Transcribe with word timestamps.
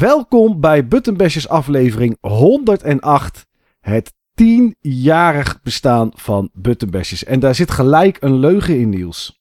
welkom 0.00 0.60
bij 0.60 0.86
Buttonbashers 0.86 1.48
aflevering 1.48 2.16
108. 2.20 3.46
Het 3.80 4.12
tienjarig 4.34 5.62
bestaan 5.62 6.10
van 6.14 6.50
Buttonbashers. 6.52 7.24
En 7.24 7.40
daar 7.40 7.54
zit 7.54 7.70
gelijk 7.70 8.16
een 8.20 8.38
leugen 8.38 8.78
in, 8.78 8.88
Niels. 8.88 9.40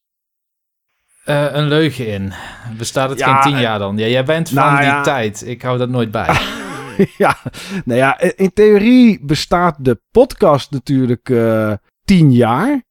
Eh, 1.24 1.46
een 1.52 1.68
leugen 1.68 2.08
in. 2.08 2.34
Bestaat 2.78 3.10
het 3.10 3.20
Ja, 3.20 3.34
geen 3.34 3.42
tien 3.42 3.56
eh, 3.56 3.62
jaar 3.62 3.80
dan? 3.80 3.98
Ja, 3.98 4.08
jij 4.08 4.26
bent 4.26 4.50
van 4.50 4.58
nou 4.58 4.78
die 4.78 4.86
ja. 4.86 5.02
tijd. 5.02 5.48
Ik 5.48 5.62
hou 5.62 5.78
dat 5.78 5.90
nooit 5.90 6.12
bij. 6.12 6.28
ja, 7.18 7.38
nou 7.86 8.00
ja, 8.00 8.20
in 8.20 8.54
theorie 8.54 9.26
bestaat 9.26 9.76
de 9.80 10.02
podcast 10.12 10.72
natuurlijk 10.72 11.30
eh 11.30 11.74
10 12.04 12.32
jaar. 12.32 12.84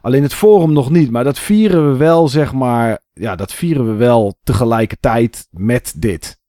Alleen 0.00 0.22
het 0.22 0.34
forum 0.34 0.72
nog 0.72 0.90
niet, 0.90 1.10
maar 1.10 1.24
dat 1.24 1.38
vieren 1.38 1.90
we 1.90 1.96
wel, 1.96 2.28
zeg 2.28 2.52
maar. 2.52 2.98
Ja, 3.12 3.36
dat 3.36 3.52
vieren 3.52 3.86
we 3.86 3.92
wel 3.92 4.38
tegelijkertijd 4.42 5.46
met 5.50 5.94
dit. 5.96 6.42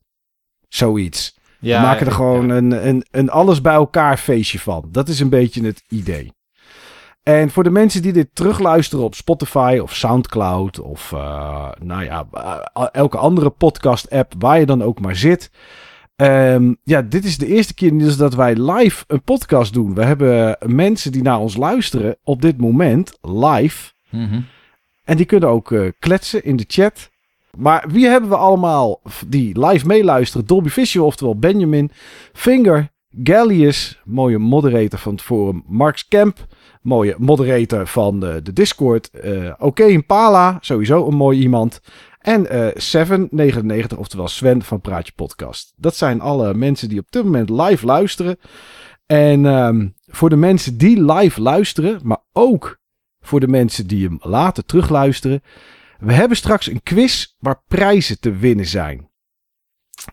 Zoiets. 0.75 1.37
Ja, 1.59 1.81
we 1.81 1.87
maken 1.87 2.05
er 2.05 2.11
gewoon 2.11 2.47
ja. 2.47 2.55
een, 2.55 2.87
een, 2.87 3.05
een 3.11 3.29
alles 3.29 3.61
bij 3.61 3.73
elkaar 3.73 4.17
feestje 4.17 4.59
van. 4.59 4.87
Dat 4.91 5.07
is 5.07 5.19
een 5.19 5.29
beetje 5.29 5.65
het 5.65 5.83
idee. 5.89 6.33
En 7.23 7.49
voor 7.49 7.63
de 7.63 7.69
mensen 7.69 8.01
die 8.01 8.13
dit 8.13 8.27
terugluisteren 8.33 9.05
op 9.05 9.15
Spotify 9.15 9.79
of 9.81 9.95
Soundcloud 9.95 10.79
of 10.79 11.11
eh, 11.11 11.71
nou 11.79 12.03
ja, 12.03 12.27
eh, 12.31 12.85
elke 12.91 13.17
andere 13.17 13.49
podcast 13.49 14.09
app 14.09 14.33
waar 14.37 14.59
je 14.59 14.65
dan 14.65 14.83
ook 14.83 14.99
maar 14.99 15.15
zit. 15.15 15.51
Ehm, 16.15 16.73
ja, 16.83 17.01
dit 17.01 17.25
is 17.25 17.37
de 17.37 17.47
eerste 17.47 17.73
keer 17.73 17.97
dus 17.97 18.17
dat 18.17 18.33
wij 18.35 18.55
live 18.55 19.03
een 19.07 19.21
podcast 19.21 19.73
doen. 19.73 19.93
We 19.93 20.03
hebben 20.03 20.57
mensen 20.65 21.11
die 21.11 21.21
naar 21.21 21.39
ons 21.39 21.57
luisteren 21.57 22.17
op 22.23 22.41
dit 22.41 22.57
moment 22.57 23.17
live. 23.21 23.91
Mhm. 24.09 24.41
En 25.03 25.17
die 25.17 25.25
kunnen 25.25 25.49
ook 25.49 25.71
eh, 25.71 25.91
kletsen 25.99 26.43
in 26.43 26.55
de 26.55 26.65
chat. 26.67 27.09
Maar 27.57 27.85
wie 27.87 28.05
hebben 28.07 28.29
we 28.29 28.35
allemaal 28.35 29.01
die 29.27 29.65
live 29.65 29.85
meeluisteren? 29.87 30.47
Dolby 30.47 30.69
Visual, 30.69 31.05
oftewel 31.05 31.39
Benjamin. 31.39 31.91
Finger, 32.33 32.93
Gallius, 33.23 34.01
mooie 34.03 34.37
moderator 34.37 34.99
van 34.99 35.11
het 35.11 35.21
forum. 35.21 35.63
Marks 35.67 36.07
Kemp, 36.07 36.45
mooie 36.81 37.15
moderator 37.17 37.87
van 37.87 38.19
de, 38.19 38.41
de 38.41 38.53
Discord. 38.53 39.09
Eh 39.09 39.53
Oké 39.57 39.83
Impala, 39.83 40.57
sowieso 40.61 41.07
een 41.07 41.15
mooi 41.15 41.39
iemand. 41.39 41.81
En 42.19 42.49
eh 42.49 42.67
Seven99, 42.67 43.97
oftewel 43.97 44.27
Sven 44.27 44.61
van 44.61 44.81
Praatje 44.81 45.13
Podcast. 45.15 45.73
Dat 45.75 45.95
zijn 45.95 46.21
alle 46.21 46.53
mensen 46.53 46.89
die 46.89 46.99
op 46.99 47.11
dit 47.11 47.23
moment 47.23 47.49
live 47.49 47.85
luisteren. 47.85 48.37
En 49.05 49.45
ehm, 49.45 49.87
voor 50.07 50.29
de 50.29 50.35
mensen 50.35 50.77
die 50.77 51.13
live 51.13 51.41
luisteren, 51.41 51.99
maar 52.03 52.23
ook 52.33 52.77
voor 53.21 53.39
de 53.39 53.47
mensen 53.47 53.87
die 53.87 54.07
hem 54.07 54.17
later 54.21 54.65
terugluisteren. 54.65 55.41
We 55.99 56.13
hebben 56.13 56.37
straks 56.37 56.67
een 56.67 56.83
quiz 56.83 57.25
waar 57.39 57.61
prijzen 57.67 58.19
te 58.19 58.31
winnen 58.35 58.65
zijn. 58.65 59.09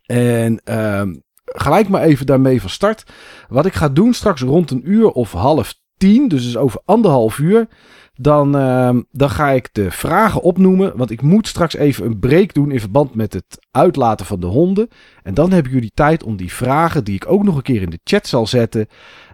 En 0.07 0.61
ehm, 0.65 1.15
gelijk 1.45 1.89
maar 1.89 2.03
even 2.03 2.27
daarmee 2.27 2.61
van 2.61 2.71
start. 2.71 3.05
Wat 3.49 3.67
ik 3.67 3.75
ga 3.75 3.89
doen 3.89 4.15
straks 4.15 4.41
rond 4.41 4.71
een 4.71 4.91
uur 4.91 5.11
of 5.11 5.33
half 5.33 5.75
tien, 5.97 6.29
dus 6.29 6.47
is 6.47 6.57
over 6.57 6.83
anderhalf 6.85 7.39
uur. 7.39 7.69
Dan, 8.15 8.57
ehm, 8.57 9.03
dan 9.11 9.31
ga 9.31 9.51
ik 9.51 9.69
de 9.73 9.91
vragen 9.91 10.43
opnoemen. 10.43 10.97
Want 10.97 11.11
ik 11.11 11.23
moet 11.23 11.49
straks 11.49 11.75
even 11.75 12.07
een 12.07 12.19
break 12.19 12.55
doen 12.55 12.71
in 12.71 12.81
verband 12.81 13.15
met 13.15 13.33
het 13.33 13.67
uitlaten 13.71 14.27
van 14.27 14.41
de 14.41 14.47
honden. 14.47 14.89
En 15.23 15.35
dan 15.35 15.53
hebben 15.53 15.73
jullie 15.73 15.93
tijd 15.95 16.23
om 16.23 16.37
die 16.37 16.53
vragen, 16.53 17.05
die 17.05 17.15
ik 17.15 17.31
ook 17.31 17.43
nog 17.43 17.57
een 17.57 17.63
keer 17.63 17.83
in 17.83 17.91
de 17.91 18.01
chat 18.05 18.27
zal 18.27 18.47
zetten. 18.47 18.87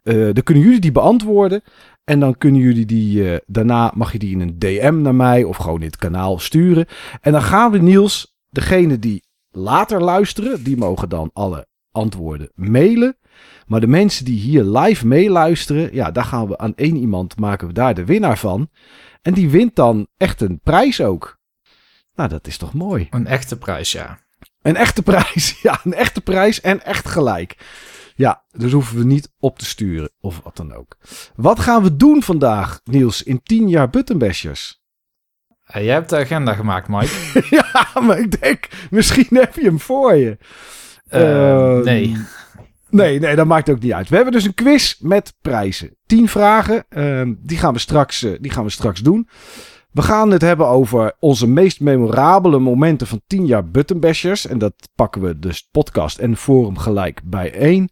eh, 0.03 0.15
dan 0.15 0.43
kunnen 0.43 0.65
jullie 0.65 0.81
die 0.81 0.93
beantwoorden. 0.93 1.63
En 2.09 2.21
dan 2.21 2.39
kunnen 2.39 2.61
jullie 2.61 2.87
die, 2.87 3.31
eh, 3.31 3.39
daarna 3.47 3.93
mag 3.95 4.13
je 4.13 4.19
die 4.19 4.31
in 4.31 4.41
een 4.41 4.59
DM 4.59 5.01
naar 5.01 5.15
mij 5.15 5.45
of 5.45 5.57
gewoon 5.57 5.81
in 5.81 5.87
het 5.87 5.97
kanaal 5.97 6.39
sturen. 6.39 6.87
En 7.21 7.33
dan 7.33 7.43
gaan 7.43 7.71
we 7.71 7.79
Niels, 7.79 8.37
degene 8.51 8.99
die 8.99 9.23
later 9.51 10.03
luisteren, 10.03 10.63
die 10.65 10.77
mogen 10.77 11.09
dan 11.09 11.31
alle 11.33 11.67
antwoorden 11.91 12.51
mailen. 12.55 13.17
Maar 13.67 13.81
de 13.81 13.87
mensen 13.87 14.25
die 14.25 14.41
hier 14.41 14.65
live 14.65 15.07
meeluisteren, 15.07 15.95
ja, 15.95 16.11
daar 16.11 16.25
gaan 16.25 16.49
we 16.49 16.59
aan 16.59 16.75
één 16.75 16.97
iemand 16.97 17.39
maken 17.39 17.67
we 17.67 17.73
daar 17.73 17.95
de 17.95 18.05
winnaar 18.05 18.39
van. 18.39 18.71
En 19.23 19.35
die 19.35 19.51
wint 19.51 19.75
dan 19.75 20.07
echt 20.17 20.41
een 20.41 20.61
prijs 20.63 21.01
ook. 21.01 21.39
Nou, 22.15 22.29
dat 22.29 22.47
is 22.47 22.57
toch 22.57 22.75
mooi. 22.75 23.07
Een 23.11 23.27
echte 23.27 23.59
prijs, 23.59 23.93
ja. 23.93 24.19
Een 24.63 24.77
echte 24.77 25.03
prijs. 25.03 25.59
Ja, 25.63 25.81
een 25.85 25.95
echte 25.95 26.21
prijs 26.21 26.61
en 26.61 26.85
echt 26.85 27.09
gelijk. 27.09 27.57
Ja, 28.19 28.45
dus 28.51 28.73
hoeven 28.73 28.99
we 28.99 29.05
niet 29.05 29.33
op 29.39 29.59
te 29.59 29.65
sturen 29.65 30.11
of 30.21 30.41
wat 30.43 30.57
dan 30.57 30.75
ook. 30.75 30.97
Wat 31.35 31.61
gaan 31.61 31.83
we 31.83 31.97
doen 31.97 32.23
vandaag, 32.23 32.81
Niels, 32.85 33.23
in 33.23 33.43
10 33.43 33.69
jaar 33.69 33.91
Buttonbashers? 33.91 34.77
Eh, 35.69 35.85
jij 35.85 35.93
hebt 35.95 36.11
de 36.11 36.17
agenda 36.17 36.55
gemaakt, 36.55 36.89
Mike. 36.89 37.47
ja, 37.57 38.01
maar 38.01 38.19
ik 38.19 38.41
denk, 38.41 38.69
misschien 38.91 39.27
heb 39.31 39.55
je 39.55 39.65
hem 39.65 39.81
voor 39.81 40.15
je. 40.15 40.39
Eh, 41.09 41.51
Ehm, 41.51 41.85
nee. 41.85 42.17
Nee, 42.91 43.21
nee, 43.21 43.37
dat 43.37 43.47
maakt 43.47 43.71
ook 43.71 43.81
niet 43.81 43.93
uit. 43.93 44.09
We 44.09 44.15
hebben 44.15 44.33
dus 44.35 44.45
een 44.45 44.55
quiz 44.55 44.99
met 44.99 45.35
prijzen. 45.41 45.97
10 46.07 46.29
vragen, 46.29 46.85
ehm, 46.89 47.35
die, 47.39 47.59
gaan 47.59 47.73
we 47.73 47.79
straks, 47.79 48.23
eh, 48.23 48.33
die 48.41 48.51
gaan 48.51 48.65
we 48.65 48.71
straks 48.71 49.01
doen. 49.01 49.29
We 49.99 50.05
gaan 50.05 50.31
het 50.31 50.43
hebben 50.43 50.67
over 50.67 51.13
onze 51.19 51.49
meest 51.49 51.81
memorabele 51.81 52.59
momenten 52.59 53.07
van 53.07 53.21
10 53.27 53.47
jaar 53.47 53.71
Buttonbashers. 53.71 54.47
En 54.47 54.59
dat 54.59 54.75
pakken 54.95 55.23
we 55.23 55.39
dus 55.39 55.69
podcast 55.71 56.19
en 56.19 56.37
forum 56.37 56.79
gelijk 56.79 57.21
bijeen. 57.25 57.91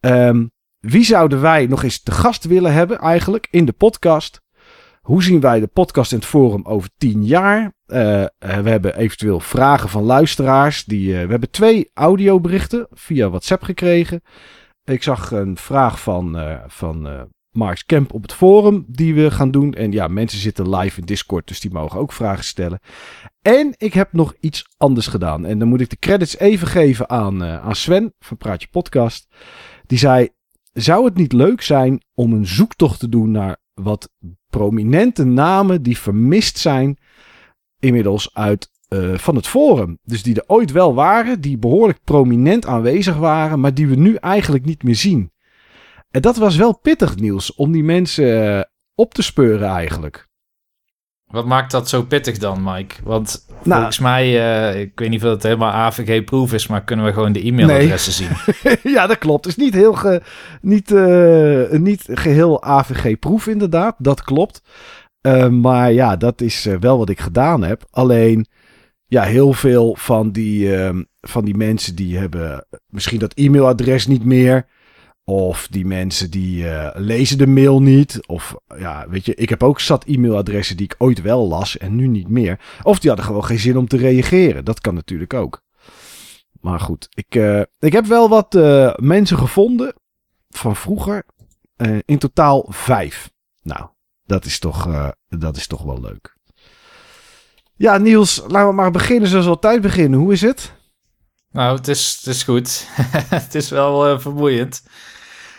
Ehm 0.00 0.44
wie 0.78 1.04
zouden 1.04 1.40
wij 1.40 1.66
nog 1.66 1.82
eens 1.82 2.02
te 2.02 2.10
gast 2.10 2.44
willen 2.44 2.72
hebben 2.72 2.98
eigenlijk 2.98 3.48
in 3.50 3.64
de 3.64 3.72
podcast? 3.72 4.40
Hoe 5.00 5.22
zien 5.22 5.40
wij 5.40 5.60
de 5.60 5.66
podcast 5.66 6.12
en 6.12 6.18
het 6.18 6.26
forum 6.26 6.64
over 6.64 6.90
10 6.96 7.24
jaar? 7.24 7.74
Eh, 7.86 8.22
eh, 8.22 8.28
we 8.38 8.70
hebben 8.70 8.96
eventueel 8.96 9.40
vragen 9.40 9.88
van 9.88 10.02
luisteraars. 10.02 10.84
Die, 10.84 11.18
eh, 11.18 11.24
we 11.24 11.30
hebben 11.30 11.50
twee 11.50 11.90
audioberichten 11.94 12.86
via 12.90 13.28
WhatsApp 13.28 13.62
gekregen. 13.62 14.22
Ik 14.84 15.02
zag 15.02 15.30
een 15.30 15.56
vraag 15.56 16.00
van, 16.00 16.38
van 16.66 17.28
Marks 17.52 17.86
Kemp 17.86 18.12
op 18.12 18.22
het 18.22 18.32
forum 18.32 18.84
die 18.88 19.14
we 19.14 19.30
gaan 19.30 19.50
doen. 19.50 19.74
En 19.74 19.92
ja, 19.92 20.08
mensen 20.08 20.38
zitten 20.38 20.76
live 20.76 21.00
in 21.00 21.06
Discord, 21.06 21.46
dus 21.46 21.60
die 21.60 21.70
mogen 21.70 22.00
ook 22.00 22.12
vragen 22.12 22.44
stellen. 22.44 22.80
En 23.42 23.74
ik 23.76 23.94
heb 23.94 24.12
nog 24.12 24.34
iets 24.40 24.66
anders 24.76 25.06
gedaan. 25.06 25.46
En 25.46 25.58
dan 25.58 25.68
moet 25.68 25.80
ik 25.80 25.90
de 25.90 25.98
credits 25.98 26.38
even 26.38 26.66
geven 26.66 27.10
aan, 27.10 27.44
eh, 27.44 27.64
aan 27.64 27.76
Sven 27.76 28.14
van 28.18 28.36
Praatje 28.36 28.68
Podcast. 28.70 29.26
Die 29.86 29.98
zei, 29.98 30.28
zou 30.72 31.04
het 31.04 31.14
niet 31.14 31.32
leuk 31.32 31.62
zijn 31.62 32.02
om 32.14 32.32
een 32.32 32.46
zoektocht 32.46 32.98
te 32.98 33.08
doen 33.08 33.30
naar 33.30 33.56
wat 33.74 34.10
prominente 34.50 35.24
namen 35.24 35.82
die 35.82 35.98
vermist 35.98 36.58
zijn 36.58 36.98
inmiddels 37.78 38.34
uit 38.34 38.70
eh, 38.88 39.14
van 39.14 39.36
het 39.36 39.46
forum. 39.46 39.98
Dus 40.02 40.22
die 40.22 40.34
er 40.34 40.44
ooit 40.46 40.72
wel 40.72 40.94
waren, 40.94 41.40
die 41.40 41.58
behoorlijk 41.58 41.98
prominent 42.04 42.66
aanwezig 42.66 43.16
waren, 43.16 43.60
maar 43.60 43.74
die 43.74 43.86
we 43.86 43.96
nu 43.96 44.14
eigenlijk 44.14 44.64
niet 44.64 44.82
meer 44.82 44.96
zien. 44.96 45.31
En 46.12 46.20
dat 46.20 46.36
was 46.36 46.56
wel 46.56 46.78
pittig, 46.78 47.16
Niels, 47.16 47.54
om 47.54 47.72
die 47.72 47.84
mensen 47.84 48.56
eh, 48.58 48.62
op 48.94 49.14
te 49.14 49.22
speuren 49.22 49.68
eigenlijk. 49.68 50.30
Wat 51.24 51.46
maakt 51.46 51.70
dat 51.70 51.88
zo 51.88 52.02
pittig 52.02 52.38
dan, 52.38 52.62
Mike? 52.62 52.94
Want 53.04 53.46
Nou- 53.62 53.74
volgens 53.74 53.98
mij, 53.98 54.24
eh, 54.24 54.80
ik 54.80 54.98
weet 54.98 55.08
niet 55.08 55.24
of 55.24 55.30
het 55.30 55.42
helemaal 55.42 55.72
AVG-proof 55.72 56.52
is, 56.52 56.66
maar 56.66 56.84
kunnen 56.84 57.04
we 57.06 57.12
gewoon 57.12 57.32
de 57.32 57.46
e-mailadressen 57.46 58.12
zien. 58.12 58.28
ja, 58.94 59.06
dat 59.06 59.18
klopt. 59.18 59.44
Het 59.44 59.56
is 59.56 59.64
niet, 59.64 59.74
heel 59.74 59.92
ge, 59.92 60.22
niet, 60.60 60.92
eh, 60.92 61.78
niet 61.78 62.04
geheel 62.10 62.62
AVG-proef 62.62 63.46
inderdaad. 63.46 63.94
Dat 63.98 64.22
klopt. 64.22 64.62
Maar 65.50 65.92
ja, 65.92 66.16
dat 66.16 66.40
is 66.40 66.68
wel 66.80 66.98
wat 66.98 67.08
ik 67.08 67.20
gedaan 67.20 67.62
heb. 67.62 67.84
Alleen, 67.90 68.46
ja, 69.06 69.22
heel 69.22 69.52
veel 69.52 69.96
van 69.98 70.30
die, 70.30 70.76
van 71.20 71.44
die 71.44 71.56
mensen 71.56 71.94
die 71.94 72.18
hebben 72.18 72.66
misschien 72.86 73.18
dat 73.18 73.34
e-mailadres 73.34 74.06
niet 74.06 74.24
meer. 74.24 74.66
Of 75.24 75.68
die 75.70 75.86
mensen 75.86 76.30
die 76.30 76.68
eh, 76.68 77.00
lezen 77.00 77.38
de 77.38 77.46
mail 77.46 77.82
niet. 77.82 78.26
Of 78.26 78.56
ja, 78.78 79.08
weet 79.08 79.26
je, 79.26 79.34
ik 79.34 79.48
heb 79.48 79.62
ook 79.62 79.80
zat 79.80 80.04
e-mailadressen 80.04 80.76
die 80.76 80.86
ik 80.86 80.94
ooit 80.98 81.20
wel 81.20 81.48
las 81.48 81.78
en 81.78 81.94
nu 81.94 82.06
niet 82.06 82.28
meer. 82.28 82.60
Of 82.82 82.98
die 82.98 83.08
hadden 83.08 83.26
gewoon 83.26 83.44
geen 83.44 83.58
zin 83.58 83.76
om 83.76 83.88
te 83.88 83.96
reageren. 83.96 84.64
Dat 84.64 84.80
kan 84.80 84.94
natuurlijk 84.94 85.34
ook. 85.34 85.62
Maar 86.60 86.80
goed, 86.80 87.08
ik, 87.14 87.34
eh, 87.34 87.60
ik 87.78 87.92
heb 87.92 88.06
wel 88.06 88.28
wat 88.28 88.54
eh, 88.54 88.94
mensen 88.96 89.38
gevonden 89.38 89.94
van 90.48 90.76
vroeger. 90.76 91.24
In 92.04 92.18
totaal 92.18 92.66
vijf. 92.68 93.30
Nou, 93.62 93.88
dat 94.24 94.44
is 94.44 94.58
toch, 94.58 95.12
dat 95.28 95.56
is 95.56 95.66
toch 95.66 95.82
wel 95.82 96.00
leuk. 96.00 96.36
Ja, 97.76 97.98
Niels, 97.98 98.42
laten 98.46 98.68
we 98.68 98.74
maar 98.74 98.90
beginnen 98.90 99.28
zoals 99.28 99.46
altijd 99.46 99.80
beginnen. 99.80 100.18
Hoe 100.18 100.32
is 100.32 100.40
het? 100.40 100.72
Nou, 101.50 101.76
het 101.76 101.88
is, 101.88 102.16
het 102.16 102.34
is 102.34 102.42
goed. 102.42 102.86
het 103.40 103.54
is 103.54 103.70
wel 103.70 104.20
vermoeiend. 104.20 104.82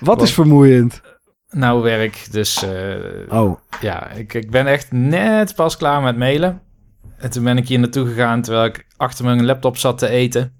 Wat 0.04 0.22
is 0.22 0.34
vermoeiend? 0.34 1.02
Nou, 1.50 1.82
werk. 1.82 2.28
Dus 2.32 2.64
eh, 2.64 3.40
Oh, 3.42 3.60
ja, 3.82 4.10
ik, 4.10 4.34
ik 4.34 4.52
ben 4.52 4.68
echt 4.68 4.92
net 4.92 5.56
pas 5.56 5.78
klaar 5.78 6.02
met 6.02 6.18
mailen. 6.18 6.62
En 7.18 7.30
toen 7.30 7.44
ben 7.44 7.58
ik 7.58 7.68
hier 7.68 7.80
naartoe 7.80 8.08
gegaan 8.08 8.42
terwijl 8.42 8.66
ik 8.66 8.86
achter 8.98 9.26
mijn 9.26 9.46
laptop 9.46 9.78
zat 9.78 9.98
te 9.98 10.08
eten. 10.08 10.54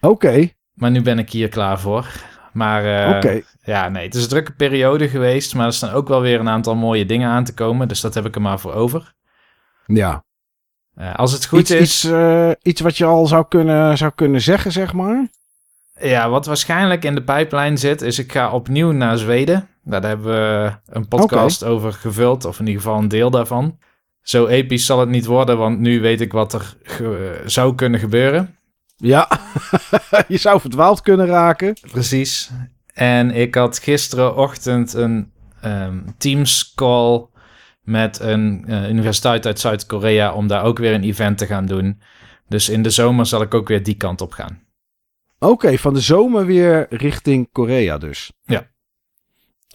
oké. 0.00 0.48
Maar 0.72 0.90
nu 0.90 1.02
ben 1.02 1.18
ik 1.18 1.30
hier 1.30 1.48
klaar 1.48 1.80
voor. 1.80 2.06
Maar 2.52 3.16
Oké. 3.16 3.42
ja, 3.62 3.88
nee, 3.88 4.04
het 4.04 4.14
is 4.14 4.22
een 4.22 4.28
drukke 4.28 4.52
periode 4.52 5.08
geweest. 5.08 5.54
Maar 5.54 5.66
er 5.66 5.72
staan 5.72 5.92
ook 5.92 6.08
wel 6.08 6.20
weer 6.20 6.40
een 6.40 6.48
aantal 6.48 6.74
mooie 6.74 7.06
dingen 7.06 7.28
aan 7.28 7.44
te 7.44 7.54
komen. 7.54 7.88
Dus 7.88 8.00
dat 8.00 8.14
heb 8.14 8.26
ik 8.26 8.34
er 8.34 8.40
maar 8.42 8.60
voor 8.60 8.72
over. 8.72 9.14
Ja. 9.86 10.24
Eh, 10.94 11.14
als 11.14 11.32
het 11.32 11.46
goed 11.46 11.60
iets, 11.60 11.70
is... 11.70 12.04
Iets, 12.04 12.14
iets 12.62 12.80
wat 12.80 12.96
je 12.96 13.04
al 13.04 13.26
zou 13.26 13.44
kunnen, 13.48 13.98
zou 13.98 14.12
kunnen 14.14 14.40
zeggen, 14.40 14.72
zeg 14.72 14.92
maar. 14.92 15.28
Ja, 16.02 16.30
wat 16.30 16.46
waarschijnlijk 16.46 17.04
in 17.04 17.14
de 17.14 17.22
pijplijn 17.22 17.78
zit, 17.78 18.02
is 18.02 18.18
ik 18.18 18.32
ga 18.32 18.50
opnieuw 18.50 18.92
naar 18.92 19.18
Zweden. 19.18 19.68
Daar 19.84 20.02
hebben 20.02 20.26
we 20.26 20.72
een 20.86 21.08
podcast 21.08 21.64
over 21.64 21.92
gevuld, 21.92 22.44
of 22.44 22.58
in 22.58 22.66
ieder 22.66 22.82
geval 22.82 22.98
een 22.98 23.08
deel 23.08 23.30
daarvan. 23.30 23.78
Zo 24.22 24.46
episch 24.46 24.86
zal 24.86 25.00
het 25.00 25.08
niet 25.08 25.26
worden, 25.26 25.58
want 25.58 25.78
nu 25.78 26.00
weet 26.00 26.20
ik 26.20 26.32
wat 26.32 26.52
er 26.52 26.76
zou 27.44 27.74
kunnen 27.74 28.00
gebeuren. 28.00 28.56
Ja, 28.96 29.28
je 30.28 30.36
zou 30.36 30.60
verdwaald 30.60 31.00
kunnen 31.00 31.26
raken. 31.26 31.76
Precies. 31.90 32.50
En 32.94 33.30
ik 33.30 33.54
had 33.54 33.78
gisterenochtend 33.78 34.92
een 34.94 35.32
um, 35.64 36.14
Teams 36.18 36.72
call 36.74 37.26
met 37.82 38.20
een 38.20 38.64
uh, 38.68 38.88
universiteit 38.88 39.46
uit 39.46 39.60
Zuid-Korea 39.60 40.32
om 40.32 40.46
daar 40.46 40.64
ook 40.64 40.78
weer 40.78 40.94
een 40.94 41.04
event 41.04 41.38
te 41.38 41.46
gaan 41.46 41.66
doen. 41.66 42.00
Dus 42.48 42.68
in 42.68 42.82
de 42.82 42.90
zomer 42.90 43.26
zal 43.26 43.42
ik 43.42 43.54
ook 43.54 43.68
weer 43.68 43.82
die 43.82 43.96
kant 43.96 44.20
op 44.20 44.32
gaan. 44.32 44.62
Oké, 45.42 45.78
van 45.78 45.94
de 45.94 46.00
zomer 46.00 46.46
weer 46.46 46.86
richting 46.90 47.48
Korea 47.52 47.98
dus. 47.98 48.32
Ja. 48.42 48.70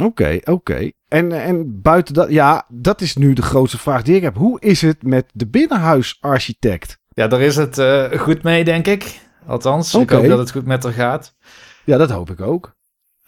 Oké, 0.03 0.39
oké. 0.43 0.91
En, 1.07 1.31
en 1.31 1.81
buiten 1.81 2.13
dat, 2.13 2.29
ja, 2.29 2.65
dat 2.69 3.01
is 3.01 3.15
nu 3.15 3.33
de 3.33 3.41
grootste 3.41 3.77
vraag 3.77 4.01
die 4.01 4.15
ik 4.15 4.21
heb. 4.21 4.35
Hoe 4.35 4.59
is 4.59 4.81
het 4.81 5.03
met 5.03 5.25
de 5.33 5.47
binnenhuisarchitect? 5.47 6.99
Ja, 7.09 7.27
daar 7.27 7.41
is 7.41 7.55
het 7.55 7.77
uh, 7.77 8.11
goed 8.11 8.43
mee, 8.43 8.63
denk 8.63 8.87
ik. 8.87 9.19
Althans, 9.45 9.93
ik 9.93 10.09
hoop 10.09 10.27
dat 10.27 10.37
het 10.37 10.51
goed 10.51 10.65
met 10.65 10.83
haar 10.83 10.93
gaat. 10.93 11.35
Ja, 11.83 11.97
dat 11.97 12.09
hoop 12.09 12.29
ik 12.29 12.41
ook. 12.41 12.75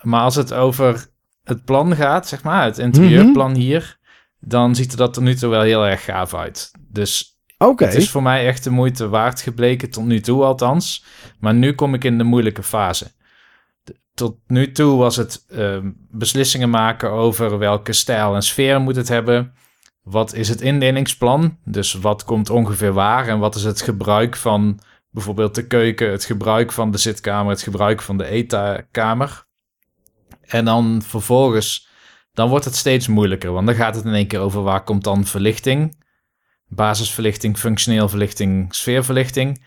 Maar 0.02 0.22
als 0.22 0.36
het 0.36 0.54
over 0.54 1.08
het 1.44 1.66
plan 1.66 1.96
gaat, 1.96 2.28
zeg 2.28 2.44
maar, 2.44 2.64
het 2.64 2.78
interieurplan 2.78 3.52
mhm. 3.52 3.60
hier, 3.60 3.98
dan 4.40 4.76
ziet 4.76 4.92
er 4.92 4.98
dat 4.98 5.16
er 5.16 5.22
nu 5.22 5.36
toe 5.36 5.50
wel 5.50 5.62
heel 5.62 5.86
erg 5.86 6.04
gaaf 6.04 6.34
uit. 6.34 6.72
Dus 6.80 7.39
Okay. 7.62 7.88
Het 7.88 7.98
is 7.98 8.10
voor 8.10 8.22
mij 8.22 8.48
echt 8.48 8.64
de 8.64 8.70
moeite 8.70 9.10
waard 9.10 9.42
gebleken, 9.42 9.90
tot 9.90 10.06
nu 10.06 10.20
toe 10.20 10.44
althans. 10.44 11.06
Maar 11.40 11.54
nu 11.54 11.74
kom 11.74 11.94
ik 11.94 12.04
in 12.04 12.18
de 12.18 12.24
moeilijke 12.24 12.64
fase. 12.64 13.12
Tot 14.14 14.38
nu 14.48 14.72
toe 14.72 14.98
was 14.98 15.16
het 15.16 15.46
ehm, 15.50 15.92
beslissingen 16.12 16.70
maken 16.70 17.12
over 17.12 17.58
welke 17.58 17.94
stijl 17.94 18.36
en 18.36 18.42
sfeer 18.42 18.82
moet 18.82 18.96
het 18.96 19.08
hebben. 19.08 19.54
Wat 20.04 20.34
is 20.34 20.50
het 20.50 20.62
indelingsplan? 20.62 21.58
Dus 21.66 21.94
wat 21.94 22.24
komt 22.24 22.50
ongeveer 22.50 22.94
waar 22.94 23.28
en 23.28 23.40
wat 23.40 23.56
is 23.56 23.64
het 23.64 23.82
gebruik 23.82 24.36
van 24.36 24.80
bijvoorbeeld 25.12 25.56
de 25.56 25.68
keuken, 25.68 26.12
het 26.12 26.26
gebruik 26.26 26.72
van 26.72 26.92
de 26.92 26.98
zitkamer, 26.98 27.52
het 27.52 27.62
gebruik 27.62 28.02
van 28.02 28.18
de 28.18 28.26
eetkamer. 28.26 29.46
En 30.42 30.66
dan 30.66 31.02
vervolgens, 31.06 31.88
dan 32.34 32.50
wordt 32.50 32.66
het 32.66 32.76
steeds 32.76 33.08
moeilijker, 33.08 33.52
want 33.52 33.66
dan 33.68 33.76
gaat 33.76 33.96
het 33.96 34.06
in 34.06 34.14
één 34.14 34.28
keer 34.28 34.40
over 34.40 34.62
waar 34.62 34.84
komt 34.84 35.04
dan 35.04 35.26
verlichting 35.26 35.98
basisverlichting, 36.70 37.58
functioneel 37.58 38.10
verlichting, 38.10 38.76
sfeerverlichting. 38.76 39.64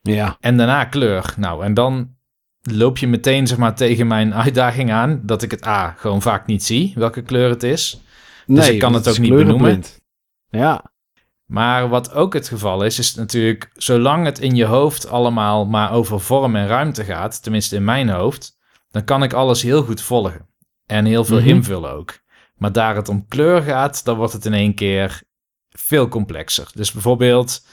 Ja. 0.00 0.36
En 0.40 0.56
daarna 0.56 0.84
kleur. 0.84 1.34
Nou, 1.36 1.64
en 1.64 1.74
dan 1.74 2.14
loop 2.62 2.98
je 2.98 3.06
meteen 3.06 3.46
zeg 3.46 3.58
maar 3.58 3.74
tegen 3.74 4.06
mijn 4.06 4.34
uitdaging 4.34 4.92
aan 4.92 5.20
dat 5.22 5.42
ik 5.42 5.50
het 5.50 5.66
A 5.66 5.94
gewoon 5.98 6.22
vaak 6.22 6.46
niet 6.46 6.64
zie 6.64 6.92
welke 6.94 7.22
kleur 7.22 7.48
het 7.48 7.62
is. 7.62 8.00
Dus 8.46 8.58
nee, 8.58 8.72
ik 8.72 8.80
kan 8.80 8.94
het 8.94 9.08
ook 9.08 9.18
niet 9.18 9.34
benoemen. 9.34 9.82
Ja. 10.48 10.84
Maar 11.46 11.88
wat 11.88 12.12
ook 12.12 12.34
het 12.34 12.48
geval 12.48 12.84
is, 12.84 12.98
is 12.98 13.14
natuurlijk 13.14 13.70
zolang 13.74 14.24
het 14.24 14.38
in 14.38 14.54
je 14.54 14.64
hoofd 14.64 15.08
allemaal 15.08 15.66
maar 15.66 15.92
over 15.92 16.20
vorm 16.20 16.56
en 16.56 16.66
ruimte 16.66 17.04
gaat, 17.04 17.42
tenminste 17.42 17.76
in 17.76 17.84
mijn 17.84 18.08
hoofd, 18.08 18.58
dan 18.90 19.04
kan 19.04 19.22
ik 19.22 19.32
alles 19.32 19.62
heel 19.62 19.82
goed 19.82 20.00
volgen 20.00 20.48
en 20.86 21.04
heel 21.04 21.24
veel 21.24 21.40
mhm. 21.40 21.48
invullen 21.48 21.92
ook. 21.92 22.18
Maar 22.56 22.72
daar 22.72 22.96
het 22.96 23.08
om 23.08 23.26
kleur 23.28 23.62
gaat, 23.62 24.04
dan 24.04 24.16
wordt 24.16 24.32
het 24.32 24.44
in 24.44 24.54
één 24.54 24.74
keer 24.74 25.22
veel 25.78 26.08
complexer. 26.08 26.68
Dus 26.74 26.92
bijvoorbeeld, 26.92 27.66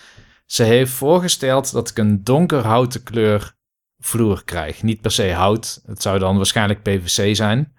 ze 0.45 0.63
heeft 0.63 0.91
voorgesteld 0.91 1.71
dat 1.71 1.89
ik 1.89 1.97
een 1.97 2.23
donker 2.23 2.65
houten 2.65 3.03
kleur 3.03 3.55
vloer 4.00 4.44
krijg. 4.44 4.83
Niet 4.83 5.01
per 5.01 5.11
se 5.11 5.31
hout, 5.31 5.81
het 5.85 6.01
zou 6.01 6.19
dan 6.19 6.35
waarschijnlijk 6.35 6.81
PVC 6.81 7.35
zijn. 7.35 7.73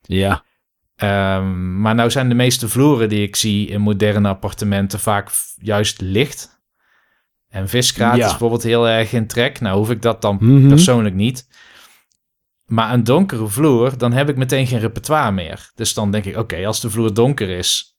Ja. 0.00 0.44
Um, 0.96 1.80
maar 1.80 1.94
nou 1.94 2.10
zijn 2.10 2.28
de 2.28 2.34
meeste 2.34 2.68
vloeren 2.68 3.08
die 3.08 3.22
ik 3.22 3.36
zie 3.36 3.68
in 3.68 3.80
moderne 3.80 4.28
appartementen 4.28 5.00
vaak 5.00 5.30
juist 5.56 6.00
licht. 6.00 6.60
En 7.48 7.68
viskraat 7.68 8.18
is 8.18 8.28
bijvoorbeeld 8.28 8.62
heel 8.62 8.88
erg 8.88 9.12
in 9.12 9.26
trek. 9.26 9.60
Nou 9.60 9.76
hoef 9.78 9.90
ik 9.90 10.02
dat 10.02 10.22
dan 10.22 10.36
mhm. 10.40 10.68
persoonlijk 10.68 11.14
niet. 11.14 11.48
Maar 12.64 12.92
een 12.92 13.04
donkere 13.04 13.46
vloer, 13.46 13.98
dan 13.98 14.12
heb 14.12 14.28
ik 14.28 14.36
meteen 14.36 14.66
geen 14.66 14.78
repertoire 14.78 15.32
meer. 15.32 15.70
Dus 15.74 15.94
dan 15.94 16.10
denk 16.10 16.24
ik, 16.24 16.36
oké, 16.36 16.66
als 16.66 16.80
de 16.80 16.90
vloer 16.90 17.14
donker 17.14 17.48
is, 17.48 17.91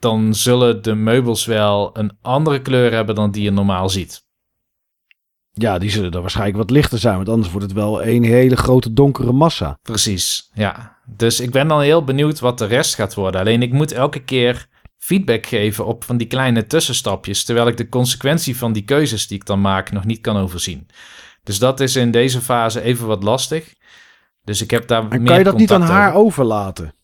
dan 0.00 0.34
zullen 0.34 0.82
de 0.82 0.94
meubels 0.94 1.44
wel 1.44 1.90
een 1.92 2.12
andere 2.22 2.62
kleur 2.62 2.92
hebben 2.92 3.14
dan 3.14 3.30
die 3.30 3.42
je 3.42 3.50
normaal 3.50 3.88
ziet. 3.88 4.28
Ja, 5.52 5.78
die 5.78 5.90
zullen 5.90 6.10
dan 6.10 6.20
waarschijnlijk 6.20 6.58
wat 6.58 6.70
lichter 6.70 6.98
zijn, 6.98 7.16
want 7.16 7.28
anders 7.28 7.50
wordt 7.50 7.66
het 7.66 7.76
wel 7.76 8.04
een 8.04 8.24
hele 8.24 8.56
grote 8.56 8.92
donkere 8.92 9.32
massa. 9.32 9.78
Precies, 9.82 10.50
ja. 10.54 10.98
Dus 11.06 11.40
ik 11.40 11.50
ben 11.50 11.68
dan 11.68 11.80
heel 11.80 12.04
benieuwd 12.04 12.40
wat 12.40 12.58
de 12.58 12.66
rest 12.66 12.94
gaat 12.94 13.14
worden. 13.14 13.40
Alleen 13.40 13.62
ik 13.62 13.72
moet 13.72 13.92
elke 13.92 14.22
keer 14.22 14.68
feedback 14.98 15.46
geven 15.46 15.86
op 15.86 16.04
van 16.04 16.16
die 16.16 16.26
kleine 16.26 16.66
tussenstapjes, 16.66 17.44
terwijl 17.44 17.66
ik 17.66 17.76
de 17.76 17.88
consequentie 17.88 18.56
van 18.56 18.72
die 18.72 18.82
keuzes 18.82 19.26
die 19.26 19.38
ik 19.38 19.46
dan 19.46 19.60
maak 19.60 19.92
nog 19.92 20.04
niet 20.04 20.20
kan 20.20 20.36
overzien. 20.36 20.88
Dus 21.42 21.58
dat 21.58 21.80
is 21.80 21.96
in 21.96 22.10
deze 22.10 22.40
fase 22.40 22.82
even 22.82 23.06
wat 23.06 23.22
lastig. 23.22 23.74
Dus 24.44 24.62
ik 24.62 24.70
heb 24.70 24.86
daar. 24.86 25.08
En 25.08 25.24
kan 25.24 25.38
je 25.38 25.44
dat 25.44 25.56
niet 25.56 25.72
aan 25.72 25.82
haar 25.82 26.14
overlaten? 26.14 26.94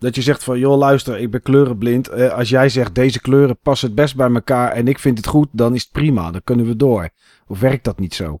Dat 0.00 0.14
je 0.14 0.22
zegt 0.22 0.44
van, 0.44 0.58
joh 0.58 0.78
luister, 0.78 1.18
ik 1.18 1.30
ben 1.30 1.42
kleurenblind. 1.42 2.08
Eh, 2.08 2.32
als 2.32 2.48
jij 2.48 2.68
zegt, 2.68 2.94
deze 2.94 3.20
kleuren 3.20 3.58
passen 3.58 3.86
het 3.86 3.96
best 3.96 4.16
bij 4.16 4.30
elkaar 4.30 4.72
en 4.72 4.88
ik 4.88 4.98
vind 4.98 5.16
het 5.16 5.26
goed, 5.26 5.48
dan 5.52 5.74
is 5.74 5.82
het 5.82 5.92
prima. 5.92 6.30
Dan 6.30 6.44
kunnen 6.44 6.66
we 6.66 6.76
door. 6.76 7.10
Of 7.46 7.60
werkt 7.60 7.84
dat 7.84 7.98
niet 7.98 8.14
zo? 8.14 8.40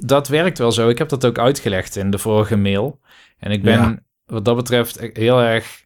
Dat 0.00 0.28
werkt 0.28 0.58
wel 0.58 0.72
zo. 0.72 0.88
Ik 0.88 0.98
heb 0.98 1.08
dat 1.08 1.26
ook 1.26 1.38
uitgelegd 1.38 1.96
in 1.96 2.10
de 2.10 2.18
vorige 2.18 2.56
mail. 2.56 3.00
En 3.38 3.50
ik 3.50 3.62
ben 3.62 4.04
wat 4.26 4.44
dat 4.44 4.56
betreft 4.56 5.10
heel 5.12 5.40
erg, 5.40 5.84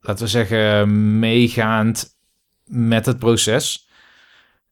laten 0.00 0.24
we 0.24 0.30
zeggen, 0.30 1.18
meegaand 1.18 2.16
met 2.64 3.06
het 3.06 3.18
proces. 3.18 3.88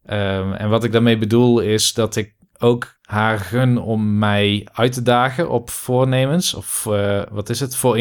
Ehm, 0.05 0.53
en 0.53 0.69
wat 0.69 0.85
ik 0.85 0.93
daarmee 0.93 1.19
bedoel 1.19 1.61
is 1.61 1.93
dat 1.93 2.17
ik 2.17 2.35
ook 2.59 2.99
haar 3.03 3.39
gun 3.39 3.79
om 3.79 4.19
mij 4.19 4.69
uit 4.73 4.93
te 4.93 5.03
dagen 5.03 5.51
op 5.51 5.71
voornemens. 5.71 6.55
Of 6.55 6.87
uh, 6.89 7.23
wat 7.31 7.49
is 7.49 7.61
het? 7.61 7.77
Voor 7.77 7.99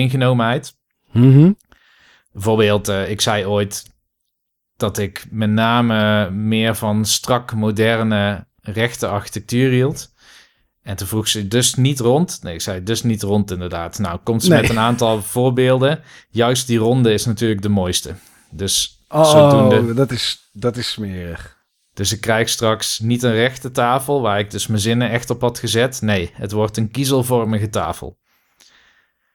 Mm 1.13 1.57
Bijvoorbeeld, 2.31 2.89
uh, 2.89 3.09
ik 3.09 3.21
zei 3.21 3.45
ooit 3.45 3.91
dat 4.77 4.97
ik 4.97 5.25
met 5.29 5.49
name 5.49 6.29
meer 6.29 6.75
van 6.75 7.05
strak, 7.05 7.53
moderne, 7.53 8.45
rechte 8.61 9.07
architectuur 9.07 9.71
hield. 9.71 10.13
En 10.81 10.95
toen 10.95 11.07
vroeg 11.07 11.27
ze 11.27 11.47
dus 11.47 11.75
niet 11.75 11.99
rond. 11.99 12.39
Nee, 12.41 12.53
ik 12.53 12.61
zei 12.61 12.83
dus 12.83 13.03
niet 13.03 13.21
rond 13.21 13.51
inderdaad. 13.51 13.99
Nou, 13.99 14.19
komt 14.23 14.43
ze 14.43 14.49
met 14.49 14.69
een 14.69 14.79
aantal 14.79 15.21
voorbeelden. 15.33 16.01
Juist 16.29 16.67
die 16.67 16.77
ronde 16.77 17.13
is 17.13 17.25
natuurlijk 17.25 17.61
de 17.61 17.69
mooiste. 17.69 18.15
Dus 18.51 19.03
oh, 19.07 19.29
zodoende... 19.31 19.93
dat 19.93 20.11
is, 20.11 20.49
dat 20.51 20.77
is 20.77 20.91
smerig. 20.91 21.57
Dus 21.93 22.11
ik 22.11 22.21
krijg 22.21 22.49
straks 22.49 22.99
niet 22.99 23.23
een 23.23 23.33
rechte 23.33 23.71
tafel 23.71 24.21
waar 24.21 24.39
ik 24.39 24.51
dus 24.51 24.67
mijn 24.67 24.81
zinnen 24.81 25.09
echt 25.09 25.29
op 25.29 25.41
had 25.41 25.59
gezet. 25.59 26.01
Nee, 26.01 26.31
het 26.33 26.51
wordt 26.51 26.77
een 26.77 26.91
kiezelvormige 26.91 27.69
tafel. 27.69 28.17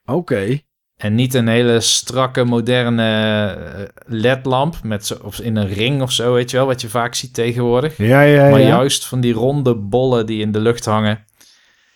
Oké. 0.05 0.61
En 0.99 1.15
niet 1.15 1.35
een 1.35 1.49
hele 1.49 1.81
strakke, 1.81 2.45
moderne 2.45 3.51
eh, 3.51 3.83
ledlamp 4.07 4.83
met 4.83 5.07
zo, 5.07 5.19
of 5.23 5.39
in 5.41 5.57
een 5.57 5.69
ring 5.69 6.03
of 6.03 6.13
zo, 6.13 6.33
weet 6.33 6.51
je 6.51 6.57
wel, 6.57 6.67
wat 6.67 6.81
je 6.81 6.89
vaak 6.89 7.15
ziet 7.15 7.35
tegenwoordig. 7.35 7.97
Ja, 7.97 8.21
ja, 8.23 8.51
maar 8.51 8.61
juist 8.61 9.07
van 9.07 9.21
die 9.21 9.33
ronde 9.33 9.75
bollen 9.75 10.27
die 10.27 10.41
in 10.41 10.53
de 10.53 10.61
lucht 10.61 10.85
hangen 10.85 11.25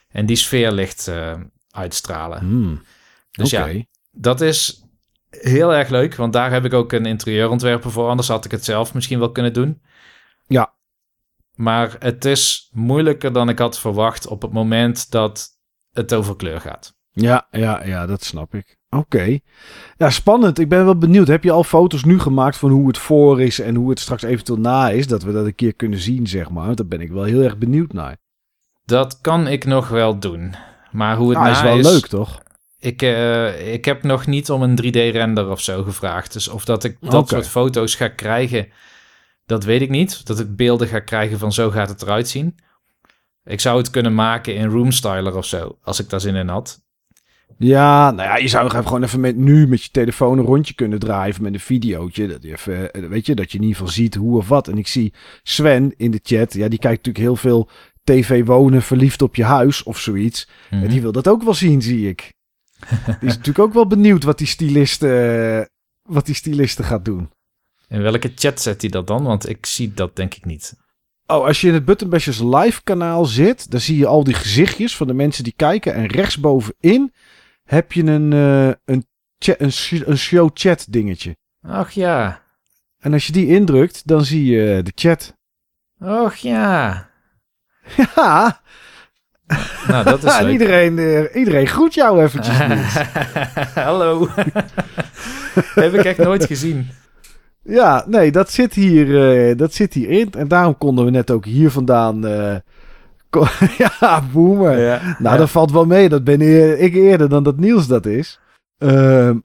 en 0.08 0.26
die 0.26 0.36
sfeerlicht 0.36 1.06
uh, 1.08 1.34
uitstralen. 1.70 2.38
Hmm. 2.38 2.82
Dus 3.30 3.50
ja, 3.50 3.68
dat 4.12 4.40
is 4.40 4.82
heel 5.30 5.74
erg 5.74 5.88
leuk, 5.88 6.14
want 6.14 6.32
daar 6.32 6.50
heb 6.50 6.64
ik 6.64 6.72
ook 6.72 6.92
een 6.92 7.06
interieurontwerper 7.06 7.90
voor. 7.90 8.08
Anders 8.08 8.28
had 8.28 8.44
ik 8.44 8.50
het 8.50 8.64
zelf 8.64 8.94
misschien 8.94 9.18
wel 9.18 9.32
kunnen 9.32 9.52
doen. 9.52 9.82
Ja. 10.46 10.74
Maar 11.54 11.96
het 11.98 12.24
is 12.24 12.68
moeilijker 12.72 13.32
dan 13.32 13.48
ik 13.48 13.58
had 13.58 13.78
verwacht 13.78 14.26
op 14.26 14.42
het 14.42 14.52
moment 14.52 15.10
dat 15.10 15.48
het 15.92 16.14
over 16.14 16.36
kleur 16.36 16.60
gaat. 16.60 17.00
Ja, 17.12 17.46
ja, 17.50 17.84
ja, 17.84 18.06
dat 18.06 18.24
snap 18.24 18.54
ik. 18.54 18.76
Oké. 18.90 19.38
Ja, 19.96 20.10
spannend. 20.10 20.58
Ik 20.58 20.68
ben 20.68 20.84
wel 20.84 20.98
benieuwd. 20.98 21.28
Heb 21.28 21.44
je 21.44 21.50
al 21.50 21.64
foto's 21.64 22.04
nu 22.04 22.18
gemaakt 22.18 22.56
van 22.56 22.70
hoe 22.70 22.86
het 22.86 22.98
voor 22.98 23.40
is 23.40 23.60
en 23.60 23.74
hoe 23.74 23.90
het 23.90 24.00
straks 24.00 24.22
eventueel 24.22 24.58
na 24.58 24.90
is? 24.90 25.06
Dat 25.06 25.22
we 25.22 25.32
dat 25.32 25.46
een 25.46 25.54
keer 25.54 25.74
kunnen 25.74 25.98
zien, 25.98 26.26
zeg 26.26 26.50
maar. 26.50 26.74
Daar 26.74 26.86
ben 26.86 27.00
ik 27.00 27.10
wel 27.10 27.22
heel 27.22 27.42
erg 27.42 27.58
benieuwd 27.58 27.92
naar. 27.92 28.16
Dat 28.84 29.20
kan 29.20 29.46
ik 29.46 29.64
nog 29.64 29.88
wel 29.88 30.18
doen. 30.18 30.54
Maar 30.90 31.16
hoe 31.16 31.28
het 31.28 31.38
ah, 31.38 31.44
na 31.44 31.50
is 31.50 31.62
wel 31.62 31.92
leuk, 31.92 32.06
toch? 32.06 32.42
Ik, 32.78 33.02
uh, 33.02 33.72
ik 33.72 33.84
heb 33.84 34.02
nog 34.02 34.26
niet 34.26 34.50
om 34.50 34.62
een 34.62 34.78
3D-render 34.82 35.50
of 35.50 35.60
zo 35.60 35.82
gevraagd. 35.82 36.32
Dus 36.32 36.48
of 36.48 36.64
dat 36.64 36.84
ik 36.84 36.96
dat 37.00 37.28
soort 37.28 37.48
foto's 37.48 37.94
ga 37.94 38.08
krijgen, 38.08 38.68
dat 39.46 39.64
weet 39.64 39.80
ik 39.80 39.90
niet. 39.90 40.26
Dat 40.26 40.40
ik 40.40 40.56
beelden 40.56 40.88
ga 40.88 41.00
krijgen 41.00 41.38
van 41.38 41.52
zo 41.52 41.70
gaat 41.70 41.88
het 41.88 42.02
eruit 42.02 42.28
zien. 42.28 42.58
Ik 43.44 43.60
zou 43.60 43.78
het 43.78 43.90
kunnen 43.90 44.14
maken 44.14 44.54
in 44.54 44.68
Roomstyler 44.68 45.36
of 45.36 45.44
zo, 45.44 45.78
als 45.82 46.00
ik 46.00 46.08
daar 46.08 46.20
zin 46.20 46.34
in 46.34 46.48
had. 46.48 46.82
Ja, 47.58 48.10
nou 48.10 48.28
ja, 48.28 48.36
je 48.36 48.48
zou 48.48 48.70
gewoon 48.70 49.02
even 49.02 49.20
met, 49.20 49.36
nu 49.36 49.68
met 49.68 49.82
je 49.82 49.90
telefoon 49.90 50.38
een 50.38 50.44
rondje 50.44 50.74
kunnen 50.74 50.98
draaien 50.98 51.34
met 51.40 51.54
een 51.54 51.60
videootje. 51.60 52.26
Dat 52.26 52.42
je 52.42 52.52
even, 52.52 52.92
eh, 52.92 53.04
weet 53.08 53.26
je, 53.26 53.34
dat 53.34 53.52
je 53.52 53.58
in 53.58 53.64
ieder 53.64 53.78
geval 53.78 53.92
ziet 53.92 54.14
hoe 54.14 54.36
of 54.36 54.48
wat. 54.48 54.68
En 54.68 54.78
ik 54.78 54.86
zie 54.86 55.12
Sven 55.42 55.94
in 55.96 56.10
de 56.10 56.20
chat, 56.22 56.52
ja, 56.52 56.68
die 56.68 56.78
kijkt 56.78 57.06
natuurlijk 57.06 57.24
heel 57.24 57.36
veel 57.36 57.68
TV 58.04 58.44
wonen, 58.44 58.82
verliefd 58.82 59.22
op 59.22 59.34
je 59.34 59.44
huis 59.44 59.82
of 59.82 59.98
zoiets. 59.98 60.48
Mhm. 60.70 60.82
En 60.82 60.88
die 60.88 61.00
wil 61.00 61.12
dat 61.12 61.28
ook 61.28 61.42
wel 61.42 61.54
zien, 61.54 61.82
zie 61.82 62.08
ik. 62.08 62.32
Die 63.20 63.28
is 63.28 63.36
natuurlijk 63.36 63.58
ook 63.58 63.72
wel 63.72 63.86
benieuwd 63.86 64.24
wat 64.24 64.38
die 64.38 64.46
styliste, 64.46 65.08
eh, 65.08 66.14
wat 66.14 66.26
die 66.26 66.34
styliste 66.34 66.82
gaat 66.82 67.04
doen. 67.04 67.30
In 67.88 68.02
welke 68.02 68.32
chat 68.34 68.60
zet 68.60 68.80
hij 68.80 68.90
dat 68.90 69.06
dan? 69.06 69.22
Want 69.22 69.48
ik 69.48 69.66
zie 69.66 69.94
dat 69.94 70.16
denk 70.16 70.34
ik 70.34 70.44
niet. 70.44 70.74
Oh, 71.26 71.46
als 71.46 71.60
je 71.60 71.68
in 71.68 71.74
het 71.74 71.84
Buttonbashers 71.84 72.38
live 72.38 72.82
kanaal 72.82 73.24
zit, 73.24 73.70
dan 73.70 73.80
zie 73.80 73.96
je 73.96 74.06
al 74.06 74.24
die 74.24 74.34
gezichtjes 74.34 74.96
van 74.96 75.06
de 75.06 75.14
mensen 75.14 75.44
die 75.44 75.52
kijken. 75.56 75.94
En 75.94 76.06
rechtsbovenin 76.06 77.12
heb 77.74 77.92
je 77.92 78.04
een, 78.04 78.32
eh, 78.32 78.66
een, 78.84 79.06
een, 79.58 79.72
sh- 79.72 80.02
een 80.04 80.18
show 80.18 80.50
chat 80.54 80.86
dingetje. 80.88 81.36
Ach 81.66 81.90
ja. 81.90 82.40
En 82.98 83.12
als 83.12 83.26
je 83.26 83.32
die 83.32 83.46
indrukt, 83.46 84.06
dan 84.06 84.24
zie 84.24 84.44
je 84.44 84.82
de 84.82 84.92
chat. 84.94 85.34
Och 86.00 86.34
ja. 86.34 87.08
Ja, 87.96 88.60
Nou, 89.88 90.04
dat 90.04 90.24
is 90.24 90.38
leuk. 90.40 90.52
iedereen, 90.52 90.98
eh, 90.98 91.36
iedereen 91.36 91.66
groet 91.66 91.94
jou 91.94 92.22
eventjes. 92.22 92.56
Hallo. 93.74 94.28
Heb 95.74 95.94
ik 95.94 96.04
echt 96.04 96.18
nooit 96.18 96.44
gezien. 96.46 96.88
Ja, 97.62 98.04
nee, 98.06 98.32
dat 98.32 98.50
zit 98.50 98.74
hier, 98.74 99.30
eh, 99.50 99.56
dat 99.56 99.74
zit 99.74 99.94
hierin. 99.94 100.32
En 100.32 100.48
daarom 100.48 100.78
konden 100.78 101.04
we 101.04 101.10
net 101.10 101.30
ook 101.30 101.44
hier 101.44 101.70
vandaan. 101.70 102.26
eh, 102.26 102.56
ja, 104.00 104.22
boomer. 104.32 104.78
Ja. 104.78 105.16
Nou, 105.18 105.38
dat 105.38 105.50
valt 105.50 105.72
wel 105.72 105.86
mee. 105.86 106.08
Dat 106.08 106.24
ben 106.24 106.40
ik 106.82 106.94
eerder 106.94 107.28
dan 107.28 107.42
dat 107.42 107.56
Niels 107.56 107.86
dat 107.86 108.06
is. 108.06 108.40
Ehm, 108.78 109.36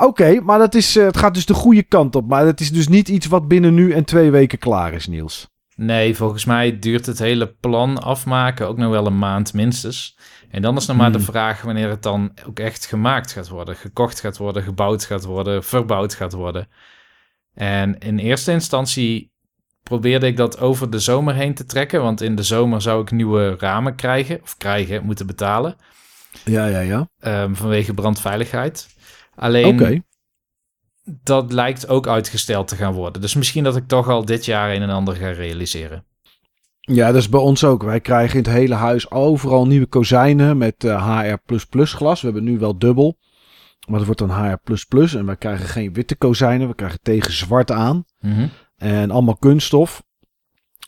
Oké, 0.00 0.40
maar 0.40 0.58
dat 0.58 0.74
is, 0.74 0.96
eh, 0.96 1.04
het 1.04 1.16
gaat 1.16 1.34
dus 1.34 1.46
de 1.46 1.54
goede 1.54 1.82
kant 1.82 2.14
op. 2.16 2.28
Maar 2.28 2.46
het 2.46 2.60
is 2.60 2.72
dus 2.72 2.88
niet 2.88 3.08
iets 3.08 3.26
wat 3.26 3.48
binnen 3.48 3.74
nu 3.74 3.92
en 3.92 4.04
twee 4.04 4.30
weken 4.30 4.58
klaar 4.58 4.92
is, 4.92 5.06
Niels. 5.06 5.48
Nee, 5.76 6.16
volgens 6.16 6.44
mij 6.44 6.78
duurt 6.78 7.06
het 7.06 7.18
hele 7.18 7.46
plan 7.46 8.02
afmaken 8.02 8.68
ook 8.68 8.76
nog 8.76 8.90
wel 8.90 9.06
een 9.06 9.18
maand 9.18 9.54
minstens. 9.54 10.18
En 10.50 10.62
dan 10.62 10.76
is 10.76 10.86
nog 10.86 10.96
maar 10.96 11.12
de 11.12 11.18
Hmm. 11.18 11.26
vraag 11.26 11.62
wanneer 11.62 11.88
het 11.88 12.02
dan 12.02 12.32
ook 12.46 12.58
echt 12.58 12.86
gemaakt 12.86 13.32
gaat 13.32 13.48
worden. 13.48 13.76
Gekocht 13.76 14.20
gaat 14.20 14.36
worden, 14.36 14.62
gebouwd 14.62 15.04
gaat 15.04 15.24
worden, 15.24 15.64
verbouwd 15.64 16.14
gaat 16.14 16.32
worden. 16.32 16.68
En 17.54 17.98
in 17.98 18.18
eerste 18.18 18.52
instantie 18.52 19.32
probeerde 19.88 20.26
ik 20.26 20.36
dat 20.36 20.60
over 20.60 20.90
de 20.90 20.98
zomer 20.98 21.34
heen 21.34 21.54
te 21.54 21.64
trekken. 21.64 22.02
Want 22.02 22.20
in 22.20 22.34
de 22.34 22.42
zomer 22.42 22.82
zou 22.82 23.02
ik 23.02 23.10
nieuwe 23.10 23.56
ramen 23.58 23.94
krijgen, 23.94 24.40
of 24.42 24.56
krijgen, 24.56 25.04
moeten 25.04 25.26
betalen. 25.26 25.76
Ja, 26.44 26.66
ja, 26.66 26.80
ja. 26.80 27.08
ehm, 27.20 27.54
vanwege 27.54 27.94
brandveiligheid. 27.94 28.86
Alleen 29.34 30.04
dat 31.04 31.52
lijkt 31.52 31.88
ook 31.88 32.06
uitgesteld 32.06 32.68
te 32.68 32.76
gaan 32.76 32.92
worden. 32.92 33.22
Dus 33.22 33.34
misschien 33.34 33.64
dat 33.64 33.76
ik 33.76 33.88
toch 33.88 34.08
al 34.08 34.24
dit 34.24 34.44
jaar 34.44 34.74
een 34.74 34.82
en 34.82 34.90
ander 34.90 35.16
ga 35.16 35.30
realiseren. 35.30 36.04
Ja, 36.80 37.06
dat 37.06 37.16
is 37.16 37.28
bij 37.28 37.40
ons 37.40 37.64
ook. 37.64 37.82
Wij 37.82 38.00
krijgen 38.00 38.38
in 38.38 38.44
het 38.44 38.52
hele 38.52 38.74
huis 38.74 39.10
overal 39.10 39.66
nieuwe 39.66 39.86
kozijnen 39.86 40.56
met 40.56 40.84
eh, 40.84 41.18
HR++ 41.18 41.84
glas. 41.84 42.20
We 42.20 42.26
hebben 42.26 42.44
nu 42.44 42.58
wel 42.58 42.78
dubbel. 42.78 43.18
Maar 43.86 43.96
het 43.96 44.06
wordt 44.06 44.20
dan 44.20 44.44
HR++. 44.44 45.16
En 45.16 45.26
wij 45.26 45.36
krijgen 45.36 45.66
geen 45.66 45.92
witte 45.92 46.16
kozijnen. 46.16 46.68
We 46.68 46.74
krijgen 46.74 46.98
tegen 47.02 47.32
zwart 47.32 47.70
aan. 47.70 48.04
Mhm. 48.20 48.46
En 48.78 49.10
allemaal 49.10 49.36
kunststof. 49.36 50.02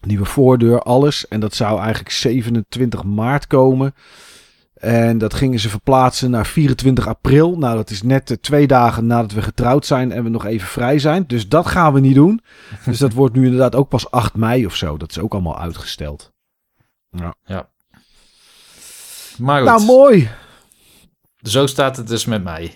Nieuwe 0.00 0.24
voordeur, 0.24 0.80
alles. 0.82 1.28
En 1.28 1.40
dat 1.40 1.54
zou 1.54 1.78
eigenlijk 1.80 2.10
27 2.10 3.04
maart 3.04 3.46
komen. 3.46 3.94
En 4.74 5.18
dat 5.18 5.34
gingen 5.34 5.58
ze 5.58 5.68
verplaatsen 5.68 6.30
naar 6.30 6.46
24 6.46 7.06
april. 7.08 7.58
Nou, 7.58 7.76
dat 7.76 7.90
is 7.90 8.02
net 8.02 8.30
eh, 8.30 8.36
twee 8.36 8.66
dagen 8.66 9.06
nadat 9.06 9.32
we 9.32 9.42
getrouwd 9.42 9.86
zijn 9.86 10.12
en 10.12 10.22
we 10.24 10.28
nog 10.28 10.44
even 10.44 10.68
vrij 10.68 10.98
zijn. 10.98 11.24
Dus 11.26 11.48
dat 11.48 11.66
gaan 11.66 11.92
we 11.92 12.00
niet 12.00 12.14
doen. 12.14 12.40
Dus 12.84 12.98
dat 12.98 13.12
wordt 13.12 13.34
nu 13.34 13.44
inderdaad 13.44 13.74
ook 13.74 13.88
pas 13.88 14.10
8 14.10 14.34
mei 14.34 14.66
of 14.66 14.74
zo. 14.76 14.96
Dat 14.96 15.10
is 15.10 15.18
ook 15.18 15.32
allemaal 15.32 15.58
uitgesteld. 15.58 16.32
Maar 19.38 19.56
goed, 19.60 19.66
Nou, 19.68 19.84
mooi. 19.84 20.30
zo 21.42 21.66
staat 21.66 21.96
het 21.96 22.08
dus 22.08 22.24
met 22.24 22.42
mij. 22.42 22.74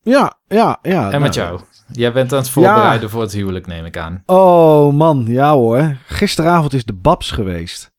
Ja, 0.00 0.38
ja, 0.46 0.78
ja. 0.82 1.10
En 1.10 1.20
met 1.20 1.34
nou, 1.34 1.48
jou. 1.48 1.60
Jij 1.92 2.12
bent 2.12 2.32
aan 2.32 2.38
het 2.38 2.50
voorbereiden 2.50 3.10
voor 3.10 3.20
het 3.20 3.32
huwelijk, 3.32 3.66
neem 3.66 3.84
ik 3.84 3.96
aan. 3.96 4.22
Oh 4.26 4.92
man, 4.92 5.24
ja 5.26 5.52
hoor. 5.52 5.96
Gisteravond 6.06 6.72
is 6.72 6.84
de 6.84 6.92
Babs 6.92 7.30
geweest. 7.30 7.92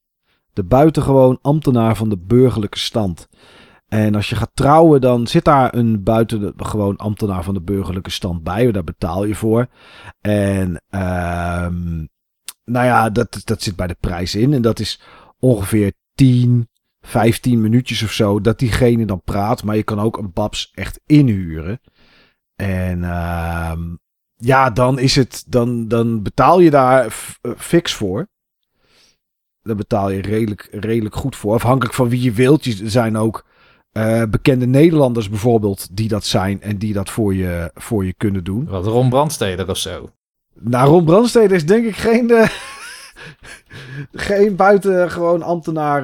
De 0.53 0.63
buitengewoon 0.63 1.39
ambtenaar 1.41 1.96
van 1.96 2.10
de 2.10 2.17
burgerlijke 2.17 2.79
stand. 2.79 3.27
En 3.88 4.15
als 4.15 4.29
je 4.29 4.36
gaat 4.36 4.51
trouwen, 4.53 5.01
dan 5.01 5.27
zit 5.27 5.46
daar 5.46 5.74
een 5.75 6.03
buitengewoon 6.03 6.96
ambtenaar 6.96 7.43
van 7.43 7.53
de 7.53 7.62
burgerlijke 7.62 8.10
stand 8.10 8.43
bij. 8.43 8.72
Daar 8.72 8.84
betaal 8.84 9.25
je 9.25 9.36
voor. 9.36 9.67
En 10.22 10.81
ehm, 10.89 12.05
nou 12.63 12.86
ja, 12.86 13.10
dat, 13.10 13.41
dat 13.43 13.62
zit 13.62 13.75
bij 13.75 13.88
de 13.88 13.98
prijs 14.00 14.36
in. 14.36 14.53
En 14.53 14.62
dat 14.62 14.79
is 14.79 15.01
ongeveer 15.39 15.93
10, 16.15 16.69
15 17.01 17.62
minuutjes 17.62 18.03
of 18.03 18.12
zo 18.12 18.41
dat 18.41 18.60
diegene 18.60 19.05
dan 19.05 19.22
praat. 19.24 19.63
Maar 19.63 19.75
je 19.75 19.84
kan 19.84 20.00
ook 20.00 20.17
een 20.17 20.34
Babs 20.34 20.72
echt 20.74 21.00
inhuren. 21.05 21.79
En 22.59 23.03
ehm, 23.03 23.79
ja, 24.35 24.69
dan 24.69 24.99
is 24.99 25.15
het, 25.15 25.43
dan, 25.47 25.87
dan 25.87 26.23
betaal 26.23 26.59
je 26.59 26.69
daar 26.69 27.05
eh, 27.41 27.51
fix 27.57 27.93
voor. 27.93 28.27
Daar 29.61 29.75
betaal 29.75 30.09
je 30.09 30.21
redelijk, 30.21 30.67
redelijk 30.71 31.15
goed 31.15 31.35
voor. 31.35 31.53
Afhankelijk 31.53 31.95
van 31.95 32.09
wie 32.09 32.21
je 32.21 32.31
wilt. 32.31 32.65
Er 32.65 32.89
zijn 32.89 33.17
ook 33.17 33.45
eh, 33.91 34.23
bekende 34.29 34.65
Nederlanders 34.65 35.29
bijvoorbeeld 35.29 35.87
die 35.91 36.07
dat 36.07 36.25
zijn 36.25 36.61
en 36.61 36.77
die 36.77 36.93
dat 36.93 37.09
voor 37.09 37.35
je, 37.35 37.71
voor 37.73 38.05
je 38.05 38.13
kunnen 38.13 38.43
doen. 38.43 38.65
Wat 38.65 38.85
Ron 38.85 39.09
Brandsteder 39.09 39.69
of 39.69 39.77
zo. 39.77 40.09
Nou, 40.53 40.89
Ron 40.89 41.05
Brandstede 41.05 41.55
is 41.55 41.65
denk 41.65 41.85
ik 41.85 41.95
geen, 41.95 42.29
eh, 42.31 42.49
geen 44.29 44.55
buitengewoon 44.55 45.41
ambtenaar 45.41 46.03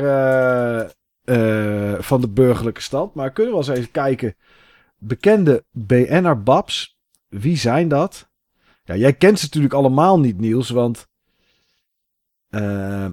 van 2.00 2.22
de 2.22 2.30
burgerlijke 2.30 2.82
stand. 2.82 3.14
Maar 3.14 3.32
kunnen 3.32 3.54
we 3.54 3.60
wel 3.60 3.68
eens 3.68 3.80
even 3.80 3.92
kijken. 3.92 4.36
Bekende 4.98 5.64
BN'er 5.72 6.44
Babs. 6.44 6.98
Wie 7.28 7.58
zijn 7.58 7.88
dat? 7.88 8.30
Ja, 8.84 8.96
jij 8.96 9.14
kent 9.14 9.40
ze 9.40 9.46
natuurlijk 9.46 9.74
allemaal 9.74 10.20
niet, 10.20 10.40
Niels, 10.40 10.70
want... 10.70 11.08
eh, 12.50 13.06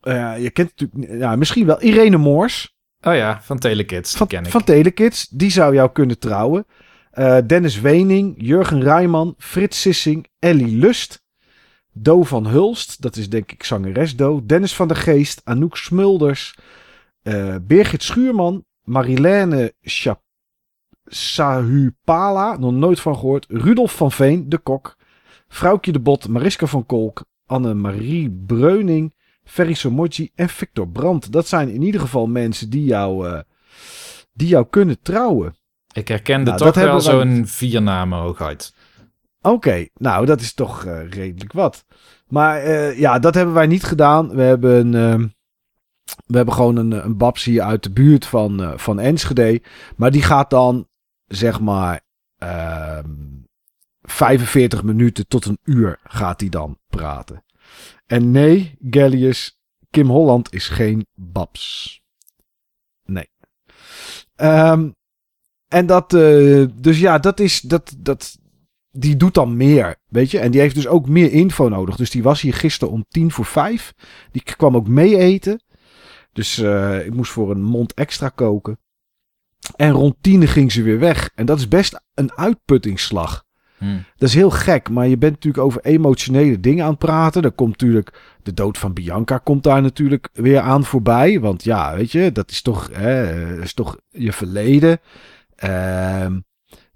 eh, 0.00 0.42
je 0.42 0.50
kent 0.50 0.72
natuurlijk... 0.76 1.20
Ja, 1.20 1.36
misschien 1.36 1.66
wel 1.66 1.82
Irene 1.82 2.16
Moors 2.16 2.74
Oh 3.00 3.14
ja, 3.14 3.42
van 3.42 3.58
Telekids, 3.58 4.16
van, 4.16 4.26
ken 4.26 4.44
ik. 4.44 4.50
van 4.50 4.64
Telekids. 4.64 5.28
Die 5.28 5.50
zou 5.50 5.74
jou 5.74 5.92
kunnen 5.92 6.18
trouwen. 6.18 6.66
Eh, 7.10 7.38
Dennis 7.46 7.80
Wening, 7.80 8.34
Jurgen 8.36 8.82
Rijman, 8.82 9.34
Frits 9.38 9.80
Sissing, 9.80 10.26
Ellie 10.38 10.76
Lust. 10.76 11.22
Do 11.92 12.22
van 12.22 12.46
Hulst, 12.46 13.02
dat 13.02 13.16
is 13.16 13.28
denk 13.28 13.52
ik 13.52 13.64
zangeres 13.64 14.16
Do. 14.16 14.46
Dennis 14.46 14.74
van 14.74 14.88
der 14.88 14.96
Geest, 14.96 15.40
Anouk 15.44 15.76
Smulders. 15.76 16.54
Birgit 17.62 18.02
Schuurman, 18.02 18.64
Marilène 18.82 19.72
Chap 19.80 20.23
Sahupala, 21.04 22.56
nog 22.56 22.72
nooit 22.72 23.00
van 23.00 23.14
gehoord. 23.14 23.46
Rudolf 23.48 23.96
van 23.96 24.12
Veen, 24.12 24.48
de 24.48 24.58
kok. 24.58 24.96
Vrouwtje 25.48 25.92
de 25.92 26.00
Bot, 26.00 26.28
Mariska 26.28 26.66
van 26.66 26.86
Kolk, 26.86 27.24
Anne-Marie 27.46 28.30
Breuning, 28.46 29.14
Ferry 29.44 30.30
en 30.34 30.48
Victor 30.48 30.88
Brandt. 30.88 31.32
Dat 31.32 31.48
zijn 31.48 31.68
in 31.68 31.82
ieder 31.82 32.00
geval 32.00 32.26
mensen 32.26 32.70
die 32.70 32.84
jou, 32.84 33.28
eh, 33.28 33.40
die 34.32 34.48
jou 34.48 34.66
kunnen 34.70 35.00
trouwen. 35.02 35.56
Ik 35.92 36.08
herkende 36.08 36.50
Nou, 36.50 36.62
toch 36.62 36.74
wel 36.74 37.00
zo'n 37.00 37.46
vier 37.46 37.82
namen 37.82 38.18
hooguit. 38.18 38.74
Oké, 39.40 39.86
nou 39.94 40.26
dat 40.26 40.40
is 40.40 40.54
toch 40.54 40.84
eh, 40.84 41.08
redelijk 41.10 41.52
wat. 41.52 41.84
Maar 42.28 42.58
eh, 42.58 42.98
ja, 42.98 43.18
dat 43.18 43.34
hebben 43.34 43.54
wij 43.54 43.66
niet 43.66 43.84
gedaan. 43.84 44.28
We 44.28 44.42
hebben, 44.42 44.94
ehm, 44.94 45.26
we 46.26 46.36
hebben 46.36 46.54
gewoon 46.54 46.76
een, 46.76 47.04
een 47.04 47.16
babs 47.16 47.44
hier 47.44 47.62
uit 47.62 47.82
de 47.82 47.90
buurt 47.90 48.26
van, 48.26 48.72
van 48.76 49.00
Enschede. 49.00 49.62
Maar 49.96 50.10
die 50.10 50.22
gaat 50.22 50.50
dan, 50.50 50.86
zeg 51.26 51.60
maar, 51.60 52.00
ehm 52.38 53.42
45 54.04 54.82
minuten 54.82 55.28
tot 55.28 55.44
een 55.44 55.58
uur 55.64 55.98
gaat 56.04 56.38
die 56.38 56.50
dan 56.50 56.78
praten. 56.86 57.44
En 58.06 58.30
nee, 58.30 58.78
Gellius, 58.90 59.58
Kim 59.90 60.08
Holland 60.08 60.52
is 60.52 60.68
geen 60.68 61.06
babs. 61.14 62.00
Nee. 63.04 63.28
Ehm, 64.36 64.90
en 65.68 65.86
dat, 65.86 66.14
eh, 66.14 66.64
dus 66.74 66.98
ja, 66.98 67.18
dat 67.18 67.40
is, 67.40 67.60
dat, 67.60 67.94
dat, 67.98 68.38
die 68.90 69.16
doet 69.16 69.34
dan 69.34 69.56
meer, 69.56 69.96
weet 70.08 70.30
je. 70.30 70.38
En 70.38 70.50
die 70.50 70.60
heeft 70.60 70.74
dus 70.74 70.86
ook 70.86 71.08
meer 71.08 71.32
info 71.32 71.68
nodig. 71.68 71.96
Dus 71.96 72.10
die 72.10 72.22
was 72.22 72.40
hier 72.40 72.54
gisteren 72.54 72.94
om 72.94 73.04
tien 73.08 73.30
voor 73.30 73.44
vijf. 73.44 73.94
Die 74.30 74.42
kwam 74.42 74.76
ook 74.76 74.88
mee 74.88 75.18
eten. 75.18 75.62
Dus 76.32 76.58
eh, 76.58 77.06
ik 77.06 77.14
moest 77.14 77.32
voor 77.32 77.50
een 77.50 77.62
mond 77.62 77.94
extra 77.94 78.28
koken. 78.28 78.78
En 79.76 79.90
rond 79.90 80.14
tien 80.20 80.48
ging 80.48 80.72
ze 80.72 80.82
weer 80.82 80.98
weg. 80.98 81.30
En 81.34 81.46
dat 81.46 81.58
is 81.58 81.68
best 81.68 82.00
een 82.14 82.32
uitputtingsslag. 82.36 83.44
Hm. 83.78 83.96
Dat 84.16 84.28
is 84.28 84.34
heel 84.34 84.50
gek, 84.50 84.90
maar 84.90 85.06
je 85.08 85.18
bent 85.18 85.32
natuurlijk 85.32 85.64
over 85.64 85.84
emotionele 85.84 86.60
dingen 86.60 86.84
aan 86.84 86.90
het 86.90 86.98
praten. 86.98 87.42
Er 87.42 87.52
komt 87.52 87.70
natuurlijk 87.70 88.36
de 88.42 88.52
dood 88.54 88.78
van 88.78 88.92
Bianca 88.92 89.38
komt 89.38 89.62
daar 89.62 89.82
natuurlijk 89.82 90.28
weer 90.32 90.60
aan 90.60 90.84
voorbij. 90.84 91.40
Want 91.40 91.64
ja, 91.64 91.96
weet 91.96 92.12
je, 92.12 92.32
dat 92.32 92.50
is 92.50 92.62
toch, 92.62 92.90
hè, 92.92 93.62
is 93.62 93.74
toch 93.74 93.96
je 94.10 94.32
verleden. 94.32 95.00
Ehm, 95.56 96.38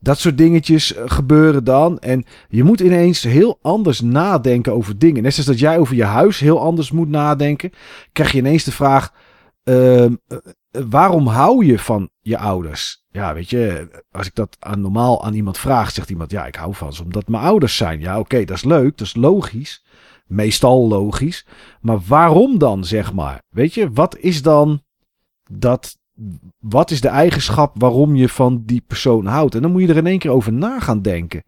Dat 0.00 0.18
soort 0.18 0.38
dingetjes 0.38 0.94
eh, 0.94 1.02
gebeuren 1.06 1.64
dan. 1.64 1.98
En 1.98 2.24
je 2.48 2.64
moet 2.64 2.80
ineens 2.80 3.22
heel 3.22 3.58
anders 3.62 4.00
nadenken 4.00 4.72
over 4.72 4.98
dingen. 4.98 5.22
Net 5.22 5.32
zoals 5.32 5.48
dat 5.48 5.58
jij 5.58 5.78
over 5.78 5.94
je 5.96 6.04
huis 6.04 6.40
heel 6.40 6.60
anders 6.60 6.90
moet 6.90 7.08
nadenken. 7.08 7.70
Krijg 8.12 8.32
je 8.32 8.38
ineens 8.38 8.64
de 8.64 8.72
vraag: 8.72 9.12
ehm, 9.64 10.14
eh, 10.26 10.36
waarom 10.88 11.26
hou 11.26 11.64
je 11.64 11.78
van 11.78 12.10
je 12.20 12.38
ouders? 12.38 13.04
Ja, 13.10 13.34
weet 13.34 13.50
je, 13.50 13.88
als 14.10 14.26
ik 14.26 14.34
dat 14.34 14.56
aan, 14.58 14.80
normaal 14.80 15.24
aan 15.24 15.34
iemand 15.34 15.58
vraag, 15.58 15.90
zegt 15.90 16.10
iemand: 16.10 16.30
ja, 16.30 16.46
ik 16.46 16.54
hou 16.54 16.74
van 16.74 16.92
ze 16.92 17.02
omdat 17.02 17.28
mijn 17.28 17.42
ouders 17.42 17.76
zijn. 17.76 18.00
Ja, 18.00 18.18
oké, 18.18 18.44
dat 18.44 18.56
is 18.56 18.64
leuk, 18.64 18.98
dat 18.98 19.06
is 19.06 19.14
logisch. 19.14 19.84
Meestal 20.26 20.88
logisch. 20.88 21.46
Maar 21.80 21.98
waarom 22.06 22.58
dan, 22.58 22.84
zeg 22.84 23.12
maar? 23.12 23.42
Weet 23.48 23.74
je, 23.74 23.92
wat 23.92 24.16
is 24.18 24.42
dan 24.42 24.82
dat 25.50 25.96
wat 26.58 26.90
is 26.90 27.00
de 27.00 27.08
eigenschap 27.08 27.74
waarom 27.78 28.16
je 28.16 28.28
van 28.28 28.62
die 28.64 28.82
persoon 28.86 29.26
houdt? 29.26 29.54
En 29.54 29.62
dan 29.62 29.72
moet 29.72 29.82
je 29.82 29.88
er 29.88 29.96
in 29.96 30.06
één 30.06 30.18
keer 30.18 30.30
over 30.30 30.52
na 30.52 30.80
gaan 30.80 31.02
denken. 31.02 31.44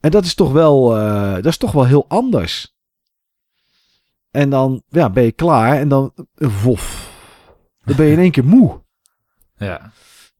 En 0.00 0.10
dat 0.10 0.24
is 0.24 0.34
toch 0.34 0.52
wel, 0.52 0.98
uh, 0.98 1.34
dat 1.34 1.46
is 1.46 1.56
toch 1.56 1.72
wel 1.72 1.86
heel 1.86 2.04
anders. 2.08 2.74
En 4.30 4.50
dan 4.50 4.82
ja, 4.88 5.10
ben 5.10 5.24
je 5.24 5.32
klaar 5.32 5.78
en 5.78 5.88
dan 5.88 6.12
wof. 6.62 7.14
Dan 7.86 7.96
ben 7.96 8.06
je 8.06 8.12
in 8.12 8.18
één 8.18 8.30
keer 8.30 8.44
moe. 8.44 8.80
Ja. 9.56 9.92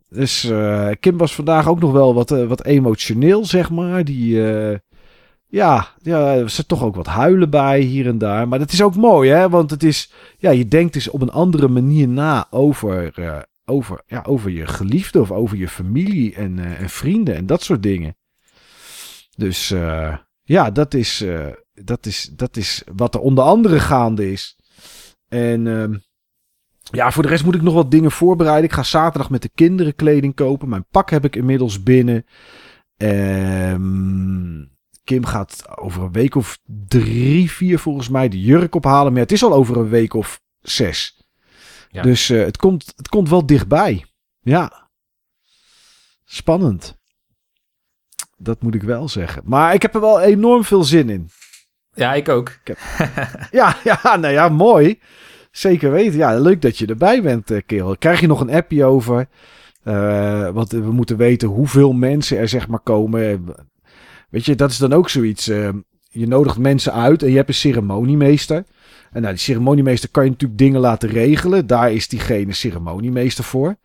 Dus 0.08 0.44
uh, 0.44 0.90
Kim 1.00 1.16
was 1.16 1.34
vandaag 1.34 1.68
ook 1.68 1.80
nog 1.80 1.92
wel 1.92 2.14
wat, 2.14 2.30
uh, 2.30 2.46
wat 2.46 2.64
emotioneel, 2.64 3.44
zeg 3.44 3.70
maar. 3.70 4.04
Die, 4.04 4.40
ja, 5.46 5.88
ja, 6.02 6.34
er 6.34 6.50
zit 6.50 6.68
toch 6.68 6.82
ook 6.82 6.94
wat 6.94 7.06
huilen 7.06 7.50
bij 7.50 7.80
hier 7.80 8.06
en 8.06 8.18
daar. 8.18 8.48
Maar 8.48 8.58
dat 8.58 8.72
is 8.72 8.82
ook 8.82 8.96
mooi, 8.96 9.30
hè? 9.30 9.48
Want 9.48 9.70
het 9.70 9.82
is, 9.82 10.12
ja, 10.38 10.50
je 10.50 10.68
denkt 10.68 10.92
dus 10.92 11.08
op 11.08 11.22
een 11.22 11.30
andere 11.30 11.68
manier 11.68 12.08
na 12.08 12.46
over, 12.50 13.12
over, 13.64 14.02
ja, 14.06 14.22
over 14.26 14.50
je 14.50 14.66
geliefde 14.66 15.20
of 15.20 15.30
over 15.30 15.56
je 15.56 15.68
familie 15.68 16.34
en, 16.34 16.56
uh, 16.56 16.80
en 16.80 16.90
vrienden 16.90 17.34
en 17.34 17.46
dat 17.46 17.62
soort 17.62 17.82
dingen. 17.82 18.16
Dus 19.36 19.70
uh, 19.70 20.16
ja, 20.42 20.70
dat 20.70 20.94
is, 20.94 21.22
uh, 21.22 21.46
dat, 21.74 22.06
is, 22.06 22.30
dat 22.32 22.56
is 22.56 22.82
wat 22.94 23.14
er 23.14 23.20
onder 23.20 23.44
andere 23.44 23.80
gaande 23.80 24.32
is. 24.32 24.56
En 25.28 25.66
ehm, 25.66 25.94
ja, 26.90 27.10
voor 27.10 27.22
de 27.22 27.28
rest 27.28 27.44
moet 27.44 27.54
ik 27.54 27.62
nog 27.62 27.74
wat 27.74 27.90
dingen 27.90 28.10
voorbereiden. 28.10 28.64
Ik 28.64 28.72
ga 28.72 28.82
zaterdag 28.82 29.30
met 29.30 29.42
de 29.42 29.50
kinderen 29.54 29.94
kleding 29.94 30.34
kopen. 30.34 30.68
Mijn 30.68 30.86
pak 30.90 31.10
heb 31.10 31.24
ik 31.24 31.36
inmiddels 31.36 31.82
binnen. 31.82 32.26
Um, 32.96 34.74
Kim 35.04 35.24
gaat 35.24 35.78
over 35.78 36.02
een 36.02 36.12
week 36.12 36.34
of 36.34 36.58
drie, 36.88 37.50
vier 37.50 37.78
volgens 37.78 38.08
mij 38.08 38.28
de 38.28 38.40
jurk 38.40 38.74
ophalen. 38.74 39.12
Maar 39.12 39.22
het 39.22 39.32
is 39.32 39.42
al 39.42 39.52
over 39.52 39.76
een 39.76 39.88
week 39.88 40.14
of 40.14 40.40
zes. 40.60 41.24
Ja. 41.90 42.02
Dus 42.02 42.30
uh, 42.30 42.44
het, 42.44 42.56
komt, 42.56 42.92
het 42.96 43.08
komt 43.08 43.28
wel 43.28 43.46
dichtbij. 43.46 44.04
Ja. 44.40 44.90
Spannend. 46.24 46.96
Dat 48.36 48.62
moet 48.62 48.74
ik 48.74 48.82
wel 48.82 49.08
zeggen. 49.08 49.42
Maar 49.44 49.74
ik 49.74 49.82
heb 49.82 49.94
er 49.94 50.00
wel 50.00 50.20
enorm 50.20 50.64
veel 50.64 50.84
zin 50.84 51.10
in. 51.10 51.30
Ja, 51.94 52.14
ik 52.14 52.28
ook. 52.28 52.48
Ik 52.48 52.76
heb... 52.76 52.78
ja, 53.60 53.76
ja, 53.84 54.16
nou 54.16 54.32
ja, 54.32 54.48
mooi. 54.48 55.00
Zeker 55.56 55.90
weten. 55.90 56.18
Ja, 56.18 56.38
leuk 56.38 56.62
dat 56.62 56.78
je 56.78 56.86
erbij 56.86 57.22
bent, 57.22 57.50
uh, 57.50 57.60
kerel. 57.66 57.96
Krijg 57.96 58.20
je 58.20 58.26
nog 58.26 58.40
een 58.40 58.50
appje 58.50 58.84
over? 58.84 59.26
Uh, 59.84 60.48
want 60.50 60.70
we 60.70 60.92
moeten 60.92 61.16
weten 61.16 61.48
hoeveel 61.48 61.92
mensen 61.92 62.38
er 62.38 62.48
zeg 62.48 62.68
maar 62.68 62.80
komen. 62.80 63.44
Weet 64.30 64.44
je, 64.44 64.54
dat 64.54 64.70
is 64.70 64.78
dan 64.78 64.92
ook 64.92 65.08
zoiets. 65.08 65.48
Uh, 65.48 65.68
je 66.08 66.26
nodigt 66.26 66.58
mensen 66.58 66.92
uit 66.92 67.22
en 67.22 67.30
je 67.30 67.36
hebt 67.36 67.48
een 67.48 67.54
ceremoniemeester. 67.54 68.64
En 69.12 69.20
nou, 69.20 69.34
die 69.34 69.42
ceremoniemeester 69.42 70.08
kan 70.10 70.24
je 70.24 70.30
natuurlijk 70.30 70.58
dingen 70.58 70.80
laten 70.80 71.08
regelen. 71.08 71.66
Daar 71.66 71.92
is 71.92 72.08
diegene 72.08 72.52
ceremoniemeester 72.52 73.44
voor. 73.44 73.76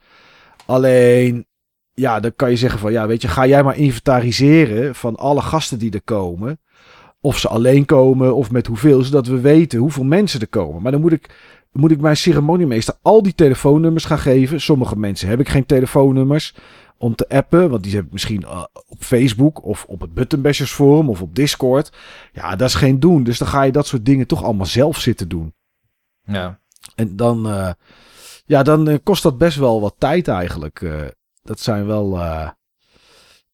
Alleen, 0.66 1.46
ja, 1.94 2.20
dan 2.20 2.36
kan 2.36 2.50
je 2.50 2.56
zeggen 2.56 2.80
van, 2.80 2.92
ja, 2.92 3.08
weet 3.08 3.22
je, 3.22 3.28
ga 3.28 3.48
jij 3.48 3.64
maar 3.64 3.78
inventariseren 3.78 4.96
van 4.96 5.16
alle 5.16 5.42
gasten 5.42 5.80
die 5.80 5.92
er 5.92 6.02
komen. 6.04 6.60
Of 7.24 7.38
ze 7.38 7.48
alleen 7.48 7.86
komen 7.86 8.36
of 8.36 8.52
met 8.52 8.68
hoeveel, 8.68 9.02
zodat 9.02 9.28
we 9.28 9.40
weten 9.40 9.80
hoeveel 9.80 10.04
mensen 10.04 10.40
er 10.40 10.48
komen. 10.48 10.82
Maar 10.82 10.92
dan 10.92 11.02
moet 11.02 11.12
ik, 11.12 11.30
moet 11.72 11.92
ik 11.92 12.02
mijn 12.02 12.18
ceremoniemeester 12.18 12.94
al 13.02 13.24
die 13.24 13.36
telefoonnummers 13.36 14.06
gaan 14.06 14.20
geven. 14.20 14.62
Sommige 14.62 14.98
mensen 14.98 15.28
heb 15.28 15.40
ik 15.40 15.50
geen 15.50 15.66
telefoonnummers 15.66 16.56
om 16.98 17.16
te 17.16 17.30
appen. 17.30 17.70
Want 17.70 17.84
die 17.84 17.96
heb 17.96 18.06
ik 18.06 18.12
misschien 18.12 18.42
uh, 18.42 18.64
op 18.88 18.98
Facebook 19.00 19.64
of 19.64 19.86
op 19.86 20.02
het 20.02 20.14
Buttonbashers 20.14 20.72
forum 20.72 21.10
of 21.10 21.22
op 21.22 21.36
Discord. 21.36 21.92
Ja, 22.34 22.56
dat 22.56 22.68
is 22.68 22.76
geen 22.76 23.00
doen. 23.00 23.24
Dus 23.24 23.38
dan 23.38 23.48
ga 23.48 23.62
je 23.62 23.72
dat 23.72 23.88
soort 23.88 24.06
dingen 24.06 24.28
toch 24.28 24.44
allemaal 24.44 24.66
zelf 24.66 25.00
zitten 25.00 25.28
doen. 25.28 25.54
Ja. 26.24 26.60
En 26.96 27.16
dan, 27.16 27.48
uh, 27.48 27.72
ja, 28.46 28.64
dan 28.64 28.90
uh, 28.90 28.98
kost 29.04 29.24
dat 29.24 29.38
best 29.38 29.58
wel 29.58 29.82
wat 29.82 29.96
tijd 29.98 30.28
eigenlijk. 30.28 30.86
dat 31.44 31.60
zijn 31.60 31.86
wel, 31.86 32.20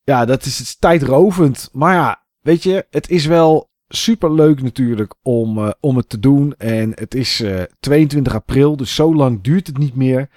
ja, 0.04 0.26
dat 0.26 0.46
is, 0.46 0.62
is 0.62 0.76
tijdrovend. 0.76 1.70
Maar 1.74 1.94
ja, 1.94 2.24
weet 2.42 2.64
je, 2.64 2.86
het 2.90 3.10
is 3.10 3.26
wel 3.26 3.70
super 3.88 4.34
leuk 4.34 4.62
natuurlijk 4.62 5.14
om, 5.22 5.74
om 5.80 5.98
het 5.98 6.10
te 6.10 6.20
doen. 6.20 6.54
En 6.58 6.92
het 6.96 7.16
is 7.16 7.44
22 7.80 8.34
april, 8.34 8.78
dus 8.78 8.96
zo 8.96 9.16
lang 9.16 9.42
duurt 9.42 9.68
het 9.68 9.78
niet 9.78 9.96
meer. 9.96 10.30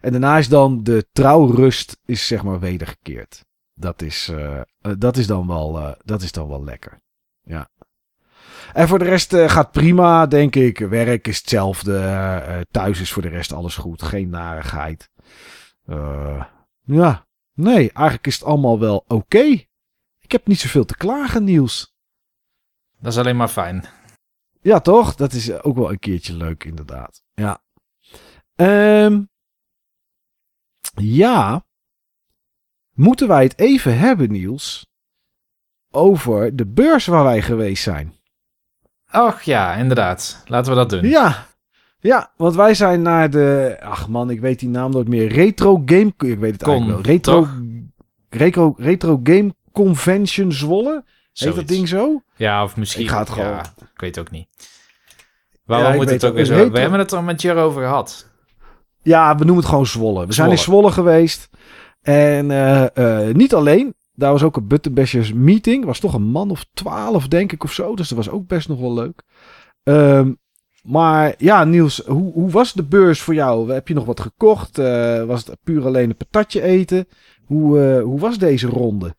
En 0.00 0.10
daarna 0.10 0.38
is 0.38 0.48
dan 0.48 0.82
de 0.82 1.06
trouwrust 1.12 1.98
is 2.04 2.26
zeg 2.26 2.42
maar 2.42 2.60
wedergekeerd. 2.60 3.44
Dat 3.74 4.02
is, 4.02 4.28
uh, 4.32 4.60
dat 4.98 5.16
is, 5.16 5.26
dan, 5.26 5.46
wel, 5.46 5.96
dat 6.04 6.22
is 6.22 6.32
dan 6.32 6.48
wel 6.48 6.64
lekker. 6.64 7.00
Ja. 7.42 7.68
En 8.72 8.88
voor 8.88 8.98
de 8.98 9.04
rest 9.04 9.34
gaat 9.36 9.72
prima, 9.72 10.26
denk 10.26 10.56
ik. 10.56 10.78
Werk 10.78 11.28
is 11.28 11.38
hetzelfde. 11.38 12.66
thuis 12.70 13.00
is 13.00 13.12
voor 13.12 13.22
de 13.22 13.28
rest 13.28 13.52
alles 13.52 13.76
goed. 13.76 14.02
Geen 14.02 14.28
narigheid. 14.28 15.10
ja, 16.84 17.26
nee, 17.54 17.92
eigenlijk 17.92 18.26
is 18.26 18.34
het 18.34 18.44
allemaal 18.44 18.78
wel 18.78 19.04
oké. 19.06 19.44
Ik 20.32 20.38
heb 20.38 20.46
niet 20.46 20.60
zoveel 20.60 20.84
te 20.84 20.96
klagen, 20.96 21.44
Niels. 21.44 21.94
Dat 23.02 23.12
is 23.12 23.18
alleen 23.18 23.36
maar 23.36 23.48
fijn. 23.48 23.84
Ja, 24.60 24.80
toch? 24.80 25.14
Dat 25.14 25.32
is 25.32 25.62
ook 25.62 25.76
wel 25.76 25.90
een 25.90 25.98
keertje 25.98 26.34
leuk, 26.36 26.64
inderdaad. 26.64 27.22
Ja. 27.34 27.62
Um, 29.04 29.28
ja, 30.94 31.64
moeten 32.92 33.28
wij 33.28 33.42
het 33.42 33.58
even 33.58 33.98
hebben, 33.98 34.30
Niels, 34.30 34.86
over 35.90 36.56
de 36.56 36.66
beurs 36.66 37.06
waar 37.06 37.24
wij 37.24 37.42
geweest 37.42 37.82
zijn. 37.82 38.14
Ach 39.06 39.42
ja, 39.42 39.74
inderdaad. 39.74 40.42
Laten 40.46 40.72
we 40.72 40.78
dat 40.78 40.90
doen. 40.90 41.08
Ja, 41.08 41.46
ja, 41.98 42.32
want 42.36 42.54
wij 42.54 42.74
zijn 42.74 43.02
naar 43.02 43.30
de. 43.30 43.76
Ach 43.80 44.08
man, 44.08 44.30
ik 44.30 44.40
weet 44.40 44.58
die 44.58 44.68
naam 44.68 44.90
nooit 44.90 45.08
meer. 45.08 45.28
Retro 45.28 45.82
Game. 45.84 46.12
Ik 46.18 46.38
weet 46.38 46.52
het 46.52 46.62
eigenlijk 46.62 47.06
wel. 47.06 47.14
Retro, 47.14 47.48
retro, 48.28 48.74
retro 48.76 49.20
Game 49.22 49.54
Convention 49.72 50.52
Zwolle. 50.52 51.04
Heet 51.32 51.54
dat 51.54 51.68
ding 51.68 51.88
zo? 51.88 52.22
Ja, 52.36 52.64
of 52.64 52.76
misschien. 52.76 53.04
Ik 53.04 53.10
ga 53.10 53.18
het 53.18 53.30
gewoon. 53.30 53.50
Ja, 53.50 53.60
ik 53.94 54.00
weet 54.00 54.16
het 54.16 54.26
ook 54.26 54.30
niet. 54.30 54.46
Waarom 55.64 55.90
ja, 55.90 55.96
moet 55.96 56.10
het 56.10 56.24
ook 56.24 56.34
weer 56.34 56.44
zo? 56.44 56.70
We 56.70 56.80
hebben 56.80 56.98
het 56.98 57.12
er 57.12 57.24
met 57.24 57.42
je 57.42 57.54
over 57.54 57.82
gehad. 57.82 58.30
Ja, 59.02 59.32
we 59.32 59.44
noemen 59.44 59.56
het 59.56 59.66
gewoon 59.66 59.86
Zwolle. 59.86 60.26
We 60.26 60.32
zijn 60.32 60.50
in 60.50 60.58
Zwolle 60.58 60.92
geweest. 60.92 61.48
En 62.02 62.50
uh, 62.50 62.86
uh, 62.94 63.34
niet 63.34 63.54
alleen. 63.54 63.94
Daar 64.12 64.32
was 64.32 64.42
ook 64.42 64.56
een 64.56 64.66
Buttonbashers 64.66 65.32
meeting. 65.32 65.84
was 65.84 65.98
toch 65.98 66.14
een 66.14 66.22
man 66.22 66.50
of 66.50 66.66
twaalf, 66.74 67.28
denk 67.28 67.52
ik, 67.52 67.64
of 67.64 67.72
zo. 67.72 67.94
Dus 67.96 68.08
dat 68.08 68.18
was 68.18 68.30
ook 68.30 68.46
best 68.46 68.68
nog 68.68 68.80
wel 68.80 68.94
leuk. 68.94 69.22
Um, 69.82 70.40
maar 70.82 71.34
ja, 71.38 71.64
Niels, 71.64 72.02
hoe, 72.06 72.32
hoe 72.32 72.50
was 72.50 72.72
de 72.72 72.84
beurs 72.84 73.20
voor 73.20 73.34
jou? 73.34 73.72
Heb 73.72 73.88
je 73.88 73.94
nog 73.94 74.04
wat 74.04 74.20
gekocht? 74.20 74.78
Uh, 74.78 75.24
was 75.24 75.46
het 75.46 75.58
puur 75.64 75.86
alleen 75.86 76.10
een 76.10 76.16
patatje 76.16 76.62
eten? 76.62 77.06
Hoe, 77.44 78.00
hoe 78.00 78.20
was 78.20 78.38
deze 78.38 78.66
ronde? 78.66 79.14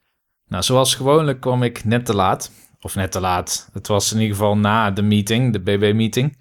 Nou, 0.54 0.66
zoals 0.66 0.96
gewoonlijk 0.96 1.40
kwam 1.40 1.64
ik 1.64 1.86
net 1.86 2.06
te 2.06 2.16
laat. 2.16 2.52
Of 2.82 2.96
net 2.96 3.12
te 3.12 3.20
laat. 3.20 3.70
Het 3.74 3.88
was 3.88 4.14
in 4.14 4.20
ieder 4.20 4.36
geval 4.36 4.58
na 4.58 4.92
de 4.92 5.02
meeting, 5.02 5.54
de 5.54 5.60
BB-meeting. 5.60 6.38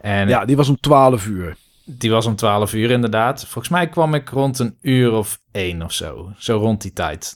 En 0.00 0.28
ja, 0.28 0.44
die 0.44 0.56
was 0.56 0.68
om 0.68 0.80
12 0.80 1.26
uur. 1.26 1.56
Die 1.84 2.10
was 2.10 2.26
om 2.26 2.36
12 2.36 2.72
uur 2.72 2.90
inderdaad. 2.90 3.40
Volgens 3.40 3.68
mij 3.68 3.88
kwam 3.88 4.14
ik 4.14 4.28
rond 4.28 4.58
een 4.58 4.78
uur 4.80 5.12
of 5.12 5.40
één 5.52 5.82
of 5.82 5.92
zo. 5.92 6.32
Zo 6.38 6.56
rond 6.56 6.82
die 6.82 6.92
tijd. 6.92 7.34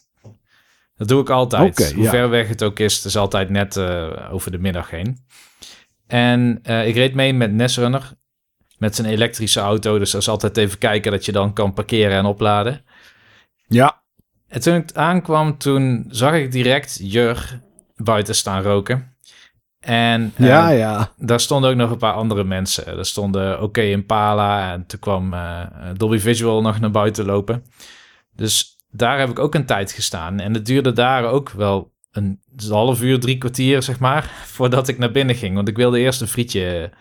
Dat 0.97 1.09
doe 1.09 1.21
ik 1.21 1.31
altijd. 1.31 1.81
Okay, 1.81 1.93
Hoe 1.93 2.09
ver 2.09 2.29
weg 2.29 2.49
het 2.49 2.63
ook 2.63 2.79
is, 2.79 2.97
het 2.97 3.05
is 3.05 3.17
altijd 3.17 3.51
net 3.51 3.77
uh, 3.77 4.29
over 4.31 4.51
de 4.51 4.59
middag 4.59 4.91
heen. 4.91 5.19
En 6.07 6.61
uh, 6.63 6.87
ik 6.87 6.95
reed 6.95 7.15
mee 7.15 7.35
met 7.35 7.53
Nesrunner. 7.53 8.13
Met 8.79 8.95
zijn 8.95 9.09
elektrische 9.09 9.61
auto. 9.61 9.99
Dus 9.99 10.11
dat 10.11 10.21
is 10.21 10.29
altijd 10.29 10.57
even 10.57 10.79
kijken 10.79 11.13
dat 11.13 11.25
je 11.25 11.33
dan 11.33 11.53
kan 11.53 11.73
parkeren 11.73 12.17
en 12.17 12.25
opladen. 12.25 12.85
Ja. 13.67 14.03
En 14.55 14.61
toen 14.61 14.75
ik 14.75 14.93
aankwam, 14.93 15.59
toen 15.59 16.05
zag 16.09 16.35
ik 16.35 16.53
direct 16.53 16.99
Jur 17.03 17.61
buiten 17.97 18.35
staan 18.35 18.63
roken. 18.63 19.17
En 19.81 20.33
ja, 20.37 20.69
ja. 20.69 21.13
daar 21.17 21.41
stonden 21.41 21.71
ook 21.71 21.77
nog 21.77 21.91
een 21.91 21.99
paar 21.99 22.13
andere 22.13 22.45
mensen. 22.45 22.87
Er 22.87 23.07
stonden 23.07 23.55
Oké 23.55 23.63
okay 23.63 23.91
Impala 23.91 24.73
en 24.73 24.87
toen 24.87 24.99
kwam 24.99 25.33
uh, 25.33 25.67
Dolby 25.97 26.19
Visual 26.19 26.63
nog 26.63 26.81
naar 26.81 26.91
buiten 26.91 27.25
lopen. 27.25 27.65
Dus 28.33 28.77
daar 28.91 29.19
heb 29.19 29.29
ik 29.29 29.39
ook 29.39 29.55
een 29.55 29.67
tijd 29.67 29.93
gestaan. 29.93 30.41
En 30.41 30.55
het 30.55 30.67
duurde 30.67 30.93
daar 30.93 31.25
ook 31.25 31.51
wel 31.51 31.93
een 32.11 32.41
half 32.69 33.03
uur, 33.03 33.21
drie 33.21 33.39
kwartier, 33.39 33.83
zeg 33.83 33.99
maar, 33.99 34.23
voordat 34.57 34.89
ik 34.89 34.99
naar 34.99 35.11
binnen 35.11 35.37
ging. 35.37 35.55
Want 35.55 35.69
ik 35.69 35.77
wilde 35.77 35.99
eerst 35.99 36.21
een 36.21 36.29
frietje 36.29 36.93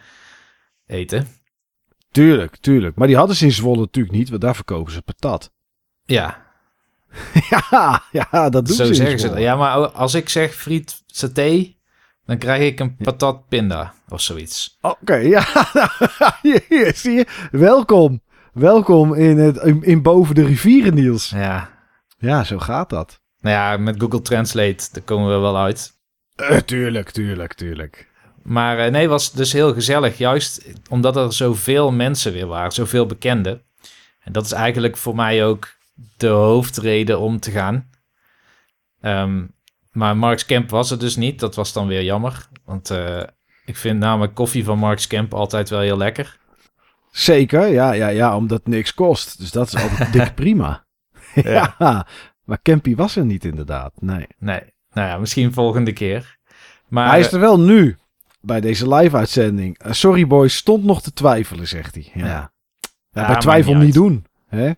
eten. 0.86 1.28
Tuurlijk, 2.12 2.56
tuurlijk. 2.56 2.96
Maar 2.96 3.08
die 3.08 3.18
hadden 3.18 3.36
ze 3.36 3.46
in 3.46 3.52
Zwolle 3.52 3.80
natuurlijk 3.80 4.16
niet, 4.16 4.30
want 4.30 4.42
daar 4.42 4.56
verkopen 4.56 4.94
ze 4.94 5.02
patat. 5.02 5.52
Ja. 6.06 6.43
ja, 7.50 8.04
ja, 8.12 8.50
dat 8.50 8.66
doen 8.66 8.76
Zo 8.76 8.86
ze 8.86 8.94
zeggen 8.94 9.20
ze 9.20 9.30
dat. 9.30 9.38
Ja, 9.38 9.56
maar 9.56 9.90
als 9.90 10.14
ik 10.14 10.30
zeg 10.30 10.54
friet 10.54 11.04
saté, 11.08 11.74
dan 12.26 12.38
krijg 12.38 12.62
ik 12.62 12.80
een 12.80 12.96
patat 12.96 13.48
pinda 13.48 13.94
of 14.10 14.22
zoiets. 14.22 14.78
Oké, 14.82 15.16
ja. 15.16 15.46
hier, 16.42 16.92
zie 16.96 17.12
je. 17.12 17.26
Welkom. 17.52 18.22
Welkom 18.54 19.14
in, 19.14 19.38
het, 19.38 19.58
in, 19.58 19.84
in 19.84 20.02
boven 20.02 20.36
de 20.36 20.46
rivieren, 20.46 20.94
Niels. 20.94 21.30
Ja, 21.30 21.70
Ja, 22.18 22.44
zo 22.44 22.60
gaat 22.60 22.90
dat. 22.90 23.22
nou 23.40 23.56
ja, 23.56 23.78
met 23.78 23.96
Google 24.02 24.22
Translate, 24.22 24.88
daar 24.92 25.04
komen 25.04 25.34
we 25.34 25.38
wel 25.38 25.58
uit. 25.58 25.92
Eh, 26.36 26.58
tuurlijk, 26.58 27.10
tuurlijk, 27.10 27.54
tuurlijk. 27.54 28.12
Maar 28.44 28.80
eh, 28.80 28.92
nee, 28.92 29.10
was 29.10 29.32
dus 29.32 29.54
heel 29.54 29.74
gezellig. 29.74 30.18
Juist 30.18 30.66
omdat 30.90 31.16
er 31.16 31.34
zoveel 31.34 31.92
mensen 31.92 32.34
weer 32.34 32.48
waren, 32.48 32.72
zoveel 32.72 33.06
bekenden. 33.06 33.62
En 34.20 34.32
dat 34.32 34.46
is 34.46 34.52
eigenlijk 34.52 34.98
voor 34.98 35.16
mij 35.16 35.46
ook 35.46 35.68
de 36.18 36.28
hoofdreden 36.28 37.20
om 37.20 37.40
te 37.40 37.52
gaan. 37.52 37.90
Ehm, 39.02 39.46
maar 39.92 40.18
Marks 40.18 40.46
Camp 40.46 40.70
was 40.70 40.92
er 40.92 41.00
dus 41.00 41.16
niet. 41.16 41.40
Dat 41.40 41.56
was 41.56 41.74
dan 41.74 41.88
weer 41.88 42.04
jammer. 42.04 42.48
Want 42.66 42.90
eh, 42.90 43.24
ik 43.66 43.76
vind 43.78 44.00
namelijk 44.00 44.34
koffie 44.36 44.64
van 44.64 44.78
Marks 44.80 45.08
Camp 45.08 45.34
altijd 45.34 45.70
wel 45.70 45.80
heel 45.80 45.98
lekker. 45.98 46.38
Zeker, 47.12 47.68
ja, 47.68 47.92
ja, 47.92 48.08
ja, 48.08 48.36
omdat 48.36 48.58
het 48.58 48.68
niks 48.68 48.94
kost. 48.94 49.40
Dus 49.40 49.52
dat 49.52 49.68
is 49.68 49.76
altijd 49.82 50.14
dik 50.14 50.36
prima. 50.44 50.86
ja. 51.34 51.76
maar 52.46 52.62
Campy 52.62 52.96
was 52.96 53.16
er 53.16 53.26
niet 53.26 53.46
inderdaad, 53.46 53.94
nee. 54.02 54.28
Nee, 54.38 54.62
nou 54.94 55.08
ja, 55.08 55.18
misschien 55.18 55.54
volgende 55.54 55.94
keer. 55.94 56.38
Maar 56.88 57.10
hij 57.10 57.20
is 57.20 57.32
er 57.32 57.40
wel 57.40 57.60
nu, 57.60 57.98
bij 58.42 58.62
deze 58.62 58.96
live-uitzending. 58.96 59.78
Eh, 59.78 59.92
sorry 59.92 60.28
boys, 60.28 60.56
stond 60.56 60.84
nog 60.84 61.02
te 61.02 61.14
twijfelen, 61.14 61.68
zegt 61.68 61.96
hij. 61.96 62.12
Ja, 62.14 62.26
Ja. 63.12 63.28
bij 63.28 63.40
twijfel 63.40 63.74
niet 63.74 63.84
niet, 63.84 63.94
doen. 63.94 64.26
Hè? 64.48 64.72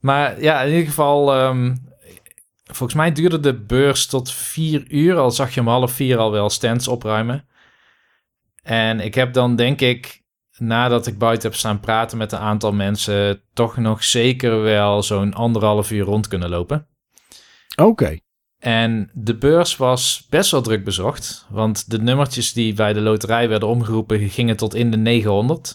Maar 0.00 0.40
ja, 0.40 0.62
in 0.62 0.70
ieder 0.70 0.86
geval, 0.86 1.34
ehm, 1.34 1.76
volgens 2.64 2.94
mij 2.94 3.12
duurde 3.12 3.40
de 3.40 3.54
beurs 3.54 4.06
tot 4.06 4.32
vier 4.32 4.84
uur. 4.90 5.16
Al 5.16 5.30
zag 5.30 5.54
je 5.54 5.60
om 5.60 5.68
half 5.68 5.92
vier 5.92 6.18
al 6.18 6.30
wel 6.30 6.50
stands 6.50 6.88
opruimen. 6.88 7.48
En 8.62 9.00
ik 9.00 9.14
heb 9.14 9.32
dan 9.32 9.56
denk 9.56 9.80
ik, 9.80 10.22
nadat 10.58 11.06
ik 11.06 11.18
buiten 11.18 11.48
heb 11.48 11.58
staan 11.58 11.80
praten 11.80 12.18
met 12.18 12.32
een 12.32 12.38
aantal 12.38 12.72
mensen, 12.72 13.42
toch 13.52 13.76
nog 13.76 14.04
zeker 14.04 14.62
wel 14.62 15.02
zo'n 15.02 15.34
anderhalf 15.34 15.90
uur 15.90 16.04
rond 16.04 16.28
kunnen 16.28 16.48
lopen. 16.48 16.86
Oké. 17.76 18.18
En 18.58 19.10
de 19.14 19.36
beurs 19.36 19.76
was 19.76 20.26
best 20.30 20.50
wel 20.50 20.62
druk 20.62 20.84
bezocht, 20.84 21.46
want 21.48 21.90
de 21.90 21.98
nummertjes 21.98 22.52
die 22.52 22.74
bij 22.74 22.92
de 22.92 23.00
loterij 23.00 23.48
werden 23.48 23.68
omgeroepen 23.68 24.28
gingen 24.28 24.56
tot 24.56 24.74
in 24.74 24.90
de 24.90 24.96
900. 24.96 25.74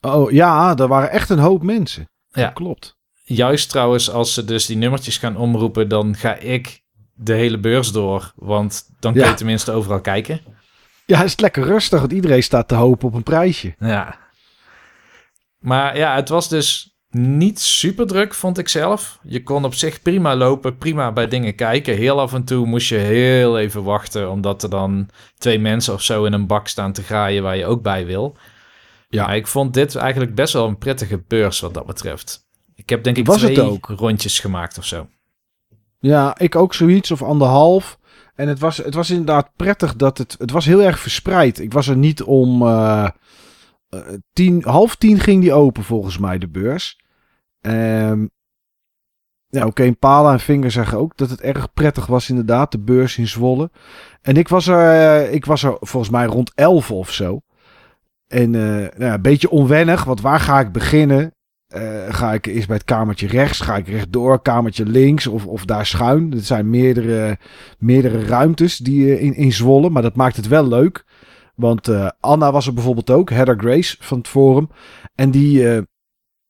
Oh 0.00 0.30
ja, 0.30 0.76
er 0.76 0.88
waren 0.88 1.10
echt 1.10 1.30
een 1.30 1.38
hoop 1.38 1.62
mensen. 1.62 2.08
Ja. 2.28 2.44
Dat 2.44 2.52
klopt. 2.52 2.98
Juist 3.34 3.68
trouwens, 3.70 4.10
als 4.10 4.34
ze 4.34 4.44
dus 4.44 4.66
die 4.66 4.76
nummertjes 4.76 5.16
gaan 5.18 5.36
omroepen, 5.36 5.88
dan 5.88 6.16
ga 6.16 6.34
ik 6.36 6.82
de 7.14 7.32
hele 7.32 7.58
beurs 7.58 7.92
door. 7.92 8.32
Want 8.36 8.90
dan 9.00 9.12
kun 9.12 9.22
Ja. 9.22 9.28
je 9.28 9.34
tenminste 9.34 9.72
overal 9.72 10.00
kijken. 10.00 10.40
Ja, 11.06 11.18
het 11.18 11.26
is 11.26 11.38
lekker 11.38 11.64
rustig, 11.64 12.00
want 12.00 12.12
iedereen 12.12 12.42
staat 12.42 12.68
te 12.68 12.74
hopen 12.74 13.08
op 13.08 13.14
een 13.14 13.22
prijsje. 13.22 13.74
Ja. 13.78 14.18
Maar 15.58 15.96
ja, 15.96 16.14
het 16.14 16.28
was 16.28 16.48
dus 16.48 16.98
niet 17.10 17.60
super 17.60 18.06
druk, 18.06 18.34
vond 18.34 18.58
ik 18.58 18.68
zelf. 18.68 19.18
Je 19.22 19.42
kon 19.42 19.64
op 19.64 19.74
zich 19.74 20.02
prima 20.02 20.36
lopen, 20.36 20.76
prima 20.78 21.12
bij 21.12 21.28
dingen 21.28 21.54
kijken. 21.54 21.96
Heel 21.96 22.20
af 22.20 22.32
en 22.34 22.44
toe 22.44 22.66
moest 22.66 22.88
je 22.88 22.96
heel 22.96 23.58
even 23.58 23.82
wachten, 23.84 24.30
omdat 24.30 24.62
er 24.62 24.70
dan 24.70 25.08
twee 25.38 25.58
mensen 25.58 25.94
of 25.94 26.02
zo 26.02 26.24
in 26.24 26.32
een 26.32 26.46
bak 26.46 26.68
staan 26.68 26.92
te 26.92 27.02
graaien 27.02 27.42
waar 27.42 27.56
je 27.56 27.66
ook 27.66 27.82
bij 27.82 28.06
wil. 28.06 28.36
Ja. 29.08 29.26
Maar 29.26 29.36
ik 29.36 29.46
vond 29.46 29.74
dit 29.74 29.94
eigenlijk 29.96 30.34
best 30.34 30.52
wel 30.52 30.66
een 30.66 30.78
prettige 30.78 31.22
beurs 31.28 31.60
wat 31.60 31.74
dat 31.74 31.86
betreft. 31.86 32.48
Ik 32.80 32.88
heb 32.88 33.04
denk 33.04 33.16
ik 33.16 33.26
Was 33.26 33.42
het 33.42 33.54
twee 33.54 33.66
ook? 33.66 33.86
rondjes 33.86 34.38
gemaakt 34.38 34.78
of 34.78 34.84
zo. 34.84 35.08
Ja, 35.98 36.38
ik 36.38 36.56
ook 36.56 36.74
zoiets 36.74 37.10
of 37.10 37.22
anderhalf. 37.22 37.98
En 38.34 38.48
het 38.48 38.58
was, 38.58 38.76
het 38.76 38.94
was 38.94 39.10
inderdaad 39.10 39.50
prettig 39.56 39.96
dat 39.96 40.18
het... 40.18 40.36
Het 40.38 40.50
was 40.50 40.64
heel 40.64 40.82
erg 40.82 40.98
verspreid. 40.98 41.58
Ik 41.58 41.72
was 41.72 41.88
er 41.88 41.96
niet 41.96 42.22
om... 42.22 42.62
eh, 42.62 43.08
eh, 43.88 44.00
tien, 44.32 44.62
half 44.64 44.96
tien 44.96 45.18
ging 45.18 45.42
die 45.42 45.52
open 45.52 45.84
volgens 45.84 46.18
mij, 46.18 46.38
de 46.38 46.48
beurs. 46.48 46.98
Ehm 47.60 48.26
ja, 49.48 49.66
oké, 49.66 49.92
Pala 49.92 50.32
en 50.32 50.40
Vinger 50.40 50.70
zeggen 50.70 50.98
ook 50.98 51.16
dat 51.16 51.30
het 51.30 51.40
erg 51.40 51.72
prettig 51.72 52.06
was 52.06 52.28
inderdaad, 52.28 52.72
de 52.72 52.78
beurs 52.78 53.18
in 53.18 53.28
Zwolle. 53.28 53.70
En 54.22 54.36
ik 54.36 54.48
was 54.48 54.66
er, 54.66 54.90
eh, 54.90 55.32
ik 55.34 55.44
was 55.44 55.62
er 55.62 55.76
volgens 55.80 56.12
mij 56.12 56.26
rond 56.26 56.52
11 56.54 56.90
of 56.90 57.12
zo. 57.12 57.40
En 58.28 58.50
nou 58.50 58.90
ja, 58.98 59.14
een 59.14 59.22
beetje 59.22 59.50
onwennig, 59.50 60.04
want 60.04 60.20
waar 60.20 60.40
ga 60.40 60.60
ik 60.60 60.72
beginnen? 60.72 61.34
Eh, 61.70 62.14
ga 62.14 62.32
ik 62.32 62.46
eerst 62.46 62.66
bij 62.66 62.76
het 62.76 62.84
kamertje 62.84 63.26
rechts? 63.26 63.60
Ga 63.60 63.76
ik 63.76 63.88
rechtdoor? 63.88 64.42
Kamertje 64.42 64.86
links? 64.86 65.26
Of, 65.26 65.46
of 65.46 65.64
daar 65.64 65.86
schuin? 65.86 66.32
Er 66.32 66.40
zijn 66.40 66.70
meerdere, 66.70 67.38
meerdere 67.78 68.24
ruimtes 68.24 68.76
die, 68.76 69.14
eh, 69.14 69.22
in, 69.22 69.34
in 69.34 69.52
Zwolle, 69.52 69.90
maar 69.90 70.02
dat 70.02 70.16
maakt 70.16 70.36
het 70.36 70.48
wel 70.48 70.68
leuk. 70.68 71.04
Want 71.54 71.88
eh, 71.88 72.08
Anna 72.20 72.52
was 72.52 72.66
er 72.66 72.74
bijvoorbeeld 72.74 73.10
ook, 73.10 73.30
Heather 73.30 73.58
Grace 73.58 73.96
van 74.00 74.18
het 74.18 74.28
Forum. 74.28 74.70
En 75.14 75.30
die, 75.30 75.86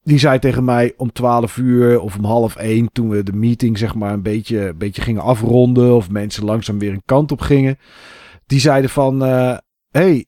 die 0.03 0.19
zei 0.19 0.39
tegen 0.39 0.65
mij 0.65 0.95
om 0.97 1.13
12 1.13 1.57
uur 1.57 2.01
of 2.01 2.17
om 2.17 2.25
half 2.25 2.57
1, 2.57 2.93
toen 2.93 3.09
we 3.09 3.23
de 3.23 3.33
meeting 3.33 3.79
zeg 3.79 3.95
maar 3.95 4.13
een 4.13 4.23
beetje, 4.23 4.69
een 4.69 4.79
beetje 4.79 5.03
gingen 5.03 5.23
afronden. 5.23 5.95
Of 5.95 6.11
mensen 6.11 6.45
langzaam 6.45 6.79
weer 6.79 6.93
een 6.93 7.03
kant 7.05 7.33
op 7.33 7.41
gingen. 7.41 7.79
Die 8.47 8.61
zeiden 8.61 8.91
van, 8.91 9.25
eh 9.25 9.57
hey, 9.91 10.27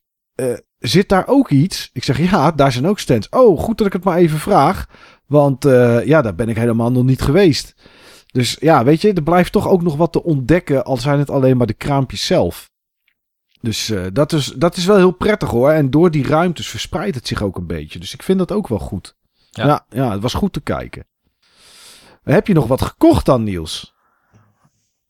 zit 0.83 1.09
daar 1.09 1.27
ook 1.27 1.51
iets? 1.51 1.91
Ik 1.93 2.05
zeg, 2.05 2.31
ja, 2.31 2.51
daar 2.51 2.73
zijn 2.73 2.87
ook 2.87 2.99
stands. 2.99 3.29
Oh, 3.29 3.59
goed 3.59 3.79
dat 3.79 3.87
ik 3.87 3.93
het 3.93 4.05
maar 4.05 4.17
even 4.17 4.39
vraag. 4.39 4.87
Want 5.27 5.65
eh, 5.65 6.07
ja, 6.07 6.23
daar 6.23 6.35
ben 6.35 6.49
ik 6.49 6.57
helemaal 6.57 6.93
nog 6.93 7.05
niet 7.05 7.23
geweest. 7.23 7.75
Dus 8.27 8.57
ja, 8.61 8.85
weet 8.85 9.01
je, 9.01 9.13
er 9.13 9.23
blijft 9.23 9.53
toch 9.53 9.69
ook 9.69 9.83
nog 9.83 9.97
wat 9.97 10.13
te 10.13 10.23
ontdekken. 10.23 10.85
Al 10.85 10.97
zijn 10.97 11.19
het 11.19 11.31
alleen 11.31 11.57
maar 11.57 11.67
de 11.67 11.73
kraampjes 11.73 12.27
zelf. 12.27 12.71
Dus 13.61 13.91
eh, 13.91 14.07
dat, 14.13 14.33
is, 14.33 14.47
dat 14.47 14.77
is 14.77 14.85
wel 14.85 14.97
heel 14.97 15.11
prettig 15.11 15.51
hoor. 15.51 15.71
En 15.71 15.91
door 15.91 16.11
die 16.11 16.27
ruimtes 16.27 16.69
verspreidt 16.69 17.15
het 17.15 17.27
zich 17.27 17.43
ook 17.43 17.57
een 17.57 17.67
beetje. 17.67 17.99
Dus 17.99 18.15
ik 18.15 18.23
vind 18.23 18.39
dat 18.39 18.53
ook 18.53 18.69
wel 18.69 18.79
goed. 18.79 19.17
Ja. 19.51 19.67
Ja, 19.67 19.85
ja, 19.89 20.11
het 20.11 20.23
was 20.23 20.35
goed 20.35 20.53
te 20.53 20.61
kijken. 20.61 21.07
Heb 22.23 22.47
je 22.47 22.55
nog 22.55 22.67
wat 22.67 22.83
gekocht 22.83 23.27
dan, 23.27 23.43
Niels? 23.43 23.95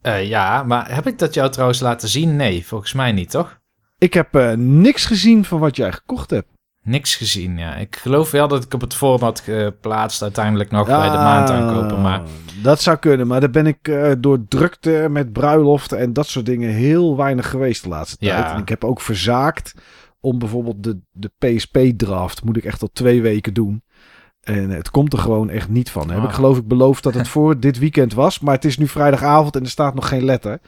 Eh, 0.00 0.28
ja, 0.28 0.62
maar 0.62 0.94
heb 0.94 1.06
ik 1.06 1.18
dat 1.18 1.34
jou 1.34 1.50
trouwens 1.50 1.80
laten 1.80 2.08
zien? 2.08 2.36
Nee, 2.36 2.66
volgens 2.66 2.92
mij 2.92 3.12
niet, 3.12 3.30
toch? 3.30 3.60
Ik 4.02 4.14
heb 4.14 4.34
eh, 4.34 4.52
niks 4.56 5.04
gezien 5.06 5.44
van 5.44 5.58
wat 5.58 5.76
jij 5.76 5.92
gekocht 5.92 6.30
hebt. 6.30 6.48
Niks 6.82 7.16
gezien, 7.16 7.58
ja. 7.58 7.74
Ik 7.74 7.96
geloof 7.96 8.30
wel 8.30 8.48
dat 8.48 8.64
ik 8.64 8.74
op 8.74 8.80
het 8.80 8.94
forum 8.94 9.20
had 9.22 9.40
geplaatst 9.40 10.22
uiteindelijk 10.22 10.70
nog 10.70 10.86
bij 10.86 11.10
de 11.10 11.16
maand 11.16 11.50
aankopen, 11.50 12.00
maar... 12.00 12.18
Ah, 12.20 12.26
Dat 12.62 12.80
zou 12.80 12.96
kunnen, 12.96 13.26
maar 13.26 13.40
daar 13.40 13.50
ben 13.50 13.66
ik 13.66 13.88
eh, 13.88 14.12
door 14.18 14.44
drukte 14.48 15.06
met 15.10 15.32
bruiloften 15.32 15.98
en 15.98 16.12
dat 16.12 16.26
soort 16.26 16.46
dingen 16.46 16.70
heel 16.70 17.16
weinig 17.16 17.50
geweest 17.50 17.82
de 17.82 17.88
laatste 17.88 18.16
Ja. 18.26 18.40
tijd. 18.42 18.54
En 18.54 18.60
ik 18.60 18.68
heb 18.68 18.84
ook 18.84 19.00
verzaakt 19.00 19.74
om 20.20 20.38
bijvoorbeeld 20.38 20.82
de, 20.82 20.98
de 21.10 21.30
PSP-draft, 21.38 22.44
moet 22.44 22.56
ik 22.56 22.64
echt 22.64 22.82
al 22.82 22.90
twee 22.92 23.22
weken 23.22 23.54
doen. 23.54 23.82
En 24.42 24.70
het 24.70 24.90
komt 24.90 25.12
er 25.12 25.18
gewoon 25.18 25.50
echt 25.50 25.68
niet 25.68 25.90
van. 25.90 26.10
Heb 26.10 26.18
Ah. 26.18 26.24
ik 26.24 26.30
geloof 26.34 26.58
ik 26.58 26.68
beloofd 26.68 27.02
dat 27.02 27.14
het 27.14 27.28
voor 27.38 27.60
dit 27.60 27.78
weekend 27.78 28.14
was, 28.14 28.40
maar 28.40 28.54
het 28.54 28.64
is 28.64 28.78
nu 28.78 28.88
vrijdagavond 28.88 29.56
en 29.56 29.62
er 29.62 29.70
staat 29.70 29.94
nog 29.94 30.08
geen 30.08 30.24
letter. 30.24 30.60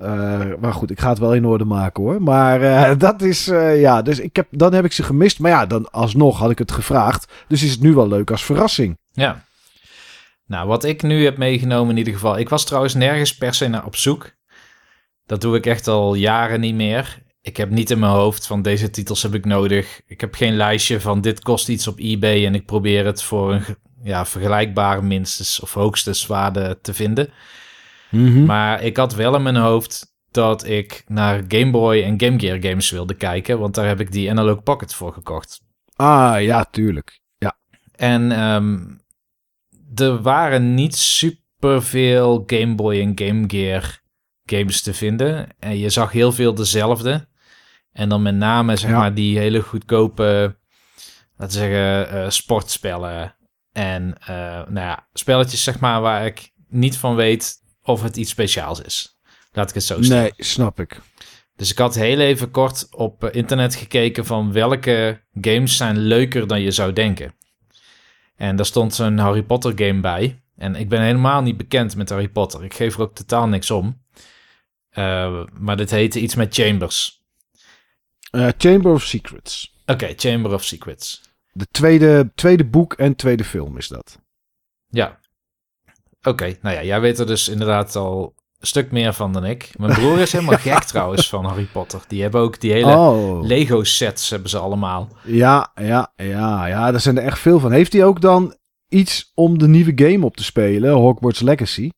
Eh, 0.00 0.40
maar 0.60 0.72
goed, 0.72 0.90
ik 0.90 1.00
ga 1.00 1.08
het 1.08 1.18
wel 1.18 1.34
in 1.34 1.44
orde 1.46 1.64
maken 1.64 2.02
hoor. 2.02 2.22
Maar 2.22 2.62
eh, 2.62 2.92
dat 2.98 3.22
is, 3.22 3.48
eh, 3.48 3.80
ja, 3.80 4.02
dus 4.02 4.18
ik 4.18 4.36
heb, 4.36 4.46
dan 4.50 4.72
heb 4.72 4.84
ik 4.84 4.92
ze 4.92 5.02
gemist. 5.02 5.38
Maar 5.38 5.50
ja, 5.50 5.66
dan 5.66 5.90
alsnog 5.90 6.38
had 6.38 6.50
ik 6.50 6.58
het 6.58 6.72
gevraagd. 6.72 7.32
Dus 7.48 7.62
is 7.62 7.70
het 7.70 7.80
nu 7.80 7.94
wel 7.94 8.08
leuk 8.08 8.30
als 8.30 8.44
verrassing. 8.44 8.98
Ja. 9.12 9.44
Nou, 10.46 10.68
wat 10.68 10.84
ik 10.84 11.02
nu 11.02 11.24
heb 11.24 11.36
meegenomen 11.36 11.90
in 11.90 11.96
ieder 11.96 12.12
geval. 12.12 12.38
Ik 12.38 12.48
was 12.48 12.64
trouwens 12.64 12.94
nergens 12.94 13.36
per 13.36 13.54
se 13.54 13.68
naar 13.68 13.84
op 13.84 13.96
zoek. 13.96 14.30
Dat 15.26 15.40
doe 15.40 15.56
ik 15.56 15.66
echt 15.66 15.88
al 15.88 16.14
jaren 16.14 16.60
niet 16.60 16.74
meer. 16.74 17.22
Ik 17.44 17.56
heb 17.56 17.70
niet 17.70 17.90
in 17.90 17.98
mijn 17.98 18.12
hoofd 18.12 18.46
van 18.46 18.62
deze 18.62 18.90
titels 18.90 19.22
heb 19.22 19.34
ik 19.34 19.44
nodig. 19.44 20.00
Ik 20.06 20.20
heb 20.20 20.34
geen 20.34 20.56
lijstje 20.56 21.00
van 21.00 21.20
dit 21.20 21.42
kost 21.42 21.68
iets 21.68 21.86
op 21.86 21.98
eBay 21.98 22.46
en 22.46 22.54
ik 22.54 22.66
probeer 22.66 23.06
het 23.06 23.22
voor 23.22 23.52
een 23.52 23.64
ja, 24.02 24.26
vergelijkbare 24.26 25.02
minstens 25.02 25.60
of 25.60 25.74
hoogste 25.74 26.26
waarde 26.26 26.78
te 26.82 26.94
vinden. 26.94 27.32
Maar 28.46 28.82
ik 28.82 28.96
had 28.96 29.14
wel 29.14 29.34
in 29.34 29.42
mijn 29.42 29.56
hoofd 29.56 30.14
dat 30.30 30.66
ik 30.66 31.04
naar 31.06 31.44
Game 31.48 31.70
Boy 31.70 32.02
en 32.02 32.20
Game 32.20 32.38
Gear 32.38 32.62
games 32.62 32.90
wilde 32.90 33.14
kijken, 33.14 33.58
want 33.58 33.74
daar 33.74 33.86
heb 33.86 34.00
ik 34.00 34.12
die 34.12 34.30
Analog 34.30 34.62
Pocket 34.62 34.94
voor 34.94 35.12
gekocht. 35.12 35.60
Ah, 35.96 36.42
ja, 36.42 36.64
tuurlijk. 36.64 37.20
Ja. 37.38 37.56
En 37.96 38.32
ehm, 38.32 38.78
er 39.94 40.22
waren 40.22 40.74
niet 40.74 40.96
superveel 40.96 42.42
Game 42.46 42.74
Boy 42.74 43.00
en 43.00 43.12
Game 43.14 43.44
Gear 43.46 44.02
games 44.44 44.82
te 44.82 44.94
vinden. 44.94 45.48
En 45.58 45.78
je 45.78 45.90
zag 45.90 46.12
heel 46.12 46.32
veel 46.32 46.54
dezelfde. 46.54 47.32
En 47.94 48.08
dan 48.08 48.22
met 48.22 48.34
name 48.34 48.76
zeg 48.76 48.90
Ja. 48.90 48.98
maar 48.98 49.14
die 49.14 49.38
hele 49.38 49.60
goedkope, 49.60 50.56
laten 51.36 51.60
we 51.60 51.64
zeggen, 51.66 52.08
eh, 52.10 52.30
sportspellen. 52.30 53.34
En 53.72 54.14
eh, 54.20 54.36
nou 54.68 54.74
ja, 54.74 55.06
spelletjes 55.12 55.62
zeg 55.62 55.80
maar 55.80 56.00
waar 56.00 56.26
ik 56.26 56.52
niet 56.68 56.96
van 56.98 57.14
weet 57.14 57.54
of 57.82 58.02
het 58.02 58.16
iets 58.16 58.30
speciaals 58.30 58.80
is. 58.80 59.18
Laat 59.52 59.68
ik 59.68 59.74
het 59.74 59.84
zo 59.84 60.02
stellen. 60.02 60.22
Nee, 60.22 60.32
snap 60.36 60.80
ik. 60.80 61.00
Dus 61.56 61.70
ik 61.70 61.78
had 61.78 61.94
heel 61.94 62.18
even 62.20 62.50
kort 62.50 62.86
op 62.90 63.24
eh, 63.24 63.34
internet 63.34 63.74
gekeken 63.74 64.26
van 64.26 64.52
welke 64.52 65.22
games 65.40 65.76
zijn 65.76 65.98
leuker 65.98 66.46
dan 66.46 66.60
je 66.60 66.70
zou 66.70 66.92
denken. 66.92 67.34
En 68.36 68.56
daar 68.56 68.66
stond 68.66 68.94
zo'n 68.94 69.18
Harry 69.18 69.42
Potter 69.42 69.72
game 69.76 70.00
bij. 70.00 70.42
En 70.56 70.74
ik 70.74 70.88
ben 70.88 71.02
helemaal 71.02 71.42
niet 71.42 71.56
bekend 71.56 71.96
met 71.96 72.08
Harry 72.08 72.28
Potter. 72.28 72.64
Ik 72.64 72.74
geef 72.74 72.94
er 72.94 73.00
ook 73.02 73.14
totaal 73.14 73.48
niks 73.48 73.70
om. 73.70 74.02
Uh, 74.98 75.42
maar 75.58 75.76
dit 75.76 75.90
heette 75.90 76.20
iets 76.20 76.34
met 76.34 76.54
Chambers. 76.54 77.23
Uh, 78.34 78.48
Chamber 78.58 78.92
of 78.92 79.02
Secrets. 79.02 79.74
Oké, 79.82 79.92
okay, 79.92 80.14
Chamber 80.16 80.52
of 80.52 80.64
Secrets. 80.64 81.20
De 81.52 81.66
tweede, 81.70 82.32
tweede 82.34 82.64
boek 82.64 82.92
en 82.92 83.16
tweede 83.16 83.44
film 83.44 83.76
is 83.76 83.88
dat. 83.88 84.18
Ja. 84.88 85.18
Oké, 86.22 86.56
nou 86.62 86.74
ja, 86.74 86.84
jij 86.84 87.00
weet 87.00 87.18
er 87.18 87.26
dus 87.26 87.48
inderdaad 87.48 87.96
al 87.96 88.34
een 88.58 88.66
stuk 88.66 88.90
meer 88.90 89.12
van 89.12 89.32
dan 89.32 89.44
ik. 89.44 89.70
Mijn 89.78 89.92
broer 89.92 90.18
is 90.18 90.32
helemaal 90.32 90.58
gek 90.58 90.82
trouwens 90.94 91.28
van 91.28 91.44
Harry 91.44 91.68
Potter. 91.72 92.00
Die 92.08 92.22
hebben 92.22 92.40
ook 92.40 92.60
die 92.60 92.72
hele 92.72 92.96
oh. 92.96 93.42
Lego 93.42 93.84
sets 93.84 94.30
hebben 94.30 94.50
ze 94.50 94.58
allemaal. 94.58 95.08
Ja, 95.22 95.72
ja, 95.74 96.12
ja, 96.16 96.66
ja, 96.66 96.90
daar 96.90 97.00
zijn 97.00 97.18
er 97.18 97.24
echt 97.24 97.38
veel 97.38 97.60
van. 97.60 97.72
Heeft 97.72 97.92
hij 97.92 98.04
ook 98.04 98.20
dan 98.20 98.56
iets 98.88 99.32
om 99.34 99.58
de 99.58 99.68
nieuwe 99.68 99.92
game 99.94 100.24
op 100.24 100.36
te 100.36 100.44
spelen, 100.44 100.92
Hogwarts 100.92 101.40
Legacy? 101.40 101.90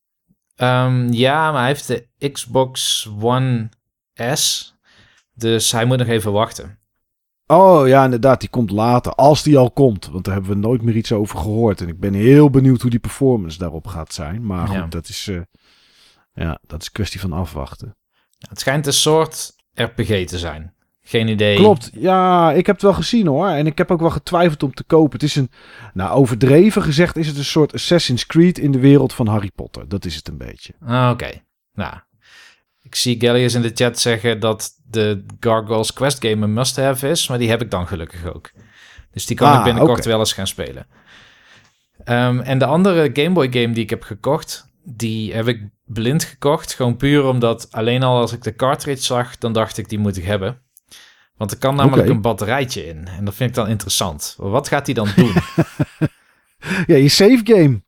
Um, 0.57 1.13
ja, 1.13 1.51
maar 1.51 1.61
hij 1.61 1.69
heeft 1.69 1.87
de 1.87 2.31
Xbox 2.33 3.09
One 3.21 3.69
S. 4.15 4.76
Dus 5.37 5.73
hij 5.73 5.85
moet 5.85 5.99
nog 5.99 6.09
even 6.09 6.33
wachten. 6.33 6.79
Oh 7.47 7.89
ja, 7.89 8.05
inderdaad, 8.05 8.41
die 8.41 8.49
komt 8.49 8.71
later. 8.71 9.13
Als 9.13 9.43
die 9.43 9.59
al 9.59 9.71
komt. 9.71 10.07
Want 10.07 10.25
daar 10.25 10.35
hebben 10.35 10.53
we 10.53 10.59
nooit 10.59 10.83
meer 10.83 10.97
iets 10.97 11.13
over 11.13 11.39
gehoord. 11.39 11.81
En 11.81 11.89
ik 11.89 12.01
ben 12.01 12.15
heel 12.15 12.51
benieuwd 12.51 12.81
hoe 12.81 12.91
die 12.91 12.99
performance 12.99 13.59
daarop 13.59 13.87
gaat 13.87 14.13
zijn. 14.13 14.47
Maar 14.47 14.69
goed, 14.69 14.93
dat 14.93 15.09
is, 15.09 15.27
uh, 15.27 15.41
ja, 16.35 16.59
dat 16.67 16.83
is 16.83 16.93
kwestie 16.93 17.21
van 17.21 17.33
afwachten. 17.33 17.97
Het 18.49 18.61
schijnt 18.61 18.87
een 18.87 18.93
soort 18.93 19.55
RPG 19.75 20.27
te 20.27 20.39
zijn. 20.39 20.75
Geen 21.01 21.29
idee. 21.29 21.57
Klopt. 21.57 21.91
Ja, 21.93 22.53
ik 22.53 22.67
heb 22.67 22.75
het 22.75 22.85
wel 22.85 22.95
gezien 22.95 23.27
hoor. 23.27 23.49
En 23.49 23.67
ik 23.67 23.79
heb 23.79 23.91
ook 23.91 24.01
wel 24.01 24.11
getwijfeld 24.11 24.63
om 24.63 24.75
te 24.75 24.85
kopen. 24.85 25.13
Het 25.13 25.23
is 25.23 25.37
een, 25.37 25.51
nou 25.93 26.11
overdreven 26.11 26.83
gezegd, 26.83 27.17
is 27.17 27.27
het 27.27 27.37
een 27.37 27.45
soort 27.45 27.75
Assassin's 27.75 28.27
Creed 28.27 28.59
in 28.59 28.71
de 28.71 28.79
wereld 28.79 29.13
van 29.13 29.27
Harry 29.27 29.51
Potter. 29.55 29.89
Dat 29.89 30.05
is 30.05 30.15
het 30.15 30.29
een 30.29 30.39
beetje. 30.39 30.75
Ah, 30.81 31.11
oké. 31.13 31.31
Nou, 31.73 31.95
ik 32.87 32.95
zie 32.95 33.21
Gallius 33.21 33.55
in 33.55 33.63
de 33.63 33.71
chat 33.75 33.99
zeggen 33.99 34.41
dat 34.41 34.73
de 34.85 35.25
Gargoyles 35.41 35.93
Quest 35.93 36.25
game 36.27 36.45
een 36.45 36.53
must-have 36.53 37.09
is. 37.09 37.29
Maar 37.29 37.39
die 37.39 37.49
heb 37.49 37.63
ik 37.63 37.71
dan 37.71 37.87
gelukkig 37.87 38.27
ook. 38.35 38.51
Dus 39.13 39.27
die 39.27 39.37
kan 39.37 39.53
ik 39.53 39.59
ah, 39.59 39.65
binnenkort 39.65 40.05
wel 40.05 40.19
eens 40.19 40.33
gaan 40.33 40.47
spelen. 40.47 40.87
Um, 42.05 42.41
en 42.41 42.59
de 42.59 42.65
andere 42.65 43.11
Game 43.13 43.33
Boy 43.33 43.53
game 43.53 43.71
die 43.71 43.83
ik 43.83 43.91
heb 43.91 44.03
gekocht, 44.03 44.69
die 44.85 45.35
heb 45.35 45.49
ik 45.49 45.69
blind 45.85 46.25
gekocht. 46.25 46.75
Gewoon 46.75 46.97
puur 46.97 47.25
omdat 47.25 47.73
alleen 47.73 48.03
al 48.03 48.21
als 48.21 48.33
ik 48.33 48.43
de 48.43 48.55
cartridge 48.55 49.03
zag, 49.03 49.39
dan 49.39 49.53
dacht 49.53 49.79
ik 49.79 49.89
die 49.89 49.99
moet 49.99 50.17
ik 50.17 50.25
hebben. 50.25 50.63
Want 51.37 51.51
er 51.51 51.59
kan 51.59 51.75
namelijk 51.75 52.09
een 52.09 52.21
batterijtje 52.21 52.87
in. 52.87 53.09
En 53.09 53.25
dat 53.25 53.35
vind 53.35 53.51
ik 53.51 53.57
dan 53.57 53.69
interessant. 53.69 54.35
Wat 54.39 54.69
gaat 54.69 54.87
hij 54.87 54.95
dan 54.95 55.09
doen? 55.17 55.33
ja, 56.87 56.97
je 56.97 57.09
save 57.09 57.41
game. 57.45 57.83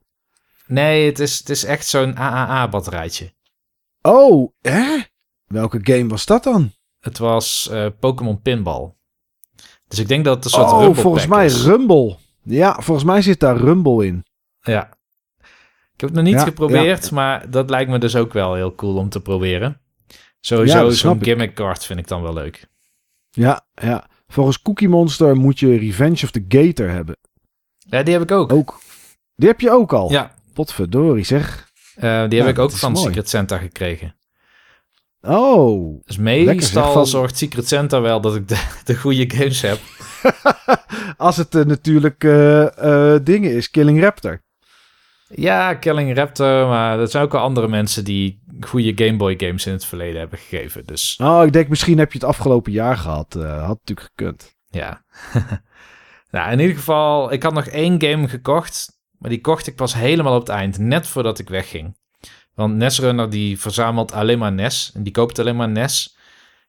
Nee, 0.66 1.06
het 1.06 1.18
is, 1.18 1.38
het 1.38 1.48
is 1.48 1.64
echt 1.64 1.86
zo'n 1.86 2.16
AAA-batterijtje. 2.16 3.32
Oh, 4.08 4.52
hè? 4.60 4.98
Welke 5.46 5.78
game 5.82 6.08
was 6.08 6.26
dat 6.26 6.44
dan? 6.44 6.72
Het 7.00 7.18
was 7.18 7.68
uh, 7.72 7.86
Pokémon 8.00 8.42
Pinball. 8.42 8.92
Dus 9.88 9.98
ik 9.98 10.08
denk 10.08 10.24
dat 10.24 10.34
het 10.36 10.44
een 10.44 10.50
soort 10.50 10.72
oh, 10.72 10.80
Rumble 10.80 11.02
volgens 11.02 11.26
mij 11.26 11.46
Rumble. 11.46 12.16
Ja, 12.42 12.74
volgens 12.80 13.06
mij 13.06 13.22
zit 13.22 13.40
daar 13.40 13.56
Rumble 13.56 14.06
in. 14.06 14.24
Ja. 14.60 14.96
Ik 15.94 16.04
heb 16.04 16.14
het 16.14 16.24
nog 16.24 16.34
niet 16.34 16.42
geprobeerd, 16.42 17.10
maar 17.10 17.50
dat 17.50 17.70
lijkt 17.70 17.90
me 17.90 17.98
dus 17.98 18.16
ook 18.16 18.32
wel 18.32 18.54
heel 18.54 18.74
cool 18.74 18.96
om 18.96 19.08
te 19.08 19.20
proberen. 19.20 19.80
Sowieso 20.40 20.90
zo'n 20.90 21.22
gimmick 21.22 21.54
card 21.54 21.84
vind 21.84 21.98
ik 21.98 22.08
dan 22.08 22.22
wel 22.22 22.32
leuk. 22.32 22.68
Ja, 23.30 23.66
ja. 23.74 24.06
Volgens 24.26 24.62
Cookie 24.62 24.88
Monster 24.88 25.36
moet 25.36 25.58
je 25.58 25.76
Revenge 25.76 26.24
of 26.24 26.30
the 26.30 26.44
Gator 26.48 26.88
hebben. 26.88 27.16
Ja, 27.78 28.02
die 28.02 28.12
heb 28.12 28.22
ik 28.22 28.30
ook. 28.30 28.52
Ook. 28.52 28.80
Die 29.34 29.48
heb 29.48 29.60
je 29.60 29.70
ook 29.70 29.92
al? 29.92 30.10
Ja. 30.10 30.34
Potverdorie 30.52 31.24
zeg. 31.24 31.67
Uh, 32.00 32.28
die 32.28 32.40
heb 32.40 32.48
ik 32.48 32.58
ook 32.58 32.70
van 32.70 32.96
Secret 32.96 33.28
Santa 33.28 33.58
gekregen. 33.58 34.16
Oh. 35.20 36.00
Dus 36.04 36.16
meestal 36.16 36.92
van... 36.92 37.06
zorgt 37.06 37.36
Secret 37.36 37.68
Santa 37.68 38.00
wel 38.00 38.20
dat 38.20 38.36
ik 38.36 38.48
de, 38.48 38.66
de 38.84 38.96
goede 38.96 39.30
games 39.30 39.60
heb. 39.60 39.78
Als 41.16 41.36
het 41.36 41.54
uh, 41.54 41.64
natuurlijk 41.64 42.24
uh, 42.24 43.16
dingen 43.22 43.52
is, 43.52 43.70
Killing 43.70 44.00
Raptor. 44.00 44.42
Ja, 45.34 45.74
Killing 45.74 46.16
Raptor, 46.16 46.66
maar 46.66 47.00
er 47.00 47.08
zijn 47.08 47.24
ook 47.24 47.34
al 47.34 47.40
andere 47.40 47.68
mensen 47.68 48.04
die 48.04 48.42
goede 48.60 49.04
Game 49.04 49.16
Boy 49.16 49.34
games 49.38 49.66
in 49.66 49.72
het 49.72 49.84
verleden 49.84 50.20
hebben 50.20 50.38
gegeven. 50.38 50.86
Dus... 50.86 51.18
Oh, 51.22 51.42
ik 51.44 51.52
denk 51.52 51.68
misschien 51.68 51.98
heb 51.98 52.12
je 52.12 52.18
het 52.18 52.28
afgelopen 52.28 52.72
jaar 52.72 52.96
gehad. 52.96 53.34
Had 53.34 53.78
natuurlijk 53.78 54.08
gekund. 54.14 54.56
Ja. 54.70 55.04
nou, 56.30 56.52
in 56.52 56.60
ieder 56.60 56.76
geval, 56.76 57.32
ik 57.32 57.42
had 57.42 57.52
nog 57.52 57.66
één 57.66 58.02
game 58.02 58.28
gekocht, 58.28 58.97
maar 59.18 59.30
die 59.30 59.40
kocht 59.40 59.66
ik 59.66 59.76
pas 59.76 59.94
helemaal 59.94 60.34
op 60.34 60.40
het 60.40 60.48
eind, 60.48 60.78
net 60.78 61.06
voordat 61.06 61.38
ik 61.38 61.48
wegging. 61.48 61.96
Want 62.54 62.74
Nesrunner 62.74 63.30
die 63.30 63.60
verzamelt 63.60 64.12
alleen 64.12 64.38
maar 64.38 64.52
NES 64.52 64.90
en 64.94 65.02
die 65.02 65.12
koopt 65.12 65.38
alleen 65.38 65.56
maar 65.56 65.68
NES. 65.68 66.16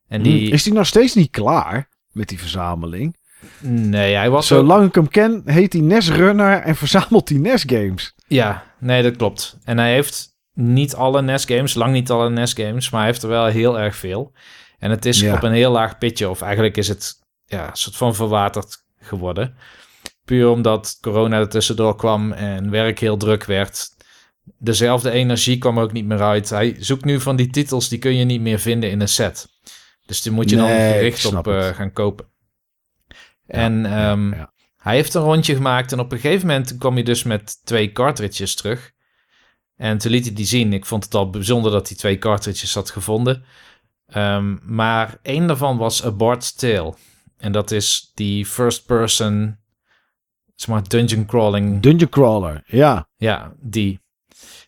En 0.07 0.21
die... 0.21 0.43
Hmm, 0.43 0.53
is 0.53 0.63
die 0.63 0.73
nog 0.73 0.88
steeds 0.88 1.15
niet 1.15 1.29
klaar 1.29 1.89
met 2.12 2.27
die 2.29 2.39
verzameling? 2.39 3.17
Nee, 3.59 4.15
hij 4.15 4.29
was... 4.29 4.47
Zolang 4.47 4.88
ik 4.88 4.95
hem 4.95 5.07
ken, 5.07 5.41
heet 5.45 5.73
hij 5.73 5.81
NES 5.81 6.09
Runner 6.09 6.62
en 6.62 6.75
verzamelt 6.75 7.29
hij 7.29 7.38
NES 7.38 7.63
games. 7.67 8.13
Ja, 8.27 8.63
nee, 8.79 9.03
dat 9.03 9.15
klopt. 9.15 9.57
En 9.63 9.77
hij 9.77 9.93
heeft 9.93 10.38
niet 10.53 10.95
alle 10.95 11.21
NES 11.21 11.45
games, 11.45 11.73
lang 11.73 11.93
niet 11.93 12.09
alle 12.09 12.29
NES 12.29 12.53
games, 12.53 12.89
maar 12.89 12.99
hij 12.99 13.09
heeft 13.09 13.23
er 13.23 13.29
wel 13.29 13.45
heel 13.45 13.79
erg 13.79 13.95
veel. 13.95 14.33
En 14.79 14.89
het 14.89 15.05
is 15.05 15.23
op 15.23 15.43
een 15.43 15.51
heel 15.51 15.71
laag 15.71 15.97
pitje, 15.97 16.29
of 16.29 16.41
eigenlijk 16.41 16.77
is 16.77 16.88
het 16.88 17.19
ja, 17.45 17.69
een 17.69 17.77
soort 17.77 17.95
van 17.95 18.15
verwaterd 18.15 18.83
geworden. 18.99 19.55
Puur 20.30 20.50
omdat 20.50 20.98
corona 21.02 21.39
er 21.39 21.50
tussendoor 21.50 21.96
kwam 21.96 22.32
en 22.32 22.70
werk 22.70 23.00
heel 23.00 23.18
druk 23.18 23.44
werd. 23.44 23.89
Dezelfde 24.58 25.12
energie 25.12 25.58
kwam 25.58 25.80
ook 25.80 25.92
niet 25.92 26.06
meer 26.06 26.22
uit. 26.22 26.50
Hij 26.50 26.76
zoekt 26.80 27.06
nu 27.06 27.20
van 27.20 27.36
die 27.36 27.50
titels, 27.50 27.89
die 27.89 28.00
kun 28.00 28.15
je 28.15 28.26
niet 28.26 28.42
meer 28.42 28.60
vinden 28.60 28.89
in 28.89 29.02
een 29.02 29.10
set. 29.10 29.48
Dus 30.06 30.22
die 30.22 30.32
moet 30.32 30.50
je 30.50 30.56
dan 30.56 30.68
gericht 30.68 31.26
op 31.26 31.48
uh, 31.48 31.68
gaan 31.68 31.94
kopen. 31.94 32.26
En 33.48 34.00
um, 34.02 34.34
ja, 34.34 34.54
hij 34.78 34.96
heeft 34.96 35.13
een 35.13 35.22
rondje 35.22 35.56
gemaakt 35.56 35.92
en 35.92 36.00
op 36.00 36.12
een 36.12 36.20
gegeven 36.20 36.48
moment 36.48 36.78
kwam 36.78 36.94
hij 36.94 37.04
dus 37.04 37.24
met 37.24 37.65
twee 37.65 37.92
cartridges 37.92 38.56
terug. 38.56 38.92
En 39.76 39.98
toen 39.98 40.12
liet 40.12 40.26
hij 40.26 40.34
die 40.34 40.46
zien. 40.46 40.74
Ik 40.74 40.86
vond 40.86 41.04
het 41.04 41.15
al 41.15 41.30
bijzonder 41.30 41.72
dat 41.72 41.88
hij 41.88 41.98
twee 41.98 42.18
cartridges 42.18 42.74
had 42.74 42.89
gevonden. 42.89 43.44
Um, 44.15 44.60
maar 44.63 45.18
één 45.22 45.48
daarvan 45.48 45.78
was 45.78 46.06
A 46.06 46.12
Bard's 46.12 46.54
Tale. 46.54 46.94
En 47.38 47.52
dat 47.52 47.72
is 47.72 48.12
die 48.13 48.46
first 48.46 48.86
person 50.60 50.86
smart 50.86 50.89
dungeon 50.89 51.26
crawling. 51.26 51.82
Dungeon 51.82 52.10
crawler, 52.10 52.63
ja. 52.65 53.08
Ja, 53.17 53.54
die. 53.60 54.00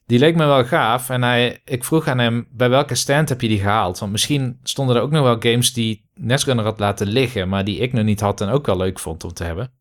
Die 0.06 0.19
leek 0.19 0.36
me 0.36 0.45
wel 0.45 0.65
gaaf. 0.65 1.10
En 1.10 1.21
hij, 1.21 1.62
ik 1.65 1.84
vroeg 1.84 2.08
aan 2.08 2.17
hem, 2.17 2.47
bij 2.51 2.69
welke 2.69 2.95
stand 2.95 3.30
heb 3.30 3.41
je 3.41 3.47
die 3.47 3.60
gehaald? 3.60 3.99
Want 3.99 4.12
misschien 4.12 4.60
stonden 4.63 4.95
er 4.95 5.01
ook 5.01 5.12
nog 5.12 5.23
wel 5.23 5.51
games 5.51 5.73
die 5.73 6.10
Nesrunner 6.13 6.65
had 6.65 6.80
laten 6.80 7.08
liggen, 7.08 7.49
maar 7.49 7.63
die 7.63 7.77
ik 7.77 7.93
nog 7.93 8.04
niet 8.04 8.19
had 8.19 8.41
en 8.41 8.49
ook 8.49 8.65
wel 8.65 8.77
leuk 8.77 8.99
vond 8.99 9.23
om 9.23 9.34
te 9.34 9.43
hebben. 9.43 9.73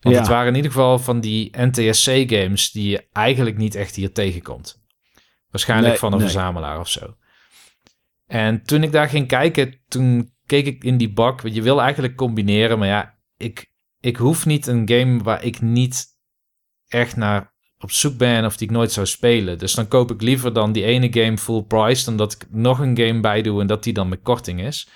Want 0.00 0.16
het 0.16 0.28
waren 0.28 0.48
in 0.48 0.54
ieder 0.54 0.70
geval 0.70 0.98
van 0.98 1.20
die 1.20 1.50
NTSC-games 1.56 2.70
die 2.70 2.90
je 2.90 3.08
eigenlijk 3.12 3.56
niet 3.56 3.74
echt 3.74 3.94
hier 3.94 4.12
tegenkomt. 4.12 4.82
Waarschijnlijk 5.50 5.96
van 5.96 6.12
een 6.12 6.20
verzamelaar 6.20 6.80
of 6.80 6.88
zo. 6.88 7.16
En 8.26 8.62
toen 8.62 8.82
ik 8.82 8.92
daar 8.92 9.08
ging 9.08 9.28
kijken, 9.28 9.80
toen 9.88 10.32
keek 10.46 10.66
ik 10.66 10.84
in 10.84 10.96
die 10.96 11.12
bak. 11.12 11.40
Want 11.42 11.54
je 11.54 11.62
wil 11.62 11.80
eigenlijk 11.80 12.16
combineren, 12.16 12.78
maar 12.78 12.88
ja, 12.88 13.18
ik, 13.36 13.67
ik 14.00 14.16
hoef 14.16 14.46
niet 14.46 14.66
een 14.66 14.88
game 14.88 15.22
waar 15.22 15.44
ik 15.44 15.60
niet 15.60 16.06
echt 16.88 17.16
naar 17.16 17.52
op 17.78 17.90
zoek 17.90 18.16
ben 18.16 18.44
of 18.44 18.56
die 18.56 18.68
ik 18.68 18.74
nooit 18.74 18.92
zou 18.92 19.06
spelen. 19.06 19.58
Dus 19.58 19.72
dan 19.72 19.88
koop 19.88 20.10
ik 20.10 20.22
liever 20.22 20.52
dan 20.52 20.72
die 20.72 20.84
ene 20.84 21.12
game 21.12 21.38
full 21.38 21.62
price 21.62 22.04
dan 22.04 22.16
dat 22.16 22.32
ik 22.32 22.46
nog 22.50 22.78
een 22.78 22.98
game 22.98 23.20
bij 23.20 23.42
doe 23.42 23.60
en 23.60 23.66
dat 23.66 23.82
die 23.82 23.92
dan 23.92 24.08
met 24.08 24.22
korting 24.22 24.60
is. 24.60 24.88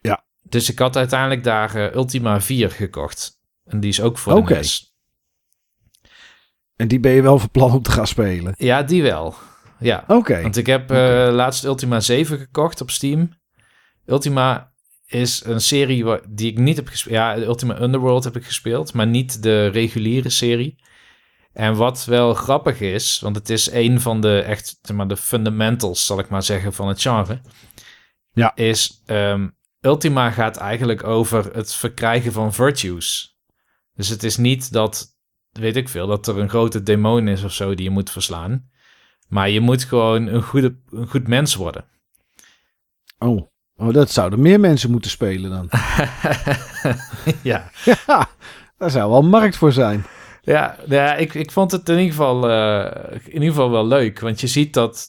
Ja. 0.00 0.24
Dus 0.42 0.70
ik 0.70 0.78
had 0.78 0.96
uiteindelijk 0.96 1.44
daar 1.44 1.76
uh, 1.76 1.94
Ultima 1.94 2.40
4 2.40 2.70
gekocht. 2.70 3.38
En 3.64 3.80
die 3.80 3.90
is 3.90 4.00
ook 4.00 4.18
voor 4.18 4.32
okay. 4.32 4.62
de 4.62 4.88
En 6.76 6.88
die 6.88 7.00
ben 7.00 7.12
je 7.12 7.22
wel 7.22 7.38
van 7.38 7.50
plan 7.50 7.72
om 7.72 7.82
te 7.82 7.90
gaan 7.90 8.06
spelen? 8.06 8.54
Ja, 8.56 8.82
die 8.82 9.02
wel. 9.02 9.34
Ja. 9.78 10.04
Oké. 10.06 10.42
Want 10.42 10.56
ik 10.56 10.66
heb 10.66 10.90
uh, 10.90 10.96
laatst 11.32 11.64
Ultima 11.64 12.00
7 12.00 12.38
gekocht 12.38 12.80
op 12.80 12.90
Steam. 12.90 13.38
Ultima 14.06 14.69
is 15.12 15.44
een 15.44 15.60
serie 15.60 16.20
die 16.28 16.50
ik 16.50 16.58
niet 16.58 16.76
heb 16.76 16.88
gespeeld. 16.88 17.14
Ja, 17.14 17.36
Ultima 17.36 17.80
Underworld 17.80 18.24
heb 18.24 18.36
ik 18.36 18.44
gespeeld, 18.44 18.92
maar 18.92 19.06
niet 19.06 19.42
de 19.42 19.66
reguliere 19.66 20.30
serie. 20.30 20.78
En 21.52 21.74
wat 21.74 22.04
wel 22.04 22.34
grappig 22.34 22.80
is, 22.80 23.20
want 23.20 23.36
het 23.36 23.50
is 23.50 23.70
een 23.70 24.00
van 24.00 24.20
de 24.20 24.40
echt, 24.40 24.78
zeg 24.82 24.96
maar, 24.96 25.08
de 25.08 25.16
fundamentals, 25.16 26.06
zal 26.06 26.18
ik 26.18 26.28
maar 26.28 26.42
zeggen, 26.42 26.72
van 26.72 26.88
het 26.88 27.00
genre. 27.00 27.40
Ja. 28.32 28.54
Is 28.54 29.02
um, 29.06 29.56
Ultima 29.80 30.30
gaat 30.30 30.56
eigenlijk 30.56 31.04
over 31.04 31.54
het 31.54 31.74
verkrijgen 31.74 32.32
van 32.32 32.52
virtues. 32.52 33.38
Dus 33.94 34.08
het 34.08 34.22
is 34.22 34.36
niet 34.36 34.72
dat, 34.72 35.16
weet 35.50 35.76
ik 35.76 35.88
veel, 35.88 36.06
dat 36.06 36.26
er 36.26 36.38
een 36.38 36.48
grote 36.48 36.82
demon 36.82 37.28
is 37.28 37.44
of 37.44 37.52
zo 37.52 37.74
die 37.74 37.84
je 37.84 37.90
moet 37.90 38.10
verslaan. 38.10 38.70
Maar 39.28 39.50
je 39.50 39.60
moet 39.60 39.84
gewoon 39.84 40.26
een, 40.26 40.42
goede, 40.42 40.78
een 40.90 41.08
goed 41.08 41.28
mens 41.28 41.54
worden. 41.54 41.84
Oh. 43.18 43.49
Oh, 43.80 43.92
dat 43.92 44.10
zouden 44.10 44.40
meer 44.40 44.60
mensen 44.60 44.90
moeten 44.90 45.10
spelen 45.10 45.50
dan. 45.50 45.68
ja. 47.42 47.70
ja, 48.06 48.28
daar 48.78 48.90
zou 48.90 49.10
wel 49.10 49.22
markt 49.22 49.56
voor 49.56 49.72
zijn. 49.72 50.04
Ja, 50.42 50.76
ja 50.88 51.14
ik, 51.14 51.34
ik 51.34 51.50
vond 51.50 51.72
het 51.72 51.88
in 51.88 51.98
ieder, 51.98 52.10
geval, 52.10 52.50
eh, 52.50 53.18
in 53.24 53.32
ieder 53.32 53.48
geval 53.48 53.70
wel 53.70 53.86
leuk. 53.86 54.20
Want 54.20 54.40
je 54.40 54.46
ziet 54.46 54.74
dat 54.74 55.08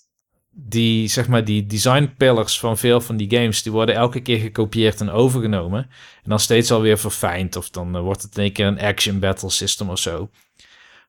die, 0.53 1.07
zeg 1.07 1.27
maar, 1.27 1.45
die 1.45 1.65
design 1.65 2.13
pillars 2.17 2.59
van 2.59 2.77
veel 2.77 3.01
van 3.01 3.17
die 3.17 3.29
games... 3.29 3.63
die 3.63 3.71
worden 3.71 3.95
elke 3.95 4.21
keer 4.21 4.39
gekopieerd 4.39 5.01
en 5.01 5.09
overgenomen. 5.09 5.83
En 6.23 6.29
dan 6.29 6.39
steeds 6.39 6.71
alweer 6.71 6.97
verfijnd. 6.97 7.55
Of 7.55 7.69
dan 7.69 7.95
eh, 7.95 8.01
wordt 8.01 8.21
het 8.21 8.37
in 8.37 8.43
één 8.43 8.51
keer 8.51 8.65
een 8.65 8.79
action 8.79 9.19
battle 9.19 9.49
system 9.49 9.89
of 9.89 9.99
zo. 9.99 10.29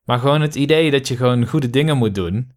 Maar 0.03 0.19
gewoon 0.19 0.41
het 0.41 0.55
idee 0.55 0.91
dat 0.91 1.07
je 1.07 1.15
gewoon 1.15 1.45
goede 1.45 1.69
dingen 1.69 1.97
moet 1.97 2.15
doen... 2.15 2.51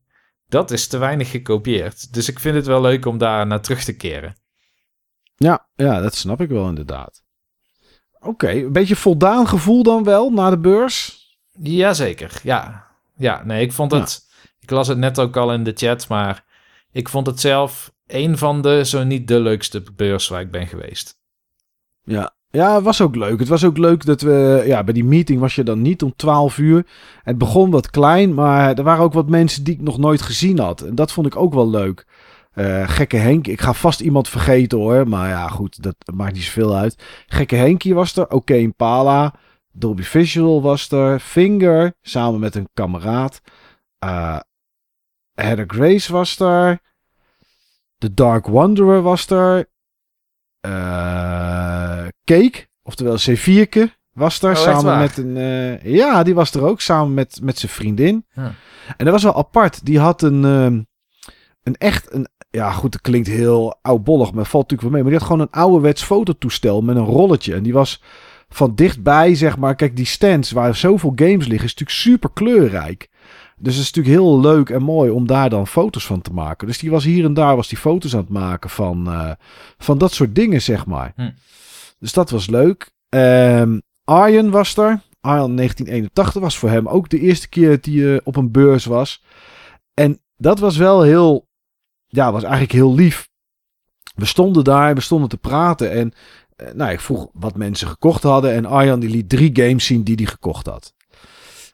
dat 0.48 0.70
is 0.70 0.86
te 0.86 0.98
weinig 0.98 1.30
gekopieerd. 1.30 2.14
Dus 2.14 2.28
ik 2.28 2.40
vind 2.40 2.54
het 2.54 2.66
wel 2.66 2.80
leuk 2.80 3.06
om 3.06 3.18
daar 3.18 3.46
naar 3.46 3.60
terug 3.60 3.84
te 3.84 3.96
keren. 3.96 4.36
Ja, 5.36 5.66
ja 5.74 6.00
dat 6.00 6.14
snap 6.14 6.40
ik 6.40 6.48
wel 6.48 6.68
inderdaad. 6.68 7.22
Oké, 8.20 8.50
een 8.50 8.72
beetje 8.72 8.96
voldaan 8.96 9.48
gevoel 9.48 9.82
dan 9.82 10.04
wel 10.04 10.30
na 10.30 10.50
de 10.50 10.58
beurs? 10.58 11.26
Jazeker, 11.58 12.40
ja. 12.42 12.86
Ja, 13.16 13.44
nee, 13.44 13.62
ik 13.62 13.72
vond 13.72 13.92
het... 13.92 14.24
Ik 14.60 14.70
las 14.70 14.88
het 14.88 14.98
net 14.98 15.18
ook 15.18 15.36
al 15.36 15.52
in 15.52 15.64
de 15.64 15.72
chat, 15.74 16.08
maar 16.08 16.44
ik 16.92 17.08
vond 17.08 17.26
het 17.26 17.40
zelf 17.40 17.92
een 18.06 18.38
van 18.38 18.62
de, 18.62 18.84
zo 18.84 19.04
niet 19.04 19.28
de 19.28 19.40
leukste 19.40 19.82
beurs 19.96 20.28
waar 20.28 20.40
ik 20.40 20.50
ben 20.50 20.66
geweest. 20.66 21.18
Ja, 22.02 22.36
ja, 22.50 22.74
het 22.74 22.84
was 22.84 23.00
ook 23.00 23.16
leuk. 23.16 23.38
Het 23.38 23.48
was 23.48 23.64
ook 23.64 23.78
leuk 23.78 24.04
dat 24.04 24.20
we, 24.20 24.62
ja, 24.66 24.84
bij 24.84 24.94
die 24.94 25.04
meeting 25.04 25.40
was 25.40 25.54
je 25.54 25.62
dan 25.62 25.82
niet 25.82 26.02
om 26.02 26.16
12 26.16 26.58
uur. 26.58 26.86
Het 27.22 27.38
begon 27.38 27.70
wat 27.70 27.90
klein, 27.90 28.34
maar 28.34 28.74
er 28.74 28.82
waren 28.82 29.04
ook 29.04 29.12
wat 29.12 29.28
mensen 29.28 29.64
die 29.64 29.74
ik 29.74 29.80
nog 29.80 29.98
nooit 29.98 30.22
gezien 30.22 30.58
had. 30.58 30.80
En 30.80 30.94
dat 30.94 31.12
vond 31.12 31.26
ik 31.26 31.36
ook 31.36 31.54
wel 31.54 31.70
leuk. 31.70 32.06
Uh, 32.58 32.88
gekke 32.88 33.16
Henk, 33.16 33.46
ik 33.46 33.60
ga 33.60 33.72
vast 33.72 34.00
iemand 34.00 34.28
vergeten 34.28 34.78
hoor, 34.78 35.08
maar 35.08 35.28
ja 35.28 35.48
goed, 35.48 35.82
dat 35.82 35.96
maakt 36.14 36.32
niet 36.32 36.42
zoveel 36.42 36.76
uit. 36.76 37.02
Gekke 37.26 37.56
Henkie 37.56 37.94
was 37.94 38.16
er, 38.16 38.24
Oké 38.24 38.34
okay, 38.34 38.58
Impala, 38.58 39.34
Dolby 39.72 40.02
Visual 40.02 40.62
was 40.62 40.90
er, 40.90 41.20
Finger, 41.20 41.94
samen 42.02 42.40
met 42.40 42.54
een 42.54 42.68
kameraad. 42.74 43.40
Uh, 44.04 44.38
Heather 45.32 45.64
Grace 45.66 46.12
was 46.12 46.38
er. 46.40 46.80
The 47.98 48.14
Dark 48.14 48.46
Wanderer 48.46 49.02
was 49.02 49.30
er. 49.30 49.68
Uh, 50.66 52.06
Cake, 52.24 52.66
oftewel 52.82 53.18
C4 53.18 53.82
was 54.12 54.42
er. 54.42 54.50
Oh, 54.50 54.56
samen 54.56 54.98
met 54.98 55.16
een. 55.16 55.34
Ja, 55.82 56.22
die 56.22 56.34
was 56.34 56.54
er 56.54 56.62
ook. 56.62 56.80
Samen 56.80 57.14
met, 57.14 57.38
met 57.42 57.58
zijn 57.58 57.72
vriendin. 57.72 58.26
En 58.96 59.04
dat 59.04 59.10
was 59.10 59.22
wel 59.22 59.36
apart. 59.36 59.84
Die 59.84 59.98
had 59.98 60.22
een. 60.22 60.42
Uh, 60.42 60.64
een 61.62 61.76
echt. 61.78 62.12
Een, 62.12 62.28
ja, 62.50 62.70
goed, 62.70 62.92
het 62.92 63.02
klinkt 63.02 63.28
heel 63.28 63.78
oudbollig, 63.82 64.32
maar 64.32 64.44
valt 64.44 64.70
natuurlijk 64.70 64.82
wel 64.82 64.90
mee. 64.90 65.02
Maar 65.02 65.10
die 65.10 65.20
had 65.20 65.28
gewoon 65.28 65.42
een 65.42 65.60
ouderwets 65.60 66.02
fototoestel 66.02 66.82
met 66.82 66.96
een 66.96 67.04
rolletje. 67.04 67.54
En 67.54 67.62
die 67.62 67.72
was 67.72 68.02
van 68.48 68.74
dichtbij, 68.74 69.34
zeg 69.34 69.58
maar. 69.58 69.74
Kijk, 69.74 69.96
die 69.96 70.06
stands 70.06 70.50
waar 70.50 70.74
zoveel 70.74 71.12
games 71.14 71.46
liggen, 71.46 71.66
is 71.66 71.74
natuurlijk 71.74 71.90
super 71.90 72.30
kleurrijk. 72.32 73.08
Dus 73.58 73.74
het 73.74 73.84
is 73.84 73.92
natuurlijk 73.92 74.22
heel 74.22 74.40
leuk 74.40 74.70
en 74.70 74.82
mooi 74.82 75.10
om 75.10 75.26
daar 75.26 75.50
dan 75.50 75.66
foto's 75.66 76.06
van 76.06 76.22
te 76.22 76.32
maken. 76.32 76.66
Dus 76.66 76.78
die 76.78 76.90
was 76.90 77.04
hier 77.04 77.24
en 77.24 77.34
daar 77.34 77.56
was 77.56 77.68
die 77.68 77.78
foto's 77.78 78.14
aan 78.14 78.20
het 78.20 78.28
maken 78.28 78.70
van, 78.70 79.08
uh, 79.08 79.30
van 79.78 79.98
dat 79.98 80.12
soort 80.12 80.34
dingen, 80.34 80.62
zeg 80.62 80.86
maar. 80.86 81.12
Hm. 81.16 81.30
Dus 81.98 82.12
dat 82.12 82.30
was 82.30 82.46
leuk. 82.46 82.90
Um, 83.08 83.82
Arjen 84.04 84.50
was 84.50 84.76
er. 84.76 85.00
Arjen 85.20 85.56
1981 85.56 86.42
was 86.42 86.58
voor 86.58 86.70
hem 86.70 86.88
ook 86.88 87.08
de 87.08 87.20
eerste 87.20 87.48
keer 87.48 87.70
dat 87.70 87.84
hij 87.84 87.94
uh, 87.94 88.18
op 88.24 88.36
een 88.36 88.50
beurs 88.50 88.84
was. 88.84 89.24
En 89.94 90.20
dat 90.36 90.58
was 90.58 90.76
wel 90.76 91.02
heel, 91.02 91.45
ja, 92.16 92.32
was 92.32 92.42
eigenlijk 92.42 92.72
heel 92.72 92.94
lief. 92.94 93.28
We 94.14 94.24
stonden 94.24 94.64
daar, 94.64 94.94
we 94.94 95.00
stonden 95.00 95.28
te 95.28 95.36
praten 95.36 95.90
en 95.90 96.12
uh, 96.56 96.72
nou, 96.72 96.92
ik 96.92 97.00
vroeg 97.00 97.28
wat 97.32 97.56
mensen 97.56 97.88
gekocht 97.88 98.22
hadden. 98.22 98.52
En 98.52 98.66
Arjan 98.66 99.00
die 99.00 99.10
liet 99.10 99.28
drie 99.28 99.50
games 99.52 99.86
zien 99.86 100.02
die 100.02 100.14
hij 100.14 100.26
gekocht 100.26 100.66
had. 100.66 100.94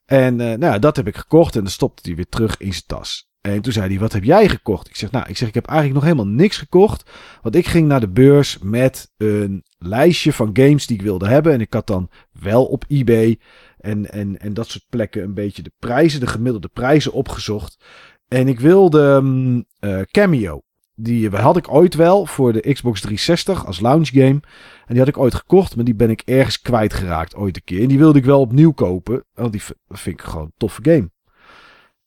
En 0.04 0.38
uh, 0.38 0.54
nou, 0.54 0.78
dat 0.78 0.96
heb 0.96 1.06
ik 1.06 1.16
gekocht 1.16 1.54
en 1.54 1.60
dan 1.60 1.70
stopte 1.70 2.02
hij 2.04 2.14
weer 2.16 2.28
terug 2.28 2.56
in 2.56 2.72
zijn 2.72 2.84
tas. 2.86 3.30
En 3.40 3.60
toen 3.60 3.72
zei 3.72 3.88
hij, 3.88 3.98
wat 3.98 4.12
heb 4.12 4.24
jij 4.24 4.48
gekocht? 4.48 4.88
Ik 4.88 4.96
zeg, 4.96 5.10
nou, 5.10 5.28
ik 5.28 5.36
zeg, 5.36 5.48
ik 5.48 5.54
heb 5.54 5.66
eigenlijk 5.66 6.00
nog 6.00 6.12
helemaal 6.12 6.34
niks 6.34 6.56
gekocht. 6.56 7.10
Want 7.42 7.54
ik 7.54 7.66
ging 7.66 7.88
naar 7.88 8.00
de 8.00 8.08
beurs 8.08 8.58
met 8.58 9.12
een 9.16 9.64
lijstje 9.78 10.32
van 10.32 10.50
games 10.52 10.86
die 10.86 10.96
ik 10.96 11.02
wilde 11.02 11.28
hebben. 11.28 11.52
En 11.52 11.60
ik 11.60 11.72
had 11.72 11.86
dan 11.86 12.10
wel 12.32 12.64
op 12.64 12.84
eBay 12.88 13.38
en, 13.78 14.12
en, 14.12 14.40
en 14.40 14.54
dat 14.54 14.68
soort 14.68 14.84
plekken 14.88 15.22
een 15.22 15.34
beetje 15.34 15.62
de 15.62 15.72
prijzen, 15.78 16.20
de 16.20 16.26
gemiddelde 16.26 16.68
prijzen 16.68 17.12
opgezocht. 17.12 17.84
En 18.32 18.48
ik 18.48 18.60
wilde 18.60 19.00
um, 19.00 19.64
Cameo. 20.10 20.62
Die 20.94 21.30
had 21.30 21.56
ik 21.56 21.72
ooit 21.72 21.94
wel 21.94 22.26
voor 22.26 22.52
de 22.52 22.72
Xbox 22.72 23.00
360 23.00 23.66
als 23.66 23.80
launch 23.80 24.08
game. 24.08 24.40
En 24.86 24.88
die 24.88 24.98
had 24.98 25.08
ik 25.08 25.18
ooit 25.18 25.34
gekocht, 25.34 25.76
maar 25.76 25.84
die 25.84 25.94
ben 25.94 26.10
ik 26.10 26.22
ergens 26.24 26.60
kwijtgeraakt 26.60 27.36
ooit 27.36 27.56
een 27.56 27.64
keer. 27.64 27.82
En 27.82 27.88
die 27.88 27.98
wilde 27.98 28.18
ik 28.18 28.24
wel 28.24 28.40
opnieuw 28.40 28.72
kopen, 28.72 29.24
want 29.34 29.52
die 29.52 29.62
vind 29.88 30.20
ik 30.20 30.26
gewoon 30.26 30.44
een 30.44 30.52
toffe 30.56 30.80
game. 30.82 31.10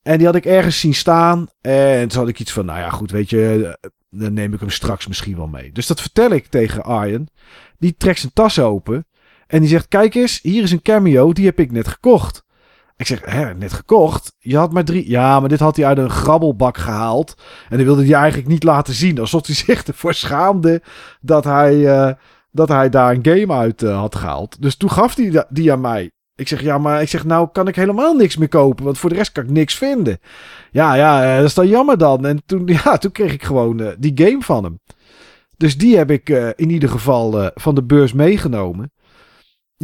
En 0.01 0.17
die 0.17 0.25
had 0.25 0.35
ik 0.35 0.45
ergens 0.45 0.79
zien 0.79 0.93
staan. 0.93 1.47
En 1.61 2.07
toen 2.07 2.19
had 2.19 2.29
ik 2.29 2.39
iets 2.39 2.51
van, 2.51 2.65
nou 2.65 2.79
ja, 2.79 2.89
goed, 2.89 3.11
weet 3.11 3.29
je, 3.29 3.77
dan 4.09 4.33
neem 4.33 4.53
ik 4.53 4.59
hem 4.59 4.69
straks 4.69 5.07
misschien 5.07 5.37
wel 5.37 5.47
mee. 5.47 5.71
Dus 5.71 5.87
dat 5.87 6.01
vertel 6.01 6.31
ik 6.31 6.47
tegen 6.47 6.83
Arjen. 6.83 7.27
Die 7.77 7.95
trekt 7.97 8.19
zijn 8.19 8.33
tas 8.33 8.59
open. 8.59 9.05
En 9.47 9.59
die 9.59 9.69
zegt, 9.69 9.87
kijk 9.87 10.15
eens, 10.15 10.41
hier 10.41 10.63
is 10.63 10.71
een 10.71 10.81
cameo, 10.81 11.33
die 11.33 11.45
heb 11.45 11.59
ik 11.59 11.71
net 11.71 11.87
gekocht. 11.87 12.44
Ik 12.97 13.07
zeg, 13.07 13.21
hè, 13.25 13.53
net 13.53 13.73
gekocht. 13.73 14.35
Je 14.39 14.57
had 14.57 14.73
maar 14.73 14.83
drie. 14.83 15.09
Ja, 15.09 15.39
maar 15.39 15.49
dit 15.49 15.59
had 15.59 15.75
hij 15.75 15.85
uit 15.85 15.97
een 15.97 16.09
grabbelbak 16.09 16.77
gehaald. 16.77 17.35
En 17.69 17.77
dan 17.77 17.85
wilde 17.85 18.05
hij 18.05 18.13
eigenlijk 18.13 18.47
niet 18.47 18.63
laten 18.63 18.93
zien. 18.93 19.19
Alsof 19.19 19.45
hij 19.45 19.55
zich 19.65 19.83
ervoor 19.83 20.13
schaamde 20.13 20.81
dat 21.21 21.43
hij, 21.43 21.75
uh, 21.75 22.11
dat 22.51 22.67
hij 22.67 22.89
daar 22.89 23.11
een 23.11 23.25
game 23.25 23.53
uit 23.53 23.81
uh, 23.81 23.99
had 23.99 24.15
gehaald. 24.15 24.61
Dus 24.61 24.75
toen 24.75 24.91
gaf 24.91 25.15
hij 25.15 25.45
die 25.49 25.71
aan 25.71 25.81
mij. 25.81 26.11
Ik 26.35 26.47
zeg, 26.47 26.61
ja, 26.61 26.77
maar 26.77 27.01
ik 27.01 27.09
zeg, 27.09 27.25
nou 27.25 27.49
kan 27.51 27.67
ik 27.67 27.75
helemaal 27.75 28.13
niks 28.13 28.37
meer 28.37 28.47
kopen. 28.47 28.85
Want 28.85 28.97
voor 28.97 29.09
de 29.09 29.15
rest 29.15 29.31
kan 29.31 29.43
ik 29.43 29.49
niks 29.49 29.75
vinden. 29.75 30.19
Ja, 30.71 30.93
ja, 30.93 31.29
uh, 31.29 31.35
dat 31.35 31.45
is 31.45 31.53
dan 31.53 31.67
jammer 31.67 31.97
dan. 31.97 32.25
En 32.25 32.41
toen, 32.45 32.67
ja, 32.83 32.97
toen 32.97 33.11
kreeg 33.11 33.33
ik 33.33 33.43
gewoon 33.43 33.95
die 33.99 34.11
game 34.15 34.41
van 34.41 34.63
hem. 34.63 34.79
Dus 35.57 35.77
die 35.77 35.97
heb 35.97 36.11
ik 36.11 36.29
in 36.55 36.69
ieder 36.69 36.89
geval 36.89 37.51
van 37.53 37.75
de 37.75 37.83
beurs 37.83 38.13
meegenomen. 38.13 38.91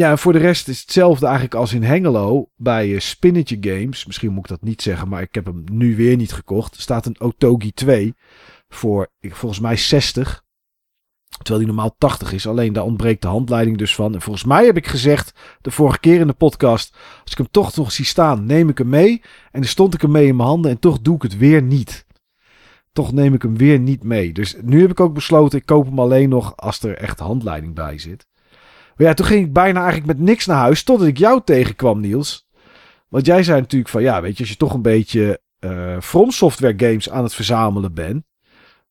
Ja, 0.01 0.17
voor 0.17 0.33
de 0.33 0.39
rest 0.39 0.67
is 0.67 0.81
hetzelfde 0.81 1.25
eigenlijk 1.25 1.55
als 1.55 1.73
in 1.73 1.83
Hengelo 1.83 2.49
bij 2.55 2.87
uh, 2.87 2.99
Spinnetje 2.99 3.57
Games. 3.59 4.05
Misschien 4.05 4.31
moet 4.31 4.43
ik 4.43 4.49
dat 4.49 4.61
niet 4.61 4.81
zeggen, 4.81 5.07
maar 5.07 5.21
ik 5.21 5.35
heb 5.35 5.45
hem 5.45 5.63
nu 5.71 5.95
weer 5.95 6.15
niet 6.15 6.33
gekocht. 6.33 6.75
Er 6.75 6.81
staat 6.81 7.05
een 7.05 7.19
Otogi 7.19 7.71
2 7.71 8.15
voor 8.69 9.07
volgens 9.21 9.59
mij 9.59 9.77
60. 9.77 10.43
Terwijl 11.29 11.57
die 11.57 11.67
normaal 11.67 11.95
80 11.97 12.33
is. 12.33 12.47
Alleen 12.47 12.73
daar 12.73 12.83
ontbreekt 12.83 13.21
de 13.21 13.27
handleiding 13.27 13.77
dus 13.77 13.95
van. 13.95 14.13
En 14.13 14.21
volgens 14.21 14.45
mij 14.45 14.65
heb 14.65 14.77
ik 14.77 14.87
gezegd 14.87 15.33
de 15.61 15.71
vorige 15.71 15.99
keer 15.99 16.19
in 16.19 16.27
de 16.27 16.33
podcast. 16.33 16.97
Als 17.21 17.31
ik 17.31 17.37
hem 17.37 17.51
toch 17.51 17.75
nog 17.75 17.91
zie 17.91 18.05
staan, 18.05 18.45
neem 18.45 18.69
ik 18.69 18.77
hem 18.77 18.89
mee. 18.89 19.21
En 19.51 19.61
dan 19.61 19.69
stond 19.69 19.93
ik 19.93 20.01
hem 20.01 20.11
mee 20.11 20.27
in 20.27 20.35
mijn 20.35 20.49
handen 20.49 20.71
en 20.71 20.79
toch 20.79 21.01
doe 21.01 21.15
ik 21.15 21.21
het 21.21 21.37
weer 21.37 21.61
niet. 21.61 22.05
Toch 22.91 23.11
neem 23.11 23.33
ik 23.33 23.41
hem 23.41 23.57
weer 23.57 23.79
niet 23.79 24.03
mee. 24.03 24.33
Dus 24.33 24.55
nu 24.61 24.81
heb 24.81 24.91
ik 24.91 24.99
ook 24.99 25.13
besloten, 25.13 25.59
ik 25.59 25.65
koop 25.65 25.85
hem 25.85 25.99
alleen 25.99 26.29
nog 26.29 26.57
als 26.57 26.83
er 26.83 26.97
echt 26.97 27.19
handleiding 27.19 27.75
bij 27.75 27.97
zit. 27.97 28.29
Maar 28.95 29.07
ja, 29.07 29.13
toen 29.13 29.25
ging 29.25 29.45
ik 29.45 29.53
bijna 29.53 29.79
eigenlijk 29.79 30.17
met 30.17 30.27
niks 30.27 30.45
naar 30.45 30.57
huis. 30.57 30.83
Totdat 30.83 31.07
ik 31.07 31.17
jou 31.17 31.41
tegenkwam, 31.43 31.99
Niels. 31.99 32.47
Want 33.07 33.25
jij 33.25 33.43
zei 33.43 33.59
natuurlijk 33.59 33.91
van 33.91 34.01
ja, 34.01 34.21
weet 34.21 34.33
je, 34.33 34.39
als 34.39 34.49
je 34.49 34.57
toch 34.57 34.73
een 34.73 34.81
beetje 34.81 35.41
uh, 35.59 35.99
From 35.99 36.31
Software 36.31 36.73
games 36.77 37.09
aan 37.09 37.23
het 37.23 37.33
verzamelen 37.33 37.93
bent. 37.93 38.23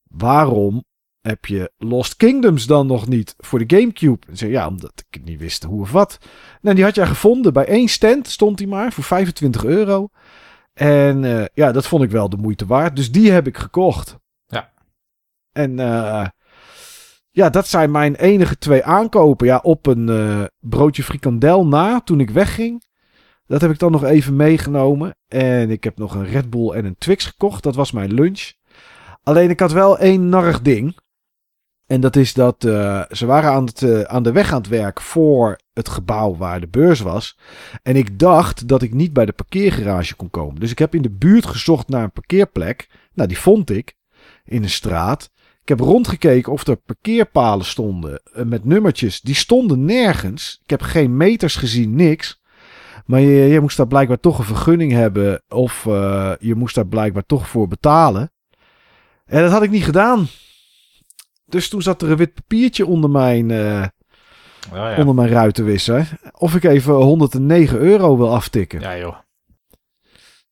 Waarom 0.02 0.84
heb 1.20 1.46
je 1.46 1.72
Lost 1.78 2.16
Kingdoms 2.16 2.66
dan 2.66 2.86
nog 2.86 3.08
niet 3.08 3.34
voor 3.38 3.66
de 3.66 3.76
Gamecube? 3.76 4.26
En 4.26 4.36
zei 4.36 4.50
ja, 4.50 4.68
omdat 4.68 5.04
ik 5.10 5.24
niet 5.24 5.38
wist 5.38 5.62
hoe 5.62 5.80
of 5.80 5.92
wat. 5.92 6.18
Nou, 6.60 6.74
die 6.74 6.84
had 6.84 6.94
jij 6.94 7.06
gevonden. 7.06 7.52
Bij 7.52 7.66
één 7.66 7.88
stand 7.88 8.28
stond 8.28 8.58
hij 8.58 8.68
maar 8.68 8.92
voor 8.92 9.04
25 9.04 9.64
euro. 9.64 10.08
En 10.72 11.22
uh, 11.22 11.44
ja, 11.54 11.72
dat 11.72 11.86
vond 11.86 12.02
ik 12.02 12.10
wel 12.10 12.28
de 12.28 12.36
moeite 12.36 12.66
waard. 12.66 12.96
Dus 12.96 13.12
die 13.12 13.30
heb 13.30 13.46
ik 13.46 13.56
gekocht. 13.56 14.18
Ja. 14.46 14.72
En 15.52 15.78
uh, 15.78 16.26
ja, 17.30 17.50
dat 17.50 17.66
zijn 17.66 17.90
mijn 17.90 18.14
enige 18.14 18.58
twee 18.58 18.84
aankopen. 18.84 19.46
Ja, 19.46 19.60
op 19.62 19.86
een 19.86 20.08
uh, 20.08 20.44
broodje 20.60 21.02
frikandel 21.02 21.66
na 21.66 22.00
toen 22.00 22.20
ik 22.20 22.30
wegging. 22.30 22.84
Dat 23.46 23.60
heb 23.60 23.70
ik 23.70 23.78
dan 23.78 23.92
nog 23.92 24.04
even 24.04 24.36
meegenomen. 24.36 25.16
En 25.28 25.70
ik 25.70 25.84
heb 25.84 25.98
nog 25.98 26.14
een 26.14 26.26
Red 26.26 26.50
Bull 26.50 26.70
en 26.70 26.84
een 26.84 26.98
Twix 26.98 27.24
gekocht. 27.24 27.62
Dat 27.62 27.74
was 27.74 27.92
mijn 27.92 28.12
lunch. 28.12 28.52
Alleen 29.22 29.50
ik 29.50 29.60
had 29.60 29.72
wel 29.72 29.98
één 29.98 30.28
narrig 30.28 30.62
ding. 30.62 30.96
En 31.86 32.00
dat 32.00 32.16
is 32.16 32.34
dat 32.34 32.64
uh, 32.64 33.02
ze 33.10 33.26
waren 33.26 33.50
aan, 33.50 33.64
het, 33.64 33.80
uh, 33.80 34.00
aan 34.00 34.22
de 34.22 34.32
weg 34.32 34.52
aan 34.52 34.60
het 34.60 34.68
werk 34.68 35.00
voor 35.00 35.58
het 35.72 35.88
gebouw 35.88 36.36
waar 36.36 36.60
de 36.60 36.68
beurs 36.68 37.00
was. 37.00 37.38
En 37.82 37.96
ik 37.96 38.18
dacht 38.18 38.68
dat 38.68 38.82
ik 38.82 38.94
niet 38.94 39.12
bij 39.12 39.26
de 39.26 39.32
parkeergarage 39.32 40.16
kon 40.16 40.30
komen. 40.30 40.60
Dus 40.60 40.70
ik 40.70 40.78
heb 40.78 40.94
in 40.94 41.02
de 41.02 41.10
buurt 41.10 41.46
gezocht 41.46 41.88
naar 41.88 42.02
een 42.02 42.12
parkeerplek. 42.12 42.88
Nou, 43.14 43.28
die 43.28 43.38
vond 43.38 43.70
ik 43.70 43.96
in 44.44 44.62
een 44.62 44.70
straat. 44.70 45.30
Ik 45.70 45.78
heb 45.78 45.86
rondgekeken 45.86 46.52
of 46.52 46.66
er 46.66 46.76
parkeerpalen 46.76 47.64
stonden 47.64 48.22
eh, 48.32 48.44
met 48.44 48.64
nummertjes. 48.64 49.20
Die 49.20 49.34
stonden 49.34 49.84
nergens. 49.84 50.60
Ik 50.62 50.70
heb 50.70 50.82
geen 50.82 51.16
meters 51.16 51.56
gezien, 51.56 51.94
niks. 51.94 52.40
Maar 53.06 53.20
je, 53.20 53.44
je 53.44 53.60
moest 53.60 53.76
daar 53.76 53.86
blijkbaar 53.86 54.20
toch 54.20 54.38
een 54.38 54.44
vergunning 54.44 54.92
hebben. 54.92 55.42
Of 55.48 55.84
uh, 55.88 56.32
je 56.38 56.54
moest 56.54 56.74
daar 56.74 56.86
blijkbaar 56.86 57.26
toch 57.26 57.48
voor 57.48 57.68
betalen. 57.68 58.32
En 59.26 59.42
dat 59.42 59.50
had 59.50 59.62
ik 59.62 59.70
niet 59.70 59.84
gedaan. 59.84 60.26
Dus 61.46 61.68
toen 61.68 61.82
zat 61.82 62.02
er 62.02 62.10
een 62.10 62.16
wit 62.16 62.34
papiertje 62.34 62.86
onder 62.86 63.10
mijn, 63.10 63.48
uh, 63.48 63.84
Oh, 64.70 64.76
ja. 64.76 64.96
onder 64.96 65.14
mijn 65.14 65.28
ruitenwisser. 65.28 66.18
Of 66.32 66.54
ik 66.54 66.64
even 66.64 66.94
109 66.94 67.78
euro 67.78 68.16
wil 68.16 68.34
aftikken. 68.34 68.80
ja, 68.80 68.98
joh. 68.98 69.16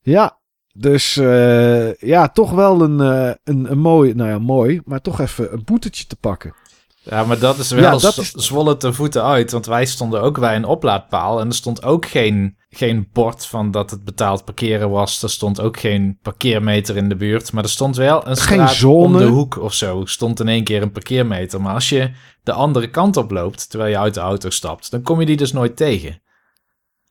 Ja, 0.00 0.37
dus 0.78 1.16
eh, 1.16 1.94
ja, 1.94 2.28
toch 2.28 2.50
wel 2.50 2.80
een, 2.82 3.00
eh, 3.00 3.34
een, 3.44 3.70
een 3.70 3.78
mooi, 3.78 4.14
nou 4.14 4.30
ja, 4.30 4.38
mooi, 4.38 4.80
maar 4.84 5.00
toch 5.00 5.20
even 5.20 5.52
een 5.52 5.64
boetetje 5.64 6.06
te 6.06 6.16
pakken. 6.16 6.54
Ja, 7.02 7.24
maar 7.24 7.38
dat 7.38 7.58
is 7.58 7.70
wel 7.70 7.82
Ja, 7.82 7.90
dat 7.98 8.16
is- 8.18 8.30
zwollen 8.32 8.78
te 8.78 8.92
voeten 8.92 9.24
uit. 9.24 9.50
Want 9.50 9.66
wij 9.66 9.86
stonden 9.86 10.22
ook 10.22 10.40
bij 10.40 10.56
een 10.56 10.64
oplaadpaal. 10.64 11.40
En 11.40 11.46
er 11.48 11.54
stond 11.54 11.82
ook 11.82 12.06
geen, 12.06 12.56
geen 12.68 13.08
bord 13.12 13.46
van 13.46 13.70
dat 13.70 13.90
het 13.90 14.04
betaald 14.04 14.44
parkeren 14.44 14.90
was. 14.90 15.22
Er 15.22 15.30
stond 15.30 15.60
ook 15.60 15.78
geen 15.78 16.18
parkeermeter 16.22 16.96
in 16.96 17.08
de 17.08 17.16
buurt. 17.16 17.52
Maar 17.52 17.62
er 17.64 17.70
stond 17.70 17.96
wel 17.96 18.18
een 18.26 18.36
Geen 18.36 18.36
straat 18.36 18.72
zone. 18.74 18.94
om 19.04 19.16
de 19.18 19.24
hoek 19.26 19.58
of 19.58 19.74
zo. 19.74 20.04
Stond 20.04 20.40
in 20.40 20.48
één 20.48 20.64
keer 20.64 20.82
een 20.82 20.92
parkeermeter. 20.92 21.60
Maar 21.60 21.74
als 21.74 21.88
je 21.88 22.10
de 22.42 22.52
andere 22.52 22.90
kant 22.90 23.16
op 23.16 23.30
loopt, 23.30 23.70
terwijl 23.70 23.90
je 23.90 23.98
uit 23.98 24.14
de 24.14 24.20
auto 24.20 24.50
stapt... 24.50 24.90
dan 24.90 25.02
kom 25.02 25.20
je 25.20 25.26
die 25.26 25.36
dus 25.36 25.52
nooit 25.52 25.76
tegen. 25.76 26.22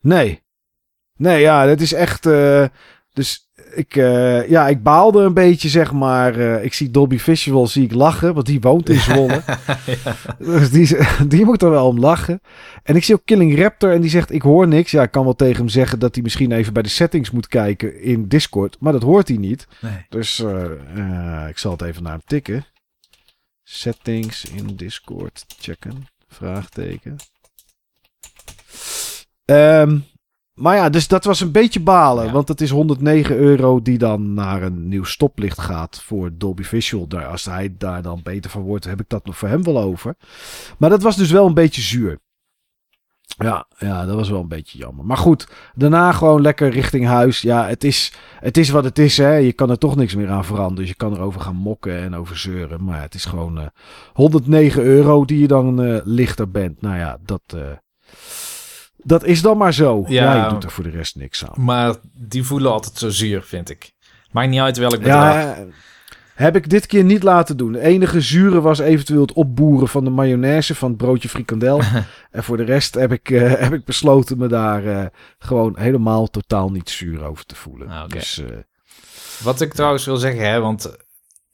Nee. 0.01 0.43
Nee, 1.15 1.41
ja, 1.41 1.65
dat 1.65 1.79
is 1.81 1.93
echt. 1.93 2.25
eh, 2.25 2.65
dus 3.13 3.46
ik, 3.73 3.95
eh, 3.95 4.49
ja, 4.49 4.67
ik 4.67 4.83
baalde 4.83 5.21
een 5.21 5.33
beetje, 5.33 5.69
zeg 5.69 5.91
maar. 5.91 6.39
eh, 6.39 6.63
ik 6.63 6.73
zie 6.73 6.91
Dolby 6.91 7.17
Visual 7.17 7.67
zie 7.67 7.83
ik 7.83 7.93
lachen, 7.93 8.33
want 8.33 8.45
die 8.45 8.61
woont 8.61 8.89
in 8.89 8.99
Zwolle. 8.99 9.41
Dus 10.39 10.71
die, 10.71 10.97
die 11.27 11.45
moet 11.45 11.61
er 11.61 11.69
wel 11.69 11.87
om 11.87 11.99
lachen. 11.99 12.41
En 12.83 12.95
ik 12.95 13.03
zie 13.03 13.15
ook 13.15 13.25
Killing 13.25 13.59
Raptor 13.59 13.91
en 13.91 14.01
die 14.01 14.09
zegt: 14.09 14.31
Ik 14.31 14.41
hoor 14.41 14.67
niks. 14.67 14.91
Ja, 14.91 15.03
ik 15.03 15.11
kan 15.11 15.23
wel 15.23 15.35
tegen 15.35 15.57
hem 15.57 15.69
zeggen 15.69 15.99
dat 15.99 16.13
hij 16.15 16.23
misschien 16.23 16.51
even 16.51 16.73
bij 16.73 16.83
de 16.83 16.89
settings 16.89 17.31
moet 17.31 17.47
kijken 17.47 18.01
in 18.01 18.27
Discord. 18.27 18.77
Maar 18.79 18.93
dat 18.93 19.01
hoort 19.03 19.27
hij 19.27 19.37
niet. 19.37 19.67
Nee. 19.81 20.05
Dus 20.09 20.39
eh, 20.39 21.47
ik 21.49 21.57
zal 21.57 21.71
het 21.71 21.81
even 21.81 22.03
naar 22.03 22.11
hem 22.11 22.21
tikken. 22.25 22.65
Settings 23.63 24.45
in 24.45 24.75
Discord 24.75 25.45
checken. 25.59 26.07
Vraagteken. 26.27 27.15
Ehm, 29.45 29.99
maar 30.57 30.75
ja, 30.75 30.89
dus 30.89 31.07
dat 31.07 31.23
was 31.23 31.39
een 31.39 31.51
beetje 31.51 31.79
balen. 31.79 32.25
Ja. 32.25 32.31
Want 32.31 32.47
het 32.47 32.61
is 32.61 32.69
109 32.69 33.35
euro 33.35 33.81
die 33.81 33.97
dan 33.97 34.33
naar 34.33 34.61
een 34.61 34.87
nieuw 34.87 35.03
stoplicht 35.03 35.59
gaat 35.59 36.01
voor 36.01 36.31
Dolby 36.33 36.63
Visual. 36.63 37.07
Daar, 37.07 37.25
als 37.25 37.45
hij 37.45 37.75
daar 37.77 38.01
dan 38.01 38.19
beter 38.23 38.51
van 38.51 38.61
wordt, 38.61 38.85
heb 38.85 38.99
ik 38.99 39.09
dat 39.09 39.25
nog 39.25 39.37
voor 39.37 39.47
hem 39.47 39.63
wel 39.63 39.79
over. 39.79 40.15
Maar 40.77 40.89
dat 40.89 41.01
was 41.01 41.15
dus 41.15 41.31
wel 41.31 41.45
een 41.45 41.53
beetje 41.53 41.81
zuur. 41.81 42.19
Ja, 43.37 43.67
ja, 43.77 44.05
dat 44.05 44.15
was 44.15 44.29
wel 44.29 44.39
een 44.39 44.47
beetje 44.47 44.77
jammer. 44.77 45.05
Maar 45.05 45.17
goed, 45.17 45.47
daarna 45.75 46.11
gewoon 46.11 46.41
lekker 46.41 46.69
richting 46.69 47.05
huis. 47.05 47.41
Ja, 47.41 47.67
het 47.67 47.83
is, 47.83 48.13
het 48.39 48.57
is 48.57 48.69
wat 48.69 48.83
het 48.83 48.99
is, 48.99 49.17
hè. 49.17 49.35
Je 49.35 49.53
kan 49.53 49.69
er 49.69 49.77
toch 49.77 49.95
niks 49.95 50.15
meer 50.15 50.29
aan 50.29 50.45
veranderen. 50.45 50.75
Dus 50.75 50.87
je 50.87 50.95
kan 50.95 51.13
erover 51.13 51.41
gaan 51.41 51.55
mokken 51.55 51.97
en 51.97 52.15
over 52.15 52.37
zeuren. 52.37 52.83
Maar 52.83 53.01
het 53.01 53.13
is 53.13 53.25
gewoon 53.25 53.59
eh 53.59 53.65
109 54.13 54.83
euro 54.83 55.25
die 55.25 55.39
je 55.39 55.47
dan 55.47 55.83
eh, 55.83 55.99
lichter 56.03 56.51
bent. 56.51 56.81
Nou 56.81 56.97
ja, 56.97 57.17
dat, 57.25 57.41
eh, 57.47 57.61
dat 58.97 59.23
is 59.23 59.41
dan 59.41 59.57
maar 59.57 59.73
zo. 59.73 60.05
Ja, 60.07 60.35
Ja. 60.35 60.43
je 60.43 60.49
doet 60.49 60.63
er 60.63 60.71
voor 60.71 60.83
de 60.83 60.89
rest 60.89 61.15
niks 61.15 61.45
aan. 61.45 61.63
Maar 61.63 61.95
die 62.13 62.43
voelen 62.43 62.71
altijd 62.71 62.97
zo 62.97 63.09
zuur, 63.09 63.41
vind 63.43 63.69
ik. 63.69 63.91
Maakt 64.31 64.49
niet 64.49 64.59
uit 64.59 64.77
welk 64.77 64.97
bedrag. 64.97 65.33
Ja, 65.33 65.65
heb 66.33 66.55
ik 66.55 66.69
dit 66.69 66.85
keer 66.85 67.03
niet 67.03 67.23
laten 67.23 67.57
doen. 67.57 67.71
De 67.71 67.79
enige 67.81 68.21
zure 68.21 68.61
was 68.61 68.79
eventueel 68.79 69.21
het 69.21 69.33
opboeren 69.33 69.87
van 69.87 70.03
de 70.03 70.09
mayonaise 70.09 70.75
van 70.75 70.89
het 70.89 70.97
broodje 70.97 71.29
frikandel. 71.29 71.81
en 72.31 72.43
voor 72.43 72.57
de 72.57 72.63
rest 72.63 72.93
heb 72.93 73.11
ik, 73.11 73.29
eh, 73.29 73.53
heb 73.53 73.73
ik 73.73 73.85
besloten 73.85 74.37
me 74.37 74.47
daar 74.47 74.85
eh, 74.85 75.05
gewoon 75.39 75.75
helemaal 75.79 76.27
totaal 76.27 76.69
niet 76.71 76.89
zuur 76.89 77.23
over 77.23 77.45
te 77.45 77.55
voelen. 77.55 77.87
Ah. 77.89 78.07
Dus 78.09 78.37
eh, 78.37 78.45
Wat 79.43 79.61
ik 79.61 79.73
trouwens 79.73 80.05
wil 80.05 80.17
zeggen, 80.17 80.49
hè, 80.49 80.59
want 80.59 80.95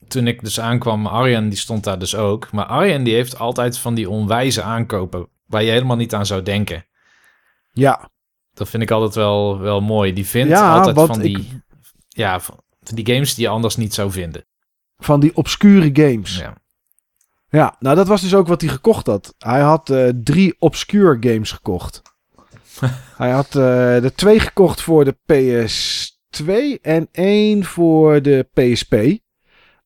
toen 0.07 0.27
ik 0.27 0.43
dus 0.43 0.59
aankwam, 0.59 1.05
Arjen 1.07 1.49
die 1.49 1.57
stond 1.57 1.83
daar 1.83 1.99
dus 1.99 2.15
ook. 2.15 2.51
Maar 2.51 2.65
Arjen 2.65 3.03
die 3.03 3.13
heeft 3.13 3.39
altijd 3.39 3.77
van 3.77 3.93
die 3.93 4.09
onwijze 4.09 4.61
aankopen 4.61 5.27
waar 5.45 5.63
je 5.63 5.71
helemaal 5.71 5.97
niet 5.97 6.13
aan 6.13 6.25
zou 6.25 6.43
denken. 6.43 6.85
Ja, 7.73 8.09
Dat 8.53 8.69
vind 8.69 8.83
ik 8.83 8.91
altijd 8.91 9.15
wel, 9.15 9.59
wel 9.59 9.81
mooi. 9.81 10.13
Die 10.13 10.25
vindt 10.27 10.49
Ja, 10.49 10.79
altijd 10.79 11.05
van 11.07 11.19
die, 11.19 11.37
ik- 11.39 11.61
ja, 12.07 12.39
van 12.39 12.59
die 12.79 13.05
games 13.13 13.35
die 13.35 13.43
je 13.43 13.49
anders 13.49 13.75
niet 13.75 13.93
zou 13.93 14.11
vinden. 14.11 14.45
van 14.97 15.19
die 15.19 15.35
obscure 15.35 15.89
games. 15.93 16.37
Ja. 16.37 16.55
Ja, 17.49 17.75
nou 17.79 17.95
dat 17.95 18.07
was 18.07 18.21
dus 18.21 18.35
ook 18.35 18.47
wat 18.47 18.61
hij 18.61 18.69
gekocht 18.69 19.07
had. 19.07 19.35
Hij 19.37 19.61
had 19.61 19.89
eh, 19.89 20.09
drie 20.23 20.55
obscure 20.59 21.17
games 21.19 21.51
gekocht. 21.51 22.01
hij 23.17 23.31
had 23.31 23.55
eh, 23.55 24.03
er 24.03 24.15
twee 24.15 24.39
gekocht 24.39 24.81
voor 24.81 25.05
de 25.05 25.15
PS2 25.17 26.81
en 26.81 27.07
één 27.11 27.63
voor 27.63 28.21
de 28.21 28.47
PSP. 28.53 28.95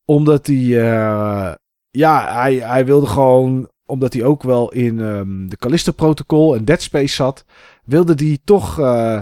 Omdat 0.06 0.48
hij, 0.48 0.56
eh, 0.56 1.54
ja, 1.90 2.34
hij, 2.34 2.56
hij 2.56 2.86
wilde 2.86 3.06
gewoon, 3.08 3.70
omdat 3.86 4.14
hij 4.14 4.24
ook 4.24 4.44
wel 4.44 4.72
in 4.72 5.00
ehm, 5.00 5.48
de 5.48 5.58
Callisto 5.58 5.92
Protocol 5.92 6.56
en 6.56 6.66
Dead 6.66 6.82
Space 6.82 7.16
zat, 7.16 7.46
wilde 7.88 8.14
hij 8.26 8.38
toch, 8.44 8.80
eh, 8.80 9.22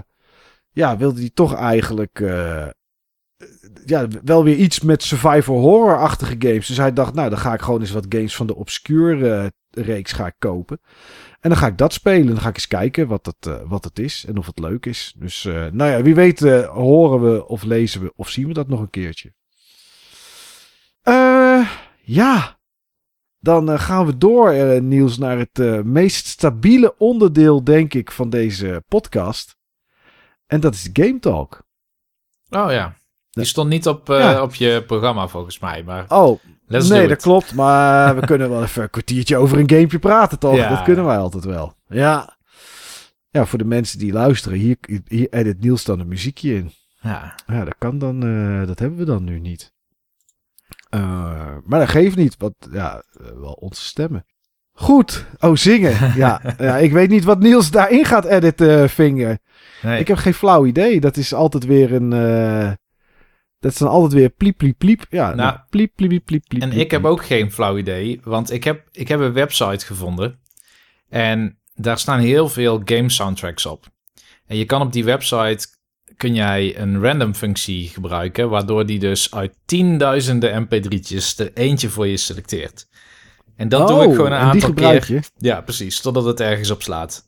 ja, 0.71 0.97
wilde 0.97 1.19
hij 1.19 1.31
toch 1.33 1.55
eigenlijk, 1.55 2.19
eh, 2.19 2.67
ja, 3.85 4.07
wel 4.23 4.43
weer 4.43 4.55
iets 4.55 4.79
met 4.79 5.03
survival 5.03 5.59
horror-achtige 5.59 6.35
games. 6.39 6.67
Dus 6.67 6.77
hij 6.77 6.93
dacht, 6.93 7.13
nou, 7.13 7.29
dan 7.29 7.39
ga 7.39 7.53
ik 7.53 7.61
gewoon 7.61 7.79
eens 7.79 7.91
wat 7.91 8.05
games 8.09 8.35
van 8.35 8.47
de 8.47 8.55
Obscure 8.55 9.29
eh, 9.29 9.47
reeks 9.85 10.11
ga 10.11 10.25
ik 10.25 10.35
kopen. 10.39 10.79
En 11.39 11.49
dan 11.49 11.59
ga 11.59 11.67
ik 11.67 11.77
dat 11.77 11.93
spelen. 11.93 12.27
Dan 12.27 12.39
ga 12.39 12.49
ik 12.49 12.55
eens 12.55 12.67
kijken 12.67 13.07
wat 13.07 13.25
het, 13.25 13.67
wat 13.67 13.83
het 13.83 13.99
is 13.99 14.25
en 14.27 14.37
of 14.37 14.45
het 14.45 14.59
leuk 14.59 14.85
is. 14.85 15.13
Dus, 15.17 15.43
nou 15.71 15.91
ja, 15.91 16.01
wie 16.01 16.15
weet 16.15 16.39
horen 16.63 17.21
we 17.31 17.47
of 17.47 17.63
lezen 17.63 18.01
we 18.01 18.13
of 18.15 18.29
zien 18.29 18.47
we 18.47 18.53
dat 18.53 18.67
nog 18.67 18.79
een 18.79 18.89
keertje. 18.89 19.33
Ja, 22.01 22.57
dan 23.45 23.71
eh, 23.71 23.79
gaan 23.79 24.05
we 24.05 24.17
door, 24.17 24.49
eh, 24.51 24.81
Niels, 24.81 25.17
naar 25.17 25.37
het 25.37 25.59
eh, 25.59 25.81
meest 25.81 26.27
stabiele 26.27 26.95
onderdeel, 26.97 27.63
denk 27.63 27.93
ik, 27.93 28.11
van 28.11 28.29
deze 28.29 28.83
podcast. 28.87 29.55
En 30.47 30.59
dat 30.59 30.73
is 30.73 30.89
Game 30.93 31.19
Talk. 31.19 31.63
Oh 32.49 32.71
ja. 32.71 32.93
Die 33.29 33.45
stond 33.45 33.69
niet 33.69 33.87
op, 33.87 34.07
Ja. 34.07 34.41
op 34.41 34.55
je 34.55 34.83
programma 34.87 35.27
volgens 35.27 35.59
mij, 35.59 35.83
maar 35.83 36.05
Oh, 36.07 36.39
nee, 36.67 37.07
dat 37.07 37.21
klopt. 37.21 37.53
Maar 37.53 38.15
we 38.15 38.25
kunnen 38.31 38.49
wel 38.49 38.63
even 38.63 38.83
een 38.83 38.89
kwartiertje 38.89 39.37
over 39.37 39.59
een 39.59 39.69
gamepje 39.69 39.99
praten, 39.99 40.39
toch? 40.39 40.55
Ja. 40.55 40.69
Dat 40.69 40.83
kunnen 40.83 41.05
wij 41.05 41.17
altijd 41.17 41.43
wel. 41.43 41.73
Ja. 41.87 42.37
Ja, 43.29 43.45
voor 43.45 43.57
de 43.57 43.65
mensen 43.65 43.99
die 43.99 44.13
luisteren, 44.13 44.57
hier, 44.57 44.77
hier 45.07 45.27
edit 45.29 45.61
Niels 45.61 45.83
dan 45.83 45.99
een 45.99 46.07
muziekje 46.07 46.55
in. 46.55 46.71
Ja. 47.01 47.35
Ja, 47.47 47.63
dat 47.63 47.75
kan 47.77 47.97
dan, 47.97 48.19
dat 48.65 48.79
hebben 48.79 48.97
we 48.99 49.05
dan 49.05 49.23
nu 49.23 49.39
niet. 49.39 49.73
Eh, 50.95 51.55
maar 51.65 51.79
dat 51.79 51.89
geeft 51.89 52.15
niet, 52.15 52.35
want 52.37 52.55
ja, 52.71 53.03
eh, 53.19 53.25
wel 53.39 53.51
onze 53.51 53.83
stemmen. 53.83 54.25
Goed. 54.71 55.25
Oh, 55.39 55.55
zingen. 55.55 56.13
Ja, 56.15 56.41
ja, 56.57 56.77
ik 56.77 56.91
weet 56.91 57.09
niet 57.09 57.23
wat 57.23 57.39
Niels 57.39 57.71
daarin 57.71 58.05
gaat 58.05 58.25
editen, 58.25 58.89
Vinger. 58.89 59.37
Nee. 59.81 59.99
Ik 59.99 60.07
heb 60.07 60.17
geen 60.17 60.33
flauw 60.33 60.65
idee. 60.65 60.99
Dat 60.99 61.17
is 61.17 61.33
altijd 61.33 61.65
weer 61.65 61.93
een... 61.93 62.13
eh, 62.13 62.71
dat 63.59 63.71
is 63.71 63.77
dan 63.77 63.87
altijd 63.89 64.13
weer 64.13 64.29
pliep, 64.29 64.57
pliep, 64.57 64.77
pliep. 64.77 65.05
Ja, 65.09 65.25
nou, 65.25 65.35
Nou, 65.37 65.57
pliep, 65.69 65.91
pliep, 65.95 66.09
pliep, 66.09 66.25
pliep, 66.25 66.43
pliep. 66.47 66.61
En 66.61 66.71
ik 66.71 66.91
heb 66.91 67.05
ook 67.05 67.25
geen 67.25 67.51
flauw 67.51 67.77
idee, 67.77 68.19
want 68.23 68.51
ik 68.51 68.63
heb, 68.63 68.87
ik 68.91 69.07
heb 69.07 69.19
een 69.19 69.33
website 69.33 69.85
gevonden. 69.85 70.39
En 71.09 71.59
daar 71.73 71.97
staan 71.99 72.19
heel 72.19 72.49
veel 72.49 72.81
game 72.85 73.09
soundtracks 73.09 73.65
op. 73.65 73.85
En 74.47 74.57
je 74.57 74.65
kan 74.65 74.81
op 74.81 74.91
die 74.93 75.03
website, 75.03 75.67
kun 76.17 76.35
jij 76.35 76.77
een 76.79 77.01
random 77.01 77.33
functie 77.33 77.87
gebruiken, 77.87 78.49
waardoor 78.49 78.85
die 78.85 78.99
dus 78.99 79.33
uit 79.33 79.53
tienduizenden 79.65 80.67
mp3'tjes 80.67 81.35
er 81.37 81.51
eentje 81.53 81.89
voor 81.89 82.07
je 82.07 82.17
selecteert. 82.17 82.87
En 83.55 83.69
dat 83.69 83.87
doe 83.87 83.97
Oh, 83.97 84.03
ik 84.03 84.15
gewoon 84.15 84.31
een 84.31 84.37
aantal 84.37 84.73
keer. 84.73 85.23
Ja, 85.37 85.61
precies, 85.61 86.01
totdat 86.01 86.25
het 86.25 86.39
ergens 86.39 86.71
op 86.71 86.81
slaat. 86.81 87.27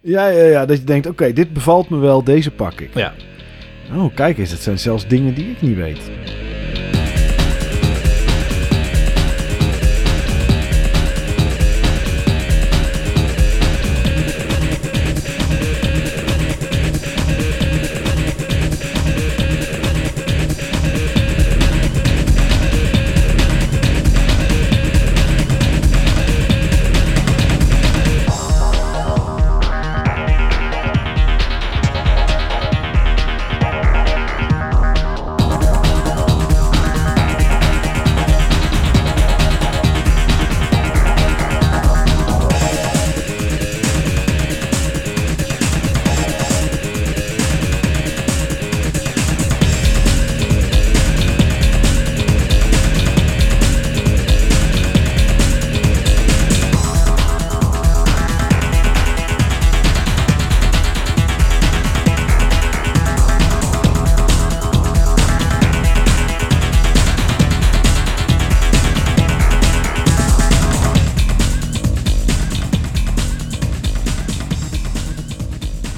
Ja, 0.00 0.26
ja, 0.28 0.44
ja. 0.44 0.66
Dat 0.66 0.78
je 0.78 0.84
denkt, 0.84 1.06
oké, 1.06 1.32
dit 1.32 1.52
bevalt 1.52 1.88
me 1.88 1.96
wel, 1.96 2.24
deze 2.24 2.50
pak 2.50 2.80
ik. 2.80 2.94
Ja. 2.94 3.14
Oh, 3.94 4.14
kijk 4.14 4.38
eens. 4.38 4.50
Het 4.50 4.60
zijn 4.60 4.78
zelfs 4.78 5.08
dingen 5.08 5.34
die 5.34 5.50
ik 5.50 5.62
niet 5.62 5.76
weet. 5.76 6.10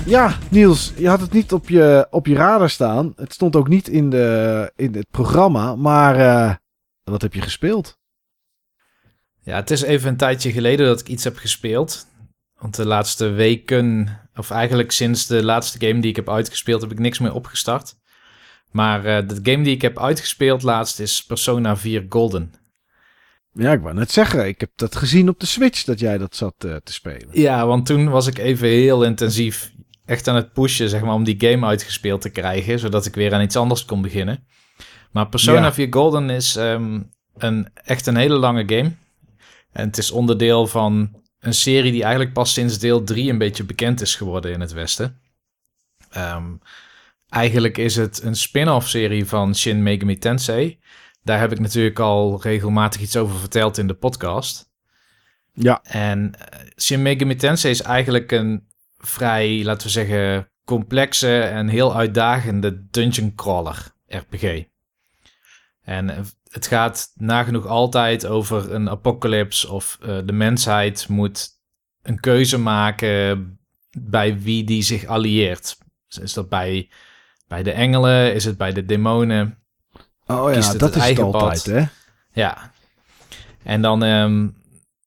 Ja, 0.07 0.39
Niels, 0.51 0.93
je 0.97 1.09
had 1.09 1.21
het 1.21 1.33
niet 1.33 1.53
op 1.53 1.69
je, 1.69 2.07
op 2.11 2.27
je 2.27 2.35
radar 2.35 2.71
staan. 2.71 3.13
Het 3.17 3.33
stond 3.33 3.57
ook 3.57 3.69
niet 3.69 3.89
in, 3.89 4.11
de, 4.11 4.73
in 4.77 4.95
het 4.95 5.11
programma. 5.11 5.77
Maar 5.77 6.19
uh, 6.19 6.55
wat 7.05 7.23
heb 7.23 7.35
je 7.35 7.41
gespeeld? 7.41 7.99
Ja, 9.43 9.57
het 9.57 9.71
is 9.71 9.83
even 9.83 10.09
een 10.09 10.17
tijdje 10.17 10.53
geleden 10.53 10.87
dat 10.87 11.01
ik 11.01 11.09
iets 11.09 11.25
heb 11.25 11.37
gespeeld. 11.37 12.07
Want 12.59 12.77
de 12.77 12.87
laatste 12.87 13.29
weken, 13.29 14.09
of 14.37 14.51
eigenlijk 14.51 14.93
sinds 14.93 15.27
de 15.27 15.45
laatste 15.45 15.87
game 15.87 16.01
die 16.01 16.11
ik 16.11 16.17
heb 16.17 16.31
uitgespeeld, 16.31 16.81
heb 16.81 16.91
ik 16.91 16.99
niks 16.99 17.19
meer 17.19 17.35
opgestart. 17.35 17.95
Maar 18.71 18.99
uh, 18.99 19.29
de 19.29 19.53
game 19.53 19.65
die 19.65 19.75
ik 19.75 19.83
heb 19.83 19.99
uitgespeeld 19.99 20.63
laatst 20.63 21.01
is 21.01 21.25
Persona 21.25 21.77
4 21.77 22.07
Golden. 22.09 22.53
Ja, 23.53 23.73
ik 23.73 23.81
wou 23.81 23.95
net 23.95 24.11
zeggen, 24.11 24.47
ik 24.47 24.61
heb 24.61 24.71
dat 24.77 24.97
gezien 24.97 25.29
op 25.29 25.41
de 25.41 25.47
Switch 25.47 25.85
dat 25.85 26.01
jij 26.01 26.19
dat 26.19 26.37
zat 26.37 26.55
uh, 26.65 26.77
te 26.77 26.93
spelen. 26.93 27.29
Ja, 27.31 27.67
want 27.67 27.87
toen 27.87 28.09
was 28.09 28.27
ik 28.27 28.39
even 28.39 28.69
heel 28.69 29.05
intensief 29.05 29.73
echt 30.05 30.29
aan 30.29 30.35
het 30.35 30.53
pushen, 30.53 30.89
zeg 30.89 31.01
maar, 31.01 31.15
om 31.15 31.25
die 31.25 31.51
game 31.51 31.67
uitgespeeld 31.67 32.21
te 32.21 32.31
krijgen, 32.31 32.79
zodat 32.79 33.07
ik 33.07 33.15
weer 33.15 33.35
aan 33.35 33.43
iets 33.43 33.57
anders 33.57 33.85
kon 33.85 34.03
beginnen. 34.03 34.47
Maar 35.11 35.29
Persona 35.29 35.65
ja. 35.65 35.73
4 35.73 35.87
Golden 35.91 36.31
is 36.31 36.57
um, 36.57 37.11
een, 37.37 37.69
echt 37.75 38.07
een 38.07 38.17
hele 38.17 38.35
lange 38.35 38.63
game. 38.67 38.93
En 39.73 39.87
het 39.87 39.99
is 39.99 40.11
onderdeel 40.11 40.67
van 40.67 41.23
een 41.41 41.55
serie 41.55 41.93
die 41.93 42.03
eigenlijk 42.03 42.33
pas 42.33 42.53
sinds 42.53 42.79
deel 42.79 43.05
3 43.05 43.31
een 43.31 43.39
beetje 43.39 43.65
bekend 43.65 44.01
is 44.01 44.17
geworden 44.17 44.53
in 44.53 44.61
het 44.61 44.73
Westen. 44.73 45.21
Um, 46.17 46.61
eigenlijk 47.29 47.79
is 47.79 47.97
het 47.97 48.23
een 48.23 48.37
spin-off 48.37 48.89
serie 48.89 49.27
van 49.27 49.55
Shin 49.55 49.83
Megami 49.83 50.19
Tensei. 50.19 50.79
Daar 51.23 51.41
heb 51.41 51.53
ik 51.53 51.59
natuurlijk 51.59 51.99
al 51.99 52.43
regelmatig 52.43 53.01
iets 53.01 53.17
over 53.17 53.39
verteld 53.39 53.79
in 53.79 53.87
de 53.87 53.95
podcast. 53.95 54.73
Ja. 55.53 55.83
En 55.83 56.33
uh, 56.39 56.61
Shin 56.81 57.03
Megami 57.03 57.37
Tensei 57.37 57.73
is 57.73 57.83
eigenlijk 57.83 58.33
een 58.33 58.69
vrij, 59.07 59.65
laten 59.65 59.87
we 59.87 59.93
zeggen, 59.93 60.49
complexe 60.65 61.41
en 61.41 61.69
heel 61.69 61.97
uitdagende 61.97 62.87
dungeon 62.91 63.35
crawler 63.35 63.93
RPG. 64.07 64.65
En 65.83 66.11
eh, 66.11 66.19
het 66.51 66.67
gaat 66.67 67.13
nagenoeg 67.15 67.67
altijd 67.67 68.27
over 68.27 68.75
een 68.75 68.91
apocalyps 68.91 69.65
of 69.65 69.99
uh, 70.03 70.19
de 70.25 70.33
mensheid 70.33 71.09
moet 71.09 71.49
een 72.03 72.21
keuze 72.21 72.59
maken 72.59 73.59
bij 73.99 74.41
wie 74.41 74.65
die 74.65 74.83
zich 74.83 75.05
allieert. 75.05 75.79
Is 76.21 76.33
dat 76.33 76.49
bij, 76.49 76.89
bij 77.49 77.63
de 77.63 77.73
engelen? 77.73 78.35
Is 78.35 78.45
het 78.45 78.57
bij 78.57 78.73
de 78.73 78.85
demonen? 78.85 79.59
Oh 80.27 80.53
ja, 80.53 80.69
het 80.69 80.79
dat 80.79 80.97
is 80.97 81.09
het 81.09 81.19
altijd, 81.19 81.67
hè? 81.67 81.85
Ja. 82.33 82.73
En 83.63 83.83
dan, 83.83 84.03
um, 84.03 84.57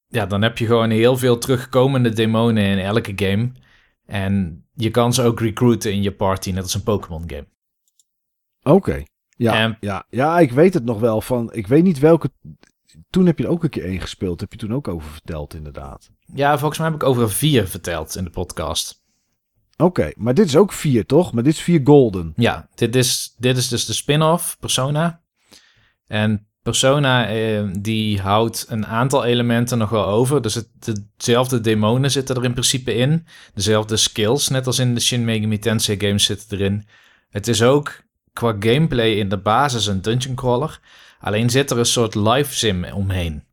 ja, 0.08 0.26
dan 0.26 0.42
heb 0.42 0.58
je 0.58 0.66
gewoon 0.66 0.90
heel 0.90 1.18
veel 1.18 1.38
terugkomende 1.38 2.10
demonen 2.10 2.64
in 2.64 2.80
elke 2.80 3.14
game. 3.16 3.52
En 4.08 4.66
je 4.74 4.92
kan 4.92 5.14
ze 5.14 5.24
ook 5.24 5.40
recruiten 5.40 5.92
in 5.94 6.02
je 6.02 6.12
party, 6.12 6.52
net 6.52 6.64
als 6.64 6.74
een 6.74 6.84
Pokémon 6.84 7.24
game. 7.30 7.48
Oké. 8.64 9.04
Ja, 9.38 9.54
En- 9.54 9.78
ja, 9.80 10.06
ja, 10.10 10.40
ik 10.40 10.52
weet 10.52 10.74
het 10.74 10.84
nog 10.84 11.00
wel 11.00 11.22
van. 11.22 11.54
Ik 11.54 11.68
weet 11.68 11.84
niet 11.84 12.00
welke. 12.00 12.32
Toen 13.10 13.26
heb 13.26 13.38
je 13.38 13.44
er 13.44 13.50
ook 13.50 13.64
een 13.64 13.70
keer 13.70 13.86
één 13.86 14.02
gespeeld. 14.02 14.40
Heb 14.42 14.52
je 14.52 14.58
toen 14.58 14.74
ook 14.74 14.88
over 14.88 15.10
verteld, 15.12 15.54
inderdaad. 15.54 16.12
Ja, 16.34 16.58
volgens 16.58 16.80
mij 16.80 16.88
heb 16.88 17.02
ik 17.02 17.08
over 17.08 17.32
vier 17.32 17.68
verteld 17.68 18.16
in 18.16 18.24
de 18.24 18.30
podcast. 18.30 19.04
Oké, 19.78 20.12
maar 20.16 20.34
dit 20.34 20.46
is 20.46 20.56
ook 20.56 20.74
vier, 20.74 21.06
toch? 21.06 21.34
Maar 21.34 21.44
dit 21.44 21.54
is 21.54 21.62
vier 21.62 21.82
golden. 21.84 22.34
Ja, 22.36 22.70
dit 22.76 22.96
is, 22.96 23.36
dit 23.38 23.58
is 23.58 23.68
dus 23.68 23.86
de 23.86 23.94
spin-off 23.94 24.58
Persona. 24.60 25.22
En 26.08 26.48
Persona 26.68 27.28
eh, 27.28 27.64
die 27.80 28.22
houdt 28.22 28.66
een 28.70 28.86
aantal 28.86 29.24
elementen 29.24 29.78
nog 29.78 29.90
wel 29.90 30.06
over. 30.06 30.42
Dus 30.42 30.54
het, 30.54 30.68
dezelfde 31.18 31.62
demonen 31.62 32.12
zitten 32.12 32.36
er 32.36 32.44
in 32.44 32.52
principe 32.52 32.94
in. 32.94 33.26
Dezelfde 33.54 33.98
skills, 33.98 34.48
net 34.48 34.68
als 34.68 34.80
in 34.80 34.94
de 34.94 35.02
Shin 35.02 35.26
Megami 35.26 35.60
Tensei 35.60 36.00
games 36.00 36.24
zitten 36.24 36.58
erin. 36.58 36.88
Het 37.30 37.48
is 37.48 37.64
ook 37.64 38.02
qua 38.34 38.56
gameplay 38.60 39.12
in 39.12 39.30
de 39.30 39.38
basis 39.38 39.86
een 39.86 40.02
dungeon 40.02 40.36
crawler. 40.36 40.80
Alleen 41.20 41.50
zit 41.50 41.72
er 41.72 41.78
een 41.78 41.86
soort 41.86 42.16
live 42.16 42.56
sim 42.56 42.84
omheen. 42.86 43.44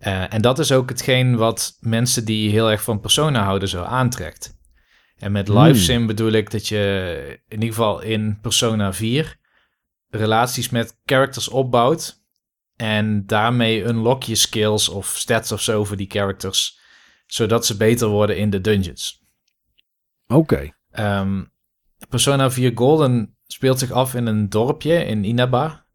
Uh, 0.00 0.34
en 0.34 0.42
dat 0.42 0.58
is 0.58 0.72
ook 0.72 0.88
hetgeen 0.88 1.36
wat 1.36 1.76
mensen 1.80 2.24
die 2.24 2.50
heel 2.50 2.70
erg 2.70 2.82
van 2.82 3.00
Persona 3.00 3.44
houden 3.44 3.68
zo 3.68 3.82
aantrekt. 3.82 4.56
En 5.18 5.32
met 5.32 5.48
live 5.48 5.60
Hmm. 5.60 5.74
sim 5.74 6.06
bedoel 6.06 6.32
ik 6.32 6.50
dat 6.50 6.68
je 6.68 7.40
in 7.48 7.60
ieder 7.60 7.74
geval 7.74 8.00
in 8.00 8.38
Persona 8.40 8.92
4 8.92 9.36
relaties 10.10 10.68
met 10.68 10.98
characters 11.04 11.48
opbouwt. 11.48 12.17
En 12.78 13.26
daarmee 13.26 13.84
unlock 13.84 14.22
je 14.22 14.34
skills 14.34 14.88
of 14.88 15.06
stats 15.06 15.52
of 15.52 15.62
zo 15.62 15.84
voor 15.84 15.96
die 15.96 16.10
characters. 16.10 16.78
Zodat 17.26 17.66
ze 17.66 17.76
beter 17.76 18.08
worden 18.08 18.36
in 18.36 18.50
de 18.50 18.60
dungeons. 18.60 19.22
Oké. 20.26 20.70
Ehm, 20.90 21.44
Persona 22.08 22.50
4 22.50 22.72
Golden 22.74 23.36
speelt 23.46 23.78
zich 23.78 23.90
af 23.90 24.14
in 24.14 24.26
een 24.26 24.48
dorpje 24.48 25.04
in 25.04 25.24
Inaba. 25.24 25.86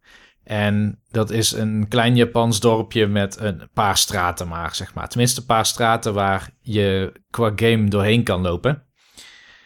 En 0.43 1.01
dat 1.11 1.29
is 1.29 1.51
een 1.51 1.87
klein 1.87 2.15
Japans 2.15 2.59
dorpje 2.59 3.07
met 3.07 3.39
een 3.39 3.69
paar 3.73 3.97
straten 3.97 4.47
maar, 4.47 4.75
zeg 4.75 4.93
maar. 4.93 5.09
Tenminste 5.09 5.39
een 5.39 5.45
paar 5.45 5.65
straten 5.65 6.13
waar 6.13 6.49
je 6.61 7.13
qua 7.29 7.51
game 7.55 7.89
doorheen 7.89 8.23
kan 8.23 8.41
lopen. 8.41 8.85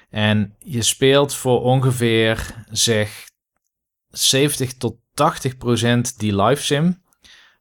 En 0.09 0.55
je 0.59 0.81
speelt 0.81 1.33
voor 1.33 1.61
ongeveer, 1.61 2.65
zeg, 2.69 3.29
70 4.07 4.73
tot 4.73 4.97
80 5.13 5.57
procent 5.57 6.19
die 6.19 6.43
live 6.43 6.63
sim. 6.63 7.05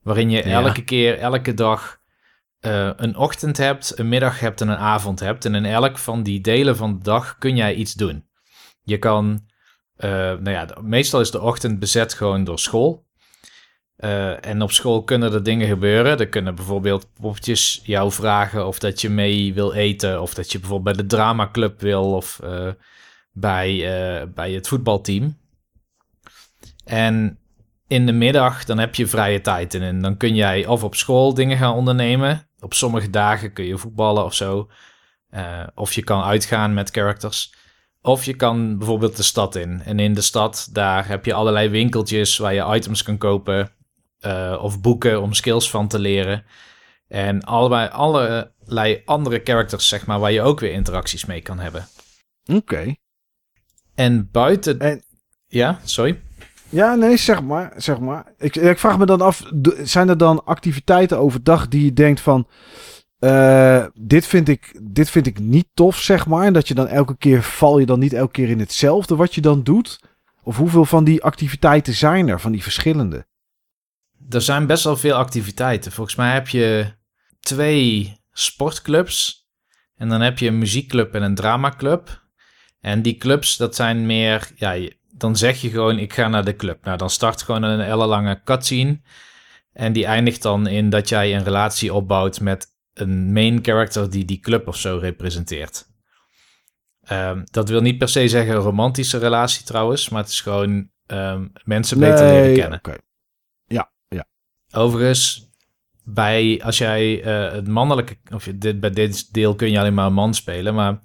Waarin 0.06 0.30
je 0.30 0.48
Ja. 0.48 0.62
elke 0.62 0.84
keer, 0.84 1.18
elke 1.18 1.54
dag 1.54 2.00
eh, 2.60 2.90
een 2.96 3.16
ochtend 3.16 3.56
hebt, 3.56 3.98
een 3.98 4.08
middag 4.08 4.40
hebt 4.40 4.60
en 4.60 4.68
een 4.68 4.76
avond 4.76 5.20
hebt. 5.20 5.44
En 5.44 5.54
in 5.54 5.64
elk 5.64 5.98
van 5.98 6.22
die 6.22 6.40
delen 6.40 6.76
van 6.76 6.92
de 6.92 7.02
dag 7.02 7.38
kun 7.38 7.56
jij 7.56 7.74
iets 7.74 7.94
doen. 7.94 8.26
Je 8.82 8.98
kan, 8.98 9.46
eh, 9.96 10.10
nou 10.10 10.50
ja, 10.50 10.68
meestal 10.80 11.20
is 11.20 11.30
de 11.30 11.40
ochtend 11.40 11.78
bezet 11.78 12.14
gewoon 12.14 12.44
door 12.44 12.58
school. 12.58 13.06
Eh, 13.96 14.46
en 14.46 14.62
op 14.62 14.72
school 14.72 15.04
kunnen 15.04 15.32
er 15.32 15.42
dingen 15.42 15.68
gebeuren. 15.68 16.18
Er 16.18 16.28
kunnen 16.28 16.54
bijvoorbeeld 16.54 17.08
poppetjes 17.20 17.80
jou 17.84 18.12
vragen 18.12 18.66
of 18.66 18.78
dat 18.78 19.00
je 19.00 19.10
mee 19.10 19.54
wil 19.54 19.72
eten. 19.72 20.22
Of 20.22 20.34
dat 20.34 20.52
je 20.52 20.58
bijvoorbeeld 20.58 20.96
bij 20.96 21.04
de 21.04 21.14
dramaclub 21.16 21.80
wil 21.80 22.14
of 22.14 22.40
bij, 23.32 23.78
bij 24.34 24.52
het 24.52 24.68
voetbalteam. 24.68 25.38
En 26.84 27.38
in 27.88 28.06
de 28.06 28.12
middag 28.12 28.64
dan 28.64 28.78
heb 28.78 28.94
je 28.94 29.06
vrije 29.06 29.40
tijd. 29.40 29.74
En- 29.74 29.82
En 29.82 30.02
dan 30.02 30.16
kun 30.16 30.34
jij 30.34 30.66
of 30.66 30.84
op 30.84 30.94
school 30.94 31.34
dingen 31.34 31.56
gaan 31.58 31.74
ondernemen. 31.74 32.48
Op 32.60 32.74
sommige 32.74 33.10
dagen 33.10 33.52
kun 33.52 33.64
je 33.64 33.78
voetballen 33.78 34.24
of 34.24 34.34
zo. 34.34 34.70
Eh, 35.30 35.66
of 35.74 35.92
je 35.92 36.02
kan 36.04 36.22
uitgaan 36.22 36.74
met 36.74 36.90
characters. 36.90 37.54
Of 38.02 38.24
je 38.24 38.34
kan 38.34 38.78
bijvoorbeeld 38.78 39.16
de 39.16 39.22
stad 39.22 39.54
in. 39.54 39.82
En 39.84 39.98
in 39.98 40.14
de 40.14 40.20
stad, 40.20 40.68
daar 40.72 41.08
heb 41.08 41.24
je 41.24 41.34
allerlei 41.34 41.68
winkeltjes 41.68 42.36
waar 42.36 42.54
je 42.54 42.74
items 42.74 43.02
kan 43.02 43.18
kopen. 43.18 43.70
eh, 44.20 44.58
of 44.60 44.80
boeken 44.80 45.22
om 45.22 45.32
skills 45.32 45.70
van 45.70 45.88
te 45.88 45.98
leren. 45.98 46.44
En 47.08 47.42
allerlei, 47.44 47.88
allerlei 47.88 49.02
andere 49.04 49.40
characters, 49.44 49.88
zeg 49.88 50.06
maar, 50.06 50.18
waar 50.18 50.32
je 50.32 50.42
ook 50.42 50.60
weer 50.60 50.72
interacties 50.72 51.24
mee 51.24 51.40
kan 51.40 51.58
hebben. 51.58 51.88
Oké. 52.52 52.94
En 53.94 54.30
buiten... 54.30 54.80
En- 54.80 55.02
Ja, 55.46 55.80
sorry? 55.84 56.20
Ja, 56.68 56.94
nee, 56.94 57.16
zeg 57.16 57.42
maar. 57.42 57.72
Zeg 57.76 57.98
maar. 57.98 58.32
Ik, 58.38 58.56
ik 58.56 58.78
vraag 58.78 58.98
me 58.98 59.06
dan 59.06 59.20
af, 59.20 59.42
zijn 59.82 60.08
er 60.08 60.18
dan 60.18 60.44
activiteiten 60.44 61.18
overdag 61.18 61.68
die 61.68 61.84
je 61.84 61.92
denkt 61.92 62.20
van... 62.20 62.48
eh, 63.18 63.86
dit, 63.94 64.26
vind 64.26 64.48
ik, 64.48 64.80
dit 64.82 65.10
vind 65.10 65.26
ik 65.26 65.38
niet 65.38 65.66
tof, 65.74 65.98
zeg 65.98 66.26
maar. 66.26 66.46
En 66.46 66.52
dat 66.52 66.68
je 66.68 66.74
dan 66.74 66.86
elke 66.86 67.16
keer, 67.16 67.42
val 67.42 67.78
je 67.78 67.86
dan 67.86 67.98
niet 67.98 68.12
elke 68.12 68.32
keer 68.32 68.48
in 68.48 68.58
hetzelfde 68.58 69.16
wat 69.16 69.34
je 69.34 69.40
dan 69.40 69.62
doet? 69.62 70.00
Of 70.42 70.56
hoeveel 70.56 70.84
van 70.84 71.04
die 71.04 71.22
activiteiten 71.22 71.94
zijn 71.94 72.28
er, 72.28 72.40
van 72.40 72.52
die 72.52 72.62
verschillende? 72.62 73.26
Er 74.28 74.42
zijn 74.42 74.66
best 74.66 74.84
wel 74.84 74.96
veel 74.96 75.14
activiteiten. 75.14 75.92
Volgens 75.92 76.16
mij 76.16 76.32
heb 76.32 76.48
je 76.48 76.94
twee 77.40 78.16
sportclubs. 78.32 79.48
En 79.96 80.08
dan 80.08 80.20
heb 80.20 80.38
je 80.38 80.46
een 80.46 80.58
muziekclub 80.58 81.14
en 81.14 81.22
een 81.22 81.34
dramaclub. 81.34 82.24
En 82.80 83.02
die 83.02 83.16
clubs, 83.16 83.56
dat 83.56 83.74
zijn 83.74 84.06
meer... 84.06 84.50
Ja, 84.54 84.88
dan 85.16 85.36
zeg 85.36 85.60
je 85.60 85.70
gewoon, 85.70 85.98
ik 85.98 86.12
ga 86.12 86.28
naar 86.28 86.44
de 86.44 86.56
club. 86.56 86.84
Nou, 86.84 86.96
dan 86.96 87.10
start 87.10 87.42
gewoon 87.42 87.62
een 87.62 87.80
ellenlange 87.80 88.40
cutscene. 88.44 89.00
En 89.72 89.92
die 89.92 90.04
eindigt 90.04 90.42
dan 90.42 90.66
in 90.66 90.90
dat 90.90 91.08
jij 91.08 91.36
een 91.36 91.44
relatie 91.44 91.94
opbouwt 91.94 92.40
met 92.40 92.66
een 92.94 93.32
main 93.32 93.58
character 93.62 94.10
die 94.10 94.24
die 94.24 94.40
club 94.40 94.68
of 94.68 94.76
zo 94.76 94.98
representeert. 95.00 95.86
Ehm, 97.02 97.42
dat 97.44 97.68
wil 97.68 97.80
niet 97.80 97.98
per 97.98 98.08
se 98.08 98.28
zeggen 98.28 98.54
een 98.54 98.60
romantische 98.60 99.18
relatie 99.18 99.64
trouwens, 99.64 100.08
maar 100.08 100.22
het 100.22 100.30
is 100.30 100.40
gewoon 100.40 100.90
ehm, 101.06 101.46
mensen 101.64 101.98
beter 101.98 102.26
leren 102.26 102.54
kennen. 102.54 102.78
oké. 102.78 102.96
Overigens, 104.72 105.50
bij, 106.04 106.60
als 106.64 106.78
jij 106.78 107.22
eh, 107.22 107.52
het 107.52 107.68
mannelijke, 107.68 108.16
of 108.32 108.44
je 108.44 108.58
dit, 108.58 108.80
bij 108.80 108.90
dit 108.90 109.32
deel 109.32 109.54
kun 109.54 109.70
je 109.70 109.78
alleen 109.78 109.94
maar 109.94 110.06
een 110.06 110.12
man 110.12 110.34
spelen, 110.34 110.74
maar 110.74 111.00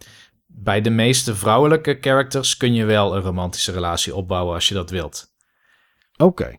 bij 0.54 0.82
de 0.82 0.90
meeste 0.90 1.36
vrouwelijke 1.36 1.98
characters 2.02 2.58
kun 2.58 2.74
je 2.74 2.86
wel 2.86 3.16
een 3.16 3.22
romantische 3.22 3.72
relatie 3.72 4.16
opbouwen 4.16 4.54
als 4.54 4.68
je 4.68 4.74
dat 4.74 4.90
wilt. 4.90 5.32
Oké. 6.18 6.58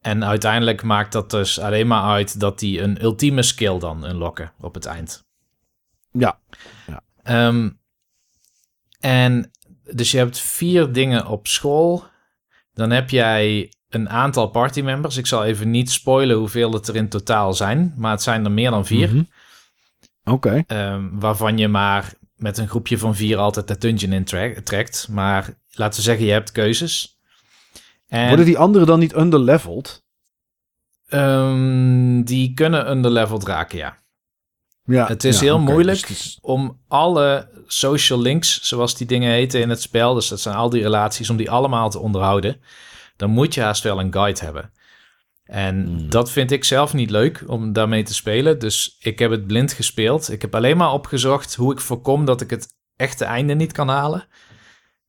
En 0.00 0.24
uiteindelijk 0.24 0.82
maakt 0.82 1.12
dat 1.12 1.30
dus 1.30 1.58
alleen 1.58 1.86
maar 1.86 2.02
uit 2.02 2.40
dat 2.40 2.58
die 2.58 2.80
een 2.80 3.02
ultieme 3.02 3.42
skill 3.42 3.78
dan 3.78 4.04
unlocken 4.08 4.52
op 4.60 4.74
het 4.74 4.86
eind. 4.86 5.24
Ja. 6.12 6.40
Ehm, 7.22 7.70
En 9.00 9.50
dus 9.92 10.10
je 10.10 10.18
hebt 10.18 10.38
vier 10.38 10.92
dingen 10.92 11.26
op 11.26 11.46
school. 11.46 12.04
Dan 12.74 12.90
heb 12.90 13.10
jij 13.10 13.72
een 13.88 14.08
aantal 14.08 14.46
partymembers. 14.48 15.16
Ik 15.16 15.26
zal 15.26 15.44
even 15.44 15.70
niet 15.70 15.90
spoilen 15.90 16.36
hoeveel 16.36 16.72
het 16.72 16.88
er 16.88 16.96
in 16.96 17.08
totaal 17.08 17.54
zijn, 17.54 17.94
maar 17.96 18.10
het 18.10 18.22
zijn 18.22 18.44
er 18.44 18.50
meer 18.50 18.70
dan 18.70 18.86
vier. 18.86 19.08
Mhm. 19.08 19.22
Oké. 20.24 20.64
Ehm, 20.66 21.08
waarvan 21.12 21.58
je 21.58 21.68
maar 21.68 22.12
met 22.36 22.58
een 22.58 22.68
groepje 22.68 22.98
van 22.98 23.14
vier 23.14 23.36
altijd 23.38 23.68
de 23.68 23.78
dungeon 23.78 24.12
in 24.12 24.24
trekt. 24.64 25.08
Maar 25.10 25.58
laten 25.70 25.98
we 25.98 26.04
zeggen, 26.04 26.24
je 26.26 26.32
hebt 26.32 26.52
keuzes. 26.52 27.18
En 28.08 28.28
Worden 28.28 28.46
die 28.46 28.58
anderen 28.58 28.86
dan 28.86 28.98
niet 28.98 29.14
underleveled? 29.16 30.04
ehm, 31.08 32.22
die 32.22 32.54
kunnen 32.54 32.90
underleveled 32.90 33.44
raken, 33.44 33.78
ja. 33.78 33.96
Ja. 34.84 35.06
Het 35.06 35.24
is 35.24 35.34
ja, 35.38 35.42
heel 35.44 35.58
moeilijk 35.58 36.06
dus 36.06 36.10
is- 36.10 36.38
om 36.40 36.80
alle 36.88 37.48
social 37.66 38.20
links, 38.20 38.60
zoals 38.62 38.96
die 38.96 39.06
dingen 39.06 39.30
heten 39.32 39.60
in 39.60 39.68
het 39.70 39.82
spel, 39.82 40.14
dus 40.14 40.28
dat 40.28 40.40
zijn 40.40 40.54
al 40.56 40.70
die 40.70 40.82
relaties, 40.82 41.30
om 41.30 41.36
die 41.36 41.50
allemaal 41.50 41.90
te 41.90 41.98
onderhouden. 41.98 42.60
Dan 43.16 43.30
moet 43.30 43.54
je 43.54 43.60
haast 43.62 43.82
wel 43.82 44.00
een 44.00 44.12
guide 44.12 44.44
hebben. 44.44 44.72
En 45.46 45.86
Hmm. 45.86 46.10
dat 46.10 46.30
vind 46.30 46.50
ik 46.50 46.64
zelf 46.64 46.94
niet 46.94 47.10
leuk 47.10 47.44
om 47.46 47.72
daarmee 47.72 48.02
te 48.02 48.14
spelen. 48.14 48.58
Dus 48.58 48.96
ik 49.00 49.18
heb 49.18 49.30
het 49.30 49.46
blind 49.46 49.72
gespeeld. 49.72 50.30
Ik 50.30 50.42
heb 50.42 50.54
alleen 50.54 50.76
maar 50.76 50.92
opgezocht 50.92 51.54
hoe 51.54 51.72
ik 51.72 51.80
voorkom 51.80 52.24
dat 52.24 52.40
ik 52.40 52.50
het 52.50 52.68
echte 52.96 53.24
einde 53.24 53.54
niet 53.54 53.72
kan 53.72 53.88
halen. 53.88 54.26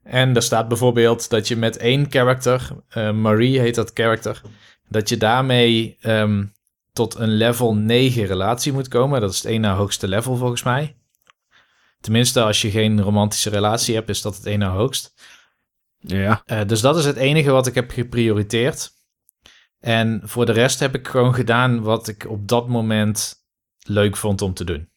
En 0.03 0.35
er 0.35 0.41
staat 0.41 0.67
bijvoorbeeld 0.67 1.29
dat 1.29 1.47
je 1.47 1.55
met 1.55 1.77
één 1.77 2.05
character, 2.09 2.69
eh, 2.89 3.11
Marie 3.11 3.59
heet 3.59 3.75
dat 3.75 3.91
character, 3.93 4.41
dat 4.89 5.09
je 5.09 5.17
daarmee 5.17 5.97
ehm, 6.01 6.45
tot 6.93 7.15
een 7.15 7.29
level 7.33 7.75
9 7.75 8.25
relatie 8.25 8.73
moet 8.73 8.88
komen. 8.88 9.21
Dat 9.21 9.31
is 9.31 9.38
het 9.38 9.45
één 9.45 9.61
na 9.61 9.75
hoogste 9.75 10.07
level 10.07 10.35
volgens 10.35 10.63
mij. 10.63 10.95
Tenminste, 12.01 12.41
als 12.41 12.61
je 12.61 12.71
geen 12.71 13.01
romantische 13.01 13.49
relatie 13.49 13.95
hebt, 13.95 14.09
is 14.09 14.21
dat 14.21 14.35
het 14.35 14.45
één 14.45 14.59
na 14.59 14.69
hoogst. 14.69 15.13
Ja. 15.99 16.41
Eh, 16.45 16.61
dus 16.65 16.81
dat 16.81 16.97
is 16.97 17.05
het 17.05 17.15
enige 17.15 17.51
wat 17.51 17.67
ik 17.67 17.75
heb 17.75 17.91
geprioriteerd. 17.91 18.91
En 19.88 20.21
voor 20.23 20.45
de 20.45 20.51
rest 20.51 20.79
heb 20.79 20.95
ik 20.95 21.07
gewoon 21.07 21.33
gedaan 21.33 21.81
wat 21.81 22.07
ik 22.07 22.25
op 22.29 22.47
dat 22.47 22.67
moment 22.67 23.35
leuk 23.85 24.17
vond 24.17 24.41
om 24.41 24.53
te 24.53 24.63
doen. 24.63 24.89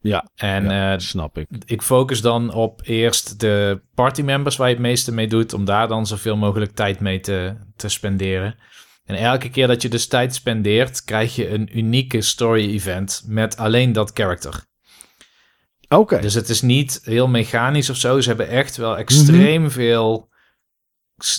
Ja, 0.00 0.30
En 0.34 0.64
ja, 0.64 0.92
eh, 0.92 0.98
snap 0.98 1.38
ik. 1.38 1.46
ik 1.66 1.82
focus 1.82 2.20
dan 2.20 2.52
op 2.52 2.80
eerst 2.84 3.40
de 3.40 3.80
partymembers 3.94 4.56
waar 4.56 4.68
je 4.68 4.74
het 4.74 4.82
meeste 4.82 5.12
mee 5.12 5.26
doet, 5.28 5.52
om 5.52 5.64
daar 5.64 5.88
dan 5.88 6.06
zoveel 6.06 6.36
mogelijk 6.36 6.72
tijd 6.74 7.00
mee 7.00 7.20
te, 7.20 7.56
te 7.76 7.88
spenderen. 7.88 8.54
En 9.04 9.14
elke 9.16 9.48
keer 9.50 9.66
dat 9.66 9.82
je 9.82 9.88
dus 9.88 10.06
tijd 10.06 10.34
spendeert, 10.34 11.04
krijg 11.04 11.34
je 11.36 11.48
een 11.50 11.78
unieke 11.78 12.20
story 12.20 12.70
event 12.70 13.22
met 13.26 13.56
alleen 13.56 13.92
dat 13.92 14.10
character. 14.14 14.64
Oké. 15.88 16.20
Dus 16.20 16.34
het 16.34 16.48
is 16.48 16.62
niet 16.62 17.00
heel 17.04 17.28
mechanisch 17.28 17.90
of 17.90 17.96
zo. 17.96 18.20
Ze 18.20 18.28
hebben 18.28 18.48
echt 18.48 18.76
wel 18.76 18.96
extreem 18.98 19.70
veel 19.70 20.28
s- 20.30 20.35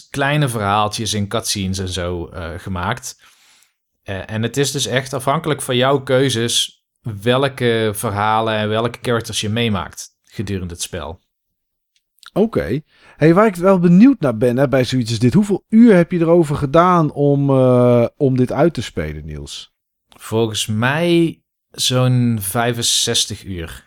kleine 0.10 0.50
verhaaltjes 0.50 1.14
in 1.14 1.28
cutscenes 1.28 1.80
en 1.80 1.90
zo 1.90 2.28
eh, 2.28 2.50
gemaakt. 2.58 3.22
Eh, 4.04 4.32
en 4.32 4.44
het 4.44 4.58
is 4.58 4.72
dus 4.72 4.86
echt 4.86 5.14
afhankelijk 5.14 5.62
van 5.62 5.76
jouw 5.76 6.02
keuzes 6.04 6.86
welke 7.22 7.92
verhalen 7.94 8.54
en 8.54 8.70
welke 8.70 9.00
characters 9.02 9.42
je 9.42 9.50
meemaakt 9.50 10.10
gedurende 10.24 10.74
het 10.74 10.84
spel. 10.84 11.20
Oké. 12.34 12.82
Hey, 13.16 13.34
waar 13.34 13.46
ik 13.46 13.56
wel 13.56 13.80
benieuwd 13.80 14.20
naar 14.20 14.38
ben 14.38 14.58
hè, 14.58 14.68
bij 14.68 14.84
zoiets 14.84 15.10
als 15.10 15.20
dit. 15.20 15.34
Hoeveel 15.34 15.66
uur 15.70 15.96
heb 15.96 16.12
je 16.12 16.20
erover 16.20 16.56
gedaan 16.56 17.12
om, 17.12 17.50
eh, 17.50 18.06
om 18.18 18.38
dit 18.38 18.52
uit 18.52 18.74
te 18.74 18.82
spelen, 18.82 19.26
Niels? 19.26 19.74
Volgens 20.08 20.66
mij 20.66 21.42
zo'n 21.72 22.38
65 22.42 23.44
uur. 23.44 23.86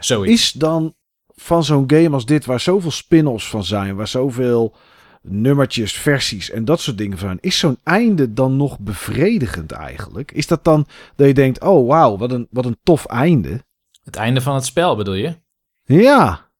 Zoiets. 0.00 0.42
Is 0.42 0.52
dan 0.52 0.94
van 1.34 1.64
zo'n 1.64 1.84
game 1.90 2.10
als 2.10 2.26
dit, 2.26 2.44
waar 2.44 2.60
zoveel 2.60 2.90
spin-offs 2.90 3.48
van 3.48 3.64
zijn, 3.64 3.96
waar 3.96 4.08
zoveel 4.08 4.76
nummertjes, 5.22 5.92
versies 5.92 6.50
en 6.50 6.64
dat 6.64 6.80
soort 6.80 6.98
dingen 6.98 7.18
van 7.18 7.26
zijn, 7.28 7.38
is 7.40 7.58
zo'n 7.58 7.78
einde 7.82 8.32
dan 8.32 8.56
nog 8.56 8.78
bevredigend 8.78 9.72
eigenlijk? 9.72 10.32
Is 10.32 10.46
dat 10.46 10.64
dan 10.64 10.86
dat 11.16 11.26
je 11.26 11.34
denkt, 11.34 11.60
oh 11.60 11.88
wauw, 11.88 12.16
wat 12.16 12.30
een, 12.32 12.46
wat 12.50 12.64
een 12.64 12.78
tof 12.82 13.06
einde? 13.06 13.64
Het 14.04 14.16
einde 14.16 14.40
van 14.40 14.54
het 14.54 14.64
spel 14.64 14.96
bedoel 14.96 15.14
je? 15.14 15.36
Ja, 15.84 16.50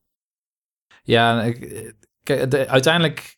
Ja, 1.03 1.43
ik- 1.43 1.95
kijk, 2.22 2.51
de- 2.51 2.68
uiteindelijk 2.68 3.37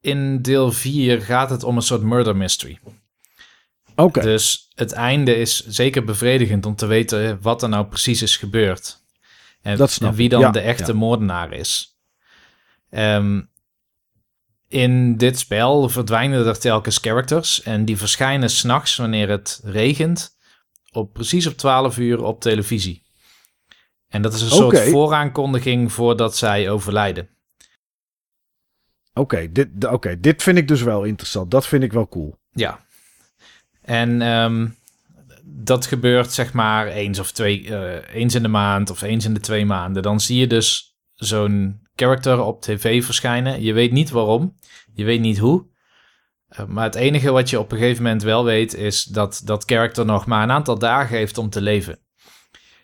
in 0.00 0.42
deel 0.42 0.72
4 0.72 1.20
gaat 1.20 1.50
het 1.50 1.64
om 1.64 1.76
een 1.76 1.82
soort 1.82 2.02
murder 2.02 2.36
mystery. 2.36 2.78
oké. 3.96 4.20
Dus 4.20 4.70
het 4.74 4.92
einde 4.92 5.34
is 5.36 5.66
zeker 5.66 6.04
bevredigend 6.04 6.66
om 6.66 6.74
te 6.74 6.86
weten 6.86 7.38
wat 7.42 7.62
er 7.62 7.68
nou 7.68 7.86
precies 7.86 8.22
is 8.22 8.36
gebeurd. 8.36 9.06
En, 9.68 9.76
Dat 9.76 9.90
snap 9.90 10.10
en 10.10 10.16
wie 10.16 10.28
dan 10.28 10.40
ja, 10.40 10.50
de 10.50 10.60
echte 10.60 10.92
ja. 10.92 10.98
moordenaar 10.98 11.52
is. 11.52 11.98
Ehm, 12.90 13.40
in 14.68 15.16
dit 15.16 15.38
spel 15.38 15.88
verdwijnen 15.88 16.46
er 16.46 16.58
telkens 16.58 16.98
characters. 16.98 17.62
En 17.62 17.84
die 17.84 17.96
verschijnen 17.96 18.50
s'nachts 18.50 18.96
wanneer 18.96 19.28
het 19.28 19.60
regent. 19.64 20.36
Op, 20.92 21.12
precies 21.12 21.46
op 21.46 21.56
12 21.56 21.98
uur 21.98 22.22
op 22.22 22.40
televisie. 22.40 23.02
En 24.08 24.22
dat 24.22 24.34
is 24.34 24.40
een 24.40 24.50
soort 24.50 24.78
vooraankondiging 24.78 25.92
voordat 25.92 26.36
zij 26.36 26.70
overlijden. 26.70 27.28
Oké, 29.14 29.52
dit, 29.52 29.68
oké, 29.84 30.20
dit 30.20 30.42
vind 30.42 30.58
ik 30.58 30.68
dus 30.68 30.82
wel 30.82 31.04
interessant. 31.04 31.50
Dat 31.50 31.66
vind 31.66 31.82
ik 31.82 31.92
wel 31.92 32.08
cool. 32.08 32.38
Ja. 32.50 32.86
En 33.82 34.22
ehm, 34.22 34.68
dat 35.50 35.86
gebeurt 35.86 36.32
zeg 36.32 36.52
maar 36.52 36.86
eens 36.86 37.18
of 37.18 37.30
twee, 37.32 37.76
eh, 37.76 38.14
eens 38.14 38.34
in 38.34 38.42
de 38.42 38.48
maand 38.48 38.90
of 38.90 39.02
eens 39.02 39.24
in 39.24 39.34
de 39.34 39.40
twee 39.40 39.66
maanden. 39.66 40.02
Dan 40.02 40.20
zie 40.20 40.38
je 40.38 40.46
dus 40.46 40.96
zo'n 41.12 41.80
character 41.94 42.40
op 42.40 42.62
tv 42.62 43.04
verschijnen. 43.04 43.62
Je 43.62 43.72
weet 43.72 43.92
niet 43.92 44.10
waarom, 44.10 44.54
je 44.94 45.04
weet 45.04 45.20
niet 45.20 45.38
hoe. 45.38 45.66
Eh, 46.48 46.64
maar 46.64 46.84
het 46.84 46.94
enige 46.94 47.30
wat 47.30 47.50
je 47.50 47.58
op 47.58 47.72
een 47.72 47.78
gegeven 47.78 48.02
moment 48.02 48.22
wel 48.22 48.44
weet 48.44 48.74
is 48.74 49.04
dat 49.04 49.42
dat 49.44 49.64
character 49.64 50.04
nog 50.04 50.26
maar 50.26 50.42
een 50.42 50.50
aantal 50.50 50.78
dagen 50.78 51.16
heeft 51.16 51.38
om 51.38 51.50
te 51.50 51.60
leven. 51.60 51.98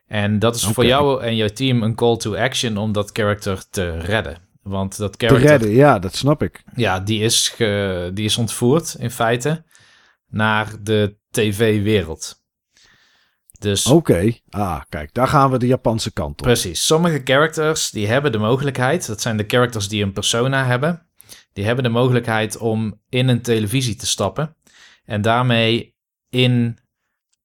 En 0.06 0.38
dat 0.38 0.54
is 0.54 0.64
voor 0.64 0.86
jou 0.86 1.22
en 1.22 1.36
jouw 1.36 1.48
team 1.48 1.82
een 1.82 1.94
call 1.94 2.16
to 2.16 2.36
action 2.36 2.76
om 2.76 2.92
dat 2.92 3.10
character 3.12 3.64
te 3.70 3.98
redden. 3.98 4.38
Want 4.62 4.96
dat 4.96 5.18
Te 5.18 5.26
character 5.26 5.50
redden, 5.50 5.70
ja, 5.70 5.98
dat 5.98 6.14
snap 6.14 6.42
ik. 6.42 6.62
ja, 6.74 7.00
die 7.00 7.20
is, 7.20 7.48
ge, 7.48 8.10
die 8.14 8.24
is 8.24 8.36
ontvoerd 8.36 8.96
in 8.98 9.10
feite 9.10 9.64
naar 10.28 10.72
de 10.82 11.16
tv-wereld. 11.30 12.43
Dus 13.58 13.86
Oké, 13.86 14.32
ah, 14.48 14.80
kijk, 14.88 15.14
daar 15.14 15.28
gaan 15.28 15.50
we 15.50 15.58
de 15.58 15.66
Japanse 15.66 16.12
kant 16.12 16.40
op. 16.40 16.46
precies, 16.46 16.86
sommige 16.86 17.20
characters 17.24 17.90
die 17.90 18.06
hebben 18.06 18.32
de 18.32 18.38
mogelijkheid, 18.38 19.06
dat 19.06 19.20
zijn 19.20 19.36
de 19.36 19.44
characters 19.46 19.88
die 19.88 20.02
een 20.02 20.12
persona 20.12 20.64
hebben, 20.64 21.06
die 21.52 21.64
hebben 21.64 21.84
de 21.84 21.90
mogelijkheid 21.90 22.56
om 22.56 23.00
in 23.08 23.28
een 23.28 23.42
televisie 23.42 23.96
te 23.96 24.06
stappen 24.06 24.56
en 25.04 25.22
daarmee 25.22 25.94
in, 26.28 26.78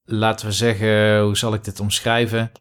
laten 0.03 0.45
we 0.45 0.51
zeggen, 0.51 1.21
hoe 1.21 1.37
zal 1.37 1.53
ik 1.53 1.63
dit 1.63 1.79
omschrijven? 1.79 2.51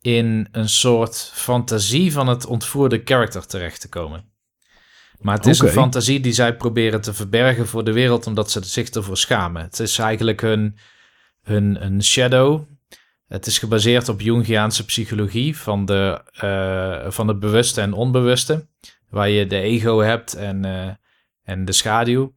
In 0.00 0.48
een 0.52 0.68
soort 0.68 1.30
fantasie 1.34 2.12
van 2.12 2.28
het 2.28 2.46
ontvoerde 2.46 3.00
character 3.04 3.46
terecht 3.46 3.80
te 3.80 3.88
komen. 3.88 4.30
Maar 5.18 5.36
het 5.36 5.46
is 5.46 5.58
een 5.58 5.68
fantasie 5.68 6.20
die 6.20 6.32
zij 6.32 6.56
proberen 6.56 7.00
te 7.00 7.14
verbergen 7.14 7.68
voor 7.68 7.84
de 7.84 7.92
wereld, 7.92 8.26
omdat 8.26 8.50
ze 8.50 8.64
zich 8.64 8.88
ervoor 8.88 9.16
schamen. 9.16 9.62
Het 9.62 9.80
is 9.80 9.98
eigenlijk 9.98 10.40
hun, 10.40 10.78
hun, 11.42 11.76
hun 11.76 12.02
shadow. 12.02 12.62
Het 13.28 13.46
is 13.46 13.58
gebaseerd 13.58 14.08
op 14.08 14.20
Jungiaanse 14.20 14.84
psychologie 14.84 15.56
van, 15.56 15.84
de, 15.84 16.20
eh, 16.34 17.10
van 17.10 17.28
het 17.28 17.40
bewuste 17.40 17.80
en 17.80 17.92
onbewuste. 17.92 18.66
Waar 19.08 19.28
je 19.28 19.46
de 19.46 19.60
ego 19.60 19.98
hebt 19.98 20.34
en, 20.34 20.64
eh, 20.64 20.88
en 21.42 21.64
de 21.64 21.72
schaduw. 21.72 22.34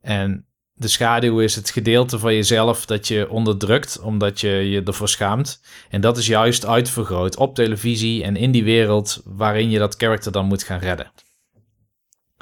En 0.00 0.46
de 0.78 0.88
schaduw 0.88 1.40
is 1.40 1.54
het 1.54 1.70
gedeelte 1.70 2.18
van 2.18 2.34
jezelf 2.34 2.86
dat 2.86 3.08
je 3.08 3.30
onderdrukt, 3.30 4.00
omdat 4.00 4.40
je 4.40 4.48
je 4.48 4.82
ervoor 4.82 5.08
schaamt. 5.08 5.60
En 5.90 6.00
dat 6.00 6.16
is 6.16 6.26
juist 6.26 6.66
uitvergroot 6.66 7.36
op 7.36 7.54
televisie 7.54 8.24
en 8.24 8.36
in 8.36 8.50
die 8.50 8.64
wereld 8.64 9.20
waarin 9.24 9.70
je 9.70 9.78
dat 9.78 9.96
karakter 9.96 10.32
dan 10.32 10.46
moet 10.46 10.62
gaan 10.62 10.78
redden. 10.78 11.12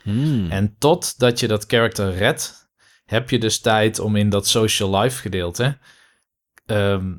Hmm. 0.03 0.51
En 0.51 0.74
totdat 0.78 1.40
je 1.40 1.49
dat 1.49 1.64
character 1.66 2.14
redt, 2.14 2.66
heb 3.07 3.30
je 3.30 3.38
dus 3.38 3.59
tijd 3.59 3.98
om 3.98 4.16
in 4.16 4.30
dat 4.30 4.46
social 4.46 4.96
life 4.96 5.20
gedeelte, 5.20 5.78
ehm, 6.66 7.12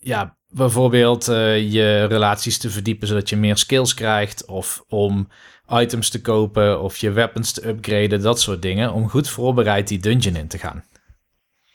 ja, 0.00 0.38
bijvoorbeeld 0.48 1.28
eh, 1.28 1.72
je 1.72 2.04
relaties 2.04 2.58
te 2.58 2.70
verdiepen 2.70 3.08
zodat 3.08 3.28
je 3.28 3.36
meer 3.36 3.56
skills 3.56 3.94
krijgt, 3.94 4.44
of 4.44 4.84
om 4.88 5.28
items 5.68 6.10
te 6.10 6.20
kopen, 6.20 6.80
of 6.82 6.96
je 6.96 7.10
weapons 7.10 7.52
te 7.52 7.68
upgraden, 7.68 8.22
dat 8.22 8.40
soort 8.40 8.62
dingen, 8.62 8.92
om 8.92 9.08
goed 9.08 9.28
voorbereid 9.28 9.88
die 9.88 9.98
dungeon 9.98 10.36
in 10.36 10.48
te 10.48 10.58
gaan. 10.58 10.84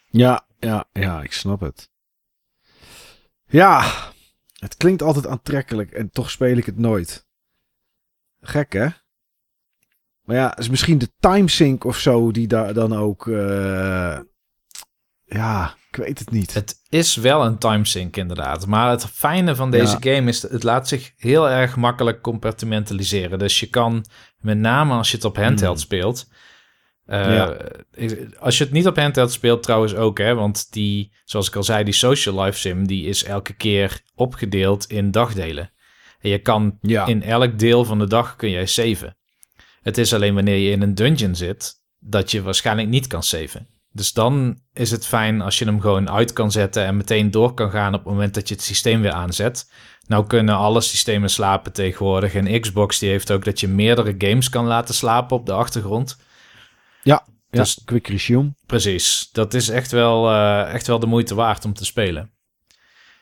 Ja, 0.09 0.45
ja, 0.59 0.85
ja, 0.93 1.21
ik 1.21 1.33
snap 1.33 1.59
het. 1.59 1.89
Ja, 3.47 3.91
het 4.59 4.77
klinkt 4.77 5.01
altijd 5.01 5.27
aantrekkelijk 5.27 5.91
en 5.91 6.09
toch 6.09 6.29
speel 6.29 6.57
ik 6.57 6.65
het 6.65 6.77
nooit. 6.77 7.27
Gek, 8.41 8.73
hè? 8.73 8.87
Maar 10.31 10.39
ja, 10.39 10.57
is 10.57 10.69
misschien 10.69 10.97
de 10.97 11.09
timesync 11.19 11.83
of 11.83 11.97
zo 11.97 12.31
die 12.31 12.47
daar 12.47 12.73
dan 12.73 12.95
ook... 12.95 13.27
eh, 13.27 14.19
ja, 15.25 15.75
ik 15.89 15.95
weet 15.95 16.19
het 16.19 16.31
niet. 16.31 16.53
Het 16.53 16.75
is 16.89 17.15
wel 17.15 17.45
een 17.45 17.57
timesync 17.57 18.17
inderdaad. 18.17 18.67
Maar 18.67 18.89
het 18.89 19.05
fijne 19.05 19.55
van 19.55 19.71
deze 19.71 19.97
game 19.99 20.29
is, 20.29 20.41
het 20.41 20.63
laat 20.63 20.87
zich 20.87 21.11
heel 21.17 21.49
erg 21.49 21.75
makkelijk 21.75 22.21
compartimentaliseren. 22.21 23.39
Dus 23.39 23.59
je 23.59 23.67
kan, 23.67 24.05
met 24.37 24.57
name 24.57 24.93
als 24.93 25.09
je 25.11 25.15
het 25.15 25.25
op 25.25 25.35
handheld 25.37 25.75
Hmm. 25.77 25.85
speelt... 25.85 26.27
eh, 27.05 27.35
Ja. 27.35 27.57
Als 28.39 28.57
je 28.57 28.63
het 28.63 28.73
niet 28.73 28.87
op 28.87 28.95
handheld 28.97 29.31
speelt 29.31 29.63
trouwens 29.63 29.95
ook, 29.95 30.17
hè. 30.17 30.35
Want 30.35 30.71
die, 30.71 31.13
zoals 31.23 31.47
ik 31.47 31.55
al 31.55 31.63
zei, 31.63 31.83
die 31.83 31.93
social 31.93 32.41
life 32.43 32.59
sim... 32.59 32.87
die 32.87 33.05
is 33.05 33.23
elke 33.23 33.53
keer 33.53 34.01
opgedeeld 34.15 34.85
in 34.85 35.11
dagdelen. 35.11 35.71
En 36.19 36.29
je 36.29 36.39
kan 36.39 36.77
Ja. 36.81 37.05
in 37.05 37.23
elk 37.23 37.59
deel 37.59 37.85
van 37.85 37.99
de 37.99 38.07
dag 38.07 38.35
kun 38.35 38.49
jij 38.49 38.65
saven. 38.65 39.15
Het 39.81 39.97
is 39.97 40.13
alleen 40.13 40.33
wanneer 40.33 40.57
je 40.57 40.71
in 40.71 40.81
een 40.81 40.95
dungeon 40.95 41.35
zit... 41.35 41.73
dat 41.99 42.31
je 42.31 42.41
waarschijnlijk 42.41 42.87
niet 42.87 43.07
kan 43.07 43.23
saven. 43.23 43.67
Dus 43.93 44.13
dan 44.13 44.59
is 44.73 44.91
het 44.91 45.07
fijn 45.07 45.41
als 45.41 45.59
je 45.59 45.65
hem 45.65 45.81
gewoon 45.81 46.09
uit 46.09 46.33
kan 46.33 46.51
zetten 46.51 46.85
en 46.85 46.97
meteen 46.97 47.31
door 47.31 47.53
kan 47.53 47.71
gaan 47.71 47.93
op 47.93 48.03
het 48.03 48.13
moment 48.13 48.33
dat 48.33 48.47
je 48.47 48.53
het 48.53 48.63
systeem 48.63 49.01
weer 49.01 49.11
aanzet. 49.11 49.71
Nou 50.07 50.27
kunnen 50.27 50.55
alle 50.55 50.81
systemen 50.81 51.29
slapen 51.29 51.71
tegenwoordig. 51.73 52.33
En 52.33 52.59
Xbox 52.61 52.99
die 52.99 53.09
heeft 53.09 53.31
ook 53.31 53.45
dat 53.45 53.59
je 53.59 53.67
meerdere 53.67 54.15
games 54.17 54.49
kan 54.49 54.65
laten 54.65 54.93
slapen 54.95 55.37
op 55.37 55.45
de 55.45 55.51
achtergrond. 55.53 56.17
Ja, 57.03 57.25
Dus 57.49 57.81
quick 57.85 58.07
resume. 58.07 58.53
precies, 58.65 59.29
dat 59.31 59.53
is 59.53 59.69
echt 59.69 59.91
wel, 59.91 60.29
eh, 60.29 60.73
echt 60.73 60.87
wel 60.87 60.99
de 60.99 61.05
moeite 61.05 61.35
waard 61.35 61.65
om 61.65 61.73
te 61.73 61.85
spelen. 61.85 62.31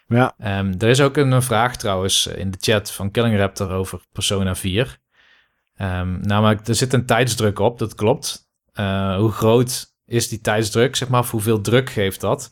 Ja, 0.08 0.34
Ehm, 0.38 0.74
er 0.78 0.88
is 0.88 1.02
ook 1.02 1.18
een, 1.18 1.32
een 1.32 1.42
vraag 1.42 1.76
trouwens 1.78 2.28
in 2.28 2.52
de 2.52 2.58
chat 2.62 2.92
van 2.92 3.12
Killing 3.12 3.38
Raptor 3.38 3.72
over 3.72 4.02
Persona 4.12 4.56
4. 4.56 5.00
Ehm, 5.80 6.20
namelijk, 6.22 6.68
er 6.68 6.76
zit 6.76 6.94
een 6.94 7.06
tijdsdruk 7.06 7.60
op, 7.60 7.80
dat 7.80 7.96
klopt. 7.96 8.50
Eh, 8.72 9.18
hoe 9.18 9.32
groot 9.32 9.96
is 10.06 10.28
die 10.28 10.42
tijdsdruk, 10.42 10.96
zeg 10.96 11.10
maar, 11.10 11.26
hoeveel 11.26 11.62
druk 11.62 11.90
geeft 11.90 12.22
dat? 12.22 12.52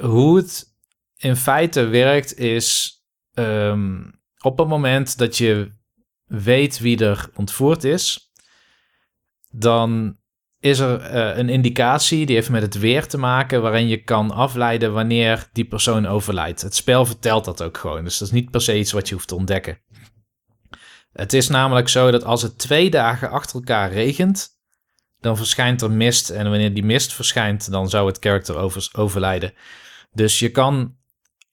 Hoe 0.00 0.36
het 0.36 0.74
in 1.16 1.36
feite 1.36 1.84
werkt 1.84 2.38
is, 2.38 2.96
ehm, 3.34 4.02
op 4.42 4.58
het 4.58 4.68
moment 4.68 5.18
dat 5.18 5.36
je 5.36 5.72
weet 6.24 6.78
wie 6.78 7.04
er 7.04 7.30
ontvoerd 7.34 7.84
is, 7.84 8.32
dan 9.50 10.16
is 10.58 10.78
er 10.78 11.00
eh, 11.00 11.38
een 11.38 11.48
indicatie 11.48 12.26
die 12.26 12.34
heeft 12.36 12.50
met 12.50 12.62
het 12.62 12.78
weer 12.78 13.06
te 13.06 13.18
maken, 13.18 13.62
waarin 13.62 13.88
je 13.88 14.02
kan 14.02 14.30
afleiden 14.30 14.92
wanneer 14.92 15.48
die 15.52 15.64
persoon 15.64 16.06
overlijdt. 16.06 16.62
Het 16.62 16.74
spel 16.74 17.06
vertelt 17.06 17.44
dat 17.44 17.62
ook 17.62 17.78
gewoon, 17.78 18.04
dus 18.04 18.18
dat 18.18 18.28
is 18.28 18.34
niet 18.34 18.50
per 18.50 18.60
se 18.60 18.78
iets 18.78 18.92
wat 18.92 19.08
je 19.08 19.14
hoeft 19.14 19.28
te 19.28 19.34
ontdekken. 19.34 19.78
Het 21.12 21.32
is 21.32 21.48
namelijk 21.48 21.88
zo 21.88 22.10
dat 22.10 22.24
als 22.24 22.42
het 22.42 22.58
twee 22.58 22.90
dagen 22.90 23.30
achter 23.30 23.54
elkaar 23.54 23.92
regent, 23.92 24.48
dan 25.20 25.36
verschijnt 25.36 25.82
er 25.82 25.90
mist. 25.90 26.30
En 26.30 26.50
wanneer 26.50 26.74
die 26.74 26.84
mist 26.84 27.12
verschijnt, 27.12 27.70
dan 27.70 27.88
zou 27.88 28.06
het 28.06 28.18
karakter 28.18 28.56
over, 28.56 28.88
overlijden. 28.92 29.52
Dus 30.12 30.38
je 30.38 30.50
kan 30.50 30.96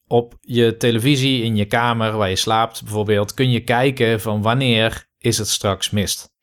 op 0.08 0.38
je 0.42 0.78
televisie 0.78 1.44
in 1.44 1.56
je 1.56 1.66
kamer 1.66 2.18
waar 2.18 2.30
je 2.30 2.36
slaapt 2.36 2.84
bijvoorbeeld, 2.84 3.34
kun 3.34 3.52
je 3.52 3.64
kijken 3.64 4.22
van 4.22 4.42
wanneer 4.42 5.08
is 5.18 5.38
het 5.38 5.48
straks 5.48 5.90
mist. 5.90 6.34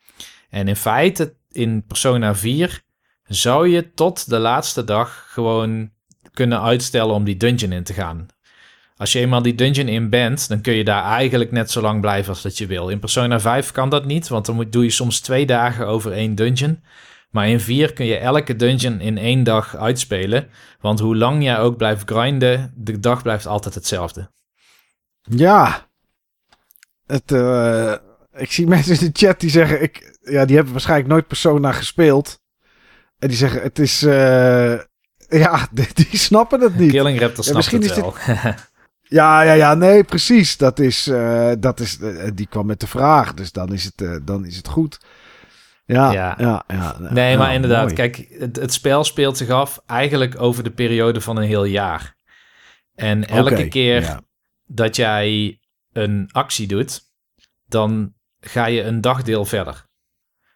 En 0.49 0.69
in 0.69 0.77
feite, 0.77 1.37
in 1.51 1.85
Persona 1.87 2.35
4 2.35 2.83
zou 3.23 3.69
je 3.69 3.93
tot 3.93 4.29
de 4.29 4.39
laatste 4.39 4.85
dag 4.85 5.27
gewoon 5.29 5.91
kunnen 6.33 6.63
uitstellen 6.63 7.15
om 7.15 7.25
die 7.25 7.37
dungeon 7.37 7.73
in 7.73 7.85
te 7.85 7.93
gaan. 7.93 8.27
Als 8.97 9.13
je 9.13 9.19
eenmaal 9.19 9.43
die 9.43 9.55
dungeon 9.55 9.89
in 9.89 10.11
bent, 10.11 10.49
dan 10.49 10.61
kun 10.61 10.75
je 10.75 10.85
daar 10.85 11.05
eigenlijk 11.05 11.51
net 11.51 11.71
zo 11.71 11.81
lang 11.81 12.01
blijven 12.01 12.29
als 12.29 12.43
dat 12.43 12.59
je 12.59 12.67
wil. 12.67 12.89
In 12.89 12.99
Persona 12.99 13.41
5 13.41 13.73
kan 13.73 13.89
dat 13.89 14.05
niet, 14.05 14.29
want 14.29 14.47
dan 14.47 14.55
moet, 14.55 14.73
doe 14.73 14.85
je 14.85 14.91
soms 14.91 15.21
twee 15.21 15.47
dagen 15.47 15.87
over 15.87 16.13
één 16.13 16.35
dungeon. 16.35 16.83
Maar 17.31 17.49
in 17.49 17.61
4 17.61 17.93
kun 17.93 18.07
je 18.07 18.17
elke 18.17 18.57
dungeon 18.57 19.01
in 19.01 19.19
één 19.19 19.45
dag 19.45 19.77
uitspelen. 19.77 20.49
Want 20.81 21.01
hoe 21.01 21.17
lang 21.17 21.43
jij 21.43 21.59
ook 21.59 21.77
blijft 21.77 22.11
grinden, 22.11 22.73
de 22.77 23.01
dag 23.01 23.23
blijft 23.23 23.47
altijd 23.47 23.75
hetzelfde. 23.75 24.31
ja. 25.23 25.85
Het, 27.07 27.33
eh, 27.33 27.95
ik 28.37 28.53
zie 28.53 28.67
mensen 28.77 29.01
in 29.01 29.07
de 29.13 29.27
chat 29.27 29.41
die 29.41 29.51
zeggen, 29.51 29.83
ik, 29.83 30.19
ja, 30.23 30.45
die 30.45 30.55
hebben 30.55 30.73
waarschijnlijk 30.73 31.09
nooit 31.09 31.27
Persona 31.27 31.73
gespeeld. 31.73 32.41
En 33.19 33.29
die 33.29 33.37
zeggen, 33.37 33.63
het 33.63 33.79
is, 33.79 34.03
eh, 34.03 34.79
ja, 35.45 35.69
die, 35.73 35.89
die 36.11 36.19
snappen 36.19 36.61
het 36.61 36.77
niet. 36.79 36.91
Killing 36.91 37.21
Raptor 37.21 37.45
Ja, 37.45 37.51
snapt 37.51 37.57
misschien 37.57 37.83
het 37.83 37.91
is 37.91 38.43
wel. 38.43 38.55
Ja, 39.09 39.43
ja, 39.43 39.53
ja, 39.53 39.75
nee, 39.75 40.05
precies. 40.05 40.57
Dat 40.57 40.79
is, 40.79 41.07
eh, 41.07 41.53
dat 41.59 41.81
is, 41.81 41.99
eh, 42.01 42.31
die 42.35 42.47
kwam 42.47 42.67
met 42.67 42.81
de 42.81 42.87
vraag, 42.87 43.35
dus 43.35 43.53
dan 43.53 43.73
is 43.73 43.85
het, 43.85 44.01
eh, 44.01 44.17
dan 44.23 44.45
is 44.45 44.57
het 44.57 44.69
goed. 44.69 44.99
Ja, 45.85 46.13
ja, 46.13 46.35
Ja. 46.39 46.65
ja. 46.67 46.97
Nee, 46.99 47.31
ja, 47.31 47.39
maar 47.39 47.55
inderdaad, 47.55 47.83
mooi. 47.83 47.95
kijk, 47.95 48.27
het, 48.39 48.57
het 48.57 48.73
spel 48.73 49.05
speelt 49.05 49.37
zich 49.37 49.49
af 49.49 49.83
eigenlijk 49.87 50.41
over 50.41 50.65
de 50.65 50.71
periode 50.71 51.21
van 51.21 51.37
een 51.37 51.47
heel 51.47 51.65
jaar. 51.65 52.17
En 52.95 53.29
elke 53.29 53.69
keer 53.69 54.21
dat 54.67 54.97
jij 54.97 55.61
een 55.93 56.29
actie 56.33 56.67
doet, 56.67 57.01
dan 57.67 58.15
ga 58.41 58.67
je 58.67 58.83
een 58.83 59.01
dagdeel 59.01 59.45
verder. 59.45 59.87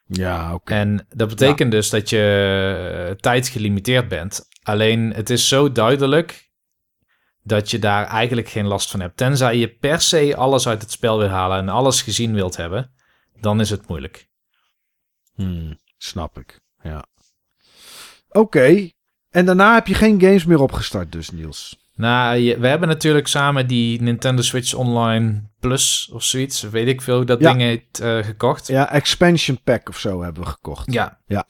Ja, 0.06 0.54
oké. 0.54 0.72
En 0.72 1.06
dat 1.08 1.28
betekent 1.28 1.70
dus 1.70 1.90
dat 1.90 2.10
je 2.10 3.16
tijd 3.20 3.48
gelimiteerd 3.48 4.08
bent. 4.08 4.48
Alleen 4.62 5.12
het 5.14 5.30
is 5.30 5.48
zo 5.48 5.72
duidelijk 5.72 6.49
dat 7.42 7.70
je 7.70 7.78
daar 7.78 8.06
eigenlijk 8.06 8.48
geen 8.48 8.66
last 8.66 8.90
van 8.90 9.00
hebt. 9.00 9.16
Tenzij 9.16 9.56
je 9.56 9.68
per 9.68 10.00
se 10.00 10.36
alles 10.36 10.68
uit 10.68 10.82
het 10.82 10.90
spel 10.90 11.18
wil 11.18 11.28
halen 11.28 11.58
en 11.58 11.68
alles 11.68 12.02
gezien 12.02 12.34
wilt 12.34 12.56
hebben, 12.56 12.92
dan 13.40 13.60
is 13.60 13.70
het 13.70 13.88
moeilijk. 13.88 14.28
Hmm, 15.34 15.78
snap 15.98 16.38
ik, 16.38 16.60
ja. 16.82 17.04
Oké, 18.28 18.90
en 19.30 19.44
daarna 19.46 19.74
heb 19.74 19.86
je 19.86 19.94
geen 19.94 20.20
games 20.20 20.44
meer 20.44 20.60
opgestart 20.60 21.12
dus, 21.12 21.30
Niels? 21.30 21.78
Nou, 21.94 22.36
je, 22.36 22.58
we 22.58 22.66
hebben 22.66 22.88
natuurlijk 22.88 23.26
samen 23.26 23.66
die 23.66 24.02
Nintendo 24.02 24.42
Switch 24.42 24.74
Online 24.74 25.42
Plus 25.60 26.10
of 26.12 26.22
zoiets, 26.22 26.62
weet 26.62 26.88
ik 26.88 27.02
veel 27.02 27.16
hoe 27.16 27.24
dat 27.24 27.40
Ja. 27.40 27.48
ding 27.48 27.60
heet, 27.62 28.00
uh, 28.00 28.24
gekocht. 28.24 28.66
Ja, 28.66 28.90
expansion 28.92 29.62
pack 29.64 29.88
of 29.88 29.98
zo 29.98 30.22
hebben 30.22 30.42
we 30.42 30.48
gekocht. 30.48 30.92
Ja. 30.92 31.20
Ja. 31.26 31.46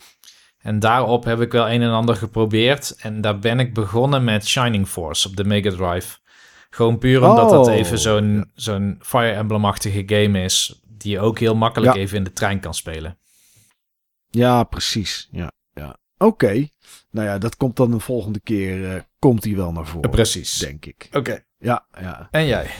En 0.60 0.78
daarop 0.78 1.24
heb 1.24 1.40
ik 1.40 1.52
wel 1.52 1.70
een 1.70 1.82
en 1.82 1.90
ander 1.90 2.16
geprobeerd. 2.16 2.96
En 2.98 3.20
daar 3.20 3.38
ben 3.38 3.60
ik 3.60 3.74
begonnen 3.74 4.24
met 4.24 4.46
Shining 4.46 4.88
Force 4.88 5.28
op 5.28 5.36
de 5.36 5.44
Mega 5.44 5.70
Drive. 5.70 6.18
Gewoon 6.70 6.98
puur 6.98 7.22
omdat 7.28 7.50
dat 7.50 7.66
Oh. 7.68 7.74
even 7.74 7.98
zo'n 7.98 8.50
zo'n 8.54 8.98
Fire 9.02 9.32
Emblem-achtige 9.32 10.02
game 10.06 10.42
is. 10.44 10.80
Die 10.88 11.12
je 11.12 11.20
ook 11.20 11.38
heel 11.38 11.54
makkelijk 11.54 11.94
Ja. 11.94 12.00
even 12.00 12.16
in 12.16 12.24
de 12.24 12.32
trein 12.32 12.60
kan 12.60 12.74
spelen. 12.74 13.18
Ja, 14.30 14.62
precies. 14.64 15.28
Ja, 15.30 15.52
ja. 15.72 15.96
Oké. 16.18 16.68
Nou 17.10 17.26
ja, 17.26 17.38
dat 17.38 17.56
komt 17.56 17.76
dan 17.76 17.90
de 17.90 18.00
volgende 18.00 18.40
keer. 18.40 18.94
eh, 18.94 19.00
komt 19.18 19.42
die 19.42 19.56
wel 19.56 19.72
naar 19.72 19.86
voren. 19.86 20.10
Precies. 20.10 20.58
Denk 20.58 20.86
ik. 20.86 21.08
Oké. 21.12 21.44
Ja, 21.58 21.86
ja. 22.00 22.28
En 22.30 22.46
jij? 22.46 22.70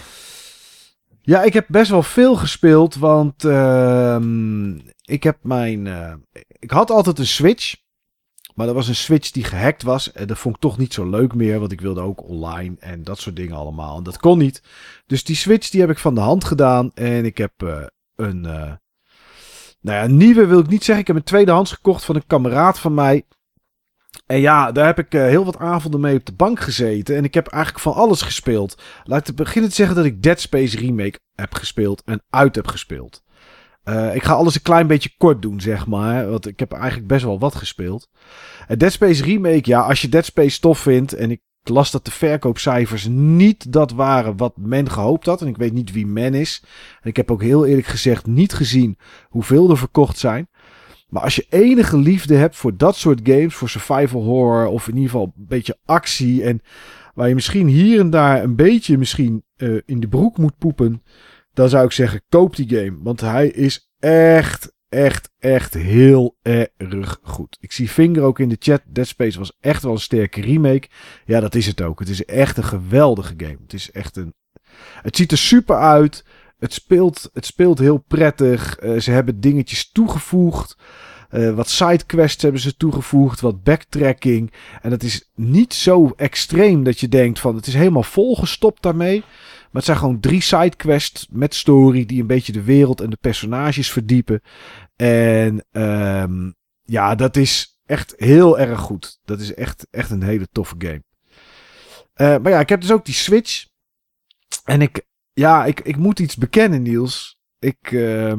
Ja, 1.23 1.43
ik 1.43 1.53
heb 1.53 1.67
best 1.69 1.91
wel 1.91 2.03
veel 2.03 2.37
gespeeld, 2.37 2.95
want 2.95 3.45
ehm, 3.45 4.71
ik 5.05 5.23
heb 5.23 5.39
mijn... 5.43 5.87
eh, 5.87 6.13
ik 6.59 6.71
had 6.71 6.91
altijd 6.91 7.19
een 7.19 7.27
Switch, 7.27 7.75
maar 8.55 8.67
dat 8.67 8.75
was 8.75 8.89
een 8.89 8.95
Switch 8.95 9.31
die 9.31 9.45
gehackt 9.45 9.83
was. 9.83 10.13
En 10.13 10.27
dat 10.27 10.39
vond 10.39 10.55
ik 10.55 10.61
toch 10.61 10.79
niet 10.79 10.95
zo 10.95 11.11
leuk 11.11 11.35
meer, 11.35 11.59
want 11.61 11.73
ik 11.73 11.81
wilde 11.81 12.01
ook 12.01 12.29
online 12.29 12.77
en 12.79 13.05
dat 13.05 13.19
soort 13.19 13.37
dingen 13.37 13.57
allemaal. 13.57 13.97
En 13.97 14.03
dat 14.03 14.19
kon 14.19 14.39
niet. 14.39 14.63
Dus 15.07 15.25
die 15.25 15.37
Switch 15.37 15.71
die 15.71 15.81
heb 15.81 15.91
ik 15.91 15.99
van 15.99 16.15
de 16.15 16.21
hand 16.21 16.45
gedaan 16.45 16.91
en 16.95 17.25
ik 17.25 17.39
heb 17.39 17.53
eh, 17.63 17.83
een... 18.17 18.45
eh, 18.45 18.73
nou 19.81 19.99
ja, 19.99 20.07
nieuwe 20.07 20.47
wil 20.47 20.59
ik 20.59 20.69
niet 20.69 20.85
zeggen. 20.85 21.01
Ik 21.01 21.07
heb 21.07 21.17
een 21.17 21.23
tweedehands 21.23 21.73
gekocht 21.73 22.05
van 22.05 22.15
een 22.17 22.27
kameraad 22.27 22.79
van 22.79 22.95
mij. 22.95 23.25
En 24.31 24.41
ja, 24.41 24.73
daar 24.73 24.87
heb 24.87 24.99
ik 24.99 25.15
eh, 25.15 25.23
heel 25.23 25.45
wat 25.45 25.59
avonden 25.59 26.01
mee 26.01 26.17
op 26.17 26.27
de 26.27 26.33
bank 26.33 26.61
gezeten. 26.61 27.17
En 27.17 27.25
ik 27.25 27.35
heb 27.35 27.47
eigenlijk 27.47 27.83
van 27.83 27.95
alles 27.95 28.23
gespeeld. 28.23 28.83
Laat 29.05 29.29
ik 29.29 29.35
beginnen 29.35 29.71
te 29.71 29.77
zeggen 29.77 29.97
dat 29.97 30.05
ik 30.05 30.23
Dead 30.23 30.41
Space 30.41 30.77
Remake 30.77 31.19
heb 31.35 31.55
gespeeld 31.55 32.03
en 32.05 32.23
uit 32.31 32.55
heb 32.55 32.67
gespeeld. 32.67 33.23
Uh, 33.85 34.15
ik 34.15 34.23
ga 34.23 34.33
alles 34.33 34.55
een 34.55 34.63
klein 34.63 34.87
beetje 34.87 35.15
kort 35.17 35.43
doen, 35.43 35.61
zeg 35.61 35.87
maar. 35.87 36.31
Want 36.31 36.47
ik 36.47 36.59
heb 36.59 36.73
eigenlijk 36.73 37.07
best 37.07 37.25
wel 37.25 37.39
wat 37.39 37.55
gespeeld. 37.55 38.09
Dead 38.77 38.93
Space 38.93 39.25
Remake, 39.25 39.69
ja, 39.71 39.81
als 39.81 40.03
je 40.03 40.09
Dead 40.09 40.25
Space 40.25 40.61
tof 40.61 40.79
vindt. 40.79 41.13
En 41.13 41.31
ik 41.31 41.41
las 41.63 41.91
dat 41.91 42.05
de 42.05 42.11
verkoopcijfers 42.11 43.07
niet 43.11 43.73
dat 43.73 43.93
waren 43.93 44.37
wat 44.37 44.57
men 44.57 44.91
gehoopt 44.91 45.27
had. 45.27 45.41
En 45.41 45.47
ik 45.47 45.57
weet 45.57 45.73
niet 45.73 45.93
wie 45.93 46.07
men 46.07 46.35
is. 46.35 46.63
En 47.01 47.09
ik 47.09 47.17
heb 47.17 47.31
ook 47.31 47.43
heel 47.43 47.67
eerlijk 47.67 47.87
gezegd 47.87 48.27
niet 48.27 48.53
gezien 48.53 48.99
hoeveel 49.29 49.71
er 49.71 49.79
verkocht 49.79 50.19
zijn. 50.19 50.49
Maar 51.11 51.23
als 51.23 51.37
je 51.37 51.47
enige 51.49 51.97
liefde 51.97 52.35
hebt 52.35 52.57
voor 52.57 52.77
dat 52.77 52.97
soort 52.97 53.21
games, 53.23 53.55
voor 53.55 53.69
survival 53.69 54.23
horror 54.23 54.67
of 54.67 54.89
in 54.89 54.95
ieder 54.95 55.11
geval 55.11 55.33
een 55.37 55.47
beetje 55.47 55.79
actie 55.85 56.45
en 56.45 56.61
waar 57.15 57.29
je 57.29 57.35
misschien 57.35 57.67
hier 57.67 58.01
en 58.01 58.11
daar 58.11 58.43
een 58.43 58.57
beetje 58.57 58.99
misschien 58.99 59.45
uh, 59.57 59.81
in 59.85 60.01
de 60.01 60.09
broek 60.09 60.39
moet 60.39 60.59
poepen, 60.59 61.03
dan 61.53 61.69
zou 61.69 61.85
ik 61.85 61.93
zeggen 61.93 62.23
koop 62.29 62.57
die 62.57 62.69
game, 62.69 62.99
want 63.03 63.21
hij 63.21 63.49
is 63.49 63.91
echt, 63.99 64.73
echt, 64.89 65.31
echt 65.39 65.75
heel 65.75 66.37
erg 66.43 67.19
goed. 67.23 67.57
Ik 67.61 67.73
zie 67.73 67.89
Finger 67.89 68.23
ook 68.23 68.39
in 68.39 68.49
de 68.49 68.57
chat, 68.59 68.83
Dead 68.87 69.07
Space 69.07 69.39
was 69.39 69.57
echt 69.61 69.83
wel 69.83 69.93
een 69.93 69.99
sterke 69.99 70.41
remake. 70.41 70.89
Ja, 71.25 71.41
dat 71.41 71.55
is 71.55 71.67
het 71.67 71.83
ook. 71.83 71.99
Het 71.99 72.09
is 72.09 72.25
echt 72.25 72.57
een 72.57 72.65
geweldige 72.65 73.35
game. 73.37 73.59
Het 73.63 73.73
is 73.73 73.91
echt 73.91 74.17
een, 74.17 74.35
het 75.03 75.17
ziet 75.17 75.33
er 75.33 75.39
super 75.39 75.77
uit. 75.77 76.25
Het 76.61 76.73
speelt, 76.73 77.31
het 77.33 77.47
speelt 77.47 77.79
heel 77.79 77.99
prettig. 77.99 78.83
Uh, 78.83 79.01
ze 79.01 79.11
hebben 79.11 79.41
dingetjes 79.41 79.91
toegevoegd. 79.91 80.77
Uh, 81.31 81.55
wat 81.55 81.69
sidequests 81.69 82.43
hebben 82.43 82.61
ze 82.61 82.77
toegevoegd, 82.77 83.41
wat 83.41 83.63
backtracking. 83.63 84.53
En 84.83 84.91
het 84.91 85.03
is 85.03 85.31
niet 85.35 85.75
zo 85.75 86.13
extreem 86.17 86.85
dat 86.85 87.01
je 87.01 87.09
denkt 87.09 87.41
van 87.41 87.57
het 87.57 87.67
is 87.67 87.75
helemaal 87.75 88.03
volgestopt 88.03 88.83
daarmee. 88.83 89.21
Maar 89.21 89.69
het 89.73 89.85
zijn 89.85 89.97
gewoon 89.97 90.21
drie 90.21 90.41
sidequests 90.41 91.27
met 91.31 91.55
story 91.55 92.07
die 92.07 92.21
een 92.21 92.27
beetje 92.27 92.53
de 92.53 92.63
wereld 92.63 93.01
en 93.01 93.11
de 93.11 93.19
personages 93.21 93.91
verdiepen. 93.91 94.41
En 94.97 95.65
um, 95.73 96.55
ja, 96.83 97.15
dat 97.15 97.37
is 97.37 97.79
echt 97.87 98.15
heel 98.17 98.59
erg 98.59 98.81
goed. 98.81 99.19
Dat 99.25 99.41
is 99.41 99.55
echt, 99.55 99.87
echt 99.91 100.11
een 100.11 100.23
hele 100.23 100.49
toffe 100.53 100.75
game. 100.79 101.03
Uh, 102.17 102.43
maar 102.43 102.53
ja, 102.53 102.61
ik 102.61 102.69
heb 102.69 102.81
dus 102.81 102.93
ook 102.93 103.05
die 103.05 103.15
Switch. 103.15 103.67
En 104.65 104.83
ik, 104.83 105.07
ja, 105.33 105.65
ik, 105.65 105.81
ik 105.81 105.97
moet 105.97 106.19
iets 106.19 106.37
bekennen, 106.37 106.83
Niels. 106.83 107.39
Ik, 107.59 107.91
uh, 107.91 108.33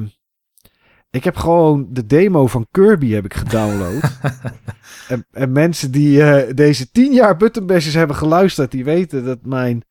ik 1.10 1.24
heb 1.24 1.36
gewoon 1.36 1.88
de 1.90 2.06
demo 2.06 2.48
van 2.48 2.68
Kirby 2.72 3.12
heb 3.12 3.26
ik 3.26 3.34
gedownload. 3.34 4.20
en, 5.08 5.26
en, 5.32 5.52
mensen 5.52 5.92
die 5.92 6.18
uh, 6.18 6.54
deze 6.56 6.92
tien 6.92 7.14
jaar 7.14 7.38
Buttonbashers 7.38 7.94
hebben 7.94 8.16
geluisterd, 8.16 8.72
die 8.72 8.84
weten 8.84 9.26
dat 9.26 9.40
mijn, 9.46 9.84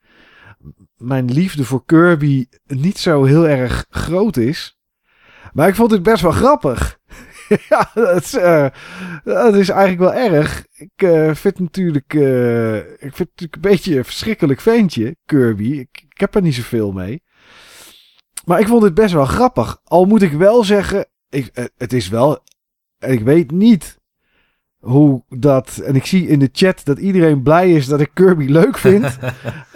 mijn 0.96 1.32
liefde 1.32 1.64
voor 1.64 1.84
Kirby 1.84 2.46
niet 2.66 2.98
zo 2.98 3.24
heel 3.24 3.48
erg 3.48 3.86
groot 3.88 4.36
is. 4.36 4.78
Maar 5.52 5.68
ik 5.68 5.74
vond 5.74 5.90
het 5.90 6.02
best 6.02 6.22
wel 6.22 6.32
grappig. 6.32 6.98
ja, 7.68 7.90
dat 7.94 8.22
is, 8.22 8.34
uh, 8.34 8.66
dat 9.24 9.54
is 9.54 9.68
eigenlijk 9.68 10.00
wel 10.00 10.14
erg. 10.14 10.66
Ik 10.72 11.02
uh, 11.02 11.34
vind 11.34 11.58
natuurlijk, 11.58 12.14
uh, 12.14 12.76
ik 12.76 13.14
vind 13.14 13.18
natuurlijk 13.18 13.54
een 13.54 13.70
beetje 13.70 13.96
een 13.96 14.04
verschrikkelijk 14.04 14.60
ventje, 14.60 15.16
Kirby. 15.24 15.72
Ik, 15.72 16.06
ik 16.08 16.20
heb 16.20 16.34
er 16.34 16.42
niet 16.42 16.54
zoveel 16.54 16.92
mee. 16.92 17.22
Maar 18.44 18.60
ik 18.60 18.66
vond 18.66 18.82
het 18.82 18.94
best 18.94 19.14
wel 19.14 19.24
grappig. 19.24 19.80
Al 19.84 20.04
moet 20.04 20.22
ik 20.22 20.32
wel 20.32 20.64
zeggen, 20.64 21.06
ik, 21.28 21.70
het 21.76 21.92
is 21.92 22.08
wel, 22.08 22.42
ik 22.98 23.20
weet 23.20 23.50
niet 23.50 23.98
hoe 24.78 25.24
dat, 25.28 25.76
en 25.76 25.94
ik 25.94 26.06
zie 26.06 26.26
in 26.26 26.38
de 26.38 26.48
chat 26.52 26.80
dat 26.84 26.98
iedereen 26.98 27.42
blij 27.42 27.72
is 27.72 27.86
dat 27.86 28.00
ik 28.00 28.10
Kirby 28.14 28.44
leuk 28.44 28.78
vind. 28.78 29.18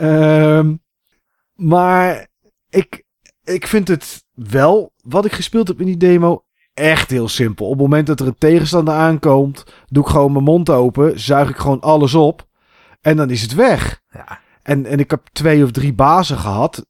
um, 0.00 0.82
maar 1.72 2.28
ik, 2.68 3.04
ik 3.44 3.66
vind 3.66 3.88
het 3.88 4.24
wel, 4.32 4.92
wat 4.96 5.24
ik 5.24 5.32
gespeeld 5.32 5.68
heb 5.68 5.80
in 5.80 5.86
die 5.86 5.96
demo, 5.96 6.44
echt 6.74 7.10
heel 7.10 7.28
simpel. 7.28 7.66
Op 7.66 7.72
het 7.72 7.80
moment 7.80 8.06
dat 8.06 8.20
er 8.20 8.26
een 8.26 8.38
tegenstander 8.38 8.94
aankomt, 8.94 9.64
doe 9.88 10.04
ik 10.04 10.10
gewoon 10.10 10.32
mijn 10.32 10.44
mond 10.44 10.70
open, 10.70 11.20
zuig 11.20 11.48
ik 11.48 11.56
gewoon 11.56 11.80
alles 11.80 12.14
op 12.14 12.46
en 13.00 13.16
dan 13.16 13.30
is 13.30 13.42
het 13.42 13.54
weg. 13.54 14.02
Ja. 14.10 14.40
En, 14.62 14.86
en 14.86 14.98
ik 14.98 15.10
heb 15.10 15.26
twee 15.32 15.64
of 15.64 15.70
drie 15.70 15.92
bazen 15.92 16.38
gehad 16.38 16.86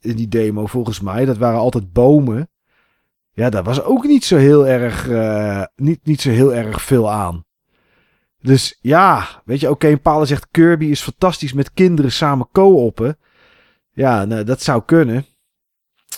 in 0.00 0.16
die 0.16 0.28
demo 0.28 0.66
volgens 0.66 1.00
mij. 1.00 1.24
Dat 1.24 1.36
waren 1.36 1.58
altijd 1.58 1.92
bomen. 1.92 2.50
Ja, 3.32 3.50
daar 3.50 3.62
was 3.62 3.82
ook 3.82 4.04
niet 4.04 4.24
zo 4.24 4.36
heel 4.36 4.66
erg, 4.66 5.08
uh, 5.08 5.62
niet, 5.76 6.00
niet 6.02 6.20
zo 6.20 6.30
heel 6.30 6.54
erg 6.54 6.82
veel 6.82 7.10
aan. 7.10 7.44
Dus 8.40 8.78
ja, 8.80 9.26
weet 9.44 9.60
je, 9.60 9.70
oké, 9.70 9.86
okay, 9.86 10.18
een 10.18 10.26
zegt 10.26 10.48
Kirby 10.50 10.84
is 10.84 11.02
fantastisch 11.02 11.52
met 11.52 11.72
kinderen 11.72 12.12
samen 12.12 12.48
co-oppen. 12.52 13.18
Ja, 13.92 14.24
nou, 14.24 14.44
dat 14.44 14.62
zou 14.62 14.82
kunnen. 14.84 15.26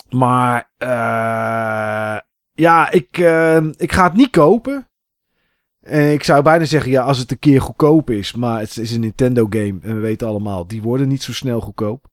Maar 0.09 0.71
uh, 0.77 2.17
ja, 2.59 2.91
ik, 2.91 3.17
uh, 3.17 3.63
ik 3.77 3.91
ga 3.91 4.03
het 4.03 4.13
niet 4.13 4.29
kopen. 4.29 4.87
En 5.81 6.11
ik 6.11 6.23
zou 6.23 6.43
bijna 6.43 6.65
zeggen, 6.65 6.91
ja, 6.91 7.03
als 7.03 7.17
het 7.17 7.31
een 7.31 7.39
keer 7.39 7.61
goedkoop 7.61 8.09
is. 8.09 8.33
Maar 8.33 8.59
het 8.59 8.77
is 8.77 8.91
een 8.91 8.99
Nintendo 8.99 9.47
game. 9.49 9.77
En 9.81 9.95
we 9.95 9.99
weten 9.99 10.27
allemaal, 10.27 10.67
die 10.67 10.81
worden 10.81 11.07
niet 11.07 11.23
zo 11.23 11.33
snel 11.33 11.61
goedkoop. 11.61 12.07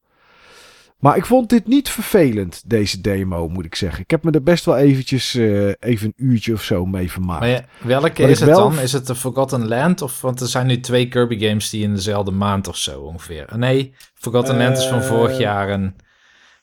Maar 0.98 1.16
ik 1.16 1.26
vond 1.26 1.48
dit 1.48 1.66
niet 1.66 1.88
vervelend, 1.88 2.62
deze 2.66 3.00
demo, 3.00 3.48
moet 3.48 3.64
ik 3.64 3.74
zeggen. 3.74 4.02
Ik 4.02 4.10
heb 4.10 4.22
me 4.22 4.30
er 4.30 4.42
best 4.42 4.64
wel 4.64 4.76
eventjes 4.76 5.34
uh, 5.34 5.72
even 5.78 6.06
een 6.06 6.26
uurtje 6.26 6.52
of 6.52 6.62
zo 6.62 6.86
mee 6.86 7.10
vermaakt. 7.10 7.40
Maar 7.40 7.48
ja, 7.48 7.64
welke 7.82 8.22
is 8.22 8.40
het 8.40 8.54
dan? 8.54 8.78
Is 8.78 8.92
het 8.92 9.06
de 9.06 9.14
Forgotten 9.14 9.68
Land? 9.68 10.02
Of, 10.02 10.20
want 10.20 10.40
er 10.40 10.46
zijn 10.46 10.66
nu 10.66 10.80
twee 10.80 11.08
Kirby 11.08 11.38
games 11.46 11.70
die 11.70 11.82
in 11.82 11.94
dezelfde 11.94 12.30
maand 12.30 12.68
of 12.68 12.76
zo 12.76 13.00
ongeveer. 13.00 13.46
Nee, 13.56 13.94
Forgotten 14.14 14.56
Land 14.56 14.78
is 14.78 14.86
van 14.86 15.02
vorig 15.02 15.32
eh. 15.32 15.38
jaar 15.38 15.68
en 15.68 15.96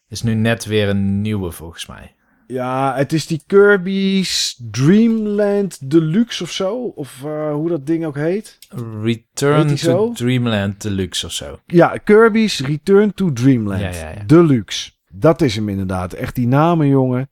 is 0.07 0.21
nu 0.21 0.33
net 0.33 0.65
weer 0.65 0.89
een 0.89 1.21
nieuwe 1.21 1.51
volgens 1.51 1.87
mij. 1.87 2.15
Ja, 2.53 2.95
het 2.95 3.13
is 3.13 3.27
die 3.27 3.41
Kirby's 3.47 4.61
Dreamland 4.71 5.89
Deluxe 5.89 6.43
of 6.43 6.51
zo. 6.51 6.83
Of 6.83 7.21
uh, 7.25 7.53
hoe 7.53 7.69
dat 7.69 7.85
ding 7.85 8.05
ook 8.05 8.15
heet. 8.15 8.57
Return 9.01 9.75
to 9.75 10.11
Dreamland 10.13 10.81
Deluxe 10.81 11.25
of 11.25 11.31
zo. 11.31 11.59
Ja, 11.65 11.97
Kirby's 11.97 12.59
Return 12.59 13.13
to 13.13 13.33
Dreamland 13.33 13.81
ja, 13.81 13.89
ja, 13.89 14.09
ja. 14.09 14.23
Deluxe. 14.25 14.91
Dat 15.11 15.41
is 15.41 15.55
hem 15.55 15.69
inderdaad. 15.69 16.13
Echt 16.13 16.35
die 16.35 16.47
namen, 16.47 16.87
jongen. 16.87 17.29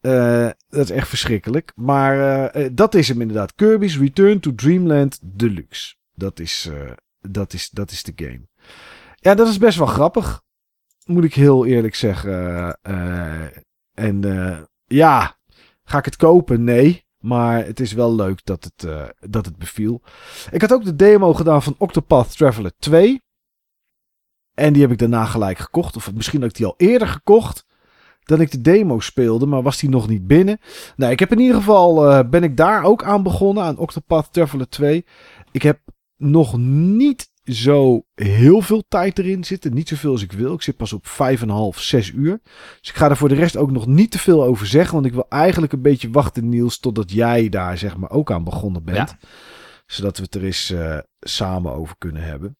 Uh, 0.00 0.48
dat 0.68 0.84
is 0.84 0.90
echt 0.90 1.08
verschrikkelijk. 1.08 1.72
Maar 1.74 2.16
uh, 2.56 2.68
dat 2.72 2.94
is 2.94 3.08
hem 3.08 3.20
inderdaad. 3.20 3.54
Kirby's 3.54 3.98
Return 3.98 4.40
to 4.40 4.54
Dreamland 4.54 5.18
Deluxe. 5.22 5.94
Dat 6.14 6.40
is, 6.40 6.70
dat 7.20 7.52
is, 7.52 7.70
dat 7.70 7.90
is 7.90 8.02
de 8.02 8.12
game. 8.16 8.48
Ja, 9.14 9.34
dat 9.34 9.48
is 9.48 9.58
best 9.58 9.78
wel 9.78 9.86
grappig. 9.86 10.42
Moet 11.04 11.24
ik 11.24 11.34
heel 11.34 11.66
eerlijk 11.66 11.94
zeggen. 11.94 12.78
En 13.94 14.26
uh, 14.26 14.58
ja, 14.84 15.36
ga 15.84 15.98
ik 15.98 16.04
het 16.04 16.16
kopen? 16.16 16.64
Nee. 16.64 17.04
Maar 17.18 17.64
het 17.64 17.80
is 17.80 17.92
wel 17.92 18.14
leuk 18.14 18.44
dat 18.44 18.64
het, 18.64 18.84
uh, 18.86 19.04
dat 19.20 19.44
het 19.44 19.56
beviel. 19.56 20.02
Ik 20.50 20.60
had 20.60 20.72
ook 20.72 20.84
de 20.84 20.96
demo 20.96 21.34
gedaan 21.34 21.62
van 21.62 21.74
Octopath 21.78 22.36
Traveler 22.36 22.72
2. 22.78 23.22
En 24.54 24.72
die 24.72 24.82
heb 24.82 24.90
ik 24.90 24.98
daarna 24.98 25.24
gelijk 25.24 25.58
gekocht. 25.58 25.96
Of 25.96 26.14
misschien 26.14 26.40
had 26.40 26.50
ik 26.50 26.56
die 26.56 26.66
al 26.66 26.74
eerder 26.76 27.08
gekocht. 27.08 27.66
Dan 28.24 28.40
ik 28.40 28.50
de 28.50 28.60
demo 28.60 29.00
speelde, 29.00 29.46
maar 29.46 29.62
was 29.62 29.78
die 29.78 29.88
nog 29.88 30.08
niet 30.08 30.26
binnen. 30.26 30.58
Nou, 30.96 31.12
ik 31.12 31.18
heb 31.18 31.32
in 31.32 31.38
ieder 31.38 31.56
geval, 31.56 32.10
uh, 32.10 32.28
ben 32.30 32.42
ik 32.42 32.56
daar 32.56 32.82
ook 32.82 33.02
aan 33.02 33.22
begonnen, 33.22 33.64
aan 33.64 33.78
Octopath 33.78 34.32
Traveler 34.32 34.68
2. 34.68 35.04
Ik 35.52 35.62
heb 35.62 35.80
nog 36.16 36.58
niet 36.58 37.30
zo 37.44 38.04
heel 38.14 38.60
veel 38.60 38.84
tijd 38.88 39.18
erin 39.18 39.44
zitten. 39.44 39.74
Niet 39.74 39.88
zoveel 39.88 40.10
als 40.10 40.22
ik 40.22 40.32
wil. 40.32 40.54
Ik 40.54 40.62
zit 40.62 40.76
pas 40.76 40.92
op 40.92 41.06
5,5, 41.06 41.80
6 41.80 42.10
uur. 42.10 42.40
Dus 42.80 42.88
ik 42.88 42.94
ga 42.94 43.10
er 43.10 43.16
voor 43.16 43.28
de 43.28 43.34
rest 43.34 43.56
ook 43.56 43.70
nog 43.70 43.86
niet 43.86 44.10
te 44.10 44.18
veel 44.18 44.44
over 44.44 44.66
zeggen. 44.66 44.94
Want 44.94 45.06
ik 45.06 45.12
wil 45.12 45.26
eigenlijk 45.28 45.72
een 45.72 45.82
beetje 45.82 46.10
wachten, 46.10 46.48
Niels, 46.48 46.78
totdat 46.78 47.12
jij 47.12 47.48
daar 47.48 47.78
zeg 47.78 47.96
maar 47.96 48.10
ook 48.10 48.30
aan 48.30 48.44
begonnen 48.44 48.84
bent. 48.84 49.16
Zodat 49.86 50.16
we 50.16 50.22
het 50.22 50.34
er 50.34 50.44
eens 50.44 50.70
uh, 50.70 50.98
samen 51.20 51.72
over 51.72 51.94
kunnen 51.98 52.22
hebben. 52.22 52.56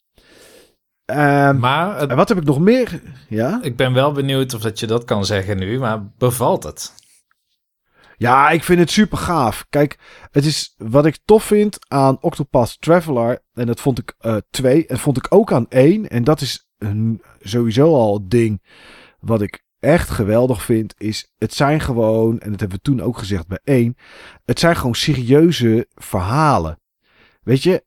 Uh, 1.10 1.52
maar 1.52 1.96
en 1.96 2.16
wat 2.16 2.28
heb 2.28 2.38
ik 2.38 2.44
nog 2.44 2.60
meer? 2.60 3.02
Ja? 3.28 3.58
Ik 3.62 3.76
ben 3.76 3.92
wel 3.92 4.12
benieuwd 4.12 4.54
of 4.54 4.60
dat 4.60 4.80
je 4.80 4.86
dat 4.86 5.04
kan 5.04 5.24
zeggen 5.24 5.58
nu, 5.58 5.78
maar 5.78 6.06
bevalt 6.18 6.62
het? 6.62 6.94
Ja, 8.16 8.50
ik 8.50 8.64
vind 8.64 8.78
het 8.78 8.90
super 8.90 9.18
gaaf. 9.18 9.66
Kijk, 9.70 9.98
het 10.34 10.44
is 10.44 10.74
wat 10.76 11.06
ik 11.06 11.18
tof 11.24 11.44
vind 11.44 11.78
aan 11.88 12.18
Octopath 12.20 12.80
Traveler. 12.80 13.42
En 13.52 13.66
dat 13.66 13.80
vond 13.80 13.98
ik 13.98 14.14
uh, 14.20 14.36
twee. 14.50 14.86
En 14.86 14.98
vond 14.98 15.16
ik 15.16 15.26
ook 15.28 15.52
aan 15.52 15.68
één. 15.68 16.08
En 16.08 16.24
dat 16.24 16.40
is 16.40 16.68
een, 16.78 17.22
sowieso 17.40 17.94
al 17.94 18.14
het 18.14 18.30
ding 18.30 18.62
wat 19.20 19.42
ik 19.42 19.64
echt 19.78 20.10
geweldig 20.10 20.62
vind. 20.62 20.94
Is 20.98 21.32
het 21.36 21.54
zijn 21.54 21.80
gewoon, 21.80 22.38
en 22.38 22.50
dat 22.50 22.60
hebben 22.60 22.78
we 22.78 22.82
toen 22.82 23.00
ook 23.00 23.18
gezegd 23.18 23.46
bij 23.46 23.60
één. 23.64 23.96
Het 24.44 24.58
zijn 24.58 24.76
gewoon 24.76 24.94
serieuze 24.94 25.86
verhalen. 25.94 26.80
Weet 27.42 27.62
je, 27.62 27.84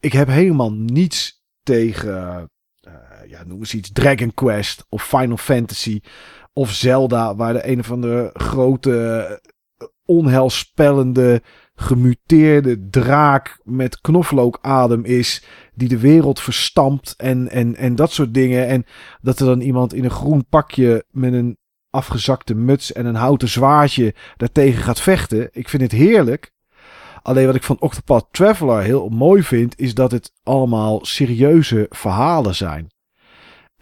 ik 0.00 0.12
heb 0.12 0.28
helemaal 0.28 0.72
niets 0.72 1.42
tegen, 1.62 2.50
uh, 2.88 2.92
ja, 3.26 3.44
noem 3.44 3.58
eens 3.58 3.74
iets, 3.74 3.92
Dragon 3.92 4.34
Quest 4.34 4.86
of 4.88 5.06
Final 5.06 5.36
Fantasy 5.36 6.00
of 6.52 6.72
Zelda, 6.72 7.34
waar 7.34 7.52
de 7.52 7.68
een 7.68 7.78
of 7.78 7.90
andere 7.90 8.30
grote 8.32 9.40
onheilspellende, 10.10 11.42
gemuteerde 11.80 12.88
draak 12.90 13.60
met 13.64 14.00
knoflookadem 14.00 15.04
is. 15.04 15.44
Die 15.74 15.88
de 15.88 15.98
wereld 15.98 16.40
verstampt 16.40 17.14
en, 17.16 17.50
en, 17.50 17.76
en 17.76 17.94
dat 17.94 18.12
soort 18.12 18.34
dingen. 18.34 18.66
En 18.66 18.84
dat 19.20 19.40
er 19.40 19.46
dan 19.46 19.60
iemand 19.60 19.94
in 19.94 20.04
een 20.04 20.10
groen 20.10 20.46
pakje 20.48 21.04
met 21.10 21.32
een 21.32 21.56
afgezakte 21.90 22.54
muts 22.54 22.92
en 22.92 23.06
een 23.06 23.14
houten 23.14 23.48
zwaardje 23.48 24.14
daartegen 24.36 24.82
gaat 24.82 25.00
vechten. 25.00 25.48
Ik 25.52 25.68
vind 25.68 25.82
het 25.82 25.92
heerlijk. 25.92 26.52
Alleen 27.22 27.46
wat 27.46 27.54
ik 27.54 27.62
van 27.62 27.80
Octopath 27.80 28.26
Traveler 28.30 28.82
heel 28.82 29.08
mooi 29.08 29.42
vind, 29.42 29.78
is 29.78 29.94
dat 29.94 30.10
het 30.10 30.32
allemaal 30.42 31.04
serieuze 31.04 31.86
verhalen 31.90 32.54
zijn. 32.54 32.86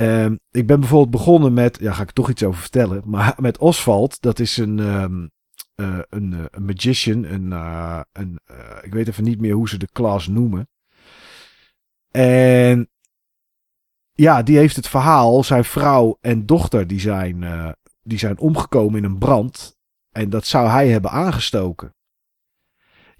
Um, 0.00 0.38
ik 0.50 0.66
ben 0.66 0.80
bijvoorbeeld 0.80 1.10
begonnen 1.10 1.52
met, 1.52 1.78
ja, 1.80 1.92
ga 1.92 2.02
ik 2.02 2.10
toch 2.10 2.30
iets 2.30 2.44
over 2.44 2.60
vertellen, 2.60 3.02
maar 3.04 3.34
met 3.36 3.58
Oswald. 3.58 4.20
Dat 4.20 4.38
is 4.38 4.56
een, 4.56 4.78
um, 4.78 5.30
uh, 5.80 5.98
een, 6.08 6.32
uh, 6.32 6.44
een, 6.50 6.64
magician, 6.64 7.24
een, 7.24 7.50
uh, 7.50 8.00
een 8.12 8.40
ik 8.82 8.92
weet 8.92 9.08
even 9.08 9.24
niet 9.24 9.40
meer 9.40 9.54
hoe 9.54 9.68
ze 9.68 9.78
de 9.78 9.88
klas 9.92 10.26
noemen. 10.26 10.68
En 12.10 12.88
ja, 14.12 14.42
die 14.42 14.56
heeft 14.56 14.76
het 14.76 14.88
verhaal, 14.88 15.44
zijn 15.44 15.64
vrouw 15.64 16.18
en 16.20 16.46
dochter, 16.46 16.86
die 16.86 17.00
zijn, 17.00 17.44
die 18.02 18.18
zijn 18.18 18.38
omgekomen 18.38 18.98
in 18.98 19.04
een 19.04 19.18
brand. 19.18 19.76
En 20.10 20.30
dat 20.30 20.46
zou 20.46 20.68
hij 20.68 20.88
hebben 20.88 21.10
aangestoken. 21.10 21.94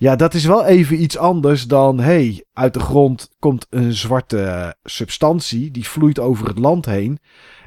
Ja, 0.00 0.16
dat 0.16 0.34
is 0.34 0.44
wel 0.44 0.64
even 0.64 1.02
iets 1.02 1.16
anders 1.16 1.66
dan, 1.66 2.00
hey, 2.00 2.44
uit 2.52 2.74
de 2.74 2.80
grond 2.80 3.30
komt 3.38 3.66
een 3.70 3.92
zwarte 3.92 4.74
substantie, 4.82 5.70
die 5.70 5.88
vloeit 5.88 6.18
over 6.18 6.46
het 6.46 6.58
land 6.58 6.86
heen. 6.86 7.18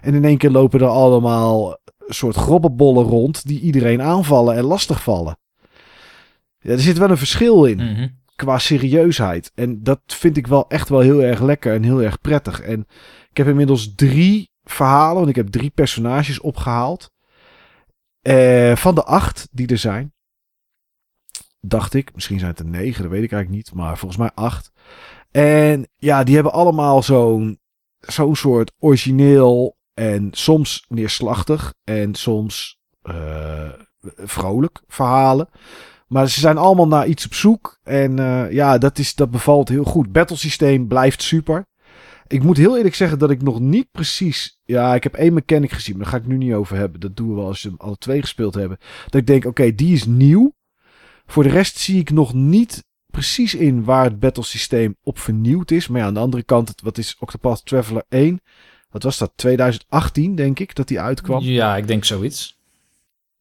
En 0.01 0.13
in 0.13 0.25
één 0.25 0.37
keer 0.37 0.49
lopen 0.49 0.79
er 0.79 0.87
allemaal 0.87 1.77
soort 2.07 2.35
grobbenbollen 2.35 3.03
rond 3.05 3.47
die 3.47 3.59
iedereen 3.59 4.01
aanvallen 4.01 4.55
en 4.55 4.63
lastigvallen. 4.63 5.37
Ja, 6.59 6.71
er 6.71 6.79
zit 6.79 6.97
wel 6.97 7.09
een 7.09 7.17
verschil 7.17 7.65
in 7.65 7.77
Mhm. 7.77 8.07
qua 8.35 8.57
serieusheid. 8.57 9.51
En 9.55 9.83
dat 9.83 9.99
vind 10.05 10.37
ik 10.37 10.47
wel 10.47 10.69
echt 10.69 10.89
wel 10.89 10.99
heel 10.99 11.23
erg 11.23 11.41
lekker 11.41 11.73
en 11.73 11.83
heel 11.83 12.01
erg 12.01 12.21
prettig. 12.21 12.61
En 12.61 12.85
ik 13.29 13.37
heb 13.37 13.47
inmiddels 13.47 13.95
drie 13.95 14.51
verhalen, 14.63 15.15
want 15.15 15.29
ik 15.29 15.35
heb 15.35 15.47
drie 15.47 15.69
personages 15.69 16.39
opgehaald. 16.39 17.09
Eh, 18.21 18.75
van 18.75 18.95
de 18.95 19.03
acht 19.03 19.47
die 19.51 19.67
er 19.67 19.77
zijn. 19.77 20.13
Dacht 21.59 21.93
ik. 21.93 22.13
Misschien 22.13 22.39
zijn 22.39 22.51
het 22.51 22.59
er 22.59 22.65
negen, 22.65 23.01
dat 23.01 23.11
weet 23.11 23.23
ik 23.23 23.31
eigenlijk 23.31 23.63
niet. 23.63 23.73
Maar 23.73 23.97
volgens 23.97 24.19
mij 24.19 24.31
acht. 24.33 24.71
En 25.31 25.87
ja, 25.97 26.23
die 26.23 26.33
hebben 26.35 26.53
allemaal 26.53 27.03
zo'n 27.03 27.59
zo'n 27.99 28.35
soort 28.35 28.71
origineel 28.79 29.77
en 30.01 30.27
soms 30.31 30.85
neerslachtig 30.87 31.73
en 31.83 32.15
soms 32.15 32.79
eh, 33.01 33.69
vrolijk 34.15 34.81
verhalen. 34.87 35.49
Maar 36.07 36.29
ze 36.29 36.39
zijn 36.39 36.57
allemaal 36.57 36.87
naar 36.87 37.07
iets 37.07 37.25
op 37.25 37.33
zoek. 37.33 37.79
En 37.83 38.19
eh, 38.19 38.51
ja, 38.51 38.77
dat, 38.77 38.97
is, 38.97 39.15
dat 39.15 39.31
bevalt 39.31 39.69
heel 39.69 39.83
goed. 39.83 40.11
Battlesysteem 40.11 40.87
blijft 40.87 41.21
super. 41.21 41.65
Ik 42.27 42.43
moet 42.43 42.57
heel 42.57 42.77
eerlijk 42.77 42.95
zeggen 42.95 43.19
dat 43.19 43.29
ik 43.29 43.41
nog 43.41 43.59
niet 43.59 43.91
precies... 43.91 44.59
Ja, 44.63 44.95
ik 44.95 45.03
heb 45.03 45.13
één 45.13 45.33
mechanic 45.33 45.71
gezien, 45.71 45.97
maar 45.97 46.03
daar 46.03 46.13
ga 46.13 46.19
ik 46.19 46.27
nu 46.27 46.37
niet 46.37 46.53
over 46.53 46.77
hebben. 46.77 46.99
Dat 46.99 47.15
doen 47.15 47.35
we 47.35 47.41
als 47.41 47.63
we 47.63 47.69
hem 47.69 47.77
alle 47.79 47.97
twee 47.97 48.21
gespeeld 48.21 48.53
hebben. 48.53 48.77
Dat 49.03 49.21
ik 49.21 49.27
denk, 49.27 49.45
oké, 49.45 49.75
die 49.75 49.93
is 49.93 50.05
nieuw. 50.05 50.53
Voor 51.25 51.43
de 51.43 51.49
rest 51.49 51.77
zie 51.77 51.99
ik 51.99 52.11
nog 52.11 52.33
niet 52.33 52.83
precies 53.05 53.55
in 53.55 53.83
waar 53.83 54.03
het 54.03 54.19
battlesysteem 54.19 54.95
op 55.03 55.19
vernieuwd 55.19 55.71
is. 55.71 55.87
Maar 55.87 56.01
ja, 56.01 56.07
aan 56.07 56.13
de 56.13 56.19
andere 56.19 56.43
kant, 56.43 56.73
wat 56.83 56.97
is 56.97 57.17
Octopath 57.19 57.65
Traveler 57.65 58.03
1? 58.09 58.41
Wat 58.91 59.03
was 59.03 59.17
dat? 59.17 59.31
2018, 59.35 60.35
denk 60.35 60.59
ik, 60.59 60.75
dat 60.75 60.87
die 60.87 60.99
uitkwam. 60.99 61.43
Ja, 61.43 61.77
ik 61.77 61.87
denk 61.87 62.05
zoiets. 62.05 62.59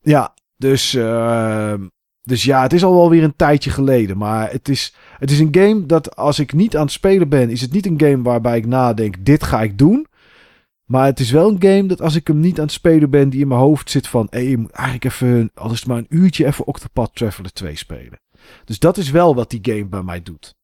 Ja, 0.00 0.34
dus, 0.56 0.94
ehm, 0.94 1.86
dus 2.22 2.44
ja, 2.44 2.62
het 2.62 2.72
is 2.72 2.84
al 2.84 2.94
wel 2.94 3.10
weer 3.10 3.22
een 3.22 3.36
tijdje 3.36 3.70
geleden. 3.70 4.16
Maar 4.16 4.50
het 4.50 4.68
is, 4.68 4.94
het 5.18 5.30
is 5.30 5.38
een 5.38 5.54
game 5.54 5.86
dat 5.86 6.16
als 6.16 6.38
ik 6.38 6.52
niet 6.52 6.76
aan 6.76 6.82
het 6.84 6.92
spelen 6.92 7.28
ben, 7.28 7.50
is 7.50 7.60
het 7.60 7.72
niet 7.72 7.86
een 7.86 8.00
game 8.00 8.22
waarbij 8.22 8.56
ik 8.56 8.66
nadenk, 8.66 9.24
dit 9.24 9.42
ga 9.42 9.62
ik 9.62 9.78
doen. 9.78 10.06
Maar 10.84 11.04
het 11.04 11.20
is 11.20 11.30
wel 11.30 11.48
een 11.48 11.62
game 11.62 11.86
dat 11.86 12.00
als 12.00 12.14
ik 12.14 12.26
hem 12.26 12.40
niet 12.40 12.58
aan 12.58 12.64
het 12.64 12.72
spelen 12.72 13.10
ben, 13.10 13.30
die 13.30 13.40
in 13.40 13.48
mijn 13.48 13.60
hoofd 13.60 13.90
zit 13.90 14.06
van, 14.08 14.26
hé, 14.30 14.38
je 14.38 14.56
moet 14.56 14.70
eigenlijk 14.70 15.04
even, 15.04 15.50
al 15.54 15.70
is 15.70 15.78
het 15.78 15.88
maar 15.88 15.98
een 15.98 16.06
uurtje, 16.08 16.46
even 16.46 16.66
Octopath 16.66 17.14
Traveler 17.14 17.52
2 17.52 17.76
spelen. 17.76 18.20
Dus 18.64 18.78
dat 18.78 18.96
is 18.96 19.10
wel 19.10 19.34
wat 19.34 19.50
die 19.50 19.60
game 19.62 19.86
bij 19.86 20.02
mij 20.02 20.22
doet. 20.22 20.54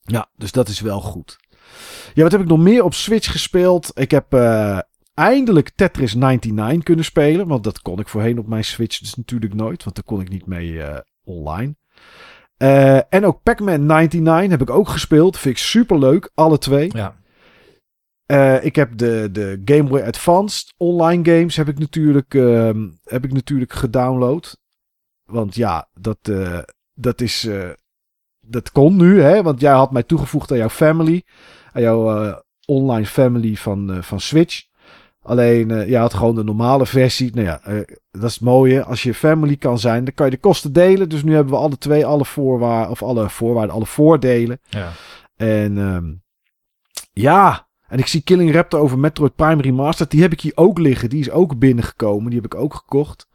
Ja, 0.00 0.28
dus 0.36 0.52
dat 0.52 0.68
is 0.68 0.80
wel 0.80 1.00
goed. 1.00 1.38
Ja, 2.14 2.22
wat 2.22 2.32
heb 2.32 2.40
ik 2.40 2.46
nog 2.46 2.58
meer 2.58 2.84
op 2.84 2.94
Switch 2.94 3.30
gespeeld? 3.30 3.90
Ik 3.94 4.10
heb 4.10 4.32
eh, 4.34 4.78
eindelijk 5.14 5.70
Tetris 5.74 6.14
99 6.14 6.82
kunnen 6.82 7.04
spelen. 7.04 7.48
Want 7.48 7.64
dat 7.64 7.82
kon 7.82 7.98
ik 7.98 8.08
voorheen 8.08 8.38
op 8.38 8.46
mijn 8.46 8.64
Switch 8.64 8.98
dus 8.98 9.14
natuurlijk 9.14 9.54
nooit. 9.54 9.84
Want 9.84 9.96
daar 9.96 10.04
kon 10.04 10.20
ik 10.20 10.28
niet 10.28 10.46
mee 10.46 10.82
eh, 10.82 10.98
online. 11.24 11.76
Eh, 12.56 13.14
en 13.14 13.24
ook 13.24 13.42
Pac-Man 13.42 13.86
99 13.86 14.50
heb 14.50 14.60
ik 14.60 14.70
ook 14.70 14.88
gespeeld. 14.88 15.38
Vind 15.38 15.56
ik 15.56 15.62
super 15.62 15.98
leuk. 15.98 16.30
Alle 16.34 16.58
twee. 16.58 16.90
Ja. 16.92 17.18
Ik 18.60 18.76
heb 18.76 18.96
de, 18.98 19.28
de 19.32 19.62
Game 19.64 19.88
Boy 19.88 20.00
Advanced 20.00 20.74
online 20.76 21.24
games 21.24 21.56
heb 21.56 21.68
ik 21.68 21.78
natuurlijk, 21.78 22.34
ehm, 22.34 22.88
heb 23.04 23.24
ik 23.24 23.32
natuurlijk 23.32 23.72
gedownload. 23.72 24.56
Want 25.24 25.54
ja, 25.54 25.88
dat, 26.00 26.18
dat 26.94 27.20
is. 27.20 27.48
dat 28.40 28.72
kon 28.72 28.96
nu, 28.96 29.20
hè? 29.20 29.42
Want 29.42 29.60
jij 29.60 29.72
had 29.72 29.92
mij 29.92 30.02
toegevoegd 30.02 30.50
aan 30.50 30.58
jouw 30.58 30.68
family. 30.68 31.24
Aan 31.72 31.82
jouw 31.82 32.24
eh, 32.24 32.36
online 32.66 33.06
family 33.06 33.54
van, 33.54 33.92
eh, 33.92 34.02
van 34.02 34.20
Switch. 34.20 34.68
Alleen, 35.22 35.70
eh 35.70 35.88
jij 35.88 36.00
had 36.00 36.14
gewoon 36.14 36.34
de 36.34 36.44
normale 36.44 36.86
versie. 36.86 37.34
Nou 37.34 37.46
ja, 37.46 37.60
dat 38.10 38.24
is 38.24 38.34
het 38.34 38.40
mooie. 38.42 38.84
Als 38.84 39.02
je 39.02 39.14
family 39.14 39.56
kan 39.56 39.78
zijn, 39.78 40.04
dan 40.04 40.14
kan 40.14 40.26
je 40.26 40.32
de 40.32 40.38
kosten 40.38 40.72
delen. 40.72 41.08
Dus 41.08 41.22
nu 41.22 41.34
hebben 41.34 41.52
we 41.52 41.60
alle 41.60 41.78
twee 41.78 42.06
alle 42.06 42.24
voorwaarden. 42.24 42.90
Of 42.90 43.02
alle 43.02 43.30
voorwaarden, 43.30 43.74
alle 43.74 43.86
voordelen. 43.86 44.60
Ja. 44.68 44.92
En 45.36 45.78
ehm, 45.78 46.12
ja, 47.12 47.68
en 47.90 47.98
ik 47.98 48.06
zie 48.06 48.22
Killing 48.22 48.52
Raptor 48.52 48.80
over 48.80 48.98
Metroid 48.98 49.34
Prime 49.34 49.62
Remastered. 49.62 50.10
Die 50.10 50.22
heb 50.22 50.32
ik 50.32 50.40
hier 50.40 50.52
ook 50.54 50.78
liggen. 50.78 51.08
Die 51.08 51.20
is 51.20 51.30
ook 51.30 51.58
binnengekomen. 51.58 52.30
Die 52.30 52.40
heb 52.40 52.52
ik 52.54 52.60
ook 52.60 52.74
gekocht. 52.74 53.26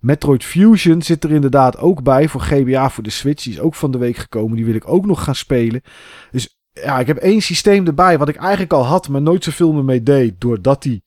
Metroid 0.00 0.44
Fusion 0.44 1.02
zit 1.02 1.24
er 1.24 1.30
inderdaad 1.30 1.78
ook 1.78 2.02
bij 2.02 2.28
voor 2.28 2.40
GBA 2.40 2.90
voor 2.90 3.02
de 3.02 3.10
Switch. 3.10 3.42
Die 3.42 3.52
is 3.52 3.60
ook 3.60 3.74
van 3.74 3.90
de 3.90 3.98
week 3.98 4.16
gekomen. 4.16 4.56
Die 4.56 4.64
wil 4.64 4.74
ik 4.74 4.88
ook 4.88 5.06
nog 5.06 5.24
gaan 5.24 5.34
spelen. 5.34 5.82
Dus 6.30 6.55
ja, 6.82 6.98
ik 6.98 7.06
heb 7.06 7.16
één 7.16 7.40
systeem 7.40 7.86
erbij 7.86 8.18
wat 8.18 8.28
ik 8.28 8.36
eigenlijk 8.36 8.72
al 8.72 8.84
had, 8.84 9.08
maar 9.08 9.22
nooit 9.22 9.44
zoveel 9.44 9.72
meer 9.72 9.84
mee 9.84 10.02
deed. 10.02 10.40
Doordat 10.40 10.82
die 10.82 11.04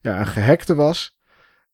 ja, 0.00 0.20
een 0.20 0.26
gehackte 0.26 0.74
was. 0.74 1.16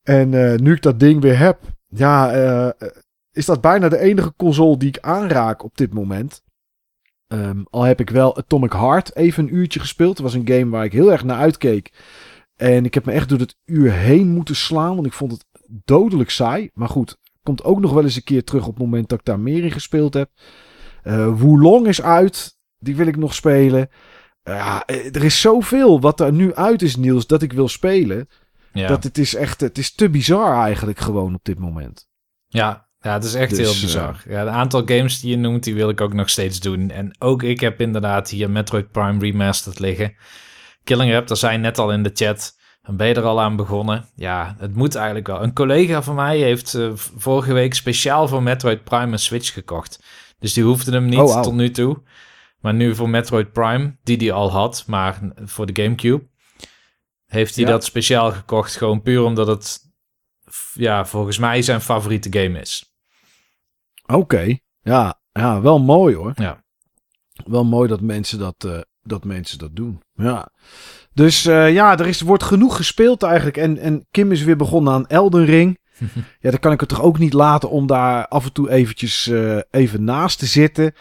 En 0.02 0.34
eh, 0.34 0.58
nu 0.58 0.72
ik 0.72 0.82
dat 0.82 1.00
ding 1.00 1.20
weer 1.20 1.38
heb, 1.38 1.60
ja, 1.88 2.32
eh, 2.32 2.88
is 3.32 3.46
dat 3.46 3.60
bijna 3.60 3.88
de 3.88 3.98
enige 3.98 4.34
console 4.36 4.76
die 4.76 4.88
ik 4.88 4.98
aanraak 5.00 5.64
op 5.64 5.76
dit 5.76 5.94
moment. 5.94 6.42
Ehm, 7.26 7.62
al 7.70 7.82
heb 7.82 8.00
ik 8.00 8.10
wel 8.10 8.36
Atomic 8.36 8.72
Heart 8.72 9.16
even 9.16 9.44
een 9.44 9.54
uurtje 9.54 9.80
gespeeld. 9.80 10.10
Het 10.10 10.20
was 10.20 10.34
een 10.34 10.48
game 10.48 10.68
waar 10.68 10.84
ik 10.84 10.92
heel 10.92 11.12
erg 11.12 11.24
naar 11.24 11.38
uitkeek. 11.38 11.92
En 12.56 12.84
ik 12.84 12.94
heb 12.94 13.04
me 13.04 13.12
echt 13.12 13.28
door 13.28 13.38
het 13.38 13.56
uur 13.64 13.92
heen 13.92 14.28
moeten 14.28 14.56
slaan, 14.56 14.94
want 14.94 15.06
ik 15.06 15.12
vond 15.12 15.32
het 15.32 15.44
dodelijk 15.84 16.30
saai. 16.30 16.70
Maar 16.74 16.88
goed, 16.88 17.16
komt 17.42 17.64
ook 17.64 17.80
nog 17.80 17.92
wel 17.92 18.02
eens 18.02 18.16
een 18.16 18.24
keer 18.24 18.44
terug 18.44 18.66
op 18.66 18.74
het 18.74 18.82
moment 18.82 19.08
dat 19.08 19.18
ik 19.18 19.24
daar 19.24 19.40
meer 19.40 19.64
in 19.64 19.70
gespeeld 19.70 20.14
heb. 20.14 20.30
Eh 21.02 21.40
Wulong 21.40 21.86
is 21.86 22.02
uit. 22.02 22.57
Die 22.78 22.96
wil 22.96 23.06
ik 23.06 23.16
nog 23.16 23.34
spelen. 23.34 23.88
Ja, 24.42 24.84
eh, 24.86 25.14
er 25.14 25.24
is 25.24 25.40
zoveel 25.40 26.00
wat 26.00 26.20
er 26.20 26.32
nu 26.32 26.54
uit 26.54 26.82
is, 26.82 26.96
Niels, 26.96 27.26
dat 27.26 27.42
ik 27.42 27.52
wil 27.52 27.68
spelen. 27.68 28.28
Ja. 28.72 28.88
Dat 28.88 29.04
het 29.04 29.18
is 29.18 29.34
echt, 29.34 29.60
het 29.60 29.78
is 29.78 29.94
te 29.94 30.08
bizar 30.10 30.62
eigenlijk 30.62 30.98
gewoon 30.98 31.34
op 31.34 31.44
dit 31.44 31.58
moment. 31.58 32.08
Ja, 32.46 32.88
ja, 33.00 33.12
het 33.12 33.24
is 33.24 33.34
echt 33.34 33.56
Dus, 33.56 33.58
heel 33.58 33.80
bizar. 33.80 34.22
Ja, 34.28 34.42
een 34.42 34.48
aantal 34.48 34.82
games 34.84 35.20
die 35.20 35.30
je 35.30 35.36
noemt, 35.36 35.64
die 35.64 35.74
wil 35.74 35.88
ik 35.88 36.00
ook 36.00 36.12
nog 36.12 36.28
steeds 36.28 36.60
doen. 36.60 36.90
En 36.90 37.16
ook 37.18 37.42
ik 37.42 37.60
heb 37.60 37.80
inderdaad 37.80 38.30
hier 38.30 38.50
Metroid 38.50 38.90
Prime 38.90 39.18
Remastered 39.18 39.78
liggen. 39.78 40.14
Killing 40.84 41.12
Raptor 41.12 41.36
zei 41.36 41.58
net 41.58 41.78
al 41.78 41.92
in 41.92 42.02
de 42.02 42.10
chat. 42.14 42.56
En 42.82 42.96
ben 42.96 43.06
je 43.06 43.14
er 43.14 43.22
al 43.22 43.40
aan 43.40 43.56
begonnen? 43.56 44.08
Ja, 44.14 44.56
het 44.58 44.74
moet 44.74 44.94
eigenlijk 44.94 45.26
wel. 45.26 45.42
Een 45.42 45.52
collega 45.52 46.02
van 46.02 46.14
mij 46.14 46.38
heeft 46.38 46.74
eh, 46.74 46.90
vorige 46.94 47.52
week 47.52 47.74
speciaal 47.74 48.28
voor 48.28 48.42
Metroid 48.42 48.84
Prime 48.84 49.12
een 49.12 49.18
Switch 49.18 49.52
gekocht. 49.52 50.02
Dus 50.38 50.52
die 50.52 50.64
hoefde 50.64 50.92
hem 50.92 51.04
niet 51.08 51.18
Oh, 51.18 51.42
tot 51.42 51.54
nu 51.54 51.70
toe. 51.70 52.02
Maar 52.60 52.74
nu 52.74 52.94
voor 52.94 53.08
Metroid 53.08 53.52
Prime, 53.52 53.96
die 54.02 54.16
die 54.16 54.32
al 54.32 54.50
had, 54.50 54.84
maar 54.86 55.20
voor 55.36 55.66
de 55.66 55.82
Gamecube, 55.82 56.28
heeft 57.26 57.54
hij 57.56 57.64
Ja. 57.64 57.70
dat 57.70 57.84
speciaal 57.84 58.32
gekocht. 58.32 58.76
Gewoon 58.76 59.02
puur 59.02 59.22
omdat 59.22 59.46
het, 59.46 59.80
ja, 60.72 61.06
volgens 61.06 61.38
mij 61.38 61.62
zijn 61.62 61.80
favoriete 61.80 62.38
game 62.40 62.60
is. 62.60 62.92
Oké, 64.06 64.58
ja, 64.80 65.20
ja, 65.32 65.60
wel 65.60 65.78
mooi 65.80 66.14
hoor. 66.14 66.32
Ja. 66.34 66.64
Wel 67.44 67.64
mooi 67.64 67.88
dat 67.88 68.00
mensen 68.00 68.38
dat, 68.38 68.64
eh, 68.64 68.78
dat, 69.02 69.24
mensen 69.24 69.58
dat 69.58 69.76
doen. 69.76 70.02
Ja. 70.14 70.48
Dus 71.12 71.46
eh, 71.46 71.72
ja, 71.72 71.98
er 71.98 72.06
is, 72.06 72.20
wordt 72.20 72.42
genoeg 72.42 72.76
gespeeld 72.76 73.22
eigenlijk. 73.22 73.56
En, 73.56 73.78
en 73.78 74.06
Kim 74.10 74.32
is 74.32 74.42
weer 74.42 74.56
begonnen 74.56 74.92
aan 74.92 75.06
Elden 75.06 75.44
Ring. 75.44 75.78
ja, 76.40 76.50
dan 76.50 76.58
kan 76.58 76.72
ik 76.72 76.80
het 76.80 76.88
toch 76.88 77.02
ook 77.02 77.18
niet 77.18 77.32
laten 77.32 77.70
om 77.70 77.86
daar 77.86 78.28
af 78.28 78.44
en 78.44 78.52
toe 78.52 78.70
eventjes 78.70 79.26
eh, 79.26 79.58
even 79.70 80.04
naast 80.04 80.38
te 80.38 80.46
zitten. 80.46 80.94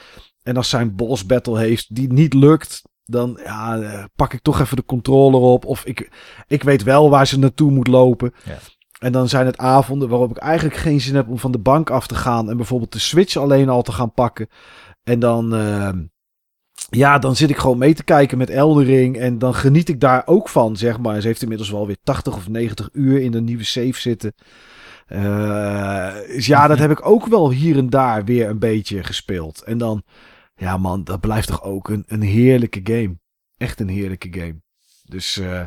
En 0.48 0.58
als 0.58 0.70
zijn 0.70 0.96
boss 0.96 1.26
battle 1.26 1.60
heeft 1.60 1.96
die 1.96 2.14
niet 2.14 2.34
lukt, 2.34 2.82
dan 3.06 3.40
ja, 3.44 3.80
eh, 3.80 4.04
pak 4.16 4.34
ik 4.34 4.42
toch 4.42 4.60
even 4.60 4.76
de 4.76 4.86
controller 4.86 5.40
op. 5.40 5.66
Of 5.66 5.86
ik, 5.86 6.10
ik 6.48 6.64
weet 6.64 6.84
wel 6.84 7.10
waar 7.10 7.28
ze 7.28 7.40
naartoe 7.40 7.72
moet 7.72 7.88
lopen. 7.88 8.34
Ja. 8.46 8.58
En 9.00 9.12
dan 9.12 9.30
zijn 9.30 9.46
het 9.46 9.58
avonden 9.58 10.10
waarop 10.10 10.30
ik 10.30 10.38
eigenlijk 10.38 10.76
geen 10.76 11.02
zin 11.02 11.16
heb 11.16 11.30
om 11.30 11.40
van 11.40 11.52
de 11.52 11.58
bank 11.58 11.90
af 11.90 12.08
te 12.08 12.16
gaan. 12.16 12.50
En 12.50 12.58
bijvoorbeeld 12.58 12.92
de 12.92 13.00
Switch 13.00 13.36
alleen 13.36 13.70
al 13.70 13.82
te 13.82 13.92
gaan 13.92 14.14
pakken. 14.14 14.48
En 15.04 15.20
dan, 15.20 15.56
eh, 15.56 15.90
ja, 16.90 17.20
dan 17.20 17.36
zit 17.36 17.50
ik 17.50 17.58
gewoon 17.58 17.78
mee 17.78 17.94
te 17.94 18.04
kijken 18.04 18.38
met 18.38 18.50
Eldering. 18.50 19.18
En 19.18 19.38
dan 19.40 19.54
geniet 19.54 19.90
ik 19.90 20.00
daar 20.00 20.24
ook 20.26 20.50
van, 20.50 20.78
zeg 20.78 21.00
maar. 21.00 21.22
Ze 21.22 21.28
heeft 21.28 21.42
inmiddels 21.42 21.70
wel 21.70 21.88
weer 21.88 21.98
80 22.04 22.36
of 22.36 22.50
90 22.50 22.90
uur 22.92 23.22
in 23.22 23.32
de 23.32 23.42
nieuwe 23.42 23.64
save 23.64 24.00
zitten. 24.00 24.34
Eh, 25.08 26.16
dus 26.28 26.46
ja, 26.46 26.68
dat 26.68 26.78
heb 26.78 26.92
ik 26.92 27.06
ook 27.06 27.26
wel 27.26 27.52
hier 27.52 27.78
en 27.78 27.90
daar 27.90 28.26
weer 28.26 28.50
een 28.50 28.60
beetje 28.60 29.04
gespeeld. 29.04 29.62
En 29.62 29.78
dan, 29.78 30.04
ja 30.58 30.78
man, 30.78 31.04
dat 31.04 31.20
blijft 31.20 31.48
toch 31.48 31.64
ook 31.64 31.90
een, 31.90 32.04
een 32.08 32.22
heerlijke 32.22 32.80
game. 32.84 33.18
Echt 33.58 33.80
een 33.80 33.90
heerlijke 33.90 34.28
game. 34.32 34.62
Dus 35.04 35.38
eh, 35.38 35.66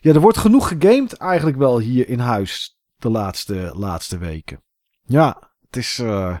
ja, 0.00 0.12
er 0.12 0.20
wordt 0.20 0.38
genoeg 0.38 0.68
gegamed 0.68 1.12
eigenlijk 1.12 1.56
wel 1.56 1.78
hier 1.78 2.08
in 2.08 2.18
huis 2.18 2.78
de 2.96 3.10
laatste, 3.10 3.72
laatste 3.74 4.18
weken. 4.18 4.62
Ja, 5.02 5.50
het 5.60 5.76
is, 5.76 5.98
eh, 5.98 6.36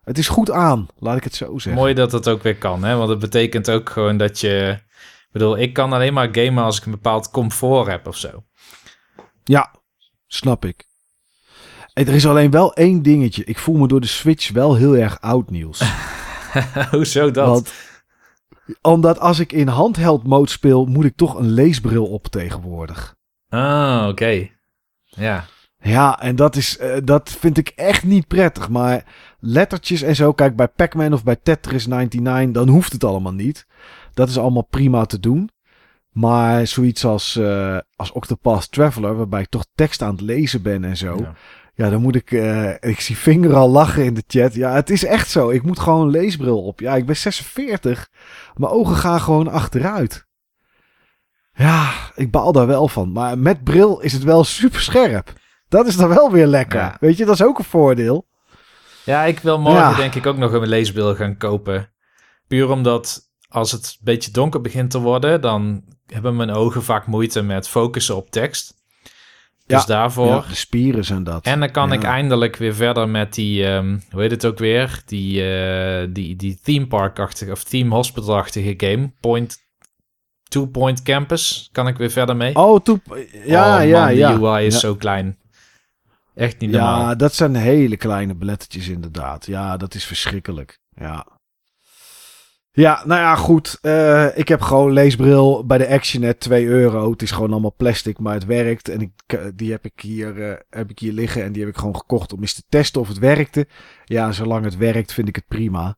het 0.00 0.18
is 0.18 0.28
goed 0.28 0.50
aan, 0.50 0.86
laat 0.98 1.16
ik 1.16 1.24
het 1.24 1.34
zo 1.34 1.52
zeggen. 1.52 1.82
Mooi 1.82 1.94
dat 1.94 2.10
dat 2.10 2.28
ook 2.28 2.42
weer 2.42 2.56
kan, 2.56 2.84
hè? 2.84 2.96
Want 2.96 3.08
het 3.08 3.18
betekent 3.18 3.70
ook 3.70 3.90
gewoon 3.90 4.16
dat 4.16 4.40
je... 4.40 4.78
Ik 5.26 5.42
bedoel, 5.42 5.58
ik 5.58 5.72
kan 5.72 5.92
alleen 5.92 6.12
maar 6.12 6.28
gamen 6.32 6.64
als 6.64 6.78
ik 6.78 6.84
een 6.84 6.90
bepaald 6.90 7.30
comfort 7.30 7.86
heb 7.86 8.06
of 8.06 8.16
zo. 8.16 8.44
Ja, 9.44 9.74
snap 10.26 10.64
ik. 10.64 10.84
En 11.92 12.06
er 12.06 12.14
is 12.14 12.26
alleen 12.26 12.50
wel 12.50 12.74
één 12.74 13.02
dingetje. 13.02 13.44
Ik 13.44 13.58
voel 13.58 13.76
me 13.76 13.88
door 13.88 14.00
de 14.00 14.06
Switch 14.06 14.50
wel 14.50 14.74
heel 14.74 14.96
erg 14.96 15.20
oud, 15.20 15.50
Niels. 15.50 15.82
Hoezo 16.90 17.30
dat? 17.30 17.48
Want, 17.48 17.72
omdat 18.80 19.18
als 19.18 19.38
ik 19.38 19.52
in 19.52 19.68
handheld 19.68 20.26
mode 20.26 20.50
speel, 20.50 20.84
moet 20.84 21.04
ik 21.04 21.16
toch 21.16 21.38
een 21.38 21.50
leesbril 21.50 22.06
op 22.06 22.26
tegenwoordig. 22.26 23.14
Ah, 23.48 24.06
oké. 24.08 24.48
Ja. 25.04 25.44
Ja, 25.78 26.20
en 26.20 26.36
dat, 26.36 26.56
is, 26.56 26.78
eh, 26.78 26.96
dat 27.04 27.30
vind 27.30 27.58
ik 27.58 27.68
echt 27.68 28.04
niet 28.04 28.26
prettig. 28.26 28.68
Maar 28.68 29.04
lettertjes 29.38 30.02
en 30.02 30.16
zo. 30.16 30.32
Kijk, 30.32 30.56
bij 30.56 30.68
Pac-Man 30.68 31.12
of 31.12 31.24
bij 31.24 31.36
Tetris 31.36 31.86
99, 31.86 32.52
dan 32.52 32.68
hoeft 32.68 32.92
het 32.92 33.04
allemaal 33.04 33.32
niet. 33.32 33.66
Dat 34.14 34.28
is 34.28 34.38
allemaal 34.38 34.66
prima 34.70 35.04
te 35.04 35.20
doen. 35.20 35.50
Maar 36.10 36.66
zoiets 36.66 37.04
als, 37.04 37.36
eh, 37.36 37.78
als 37.96 38.12
Octopath 38.12 38.70
Traveler, 38.70 39.16
waarbij 39.16 39.40
ik 39.40 39.48
toch 39.48 39.66
tekst 39.74 40.02
aan 40.02 40.12
het 40.12 40.20
lezen 40.20 40.62
ben 40.62 40.84
en 40.84 40.96
zo. 40.96 41.16
Ja. 41.18 41.34
Ja, 41.76 41.90
dan 41.90 42.00
moet 42.02 42.14
ik. 42.14 42.32
eh, 42.32 42.70
ik 42.80 43.00
zie 43.00 43.16
Vinger 43.16 43.54
al 43.54 43.68
lachen 43.68 44.04
in 44.04 44.14
de 44.14 44.22
chat. 44.26 44.54
Ja, 44.54 44.72
het 44.74 44.90
is 44.90 45.04
echt 45.04 45.30
zo. 45.30 45.50
Ik 45.50 45.62
moet 45.62 45.78
gewoon 45.78 46.00
een 46.02 46.10
leesbril 46.10 46.62
op. 46.62 46.80
Ja, 46.80 46.94
ik 46.94 47.06
ben 47.06 47.16
46. 47.16 48.08
Mijn 48.54 48.72
ogen 48.72 48.96
gaan 48.96 49.20
gewoon 49.20 49.48
achteruit. 49.48 50.26
Ja, 51.52 51.92
ik 52.14 52.30
baal 52.30 52.52
daar 52.52 52.66
wel 52.66 52.88
van. 52.88 53.12
Maar 53.12 53.38
met 53.38 53.64
bril 53.64 54.00
is 54.00 54.12
het 54.12 54.22
wel 54.22 54.44
super 54.44 54.80
scherp. 54.80 55.32
Dat 55.68 55.86
is 55.86 55.96
dan 55.96 56.08
wel 56.08 56.30
weer 56.32 56.46
lekker. 56.46 56.80
Ja. 56.80 56.96
Weet 57.00 57.16
je, 57.16 57.24
dat 57.24 57.34
is 57.34 57.42
ook 57.42 57.58
een 57.58 57.64
voordeel. 57.64 58.26
Ja, 59.04 59.24
ik 59.24 59.38
wil 59.38 59.58
morgen 59.58 59.80
Ja. 59.82 59.94
denk 59.96 60.14
ik 60.14 60.26
ook 60.26 60.36
nog 60.36 60.52
een 60.52 60.66
leesbril 60.68 61.14
gaan 61.14 61.36
kopen. 61.36 61.90
Puur 62.46 62.70
omdat 62.70 63.20
als 63.48 63.72
het 63.72 63.84
een 63.84 64.04
beetje 64.04 64.30
donker 64.30 64.60
begint 64.60 64.90
te 64.90 64.98
worden, 65.00 65.40
dan 65.40 65.84
hebben 66.06 66.36
mijn 66.36 66.50
ogen 66.50 66.82
vaak 66.82 67.06
moeite 67.06 67.42
met 67.42 67.68
focussen 67.68 68.16
op 68.16 68.30
tekst. 68.30 68.74
Dus 69.66 69.80
Ja. 69.80 69.86
daarvoor. 69.86 70.26
Ja, 70.26 70.44
de 70.48 70.54
spieren 70.54 71.04
zijn 71.04 71.24
dat. 71.24 71.44
En 71.44 71.60
dan 71.60 71.70
kan 71.70 71.88
Ja. 71.88 71.94
ik 71.94 72.02
eindelijk 72.02 72.56
weer 72.56 72.74
verder 72.74 73.08
met 73.08 73.34
die, 73.34 73.66
ehm, 73.66 73.98
hoe 74.10 74.20
heet 74.20 74.30
het 74.30 74.46
ook 74.46 74.58
weer? 74.58 75.02
Die, 75.06 75.50
eh, 75.54 76.06
die, 76.10 76.36
die 76.36 76.58
theme 76.62 76.86
park-achtige 76.86 77.50
of 77.52 77.64
theme 77.64 77.94
hospital-achtige 77.94 78.74
game. 78.76 79.12
Point, 79.20 79.64
Two 80.48 80.66
Point 80.66 81.02
Campus. 81.02 81.68
Kan 81.72 81.88
ik 81.88 81.96
weer 81.96 82.10
verder 82.10 82.36
mee? 82.36 82.54
Oh, 82.54 82.80
toe... 82.80 83.00
Ja, 83.44 83.78
Oh, 83.82 83.88
ja, 83.88 84.04
man, 84.04 84.14
ja. 84.16 84.32
De 84.36 84.44
UI 84.46 84.66
is 84.66 84.80
zo 84.80 84.94
klein. 84.94 85.38
Echt 86.34 86.60
niet 86.60 86.70
normaal. 86.70 87.00
Ja, 87.00 87.14
dat 87.14 87.34
zijn 87.34 87.54
hele 87.54 87.96
kleine 87.96 88.34
belettertjes 88.34 88.88
inderdaad. 88.88 89.46
Ja, 89.46 89.76
dat 89.76 89.94
is 89.94 90.04
verschrikkelijk. 90.04 90.78
Ja. 90.94 91.26
Ja, 92.76 93.02
nou 93.04 93.20
ja, 93.20 93.34
goed. 93.34 93.78
Eh, 93.82 94.38
ik 94.38 94.48
heb 94.48 94.60
gewoon 94.60 94.92
leesbril 94.92 95.66
bij 95.66 95.78
de 95.78 95.88
Actionnet 95.88 96.40
2 96.40 96.66
euro. 96.66 97.10
Het 97.10 97.22
is 97.22 97.30
gewoon 97.30 97.50
allemaal 97.50 97.74
plastic, 97.76 98.18
maar 98.18 98.34
het 98.34 98.44
werkt. 98.44 98.88
En 98.88 99.00
ik, 99.00 99.12
eh, 99.26 99.40
die 99.54 99.70
heb 99.70 99.84
ik, 99.84 100.00
hier, 100.00 100.42
eh, 100.42 100.56
heb 100.70 100.90
ik 100.90 100.98
hier 100.98 101.12
liggen 101.12 101.44
en 101.44 101.52
die 101.52 101.62
heb 101.62 101.70
ik 101.70 101.78
gewoon 101.78 101.96
gekocht 101.96 102.32
om 102.32 102.40
eens 102.40 102.54
te 102.54 102.62
testen 102.68 103.00
of 103.00 103.08
het 103.08 103.18
werkte. 103.18 103.66
Ja, 104.04 104.32
zolang 104.32 104.64
het 104.64 104.76
werkt 104.76 105.12
vind 105.12 105.28
ik 105.28 105.36
het 105.36 105.46
prima. 105.46 105.96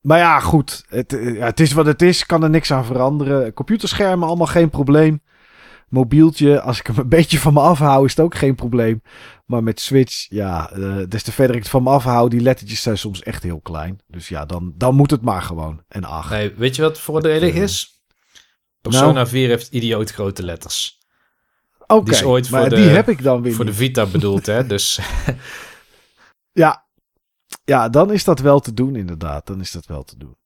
Maar 0.00 0.18
ja, 0.18 0.40
goed. 0.40 0.84
Het, 0.88 1.16
ja, 1.20 1.46
het 1.46 1.60
is 1.60 1.72
wat 1.72 1.86
het 1.86 2.02
is. 2.02 2.26
Kan 2.26 2.42
er 2.42 2.50
niks 2.50 2.72
aan 2.72 2.84
veranderen. 2.84 3.52
Computerschermen, 3.52 4.28
allemaal 4.28 4.46
geen 4.46 4.70
probleem. 4.70 5.22
Mobieltje, 5.92 6.60
als 6.60 6.78
ik 6.78 6.86
hem 6.86 6.98
een 6.98 7.08
beetje 7.18 7.38
van 7.38 7.52
me 7.52 7.60
afhoud, 7.60 8.04
is 8.04 8.10
het 8.10 8.20
ook 8.24 8.34
geen 8.34 8.54
probleem. 8.54 9.02
Maar 9.46 9.62
met 9.62 9.80
Switch, 9.80 10.26
ja, 10.30 10.70
eh, 10.70 10.96
des 11.08 11.22
te 11.22 11.32
verder 11.32 11.56
ik 11.56 11.62
het 11.62 11.70
van 11.70 11.82
me 11.82 11.90
afhoud, 11.90 12.30
die 12.30 12.40
lettertjes 12.40 12.82
zijn 12.82 12.98
soms 12.98 13.22
echt 13.22 13.42
heel 13.42 13.60
klein. 13.60 14.00
Dus 14.06 14.28
ja, 14.28 14.44
dan, 14.44 14.72
dan 14.76 14.94
moet 14.94 15.10
het 15.10 15.22
maar 15.22 15.42
gewoon. 15.42 15.82
En 15.88 16.04
ach. 16.04 16.30
Nee, 16.30 16.54
weet 16.54 16.76
je 16.76 16.82
wat 16.82 16.98
voordelig 17.00 17.54
Eh, 17.54 17.62
is? 17.62 18.02
Persona 18.80 19.12
nou? 19.12 19.26
4 19.26 19.48
heeft 19.48 19.68
idioot 19.72 20.10
grote 20.10 20.42
letters. 20.42 21.00
Oké, 21.86 22.04
die 22.04 22.14
is 22.14 22.22
ooit 22.22 22.50
maar 22.50 22.60
voor 22.60 22.68
de- 22.70 22.76
die 22.76 22.84
heb 22.88 23.08
ik 23.08 23.22
dan 23.22 23.42
weer 23.42 23.54
Voor 23.54 23.64
de. 23.64 23.74
Vita 23.74 24.06
bedoeld, 24.06 24.46
hè? 24.46 24.66
Dus 24.74 25.00
Ja. 26.52 26.86
ja, 27.64 27.88
dan 27.88 28.12
is 28.12 28.24
dat 28.24 28.38
wel 28.40 28.60
te 28.60 28.74
doen 28.74 28.96
inderdaad. 28.96 29.46
Dan 29.46 29.60
is 29.60 29.70
dat 29.70 29.86
wel 29.86 30.02
te 30.02 30.18
doen. 30.18 30.36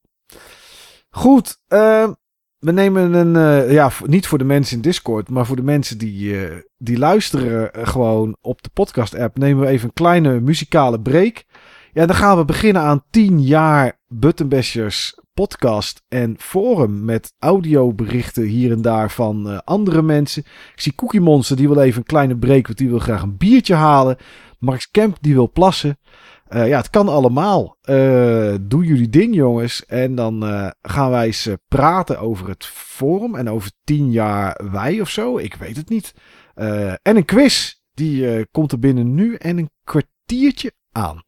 Goed, 1.11 1.61
eh, 1.67 2.11
we 2.59 2.73
nemen 2.73 3.13
een, 3.13 3.37
eh, 3.37 3.73
ja, 3.73 3.91
niet 4.07 4.27
voor 4.27 4.39
de 4.39 4.45
mensen 4.45 4.77
in 4.77 4.83
Discord, 4.83 5.29
maar 5.29 5.47
voor 5.47 5.57
de 5.57 5.63
mensen 5.63 5.99
die, 5.99 6.41
eh, 6.41 6.57
die 6.79 6.99
luisteren 6.99 7.73
eh, 7.73 7.87
gewoon 7.87 8.37
op 8.41 8.63
de 8.63 8.71
podcast-app, 8.73 9.39
nemen 9.39 9.65
we 9.65 9.71
even 9.71 9.89
een 9.89 9.95
kleine 9.95 10.41
muzikale 10.41 11.01
break. 11.01 11.45
Ja, 11.93 12.07
dan 12.07 12.17
gaan 12.17 12.37
we 12.37 12.45
beginnen 12.45 12.83
aan 12.83 13.05
10 13.11 13.43
jaar 13.43 13.99
Buttonbashers 14.09 15.19
podcast 15.35 16.03
en 16.09 16.35
forum 16.39 17.05
met 17.05 17.33
audioberichten 17.39 18.43
hier 18.43 18.73
en 18.73 18.83
daar 18.83 19.11
van 19.11 19.65
andere 19.65 20.03
mensen. 20.03 20.43
Ik 20.75 20.81
zie 20.81 20.95
Cookie 20.95 21.21
Monster, 21.21 21.57
die 21.57 21.69
wil 21.69 21.81
even 21.81 21.99
een 21.99 22.07
kleine 22.07 22.37
break, 22.37 22.67
want 22.67 22.79
die 22.79 22.89
wil 22.89 22.99
graag 22.99 23.23
een 23.23 23.37
biertje 23.37 23.75
halen. 23.75 24.17
Max 24.59 24.91
Kemp, 24.91 25.17
die 25.21 25.35
wil 25.35 25.51
plassen. 25.53 25.99
Eh, 26.49 26.69
ja, 26.69 26.77
het 26.77 26.91
kan 26.91 27.09
allemaal. 27.09 27.77
Eh, 27.83 28.55
doe 28.61 28.85
jullie 28.85 29.09
ding, 29.09 29.35
jongens. 29.35 29.87
En 29.87 30.15
dan 30.15 30.47
eh, 30.47 30.71
gaan 30.83 31.11
wij 31.11 31.27
eens 31.27 31.49
praten 31.69 32.19
over 32.19 32.49
het 32.49 32.67
forum 32.67 33.35
en 33.35 33.51
over 33.51 33.71
10 33.85 34.11
jaar 34.11 34.61
wij 34.71 35.01
of 35.01 35.11
zo. 35.11 35.39
Ik 35.39 35.55
weet 35.55 35.77
het 35.77 35.89
niet. 35.89 36.15
En 37.03 37.17
een 37.17 37.25
quiz. 37.25 37.75
Die 37.95 38.47
komt 38.51 38.73
er 38.73 38.79
binnen 38.79 39.15
nu 39.15 39.35
en 39.35 39.59
een 39.59 39.71
kwartiertje 39.85 40.73
aan. 40.93 41.23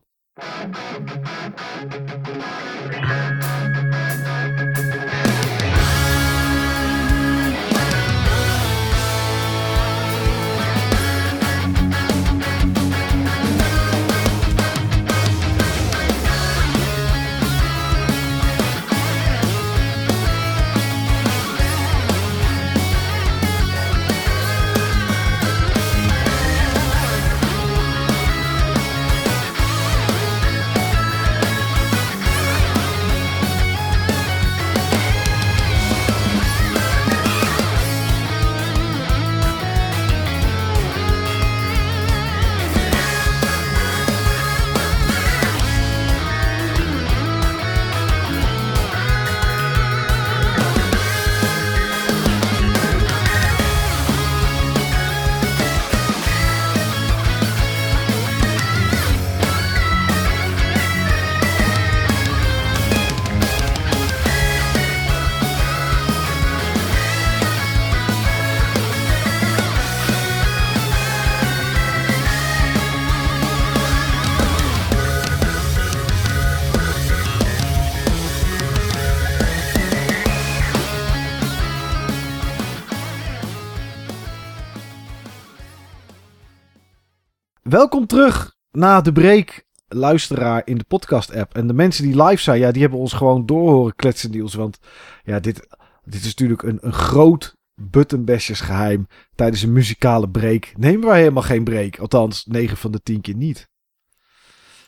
Welkom 87.68 88.06
terug 88.06 88.54
na 88.70 89.00
de 89.00 89.12
break, 89.12 89.64
luisteraar 89.88 90.62
in 90.64 90.78
de 90.78 90.84
podcast-app. 90.88 91.54
En 91.54 91.66
de 91.66 91.72
mensen 91.72 92.04
die 92.04 92.22
live 92.22 92.42
zijn, 92.42 92.58
ja, 92.60 92.70
die 92.72 92.80
hebben 92.82 92.98
ons 92.98 93.12
gewoon 93.12 93.46
doorhoren 93.46 93.94
kletsen, 93.96 94.30
Niels. 94.30 94.54
Want 94.54 94.78
ja, 95.24 95.40
dit, 95.40 95.66
dit 96.04 96.20
is 96.20 96.26
natuurlijk 96.26 96.62
een, 96.62 96.78
een 96.80 96.92
groot 96.92 97.56
buttonbashers 97.74 98.60
geheim. 98.60 99.06
Tijdens 99.34 99.62
een 99.62 99.72
muzikale 99.72 100.28
break 100.28 100.72
nemen 100.76 101.08
wij 101.08 101.18
helemaal 101.18 101.42
geen 101.42 101.64
break. 101.64 101.98
Althans, 101.98 102.44
9 102.46 102.76
van 102.76 102.92
de 102.92 103.00
10 103.02 103.20
keer 103.20 103.34
niet. 103.36 103.68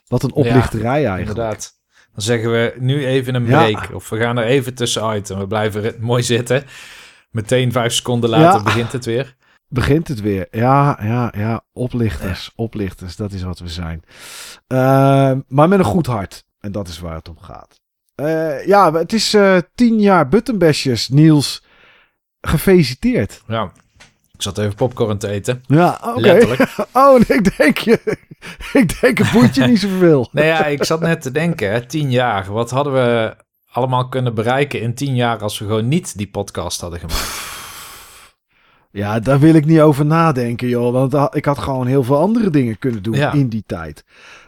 Wat 0.07 0.23
een 0.23 0.33
oplichterij 0.33 0.91
eigenlijk. 1.07 1.29
inderdaad. 1.29 1.73
Dan 2.13 2.23
zeggen 2.23 2.51
we 2.53 2.75
nu 2.79 3.07
even 3.07 3.35
een 3.35 3.47
Ja. 3.47 3.65
break. 3.71 3.95
Of 3.95 4.09
we 4.09 4.19
gaan 4.19 4.39
er 4.39 4.45
even 4.45 4.75
tussenuit 4.75 5.31
en 5.31 5.39
we 5.39 5.47
blijven 5.47 5.95
mooi 5.99 6.23
zitten. 6.23 6.65
Meteen 7.31 7.73
vijf 7.73 7.93
seconden 7.93 8.31
later 8.31 8.59
Ja. 8.59 8.63
begint 8.65 8.93
het 8.93 9.05
weer. 9.05 9.37
Begint 9.73 10.09
het 10.09 10.21
weer. 10.21 10.47
Ja, 10.51 10.99
ja, 11.03 11.33
ja. 11.37 11.65
Oplichters. 11.73 12.53
Oplichters, 12.55 13.17
dat 13.17 13.33
is 13.33 13.43
wat 13.43 13.59
we 13.59 13.69
zijn. 13.69 14.03
Eh, 14.67 15.33
maar 15.49 15.69
met 15.69 15.79
een 15.79 15.85
goed 15.85 16.07
hart. 16.07 16.45
En 16.61 16.73
dat 16.73 16.89
is 16.89 16.99
waar 16.99 17.15
het 17.15 17.29
om 17.29 17.39
gaat. 17.39 17.81
Eh, 18.15 18.67
ja, 18.67 18.93
het 18.93 19.13
is 19.13 19.35
eh 19.35 19.57
tien 19.75 20.01
jaar 20.01 20.29
Buttonbashers, 20.29 21.09
Niels. 21.09 21.65
Gefeliciteerd. 22.41 23.43
Ja, 23.47 23.73
ik 24.33 24.43
zat 24.43 24.59
even 24.59 24.75
popcorn 24.75 25.19
te 25.19 25.29
eten. 25.29 25.63
Ja, 25.67 26.01
oké. 26.03 26.21
Letterlijk. 26.21 26.69
Oh, 26.93 27.13
nee, 27.13 27.39
ik 27.39 27.57
denk 27.57 27.79
je. 27.79 28.01
ik 28.81 29.01
denk, 29.01 29.19
het 29.19 29.33
boeit 29.33 29.55
je 29.55 29.67
niet 29.67 29.81
zoveel. 29.81 30.29
Nee, 30.33 30.47
ja, 30.47 30.67
ik 30.67 30.85
zat 30.85 31.01
net 31.01 31.23
te 31.23 31.31
denken, 31.31 31.71
hè, 31.71 31.87
tien 31.87 32.11
jaar. 32.11 32.53
Wat 32.53 32.71
hadden 32.71 32.93
we 32.93 33.37
allemaal 33.73 34.09
kunnen 34.09 34.35
bereiken 34.35 34.81
in 34.81 34.95
tien 34.95 35.15
jaar 35.15 35.39
als 35.43 35.59
we 35.59 35.65
gewoon 35.65 35.89
niet 35.89 36.17
die 36.19 36.31
podcast 36.31 36.81
hadden 36.81 37.01
gemaakt? 37.01 37.59
Ja, 38.91 39.21
daar 39.21 39.39
wil 39.41 39.55
ik 39.55 39.65
niet 39.67 39.81
over 39.81 40.07
nadenken, 40.07 40.69
joh. 40.69 40.93
Want 40.93 41.35
ik 41.37 41.45
had 41.45 41.59
gewoon 41.59 41.87
heel 41.87 42.03
veel 42.03 42.19
andere 42.19 42.51
dingen 42.51 42.79
kunnen 42.79 43.03
doen 43.03 43.15
Ja. 43.15 43.33
in 43.33 43.49
die 43.49 43.65
tijd. 43.67 44.05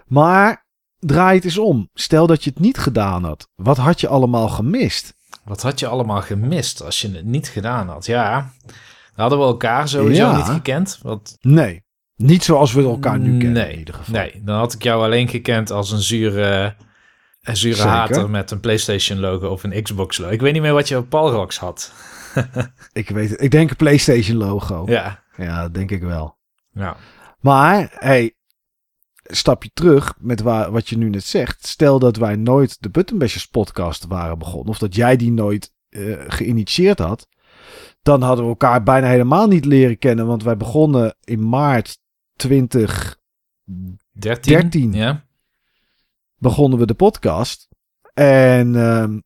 Maar 0.07 0.67
draai 0.99 1.35
het 1.37 1.45
eens 1.45 1.59
om. 1.59 1.89
Stel 1.95 2.27
dat 2.27 2.45
je 2.45 2.51
het 2.51 2.59
niet 2.59 2.79
gedaan 2.79 3.25
had. 3.25 3.49
Wat 3.55 3.77
had 3.77 4.01
je 4.01 4.09
allemaal 4.09 4.49
gemist? 4.49 5.15
Wat 5.45 5.63
had 5.63 5.79
je 5.81 5.87
allemaal 5.87 6.23
gemist 6.23 6.83
als 6.83 7.01
je 7.01 7.11
het 7.11 7.25
niet 7.25 7.49
gedaan 7.49 7.89
had? 7.89 8.07
Ja, 8.07 8.51
dan 8.67 8.75
hadden 9.15 9.39
we 9.39 9.45
elkaar 9.45 9.89
sowieso 9.89 10.23
Ja. 10.23 10.37
niet 10.37 10.45
gekend. 10.47 10.99
Want 11.03 11.37
Nee. 11.41 11.83
Niet 12.17 12.45
zoals 12.45 12.73
we 12.73 12.83
elkaar 12.83 13.19
nu 13.19 13.39
kennen 13.39 13.63
nee, 13.63 13.73
in 13.73 13.79
ieder 13.79 13.95
geval. 13.95 14.15
nee, 14.15 14.41
dan 14.45 14.57
had 14.59 14.73
ik 14.73 14.83
jou 14.83 15.03
alleen 15.05 15.29
gekend 15.29 15.71
als 15.71 15.91
een 15.91 16.01
zure, 16.01 16.75
een 17.43 17.57
zure 17.57 17.75
Zeker. 17.75 17.91
hater 17.91 18.31
met 18.31 18.51
een 18.51 18.61
PlayStation 18.61 19.19
logo 19.21 19.49
of 19.49 19.63
een 19.65 19.83
Xbox 19.83 20.19
logo. 20.19 20.33
Ik 20.33 20.41
weet 20.41 20.53
niet 20.53 20.63
meer 20.63 20.73
wat 20.73 20.89
je 20.89 20.97
op 20.97 21.09
Palrox 21.09 21.59
had. 21.59 21.93
Ik 22.93 23.09
weet 23.09 23.31
het. 23.31 23.43
Ik 23.43 23.51
denk 23.51 23.71
een 23.71 23.77
PlayStation 23.77 24.37
logo. 24.37 24.85
Ja, 24.87 25.23
Ja, 25.37 25.63
dat 25.63 25.75
denk 25.75 25.91
ik 25.91 26.03
wel. 26.03 26.37
ja. 26.73 26.97
Maar, 27.41 27.97
hey, 27.99 28.35
stapje 29.23 29.71
terug 29.75 30.15
met 30.19 30.41
waar, 30.41 30.71
wat 30.71 30.89
je 30.89 30.97
nu 30.97 31.09
net 31.09 31.25
zegt. 31.25 31.67
Stel 31.67 31.99
dat 31.99 32.17
wij 32.17 32.37
nooit 32.37 32.83
de 32.83 32.91
Buttonbashers 32.91 33.47
podcast 33.47 34.07
waren 34.07 34.39
begonnen. 34.39 34.69
Of 34.69 34.79
dat 34.79 34.95
jij 34.95 35.17
die 35.17 35.33
nooit 35.33 35.73
eh, 35.89 36.25
geïnitieerd 36.27 36.99
had. 36.99 37.29
Dan 38.03 38.23
hadden 38.23 38.45
we 38.45 38.51
elkaar 38.51 38.83
bijna 38.83 39.07
helemaal 39.07 39.47
niet 39.47 39.65
leren 39.65 39.99
kennen. 39.99 40.27
Want 40.27 40.43
wij 40.43 40.57
begonnen 40.57 41.17
in 41.25 41.49
maart 41.49 41.99
20 42.37 43.21
13. 44.13 44.53
13. 44.53 44.93
Ja, 44.93 45.25
begonnen 46.37 46.79
we 46.79 46.87
de 46.87 46.95
podcast. 46.95 47.69
En 48.15 48.77
ehm, 48.77 49.19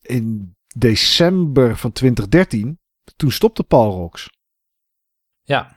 in 0.00 0.56
december 0.74 1.76
van 1.76 1.92
2013, 1.92 2.78
toen 3.16 3.30
stopte 3.32 3.62
Paul 3.62 3.90
Rocks. 3.90 4.30
ja, 5.42 5.76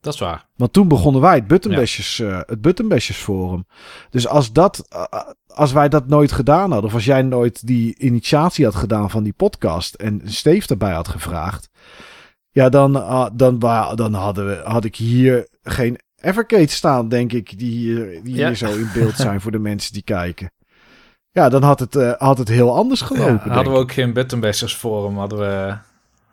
dat 0.00 0.14
is 0.14 0.20
waar. 0.20 0.48
Want 0.56 0.72
toen 0.72 0.88
begonnen 0.88 1.20
wij 1.20 1.34
het 1.34 1.46
Buttonbashers, 1.46 2.18
eh, 2.18 2.40
het 2.46 3.16
Forum. 3.16 3.66
Dus 4.10 4.26
als, 4.26 4.52
dat, 4.52 4.86
eh, 4.88 5.20
als 5.46 5.72
wij 5.72 5.88
dat 5.88 6.06
nooit 6.06 6.32
gedaan 6.32 6.70
hadden, 6.70 6.90
of 6.90 6.94
als 6.94 7.04
jij 7.04 7.22
nooit 7.22 7.66
die 7.66 7.98
initiatie 7.98 8.64
had 8.64 8.74
gedaan 8.74 9.10
van 9.10 9.22
die 9.22 9.32
podcast 9.32 9.94
en 9.94 10.20
Steve 10.24 10.68
erbij 10.68 10.92
had 10.92 11.08
gevraagd, 11.08 11.68
ja, 12.50 12.68
dan, 12.68 12.92
dan, 13.34 13.58
dan 13.94 14.14
hadden 14.14 14.46
we, 14.46 14.60
had 14.64 14.84
ik 14.84 14.96
hier 14.96 15.48
geen 15.62 15.98
Evercade 16.20 16.66
staan, 16.70 17.08
denk 17.08 17.32
ik, 17.32 17.58
die 17.58 17.70
hier, 17.70 18.22
die 18.22 18.34
Ja. 18.34 18.46
hier 18.46 18.56
zo 18.56 18.72
in 18.76 18.90
beeld 18.94 19.14
zijn 19.16 19.40
voor 19.40 19.50
de 19.52 19.58
mensen 19.58 19.92
die 19.92 20.02
kijken. 20.02 20.52
Ja, 21.34 21.48
dan 21.48 21.62
had 21.62 21.80
het, 21.80 21.96
eh, 21.96 22.12
had 22.18 22.38
het 22.38 22.48
heel 22.48 22.76
anders 22.76 23.00
gelopen. 23.00 23.48
Ja, 23.48 23.54
hadden 23.54 23.72
we 23.72 23.78
ook 23.78 23.92
geen 23.92 24.12
Buttonbashers 24.12 24.74
forum, 24.74 25.16
hadden 25.16 25.38
we 25.38 25.76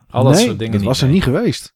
al 0.10 0.24
dat 0.24 0.34
nee, 0.34 0.46
soort 0.46 0.58
dingen 0.60 0.72
dat 0.72 0.82
niet 0.82 0.90
was 0.90 1.00
er 1.00 1.06
mee. 1.06 1.14
niet 1.14 1.24
geweest. 1.24 1.74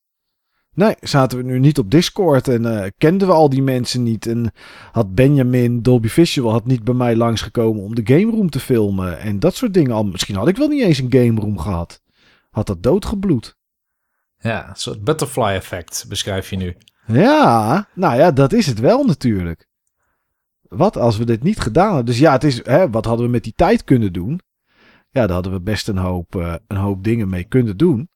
Nee, 0.73 0.95
zaten 0.99 1.37
we 1.37 1.43
nu 1.43 1.59
niet 1.59 1.77
op 1.77 1.91
Discord 1.91 2.47
en 2.47 2.83
eh, 2.83 2.89
kenden 2.97 3.27
we 3.27 3.33
al 3.33 3.49
die 3.49 3.61
mensen 3.63 4.03
niet. 4.03 4.27
En 4.27 4.51
had 4.91 5.15
Benjamin 5.15 5.81
Dolby 5.81 6.07
Visual 6.07 6.51
had 6.51 6.65
niet 6.65 6.83
bij 6.83 6.93
mij 6.93 7.15
langsgekomen 7.15 7.83
om 7.83 7.95
de 7.95 8.01
game 8.05 8.31
room 8.31 8.49
te 8.49 8.59
filmen. 8.59 9.19
En 9.19 9.39
dat 9.39 9.55
soort 9.55 9.73
dingen 9.73 9.91
al. 9.91 10.03
Misschien 10.03 10.35
had 10.35 10.47
ik 10.47 10.57
wel 10.57 10.67
niet 10.67 10.83
eens 10.83 10.97
een 10.97 11.13
game 11.13 11.41
room 11.41 11.59
gehad. 11.59 12.01
Had 12.49 12.67
dat 12.67 12.83
doodgebloed. 12.83 13.57
Ja, 14.37 14.69
een 14.69 14.75
soort 14.75 15.03
butterfly 15.03 15.53
effect 15.53 16.05
beschrijf 16.07 16.49
je 16.49 16.55
nu. 16.55 16.77
Ja, 17.07 17.87
nou 17.93 18.17
ja, 18.17 18.31
dat 18.31 18.53
is 18.53 18.65
het 18.65 18.79
wel 18.79 19.03
natuurlijk. 19.03 19.67
Wat 20.69 20.97
als 20.97 21.17
we 21.17 21.25
dit 21.25 21.43
niet 21.43 21.59
gedaan 21.59 21.87
hadden? 21.87 22.05
Dus 22.05 22.19
ja, 22.19 22.31
het 22.31 22.43
is, 22.43 22.65
hè, 22.65 22.89
wat 22.89 23.05
hadden 23.05 23.25
we 23.25 23.31
met 23.31 23.43
die 23.43 23.53
tijd 23.55 23.83
kunnen 23.83 24.13
doen? 24.13 24.41
Ja, 25.09 25.21
daar 25.21 25.33
hadden 25.33 25.51
we 25.51 25.61
best 25.61 25.87
een 25.87 25.97
hoop, 25.97 26.35
eh, 26.35 26.55
een 26.67 26.77
hoop 26.77 27.03
dingen 27.03 27.29
mee 27.29 27.43
kunnen 27.43 27.77
doen. 27.77 28.09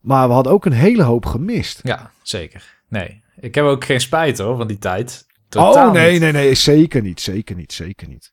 Maar 0.00 0.28
we 0.28 0.34
hadden 0.34 0.52
ook 0.52 0.64
een 0.64 0.72
hele 0.72 1.02
hoop 1.02 1.26
gemist. 1.26 1.80
Ja, 1.82 2.10
zeker. 2.22 2.82
Nee, 2.88 3.22
ik 3.36 3.54
heb 3.54 3.64
ook 3.64 3.84
geen 3.84 4.00
spijt 4.00 4.38
hoor 4.38 4.56
van 4.56 4.66
die 4.66 4.78
tijd. 4.78 5.26
Totaal 5.48 5.86
oh, 5.86 5.92
nee, 5.92 6.12
niet. 6.12 6.20
nee, 6.20 6.32
nee. 6.32 6.54
Zeker 6.54 7.02
niet. 7.02 7.20
Zeker 7.20 7.56
niet. 7.56 7.72
Zeker 7.72 8.08
niet. 8.08 8.32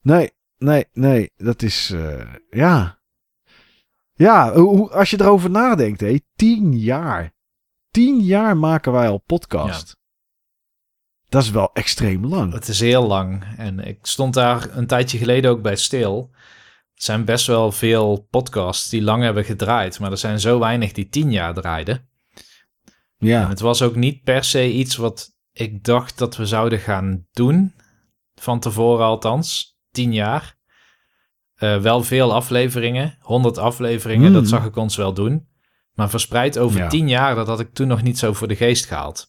Nee, 0.00 0.30
nee, 0.58 0.84
nee. 0.92 1.30
Dat 1.36 1.62
is, 1.62 1.90
eh, 1.90 2.32
ja. 2.50 2.98
Ja, 4.14 4.48
als 4.50 5.10
je 5.10 5.20
erover 5.20 5.50
nadenkt, 5.50 6.00
hé. 6.00 6.20
Tien 6.36 6.78
jaar. 6.78 7.32
Tien 7.90 8.20
jaar 8.20 8.56
maken 8.56 8.92
wij 8.92 9.08
al 9.08 9.18
podcast. 9.18 9.97
Dat 11.28 11.42
is 11.42 11.50
wel 11.50 11.70
extreem 11.72 12.26
lang. 12.26 12.52
Het 12.52 12.68
is 12.68 12.80
heel 12.80 13.06
lang. 13.06 13.44
En 13.56 13.78
ik 13.86 13.98
stond 14.02 14.34
daar 14.34 14.76
een 14.76 14.86
tijdje 14.86 15.18
geleden 15.18 15.50
ook 15.50 15.62
bij 15.62 15.76
stil. 15.76 16.28
Er 16.32 17.02
zijn 17.04 17.24
best 17.24 17.46
wel 17.46 17.72
veel 17.72 18.26
podcasts 18.30 18.88
die 18.88 19.02
lang 19.02 19.22
hebben 19.22 19.44
gedraaid. 19.44 19.98
Maar 20.00 20.10
er 20.10 20.18
zijn 20.18 20.40
zo 20.40 20.58
weinig 20.58 20.92
die 20.92 21.08
tien 21.08 21.32
jaar 21.32 21.54
draaiden. 21.54 22.08
En 23.18 23.26
Ja. 23.26 23.48
het 23.48 23.60
was 23.60 23.82
ook 23.82 23.94
niet 23.94 24.22
per 24.22 24.44
se 24.44 24.72
iets 24.72 24.96
wat 24.96 25.36
ik 25.52 25.84
dacht 25.84 26.18
dat 26.18 26.36
we 26.36 26.46
zouden 26.46 26.78
gaan 26.78 27.26
doen. 27.32 27.74
Van 28.34 28.60
tevoren 28.60 29.04
althans. 29.06 29.76
Tien 29.90 30.12
jaar. 30.12 30.56
Eh, 31.54 31.80
wel 31.80 32.02
veel 32.02 32.34
afleveringen. 32.34 33.16
100 33.20 33.58
afleveringen, 33.58 34.28
Mm. 34.28 34.34
dat 34.34 34.48
zag 34.48 34.64
ik 34.64 34.76
ons 34.76 34.96
wel 34.96 35.12
doen. 35.14 35.48
Maar 35.92 36.10
verspreid 36.10 36.58
over 36.58 36.78
Ja. 36.80 36.88
tien 36.88 37.08
jaar, 37.08 37.34
dat 37.34 37.46
had 37.46 37.60
ik 37.60 37.72
toen 37.74 37.88
nog 37.88 38.02
niet 38.02 38.18
zo 38.18 38.32
voor 38.32 38.48
de 38.48 38.56
geest 38.56 38.86
gehaald. 38.86 39.28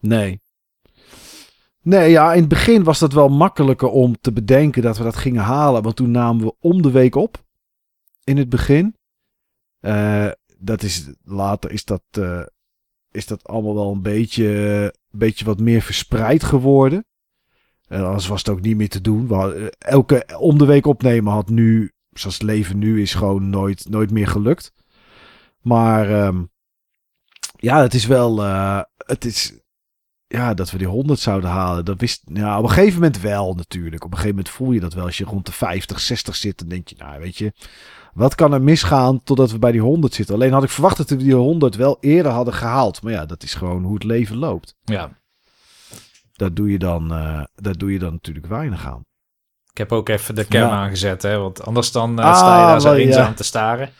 Nee. 0.00 0.40
Nee, 1.88 2.10
ja, 2.10 2.32
in 2.32 2.40
het 2.40 2.48
begin 2.48 2.84
was 2.84 2.98
dat 2.98 3.12
wel 3.12 3.28
makkelijker 3.28 3.88
om 3.88 4.20
te 4.20 4.32
bedenken 4.32 4.82
dat 4.82 4.98
we 4.98 5.04
dat 5.04 5.16
gingen 5.16 5.42
halen. 5.42 5.82
Want 5.82 5.96
toen 5.96 6.10
namen 6.10 6.44
we 6.44 6.54
om 6.60 6.82
de 6.82 6.90
week 6.90 7.14
op. 7.14 7.44
In 8.24 8.36
het 8.36 8.48
begin. 8.48 8.96
Eh, 9.80 10.28
dat 10.58 10.82
is, 10.82 11.10
later 11.24 11.70
is 11.70 11.84
dat, 11.84 12.02
eh, 12.10 12.42
is 13.10 13.26
dat 13.26 13.44
allemaal 13.44 13.74
wel 13.74 13.92
een 13.92 14.02
beetje, 14.02 14.94
beetje 15.10 15.44
wat 15.44 15.60
meer 15.60 15.82
verspreid 15.82 16.44
geworden. 16.44 17.06
En 17.86 18.04
anders 18.04 18.26
was 18.26 18.38
het 18.38 18.48
ook 18.48 18.60
niet 18.60 18.76
meer 18.76 18.88
te 18.88 19.00
doen. 19.00 19.32
Hadden, 19.32 19.70
elke 19.78 20.26
om 20.38 20.58
de 20.58 20.66
week 20.66 20.86
opnemen 20.86 21.32
had 21.32 21.48
nu, 21.48 21.92
zoals 22.10 22.34
het 22.34 22.46
leven 22.46 22.78
nu 22.78 23.02
is, 23.02 23.14
gewoon 23.14 23.50
nooit, 23.50 23.88
nooit 23.88 24.10
meer 24.10 24.28
gelukt. 24.28 24.72
Maar 25.60 26.10
ehm, 26.10 26.44
ja, 27.56 27.82
het 27.82 27.94
is 27.94 28.06
wel, 28.06 28.42
eh, 28.42 28.82
het 28.96 29.24
is, 29.24 29.57
ja, 30.28 30.54
dat 30.54 30.70
we 30.70 30.78
die 30.78 30.86
100 30.86 31.20
zouden 31.20 31.50
halen. 31.50 31.84
Dat 31.84 32.00
wist, 32.00 32.22
ja, 32.32 32.58
op 32.58 32.62
een 32.64 32.70
gegeven 32.70 32.94
moment 32.94 33.20
wel 33.20 33.54
natuurlijk. 33.54 34.04
Op 34.04 34.10
een 34.10 34.16
gegeven 34.16 34.36
moment 34.36 34.54
voel 34.54 34.72
je 34.72 34.80
dat 34.80 34.94
wel. 34.94 35.04
Als 35.04 35.18
je 35.18 35.24
rond 35.24 35.46
de 35.46 35.52
50, 35.52 36.00
60 36.00 36.36
zit, 36.36 36.58
dan 36.58 36.68
denk 36.68 36.88
je, 36.88 36.94
nou 36.98 37.20
weet 37.20 37.36
je, 37.36 37.52
wat 38.12 38.34
kan 38.34 38.52
er 38.52 38.62
misgaan 38.62 39.22
totdat 39.22 39.50
we 39.50 39.58
bij 39.58 39.72
die 39.72 39.80
100 39.80 40.14
zitten? 40.14 40.34
Alleen 40.34 40.52
had 40.52 40.62
ik 40.62 40.70
verwacht 40.70 40.96
dat 40.96 41.10
we 41.10 41.16
die 41.16 41.34
100 41.34 41.74
wel 41.76 41.96
eerder 42.00 42.32
hadden 42.32 42.54
gehaald. 42.54 43.02
Maar 43.02 43.12
ja, 43.12 43.26
dat 43.26 43.42
is 43.42 43.54
gewoon 43.54 43.82
hoe 43.84 43.94
het 43.94 44.04
leven 44.04 44.36
loopt. 44.36 44.76
Ja, 44.84 45.10
Daar 46.32 46.54
doe 46.54 46.70
je 46.70 46.78
dan, 46.78 47.12
eh, 47.12 47.42
daar 47.54 47.76
doe 47.76 47.92
je 47.92 47.98
dan 47.98 48.12
natuurlijk 48.12 48.46
weinig 48.46 48.86
aan. 48.86 49.04
ik 49.70 49.78
heb 49.78 49.92
ook 49.92 50.08
even 50.08 50.34
de 50.34 50.46
cam 50.46 50.60
Ja. 50.60 50.70
aangezet, 50.70 51.22
hè, 51.22 51.38
want 51.38 51.62
anders 51.64 51.92
dan 51.92 52.18
eh, 52.18 52.24
Ah, 52.24 52.36
sta 52.36 52.60
je 52.60 52.66
daar 52.66 52.80
zo 52.80 52.92
ja. 52.94 52.96
eenzaam 53.06 53.34
te 53.34 53.42
staren. 53.44 53.90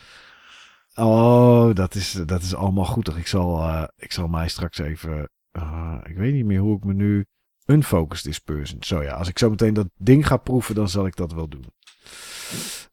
Oh, 0.94 1.74
dat 1.74 1.94
is, 1.94 2.12
dat 2.26 2.42
is 2.42 2.54
allemaal 2.54 2.84
goed. 2.84 3.16
Ik 3.16 3.26
zal, 3.26 3.58
eh, 3.62 3.82
ik 3.96 4.12
zal 4.12 4.26
mij 4.28 4.48
straks 4.48 4.78
even. 4.78 5.28
Eh, 5.60 6.10
ik 6.10 6.16
weet 6.16 6.32
niet 6.32 6.44
meer 6.44 6.60
hoe 6.60 6.76
ik 6.76 6.84
me 6.84 6.94
nu. 6.94 7.24
Unfocused 7.66 8.26
is 8.26 8.38
person. 8.38 8.82
Zo 8.82 9.02
ja, 9.02 9.12
als 9.12 9.28
ik 9.28 9.38
zo 9.38 9.50
meteen 9.50 9.74
dat 9.74 9.88
ding 9.96 10.26
ga 10.26 10.36
proeven, 10.36 10.74
dan 10.74 10.88
zal 10.88 11.06
ik 11.06 11.16
dat 11.16 11.32
wel 11.32 11.48
doen. 11.48 11.64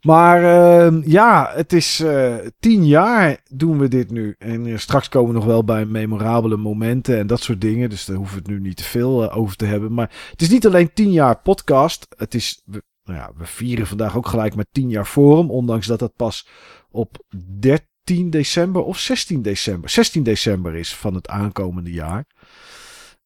Maar 0.05 0.43
ehm, 0.43 1.01
ja, 1.05 1.51
het 1.53 1.73
is 1.73 1.99
eh, 1.99 2.35
tien 2.59 2.87
jaar 2.87 3.39
doen 3.49 3.77
we 3.77 3.87
dit 3.87 4.11
nu. 4.11 4.35
En 4.37 4.65
eh, 4.65 4.77
straks 4.77 5.09
komen 5.09 5.33
we 5.33 5.37
nog 5.37 5.45
wel 5.45 5.63
bij 5.63 5.85
memorabele 5.85 6.57
momenten 6.57 7.17
en 7.17 7.27
dat 7.27 7.41
soort 7.41 7.61
dingen. 7.61 7.89
Dus 7.89 8.05
daar 8.05 8.15
hoeven 8.15 8.35
we 8.35 8.41
het 8.41 8.51
nu 8.51 8.59
niet 8.59 8.77
te 8.77 8.83
veel 8.83 9.31
over 9.31 9.55
te 9.55 9.65
hebben. 9.65 9.93
Maar 9.93 10.11
het 10.31 10.41
is 10.41 10.49
niet 10.49 10.65
alleen 10.65 10.93
tien 10.93 11.11
jaar 11.11 11.39
podcast. 11.41 12.07
Het 12.17 12.33
is, 12.33 12.61
we, 12.65 12.83
nou 13.03 13.19
ja, 13.19 13.31
we 13.37 13.45
vieren 13.45 13.87
vandaag 13.87 14.17
ook 14.17 14.27
gelijk 14.27 14.55
met 14.55 14.67
tien 14.71 14.89
jaar 14.89 15.05
forum. 15.05 15.51
Ondanks 15.51 15.87
dat 15.87 15.99
dat 15.99 16.15
pas 16.15 16.47
op 16.91 17.23
13 17.59 17.85
december 18.29 18.83
of 18.83 18.99
16 18.99 19.41
december. 19.41 19.89
16 19.89 20.23
december 20.23 20.75
is 20.75 20.95
van 20.95 21.13
het 21.13 21.27
aankomende 21.27 21.91
jaar. 21.91 22.25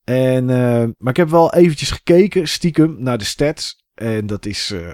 En, 0.04 0.50
eh, 0.50 0.88
maar 0.98 1.10
ik 1.10 1.18
heb 1.18 1.30
wel 1.30 1.54
eventjes 1.54 1.92
gekeken, 1.92 2.48
stiekem, 2.48 2.96
naar 3.00 3.18
de 3.18 3.24
stats. 3.24 3.84
En 3.94 4.28
dat 4.28 4.46
is 4.46 4.72
eh, 4.72 4.90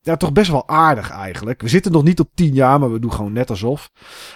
ja, 0.00 0.16
toch 0.16 0.32
best 0.32 0.50
wel 0.50 0.68
aardig 0.68 1.10
eigenlijk. 1.10 1.62
We 1.62 1.68
zitten 1.68 1.92
nog 1.92 2.02
niet 2.02 2.20
op 2.20 2.30
10 2.34 2.54
jaar, 2.54 2.80
maar 2.80 2.92
we 2.92 2.98
doen 2.98 3.12
gewoon 3.12 3.32
net 3.32 3.50
alsof. 3.50 3.90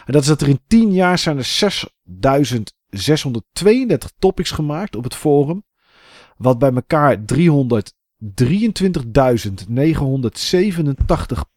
En 0.05 0.13
dat 0.13 0.23
is 0.23 0.29
dat 0.29 0.41
er 0.41 0.49
in 0.49 0.61
10 0.67 0.93
jaar 0.93 1.19
zijn 1.19 1.39
er 1.39 1.45
6632 1.45 4.11
topics 4.19 4.51
gemaakt 4.51 4.97
op 4.97 5.05
het 5.05 5.15
forum. 5.15 5.65
Wat 6.37 6.59
bij 6.59 6.73
elkaar 6.73 7.27
323.987 8.23 8.27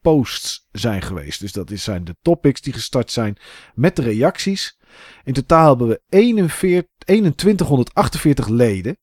posts 0.01 0.67
zijn 0.71 1.01
geweest. 1.01 1.39
Dus 1.39 1.51
dat 1.51 1.71
zijn 1.73 2.03
de 2.03 2.15
topics 2.21 2.61
die 2.61 2.73
gestart 2.73 3.11
zijn 3.11 3.37
met 3.73 3.95
de 3.95 4.01
reacties. 4.01 4.77
In 5.23 5.33
totaal 5.33 5.67
hebben 5.69 5.87
we 5.87 6.01
41, 6.09 6.89
2148 6.97 8.47
leden. 8.47 8.97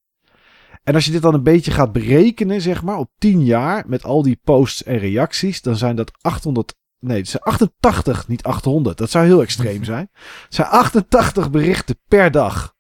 En 0.82 0.94
als 0.94 1.04
je 1.04 1.10
dit 1.10 1.22
dan 1.22 1.34
een 1.34 1.42
beetje 1.42 1.70
gaat 1.70 1.92
berekenen, 1.92 2.60
zeg 2.60 2.82
maar, 2.82 2.96
op 2.96 3.10
10 3.18 3.44
jaar 3.44 3.84
met 3.86 4.04
al 4.04 4.22
die 4.22 4.40
posts 4.44 4.82
en 4.82 4.98
reacties, 4.98 5.62
dan 5.62 5.76
zijn 5.76 5.96
dat 5.96 6.12
800. 6.20 6.74
Nee, 6.98 7.18
het 7.18 7.28
zijn 7.28 7.42
88, 7.42 8.28
niet 8.28 8.42
800. 8.42 8.98
Dat 8.98 9.10
zou 9.10 9.24
heel 9.24 9.42
extreem 9.42 9.84
zijn. 9.84 10.08
Het 10.44 10.54
zijn 10.54 10.68
88 10.68 11.50
berichten 11.50 11.98
per 12.08 12.30
dag. 12.30 12.74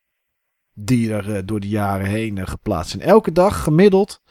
die 0.74 1.12
er 1.12 1.36
eh, 1.36 1.42
door 1.44 1.60
de 1.60 1.68
jaren 1.68 2.06
heen 2.06 2.38
eh, 2.38 2.46
geplaatst 2.46 2.90
zijn. 2.90 3.02
Elke 3.02 3.32
dag 3.32 3.62
gemiddeld 3.62 4.22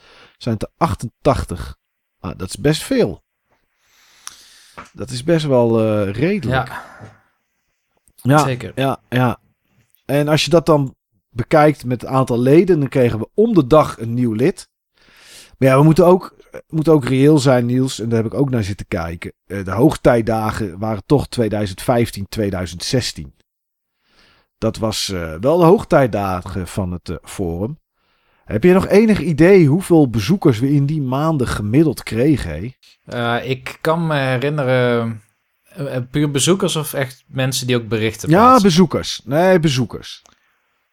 zijn 0.42 0.54
het 0.54 0.64
er 0.64 0.70
88. 0.78 1.78
Ah, 2.20 2.38
dat 2.38 2.48
is 2.48 2.58
best 2.58 2.84
veel. 2.84 3.24
Dat 4.94 5.10
is 5.10 5.24
best 5.24 5.46
wel 5.46 5.80
eh, 5.80 6.14
redelijk. 6.14 6.68
Ja, 6.68 6.84
ja, 8.16 8.38
zeker. 8.44 8.72
Ja, 8.76 9.00
ja. 9.10 9.40
En 10.06 10.28
als 10.28 10.44
je 10.44 10.50
dat 10.50 10.66
dan 10.66 10.96
bekijkt 11.30 11.86
met 11.86 12.02
het 12.02 12.10
aantal 12.10 12.40
leden, 12.40 12.80
dan 12.80 12.90
kregen 12.90 13.20
we 13.20 13.30
om 13.34 13.54
de 13.54 13.68
dag 13.68 14.00
een 14.00 14.14
nieuw 14.14 14.34
lid. 14.34 14.70
Maar 15.58 15.70
ja, 15.70 15.78
we 15.78 15.84
moeten 15.84 16.06
ook, 16.06 16.36
moeten 16.68 16.94
ook 16.94 17.06
reëel 17.06 17.38
zijn, 17.38 17.66
Niels. 17.66 18.00
En 18.00 18.10
daar 18.10 18.24
heb 18.24 18.34
ik 18.34 18.40
ook 18.40 18.50
naar 18.50 18.64
zitten 18.64 18.88
kijken. 18.88 19.34
Eh, 19.46 19.66
De 19.66 19.72
hoogtijdagen 19.72 20.80
waren 20.80 21.04
toch 21.06 21.28
2015, 21.28 22.26
2016. 22.30 23.36
Dat 24.58 24.78
was 24.78 25.10
eh, 25.10 25.36
wel 25.40 25.58
de 25.58 25.64
hoogtijdagen 25.64 26.68
van 26.68 26.92
het 26.92 27.20
forum. 27.24 27.81
Heb 28.52 28.64
je 28.64 28.74
nog 28.74 28.88
enig 28.88 29.20
idee 29.20 29.66
hoeveel 29.68 30.10
bezoekers 30.10 30.60
we 30.60 30.72
in 30.74 30.86
die 30.86 31.02
maanden 31.02 31.48
gemiddeld 31.48 32.04
kregen? 32.04 32.76
Eh, 33.06 33.50
ik 33.50 33.78
kan 33.82 34.08
me 34.08 34.16
herinneren, 34.16 35.22
eh, 35.64 35.96
eh, 35.96 36.04
puur 36.12 36.32
bezoekers 36.32 36.76
of 36.76 36.94
echt 36.94 37.24
mensen 37.28 37.68
die 37.68 37.76
ook 37.76 37.88
berichten 37.88 38.30
Ja, 38.30 38.36
plaatsen? 38.38 38.64
bezoekers. 38.64 39.22
Nee, 39.26 39.60
bezoekers. 39.60 40.22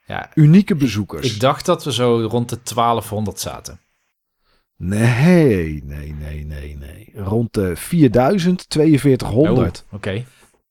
ja, 0.07 0.31
Unieke 0.35 0.75
bezoekers. 0.75 1.35
ik 1.35 1.41
dacht 1.41 1.67
dat 1.67 1.85
we 1.85 1.93
zo 1.93 2.27
rond 2.31 2.49
de 2.49 2.63
1200 2.63 3.41
zaten. 3.41 3.81
Nee, 4.77 5.83
nee, 5.85 6.15
nee, 6.19 6.45
nee, 6.45 6.77
nee. 6.77 7.13
Rond 7.15 7.53
de 7.55 7.77
4000, 7.77 8.67
4200 8.69 9.85
Oh, 9.89 9.95
Oké. 9.95 10.25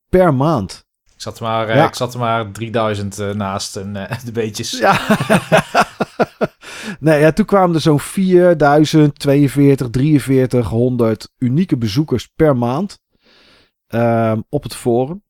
per 0.10 0.34
maand. 0.34 0.86
Ik 1.16 1.22
zat 1.24 1.38
er 1.38 1.44
maar, 1.44 1.76
Ja. 1.76 1.88
ik 1.88 1.96
zat 1.96 2.14
er 2.14 2.20
maar 2.20 2.52
3000 2.52 3.20
eh, 3.20 3.30
naast 3.30 3.76
en 3.76 3.94
de 4.26 4.32
beetjes. 4.32 4.72
Ja. 4.78 5.00
nee, 7.00 7.20
ja, 7.20 7.32
toen 7.32 7.46
kwamen 7.46 7.76
er 7.76 7.82
zo'n 7.82 8.00
4000, 8.00 9.20
42, 9.20 10.22
4300 10.24 11.32
unieke 11.38 11.78
bezoekers 11.78 12.28
per 12.28 12.58
maand 12.58 13.00
ehm, 13.88 14.42
op 14.50 14.64
het 14.64 14.76
forum. 14.76 15.26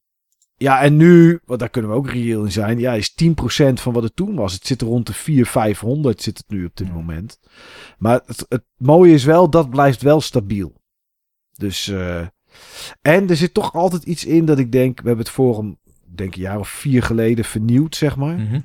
Ja, 0.60 0.82
en 0.82 0.98
nu, 0.98 1.40
want 1.46 1.60
daar 1.60 1.70
kunnen 1.70 1.92
we 1.92 1.98
ook 1.98 2.10
reëel 2.10 2.44
in 2.44 2.52
zijn, 2.52 2.80
ja, 2.80 2.94
is 2.94 3.12
10% 3.24 3.74
van 3.74 3.94
wat 3.94 4.04
het 4.04 4.16
toen 4.16 4.36
was. 4.36 4.54
Het 4.54 4.68
zit 4.68 4.82
er 4.82 4.88
rond 4.88 5.08
de 5.08 5.14
400, 5.14 5.50
500 5.52 6.22
zit 6.22 6.38
het 6.38 6.50
nu 6.50 6.66
op 6.66 6.76
dit 6.76 6.88
Ja. 6.88 6.94
moment. 6.94 7.40
Maar 7.98 8.22
het, 8.26 8.46
het 8.50 8.64
mooie 8.78 9.14
is 9.14 9.24
wel, 9.24 9.50
dat 9.50 9.70
blijft 9.70 10.02
wel 10.02 10.22
stabiel. 10.22 10.74
Dus, 11.54 11.88
eh, 11.88 12.26
en 13.02 13.30
er 13.30 13.36
zit 13.36 13.54
toch 13.54 13.74
altijd 13.74 14.04
iets 14.04 14.26
in 14.26 14.46
dat 14.46 14.60
ik 14.60 14.72
denk, 14.72 15.00
we 15.02 15.08
hebben 15.08 15.26
het 15.26 15.34
forum, 15.34 15.78
denk 16.06 16.30
ik, 16.30 16.36
een 16.36 16.42
jaar 16.42 16.60
of 16.60 16.70
vier 16.70 17.04
geleden 17.04 17.46
vernieuwd, 17.46 17.96
zeg 17.96 18.16
maar. 18.16 18.38
Mhm. 18.38 18.60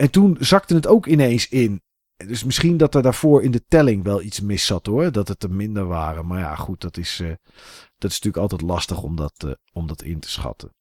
En 0.00 0.10
toen 0.10 0.36
zakte 0.38 0.74
het 0.74 0.86
ook 0.86 1.06
ineens 1.06 1.48
in. 1.48 1.82
Dus 2.16 2.44
misschien 2.44 2.76
dat 2.76 2.94
er 2.94 3.02
daarvoor 3.02 3.42
in 3.42 3.50
de 3.50 3.64
telling 3.68 4.04
wel 4.04 4.22
iets 4.22 4.40
mis 4.40 4.66
zat 4.66 4.86
hoor. 4.86 5.12
Dat 5.12 5.28
het 5.28 5.42
er 5.42 5.50
minder 5.50 5.86
waren. 5.86 6.26
Maar 6.26 6.38
ja, 6.38 6.54
goed, 6.54 6.80
dat 6.80 6.96
is, 6.96 7.20
eh, 7.20 7.28
dat 7.98 8.10
is 8.10 8.20
natuurlijk 8.20 8.36
altijd 8.36 8.60
lastig 8.60 9.02
om 9.02 9.16
dat, 9.16 9.32
eh, 9.36 9.50
om 9.72 9.86
dat 9.86 10.02
in 10.02 10.20
te 10.20 10.30
schatten. 10.30 10.74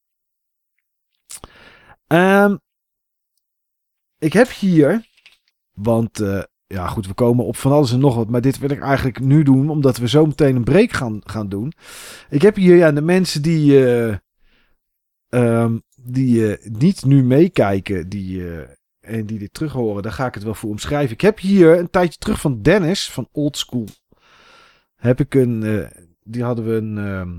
Ehm, 2.07 2.57
ik 4.17 4.33
heb 4.33 4.49
hier, 4.49 5.07
want 5.71 6.19
eh, 6.19 6.43
ja 6.65 6.87
goed, 6.87 7.07
we 7.07 7.13
komen 7.13 7.45
op 7.45 7.55
van 7.55 7.71
alles 7.71 7.91
en 7.91 7.99
nog 7.99 8.15
wat. 8.15 8.29
Maar 8.29 8.41
dit 8.41 8.57
wil 8.57 8.69
ik 8.69 8.81
eigenlijk 8.81 9.19
nu 9.19 9.43
doen, 9.43 9.69
omdat 9.69 9.97
we 9.97 10.07
zo 10.07 10.25
meteen 10.25 10.55
een 10.55 10.63
break 10.63 10.91
gaan, 10.91 11.21
gaan 11.23 11.49
doen. 11.49 11.73
Ik 12.29 12.41
heb 12.41 12.55
hier 12.55 12.75
ja, 12.75 12.91
de 12.91 13.01
mensen 13.01 13.41
die, 13.41 13.85
ehm, 15.29 15.77
die 15.95 16.57
niet 16.61 17.05
nu 17.05 17.23
meekijken, 17.23 18.09
die... 18.09 18.77
en 19.09 19.25
die 19.25 19.39
dit 19.39 19.53
terug 19.53 19.71
horen, 19.71 20.03
daar 20.03 20.11
ga 20.11 20.25
ik 20.25 20.33
het 20.33 20.43
wel 20.43 20.53
voor 20.53 20.69
omschrijven. 20.69 21.13
Ik 21.13 21.21
heb 21.21 21.39
hier 21.39 21.77
een 21.79 21.89
tijdje 21.89 22.19
terug 22.19 22.41
van 22.41 22.61
Dennis 22.61 23.09
van 23.11 23.27
Old 23.31 23.57
School. 23.57 23.85
Heb 24.95 25.19
ik 25.19 25.33
een. 25.35 25.63
eh, 25.63 25.87
die 26.23 26.43
hadden 26.43 26.65
we 26.65 26.73
een. 26.75 26.97
ehm, 26.97 27.29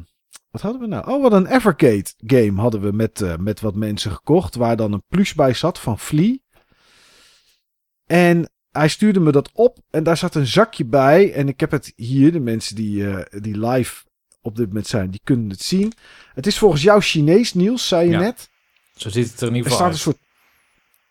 wat 0.51 0.61
hadden 0.61 0.81
we 0.81 0.87
nou? 0.87 1.11
Oh, 1.11 1.23
wat 1.23 1.33
een 1.33 1.47
Evergate 1.47 2.13
game 2.17 2.61
hadden 2.61 2.81
we 2.81 2.93
met, 2.93 3.21
eh, 3.21 3.37
met 3.37 3.61
wat 3.61 3.75
mensen 3.75 4.11
gekocht. 4.11 4.55
Waar 4.55 4.77
dan 4.77 4.93
een 4.93 5.03
plush 5.09 5.33
bij 5.33 5.55
zat 5.55 5.79
van 5.79 5.99
Flea. 5.99 6.37
En 8.07 8.51
hij 8.71 8.89
stuurde 8.89 9.21
me 9.21 9.33
dat 9.33 9.51
op. 9.53 9.79
En 9.91 10.05
daar 10.05 10.17
zat 10.17 10.35
een 10.35 10.47
zakje 10.47 10.85
bij. 10.85 11.33
En 11.33 11.49
ik 11.49 11.61
heb 11.61 11.71
het 11.71 11.93
hier. 11.97 12.33
De 12.33 12.41
mensen 12.41 12.77
die, 12.77 13.11
eh, 13.11 13.41
die 13.43 13.67
live 13.69 14.05
op 14.43 14.57
dit 14.57 14.67
moment 14.67 14.87
zijn, 14.87 15.11
die 15.11 15.21
kunnen 15.25 15.51
het 15.51 15.63
zien. 15.63 15.93
Het 16.35 16.47
is 16.47 16.59
volgens 16.59 16.83
jou 16.83 17.01
Chinees, 17.01 17.55
Niels, 17.55 17.89
zei 17.89 18.05
je 18.07 18.13
Ja. 18.13 18.19
net. 18.21 18.49
Zo 18.97 19.09
ziet 19.09 19.31
het 19.31 19.41
er 19.41 19.49
in 19.49 19.55
ieder 19.55 19.71
Er 19.71 19.73
geval 19.73 19.77
staat 19.77 19.93
een 19.93 19.99
soort. 20.13 20.19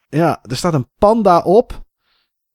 Ja, 0.10 0.40
er 0.44 0.56
staat 0.56 0.73
een 0.73 0.90
panda 0.98 1.40
op. 1.41 1.88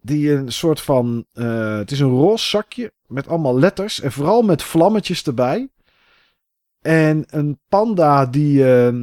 Die 0.00 0.32
een 0.32 0.52
soort 0.52 0.80
van. 0.80 1.26
eh, 1.32 1.76
het 1.76 1.90
is 1.90 2.00
een 2.00 2.08
roze 2.10 2.48
zakje 2.48 2.92
met 3.06 3.28
allemaal 3.28 3.58
letters. 3.58 4.00
En 4.00 4.12
vooral 4.12 4.42
met 4.42 4.62
vlammetjes 4.62 5.22
erbij. 5.24 5.68
En 6.80 7.24
een 7.26 7.60
panda 7.68 8.26
die. 8.26 8.64
eh, 8.86 9.02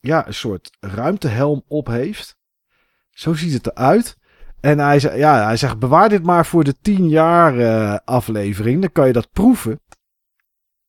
ja, 0.00 0.26
een 0.26 0.34
soort 0.34 0.76
ruimtehelm 0.80 1.62
op 1.68 1.86
heeft. 1.86 2.36
Zo 3.10 3.34
ziet 3.34 3.52
het 3.52 3.66
eruit. 3.66 4.16
En 4.60 4.78
hij, 4.78 5.00
zei, 5.00 5.18
ja, 5.18 5.44
hij 5.44 5.56
zegt: 5.56 5.78
bewaar 5.78 6.08
dit 6.08 6.22
maar 6.22 6.46
voor 6.46 6.64
de 6.64 6.74
10 6.80 7.08
jaar 7.08 7.58
eh, 7.58 7.98
aflevering. 8.04 8.80
Dan 8.80 8.92
kan 8.92 9.06
je 9.06 9.12
dat 9.12 9.30
proeven. 9.32 9.80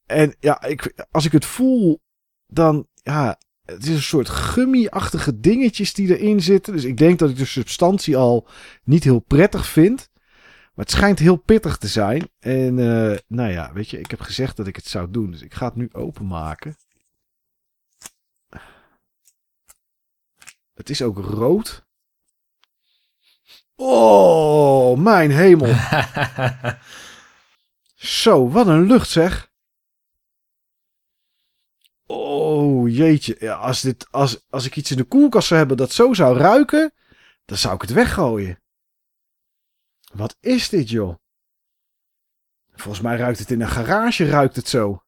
En 0.05 0.35
ja, 0.39 0.63
ik, 0.63 1.05
als 1.11 1.25
ik 1.25 1.31
het 1.31 1.45
voel, 1.45 1.99
dan. 2.47 2.87
Ja, 2.93 3.37
het 3.67 3.83
is 3.83 3.89
een 3.89 4.01
soort 4.01 4.29
gummi-achtige 4.29 5.39
dingetjes 5.39 5.93
die 5.93 6.17
erin 6.17 6.41
zitten. 6.41 6.73
Dus 6.73 6.83
ik 6.83 6.97
denk 6.97 7.19
dat 7.19 7.29
ik 7.29 7.37
de 7.37 7.45
substantie 7.45 8.17
al 8.17 8.47
niet 8.83 9.03
heel 9.03 9.19
prettig 9.19 9.67
vind. 9.67 10.09
Maar 10.73 10.85
het 10.85 10.91
schijnt 10.91 11.19
heel 11.19 11.35
pittig 11.35 11.77
te 11.77 11.87
zijn. 11.87 12.29
En 12.39 12.79
eh, 12.79 13.17
nou 13.27 13.51
ja, 13.51 13.73
weet 13.73 13.89
je, 13.89 13.99
ik 13.99 14.11
heb 14.11 14.19
gezegd 14.19 14.57
dat 14.57 14.67
ik 14.67 14.75
het 14.75 14.87
zou 14.87 15.11
doen. 15.11 15.31
Dus 15.31 15.41
ik 15.41 15.53
ga 15.53 15.65
het 15.65 15.75
nu 15.75 15.89
openmaken. 15.91 16.75
Het 20.73 20.89
is 20.89 21.01
ook 21.01 21.17
rood. 21.17 21.85
Oh, 23.75 24.97
mijn 24.97 25.31
hemel. 25.31 25.75
Zo, 27.95 28.49
wat 28.49 28.67
een 28.67 28.85
lucht 28.85 29.09
zeg. 29.09 29.51
Oh, 32.07 32.89
jeetje. 32.89 33.35
Ja, 33.39 33.53
als, 33.53 33.81
dit, 33.81 34.11
als, 34.11 34.45
als 34.49 34.65
ik 34.65 34.75
iets 34.75 34.91
in 34.91 34.97
de 34.97 35.03
koelkast 35.03 35.47
zou 35.47 35.59
hebben 35.59 35.77
dat 35.77 35.91
zo 35.91 36.13
zou 36.13 36.37
ruiken, 36.37 36.93
dan 37.45 37.57
zou 37.57 37.75
ik 37.75 37.81
het 37.81 37.91
weggooien. 37.91 38.61
Wat 40.13 40.37
is 40.39 40.69
dit, 40.69 40.89
joh? 40.89 41.15
Volgens 42.71 43.03
mij 43.03 43.17
ruikt 43.17 43.39
het 43.39 43.51
in 43.51 43.61
een 43.61 43.67
garage, 43.67 44.29
ruikt 44.29 44.55
het 44.55 44.67
zo. 44.67 45.01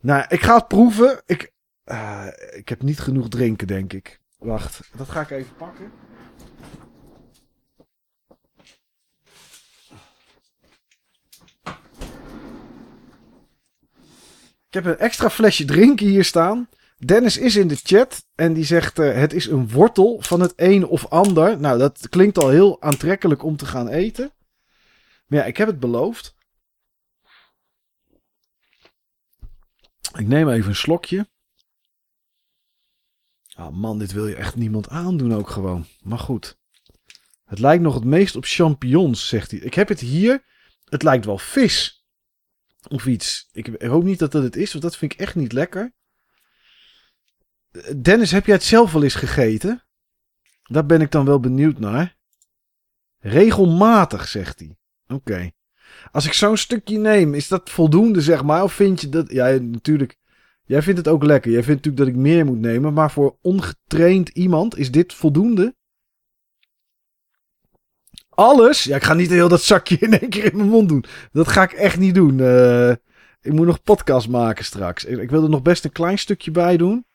Nou, 0.00 0.24
ik 0.28 0.42
ga 0.42 0.54
het 0.56 0.68
proeven. 0.68 1.22
Ik, 1.26 1.52
eh, 1.84 2.26
ik 2.50 2.68
heb 2.68 2.82
niet 2.82 3.00
genoeg 3.00 3.28
drinken, 3.28 3.66
denk 3.66 3.92
ik. 3.92 4.20
Wacht, 4.36 4.80
dat 4.96 5.08
ga 5.08 5.20
ik 5.20 5.30
even 5.30 5.56
pakken. 5.56 5.92
Ik 14.68 14.74
heb 14.74 14.84
een 14.84 14.98
extra 14.98 15.30
flesje 15.30 15.64
drinken 15.64 16.06
hier 16.06 16.24
staan. 16.24 16.68
Dennis 16.96 17.38
is 17.38 17.56
in 17.56 17.68
de 17.68 17.76
chat 17.76 18.26
en 18.34 18.52
die 18.52 18.64
zegt: 18.64 18.98
eh, 18.98 19.14
Het 19.14 19.32
is 19.32 19.46
een 19.46 19.70
wortel 19.70 20.20
van 20.20 20.40
het 20.40 20.52
een 20.56 20.86
of 20.86 21.06
ander. 21.06 21.60
Nou, 21.60 21.78
dat 21.78 22.08
klinkt 22.08 22.38
al 22.38 22.48
heel 22.48 22.82
aantrekkelijk 22.82 23.42
om 23.42 23.56
te 23.56 23.66
gaan 23.66 23.88
eten. 23.88 24.32
Maar 25.26 25.38
ja, 25.38 25.44
ik 25.44 25.56
heb 25.56 25.68
het 25.68 25.80
beloofd. 25.80 26.34
Ik 30.18 30.26
neem 30.26 30.48
even 30.48 30.68
een 30.68 30.76
slokje. 30.76 31.28
Ah 33.54 33.74
man, 33.74 33.98
dit 33.98 34.12
wil 34.12 34.26
je 34.26 34.34
echt 34.34 34.56
niemand 34.56 34.88
aandoen 34.88 35.34
ook 35.34 35.50
gewoon. 35.50 35.86
Maar 36.00 36.18
goed. 36.18 36.58
Het 37.44 37.58
lijkt 37.58 37.82
nog 37.82 37.94
het 37.94 38.04
meest 38.04 38.36
op 38.36 38.44
champignons, 38.44 39.28
zegt 39.28 39.50
hij. 39.50 39.60
Ik 39.60 39.74
heb 39.74 39.88
het 39.88 40.00
hier. 40.00 40.44
Het 40.84 41.02
lijkt 41.02 41.24
wel 41.24 41.38
vis. 41.38 41.97
Of 42.88 43.06
iets. 43.06 43.48
Ik 43.52 43.82
hoop 43.82 44.04
niet 44.04 44.18
dat 44.18 44.32
dat 44.32 44.42
het 44.42 44.56
is, 44.56 44.70
want 44.70 44.84
dat 44.84 44.96
vind 44.96 45.12
ik 45.12 45.18
echt 45.20 45.34
niet 45.34 45.52
lekker. 45.52 45.92
Dennis, 47.96 48.30
heb 48.30 48.46
jij 48.46 48.54
het 48.54 48.64
zelf 48.64 48.92
wel 48.92 49.02
eens 49.02 49.14
gegeten? 49.14 49.82
Daar 50.62 50.86
ben 50.86 51.00
ik 51.00 51.10
dan 51.10 51.24
wel 51.24 51.40
benieuwd 51.40 51.78
naar. 51.78 52.16
Regelmatig, 53.18 54.28
zegt 54.28 54.58
hij. 54.58 54.76
Oké. 55.06 55.50
Als 56.10 56.26
ik 56.26 56.32
zo'n 56.32 56.56
stukje 56.56 56.98
neem, 56.98 57.34
is 57.34 57.48
dat 57.48 57.70
voldoende, 57.70 58.20
zeg 58.20 58.42
maar? 58.42 58.62
Of 58.62 58.72
vind 58.72 59.00
je 59.00 59.08
dat... 59.08 59.30
Ja, 59.32 59.48
natuurlijk. 59.48 60.16
Jij 60.64 60.82
vindt 60.82 60.98
het 60.98 61.08
ook 61.08 61.22
lekker. 61.22 61.50
Jij 61.50 61.62
vindt 61.62 61.84
natuurlijk 61.84 62.04
dat 62.04 62.14
ik 62.14 62.30
meer 62.30 62.44
moet 62.44 62.58
nemen. 62.58 62.92
Maar 62.92 63.10
voor 63.10 63.38
ongetraind 63.40 64.28
iemand 64.28 64.76
is 64.76 64.90
dit 64.90 65.14
voldoende? 65.14 65.76
Alles? 68.38 68.84
Ja, 68.84 68.96
ik 68.96 69.02
ga 69.02 69.14
niet 69.14 69.30
heel 69.30 69.48
dat 69.48 69.62
zakje 69.62 69.98
in 69.98 70.18
één 70.18 70.30
keer 70.30 70.44
in 70.44 70.56
mijn 70.56 70.68
mond 70.68 70.88
doen. 70.88 71.04
Dat 71.32 71.48
ga 71.48 71.62
ik 71.62 71.72
echt 71.72 71.98
niet 71.98 72.14
doen. 72.14 72.40
Eh, 72.40 72.90
ik 73.40 73.52
moet 73.52 73.66
nog 73.66 73.82
podcast 73.82 74.28
maken 74.28 74.64
straks. 74.64 75.04
Ik, 75.04 75.18
ik 75.18 75.30
wil 75.30 75.42
er 75.42 75.48
nog 75.48 75.62
best 75.62 75.84
een 75.84 75.92
klein 75.92 76.18
stukje 76.18 76.50
bij 76.50 76.76
doen. 76.76 77.06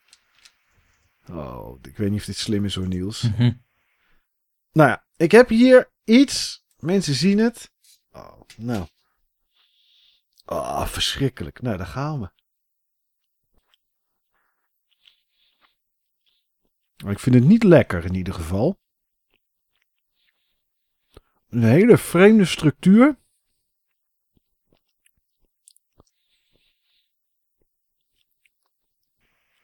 Oh, 1.29 1.79
ik 1.81 1.97
weet 1.97 2.09
niet 2.09 2.19
of 2.19 2.25
dit 2.25 2.37
slim 2.37 2.65
is 2.65 2.75
hoor, 2.75 2.87
Niels. 2.87 3.21
Mhm. 3.21 3.51
Nou 4.71 4.89
ja, 4.89 5.05
ik 5.15 5.31
heb 5.31 5.49
hier 5.49 5.91
iets. 6.03 6.65
Mensen 6.79 7.13
zien 7.13 7.37
het. 7.37 7.71
Oh, 8.11 8.41
nou. 8.57 8.85
Oh, 10.45 10.87
verschrikkelijk. 10.87 11.61
Nou, 11.61 11.77
daar 11.77 11.85
gaan 11.85 12.19
we. 12.19 12.31
Maar 17.03 17.11
ik 17.11 17.19
vind 17.19 17.35
het 17.35 17.43
niet 17.43 17.63
lekker 17.63 18.05
in 18.05 18.15
ieder 18.15 18.33
geval. 18.33 18.81
Een 21.53 21.63
hele 21.63 21.97
vreemde 21.97 22.45
structuur. 22.45 23.17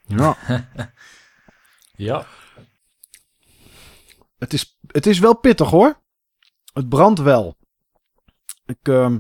Ja, 0.06 0.38
Ja. 2.08 2.26
het 4.38 4.54
is, 4.54 4.80
het 4.88 5.06
is 5.06 5.20
wel 5.20 5.38
pittig 5.38 5.70
hoor. 5.70 6.02
Het 6.74 6.90
brandt 6.90 7.20
wel. 7.20 7.58
Ik 8.66 8.80
ehm, 8.82 9.20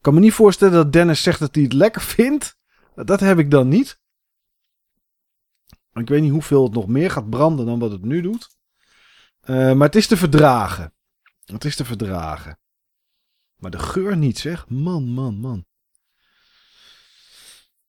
kan 0.00 0.14
me 0.14 0.20
niet 0.20 0.32
voorstellen 0.32 0.74
dat 0.74 0.92
Dennis 0.92 1.22
zegt 1.22 1.38
dat 1.38 1.54
hij 1.54 1.64
het 1.64 1.72
lekker 1.72 2.02
vindt. 2.16 2.58
Dat 2.94 3.20
heb 3.20 3.38
ik 3.38 3.50
dan 3.50 3.68
niet. 3.68 4.00
Ik 5.92 6.08
weet 6.08 6.22
niet 6.22 6.30
hoeveel 6.30 6.64
het 6.64 6.72
nog 6.72 6.86
meer 6.86 7.10
gaat 7.10 7.30
branden 7.30 7.66
dan 7.66 7.78
wat 7.78 7.90
het 7.90 8.02
nu 8.02 8.20
doet. 8.20 8.56
Eh, 9.40 9.72
maar 9.72 9.86
het 9.86 9.96
is 9.96 10.06
te 10.06 10.16
verdragen. 10.16 10.94
Het 11.52 11.64
is 11.64 11.76
te 11.76 11.84
verdragen. 11.84 12.58
Maar 13.56 13.70
de 13.70 13.78
geur 13.78 14.16
niet 14.16 14.38
zeg. 14.38 14.68
Man, 14.68 15.04
man, 15.08 15.34
man. 15.34 15.66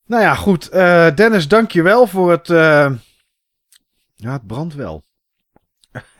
Nou 0.05 0.21
ja, 0.21 0.35
goed. 0.35 0.69
eh 0.69 1.15
Dennis, 1.15 1.47
dank 1.47 1.71
je 1.71 1.81
wel 1.81 2.07
voor 2.07 2.31
het... 2.31 2.49
eh, 2.49 2.91
Ja, 4.15 4.31
het 4.31 4.47
brandt 4.47 4.73
wel. 4.73 5.05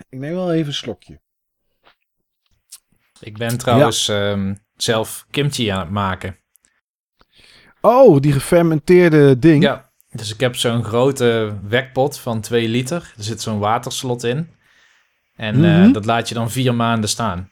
Ik 0.09 0.19
neem 0.19 0.33
wel 0.33 0.53
even 0.53 0.67
een 0.67 0.73
slokje. 0.73 1.21
Ik 3.19 3.37
ben 3.37 3.57
trouwens 3.57 4.07
ehm, 4.07 4.55
zelf 4.75 5.25
kimchi 5.31 5.67
aan 5.67 5.79
het 5.79 5.89
maken. 5.89 6.37
Oh, 7.81 8.19
die 8.19 8.31
gefermenteerde 8.33 9.39
ding. 9.39 9.63
Ja, 9.63 9.91
dus 10.09 10.33
ik 10.33 10.39
heb 10.39 10.55
zo'n 10.55 10.83
grote 10.83 11.59
wekpot 11.63 12.19
van 12.19 12.41
2 12.41 12.67
liter. 12.67 13.13
Er 13.17 13.23
zit 13.23 13.41
zo'n 13.41 13.59
waterslot 13.59 14.23
in. 14.23 14.55
En 15.35 15.65
eh, 15.65 15.80
Mhm. 15.80 15.91
dat 15.91 16.05
laat 16.05 16.27
je 16.30 16.34
dan 16.35 16.51
vier 16.51 16.76
maanden 16.76 17.10
staan. 17.10 17.51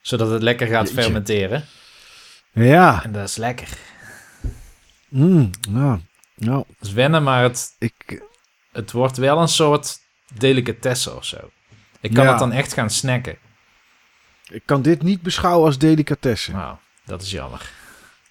Zodat 0.00 0.30
het 0.30 0.42
lekker 0.42 0.66
gaat 0.66 0.88
Jeetje. 0.88 1.02
fermenteren. 1.02 1.64
Ja. 2.52 3.04
En 3.04 3.12
dat 3.12 3.28
is 3.28 3.36
lekker. 3.36 3.68
Mm, 5.08 5.50
ja. 5.70 6.00
Nou, 6.36 6.64
Dat 6.78 6.88
is 6.88 6.92
wennen, 6.92 7.22
maar 7.22 7.42
het, 7.42 7.74
ik... 7.78 8.22
het 8.72 8.92
wordt 8.92 9.16
wel 9.16 9.38
een 9.40 9.48
soort 9.48 9.98
delicatesse 10.34 11.14
of 11.16 11.24
zo. 11.24 11.50
Ik 12.00 12.14
kan 12.14 12.24
Ja. 12.24 12.30
het 12.30 12.38
dan 12.38 12.52
echt 12.52 12.72
gaan 12.72 12.90
snacken. 12.90 13.36
Ik 14.50 14.62
kan 14.64 14.82
dit 14.82 15.02
niet 15.02 15.22
beschouwen 15.22 15.66
als 15.66 15.78
delicatesse. 15.78 16.52
Nou, 16.52 16.76
dat 17.04 17.22
is 17.22 17.30
jammer. 17.30 17.70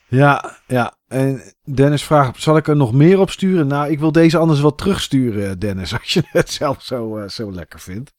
Ja, 0.07 0.57
ja. 0.67 0.95
En 1.07 1.53
Dennis 1.63 2.03
vraagt, 2.03 2.41
zal 2.41 2.57
ik 2.57 2.67
er 2.67 2.75
nog 2.75 2.93
meer 2.93 3.19
op 3.19 3.29
sturen? 3.31 3.67
Nou, 3.67 3.91
ik 3.91 3.99
wil 3.99 4.11
deze 4.11 4.37
anders 4.37 4.61
wel 4.61 4.75
terugsturen, 4.75 5.59
Dennis. 5.59 5.93
Als 5.99 6.13
je 6.13 6.23
het 6.31 6.51
zelf 6.51 6.81
zo, 6.83 7.17
eh, 7.17 7.29
zo 7.29 7.51
lekker 7.51 7.79
vindt. 7.79 8.13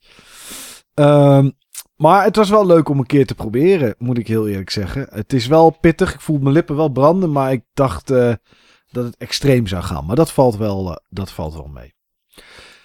Ehm, 0.94 1.50
maar 1.96 2.24
het 2.24 2.36
was 2.36 2.50
wel 2.50 2.66
leuk 2.66 2.88
om 2.88 2.98
een 2.98 3.06
keer 3.06 3.26
te 3.26 3.34
proberen, 3.34 3.94
moet 3.98 4.18
ik 4.18 4.26
heel 4.26 4.48
eerlijk 4.48 4.70
zeggen. 4.70 5.06
Het 5.10 5.32
is 5.32 5.46
wel 5.46 5.70
pittig. 5.70 6.14
Ik 6.14 6.20
voel 6.20 6.38
mijn 6.38 6.54
lippen 6.54 6.76
wel 6.76 6.88
branden, 6.88 7.32
maar 7.32 7.52
ik 7.52 7.62
dacht 7.74 8.10
eh, 8.10 8.32
dat 8.90 9.04
het 9.04 9.16
extreem 9.16 9.66
zou 9.66 9.82
gaan. 9.82 10.06
Maar 10.06 10.16
dat 10.16 10.32
valt 10.32 10.56
wel, 10.56 10.90
eh, 10.90 10.96
dat 11.08 11.30
valt 11.30 11.54
wel 11.54 11.70
mee. 11.72 11.94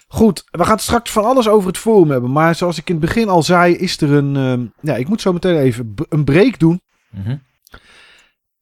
Goed, 0.08 0.44
we 0.50 0.64
gaan 0.64 0.72
het 0.72 0.82
straks 0.82 1.10
van 1.10 1.24
alles 1.24 1.48
over 1.48 1.68
het 1.68 1.78
forum 1.78 2.10
hebben. 2.10 2.32
Maar 2.32 2.54
zoals 2.54 2.78
ik 2.78 2.88
in 2.88 2.96
het 2.96 3.04
begin 3.04 3.28
al 3.28 3.42
zei, 3.42 3.74
is 3.74 4.00
er 4.00 4.12
een... 4.12 4.36
ehm, 4.36 4.66
ja, 4.80 4.96
ik 4.96 5.08
moet 5.08 5.20
zo 5.20 5.32
meteen 5.32 5.58
even 5.58 5.94
een 6.08 6.24
break 6.24 6.58
doen. 6.58 6.80
Mhm. 7.10 7.36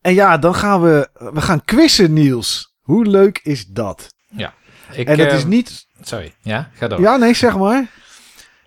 En 0.00 0.14
ja, 0.14 0.38
dan 0.38 0.54
gaan 0.54 0.82
we, 0.82 1.08
we 1.32 1.40
gaan 1.40 1.64
quizzen, 1.64 2.12
Niels. 2.12 2.74
Hoe 2.80 3.04
leuk 3.04 3.40
is 3.42 3.66
dat? 3.66 4.14
Ik, 4.92 5.06
en 5.06 5.18
het 5.18 5.28
eh, 5.28 5.36
is 5.36 5.44
niet... 5.44 5.86
Sorry, 6.00 6.34
ja, 6.42 6.70
ga 6.74 6.88
door. 6.88 7.00
Ja, 7.00 7.16
nee, 7.16 7.34
zeg 7.34 7.56
maar. 7.56 7.90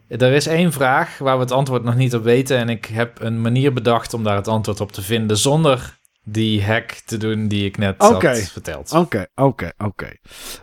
Er 0.10 0.34
is 0.34 0.48
één 0.48 0.72
vraag 0.72 1.18
waar 1.18 1.36
we 1.36 1.44
het 1.44 1.52
antwoord 1.52 1.84
nog 1.84 1.96
niet 1.96 2.16
op 2.16 2.24
weten. 2.24 2.58
En 2.58 2.70
ik 2.70 2.86
heb 2.86 3.22
een 3.22 3.42
manier 3.42 3.74
bedacht 3.74 4.14
om 4.14 4.24
daar 4.24 4.36
het 4.36 4.48
antwoord 4.48 4.82
op 4.82 4.92
te 4.92 5.02
vinden. 5.02 5.38
Zonder 5.38 6.00
die 6.24 6.64
hack 6.64 6.92
te 6.92 7.18
doen 7.18 7.48
die 7.48 7.66
ik 7.66 7.78
net 7.78 8.02
Oké. 8.02 8.28
had 8.28 8.38
verteld. 8.38 8.92
Oké, 8.92 9.28
oké, 9.36 9.72
oké. 9.78 10.12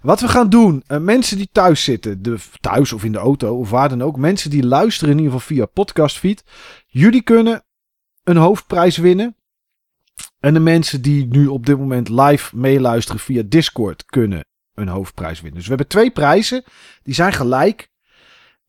Wat 0.02 0.20
we 0.20 0.28
gaan 0.28 0.48
doen, 0.48 0.82
eh, 0.86 0.98
mensen 0.98 1.36
die 1.36 1.48
thuis 1.52 1.84
zitten, 1.84 2.22
de, 2.22 2.36
thuis 2.60 2.92
of 2.92 3.04
in 3.04 3.12
de 3.12 3.18
auto 3.18 3.58
of 3.58 3.70
waar 3.70 3.88
dan 3.88 4.02
ook, 4.02 4.16
mensen 4.16 4.50
die 4.50 4.66
luisteren 4.66 5.10
in 5.10 5.18
ieder 5.18 5.32
geval 5.32 5.56
via 5.56 5.66
podcastfeed, 5.66 6.44
jullie 6.86 7.22
kunnen 7.22 7.64
een 8.24 8.36
hoofdprijs 8.36 8.96
winnen. 8.96 9.36
En 10.40 10.54
de 10.54 10.60
mensen 10.60 11.02
die 11.02 11.26
nu 11.26 11.46
op 11.46 11.66
dit 11.66 11.78
moment 11.78 12.08
live 12.08 12.56
meeluisteren 12.56 13.20
via 13.20 13.42
Discord 13.46 14.04
kunnen 14.04 14.44
een 14.74 14.88
hoofdprijs 14.88 15.40
winnen. 15.40 15.54
Dus 15.54 15.68
we 15.68 15.74
hebben 15.74 15.88
twee 15.88 16.10
prijzen, 16.10 16.64
die 17.02 17.14
zijn 17.14 17.32
gelijk. 17.32 17.88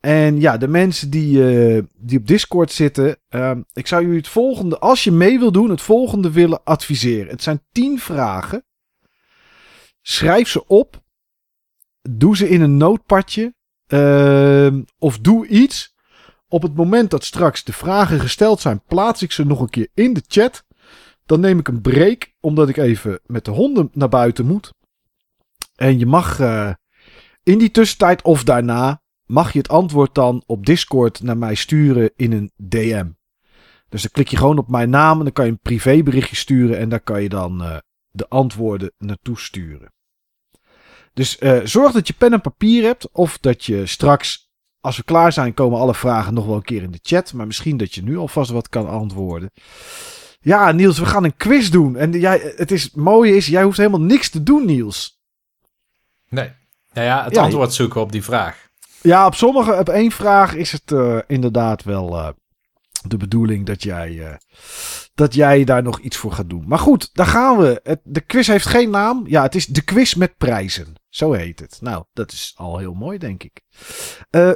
En 0.07 0.39
ja, 0.39 0.57
de 0.57 0.67
mensen 0.67 1.09
die, 1.09 1.43
eh, 1.43 1.83
die 1.95 2.19
op 2.19 2.27
Discord 2.27 2.71
zitten, 2.71 3.17
ehm, 3.29 3.61
ik 3.73 3.87
zou 3.87 4.01
jullie 4.01 4.17
het 4.17 4.27
volgende, 4.27 4.79
als 4.79 5.03
je 5.03 5.11
mee 5.11 5.39
wil 5.39 5.51
doen, 5.51 5.69
het 5.69 5.81
volgende 5.81 6.31
willen 6.31 6.63
adviseren. 6.63 7.27
Het 7.27 7.43
zijn 7.43 7.61
tien 7.71 7.99
vragen. 7.99 8.65
Schrijf 10.01 10.47
ze 10.47 10.67
op. 10.67 11.03
Doe 12.01 12.37
ze 12.37 12.49
in 12.49 12.61
een 12.61 12.77
nootpadje. 12.77 13.55
ehm, 13.87 14.81
of 14.97 15.19
doe 15.19 15.47
iets. 15.47 15.95
Op 16.47 16.61
het 16.61 16.75
moment 16.75 17.11
dat 17.11 17.23
straks 17.23 17.63
de 17.63 17.73
vragen 17.73 18.19
gesteld 18.19 18.59
zijn, 18.59 18.83
plaats 18.87 19.21
ik 19.21 19.31
ze 19.31 19.45
nog 19.45 19.59
een 19.59 19.69
keer 19.69 19.87
in 19.93 20.13
de 20.13 20.23
chat. 20.27 20.65
Dan 21.25 21.39
neem 21.39 21.59
ik 21.59 21.67
een 21.67 21.81
break, 21.81 22.33
omdat 22.39 22.69
ik 22.69 22.77
even 22.77 23.19
met 23.25 23.45
de 23.45 23.51
honden 23.51 23.89
naar 23.93 24.09
buiten 24.09 24.45
moet. 24.45 24.73
En 25.75 25.99
je 25.99 26.05
mag 26.05 26.39
eh, 26.39 26.71
in 27.43 27.57
die 27.57 27.71
tussentijd 27.71 28.21
of 28.21 28.43
daarna, 28.43 29.01
mag 29.27 29.51
je 29.51 29.57
het 29.57 29.69
antwoord 29.69 30.15
dan 30.15 30.43
op 30.45 30.65
Discord 30.65 31.21
naar 31.21 31.37
mij 31.37 31.55
sturen 31.55 32.11
in 32.15 32.31
een 32.31 32.51
DM. 32.55 33.07
Dus 33.89 34.01
dan 34.01 34.11
klik 34.11 34.27
je 34.27 34.37
gewoon 34.37 34.57
op 34.57 34.67
mijn 34.67 34.89
naam 34.89 35.17
en 35.17 35.23
dan 35.23 35.33
kan 35.33 35.45
je 35.45 35.51
een 35.51 35.59
privéberichtje 35.59 36.35
sturen 36.35 36.77
en 36.77 36.89
daar 36.89 36.99
kan 36.99 37.21
je 37.21 37.29
dan 37.29 37.63
eh, 37.63 37.77
de 38.11 38.27
antwoorden 38.27 38.91
naartoe 38.97 39.39
sturen. 39.39 39.93
Dus 41.13 41.37
eh, 41.37 41.59
zorg 41.63 41.91
dat 41.91 42.07
je 42.07 42.13
pen 42.13 42.33
en 42.33 42.41
papier 42.41 42.83
hebt 42.83 43.11
of 43.11 43.37
dat 43.37 43.65
je 43.65 43.85
straks, 43.85 44.49
als 44.79 44.97
we 44.97 45.03
klaar 45.03 45.31
zijn, 45.31 45.53
komen 45.53 45.79
alle 45.79 45.95
vragen 45.95 46.33
nog 46.33 46.45
wel 46.45 46.55
een 46.55 46.61
keer 46.61 46.83
in 46.83 46.91
de 46.91 46.99
chat. 47.01 47.33
Maar 47.33 47.47
misschien 47.47 47.77
dat 47.77 47.93
je 47.93 48.03
nu 48.03 48.17
alvast 48.17 48.51
wat 48.51 48.69
kan 48.69 48.87
antwoorden. 48.87 49.51
Ja, 50.39 50.71
Niels, 50.71 50.99
we 50.99 51.05
gaan 51.05 51.23
een 51.23 51.37
quiz 51.37 51.69
doen. 51.69 51.95
En 51.95 52.11
jij, 52.11 52.53
het, 52.55 52.71
is, 52.71 52.83
het 52.83 52.95
mooie 52.95 53.35
is, 53.35 53.47
jij 53.47 53.63
hoeft 53.63 53.77
helemaal 53.77 54.01
niks 54.01 54.29
te 54.29 54.43
doen, 54.43 54.65
Niels. 54.65 55.21
Nee. 56.29 56.51
Nou 56.93 57.07
ja, 57.07 57.23
het 57.23 57.35
Ja, 57.35 57.41
antwoord 57.41 57.73
zoeken 57.73 58.01
op 58.01 58.11
die 58.11 58.23
vraag. 58.23 58.66
Ja, 59.01 59.25
op 59.25 59.35
sommige, 59.35 59.73
op 59.73 59.89
één 59.89 60.11
vraag 60.11 60.55
is 60.55 60.71
het 60.71 60.91
eh, 60.91 61.17
inderdaad 61.27 61.83
wel 61.83 62.17
eh, 62.17 62.29
de 63.07 63.17
bedoeling 63.17 63.65
dat 63.65 63.83
jij, 63.83 64.25
eh, 64.25 64.35
dat 65.15 65.33
jij 65.33 65.63
daar 65.63 65.83
nog 65.83 65.99
iets 65.99 66.17
voor 66.17 66.31
gaat 66.31 66.49
doen. 66.49 66.63
Maar 66.67 66.79
goed, 66.79 67.09
daar 67.13 67.25
gaan 67.25 67.57
we. 67.57 67.79
Het, 67.83 67.99
de 68.03 68.21
quiz 68.21 68.47
heeft 68.47 68.65
geen 68.65 68.89
naam. 68.89 69.23
Ja, 69.27 69.41
het 69.41 69.55
is 69.55 69.65
de 69.65 69.81
quiz 69.81 70.13
met 70.13 70.37
prijzen. 70.37 70.93
Zo 71.09 71.31
heet 71.31 71.59
het. 71.59 71.77
Nou, 71.81 72.03
dat 72.13 72.31
is 72.31 72.53
al 72.55 72.77
heel 72.77 72.93
mooi, 72.93 73.17
denk 73.17 73.43
ik. 73.43 73.61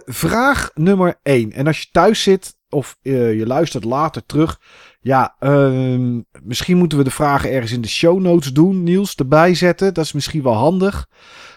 Vraag 0.06 0.72
nummer 0.74 1.20
1. 1.24 1.52
En 1.52 1.68
als 1.68 1.82
je 1.82 1.88
thuis 1.92 2.24
zit 2.24 2.60
of 2.70 2.98
je 3.02 3.44
luistert 3.46 3.84
later 3.84 4.26
terug. 4.26 4.60
Ja, 5.00 5.36
ehm, 5.40 6.22
misschien 6.44 6.78
moeten 6.78 6.98
we 6.98 7.04
de 7.04 7.12
vragen 7.12 7.52
ergens 7.52 7.72
in 7.72 7.82
de 7.82 7.88
show 7.88 8.20
notes 8.20 8.54
doen, 8.54 8.84
Niels, 8.84 9.16
erbij 9.16 9.56
zetten. 9.56 9.94
Dat 9.94 10.06
is 10.06 10.12
misschien 10.12 10.44
wel 10.44 10.54
handig. 10.54 11.08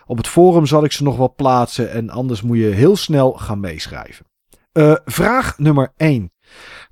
Op 0.06 0.16
het 0.16 0.28
forum 0.28 0.66
zal 0.66 0.84
ik 0.84 0.92
ze 0.92 1.02
nog 1.02 1.16
wel 1.16 1.34
plaatsen 1.34 1.90
en 1.90 2.10
anders 2.10 2.42
moet 2.42 2.58
je 2.58 2.66
heel 2.66 2.96
snel 2.96 3.32
gaan 3.32 3.60
meeschrijven. 3.60 4.26
Eh, 4.72 4.96
vraag 5.04 5.58
nummer 5.58 5.92
1. 5.96 6.32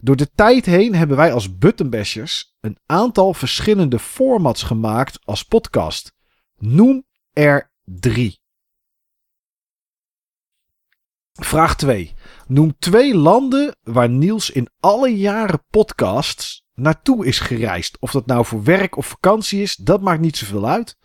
Door 0.01 0.17
de 0.17 0.31
tijd 0.35 0.67
heen 0.67 0.95
hebben 0.95 1.17
wij 1.17 1.33
als 1.33 1.59
Buttonbashers 1.59 2.55
een 2.61 2.79
aantal 2.87 3.35
verschillende 3.35 3.99
formats 3.99 4.63
gemaakt 4.63 5.19
als 5.25 5.43
podcast. 5.43 6.13
Noem 6.59 7.05
er 7.33 7.71
drie. 7.85 8.41
Vraag 11.33 11.77
2. 11.77 12.15
Noem 12.47 12.75
twee 12.79 13.17
landen 13.17 13.77
waar 13.83 14.09
Niels 14.09 14.51
in 14.51 14.69
alle 14.81 15.17
jaren 15.17 15.65
podcasts 15.71 16.63
naartoe 16.75 17.27
is 17.27 17.39
gereisd. 17.39 17.97
Of 18.01 18.11
dat 18.11 18.27
nou 18.27 18.45
voor 18.45 18.63
werk 18.63 18.97
of 18.97 19.07
vakantie 19.07 19.63
is, 19.63 19.77
dat 19.77 20.01
maakt 20.01 20.21
niet 20.21 20.37
zoveel 20.37 20.69
uit. 20.69 20.97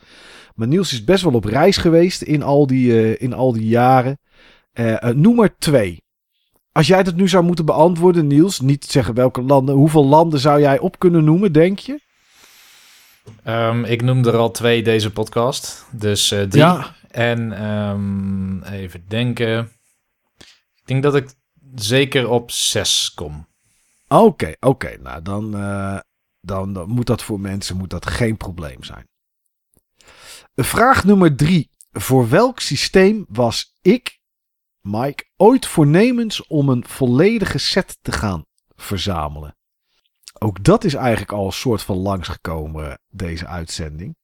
Maar 0.57 0.67
Niels 0.67 0.93
is 0.93 1.03
best 1.03 1.23
wel 1.23 1.33
op 1.33 1.45
reis 1.45 1.77
geweest 1.77 2.21
in 2.21 2.43
al 2.43 2.67
die, 2.67 2.91
eh, 2.91 3.21
in 3.21 3.33
al 3.33 3.53
die 3.53 3.67
jaren. 3.67 4.19
Eh, 4.73 5.03
eh, 5.03 5.15
noem 5.15 5.41
er 5.41 5.55
twee. 5.57 6.03
Als 6.71 6.87
jij 6.87 7.03
dat 7.03 7.15
nu 7.15 7.27
zou 7.27 7.43
moeten 7.43 7.65
beantwoorden, 7.65 8.27
Niels, 8.27 8.59
niet 8.59 8.85
zeggen 8.85 9.13
welke 9.13 9.41
landen, 9.41 9.75
hoeveel 9.75 10.05
landen 10.05 10.39
zou 10.39 10.59
jij 10.59 10.79
op 10.79 10.99
kunnen 10.99 11.23
noemen, 11.23 11.51
denk 11.51 11.79
je? 11.79 11.99
Ehm, 13.43 13.83
ik 13.83 14.01
noemde 14.01 14.31
er 14.31 14.37
al 14.37 14.51
twee 14.51 14.83
deze 14.83 15.11
podcast. 15.11 15.85
Dus 15.91 16.31
eh, 16.31 16.49
die. 16.49 16.59
Ja. 16.59 16.95
En 17.11 17.51
ehm, 17.51 18.63
even 18.63 19.03
denken. 19.07 19.71
Ik 20.75 20.83
denk 20.85 21.03
dat 21.03 21.15
ik 21.15 21.33
zeker 21.75 22.29
op 22.29 22.51
6 22.51 23.13
kom. 23.13 23.47
Oké, 24.07 24.53
oké. 24.59 24.97
Nou, 25.01 25.21
dan, 25.21 25.55
eh, 25.57 25.99
dan, 26.41 26.73
dan 26.73 26.89
moet 26.89 27.07
dat 27.07 27.23
voor 27.23 27.39
mensen 27.39 27.77
moet 27.77 27.89
dat 27.89 28.05
geen 28.05 28.37
probleem 28.37 28.83
zijn. 28.83 29.07
Vraag 30.63 31.03
nummer 31.03 31.35
drie. 31.35 31.71
Voor 31.91 32.29
welk 32.29 32.59
systeem 32.59 33.25
was 33.29 33.75
ik, 33.81 34.19
Mike, 34.81 35.25
ooit 35.35 35.65
voornemens 35.65 36.47
om 36.47 36.69
een 36.69 36.87
volledige 36.87 37.57
set 37.57 37.97
te 38.01 38.11
gaan 38.11 38.45
verzamelen? 38.75 39.57
Ook 40.39 40.63
dat 40.63 40.83
is 40.83 40.93
eigenlijk 40.93 41.31
al 41.31 41.45
een 41.45 41.51
soort 41.51 41.81
van 41.81 41.97
langsgekomen, 41.97 42.99
deze 43.07 43.47
uitzending. 43.47 44.15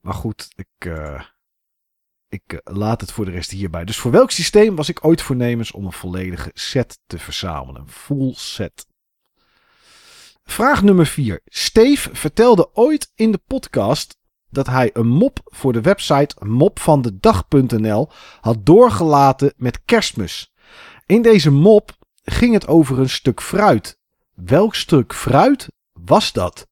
Maar 0.00 0.14
goed, 0.14 0.48
ik, 0.54 0.86
eh, 0.86 1.22
ik 2.28 2.52
eh, 2.52 2.58
laat 2.74 3.00
het 3.00 3.12
voor 3.12 3.24
de 3.24 3.30
rest 3.30 3.50
hierbij. 3.50 3.84
Dus 3.84 3.98
voor 3.98 4.10
welk 4.10 4.30
systeem 4.30 4.76
was 4.76 4.88
ik 4.88 5.04
ooit 5.04 5.22
voornemens 5.22 5.72
om 5.72 5.84
een 5.84 5.92
volledige 5.92 6.50
set 6.54 6.98
te 7.06 7.18
verzamelen? 7.18 7.80
Een 7.80 7.90
full 7.90 8.32
set. 8.34 8.86
Vraag 10.44 10.82
nummer 10.82 11.06
4. 11.06 11.40
Steve 11.44 12.14
vertelde 12.14 12.74
ooit 12.74 13.12
in 13.14 13.32
de 13.32 13.40
podcast 13.46 14.18
dat 14.50 14.66
hij 14.66 14.90
een 14.92 15.08
mop 15.08 15.40
voor 15.44 15.72
de 15.72 15.80
website 15.80 16.36
mopvandedag.nl 16.44 18.08
had 18.40 18.66
doorgelaten 18.66 19.52
met 19.56 19.84
kerstmis. 19.84 20.52
In 21.06 21.22
deze 21.22 21.50
mop 21.50 21.92
ging 22.22 22.52
het 22.54 22.68
over 22.68 22.98
een 22.98 23.08
stuk 23.08 23.42
fruit. 23.42 23.98
Welk 24.34 24.74
stuk 24.74 25.14
fruit 25.14 25.68
was 25.92 26.32
dat? 26.32 26.68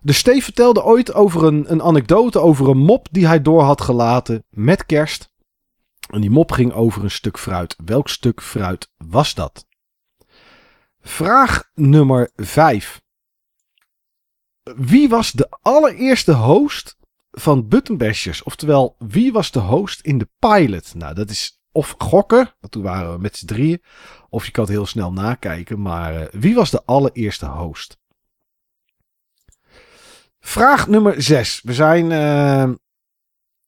De 0.00 0.12
Steve 0.12 0.42
vertelde 0.42 0.84
ooit 0.84 1.14
over 1.14 1.44
een, 1.44 1.72
een 1.72 1.82
anekdote 1.82 2.40
over 2.40 2.68
een 2.68 2.78
mop 2.78 3.08
die 3.10 3.26
hij 3.26 3.42
door 3.42 3.62
had 3.62 3.80
gelaten 3.80 4.44
met 4.50 4.86
kerst. 4.86 5.30
En 6.10 6.20
die 6.20 6.30
mop 6.30 6.52
ging 6.52 6.72
over 6.72 7.04
een 7.04 7.10
stuk 7.10 7.38
fruit. 7.38 7.76
Welk 7.84 8.08
stuk 8.08 8.42
fruit 8.42 8.90
was 8.96 9.34
dat? 9.34 9.66
Vraag 11.00 11.70
nummer 11.74 12.30
5. 12.34 13.00
Wie 14.74 15.08
was 15.08 15.32
de 15.32 15.48
allereerste 15.62 16.32
host 16.32 16.96
van 17.30 17.68
Buttonbashers? 17.68 18.42
Oftewel, 18.42 18.96
wie 18.98 19.32
was 19.32 19.50
de 19.50 19.58
host 19.58 20.00
in 20.00 20.18
de 20.18 20.28
pilot? 20.38 20.94
Nou, 20.94 21.14
dat 21.14 21.30
is 21.30 21.60
of 21.72 21.94
gokken, 21.98 22.54
want 22.60 22.72
toen 22.72 22.82
waren 22.82 23.12
we 23.12 23.18
met 23.18 23.36
z'n 23.36 23.46
drieën. 23.46 23.82
Of 24.28 24.46
je 24.46 24.50
kan 24.50 24.64
het 24.64 24.72
heel 24.72 24.86
snel 24.86 25.12
nakijken. 25.12 25.82
Maar 25.82 26.14
uh, 26.14 26.26
wie 26.30 26.54
was 26.54 26.70
de 26.70 26.82
allereerste 26.84 27.46
host? 27.46 27.98
Vraag 30.40 30.86
nummer 30.86 31.22
6. 31.22 31.60
We 31.62 31.74
zijn, 31.74 32.04
uh, 32.04 32.74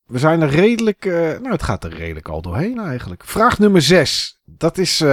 we 0.04 0.18
zijn 0.18 0.40
er 0.40 0.50
redelijk. 0.50 1.04
Uh, 1.04 1.14
nou, 1.14 1.50
het 1.50 1.62
gaat 1.62 1.84
er 1.84 1.94
redelijk 1.94 2.28
al 2.28 2.42
doorheen 2.42 2.78
eigenlijk. 2.78 3.24
Vraag 3.24 3.58
nummer 3.58 3.82
6. 3.82 4.40
Dat 4.44 4.78
is. 4.78 5.04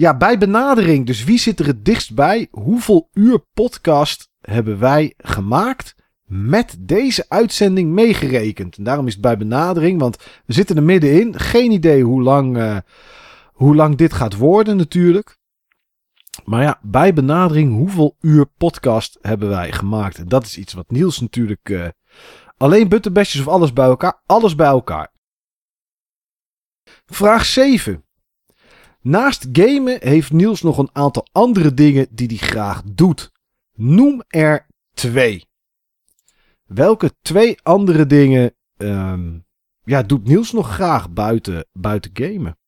Ja, 0.00 0.16
bij 0.16 0.38
benadering. 0.38 1.06
Dus 1.06 1.24
wie 1.24 1.38
zit 1.38 1.60
er 1.60 1.66
het 1.66 1.84
dichtst 1.84 2.14
bij? 2.14 2.48
Hoeveel 2.50 3.08
uur 3.12 3.38
podcast 3.54 4.28
hebben 4.40 4.78
wij 4.78 5.14
gemaakt? 5.16 5.94
Met 6.24 6.76
deze 6.78 7.24
uitzending 7.28 7.90
meegerekend. 7.90 8.76
En 8.76 8.84
daarom 8.84 9.06
is 9.06 9.12
het 9.12 9.22
bij 9.22 9.36
benadering. 9.36 10.00
Want 10.00 10.16
we 10.46 10.52
zitten 10.52 10.76
er 10.76 10.82
middenin. 10.82 11.38
Geen 11.38 11.70
idee 11.70 12.02
hoe 12.02 12.22
lang, 12.22 12.82
hoe 13.52 13.74
lang 13.74 13.96
dit 13.96 14.12
gaat 14.12 14.36
worden, 14.36 14.76
natuurlijk. 14.76 15.38
Maar 16.44 16.62
ja, 16.62 16.78
bij 16.82 17.12
benadering, 17.12 17.72
hoeveel 17.72 18.16
uur 18.20 18.46
podcast 18.46 19.18
hebben 19.20 19.48
wij 19.48 19.72
gemaakt? 19.72 20.18
En 20.18 20.28
dat 20.28 20.44
is 20.44 20.58
iets 20.58 20.72
wat 20.72 20.90
Niels 20.90 21.20
natuurlijk. 21.20 21.68
Uh, 21.68 21.88
alleen 22.56 22.88
butterbestjes 22.88 23.40
of 23.40 23.48
alles 23.48 23.72
bij 23.72 23.86
elkaar? 23.86 24.22
Alles 24.26 24.54
bij 24.54 24.66
elkaar. 24.66 25.12
Vraag 27.06 27.44
7. 27.44 28.04
Naast 29.02 29.48
gamen 29.52 29.98
heeft 30.00 30.32
Niels 30.32 30.62
nog 30.62 30.78
een 30.78 30.90
aantal 30.92 31.26
andere 31.32 31.74
dingen 31.74 32.06
die 32.10 32.26
hij 32.26 32.36
graag 32.36 32.82
doet. 32.84 33.32
Noem 33.72 34.22
er 34.28 34.66
twee. 34.94 35.48
Welke 36.66 37.14
twee 37.22 37.58
andere 37.62 38.06
dingen 38.06 38.54
um, 38.76 39.46
ja, 39.84 40.02
doet 40.02 40.24
Niels 40.24 40.52
nog 40.52 40.74
graag 40.74 41.10
buiten, 41.10 41.66
buiten 41.72 42.10
gamen? 42.14 42.58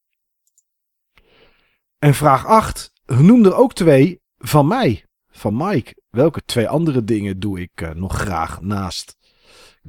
En 1.99 2.15
vraag 2.15 2.47
8 2.47 2.93
noem 3.07 3.45
er 3.45 3.55
ook 3.55 3.75
twee 3.75 4.21
van 4.39 4.67
mij, 4.67 5.05
van 5.31 5.57
Mike. 5.57 6.01
Welke 6.11 6.45
twee 6.45 6.69
andere 6.69 7.05
dingen 7.05 7.41
doe 7.41 7.61
ik 7.61 7.81
uh, 7.81 7.91
nog 7.91 8.17
graag 8.17 8.61
naast 8.61 9.17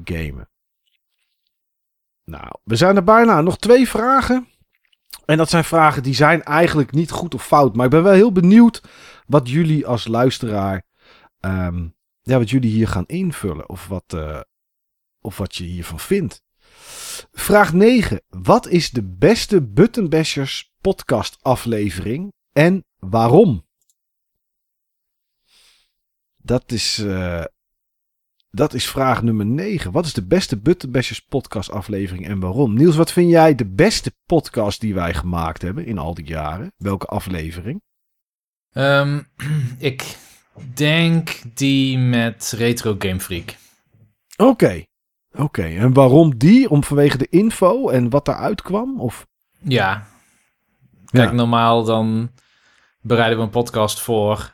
gamen? 0.04 0.50
Nou, 2.26 2.52
we 2.64 2.76
zijn 2.76 2.96
er 2.96 3.04
bijna. 3.04 3.42
Nog 3.42 3.58
twee 3.58 3.88
vragen. 3.88 4.48
En 5.26 5.38
dat 5.38 5.50
zijn 5.50 5.64
vragen 5.64 6.04
die 6.04 6.16
zijn 6.16 6.44
eigenlijk 6.44 6.92
niet 6.92 7.12
goed 7.12 7.34
of 7.34 7.46
fout. 7.46 7.76
Maar 7.76 7.86
ik 7.86 7.92
ben 7.92 8.04
wel 8.04 8.14
heel 8.14 8.32
benieuwd 8.32 8.82
wat 9.28 9.50
jullie 9.50 9.88
als 9.88 10.08
luisteraar. 10.08 10.86
Um, 11.40 11.96
ja, 12.22 12.38
wat 12.38 12.50
jullie 12.50 12.72
hier 12.72 12.88
gaan 12.88 13.06
invullen. 13.06 13.70
Of 13.70 13.88
wat, 13.88 14.14
uh, 14.16 14.40
of 15.22 15.38
wat 15.38 15.56
je 15.56 15.64
hiervan 15.64 16.00
vindt. 16.00 16.42
Vraag 17.32 17.74
9. 17.74 18.22
Wat 18.30 18.68
is 18.68 18.92
de 18.92 19.04
beste 19.04 19.62
Buttonbashers 19.62 20.74
podcast 20.82 21.38
aflevering? 21.42 22.34
En 22.52 22.86
waarom? 23.00 23.66
Dat 26.38 26.72
is, 26.72 27.00
uh, 27.00 27.44
dat 28.56 28.74
is 28.74 28.90
vraag 28.90 29.22
nummer 29.22 29.46
9. 29.46 29.92
Wat 29.92 30.06
is 30.06 30.14
de 30.14 30.26
beste 30.26 30.58
Buttonbashers 30.58 31.20
podcast 31.20 31.72
aflevering 31.72 32.28
en 32.28 32.40
waarom? 32.40 32.74
Niels, 32.74 32.96
wat 32.96 33.12
vind 33.12 33.30
jij 33.30 33.56
de 33.56 33.66
beste 33.66 34.16
podcast 34.26 34.82
die 34.82 34.94
wij 34.94 35.14
gemaakt 35.14 35.62
hebben 35.62 35.86
in 35.86 35.98
al 35.98 36.14
die 36.14 36.26
jaren? 36.26 36.74
Welke 36.78 37.06
aflevering? 37.06 37.82
Um, 38.74 39.28
ik 39.78 40.18
denk 40.74 41.42
die 41.54 41.98
met 41.98 42.54
Retro 42.58 42.96
Game 43.00 43.20
Freak. 43.20 43.56
Oké. 44.38 44.50
Okay. 44.50 44.88
Oké, 45.32 45.42
okay. 45.42 45.78
en 45.78 45.94
waarom 45.94 46.38
die? 46.38 46.70
Om 46.70 46.84
vanwege 46.84 47.18
de 47.18 47.28
info 47.30 47.90
en 47.90 48.10
wat 48.10 48.26
daaruit 48.26 48.62
kwam? 48.62 49.00
Of? 49.00 49.28
Ja. 49.60 50.08
Kijk, 51.06 51.30
ja. 51.30 51.36
normaal 51.36 51.84
dan 51.84 52.32
bereiden 53.02 53.38
we 53.38 53.44
een 53.44 53.50
podcast 53.50 54.02
voor 54.02 54.54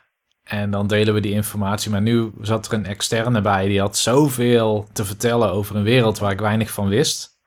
en 0.50 0.70
dan 0.70 0.86
delen 0.86 1.14
we 1.14 1.20
die 1.20 1.32
informatie. 1.32 1.90
Maar 1.90 2.02
nu 2.02 2.30
zat 2.40 2.66
er 2.66 2.72
een 2.72 2.86
externe 2.86 3.40
bij 3.40 3.66
die 3.66 3.80
had 3.80 3.96
zoveel 3.96 4.88
te 4.92 5.04
vertellen 5.04 5.52
over 5.52 5.76
een 5.76 5.82
wereld 5.82 6.18
waar 6.18 6.32
ik 6.32 6.40
weinig 6.40 6.70
van 6.70 6.88
wist. 6.88 7.38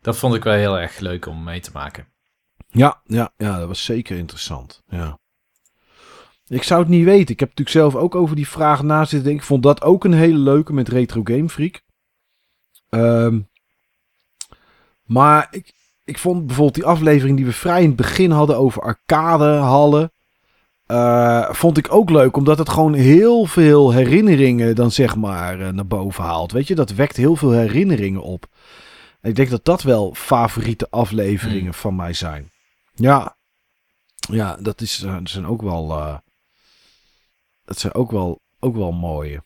Dat 0.00 0.16
vond 0.16 0.34
ik 0.34 0.44
wel 0.44 0.54
heel 0.54 0.78
erg 0.78 0.98
leuk 0.98 1.26
om 1.26 1.44
mee 1.44 1.60
te 1.60 1.70
maken. 1.72 2.06
Ja, 2.68 3.00
ja, 3.04 3.32
ja 3.36 3.58
dat 3.58 3.68
was 3.68 3.84
zeker 3.84 4.16
interessant. 4.16 4.82
Ja. 4.88 5.18
Ik 6.46 6.62
zou 6.62 6.80
het 6.80 6.88
niet 6.88 7.04
weten. 7.04 7.32
Ik 7.32 7.40
heb 7.40 7.48
natuurlijk 7.48 7.76
zelf 7.76 7.94
ook 7.94 8.14
over 8.14 8.36
die 8.36 8.48
vraag 8.48 8.82
na 8.82 9.04
zitten. 9.04 9.32
Ik 9.32 9.42
vond 9.42 9.62
dat 9.62 9.82
ook 9.82 10.04
een 10.04 10.12
hele 10.12 10.38
leuke 10.38 10.72
met 10.72 10.88
Retro 10.88 11.20
Game 11.24 11.48
Freak. 11.48 11.82
Um, 12.88 13.48
maar 15.04 15.48
ik, 15.50 15.72
ik 16.04 16.18
vond 16.18 16.46
bijvoorbeeld 16.46 16.74
die 16.74 16.84
aflevering 16.84 17.36
die 17.36 17.46
we 17.46 17.52
vrij 17.52 17.82
in 17.82 17.86
het 17.86 17.96
begin 17.96 18.30
hadden 18.30 18.56
over 18.56 18.82
arcadehallen. 18.82 20.11
Uh, 20.92 21.50
vond 21.50 21.78
ik 21.78 21.92
ook 21.92 22.10
leuk, 22.10 22.36
omdat 22.36 22.58
het 22.58 22.68
gewoon 22.68 22.94
heel 22.94 23.44
veel 23.44 23.92
herinneringen 23.92 24.74
dan 24.74 24.90
zeg 24.90 25.16
maar 25.16 25.60
uh, 25.60 25.68
naar 25.68 25.86
boven 25.86 26.24
haalt. 26.24 26.52
Weet 26.52 26.66
je, 26.66 26.74
dat 26.74 26.90
wekt 26.90 27.16
heel 27.16 27.36
veel 27.36 27.50
herinneringen 27.50 28.22
op. 28.22 28.46
En 29.20 29.30
ik 29.30 29.36
denk 29.36 29.50
dat 29.50 29.64
dat 29.64 29.82
wel 29.82 30.14
favoriete 30.14 30.86
afleveringen 30.90 31.64
mm. 31.64 31.74
van 31.74 31.96
mij 31.96 32.12
zijn. 32.12 32.50
Ja, 32.94 33.36
ja 34.30 34.56
dat, 34.60 34.80
is, 34.80 35.02
uh, 35.02 35.14
dat 35.14 35.28
zijn 35.28 35.46
ook 35.46 35.62
wel, 35.62 35.88
dat 37.64 37.78
zijn 37.78 37.94
ook 37.94 38.10
wel, 38.10 38.40
ook 38.60 38.76
wel 38.76 38.92
mooie. 38.92 39.44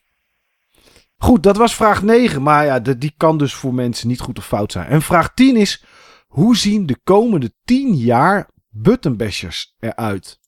Goed, 1.17 1.43
dat 1.43 1.57
was 1.57 1.75
vraag 1.75 2.03
9, 2.03 2.43
maar 2.43 2.65
ja, 2.65 2.81
de, 2.81 2.99
die 2.99 3.15
kan 3.17 3.39
dus 3.39 3.55
voor 3.55 3.75
mensen 3.75 4.09
niet 4.09 4.21
goed 4.21 4.39
of 4.39 4.47
fout 4.47 4.73
zijn. 4.73 4.87
En 4.87 5.03
vraag 5.03 5.35
10 5.35 5.57
is, 5.57 5.85
hoe 6.27 6.57
zien 6.57 6.87
de 6.87 6.99
komende 7.05 7.53
10 7.65 7.95
jaar 7.95 8.51
buttonbashers 8.69 9.75
eruit? 9.79 10.39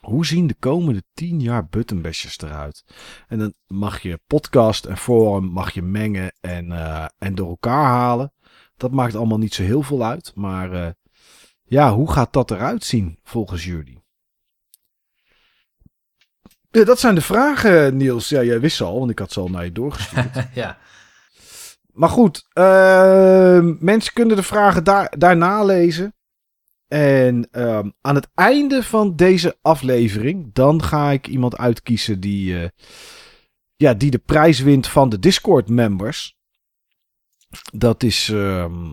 Hoe 0.00 0.26
zien 0.26 0.46
de 0.46 0.56
komende 0.58 1.02
10 1.14 1.40
jaar 1.40 1.66
buttonbashers 1.66 2.40
eruit? 2.40 2.84
En 3.28 3.38
dan 3.38 3.54
mag 3.66 4.02
je 4.02 4.20
podcast 4.26 4.84
en 4.84 4.96
forum 4.96 5.44
mag 5.44 5.70
je 5.70 5.82
mengen 5.82 6.32
en, 6.40 6.70
uh, 6.70 7.06
en 7.18 7.34
door 7.34 7.48
elkaar 7.48 7.84
halen. 7.84 8.32
Dat 8.76 8.90
maakt 8.90 9.14
allemaal 9.14 9.38
niet 9.38 9.54
zo 9.54 9.62
heel 9.62 9.82
veel 9.82 10.04
uit. 10.04 10.32
Maar 10.34 10.72
uh, 10.72 10.88
ja, 11.64 11.94
hoe 11.94 12.12
gaat 12.12 12.32
dat 12.32 12.50
eruit 12.50 12.84
zien 12.84 13.18
volgens 13.22 13.64
jullie? 13.64 14.02
Ja, 16.70 16.84
dat 16.84 16.98
zijn 16.98 17.14
de 17.14 17.20
vragen, 17.20 17.96
Niels. 17.96 18.28
Ja, 18.28 18.42
jij 18.42 18.60
wist 18.60 18.76
ze 18.76 18.84
al, 18.84 18.98
want 18.98 19.10
ik 19.10 19.18
had 19.18 19.32
ze 19.32 19.40
al 19.40 19.48
naar 19.48 19.64
je 19.64 19.72
doorgestuurd. 19.72 20.46
ja. 20.54 20.78
Maar 21.92 22.08
goed, 22.08 22.46
uh, 22.54 23.74
mensen 23.80 24.12
kunnen 24.12 24.36
de 24.36 24.42
vragen 24.42 24.84
daar, 24.84 25.14
daarna 25.18 25.64
lezen. 25.64 26.14
En 26.88 27.48
um, 27.52 27.92
aan 28.00 28.14
het 28.14 28.28
einde 28.34 28.82
van 28.82 29.16
deze 29.16 29.58
aflevering, 29.62 30.50
dan 30.52 30.82
ga 30.82 31.10
ik 31.10 31.26
iemand 31.26 31.56
uitkiezen 31.56 32.20
die, 32.20 32.52
uh, 32.52 32.68
ja, 33.76 33.94
die 33.94 34.10
de 34.10 34.18
prijs 34.18 34.60
wint 34.60 34.86
van 34.88 35.08
de 35.08 35.18
Discord-members. 35.18 36.36
Dat 37.72 38.02
is. 38.02 38.28
ehm, 38.28 38.92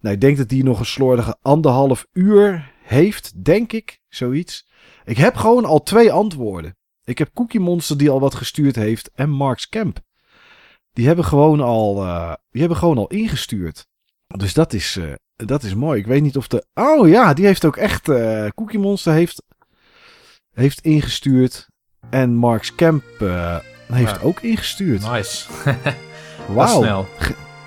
Nou, 0.00 0.14
ik 0.14 0.20
denk 0.20 0.36
dat 0.36 0.48
die 0.48 0.64
nog 0.64 0.78
een 0.78 0.86
slordige 0.86 1.36
anderhalf 1.42 2.06
uur 2.12 2.72
heeft. 2.82 3.44
Denk 3.44 3.72
ik. 3.72 4.00
Zoiets. 4.08 4.68
Ik 5.10 5.16
heb 5.16 5.36
gewoon 5.36 5.64
al 5.64 5.82
twee 5.82 6.12
antwoorden. 6.12 6.76
Ik 7.04 7.18
heb 7.18 7.30
Cookie 7.34 7.60
Monster 7.60 7.98
die 7.98 8.10
al 8.10 8.20
wat 8.20 8.34
gestuurd 8.34 8.76
heeft. 8.76 9.10
En 9.14 9.30
Marks 9.30 9.68
Camp. 9.68 9.98
Die 10.92 11.06
hebben 11.06 11.24
gewoon 11.24 11.60
al, 11.60 12.02
eh, 12.04 12.32
die 12.50 12.60
hebben 12.60 12.78
gewoon 12.78 12.98
al 12.98 13.06
ingestuurd. 13.06 13.86
Dus 14.26 14.54
dat 14.54 14.72
is, 14.72 14.96
eh, 14.96 15.12
dat 15.36 15.62
is 15.62 15.74
mooi. 15.74 16.00
Ik 16.00 16.06
weet 16.06 16.22
niet 16.22 16.36
of 16.36 16.48
de. 16.48 16.66
Oh 16.74 17.08
ja, 17.08 17.34
die 17.34 17.46
heeft 17.46 17.64
ook 17.64 17.76
echt. 17.76 18.08
eh 18.08 18.46
Cookie 18.54 18.78
Monster 18.78 19.12
heeft, 19.12 19.42
heeft 20.52 20.80
ingestuurd. 20.80 21.68
En 22.10 22.34
Marks 22.34 22.74
Camp 22.74 23.02
heeft 23.86 24.16
Ja. 24.16 24.22
ook 24.22 24.40
ingestuurd. 24.40 25.10
Nice. 25.10 25.48
Wauw. 26.54 27.06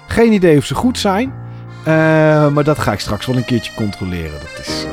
Geen 0.08 0.32
idee 0.34 0.58
of 0.58 0.66
ze 0.66 0.76
goed 0.76 0.98
zijn. 0.98 1.34
Maar 2.54 2.64
dat 2.64 2.80
ga 2.80 2.92
ik 2.92 3.00
straks 3.00 3.26
wel 3.26 3.36
een 3.36 3.46
keertje 3.46 3.74
controleren. 3.74 4.40
Dat, 4.40 4.60
is, 4.68 4.86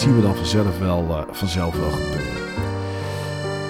zien 0.00 0.16
we 0.16 0.22
dan 0.22 0.36
vanzelf 0.36 0.78
wel, 0.78 1.06
eh, 1.08 1.22
vanzelf 1.30 1.76
wel 1.76 1.90
gebeuren. 1.90 2.40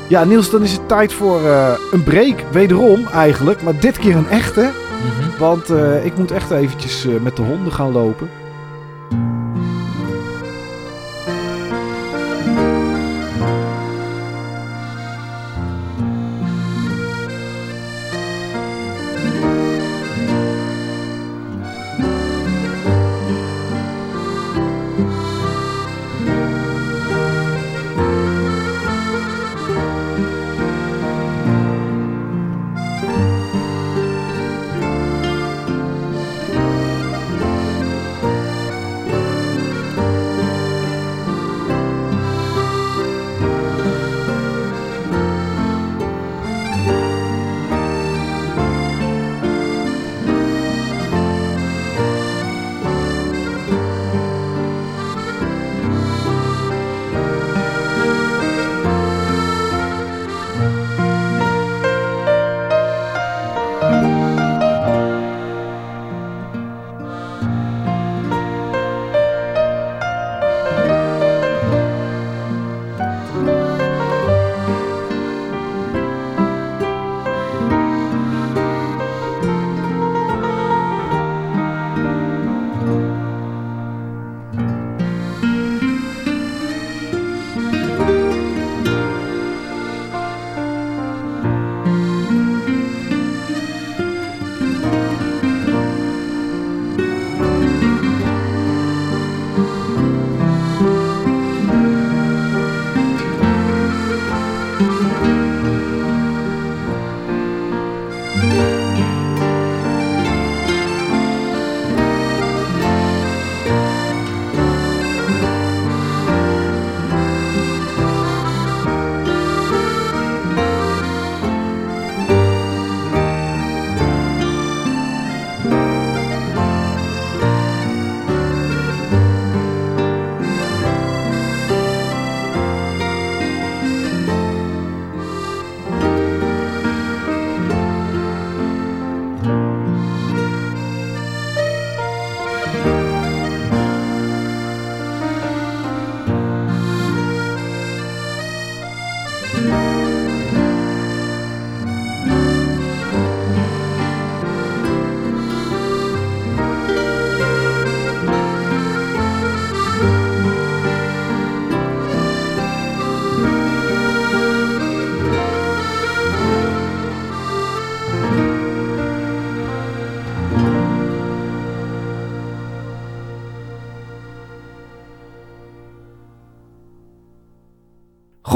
Ja, 0.08 0.24
Niels, 0.24 0.50
dan 0.50 0.62
is 0.62 0.72
het 0.72 0.88
tijd 0.88 1.12
voor 1.12 1.44
eh, 1.44 1.72
een 1.92 2.02
break. 2.02 2.44
Wederom 2.52 3.06
eigenlijk, 3.06 3.62
maar 3.62 3.80
dit 3.80 3.98
keer 3.98 4.16
een 4.16 4.28
echte. 4.28 4.60
Mhm. 4.60 5.38
Want 5.38 5.70
eh, 5.70 6.04
ik 6.04 6.16
moet 6.16 6.30
echt 6.30 6.50
eventjes 6.50 7.06
met 7.22 7.36
de 7.36 7.42
honden 7.42 7.72
gaan 7.72 7.92
lopen. 7.92 8.30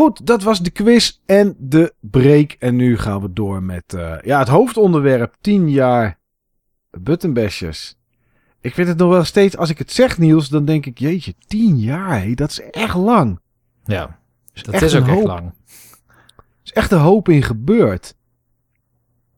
Goed, 0.05 0.27
dat 0.27 0.43
was 0.43 0.61
de 0.61 0.71
quiz 0.71 1.19
en 1.27 1.55
de 1.59 1.95
break. 2.01 2.57
En 2.59 2.77
nu 2.77 2.99
gaan 2.99 3.21
we 3.21 3.33
door 3.33 3.63
met 3.63 3.95
eh, 3.95 4.17
ja, 4.23 4.39
het 4.39 4.49
hoofdonderwerp 4.49 5.37
10 5.41 5.71
jaar 5.71 6.19
buttonbashers. 6.91 7.95
Ik 8.61 8.75
vind 8.75 8.89
het 8.89 8.97
nog 8.97 9.11
wel 9.11 9.25
steeds, 9.25 9.57
als 9.57 9.71
ik 9.71 9.79
het 9.79 9.93
zeg 9.93 10.19
Niels, 10.19 10.49
dan 10.49 10.65
denk 10.65 10.87
ik, 10.87 10.99
jeetje, 10.99 11.35
10 11.47 11.79
jaar, 11.79 12.23
hé, 12.23 12.35
dat 12.35 12.51
is 12.51 12.61
echt 12.61 12.95
lang. 12.95 13.41
Ja, 13.85 14.19
dat 14.53 14.83
is 14.83 14.95
ook 14.95 15.07
echt 15.07 15.25
lang. 15.25 15.47
Er 15.47 16.63
is 16.65 16.73
echt 16.73 16.91
een 16.91 16.99
hoop 16.99 17.29
in 17.29 17.43
gebeurd. 17.43 18.17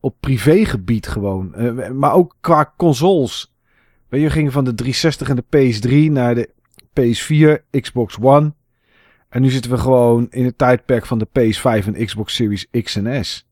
Op 0.00 0.16
privégebied 0.20 1.08
gewoon. 1.08 1.54
Eh, 1.54 1.90
maar 1.90 2.12
ook 2.12 2.36
qua 2.40 2.74
consoles. 2.76 3.54
Weet 4.08 4.20
je, 4.20 4.26
we 4.26 4.32
gingen 4.32 4.52
van 4.52 4.64
de 4.64 4.74
360 4.74 5.28
en 5.28 5.36
de 5.36 5.44
PS3 5.56 6.12
naar 6.12 6.34
de 6.34 6.50
PS4, 7.00 7.80
Xbox 7.80 8.16
One. 8.20 8.54
En 9.36 9.42
nu 9.42 9.50
zitten 9.50 9.70
we 9.70 9.78
gewoon 9.78 10.26
in 10.30 10.44
het 10.44 10.58
tijdperk 10.58 11.06
van 11.06 11.18
de 11.18 11.26
PS5 11.26 11.86
en 11.86 12.04
Xbox 12.04 12.34
Series 12.34 12.66
X 12.82 12.96
en 12.96 13.24
S. 13.24 13.46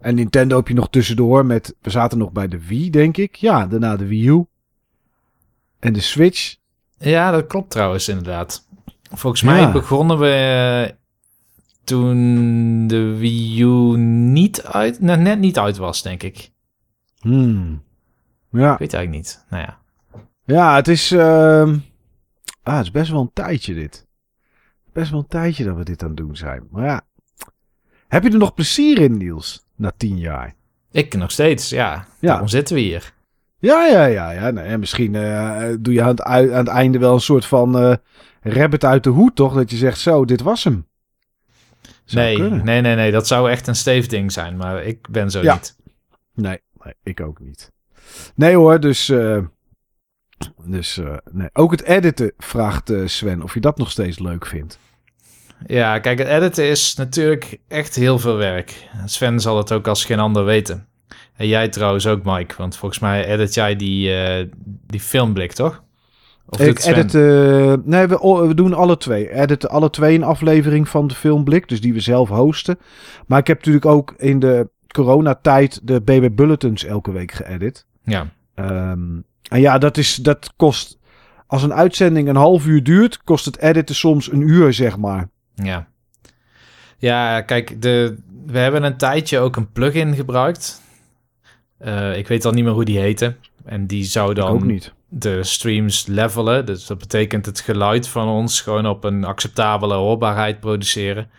En 0.00 0.14
Nintendo 0.14 0.56
heb 0.56 0.68
je 0.68 0.74
nog 0.74 0.90
tussendoor 0.90 1.46
met... 1.46 1.74
We 1.80 1.90
zaten 1.90 2.18
nog 2.18 2.32
bij 2.32 2.48
de 2.48 2.66
Wii, 2.66 2.90
denk 2.90 3.16
ik. 3.16 3.34
Ja, 3.34 3.66
daarna 3.66 3.96
de 3.96 4.06
Wii 4.06 4.28
U. 4.28 4.44
En 5.78 5.92
de 5.92 6.00
Switch. 6.00 6.56
Ja, 6.98 7.30
dat 7.30 7.46
klopt 7.46 7.70
trouwens 7.70 8.08
inderdaad. 8.08 8.68
Volgens 9.12 9.42
mij 9.42 9.60
Ja. 9.60 9.72
begonnen 9.72 10.18
we 10.18 10.28
eh, 10.88 10.96
toen 11.84 12.86
de 12.86 13.16
Wii 13.16 13.62
U 13.62 13.96
niet 13.98 14.62
uit, 14.62 15.00
nou, 15.00 15.20
net 15.20 15.38
niet 15.38 15.58
uit 15.58 15.76
was, 15.76 16.02
denk 16.02 16.22
ik. 16.22 16.50
Hmm. 17.20 17.82
Ja. 18.50 18.72
Ik 18.72 18.78
weet 18.78 18.92
het 18.92 18.94
eigenlijk 19.00 19.10
niet. 19.10 19.44
Nou 19.50 19.62
ja. 19.62 19.78
ja, 20.44 20.74
het 20.76 20.88
is... 20.88 21.10
ehm, 21.12 21.76
Ah, 22.62 22.76
het 22.76 22.84
is 22.84 22.90
best 22.90 23.10
wel 23.10 23.20
een 23.20 23.30
tijdje 23.32 23.74
dit. 23.74 24.06
Best 24.94 25.10
wel 25.10 25.20
een 25.20 25.26
tijdje 25.26 25.64
dat 25.64 25.76
we 25.76 25.84
dit 25.84 26.02
aan 26.02 26.08
het 26.08 26.16
doen 26.16 26.36
zijn. 26.36 26.62
Maar 26.70 26.84
ja. 26.84 27.00
Heb 28.08 28.22
je 28.22 28.30
er 28.30 28.38
nog 28.38 28.54
plezier 28.54 28.98
in, 28.98 29.16
Niels? 29.16 29.64
Na 29.76 29.92
tien 29.96 30.18
jaar. 30.18 30.54
Ik 30.90 31.14
nog 31.14 31.30
steeds, 31.30 31.68
ja. 31.68 31.92
Ja. 31.92 32.28
Daarom 32.28 32.48
zitten 32.48 32.74
we 32.74 32.80
hier. 32.80 33.12
Ja, 33.58 33.86
ja, 33.86 34.04
ja. 34.04 34.30
ja. 34.30 34.50
Nou, 34.50 34.68
ja, 34.68 34.76
misschien 34.76 35.14
eh, 35.14 35.74
doe 35.80 35.94
je 35.94 36.02
aan 36.02 36.08
het, 36.08 36.22
aan 36.22 36.48
het 36.48 36.68
einde 36.68 36.98
wel 36.98 37.14
een 37.14 37.20
soort 37.20 37.46
van 37.46 37.78
eh 37.78 37.94
rabbit 38.40 38.84
uit 38.84 39.04
de 39.04 39.10
hoed, 39.10 39.34
toch? 39.36 39.54
Dat 39.54 39.70
je 39.70 39.76
zegt, 39.76 39.98
zo, 39.98 40.24
dit 40.24 40.40
was 40.40 40.64
hem. 40.64 40.86
Zou 42.04 42.24
Nee, 42.24 42.36
kunnen. 42.36 42.64
nee, 42.64 42.80
nee, 42.80 42.94
nee. 42.94 43.10
Dat 43.12 43.26
zou 43.26 43.50
echt 43.50 43.66
een 43.66 43.76
steef 43.76 44.06
ding 44.06 44.32
zijn, 44.32 44.56
maar 44.56 44.82
ik 44.84 45.08
ben 45.10 45.30
zo 45.30 45.42
Ja. 45.42 45.54
niet. 45.54 45.76
Nee, 46.34 46.60
nee, 46.84 46.94
ik 47.02 47.20
ook 47.20 47.40
niet. 47.40 47.72
Nee 48.34 48.54
hoor, 48.56 48.80
dus... 48.80 49.08
eh, 49.08 49.38
dus 50.64 51.00
nee. 51.30 51.48
Ook 51.52 51.70
het 51.70 51.82
editen 51.82 52.32
vraagt 52.38 52.92
Sven 53.04 53.42
of 53.42 53.54
je 53.54 53.60
dat 53.60 53.78
nog 53.78 53.90
steeds 53.90 54.18
leuk 54.18 54.46
vindt. 54.46 54.78
Ja, 55.66 55.98
kijk, 55.98 56.18
het 56.18 56.28
editen 56.28 56.68
is 56.68 56.94
natuurlijk 56.94 57.58
echt 57.68 57.94
heel 57.94 58.18
veel 58.18 58.36
werk. 58.36 58.88
Sven 59.04 59.40
zal 59.40 59.56
het 59.56 59.72
ook 59.72 59.88
als 59.88 60.04
geen 60.04 60.18
ander 60.18 60.44
weten. 60.44 60.86
En 61.36 61.46
jij 61.46 61.68
trouwens 61.68 62.06
ook, 62.06 62.24
Mike, 62.24 62.54
want 62.58 62.76
volgens 62.76 63.00
mij 63.00 63.26
edit 63.26 63.54
jij 63.54 63.76
die, 63.76 64.14
eh, 64.14 64.46
die 64.86 65.00
filmblik, 65.00 65.52
toch? 65.52 65.82
Of 66.46 66.60
ik 66.60 66.84
edit... 66.84 67.14
eh, 67.14 67.72
nee, 67.84 68.06
we, 68.06 68.44
we 68.46 68.54
doen 68.54 68.74
alle 68.74 68.96
twee. 68.96 69.32
Editen 69.32 69.70
alle 69.70 69.90
twee 69.90 70.14
een 70.14 70.22
aflevering 70.22 70.88
van 70.88 71.06
de 71.06 71.14
filmblik, 71.14 71.68
dus 71.68 71.80
die 71.80 71.92
we 71.92 72.00
zelf 72.00 72.28
hosten. 72.28 72.78
Maar 73.26 73.38
ik 73.38 73.46
heb 73.46 73.56
natuurlijk 73.56 73.86
ook 73.86 74.14
in 74.16 74.38
de 74.38 74.68
coronatijd 74.88 75.80
de 75.82 76.00
BB 76.00 76.28
Bulletins 76.34 76.84
elke 76.84 77.12
week 77.12 77.32
geëdit. 77.32 77.86
Ja, 78.04 78.28
Ehm, 78.54 79.20
en 79.48 79.60
ja, 79.60 79.78
dat, 79.78 79.96
is, 79.96 80.14
dat 80.14 80.52
kost... 80.56 80.98
Als 81.46 81.62
een 81.62 81.74
uitzending 81.74 82.28
een 82.28 82.36
half 82.36 82.66
uur 82.66 82.82
duurt, 82.82 83.22
kost 83.24 83.44
het 83.44 83.58
editen 83.58 83.94
soms 83.94 84.32
een 84.32 84.40
uur, 84.40 84.72
zeg 84.72 84.96
maar. 84.96 85.28
Ja. 85.54 85.86
Ja, 86.98 87.40
kijk, 87.40 87.82
de, 87.82 88.16
we 88.46 88.58
hebben 88.58 88.82
een 88.82 88.96
tijdje 88.96 89.38
ook 89.38 89.56
een 89.56 89.72
plugin 89.72 90.14
gebruikt. 90.14 90.82
Eh, 91.78 92.16
ik 92.16 92.28
weet 92.28 92.44
al 92.44 92.52
niet 92.52 92.64
meer 92.64 92.72
hoe 92.72 92.84
die 92.84 92.98
heette. 92.98 93.36
En 93.64 93.86
die 93.86 94.04
zou 94.04 94.34
dan 94.34 94.48
ook 94.50 94.62
niet. 94.64 94.92
de 95.08 95.42
streams 95.44 96.06
levelen. 96.06 96.66
Dus 96.66 96.86
dat 96.86 96.98
betekent 96.98 97.46
het 97.46 97.60
geluid 97.60 98.08
van 98.08 98.28
ons 98.28 98.60
gewoon 98.60 98.86
op 98.86 99.04
een 99.04 99.24
acceptabele 99.24 99.94
hoorbaarheid 99.94 100.60
produceren. 100.60 101.30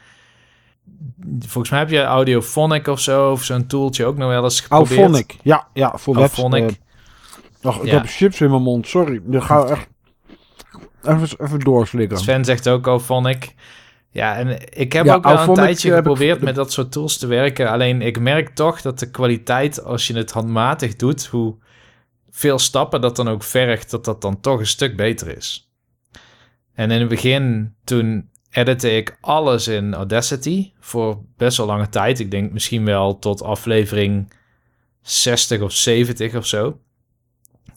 Volgens 1.39 1.69
mij 1.69 1.79
heb 1.79 1.89
je 1.89 2.01
Audiophonic 2.03 2.87
of 2.87 2.99
zo, 2.99 3.31
of 3.31 3.43
zo'n 3.43 3.67
tooltje 3.67 4.05
ook 4.05 4.17
nog 4.17 4.29
wel 4.29 4.43
eens 4.43 4.61
geprobeerd. 4.61 4.99
Auphonic. 4.99 5.35
Ja, 5.43 5.67
ja, 5.73 5.93
voor 5.97 6.13
web. 6.13 6.23
Auphonic. 6.23 6.69
eh, 6.69 7.69
Ach, 7.69 7.77
ik 7.79 7.85
Ja. 7.85 7.93
heb 7.97 8.05
chips 8.07 8.41
in 8.41 8.49
mijn 8.49 8.61
mond, 8.61 8.87
sorry. 8.87 9.21
Dan 9.23 9.43
ga 9.43 9.63
ik 9.63 9.69
echt 9.77 9.87
even, 11.03 11.45
even 11.45 11.59
doorslikken. 11.59 12.17
Sven 12.17 12.45
zegt 12.45 12.67
ook 12.67 12.87
Auphonic. 12.87 13.53
Ja, 14.15 14.35
en 14.35 14.57
ik 14.79 14.93
heb 14.93 15.05
Ja, 15.05 15.13
ook 15.15 15.23
wel 15.23 15.39
een 15.39 15.53
tijdje 15.53 15.89
eh, 15.91 15.97
ik- 15.97 16.03
geprobeerd 16.03 16.41
met 16.41 16.55
dat 16.55 16.71
soort 16.71 16.91
tools 16.91 17.17
te 17.17 17.27
werken. 17.27 17.69
Alleen 17.69 18.01
ik 18.01 18.19
merk 18.19 18.49
toch 18.49 18.81
dat 18.81 18.99
de 18.99 19.11
kwaliteit, 19.11 19.83
als 19.83 20.07
je 20.07 20.13
het 20.15 20.31
handmatig 20.31 20.95
doet, 20.95 21.25
hoe 21.25 21.55
veel 22.29 22.59
stappen 22.59 23.01
dat 23.01 23.15
dan 23.15 23.27
ook 23.27 23.43
vergt, 23.43 23.91
dat 23.91 24.05
dat 24.05 24.21
dan 24.21 24.39
toch 24.41 24.59
een 24.59 24.67
stuk 24.67 24.95
beter 24.95 25.37
is. 25.37 25.69
En 26.73 26.91
in 26.91 26.99
het 26.99 27.09
begin, 27.09 27.75
toen 27.83 28.29
editte 28.51 28.95
ik 28.95 29.17
alles 29.21 29.67
in 29.67 29.93
Audacity 29.93 30.71
voor 30.79 31.21
best 31.37 31.57
wel 31.57 31.65
lange 31.65 31.89
tijd. 31.89 32.19
Ik 32.19 32.31
denk 32.31 32.51
misschien 32.51 32.85
wel 32.85 33.19
tot 33.19 33.41
aflevering 33.43 34.33
60 35.01 35.61
of 35.61 35.71
70 35.71 36.35
of 36.35 36.45
zo. 36.45 36.79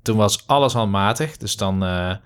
Toen 0.03 0.17
was 0.17 0.47
alles 0.47 0.73
handmatig, 0.73 1.37
dus 1.37 1.57
dan 1.57 1.85
eh, 1.85 2.17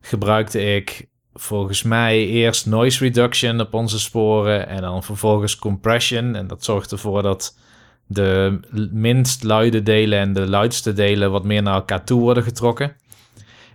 gebruikte 0.00 0.74
ik 0.74 1.08
volgens 1.40 1.82
mij 1.82 2.26
eerst 2.26 2.66
noise 2.66 3.04
reduction 3.04 3.60
op 3.60 3.74
onze 3.74 3.98
sporen 3.98 4.68
en 4.68 4.80
dan 4.80 5.02
vervolgens 5.02 5.56
compression. 5.56 6.34
En 6.34 6.46
dat 6.46 6.64
zorgt 6.64 6.92
ervoor 6.92 7.22
dat 7.22 7.58
de 8.06 8.60
minst 8.92 9.42
luide 9.42 9.82
delen 9.82 10.18
en 10.18 10.32
de 10.32 10.48
luidste 10.48 10.92
delen 10.92 11.30
wat 11.30 11.44
meer 11.44 11.62
naar 11.62 11.74
elkaar 11.74 12.04
toe 12.04 12.20
worden 12.20 12.42
getrokken. 12.42 12.92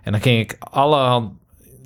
En 0.03 0.11
dan 0.11 0.21
ging 0.21 0.39
ik 0.39 0.57
alle, 0.59 1.29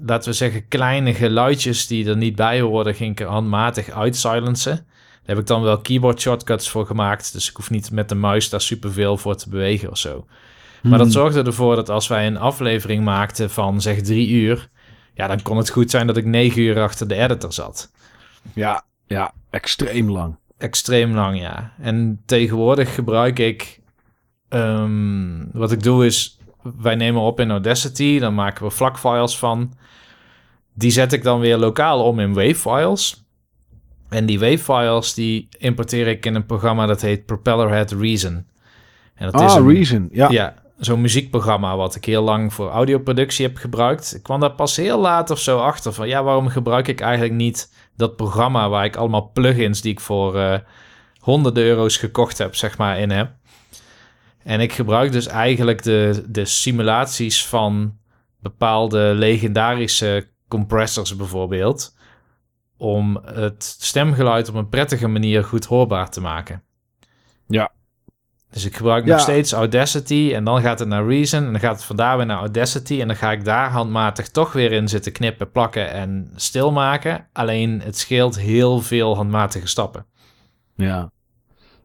laten 0.05 0.29
we 0.29 0.35
zeggen, 0.35 0.67
kleine 0.67 1.13
geluidjes 1.13 1.87
die 1.87 2.09
er 2.09 2.17
niet 2.17 2.35
bij 2.35 2.61
hoorden, 2.61 2.95
ging 2.95 3.11
ik 3.11 3.19
er 3.19 3.27
handmatig 3.27 3.89
uitsilencen. 3.89 4.75
Daar 4.75 5.35
heb 5.35 5.37
ik 5.37 5.47
dan 5.47 5.61
wel 5.61 5.77
keyboard 5.77 6.21
shortcuts 6.21 6.69
voor 6.69 6.85
gemaakt, 6.85 7.33
dus 7.33 7.49
ik 7.49 7.55
hoef 7.55 7.69
niet 7.69 7.91
met 7.91 8.09
de 8.09 8.15
muis 8.15 8.49
daar 8.49 8.61
superveel 8.61 9.17
voor 9.17 9.35
te 9.35 9.49
bewegen 9.49 9.91
of 9.91 9.97
zo. 9.97 10.25
Maar 10.81 10.97
dat 10.97 11.01
Hmm. 11.01 11.11
zorgde 11.11 11.43
ervoor 11.43 11.75
dat 11.75 11.89
als 11.89 12.07
wij 12.07 12.27
een 12.27 12.37
aflevering 12.37 13.03
maakten 13.03 13.49
van 13.49 13.81
zeg 13.81 14.01
drie 14.01 14.29
uur, 14.29 14.69
ja, 15.19 15.27
dan 15.27 15.41
kon 15.41 15.57
het 15.57 15.69
goed 15.69 15.89
zijn 15.91 16.07
dat 16.07 16.17
ik 16.17 16.25
negen 16.25 16.61
uur 16.61 16.81
achter 16.81 17.07
de 17.07 17.15
editor 17.15 17.53
zat. 17.53 17.91
Ja, 18.53 18.83
ja, 19.07 19.33
extreem 19.49 20.09
lang. 20.09 20.35
Extreem 20.57 21.13
lang, 21.13 21.39
ja. 21.39 21.73
En 21.79 22.21
tegenwoordig 22.25 22.95
gebruik 22.95 23.39
ik, 23.39 23.79
ehm, 24.49 25.45
wat 25.51 25.71
ik 25.71 25.83
doe 25.83 26.05
is, 26.05 26.39
wij 26.61 26.95
nemen 26.95 27.21
op 27.21 27.39
in 27.39 27.51
Audacity, 27.51 28.19
dan 28.19 28.35
maken 28.35 28.63
we 28.63 28.71
vlakfiles 28.71 29.37
van. 29.37 29.73
Die 30.73 30.91
zet 30.91 31.13
ik 31.13 31.23
dan 31.23 31.39
weer 31.39 31.57
lokaal 31.57 32.03
om 32.03 32.19
in 32.19 32.33
wavefiles. 32.33 33.23
En 34.09 34.25
die 34.25 34.39
wavefiles 34.39 35.13
die 35.13 35.47
importeer 35.57 36.07
ik 36.07 36.25
in 36.25 36.35
een 36.35 36.45
programma 36.45 36.85
dat 36.85 37.01
heet 37.01 37.25
Propellerhead 37.25 37.91
Reason. 37.91 38.45
En 39.15 39.31
dat 39.31 39.41
is 39.41 39.51
ah, 39.51 39.57
een, 39.57 39.73
Reason. 39.73 40.09
Ja. 40.11 40.29
ja, 40.29 40.53
zo'n 40.79 41.01
muziekprogramma 41.01 41.75
wat 41.75 41.95
ik 41.95 42.05
heel 42.05 42.23
lang 42.23 42.53
voor 42.53 42.69
audioproductie 42.69 43.45
heb 43.45 43.57
gebruikt. 43.57 44.15
Ik 44.15 44.23
kwam 44.23 44.39
daar 44.39 44.51
pas 44.51 44.75
heel 44.75 44.99
laat 44.99 45.29
of 45.29 45.39
zo 45.39 45.59
achter 45.59 45.93
van, 45.93 46.07
ja, 46.07 46.23
waarom 46.23 46.47
gebruik 46.47 46.87
ik 46.87 47.01
eigenlijk 47.01 47.33
niet 47.33 47.73
dat 47.95 48.15
programma 48.15 48.69
waar 48.69 48.85
ik 48.85 48.95
allemaal 48.95 49.31
plugins 49.33 49.81
die 49.81 49.91
ik 49.91 49.99
voor 49.99 50.39
eh 50.39 50.59
honderden 51.19 51.63
euro's 51.63 51.97
gekocht 51.97 52.37
heb, 52.37 52.55
zeg 52.55 52.77
maar, 52.77 52.99
in 52.99 53.09
heb. 53.09 53.31
En 54.43 54.59
ik 54.59 54.73
gebruik 54.73 55.11
dus 55.11 55.27
eigenlijk 55.27 55.83
de, 55.83 56.25
de 56.27 56.45
simulaties 56.45 57.45
van 57.47 57.97
bepaalde 58.39 59.13
legendarische 59.15 60.27
compressors 60.47 61.15
bijvoorbeeld, 61.15 61.95
om 62.77 63.21
het 63.23 63.63
stemgeluid 63.79 64.49
op 64.49 64.55
een 64.55 64.69
prettige 64.69 65.07
manier 65.07 65.43
goed 65.43 65.65
hoorbaar 65.65 66.09
te 66.09 66.21
maken. 66.21 66.63
Ja. 67.47 67.71
Dus 68.51 68.65
ik 68.65 68.75
gebruik 68.75 69.05
Ja. 69.05 69.11
nog 69.11 69.21
steeds 69.21 69.51
Audacity 69.51 70.31
en 70.35 70.43
dan 70.43 70.61
gaat 70.61 70.79
het 70.79 70.87
naar 70.87 71.07
Reason 71.07 71.43
en 71.45 71.51
dan 71.51 71.59
gaat 71.61 71.75
het 71.75 71.83
vandaar 71.83 72.17
weer 72.17 72.25
naar 72.25 72.37
Audacity 72.39 73.01
en 73.01 73.07
dan 73.07 73.15
ga 73.15 73.31
ik 73.31 73.45
daar 73.45 73.69
handmatig 73.71 74.29
toch 74.29 74.53
weer 74.53 74.71
in 74.71 74.87
zitten 74.87 75.11
knippen, 75.11 75.51
plakken 75.51 75.91
en 75.91 76.31
stilmaken. 76.35 77.27
Alleen 77.33 77.81
het 77.81 77.97
scheelt 77.97 78.39
heel 78.39 78.81
veel 78.81 79.15
handmatige 79.15 79.67
stappen. 79.67 80.05
Ja. 80.75 81.11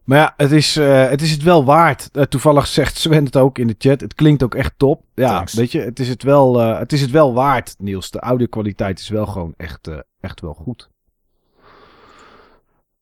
Maar 0.05 0.19
ja, 0.19 0.35
het 0.37 0.51
is, 0.53 0.77
eh, 0.77 1.09
het 1.09 1.23
is 1.23 1.31
het 1.31 1.43
wel 1.43 1.65
waard. 1.65 2.09
Eh, 2.13 2.23
toevallig 2.23 2.67
zegt 2.67 2.97
Sven 2.97 3.25
het 3.25 3.37
ook 3.37 3.59
in 3.59 3.67
de 3.67 3.75
chat. 3.79 4.01
Het 4.01 4.15
klinkt 4.15 4.43
ook 4.43 4.55
echt 4.55 4.73
top. 4.77 5.03
Ja, 5.15 5.29
Thanks. 5.29 5.55
weet 5.55 5.73
je, 5.73 5.81
het 5.81 6.01
is 6.01 6.09
het, 6.09 6.23
wel, 6.23 6.61
eh, 6.61 6.79
het 6.79 6.93
is 6.93 7.01
het 7.01 7.11
wel 7.11 7.35
waard, 7.35 7.75
Niels. 7.79 8.11
De 8.11 8.21
audio-kwaliteit 8.21 8.99
is 8.99 9.09
wel 9.09 9.27
gewoon 9.27 9.55
echt, 9.57 9.89
echt 10.21 10.41
wel 10.41 10.55
goed. 10.55 10.91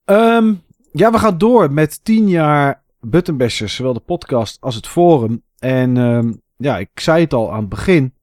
Ehm, 0.04 0.54
ja, 0.92 1.10
we 1.10 1.18
gaan 1.18 1.38
door 1.38 1.72
met 1.72 2.04
tien 2.04 2.28
jaar 2.28 2.81
Buttonbashers. 3.06 3.74
Zowel 3.74 3.92
de 3.92 4.00
podcast 4.00 4.60
als 4.60 4.74
het 4.74 4.86
forum. 4.86 5.42
En 5.58 5.96
ehm, 5.96 6.32
ja, 6.56 6.78
ik 6.78 7.00
zei 7.00 7.20
het 7.22 7.32
al 7.32 7.52
aan 7.52 7.60
het 7.60 7.68
begin. 7.68 8.14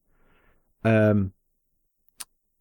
Ehm, 0.82 1.26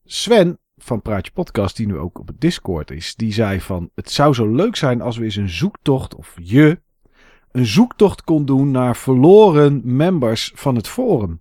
Sven 0.04 0.58
van 0.76 1.02
Praatje 1.02 1.32
Podcast, 1.32 1.76
die 1.76 1.86
nu 1.86 1.96
ook 1.96 2.18
op 2.18 2.26
het 2.26 2.40
Discord 2.40 2.90
is, 2.90 3.14
die 3.14 3.32
zei 3.32 3.60
van... 3.60 3.90
Het 3.94 4.10
zou 4.10 4.34
zo 4.34 4.54
leuk 4.54 4.76
zijn 4.76 5.00
als 5.00 5.16
we 5.16 5.24
eens 5.24 5.36
een 5.36 5.48
zoektocht, 5.48 6.14
of 6.14 6.36
je, 6.42 6.80
een 7.52 7.66
zoektocht 7.66 8.22
kon 8.22 8.44
doen 8.44 8.70
naar 8.70 8.96
verloren 8.96 9.80
members 9.84 10.52
van 10.54 10.74
het 10.74 10.88
forum. 10.88 11.40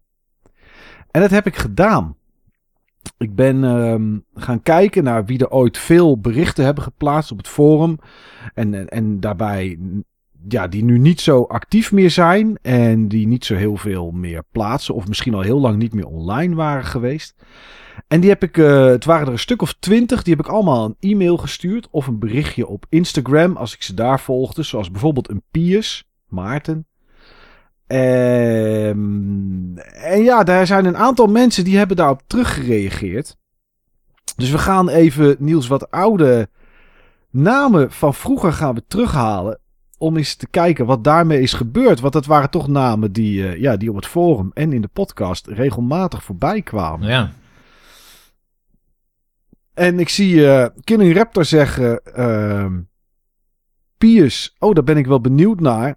En 1.12 1.22
dat 1.22 1.30
heb 1.30 1.46
ik 1.46 1.56
gedaan. 1.56 2.16
Ik 3.18 3.36
ben 3.36 3.64
ehm, 3.64 4.18
gaan 4.34 4.62
kijken 4.62 5.04
naar 5.04 5.26
wie 5.26 5.40
er 5.40 5.50
ooit 5.50 5.78
veel 5.78 6.20
berichten 6.20 6.66
hebben 6.66 6.84
geplaatst 6.84 7.32
op 7.32 7.38
het 7.38 7.48
forum. 7.48 7.98
En, 8.54 8.74
en, 8.74 8.88
en 8.88 9.20
daarbij, 9.20 9.80
ja, 10.48 10.68
die 10.68 10.84
nu 10.84 10.98
niet 10.98 11.22
zo 11.22 11.44
actief 11.44 11.92
meer 11.92 12.12
zijn. 12.12 12.58
En 12.62 13.08
die 13.08 13.28
niet 13.28 13.46
zo 13.46 13.56
heel 13.56 13.78
veel 13.78 14.12
meer 14.12 14.44
plaatsen. 14.52 14.96
Of 14.96 15.08
misschien 15.08 15.34
al 15.34 15.42
heel 15.42 15.60
lang 15.60 15.78
niet 15.78 15.94
meer 15.94 16.08
online 16.08 16.56
waren 16.56 16.86
geweest. 16.86 17.36
En 18.08 18.20
die 18.20 18.30
heb 18.30 18.44
ik, 18.44 18.58
eh, 18.58 18.86
het 18.86 19.06
waren 19.06 19.28
er 19.28 19.32
een 19.32 19.40
stuk 19.40 19.62
of 19.62 19.74
twintig, 19.80 20.24
die 20.24 20.36
heb 20.36 20.46
ik 20.46 20.52
allemaal 20.52 20.86
een 20.86 21.12
e-mail 21.12 21.38
gestuurd 21.38 21.88
of 21.92 22.08
een 22.08 22.20
berichtje 22.20 22.68
op 22.68 22.86
Instagram 22.90 23.58
als 23.58 23.74
ik 23.74 23.82
ze 23.82 23.94
daar 23.94 24.20
volgde, 24.20 24.64
zoals 24.64 24.92
bijvoorbeeld 24.92 25.30
een 25.30 25.44
Piers, 25.52 26.10
Maarten. 26.28 26.88
Ehm, 27.88 29.78
en 29.94 30.24
ja, 30.24 30.44
daar 30.44 30.68
zijn 30.68 30.86
een 30.86 30.98
aantal 30.98 31.28
mensen 31.28 31.64
die 31.64 31.78
hebben 31.78 31.98
daarop 31.98 32.22
teruggereageerd. 32.28 33.38
Dus 34.36 34.52
we 34.52 34.58
gaan 34.58 34.90
even, 34.90 35.36
Niels, 35.40 35.68
wat 35.68 35.92
oude 35.92 36.50
namen 37.30 37.92
van 37.92 38.14
vroeger 38.14 38.54
gaan 38.54 38.76
we 38.76 38.84
terughalen. 38.88 39.60
Om 39.98 40.18
eens 40.18 40.36
te 40.36 40.48
kijken 40.48 40.86
wat 40.86 41.04
daarmee 41.04 41.42
is 41.42 41.54
gebeurd. 41.54 42.00
Want 42.00 42.14
dat 42.14 42.26
waren 42.26 42.50
toch 42.50 42.68
namen 42.68 43.12
die, 43.12 43.42
uh, 43.42 43.58
ja, 43.62 43.78
die 43.78 43.90
op 43.90 43.96
het 43.96 44.06
forum 44.06 44.52
en 44.54 44.74
in 44.74 44.82
de 44.82 44.88
podcast 44.88 45.48
regelmatig 45.48 46.24
voorbij 46.24 46.62
kwamen. 46.62 47.08
Ja. 47.08 47.32
En 49.74 50.00
ik 50.00 50.10
zie 50.10 50.36
uh, 50.36 50.66
Killing 50.84 51.16
Raptor 51.16 51.46
zeggen... 51.46 52.02
Uh, 52.18 52.74
Pius, 53.98 54.56
oh 54.60 54.74
daar 54.74 54.84
ben 54.84 54.98
ik 54.98 55.06
wel 55.06 55.22
benieuwd 55.22 55.60
naar. 55.60 55.96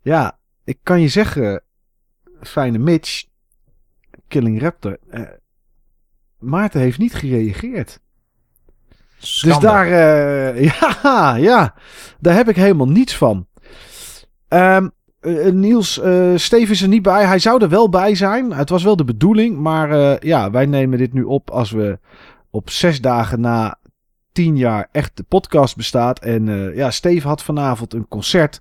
Ja, 0.00 0.38
ik 0.64 0.78
kan 0.82 1.00
je 1.00 1.08
zeggen... 1.08 1.62
Fijne 2.40 2.78
Mitch... 2.78 3.24
Killing 4.28 4.60
Raptor... 4.60 4.98
Uh, 5.10 5.20
Maarten 6.38 6.80
heeft 6.80 6.98
niet 6.98 7.14
gereageerd. 7.14 8.00
Schande. 9.26 9.60
Dus 9.60 9.70
daar, 9.70 9.86
uh, 9.86 10.64
ja, 10.80 11.36
ja, 11.36 11.74
daar 12.20 12.34
heb 12.34 12.48
ik 12.48 12.56
helemaal 12.56 12.88
niets 12.88 13.16
van. 13.16 13.46
Um, 14.48 14.92
uh, 15.20 15.50
Niels, 15.50 15.98
uh, 15.98 16.32
Steve 16.36 16.72
is 16.72 16.82
er 16.82 16.88
niet 16.88 17.02
bij. 17.02 17.26
Hij 17.26 17.38
zou 17.38 17.62
er 17.62 17.68
wel 17.68 17.88
bij 17.88 18.14
zijn. 18.14 18.52
Het 18.52 18.68
was 18.68 18.82
wel 18.82 18.96
de 18.96 19.04
bedoeling. 19.04 19.58
Maar 19.58 20.26
ja, 20.26 20.50
wij 20.50 20.66
nemen 20.66 20.98
dit 20.98 21.12
nu 21.12 21.22
op 21.22 21.50
als 21.50 21.70
we 21.70 21.98
op 22.50 22.70
zes 22.70 23.00
dagen 23.00 23.40
na 23.40 23.78
tien 24.32 24.56
jaar 24.56 24.88
echt 24.92 25.16
de 25.16 25.22
podcast 25.22 25.76
bestaat. 25.76 26.18
En 26.18 26.72
ja, 26.74 26.90
Steve 26.90 27.28
had 27.28 27.42
vanavond 27.42 27.94
een 27.94 28.08
concert. 28.08 28.60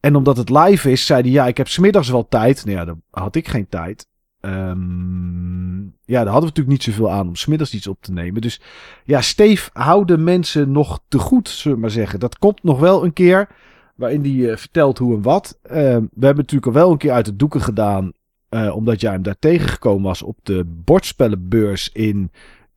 En 0.00 0.16
omdat 0.16 0.36
het 0.36 0.50
live 0.50 0.90
is, 0.90 1.06
zei 1.06 1.22
hij: 1.22 1.30
Ja, 1.30 1.46
ik 1.46 1.56
heb 1.56 1.68
smiddags 1.68 2.08
wel 2.08 2.28
tijd. 2.28 2.64
Nou 2.64 2.78
ja, 2.78 2.84
dan 2.84 3.02
had 3.10 3.34
ik 3.34 3.48
geen 3.48 3.68
tijd. 3.68 4.06
Um, 4.44 5.94
ja, 6.04 6.22
daar 6.22 6.32
hadden 6.32 6.50
we 6.50 6.56
natuurlijk 6.56 6.68
niet 6.68 6.82
zoveel 6.82 7.10
aan 7.10 7.28
om 7.28 7.36
smiddags 7.36 7.74
iets 7.74 7.86
op 7.86 7.98
te 8.00 8.12
nemen. 8.12 8.40
Dus 8.40 8.60
ja, 9.04 9.20
Steve 9.20 9.70
houden 9.72 10.24
mensen 10.24 10.72
nog 10.72 11.00
te 11.08 11.18
goed, 11.18 11.48
zullen 11.48 11.76
we 11.76 11.82
maar 11.82 11.90
zeggen. 11.90 12.20
Dat 12.20 12.38
komt 12.38 12.62
nog 12.62 12.80
wel 12.80 13.04
een 13.04 13.12
keer, 13.12 13.48
waarin 13.94 14.20
hij 14.20 14.30
uh, 14.30 14.56
vertelt 14.56 14.98
hoe 14.98 15.14
en 15.14 15.22
wat. 15.22 15.58
Uh, 15.64 15.72
we 15.72 16.26
hebben 16.26 16.36
natuurlijk 16.36 16.66
al 16.66 16.72
wel 16.72 16.90
een 16.90 16.98
keer 16.98 17.12
uit 17.12 17.24
de 17.24 17.36
doeken 17.36 17.60
gedaan, 17.60 18.12
uh, 18.50 18.76
omdat 18.76 19.00
jij 19.00 19.12
hem 19.12 19.22
daar 19.22 19.38
tegengekomen 19.38 20.02
was 20.02 20.22
op 20.22 20.38
de 20.42 20.64
bordspellenbeurs 20.66 21.90
in 21.92 22.30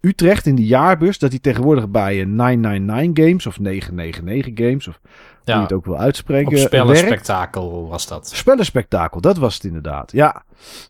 Utrecht, 0.08 0.46
in 0.46 0.56
de 0.56 0.66
jaarbeurs. 0.66 1.20
Dat 1.20 1.30
hij 1.30 1.40
tegenwoordig 1.40 1.90
bij 1.90 2.24
999 2.26 3.26
Games 3.26 3.46
of 3.46 3.60
999 3.60 4.66
Games, 4.66 4.88
of 4.88 5.00
ja, 5.04 5.54
hoe 5.54 5.56
je 5.56 5.62
het 5.62 5.74
ook 5.74 5.86
wil 5.86 5.98
uitspreken. 5.98 6.52
Op 6.52 6.58
spellenspectakel 6.58 7.88
was 7.88 8.08
dat. 8.08 8.30
Spellenspectakel, 8.30 9.22
dat 9.22 9.38
was 9.38 9.54
het 9.54 9.64
inderdaad. 9.64 10.12
Ja, 10.12 10.44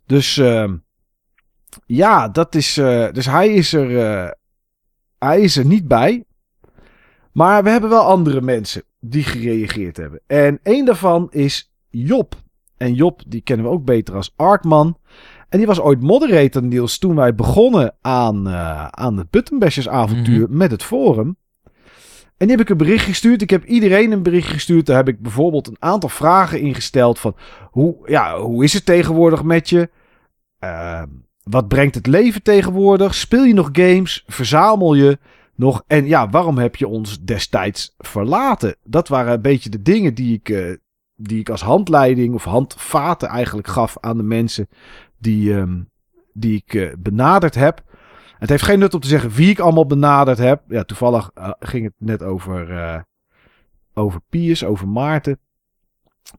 dus 0.06 0.38
uh, 0.38 0.72
ja, 1.86 2.30
dat 2.30 2.56
is. 2.56 2.78
Uh, 2.78 3.12
dus 3.12 3.26
hij 3.26 3.50
is 3.50 3.74
er. 3.74 3.90
Uh, 3.90 4.30
hij 5.20 5.42
is 5.42 5.58
er 5.58 5.66
niet 5.66 5.88
bij. 5.88 6.24
Maar 7.32 7.64
we 7.64 7.70
hebben 7.70 7.90
wel 7.90 8.04
andere 8.04 8.42
mensen 8.42 8.84
die 9.00 9.24
gereageerd 9.24 9.98
hebben. 9.98 10.22
En 10.28 10.60
één 10.64 10.86
daarvan 10.86 11.28
is 11.32 11.74
Job. 11.90 12.36
En 12.78 12.94
Job, 12.94 13.22
die 13.28 13.42
kennen 13.42 13.66
we 13.66 13.72
ook 13.72 13.86
beter 13.86 14.16
als 14.16 14.34
Arkman. 14.36 14.98
En 15.50 15.58
die 15.58 15.68
was 15.68 15.80
ooit 15.80 16.02
moderator, 16.02 16.64
Niels, 16.64 16.98
toen 16.98 17.16
wij 17.16 17.36
begonnen 17.36 17.96
aan, 18.02 18.48
uh, 18.48 18.88
aan 18.88 19.18
het 19.18 19.30
Buttonbashers 19.30 19.90
avontuur 19.90 20.40
mm 20.40 20.46
-hmm. 20.46 20.58
met 20.58 20.72
het 20.72 20.84
forum. 20.84 21.38
En 22.38 22.48
die 22.48 22.56
heb 22.56 22.60
ik 22.60 22.70
een 22.70 22.78
bericht 22.78 23.06
gestuurd. 23.06 23.42
Ik 23.42 23.50
heb 23.50 23.66
iedereen 23.66 24.12
een 24.12 24.24
bericht 24.24 24.50
gestuurd. 24.50 24.86
Daar 24.86 24.96
heb 24.96 25.08
ik 25.08 25.22
bijvoorbeeld 25.22 25.68
een 25.68 25.76
aantal 25.80 26.10
vragen 26.10 26.60
ingesteld 26.60 27.20
van 27.20 27.36
hoe, 27.72 27.96
ja, 28.06 28.40
hoe 28.40 28.64
is 28.64 28.74
het 28.74 28.86
tegenwoordig 28.86 29.44
met 29.44 29.70
je? 29.70 29.90
Uh, 30.64 31.02
wat 31.44 31.68
brengt 31.68 31.96
het 31.96 32.08
leven 32.08 32.44
tegenwoordig? 32.44 33.16
Speel 33.16 33.44
je 33.44 33.54
nog 33.54 33.70
games? 33.72 34.24
Verzamel 34.28 34.94
je 34.94 35.18
nog? 35.56 35.84
En 35.88 36.06
ja, 36.06 36.30
waarom 36.30 36.58
heb 36.58 36.76
je 36.76 36.88
ons 36.88 37.24
destijds 37.24 37.96
verlaten? 37.98 38.76
Dat 38.84 39.08
waren 39.08 39.34
een 39.34 39.42
beetje 39.42 39.70
de 39.70 39.82
dingen 39.82 40.14
die 40.14 40.34
ik, 40.34 40.50
uh, 40.50 40.76
die 41.16 41.40
ik 41.40 41.50
als 41.50 41.62
handleiding 41.62 42.34
of 42.34 42.44
handvaten 42.44 43.28
eigenlijk 43.28 43.68
gaf 43.68 43.98
aan 44.00 44.18
de 44.18 44.24
mensen 44.24 44.68
die, 45.18 45.54
um, 45.54 45.90
die 46.34 46.64
ik 46.66 46.74
uh, 46.74 46.94
benaderd 47.00 47.56
heb. 47.56 47.84
Het 48.38 48.50
heeft 48.50 48.64
geen 48.64 48.80
nut 48.80 48.94
om 48.94 49.00
te 49.00 49.08
zeggen 49.08 49.30
wie 49.30 49.50
ik 49.50 49.60
allemaal 49.60 49.86
benaderd 49.86 50.38
heb. 50.38 50.62
Ja, 50.68 50.84
toevallig 50.84 51.32
uh, 51.38 51.52
ging 51.60 51.84
het 51.84 51.94
net 51.98 52.24
over, 52.24 52.70
uh, 52.70 53.00
over 53.94 54.22
Piers, 54.30 54.64
over 54.64 54.88
Maarten. 54.88 55.40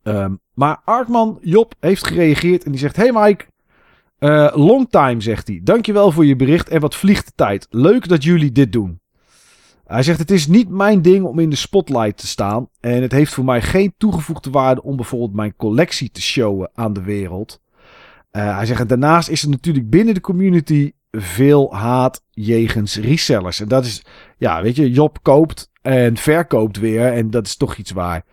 Um, 0.02 0.40
maar 0.54 0.80
Artman 0.84 1.38
Job 1.40 1.74
heeft 1.80 2.06
gereageerd 2.06 2.64
en 2.64 2.70
die 2.70 2.80
zegt: 2.80 2.96
Hey 2.96 3.12
Mike, 3.12 3.44
uh, 4.18 4.52
long 4.54 4.90
time, 4.90 5.20
zegt 5.20 5.48
hij. 5.48 5.60
Dankjewel 5.62 6.10
voor 6.10 6.26
je 6.26 6.36
bericht 6.36 6.68
en 6.68 6.80
wat 6.80 6.94
vliegt 6.94 7.26
de 7.26 7.32
tijd. 7.34 7.66
Leuk 7.70 8.08
dat 8.08 8.24
jullie 8.24 8.52
dit 8.52 8.72
doen. 8.72 9.00
Hij 9.84 10.02
zegt: 10.02 10.18
Het 10.18 10.30
is 10.30 10.46
niet 10.46 10.68
mijn 10.68 11.02
ding 11.02 11.24
om 11.24 11.38
in 11.38 11.50
de 11.50 11.56
spotlight 11.56 12.16
te 12.16 12.26
staan. 12.26 12.68
En 12.80 13.02
het 13.02 13.12
heeft 13.12 13.34
voor 13.34 13.44
mij 13.44 13.62
geen 13.62 13.94
toegevoegde 13.96 14.50
waarde 14.50 14.82
om 14.82 14.96
bijvoorbeeld 14.96 15.34
mijn 15.34 15.56
collectie 15.56 16.10
te 16.10 16.22
showen 16.22 16.70
aan 16.74 16.92
de 16.92 17.02
wereld. 17.02 17.60
Uh, 18.38 18.56
hij 18.56 18.66
zegt: 18.66 18.88
Daarnaast 18.88 19.28
is 19.28 19.42
er 19.42 19.48
natuurlijk 19.48 19.90
binnen 19.90 20.14
de 20.14 20.20
community 20.20 20.92
veel 21.10 21.74
haat 21.74 22.24
jegens 22.30 22.96
resellers. 22.96 23.60
En 23.60 23.68
dat 23.68 23.84
is, 23.84 24.04
ja, 24.36 24.62
weet 24.62 24.76
je, 24.76 24.90
Job 24.90 25.18
koopt 25.22 25.70
en 25.82 26.16
verkoopt 26.16 26.78
weer. 26.78 27.12
En 27.12 27.30
dat 27.30 27.46
is 27.46 27.56
toch 27.56 27.76
iets 27.76 27.90
waar 27.90 28.24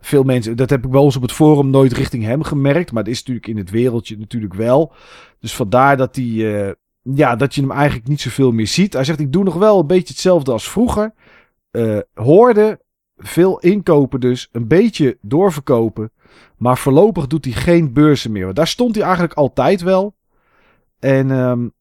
veel 0.00 0.22
mensen, 0.22 0.56
dat 0.56 0.70
heb 0.70 0.84
ik 0.84 0.90
wel 0.90 1.04
eens 1.04 1.16
op 1.16 1.22
het 1.22 1.32
forum 1.32 1.70
nooit 1.70 1.92
richting 1.92 2.24
hem 2.24 2.42
gemerkt. 2.42 2.92
Maar 2.92 3.02
het 3.02 3.12
is 3.12 3.18
natuurlijk 3.18 3.46
in 3.46 3.56
het 3.56 3.70
wereldje 3.70 4.18
natuurlijk 4.18 4.54
wel. 4.54 4.92
Dus 5.40 5.54
vandaar 5.54 5.96
dat 5.96 6.16
hij, 6.16 6.24
uh, 6.24 6.70
ja, 7.02 7.36
dat 7.36 7.54
je 7.54 7.60
hem 7.60 7.70
eigenlijk 7.70 8.08
niet 8.08 8.20
zoveel 8.20 8.52
meer 8.52 8.66
ziet. 8.66 8.92
Hij 8.92 9.04
zegt, 9.04 9.20
ik 9.20 9.32
doe 9.32 9.44
nog 9.44 9.54
wel 9.54 9.80
een 9.80 9.86
beetje 9.86 10.12
hetzelfde 10.12 10.52
als 10.52 10.68
vroeger. 10.68 11.14
Uh, 11.70 11.98
hoorde, 12.14 12.80
veel 13.16 13.58
inkopen 13.58 14.20
dus, 14.20 14.48
een 14.52 14.68
beetje 14.68 15.18
doorverkopen. 15.20 16.10
Maar 16.56 16.78
voorlopig 16.78 17.26
doet 17.26 17.44
hij 17.44 17.54
geen 17.54 17.92
beurzen 17.92 18.32
meer. 18.32 18.54
Daar 18.54 18.66
stond 18.66 18.94
hij 18.94 19.04
eigenlijk 19.04 19.34
altijd 19.34 19.80
wel. 19.80 20.16
En 20.98 21.30
um, 21.30 21.72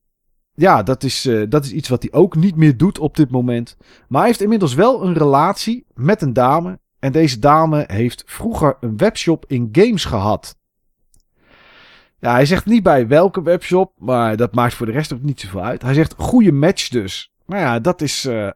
ja, 0.53 0.83
dat 0.83 1.03
is, 1.03 1.25
uh, 1.25 1.49
dat 1.49 1.65
is 1.65 1.71
iets 1.71 1.89
wat 1.89 2.01
hij 2.01 2.11
ook 2.11 2.35
niet 2.35 2.55
meer 2.55 2.77
doet 2.77 2.99
op 2.99 3.15
dit 3.15 3.31
moment. 3.31 3.77
Maar 4.07 4.19
hij 4.19 4.29
heeft 4.29 4.41
inmiddels 4.41 4.73
wel 4.73 5.03
een 5.03 5.13
relatie 5.13 5.85
met 5.93 6.21
een 6.21 6.33
dame. 6.33 6.79
En 6.99 7.11
deze 7.11 7.39
dame 7.39 7.83
heeft 7.87 8.23
vroeger 8.25 8.77
een 8.79 8.97
webshop 8.97 9.45
in 9.47 9.69
games 9.71 10.05
gehad. 10.05 10.57
Ja, 12.19 12.31
hij 12.31 12.45
zegt 12.45 12.65
niet 12.65 12.83
bij 12.83 13.07
welke 13.07 13.41
webshop, 13.41 13.91
maar 13.97 14.37
dat 14.37 14.55
maakt 14.55 14.73
voor 14.73 14.85
de 14.85 14.91
rest 14.91 15.13
ook 15.13 15.21
niet 15.21 15.39
zoveel 15.39 15.63
uit. 15.63 15.81
Hij 15.81 15.93
zegt 15.93 16.13
goede 16.17 16.51
match 16.51 16.87
dus. 16.87 17.31
Nou 17.45 17.61
ja, 17.61 17.79
dat 17.79 18.01
is. 18.01 18.25
Uh, 18.25 18.49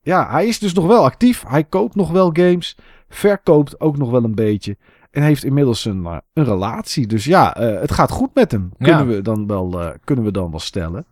ja, 0.00 0.30
hij 0.30 0.46
is 0.46 0.58
dus 0.58 0.72
nog 0.72 0.86
wel 0.86 1.04
actief. 1.04 1.44
Hij 1.46 1.64
koopt 1.64 1.94
nog 1.94 2.10
wel 2.10 2.30
games. 2.32 2.76
Verkoopt 3.08 3.80
ook 3.80 3.96
nog 3.96 4.10
wel 4.10 4.24
een 4.24 4.34
beetje. 4.34 4.76
En 5.14 5.22
heeft 5.22 5.44
inmiddels 5.44 5.84
een, 5.84 6.02
uh, 6.02 6.16
een 6.32 6.44
relatie. 6.44 7.06
Dus 7.06 7.24
ja, 7.24 7.60
uh, 7.60 7.80
het 7.80 7.92
gaat 7.92 8.10
goed 8.10 8.34
met 8.34 8.52
hem. 8.52 8.72
Kunnen, 8.78 9.08
ja. 9.08 9.14
we, 9.14 9.22
dan 9.22 9.46
wel, 9.46 9.94
kunnen 10.04 10.24
we 10.24 10.30
dan 10.30 10.50
wel 10.50 10.60
stellen. 10.60 11.06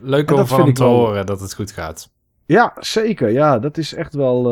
Leuk 0.00 0.30
om 0.30 0.46
van 0.46 0.72
te 0.72 0.82
wel... 0.82 0.92
horen 0.92 1.26
dat 1.26 1.40
het 1.40 1.54
goed 1.54 1.72
gaat. 1.72 2.10
Ja, 2.46 2.76
zeker. 2.78 3.30
Ja, 3.30 3.58
dat 3.58 3.76
is 3.76 3.94
echt 3.94 4.14
wel, 4.14 4.42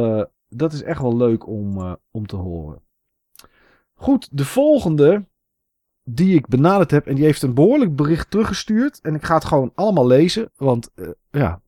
dat 0.48 0.72
is 0.72 0.82
echt 0.82 1.00
wel 1.00 1.16
leuk 1.16 1.46
om, 1.46 1.98
om 2.10 2.26
te 2.26 2.36
horen. 2.36 2.80
Goed, 3.94 4.28
de 4.30 4.44
volgende 4.44 5.24
die 6.04 6.34
ik 6.34 6.46
benaderd 6.46 6.90
heb. 6.90 7.06
En 7.06 7.14
die 7.14 7.24
heeft 7.24 7.42
een 7.42 7.54
behoorlijk 7.54 7.96
bericht 7.96 8.30
teruggestuurd. 8.30 9.00
En 9.02 9.14
ik 9.14 9.24
ga 9.24 9.34
het 9.34 9.44
gewoon 9.44 9.72
allemaal 9.74 10.06
lezen. 10.06 10.50
Want 10.56 10.90
ja, 11.30 11.60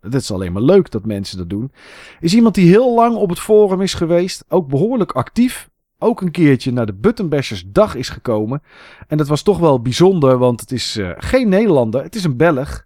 het 0.00 0.14
is 0.14 0.30
alleen 0.32 0.52
maar 0.52 0.62
leuk 0.62 0.90
dat 0.90 1.04
mensen 1.04 1.38
dat 1.38 1.50
doen. 1.50 1.72
Is 2.20 2.34
iemand 2.34 2.54
die 2.54 2.68
heel 2.68 2.94
lang 2.94 3.16
op 3.16 3.28
het 3.28 3.40
forum 3.40 3.80
is 3.80 3.94
geweest. 3.94 4.44
Ook 4.48 4.68
behoorlijk 4.68 5.12
actief. 5.12 5.68
Ook 5.98 6.20
een 6.20 6.30
keertje 6.30 6.72
naar 6.72 6.86
de 6.86 6.94
Buttonbashers 6.94 7.64
dag 7.66 7.94
is 7.94 8.08
gekomen. 8.08 8.62
En 9.08 9.16
dat 9.16 9.28
was 9.28 9.42
toch 9.42 9.58
wel 9.58 9.82
bijzonder. 9.82 10.38
Want 10.38 10.60
het 10.60 10.72
is 10.72 11.00
geen 11.16 11.48
Nederlander. 11.48 12.02
Het 12.02 12.14
is 12.14 12.24
een 12.24 12.36
Belg. 12.36 12.84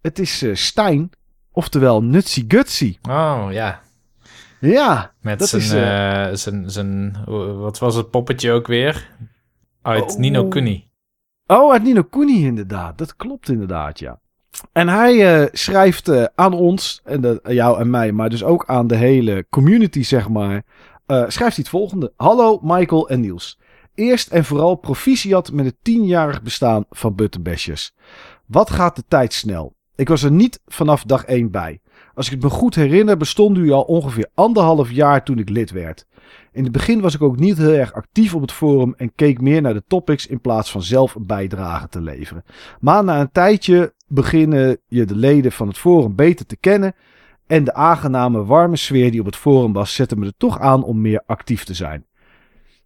Het 0.00 0.18
is 0.18 0.42
uh, 0.42 0.54
Stijn, 0.54 1.10
oftewel 1.52 2.02
Nutsy 2.02 2.44
Gutsy. 2.48 2.98
Oh, 3.08 3.46
ja. 3.50 3.80
Ja. 4.60 5.12
Met 5.20 5.48
zijn, 5.48 5.62
is, 5.62 5.74
uh, 5.74 6.28
zijn, 6.32 6.70
zijn, 6.70 7.16
wat 7.58 7.78
was 7.78 7.94
het 7.94 8.10
poppetje 8.10 8.52
ook 8.52 8.66
weer? 8.66 9.10
Uit 9.82 10.12
oh. 10.12 10.18
Nino 10.18 10.48
Kuni. 10.48 10.88
Oh, 11.46 11.72
uit 11.72 11.82
Nino 11.82 12.02
Kuni 12.02 12.46
inderdaad. 12.46 12.98
Dat 12.98 13.16
klopt 13.16 13.48
inderdaad, 13.48 13.98
ja. 13.98 14.20
En 14.72 14.88
hij 14.88 15.40
uh, 15.42 15.48
schrijft 15.52 16.08
uh, 16.08 16.24
aan 16.34 16.52
ons, 16.52 17.00
en 17.04 17.20
de, 17.20 17.40
jou 17.42 17.80
en 17.80 17.90
mij, 17.90 18.12
maar 18.12 18.30
dus 18.30 18.44
ook 18.44 18.66
aan 18.66 18.86
de 18.86 18.96
hele 18.96 19.46
community, 19.50 20.02
zeg 20.02 20.28
maar. 20.28 20.62
Uh, 21.06 21.16
schrijft 21.16 21.38
hij 21.38 21.50
het 21.56 21.68
volgende. 21.68 22.12
Hallo 22.16 22.58
Michael 22.62 23.08
en 23.08 23.20
Niels. 23.20 23.58
Eerst 23.94 24.28
en 24.28 24.44
vooral 24.44 24.74
proficiat 24.74 25.52
met 25.52 25.64
het 25.64 25.76
tienjarig 25.82 26.42
bestaan 26.42 26.84
van 26.90 27.14
Buttonbashers. 27.14 27.94
Wat 28.46 28.70
gaat 28.70 28.96
de 28.96 29.04
tijd 29.08 29.32
snel? 29.32 29.74
Ik 29.94 30.08
was 30.08 30.22
er 30.22 30.30
niet 30.30 30.60
vanaf 30.66 31.02
dag 31.02 31.24
1 31.24 31.50
bij. 31.50 31.80
Als 32.14 32.26
ik 32.26 32.32
het 32.32 32.42
me 32.42 32.48
goed 32.48 32.74
herinner, 32.74 33.16
bestond 33.16 33.58
u 33.58 33.70
al 33.70 33.82
ongeveer 33.82 34.30
anderhalf 34.34 34.90
jaar 34.90 35.24
toen 35.24 35.38
ik 35.38 35.48
lid 35.48 35.70
werd. 35.70 36.06
In 36.52 36.62
het 36.62 36.72
begin 36.72 37.00
was 37.00 37.14
ik 37.14 37.22
ook 37.22 37.38
niet 37.38 37.58
heel 37.58 37.72
erg 37.72 37.92
actief 37.92 38.34
op 38.34 38.40
het 38.40 38.52
forum 38.52 38.94
en 38.96 39.14
keek 39.14 39.40
meer 39.40 39.62
naar 39.62 39.74
de 39.74 39.84
topics 39.86 40.26
in 40.26 40.40
plaats 40.40 40.70
van 40.70 40.82
zelf 40.82 41.14
een 41.14 41.26
bijdrage 41.26 41.88
te 41.88 42.00
leveren. 42.00 42.44
Maar 42.80 43.04
na 43.04 43.20
een 43.20 43.32
tijdje 43.32 43.94
beginnen 44.06 44.78
je 44.86 45.04
de 45.04 45.16
leden 45.16 45.52
van 45.52 45.68
het 45.68 45.78
forum 45.78 46.14
beter 46.14 46.46
te 46.46 46.56
kennen 46.56 46.94
en 47.46 47.64
de 47.64 47.74
aangename 47.74 48.44
warme 48.44 48.76
sfeer 48.76 49.10
die 49.10 49.20
op 49.20 49.26
het 49.26 49.36
forum 49.36 49.72
was 49.72 49.94
zette 49.94 50.16
me 50.16 50.26
er 50.26 50.36
toch 50.36 50.60
aan 50.60 50.84
om 50.84 51.00
meer 51.00 51.22
actief 51.26 51.64
te 51.64 51.74
zijn. 51.74 52.06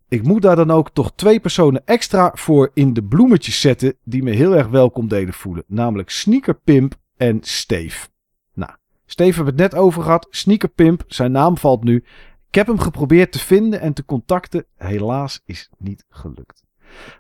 Ik 0.08 0.22
moet 0.22 0.42
daar 0.42 0.56
dan 0.56 0.70
ook 0.70 0.90
toch 0.90 1.12
twee 1.14 1.40
personen 1.40 1.82
extra 1.84 2.32
voor 2.34 2.70
in 2.74 2.92
de 2.92 3.02
bloemetjes 3.02 3.60
zetten 3.60 3.96
die 4.04 4.22
me 4.22 4.30
heel 4.30 4.56
erg 4.56 4.68
welkom 4.68 5.08
deden 5.08 5.34
voelen. 5.34 5.64
Namelijk 5.66 6.10
Sneaker 6.10 6.54
Pimp 6.54 6.94
en 7.16 7.38
Steve. 7.42 8.08
Nou, 8.54 8.72
Steve 9.06 9.34
hebben 9.34 9.54
we 9.54 9.62
het 9.62 9.72
net 9.72 9.80
over 9.80 10.02
gehad. 10.02 10.26
Sneaker 10.30 10.68
Pimp, 10.68 11.04
zijn 11.06 11.32
naam 11.32 11.56
valt 11.56 11.84
nu. 11.84 12.04
Ik 12.48 12.54
heb 12.54 12.66
hem 12.66 12.78
geprobeerd 12.78 13.32
te 13.32 13.38
vinden 13.38 13.80
en 13.80 13.92
te 13.92 14.04
contacten. 14.04 14.64
Helaas 14.76 15.42
is 15.44 15.70
niet 15.78 16.04
gelukt. 16.08 16.64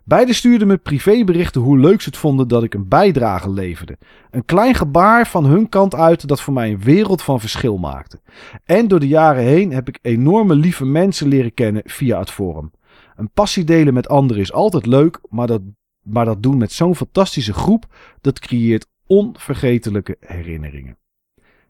Beiden 0.04 0.34
stuurden 0.34 0.68
me 0.68 0.76
privéberichten 0.76 1.60
hoe 1.60 1.78
leuk 1.78 2.00
ze 2.00 2.08
het 2.08 2.18
vonden 2.18 2.48
dat 2.48 2.62
ik 2.62 2.74
een 2.74 2.88
bijdrage 2.88 3.50
leverde. 3.50 3.98
Een 4.30 4.44
klein 4.44 4.74
gebaar 4.74 5.26
van 5.26 5.44
hun 5.44 5.68
kant 5.68 5.94
uit 5.94 6.28
dat 6.28 6.40
voor 6.40 6.52
mij 6.52 6.70
een 6.70 6.80
wereld 6.80 7.22
van 7.22 7.40
verschil 7.40 7.76
maakte. 7.76 8.20
En 8.64 8.88
door 8.88 9.00
de 9.00 9.08
jaren 9.08 9.42
heen 9.42 9.72
heb 9.72 9.88
ik 9.88 9.98
enorme 10.02 10.54
lieve 10.54 10.84
mensen 10.84 11.28
leren 11.28 11.54
kennen 11.54 11.82
via 11.84 12.18
het 12.18 12.30
forum. 12.30 12.70
Een 13.16 13.30
passie 13.30 13.64
delen 13.64 13.94
met 13.94 14.08
anderen 14.08 14.42
is 14.42 14.52
altijd 14.52 14.86
leuk, 14.86 15.20
maar 15.28 15.46
dat, 15.46 15.62
maar 16.02 16.24
dat 16.24 16.42
doen 16.42 16.58
met 16.58 16.72
zo'n 16.72 16.96
fantastische 16.96 17.52
groep, 17.52 17.86
dat 18.20 18.38
creëert 18.38 18.86
onvergetelijke 19.06 20.16
herinneringen. 20.20 20.98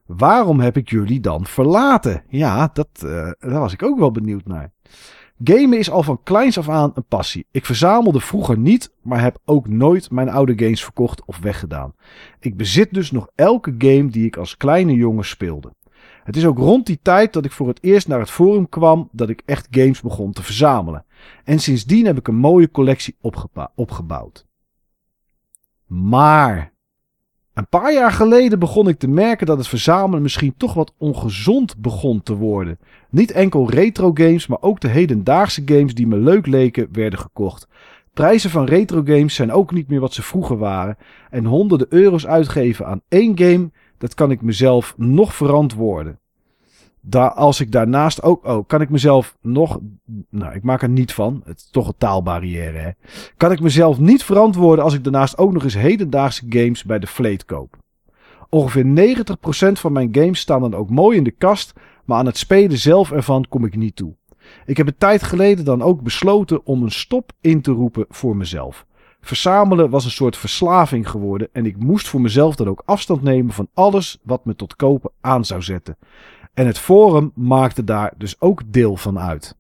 Waarom 0.07 0.61
heb 0.61 0.77
ik 0.77 0.91
jullie 0.91 1.21
dan 1.21 1.47
verlaten? 1.47 2.23
Ja, 2.29 2.71
dat, 2.73 2.89
uh, 3.05 3.31
daar 3.39 3.61
was 3.61 3.73
ik 3.73 3.83
ook 3.83 3.99
wel 3.99 4.11
benieuwd 4.11 4.47
naar. 4.47 4.73
Gamen 5.45 5.79
is 5.79 5.91
al 5.91 6.03
van 6.03 6.23
kleins 6.23 6.59
af 6.59 6.69
aan 6.69 6.91
een 6.95 7.05
passie. 7.05 7.47
Ik 7.51 7.67
verzamelde 7.67 8.21
vroeger 8.21 8.59
niet, 8.59 8.95
maar 9.03 9.21
heb 9.21 9.39
ook 9.45 9.69
nooit 9.69 10.11
mijn 10.11 10.29
oude 10.29 10.53
games 10.57 10.85
verkocht 10.85 11.25
of 11.25 11.39
weggedaan. 11.39 11.95
Ik 12.41 12.57
bezit 12.57 12.95
dus 12.95 13.11
nog 13.11 13.29
elke 13.35 13.75
game 13.79 14.11
die 14.11 14.27
ik 14.27 14.37
als 14.37 14.57
kleine 14.57 14.95
jongen 14.95 15.25
speelde. 15.25 15.75
Het 16.25 16.37
is 16.37 16.47
ook 16.47 16.59
rond 16.59 16.87
die 16.87 16.99
tijd 17.03 17.33
dat 17.33 17.45
ik 17.45 17.53
voor 17.53 17.69
het 17.69 17.83
eerst 17.83 18.09
naar 18.09 18.19
het 18.19 18.31
forum 18.31 18.69
kwam 18.69 19.09
dat 19.13 19.29
ik 19.29 19.43
echt 19.45 19.69
games 19.71 20.01
begon 20.01 20.33
te 20.33 20.43
verzamelen. 20.43 21.05
En 21.45 21.59
sindsdien 21.59 22.07
heb 22.07 22.19
ik 22.19 22.29
een 22.29 22.37
mooie 22.37 22.71
collectie 22.71 23.17
opgebouwd. 23.75 24.47
Maar 25.87 26.73
een 27.61 27.69
paar 27.69 27.93
jaar 27.93 28.13
geleden 28.13 28.59
begon 28.59 28.89
ik 28.89 28.99
te 28.99 29.09
merken 29.09 29.47
dat 29.47 29.59
het 29.59 29.69
verzamelen 29.69 30.23
misschien 30.23 30.55
toch 30.57 30.75
wat 30.75 30.95
ongezond 30.99 31.77
begon 31.77 32.23
te 32.23 32.35
worden. 32.35 32.79
Niet 33.11 33.31
enkel 33.31 33.71
retro 33.71 34.11
games, 34.15 34.47
maar 34.47 34.59
ook 34.61 34.81
de 34.81 34.89
hedendaagse 34.89 35.63
games 35.65 35.95
die 35.95 36.07
me 36.07 36.17
leuk 36.17 36.47
leken 36.47 36.89
werden 36.93 37.19
gekocht. 37.19 37.69
Prijzen 38.13 38.51
van 38.51 38.65
retro 38.65 39.03
games 39.05 39.35
zijn 39.35 39.53
ook 39.53 39.73
niet 39.73 39.89
meer 39.89 40.01
wat 40.01 40.13
ze 40.13 40.23
vroeger 40.23 40.59
waren. 40.59 40.97
En 41.31 41.45
honderden 41.45 41.87
euro's 41.91 42.27
uitgeven 42.27 42.87
aan 42.87 43.03
één 43.09 43.39
game, 43.39 43.71
dat 43.99 44.15
kan 44.15 44.31
ik 44.31 44.43
mezelf 44.43 44.95
nog 44.97 45.35
verantwoorden 45.35 46.20
als 47.35 47.61
ik 47.61 47.73
daarnaast 47.73 48.23
ook, 48.23 48.45
oh, 48.47 48.67
kan 48.67 48.81
ik 48.81 48.91
mezelf 48.91 49.37
nog, 49.43 49.79
nou, 50.31 50.55
ik 50.55 50.63
maak 50.63 50.83
er 50.83 50.89
niet 50.89 51.13
van. 51.13 51.43
Het 51.45 51.57
is 51.57 51.71
toch 51.71 51.89
een 51.89 51.95
taalbarrière, 51.99 52.79
hè. 52.79 52.91
Kan 53.37 53.53
ik 53.53 53.61
mezelf 53.61 53.99
niet 53.99 54.25
verantwoorden 54.25 54.85
als 54.85 54.95
ik 54.95 55.05
daarnaast 55.05 55.39
ook 55.39 55.53
nog 55.53 55.65
eens 55.65 55.75
hedendaagse 55.75 56.45
games 56.49 56.85
bij 56.85 56.99
de 56.99 57.07
Fleet 57.07 57.45
koop. 57.45 57.77
Ongeveer 58.49 58.85
90% 58.85 59.73
van 59.73 59.93
mijn 59.93 60.09
games 60.13 60.41
staan 60.41 60.61
dan 60.61 60.75
ook 60.75 60.91
mooi 60.91 61.17
in 61.17 61.25
de 61.25 61.31
kast, 61.31 61.73
maar 62.05 62.19
aan 62.19 62.27
het 62.27 62.39
spelen 62.39 62.79
zelf 62.79 63.13
ervan 63.13 63.47
kom 63.49 63.65
ik 63.65 63.77
niet 63.77 63.97
toe. 63.97 64.15
Ik 64.67 64.77
heb 64.77 64.87
een 64.87 64.99
tijd 64.99 65.23
geleden 65.23 65.65
dan 65.65 65.83
ook 65.83 66.03
besloten 66.03 66.67
om 66.67 66.83
een 66.83 66.91
stop 66.91 67.33
in 67.41 67.61
te 67.61 67.73
roepen 67.73 68.05
voor 68.09 68.37
mezelf. 68.37 68.87
Verzamelen 69.21 69.91
was 69.91 70.05
een 70.05 70.11
soort 70.11 70.37
verslaving 70.37 71.11
geworden 71.11 71.49
en 71.53 71.67
ik 71.67 71.77
moest 71.77 72.09
voor 72.09 72.21
mezelf 72.21 72.55
dan 72.55 72.69
ook 72.69 72.83
afstand 72.85 73.23
nemen 73.23 73.53
van 73.53 73.69
alles 73.75 74.19
wat 74.23 74.45
me 74.45 74.57
tot 74.57 74.77
kopen 74.77 75.11
aan 75.21 75.45
zou 75.45 75.63
zetten. 75.63 75.97
En 76.55 76.67
het 76.67 76.79
forum 76.79 77.33
maakte 77.35 77.85
daar 77.85 78.13
dus 78.17 78.41
ook 78.41 78.63
deel 78.67 78.97
van 78.97 79.19
uit. 79.19 79.59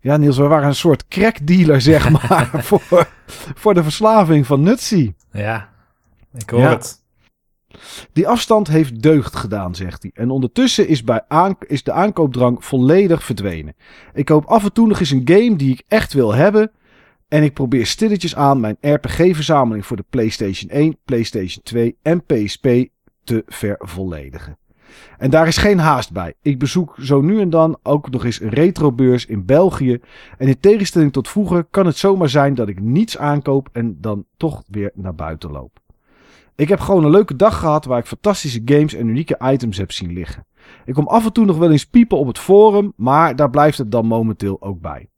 Ja, 0.00 0.16
Niels, 0.16 0.36
we 0.36 0.46
waren 0.46 0.68
een 0.68 0.74
soort 0.74 1.08
crackdealer, 1.08 1.80
zeg 1.92 2.10
maar, 2.10 2.50
voor, 2.64 3.08
voor 3.54 3.74
de 3.74 3.82
verslaving 3.82 4.46
van 4.46 4.62
Nutsi. 4.62 5.14
Ja, 5.32 5.68
ik 6.34 6.50
hoor 6.50 6.60
het. 6.60 7.02
Die 8.12 8.28
afstand 8.28 8.68
heeft 8.68 9.02
deugd 9.02 9.36
gedaan, 9.36 9.74
zegt 9.74 10.02
hij. 10.02 10.10
En 10.14 10.30
ondertussen 10.30 10.88
is, 10.88 11.04
bij 11.04 11.22
is 11.66 11.82
de 11.82 11.92
aankoopdrang 11.92 12.64
volledig 12.64 13.24
verdwenen. 13.24 13.74
Ik 14.12 14.24
koop 14.24 14.44
af 14.44 14.64
en 14.64 14.72
toe 14.72 14.86
nog 14.86 15.00
eens 15.00 15.10
een 15.10 15.22
game 15.24 15.56
die 15.56 15.72
ik 15.72 15.82
echt 15.88 16.12
wil 16.12 16.34
hebben. 16.34 16.70
En 17.28 17.42
ik 17.42 17.54
probeer 17.54 17.86
stilletjes 17.86 18.36
aan 18.36 18.60
mijn 18.60 18.76
RPG-verzameling 18.80 19.86
voor 19.86 19.96
de 19.96 20.04
PlayStation 20.10 20.70
1, 20.70 20.98
PlayStation 21.04 21.62
2 21.62 21.98
en 22.02 22.24
PSP 22.24 22.68
te 23.24 23.42
vervolledigen. 23.46 24.58
En 25.18 25.30
daar 25.30 25.46
is 25.46 25.56
geen 25.56 25.78
haast 25.78 26.12
bij. 26.12 26.34
Ik 26.42 26.58
bezoek 26.58 26.94
zo 27.00 27.20
nu 27.20 27.40
en 27.40 27.50
dan 27.50 27.78
ook 27.82 28.10
nog 28.10 28.24
eens 28.24 28.40
een 28.40 28.48
retrobeurs 28.48 29.26
in 29.26 29.44
België. 29.44 30.00
En 30.38 30.48
in 30.48 30.60
tegenstelling 30.60 31.12
tot 31.12 31.28
vroeger 31.28 31.64
kan 31.64 31.86
het 31.86 31.96
zomaar 31.96 32.28
zijn 32.28 32.54
dat 32.54 32.68
ik 32.68 32.80
niets 32.80 33.18
aankoop 33.18 33.68
en 33.72 33.96
dan 34.00 34.24
toch 34.36 34.62
weer 34.68 34.90
naar 34.94 35.14
buiten 35.14 35.50
loop. 35.50 35.82
Ik 36.56 36.68
heb 36.68 36.80
gewoon 36.80 37.04
een 37.04 37.10
leuke 37.10 37.36
dag 37.36 37.58
gehad 37.58 37.84
waar 37.84 37.98
ik 37.98 38.06
fantastische 38.06 38.62
games 38.64 38.94
en 38.94 39.08
unieke 39.08 39.38
items 39.42 39.76
heb 39.76 39.92
zien 39.92 40.12
liggen. 40.12 40.46
Ik 40.84 40.94
kom 40.94 41.06
af 41.06 41.24
en 41.24 41.32
toe 41.32 41.44
nog 41.44 41.56
wel 41.56 41.70
eens 41.70 41.86
piepen 41.86 42.18
op 42.18 42.26
het 42.26 42.38
forum, 42.38 42.92
maar 42.96 43.36
daar 43.36 43.50
blijft 43.50 43.78
het 43.78 43.90
dan 43.90 44.06
momenteel 44.06 44.62
ook 44.62 44.80
bij. 44.80 45.08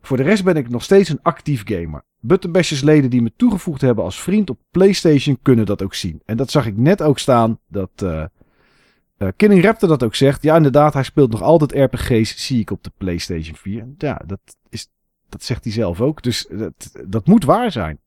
Voor 0.00 0.16
de 0.16 0.22
rest 0.22 0.44
ben 0.44 0.56
ik 0.56 0.68
nog 0.68 0.82
steeds 0.82 1.08
een 1.08 1.22
actief 1.22 1.62
gamer. 1.64 2.02
Buttonbashers 2.20 2.82
leden 2.82 3.10
die 3.10 3.22
me 3.22 3.32
toegevoegd 3.36 3.80
hebben 3.80 4.04
als 4.04 4.22
vriend 4.22 4.50
op 4.50 4.58
PlayStation 4.70 5.38
kunnen 5.42 5.66
dat 5.66 5.82
ook 5.82 5.94
zien. 5.94 6.22
En 6.24 6.36
dat 6.36 6.50
zag 6.50 6.66
ik 6.66 6.76
net 6.76 7.02
ook 7.02 7.18
staan, 7.18 7.58
dat... 7.68 7.90
Uh, 8.02 8.24
uh, 9.24 9.30
Killing 9.36 9.64
Raptor 9.64 9.88
dat 9.88 10.02
ook 10.02 10.14
zegt. 10.14 10.42
Ja, 10.42 10.56
inderdaad, 10.56 10.94
hij 10.94 11.02
speelt 11.02 11.30
nog 11.30 11.42
altijd 11.42 11.72
RPG's, 11.72 12.46
zie 12.46 12.60
ik 12.60 12.70
op 12.70 12.82
de 12.82 12.92
PlayStation 12.96 13.56
4. 13.56 13.86
Ja, 13.98 14.22
dat, 14.26 14.40
is, 14.68 14.88
dat 15.28 15.44
zegt 15.44 15.64
hij 15.64 15.72
zelf 15.72 16.00
ook. 16.00 16.22
Dus 16.22 16.46
dat, 16.50 16.92
dat 17.06 17.26
moet 17.26 17.44
waar 17.44 17.72
zijn. 17.72 17.98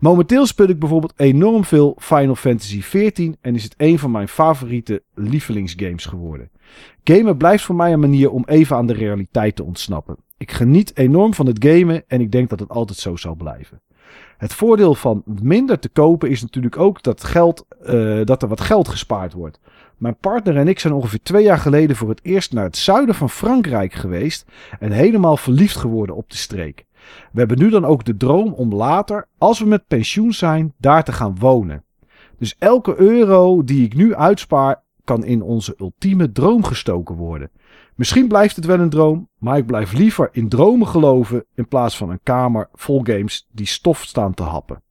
Momenteel 0.00 0.46
speel 0.46 0.68
ik 0.68 0.78
bijvoorbeeld 0.78 1.12
enorm 1.16 1.64
veel 1.64 1.96
Final 1.98 2.34
Fantasy 2.34 2.80
XIV 2.80 3.32
en 3.40 3.54
is 3.54 3.64
het 3.64 3.74
een 3.76 3.98
van 3.98 4.10
mijn 4.10 4.28
favoriete 4.28 5.02
lievelingsgames 5.14 6.04
geworden. 6.04 6.50
Gamen 7.04 7.36
blijft 7.36 7.64
voor 7.64 7.74
mij 7.74 7.92
een 7.92 8.00
manier 8.00 8.30
om 8.30 8.44
even 8.46 8.76
aan 8.76 8.86
de 8.86 8.92
realiteit 8.92 9.56
te 9.56 9.64
ontsnappen. 9.64 10.16
Ik 10.36 10.52
geniet 10.52 10.96
enorm 10.96 11.34
van 11.34 11.46
het 11.46 11.64
gamen 11.64 12.04
en 12.06 12.20
ik 12.20 12.32
denk 12.32 12.48
dat 12.48 12.60
het 12.60 12.68
altijd 12.68 12.98
zo 12.98 13.16
zal 13.16 13.34
blijven. 13.34 13.80
Het 14.36 14.54
voordeel 14.54 14.94
van 14.94 15.22
minder 15.24 15.78
te 15.78 15.88
kopen 15.88 16.30
is 16.30 16.42
natuurlijk 16.42 16.78
ook 16.78 17.02
dat, 17.02 17.24
geld, 17.24 17.66
uh, 17.86 18.24
dat 18.24 18.42
er 18.42 18.48
wat 18.48 18.60
geld 18.60 18.88
gespaard 18.88 19.32
wordt. 19.32 19.60
Mijn 20.04 20.16
partner 20.16 20.56
en 20.56 20.68
ik 20.68 20.78
zijn 20.78 20.92
ongeveer 20.92 21.22
twee 21.22 21.42
jaar 21.42 21.58
geleden 21.58 21.96
voor 21.96 22.08
het 22.08 22.20
eerst 22.22 22.52
naar 22.52 22.64
het 22.64 22.76
zuiden 22.76 23.14
van 23.14 23.30
Frankrijk 23.30 23.92
geweest 23.92 24.46
en 24.78 24.92
helemaal 24.92 25.36
verliefd 25.36 25.76
geworden 25.76 26.16
op 26.16 26.30
de 26.30 26.36
streek. 26.36 26.84
We 27.32 27.38
hebben 27.38 27.58
nu 27.58 27.70
dan 27.70 27.84
ook 27.84 28.04
de 28.04 28.16
droom 28.16 28.52
om 28.52 28.74
later, 28.74 29.28
als 29.38 29.58
we 29.58 29.66
met 29.66 29.86
pensioen 29.86 30.32
zijn, 30.32 30.74
daar 30.78 31.04
te 31.04 31.12
gaan 31.12 31.38
wonen. 31.38 31.84
Dus 32.38 32.56
elke 32.58 33.00
euro 33.00 33.64
die 33.64 33.84
ik 33.84 33.94
nu 33.94 34.14
uitspaar, 34.14 34.82
kan 35.04 35.24
in 35.24 35.42
onze 35.42 35.74
ultieme 35.78 36.32
droom 36.32 36.64
gestoken 36.64 37.14
worden. 37.14 37.50
Misschien 37.94 38.28
blijft 38.28 38.56
het 38.56 38.64
wel 38.64 38.80
een 38.80 38.90
droom, 38.90 39.28
maar 39.38 39.56
ik 39.56 39.66
blijf 39.66 39.92
liever 39.92 40.28
in 40.32 40.48
dromen 40.48 40.88
geloven 40.88 41.44
in 41.54 41.68
plaats 41.68 41.96
van 41.96 42.10
een 42.10 42.22
kamer 42.22 42.68
vol 42.72 43.00
games 43.04 43.48
die 43.52 43.66
stof 43.66 44.02
staan 44.02 44.34
te 44.34 44.42
happen. 44.42 44.82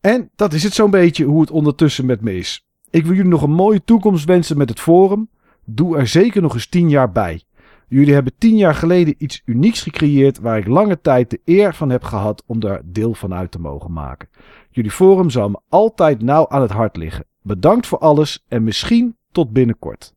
En 0.00 0.30
dat 0.34 0.52
is 0.52 0.62
het 0.62 0.74
zo'n 0.74 0.90
beetje 0.90 1.24
hoe 1.24 1.40
het 1.40 1.50
ondertussen 1.50 2.06
met 2.06 2.20
me 2.20 2.36
is. 2.36 2.64
Ik 2.94 3.06
wil 3.06 3.14
jullie 3.14 3.30
nog 3.30 3.42
een 3.42 3.52
mooie 3.52 3.84
toekomst 3.84 4.24
wensen 4.24 4.56
met 4.56 4.68
het 4.68 4.80
Forum. 4.80 5.28
Doe 5.64 5.96
er 5.96 6.06
zeker 6.06 6.42
nog 6.42 6.54
eens 6.54 6.66
10 6.66 6.88
jaar 6.88 7.12
bij. 7.12 7.42
Jullie 7.88 8.14
hebben 8.14 8.32
10 8.38 8.56
jaar 8.56 8.74
geleden 8.74 9.14
iets 9.18 9.42
unieks 9.44 9.82
gecreëerd 9.82 10.38
waar 10.38 10.58
ik 10.58 10.66
lange 10.66 11.00
tijd 11.00 11.30
de 11.30 11.40
eer 11.44 11.74
van 11.74 11.90
heb 11.90 12.04
gehad 12.04 12.42
om 12.46 12.60
daar 12.60 12.80
deel 12.84 13.14
van 13.14 13.34
uit 13.34 13.50
te 13.50 13.60
mogen 13.60 13.92
maken. 13.92 14.28
Jullie 14.70 14.90
forum 14.90 15.30
zal 15.30 15.48
me 15.48 15.60
altijd 15.68 16.22
nauw 16.22 16.48
aan 16.48 16.60
het 16.60 16.70
hart 16.70 16.96
liggen. 16.96 17.26
Bedankt 17.42 17.86
voor 17.86 17.98
alles 17.98 18.44
en 18.48 18.64
misschien 18.64 19.16
tot 19.32 19.52
binnenkort. 19.52 20.14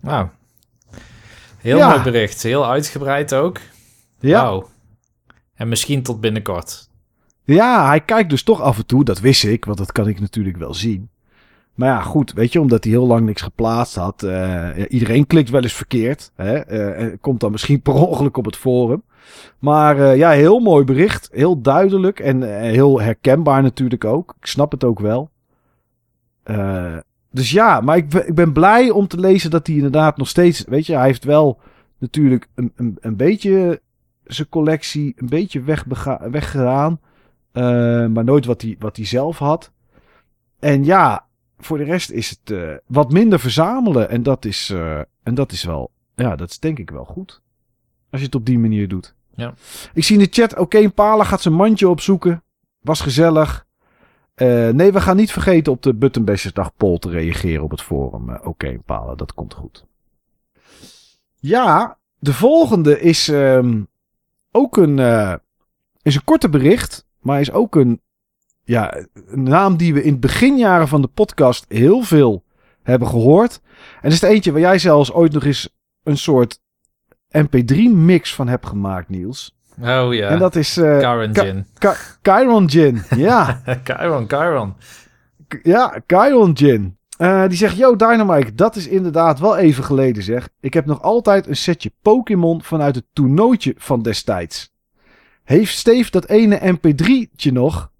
Nou, 0.00 0.28
heel 1.58 1.88
mooi 1.88 2.02
bericht. 2.02 2.42
Heel 2.42 2.66
uitgebreid 2.66 3.34
ook. 3.34 3.60
Ja. 4.18 4.62
En 5.54 5.68
misschien 5.68 6.02
tot 6.02 6.20
binnenkort. 6.20 6.90
Ja, 7.44 7.86
hij 7.86 8.00
kijkt 8.00 8.30
dus 8.30 8.42
toch 8.42 8.60
af 8.60 8.78
en 8.78 8.86
toe. 8.86 9.04
Dat 9.04 9.20
wist 9.20 9.44
ik, 9.44 9.64
want 9.64 9.78
dat 9.78 9.92
kan 9.92 10.08
ik 10.08 10.20
natuurlijk 10.20 10.56
wel 10.56 10.74
zien. 10.74 11.10
Maar 11.76 11.88
ja, 11.88 12.00
goed, 12.00 12.32
weet 12.32 12.52
je, 12.52 12.60
omdat 12.60 12.84
hij 12.84 12.92
heel 12.92 13.06
lang 13.06 13.26
niks 13.26 13.42
geplaatst 13.42 13.94
had. 13.94 14.22
Uh, 14.22 14.68
iedereen 14.88 15.26
klikt 15.26 15.50
wel 15.50 15.62
eens 15.62 15.72
verkeerd. 15.72 16.32
Hè, 16.34 16.70
uh, 17.06 17.16
komt 17.20 17.40
dan 17.40 17.50
misschien 17.50 17.82
per 17.82 17.94
ongeluk 17.94 18.36
op 18.36 18.44
het 18.44 18.56
forum. 18.56 19.02
Maar 19.58 19.98
uh, 19.98 20.16
ja, 20.16 20.30
heel 20.30 20.58
mooi 20.58 20.84
bericht. 20.84 21.28
Heel 21.32 21.60
duidelijk 21.60 22.20
en 22.20 22.60
heel 22.60 23.00
herkenbaar 23.00 23.62
natuurlijk 23.62 24.04
ook. 24.04 24.34
Ik 24.40 24.46
snap 24.46 24.70
het 24.70 24.84
ook 24.84 25.00
wel. 25.00 25.30
dus 27.30 27.50
ja, 27.50 27.80
maar 27.80 27.96
ik, 27.96 28.14
ik 28.14 28.34
ben 28.34 28.52
blij 28.52 28.90
om 28.90 29.06
te 29.06 29.20
lezen 29.20 29.50
dat 29.50 29.66
hij 29.66 29.76
inderdaad 29.76 30.16
nog 30.16 30.28
steeds... 30.28 30.64
Weet 30.68 30.86
je, 30.86 30.94
hij 30.96 31.06
heeft 31.06 31.24
wel 31.24 31.60
natuurlijk 31.98 32.48
een, 32.54 32.72
een, 32.76 32.96
een 33.00 33.16
beetje 33.16 33.80
zijn 34.24 34.48
collectie 34.48 35.14
een 35.16 35.28
beetje 35.28 35.62
weggedaan. 36.30 37.00
eh, 37.52 38.06
maar 38.06 38.24
nooit 38.24 38.46
wat 38.46 38.62
hij, 38.62 38.76
wat 38.78 38.96
hij 38.96 39.06
zelf 39.06 39.38
had. 39.38 39.72
En 40.58 40.84
ja, 40.84 41.26
voor 41.58 41.78
de 41.78 41.84
rest 41.84 42.10
is 42.10 42.30
het 42.30 42.50
eh, 42.50 42.74
wat 42.86 43.12
minder 43.12 43.40
verzamelen. 43.40 44.10
En 44.10 44.22
dat 44.22 44.44
is, 44.44 44.70
eh, 44.70 44.98
en 45.22 45.34
dat 45.34 45.52
is 45.52 45.64
wel... 45.64 45.90
Ja, 46.14 46.36
dat 46.36 46.50
is 46.50 46.58
denk 46.58 46.78
ik 46.78 46.90
wel 46.90 47.04
goed. 47.04 47.42
Als 48.10 48.20
je 48.20 48.26
het 48.26 48.34
op 48.34 48.46
die 48.46 48.58
manier 48.58 48.88
doet. 48.88 49.14
Ja. 49.34 49.54
Ik 49.94 50.04
zie 50.04 50.18
in 50.18 50.24
de 50.24 50.28
chat, 50.30 50.58
oké, 50.58 50.90
Pala 50.90 51.24
gaat 51.24 51.42
zijn 51.42 51.54
mandje 51.54 51.88
opzoeken. 51.88 52.42
Was 52.80 53.00
gezellig. 53.00 53.66
Eh, 54.34 54.68
nee, 54.68 54.92
we 54.92 55.00
gaan 55.00 55.16
niet 55.16 55.32
vergeten 55.32 55.72
op 55.72 55.82
de 55.82 55.94
Buttonbashersdag 55.94 56.74
poll 56.76 56.98
te 56.98 57.10
reageren 57.10 57.64
op 57.64 57.70
het 57.70 57.82
forum. 57.82 58.36
Oké, 58.36 58.78
Pala, 58.84 59.14
dat 59.14 59.34
komt 59.34 59.54
goed. 59.54 59.86
Ja, 61.38 61.98
de 62.18 62.32
volgende 62.32 63.00
is 63.00 63.28
ehm, 63.28 63.82
ook 64.50 64.76
een, 64.76 64.98
is 66.02 66.14
een 66.14 66.24
korte 66.24 66.48
bericht. 66.48 67.06
Maar 67.20 67.40
is 67.40 67.52
ook 67.52 67.76
een, 67.76 68.00
ja, 68.66 68.94
een 69.26 69.42
naam 69.42 69.76
die 69.76 69.94
we 69.94 70.02
in 70.02 70.10
het 70.12 70.20
beginjaren 70.20 70.88
van 70.88 71.00
de 71.02 71.08
podcast 71.08 71.64
heel 71.68 72.00
veel 72.02 72.44
hebben 72.82 73.08
gehoord. 73.08 73.60
En 74.00 74.10
is 74.10 74.20
het 74.20 74.30
eentje 74.30 74.52
waar 74.52 74.60
jij 74.60 74.78
zelfs 74.78 75.12
ooit 75.12 75.32
nog 75.32 75.44
eens 75.44 75.68
een 76.02 76.16
soort 76.16 76.58
MP3-mix 77.38 78.34
van 78.34 78.48
hebt 78.48 78.66
gemaakt, 78.66 79.08
Niels. 79.08 79.56
Oh 79.80 80.14
ja, 80.14 80.28
En 80.28 80.38
dat 80.38 80.56
is 80.56 80.74
Karen 80.74 81.32
Ka- 81.32 81.42
Gin. 81.42 81.66
Chiron 82.22 82.70
Gin. 82.70 83.02
Ja, 83.16 83.62
Chiron, 83.84 84.24
Chiron. 84.28 84.74
K- 85.48 85.60
ja 85.62 86.00
Chiron 86.06 86.56
Gin. 86.56 86.96
Eh, 87.18 87.48
die 87.48 87.56
zegt, 87.56 87.76
yo 87.76 87.96
Dynamite, 87.96 88.54
dat 88.54 88.76
is 88.76 88.88
inderdaad 88.88 89.38
wel 89.38 89.56
even 89.56 89.84
geleden 89.84 90.22
zeg. 90.22 90.48
Ik 90.60 90.74
heb 90.74 90.86
nog 90.86 91.02
altijd 91.02 91.46
een 91.46 91.56
setje 91.56 91.92
Pokémon 92.02 92.62
vanuit 92.62 92.94
het 92.94 93.04
toernooitje 93.12 93.74
van 93.78 94.02
destijds. 94.02 94.74
Heeft 95.44 95.76
Steve 95.76 96.10
dat 96.10 96.28
ene 96.28 96.76
MP3'tje 96.76 97.52
nog? 97.52 97.90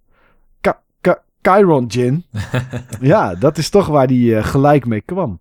Chiron 1.47 1.91
Gin. 1.91 2.25
ja, 3.01 3.35
dat 3.35 3.59
is 3.59 3.69
toch 3.71 3.87
waar 3.87 4.07
die 4.07 4.37
eh, 4.37 4.45
gelijk 4.45 4.87
mee 4.87 5.01
kwam. 5.01 5.41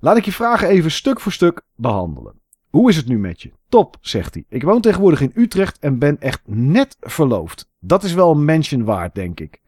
Laat 0.00 0.16
ik 0.16 0.24
je 0.24 0.32
vragen 0.32 0.68
even 0.68 0.90
stuk 0.90 1.20
voor 1.20 1.32
stuk 1.32 1.62
behandelen. 1.74 2.34
Hoe 2.68 2.88
is 2.88 2.96
het 2.96 3.06
nu 3.06 3.18
met 3.18 3.42
je? 3.42 3.52
Top, 3.68 3.96
zegt 4.00 4.34
hij. 4.34 4.44
Ik 4.48 4.62
woon 4.62 4.80
tegenwoordig 4.80 5.20
in 5.20 5.32
Utrecht 5.34 5.78
en 5.78 5.98
ben 5.98 6.20
echt 6.20 6.40
net 6.44 6.96
verloofd. 7.00 7.70
Dat 7.78 8.02
is 8.02 8.12
wel 8.12 8.30
een 8.30 8.44
mention 8.44 8.84
waard, 8.84 9.14
denk 9.14 9.40
ik. 9.40 9.60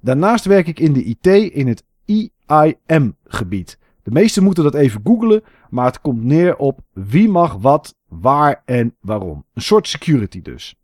Daarnaast 0.00 0.44
werk 0.44 0.66
ik 0.66 0.80
in 0.80 0.92
de 0.92 1.04
IT 1.04 1.26
in 1.52 1.66
het 1.66 1.84
IIM-gebied. 2.04 3.78
De 4.02 4.10
meesten 4.10 4.42
moeten 4.42 4.64
dat 4.64 4.74
even 4.74 5.00
googlen, 5.04 5.42
maar 5.70 5.86
het 5.86 6.00
komt 6.00 6.24
neer 6.24 6.56
op 6.56 6.80
wie 6.92 7.28
mag 7.28 7.54
wat, 7.54 7.96
waar 8.08 8.62
en 8.64 8.96
waarom. 9.00 9.44
Een 9.54 9.62
soort 9.62 9.88
security 9.88 10.42
dus. 10.42 10.77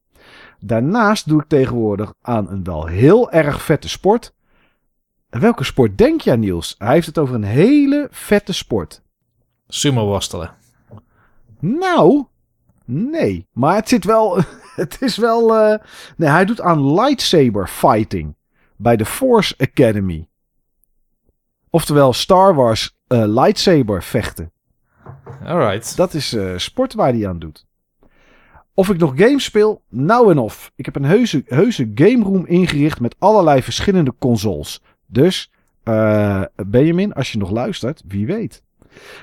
Daarnaast 0.60 1.28
doe 1.28 1.40
ik 1.40 1.48
tegenwoordig 1.48 2.14
aan 2.20 2.50
een 2.50 2.64
wel 2.64 2.86
heel 2.86 3.30
erg 3.30 3.62
vette 3.62 3.88
sport. 3.88 4.34
En 5.30 5.40
welke 5.40 5.64
sport 5.64 5.98
denk 5.98 6.20
je 6.20 6.30
aan, 6.32 6.40
Niels? 6.40 6.74
Hij 6.78 6.92
heeft 6.92 7.06
het 7.06 7.18
over 7.18 7.34
een 7.34 7.44
hele 7.44 8.08
vette 8.10 8.52
sport. 8.52 9.02
Sumo 9.68 10.06
worstelen. 10.06 10.54
Nou, 11.60 12.24
nee. 12.84 13.48
Maar 13.52 13.74
het 13.74 13.88
zit 13.88 14.04
wel. 14.04 14.38
Het 14.74 15.02
is 15.02 15.16
wel. 15.16 15.56
eh, 15.56 15.78
nee, 16.16 16.28
hij 16.28 16.44
doet 16.44 16.60
aan 16.60 16.94
lightsaber 16.94 17.68
fighting. 17.68 18.36
Bij 18.76 18.96
de 18.96 19.04
Force 19.04 19.54
Academy. 19.58 20.28
Oftewel 21.70 22.12
Star 22.12 22.54
Wars 22.54 22.96
eh, 23.06 23.24
lightsaber 23.26 24.02
vechten. 24.02 24.52
Alright. 25.44 25.96
Dat 25.96 26.14
is 26.14 26.32
eh, 26.32 26.56
sport 26.56 26.94
waar 26.94 27.12
hij 27.12 27.28
aan 27.28 27.38
doet. 27.38 27.66
Of 28.74 28.90
ik 28.90 28.98
nog 28.98 29.12
games 29.16 29.44
speel? 29.44 29.82
Nou 29.88 30.30
en 30.30 30.38
of. 30.38 30.72
Ik 30.76 30.84
heb 30.84 30.96
een 30.96 31.04
heuse, 31.04 31.42
heuse 31.46 31.90
game 31.94 32.24
room 32.24 32.46
ingericht 32.46 33.00
met 33.00 33.16
allerlei 33.18 33.62
verschillende 33.62 34.14
consoles. 34.18 34.82
Dus, 35.06 35.50
eh, 35.82 36.42
Benjamin, 36.66 37.12
als 37.12 37.32
je 37.32 37.38
nog 37.38 37.50
luistert, 37.50 38.02
wie 38.06 38.26
weet. 38.26 38.62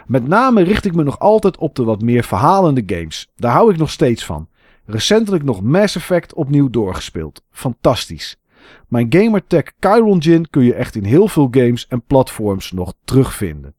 Met 0.05 0.27
name 0.27 0.61
richt 0.61 0.85
ik 0.85 0.95
me 0.95 1.03
nog 1.03 1.19
altijd 1.19 1.57
op 1.57 1.75
de 1.75 1.83
wat 1.83 2.01
meer 2.01 2.23
verhalende 2.23 2.83
games. 2.85 3.29
Daar 3.35 3.51
hou 3.51 3.71
ik 3.71 3.77
nog 3.77 3.89
steeds 3.89 4.25
van. 4.25 4.49
Recentelijk 4.85 5.43
nog 5.43 5.61
Mass 5.61 5.95
Effect 5.95 6.33
opnieuw 6.33 6.69
doorgespeeld. 6.69 7.43
Fantastisch. 7.51 8.39
Mijn 8.87 9.05
gamertag 9.09 9.63
Chiron 9.79 10.21
Gin 10.21 10.49
kun 10.49 10.63
je 10.63 10.73
echt 10.73 10.95
in 10.95 11.03
heel 11.03 11.27
veel 11.27 11.47
games 11.51 11.87
en 11.87 12.01
platforms 12.01 12.71
nog 12.71 12.93
terugvinden. 13.05 13.75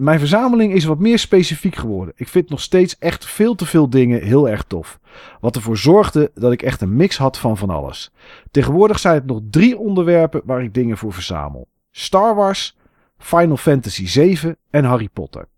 Mijn 0.00 0.18
verzameling 0.18 0.72
is 0.72 0.84
wat 0.84 0.98
meer 0.98 1.18
specifiek 1.18 1.74
geworden. 1.74 2.14
Ik 2.16 2.28
vind 2.28 2.48
nog 2.50 2.60
steeds 2.60 2.98
echt 2.98 3.24
veel 3.24 3.54
te 3.54 3.66
veel 3.66 3.90
dingen 3.90 4.22
heel 4.22 4.48
erg 4.48 4.62
tof. 4.62 5.00
Wat 5.40 5.56
ervoor 5.56 5.76
zorgde 5.76 6.30
dat 6.34 6.52
ik 6.52 6.62
echt 6.62 6.80
een 6.80 6.96
mix 6.96 7.16
had 7.16 7.38
van 7.38 7.56
van 7.56 7.70
alles. 7.70 8.12
Tegenwoordig 8.50 8.98
zijn 8.98 9.14
het 9.14 9.26
nog 9.26 9.40
drie 9.50 9.78
onderwerpen 9.78 10.42
waar 10.44 10.62
ik 10.62 10.74
dingen 10.74 10.96
voor 10.96 11.12
verzamel. 11.12 11.68
Star 11.90 12.34
Wars, 12.34 12.76
Final 13.18 13.56
Fantasy 13.56 14.06
7 14.06 14.56
en 14.70 14.84
Harry 14.84 15.08
Potter. 15.08 15.48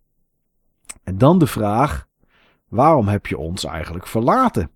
En 1.04 1.18
dan 1.18 1.38
de 1.38 1.46
vraag: 1.46 2.06
waarom 2.68 3.08
heb 3.08 3.26
je 3.26 3.38
ons 3.38 3.64
eigenlijk 3.64 4.06
verlaten? 4.06 4.70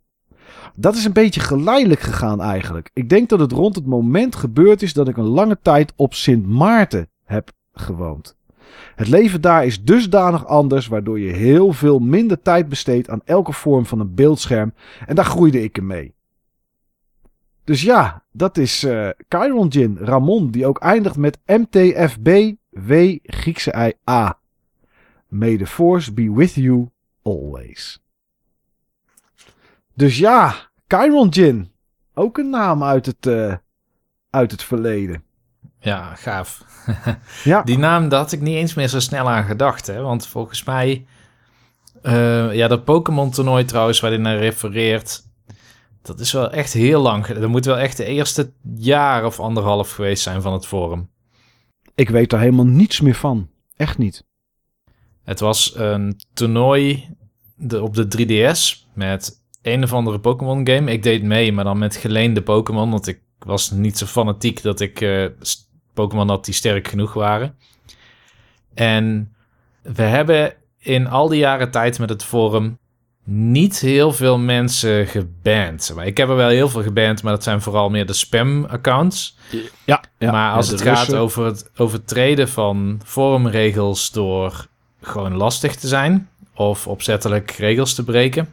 Dat 0.74 0.94
is 0.94 1.04
een 1.04 1.12
beetje 1.12 1.40
geleidelijk 1.40 2.00
gegaan 2.00 2.40
eigenlijk. 2.40 2.90
Ik 2.92 3.08
denk 3.08 3.28
dat 3.28 3.40
het 3.40 3.52
rond 3.52 3.74
het 3.74 3.86
moment 3.86 4.36
gebeurd 4.36 4.82
is 4.82 4.92
dat 4.92 5.08
ik 5.08 5.16
een 5.16 5.24
lange 5.24 5.58
tijd 5.62 5.92
op 5.96 6.14
Sint 6.14 6.46
Maarten 6.46 7.10
heb 7.24 7.50
gewoond. 7.72 8.36
Het 8.94 9.08
leven 9.08 9.40
daar 9.40 9.64
is 9.64 9.84
dusdanig 9.84 10.46
anders, 10.46 10.86
waardoor 10.86 11.20
je 11.20 11.32
heel 11.32 11.72
veel 11.72 11.98
minder 11.98 12.42
tijd 12.42 12.68
besteedt 12.68 13.10
aan 13.10 13.20
elke 13.24 13.52
vorm 13.52 13.86
van 13.86 14.00
een 14.00 14.14
beeldscherm. 14.14 14.74
En 15.06 15.14
daar 15.14 15.24
groeide 15.24 15.62
ik 15.62 15.78
in 15.78 15.86
mee. 15.86 16.14
Dus 17.64 17.82
ja, 17.82 18.24
dat 18.32 18.58
is 18.58 18.86
Chiron 19.28 19.68
Jin 19.68 19.98
Ramon, 20.00 20.50
die 20.50 20.66
ook 20.66 20.78
eindigt 20.78 21.16
met 21.16 21.38
MTFB 21.46 22.54
W 22.70 23.18
Griekse 23.22 23.74
I 23.88 23.92
A. 24.10 24.38
May 25.28 25.56
the 25.56 25.66
force 25.66 26.12
be 26.12 26.32
with 26.32 26.54
you 26.54 26.88
always. 27.22 28.02
Dus 29.94 30.18
ja, 30.18 30.70
Chiron 30.86 31.28
Jin. 31.28 31.70
Ook 32.14 32.38
een 32.38 32.50
naam 32.50 32.82
uit 32.82 33.06
het, 33.06 33.26
eh, 33.26 33.54
uit 34.30 34.50
het 34.50 34.62
verleden. 34.62 35.24
Ja, 35.86 36.14
gaaf. 36.14 36.64
Ja. 37.44 37.62
Die 37.62 37.78
naam, 37.78 38.08
daar 38.08 38.20
had 38.20 38.32
ik 38.32 38.40
niet 38.40 38.54
eens 38.54 38.74
meer 38.74 38.88
zo 38.88 39.00
snel 39.00 39.30
aan 39.30 39.44
gedacht. 39.44 39.86
Hè? 39.86 40.00
Want 40.00 40.26
volgens 40.26 40.64
mij... 40.64 41.06
eh, 42.02 42.54
ja, 42.54 42.68
dat 42.68 42.84
Pokémon 42.84 43.30
toernooi 43.30 43.64
trouwens, 43.64 44.00
waar 44.00 44.10
hij 44.10 44.20
naar 44.20 44.38
refereert... 44.38 45.24
Dat 46.02 46.20
is 46.20 46.32
wel 46.32 46.50
echt 46.50 46.72
heel 46.72 47.00
lang. 47.00 47.26
Dat 47.26 47.48
moet 47.48 47.64
wel 47.64 47.78
echt 47.78 47.96
de 47.96 48.04
eerste 48.04 48.52
jaar 48.76 49.24
of 49.24 49.40
anderhalf 49.40 49.90
geweest 49.90 50.22
zijn 50.22 50.42
van 50.42 50.52
het 50.52 50.66
forum. 50.66 51.10
Ik 51.94 52.10
weet 52.10 52.32
er 52.32 52.38
helemaal 52.38 52.66
niets 52.66 53.00
meer 53.00 53.14
van. 53.14 53.48
Echt 53.76 53.98
niet. 53.98 54.24
Het 55.24 55.40
was 55.40 55.76
een 55.76 56.20
toernooi 56.34 57.08
de, 57.54 57.82
op 57.82 57.94
de 57.94 58.06
3DS 58.18 58.86
met 58.94 59.42
een 59.62 59.82
of 59.82 59.92
andere 59.92 60.20
Pokémon 60.20 60.68
game. 60.68 60.92
Ik 60.92 61.02
deed 61.02 61.22
mee, 61.22 61.52
maar 61.52 61.64
dan 61.64 61.78
met 61.78 61.96
geleende 61.96 62.42
Pokémon. 62.42 62.90
Want 62.90 63.06
ik 63.06 63.20
was 63.38 63.70
niet 63.70 63.98
zo 63.98 64.06
fanatiek 64.06 64.62
dat 64.62 64.80
ik 64.80 65.00
eh, 65.00 65.26
Pokémon 65.96 66.28
had 66.28 66.44
die 66.44 66.54
sterk 66.54 66.88
genoeg 66.88 67.12
waren. 67.12 67.56
En 68.74 69.34
we 69.82 70.02
hebben 70.02 70.54
in 70.78 71.06
al 71.08 71.28
die 71.28 71.38
jaren 71.38 71.70
tijd 71.70 71.98
met 71.98 72.08
het 72.08 72.24
forum 72.24 72.78
niet 73.24 73.80
heel 73.80 74.12
veel 74.12 74.38
mensen 74.38 75.06
geband. 75.06 75.92
Maar 75.94 76.06
ik 76.06 76.16
heb 76.16 76.28
er 76.28 76.36
wel 76.36 76.48
heel 76.48 76.68
veel 76.68 76.82
geband, 76.82 77.22
maar 77.22 77.32
dat 77.32 77.42
zijn 77.42 77.60
vooral 77.62 77.90
meer 77.90 78.06
de 78.06 78.12
spam-accounts. 78.12 79.36
Ja, 79.84 80.00
maar 80.18 80.52
als 80.52 80.66
Ja, 80.66 80.72
het 80.72 80.82
gaat 80.82 80.98
Russen. 80.98 81.18
over 81.18 81.44
het 81.44 81.70
overtreden 81.76 82.48
van 82.48 83.00
forumregels 83.04 84.10
door 84.10 84.66
gewoon 85.02 85.34
lastig 85.34 85.76
te 85.76 85.88
zijn 85.88 86.28
of 86.54 86.86
opzettelijk 86.86 87.50
regels 87.50 87.94
te 87.94 88.04
breken, 88.04 88.52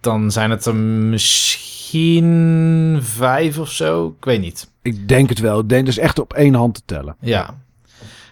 dan 0.00 0.30
zijn 0.30 0.50
het 0.50 0.66
er 0.66 0.74
misschien 0.74 1.73
vijf 3.02 3.58
of 3.58 3.70
zo. 3.70 4.14
Ik 4.18 4.24
weet 4.24 4.40
niet. 4.40 4.70
Ik 4.82 5.08
denk 5.08 5.28
het 5.28 5.38
wel. 5.38 5.58
Ik 5.60 5.68
denk 5.68 5.86
dus 5.86 5.98
echt 5.98 6.18
op 6.18 6.32
één 6.32 6.54
hand 6.54 6.74
te 6.74 6.82
tellen. 6.84 7.16
Ja. 7.20 7.54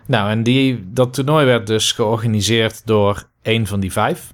Nou, 0.06 0.30
en 0.30 0.42
die, 0.42 0.84
dat 0.92 1.14
toernooi 1.14 1.46
werd 1.46 1.66
dus 1.66 1.92
georganiseerd 1.92 2.86
door 2.86 3.28
een 3.42 3.66
van 3.66 3.80
die 3.80 3.92
vijf. 3.92 4.32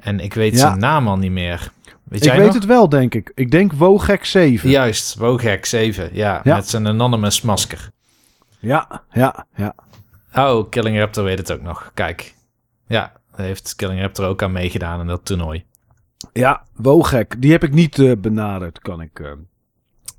En 0.00 0.20
ik 0.20 0.34
weet 0.34 0.52
Ja. 0.52 0.58
zijn 0.58 0.78
naam 0.78 1.08
al 1.08 1.16
niet 1.16 1.30
meer. 1.30 1.70
Weet 2.04 2.20
ik 2.20 2.26
jij 2.26 2.36
weet 2.36 2.46
nog? 2.46 2.54
het 2.54 2.64
wel, 2.64 2.88
denk 2.88 3.14
ik. 3.14 3.32
Ik 3.34 3.50
denk 3.50 3.72
Wogek 3.72 4.24
7. 4.24 4.70
Juist, 4.70 5.14
Wogek 5.14 5.66
7. 5.66 6.10
Ja, 6.12 6.40
Ja. 6.44 6.54
met 6.56 6.68
zijn 6.68 6.86
anonymous 6.86 7.40
masker. 7.40 7.90
ja, 8.58 9.02
ja. 9.12 9.46
ja. 9.56 9.74
Oh, 10.34 10.70
Killing 10.70 10.98
Raptor 10.98 11.24
weet 11.24 11.38
het 11.38 11.52
ook 11.52 11.62
nog. 11.62 11.90
Kijk. 11.94 12.34
Ja, 12.86 13.12
heeft 13.36 13.76
Killing 13.76 14.00
Raptor 14.00 14.26
ook 14.26 14.42
aan 14.42 14.52
meegedaan 14.52 15.00
in 15.00 15.06
dat 15.06 15.24
toernooi. 15.24 15.64
Ja, 16.32 16.62
Wogek. 16.74 17.34
Die 17.38 17.52
heb 17.52 17.64
ik 17.64 17.72
niet 17.72 17.98
eh, 17.98 18.12
benaderd, 18.18 18.78
kan 18.78 19.00
ik 19.00 19.20
eh, 19.20 19.30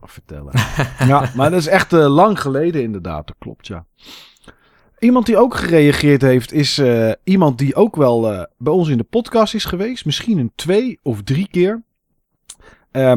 vertellen. 0.01 0.51
ja, 1.11 1.29
maar 1.35 1.49
dat 1.49 1.59
is 1.59 1.67
echt 1.67 1.93
eh, 1.93 2.07
lang 2.07 2.39
geleden 2.39 2.83
inderdaad. 2.83 3.27
Dat 3.27 3.35
klopt, 3.39 3.67
ja. 3.67 3.85
Iemand 4.99 5.25
die 5.25 5.37
ook 5.37 5.55
gereageerd 5.55 6.21
heeft 6.21 6.51
is 6.51 6.81
iemand 7.23 7.57
die 7.57 7.75
ook 7.75 7.95
wel 7.95 8.47
bij 8.57 8.73
ons 8.73 8.87
in 8.87 8.97
de 8.97 9.03
podcast 9.03 9.53
is 9.53 9.65
geweest. 9.65 10.05
Misschien 10.05 10.37
een 10.37 10.51
twee 10.55 10.99
of 11.01 11.23
drie 11.23 11.47
keer. 11.47 11.83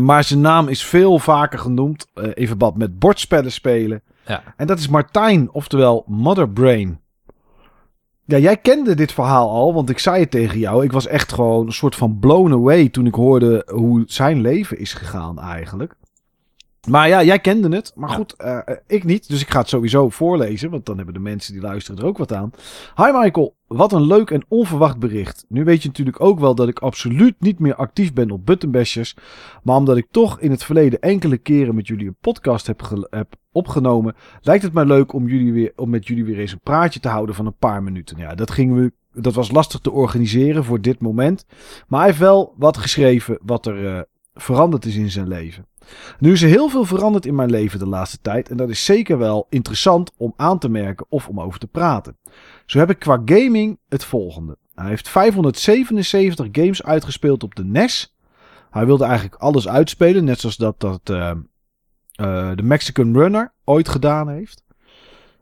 Maar 0.01 0.25
zijn 0.25 0.41
naam 0.41 0.69
is 0.69 0.85
veel 0.85 1.19
vaker 1.19 1.59
genoemd. 1.59 2.07
in 2.35 2.47
verband 2.47 2.77
met 2.77 2.99
bordspellen 2.99 3.53
spelen. 3.53 4.03
Ja. 4.25 4.43
En 4.57 4.67
dat 4.67 4.79
is 4.79 4.89
Martijn, 4.89 5.51
oftewel 5.53 6.05
Mother 6.07 6.49
Brain. 6.49 7.01
Ja, 8.28 8.39
jij 8.39 8.57
kende 8.57 8.94
dit 8.94 9.12
verhaal 9.12 9.51
al, 9.51 9.74
want 9.74 9.90
ik 9.90 9.98
zei 9.98 10.20
het 10.20 10.31
tegen 10.31 10.59
jou. 10.59 10.85
Ik 10.85 10.93
was 10.93 11.07
echt 11.07 11.32
gewoon 11.32 11.66
een 11.66 11.73
soort 11.73 11.94
van 11.94 12.19
blown 12.19 12.53
away 12.53 12.89
toen 12.89 13.07
ik 13.07 13.15
hoorde 13.15 13.66
hoe 13.73 14.03
zijn 14.07 14.40
leven 14.40 14.78
is 14.78 14.93
gegaan 14.93 15.39
eigenlijk. 15.40 15.97
Maar 16.87 17.09
ja, 17.09 17.23
jij 17.23 17.39
kende 17.39 17.77
het. 17.77 17.93
Maar 17.95 18.09
goed, 18.09 18.35
eh, 18.37 18.59
eh, 18.65 18.77
ik 18.87 19.05
niet. 19.05 19.29
Dus 19.29 19.41
ik 19.41 19.51
ga 19.51 19.59
het 19.59 19.69
sowieso 19.69 20.09
voorlezen, 20.09 20.71
want 20.71 20.87
dan 20.87 20.97
hebben 20.97 21.15
de 21.15 21.21
mensen 21.21 21.53
die 21.53 21.63
luisteren 21.63 22.01
er 22.01 22.07
ook 22.07 22.19
wat 22.19 22.33
aan. 22.33 22.51
Hi 22.97 23.11
Michael, 23.13 23.57
wat 23.67 23.93
een 23.93 24.07
leuk 24.07 24.31
en 24.31 24.45
onverwacht 24.49 24.99
bericht. 24.99 25.45
Nu 25.49 25.65
weet 25.65 25.83
je 25.83 25.89
natuurlijk 25.89 26.21
ook 26.21 26.41
wel 26.41 26.55
dat 26.55 26.69
ik 26.69 26.79
absoluut 26.79 27.35
niet 27.39 27.59
meer 27.59 27.75
actief 27.75 28.13
ben 28.13 28.31
op 28.31 28.47
Buttonbashers. 28.47 29.17
Maar 29.63 29.77
omdat 29.77 29.97
ik 29.97 30.07
toch 30.11 30.41
in 30.41 30.51
het 30.51 30.65
verleden 30.65 31.01
enkele 31.01 31.39
keren 31.39 31.75
met 31.75 31.87
jullie 31.87 32.07
een 32.07 32.17
podcast 32.21 32.67
heb 32.67 33.37
opgenomen, 33.53 34.15
lijkt 34.41 34.63
het 34.63 34.73
mij 34.73 34.85
leuk 34.85 35.13
om, 35.13 35.29
jullie 35.29 35.53
weer, 35.53 35.73
om 35.77 35.91
met 35.91 36.07
jullie 36.07 36.25
weer 36.25 36.39
eens 36.39 36.53
een 36.53 36.61
praatje 36.63 37.01
te 37.01 37.09
houden 37.09 37.35
van 37.35 37.47
een 37.47 37.57
paar 37.59 37.83
minuten. 37.83 38.19
Ja, 38.19 38.35
dat, 38.35 38.51
gingen 38.51 38.77
we, 38.77 38.93
dat 39.21 39.35
was 39.35 39.51
lastig 39.51 39.81
te 39.81 39.91
organiseren 39.91 40.65
voor 40.65 40.81
dit 40.81 41.01
moment. 41.01 41.47
Maar 41.89 42.01
hij 42.01 42.09
heeft 42.09 42.21
wel 42.21 42.55
wat 42.57 42.77
geschreven 42.77 43.39
wat 43.43 43.67
er 43.67 43.87
eh, 43.87 44.01
veranderd 44.35 44.85
is 44.85 44.97
in 44.97 45.11
zijn 45.11 45.29
leven. 45.29 45.67
Nu 46.19 46.33
is 46.33 46.43
er 46.43 46.49
heel 46.49 46.69
veel 46.69 46.85
veranderd 46.85 47.27
in 47.27 47.35
mijn 47.35 47.51
leven 47.51 47.79
de 47.79 47.87
laatste 47.87 48.19
tijd. 48.23 48.49
En 48.49 48.57
dat 48.57 48.69
is 48.69 48.85
zeker 48.85 49.19
wel 49.19 49.47
interessant 49.51 50.13
om 50.17 50.33
aan 50.37 50.59
te 50.59 50.69
merken 50.69 51.07
of 51.09 51.29
om 51.29 51.41
over 51.41 51.59
te 51.59 51.67
praten. 51.67 52.17
Zo 52.67 52.79
heb 52.79 52.91
ik 52.91 52.99
qua 52.99 53.23
gaming 53.25 53.79
het 53.89 54.05
volgende. 54.05 54.57
Hij 54.75 54.89
heeft 54.89 55.09
577 55.09 56.49
games 56.53 56.83
uitgespeeld 56.83 57.43
op 57.43 57.55
de 57.55 57.65
NES. 57.65 58.17
Hij 58.71 58.87
wilde 58.87 59.05
eigenlijk 59.05 59.35
alles 59.35 59.69
uitspelen, 59.69 60.25
net 60.25 60.41
zoals 60.41 60.57
dat, 60.57 60.81
dat 60.81 61.01
eh, 61.05 61.31
eh, 61.31 61.37
de 62.55 62.63
Mexican 62.63 63.15
Runner 63.15 63.53
ooit 63.65 63.89
gedaan 63.89 64.29
heeft. 64.29 64.65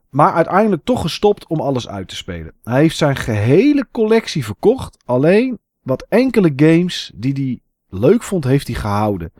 Maar 0.09 0.33
uiteindelijk 0.33 0.83
toch 0.83 1.01
gestopt 1.01 1.47
om 1.47 1.59
alles 1.59 1.87
uit 1.87 2.07
te 2.07 2.15
spelen. 2.15 2.53
Hij 2.63 2.81
heeft 2.81 2.97
zijn 2.97 3.15
gehele 3.15 3.87
collectie 3.91 4.45
verkocht. 4.45 4.97
Alleen 5.05 5.59
wat 5.81 6.05
enkele 6.09 6.53
games 6.55 7.11
die 7.15 7.33
hij 7.33 7.59
leuk 7.99 8.23
vond, 8.23 8.43
heeft 8.43 8.67
hij 8.67 8.75
gehouden. 8.75 9.31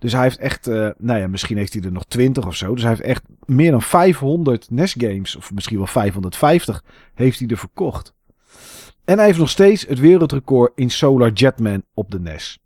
Dus 0.00 0.12
hij 0.12 0.22
heeft 0.22 0.38
echt, 0.38 0.66
eh, 0.66 0.88
nou 0.98 1.20
ja, 1.20 1.28
misschien 1.28 1.56
heeft 1.56 1.72
hij 1.72 1.82
er 1.82 1.92
nog 1.92 2.04
20 2.04 2.46
of 2.46 2.54
zo. 2.54 2.74
Dus 2.74 2.82
hij 2.82 2.90
heeft 2.90 3.02
echt 3.02 3.22
meer 3.44 3.70
dan 3.70 3.82
500 3.82 4.70
NES 4.70 4.94
games, 4.98 5.36
of 5.36 5.52
misschien 5.52 5.76
wel 5.76 5.86
550, 5.86 6.84
heeft 7.14 7.38
hij 7.38 7.48
er 7.48 7.56
verkocht. 7.56 8.14
En 9.04 9.16
hij 9.16 9.26
heeft 9.26 9.38
nog 9.38 9.50
steeds 9.50 9.86
het 9.86 9.98
wereldrecord 9.98 10.72
in 10.74 10.90
Solar 10.90 11.32
Jetman 11.32 11.82
op 11.94 12.10
de 12.10 12.20
NES. 12.20 12.58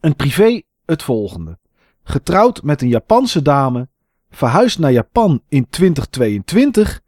Een 0.00 0.16
privé 0.16 0.62
het 0.86 1.02
volgende. 1.02 1.58
Getrouwd 2.02 2.62
met 2.62 2.82
een 2.82 2.88
Japanse 2.88 3.42
dame, 3.42 3.88
verhuisd 4.30 4.78
naar 4.78 4.92
Japan 4.92 5.42
in 5.48 5.66
2022 5.70 7.00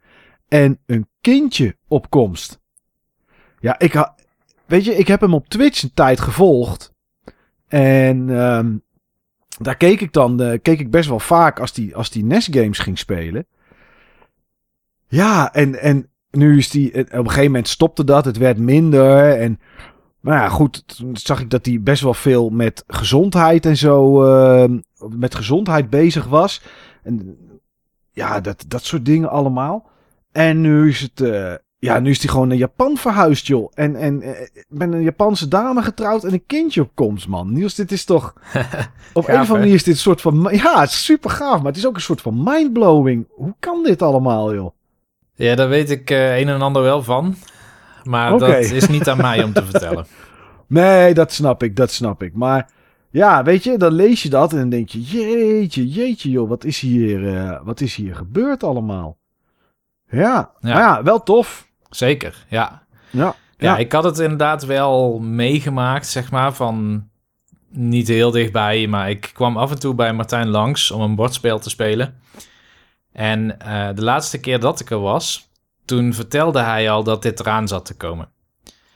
en 0.47 0.79
een 0.85 1.07
kindje 1.21 1.77
op 1.87 2.09
komst. 2.09 2.59
Ja, 3.59 3.79
ik 3.79 4.11
weet 4.65 4.85
je, 4.85 4.95
ik 4.95 5.07
heb 5.07 5.21
hem 5.21 5.33
op 5.33 5.47
Twitch 5.47 5.83
een 5.83 5.93
tijd 5.93 6.19
gevolgd. 6.19 6.93
En 7.67 8.29
ehm, 8.29 8.77
daar 9.61 9.77
keek 9.77 10.01
ik 10.01 10.13
dan 10.13 10.41
eh, 10.41 10.59
keek 10.61 10.79
ik 10.79 10.91
best 10.91 11.09
wel 11.09 11.19
vaak 11.19 11.59
als 11.59 11.73
die, 11.73 11.95
als 11.95 12.09
die 12.09 12.23
NES 12.25 12.47
games 12.51 12.79
ging 12.79 12.97
spelen. 12.97 13.45
Ja, 15.07 15.53
en, 15.53 15.79
en 15.81 16.09
nu 16.31 16.57
is 16.57 16.69
die. 16.69 16.93
Op 16.99 17.11
een 17.11 17.27
gegeven 17.27 17.45
moment 17.45 17.67
stopte 17.67 18.03
dat. 18.03 18.25
Het 18.25 18.37
werd 18.37 18.57
minder. 18.57 19.39
En. 19.39 19.59
Maar 20.19 20.37
ja, 20.41 20.49
goed. 20.49 20.97
Toen 20.97 21.17
zag 21.17 21.39
ik 21.41 21.49
dat 21.49 21.65
hij 21.65 21.81
best 21.81 22.01
wel 22.01 22.13
veel 22.13 22.49
met 22.49 22.83
gezondheid 22.87 23.65
en 23.65 23.77
zo. 23.77 24.23
eh, 24.25 24.69
met 25.09 25.35
gezondheid 25.35 25.89
bezig 25.89 26.25
was. 26.25 26.61
En 27.03 27.37
ja, 28.11 28.41
dat, 28.41 28.65
dat 28.67 28.83
soort 28.83 29.05
dingen 29.05 29.29
allemaal. 29.29 29.89
En 30.31 30.61
nu 30.61 30.89
is 30.89 31.01
het. 31.01 31.21
eh, 31.21 31.53
ja, 31.85 31.99
nu 31.99 32.09
is 32.09 32.21
hij 32.21 32.29
gewoon 32.31 32.47
naar 32.47 32.57
Japan 32.57 32.97
verhuisd, 32.97 33.47
joh. 33.47 33.71
En, 33.73 33.95
en 33.95 34.21
eh, 34.21 34.47
met 34.67 34.93
een 34.93 35.01
Japanse 35.01 35.47
dame 35.47 35.81
getrouwd 35.81 36.23
en 36.23 36.33
een 36.33 36.45
kindje 36.45 36.81
op 36.81 36.91
komst, 36.93 37.27
man. 37.27 37.53
Niels, 37.53 37.75
dit 37.75 37.91
is 37.91 38.05
toch... 38.05 38.33
Op 39.13 39.27
een 39.27 39.33
of 39.33 39.39
andere 39.39 39.59
manier 39.59 39.73
is 39.73 39.83
dit 39.83 39.93
een 39.93 39.99
soort 39.99 40.21
van... 40.21 40.47
Ja, 40.51 40.79
het 40.79 40.89
is 40.89 41.05
super 41.05 41.29
gaaf, 41.29 41.57
maar 41.57 41.65
het 41.65 41.77
is 41.77 41.87
ook 41.87 41.95
een 41.95 42.01
soort 42.01 42.21
van 42.21 42.43
mindblowing. 42.43 43.27
Hoe 43.29 43.55
kan 43.59 43.83
dit 43.83 44.01
allemaal, 44.01 44.53
joh? 44.53 44.75
Ja, 45.35 45.55
daar 45.55 45.69
weet 45.69 45.89
ik 45.89 46.09
eh, 46.09 46.39
een 46.39 46.49
en 46.49 46.61
ander 46.61 46.81
wel 46.81 47.03
van. 47.03 47.35
Maar 48.03 48.37
dat 48.39 48.57
is 48.57 48.87
niet 48.87 49.09
aan 49.09 49.17
mij 49.17 49.43
om 49.43 49.53
te 49.53 49.65
vertellen. 49.71 50.05
Nee, 50.67 51.13
dat 51.13 51.31
snap 51.31 51.63
ik, 51.63 51.75
dat 51.75 51.91
snap 51.91 52.23
ik. 52.23 52.33
Maar 52.33 52.69
ja, 53.09 53.43
weet 53.43 53.63
je, 53.63 53.77
dan 53.77 53.91
lees 53.91 54.23
je 54.23 54.29
dat 54.29 54.51
en 54.51 54.57
dan 54.57 54.69
denk 54.69 54.89
je... 54.89 55.01
Jeetje, 55.01 55.87
jeetje, 55.87 56.29
joh, 56.29 56.49
wat 56.49 56.63
is 56.63 56.79
hier, 56.79 57.35
eh, 57.35 57.59
wat 57.63 57.81
is 57.81 57.95
hier 57.95 58.15
gebeurd 58.15 58.63
allemaal? 58.63 59.17
Ja, 60.09 60.19
Ja. 60.19 60.51
maar 60.61 60.71
ja, 60.77 61.03
wel 61.03 61.23
tof. 61.23 61.67
Zeker, 61.95 62.45
ja. 62.49 62.83
Ja, 63.09 63.35
Ja, 63.57 63.77
ik 63.77 63.91
had 63.91 64.03
het 64.03 64.19
inderdaad 64.19 64.65
wel 64.65 65.19
meegemaakt, 65.19 66.07
zeg 66.07 66.31
maar, 66.31 66.53
van 66.53 67.07
niet 67.69 68.07
heel 68.07 68.31
dichtbij, 68.31 68.87
maar 68.87 69.09
ik 69.09 69.31
kwam 69.33 69.57
af 69.57 69.71
en 69.71 69.79
toe 69.79 69.95
bij 69.95 70.13
Martijn 70.13 70.47
langs 70.47 70.91
om 70.91 71.01
een 71.01 71.15
bordspel 71.15 71.59
te 71.59 71.69
spelen. 71.69 72.19
En 73.11 73.59
eh, 73.59 73.89
de 73.95 74.01
laatste 74.03 74.39
keer 74.39 74.59
dat 74.59 74.79
ik 74.79 74.89
er 74.91 74.99
was, 74.99 75.49
toen 75.85 76.13
vertelde 76.13 76.59
hij 76.59 76.89
al 76.89 77.03
dat 77.03 77.21
dit 77.21 77.39
eraan 77.39 77.67
zat 77.67 77.85
te 77.85 77.95
komen. 77.97 78.29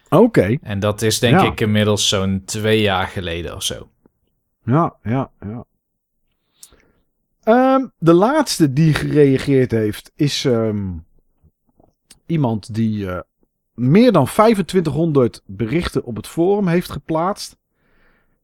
oké. 0.09 0.57
En 0.61 0.79
dat 0.79 1.01
is 1.01 1.19
denk 1.19 1.39
Ja. 1.39 1.45
ik 1.51 1.61
inmiddels 1.61 2.07
zo'n 2.07 2.41
twee 2.45 2.81
jaar 2.81 3.07
geleden 3.07 3.55
of 3.55 3.63
zo. 3.63 3.89
Ja, 4.65 4.93
ja, 5.03 5.29
ja. 5.39 5.63
Ehm, 7.43 7.85
de 7.97 8.13
laatste 8.13 8.73
die 8.73 8.93
gereageerd 8.93 9.71
heeft 9.71 10.11
is 10.15 10.45
ehm, 10.45 10.87
iemand 12.29 12.73
die 12.73 13.09
eh, 13.11 13.19
meer 13.73 14.11
dan 14.11 14.25
2500 14.25 15.41
berichten 15.45 16.03
op 16.03 16.15
het 16.15 16.27
forum 16.27 16.67
heeft 16.67 16.91
geplaatst. 16.91 17.57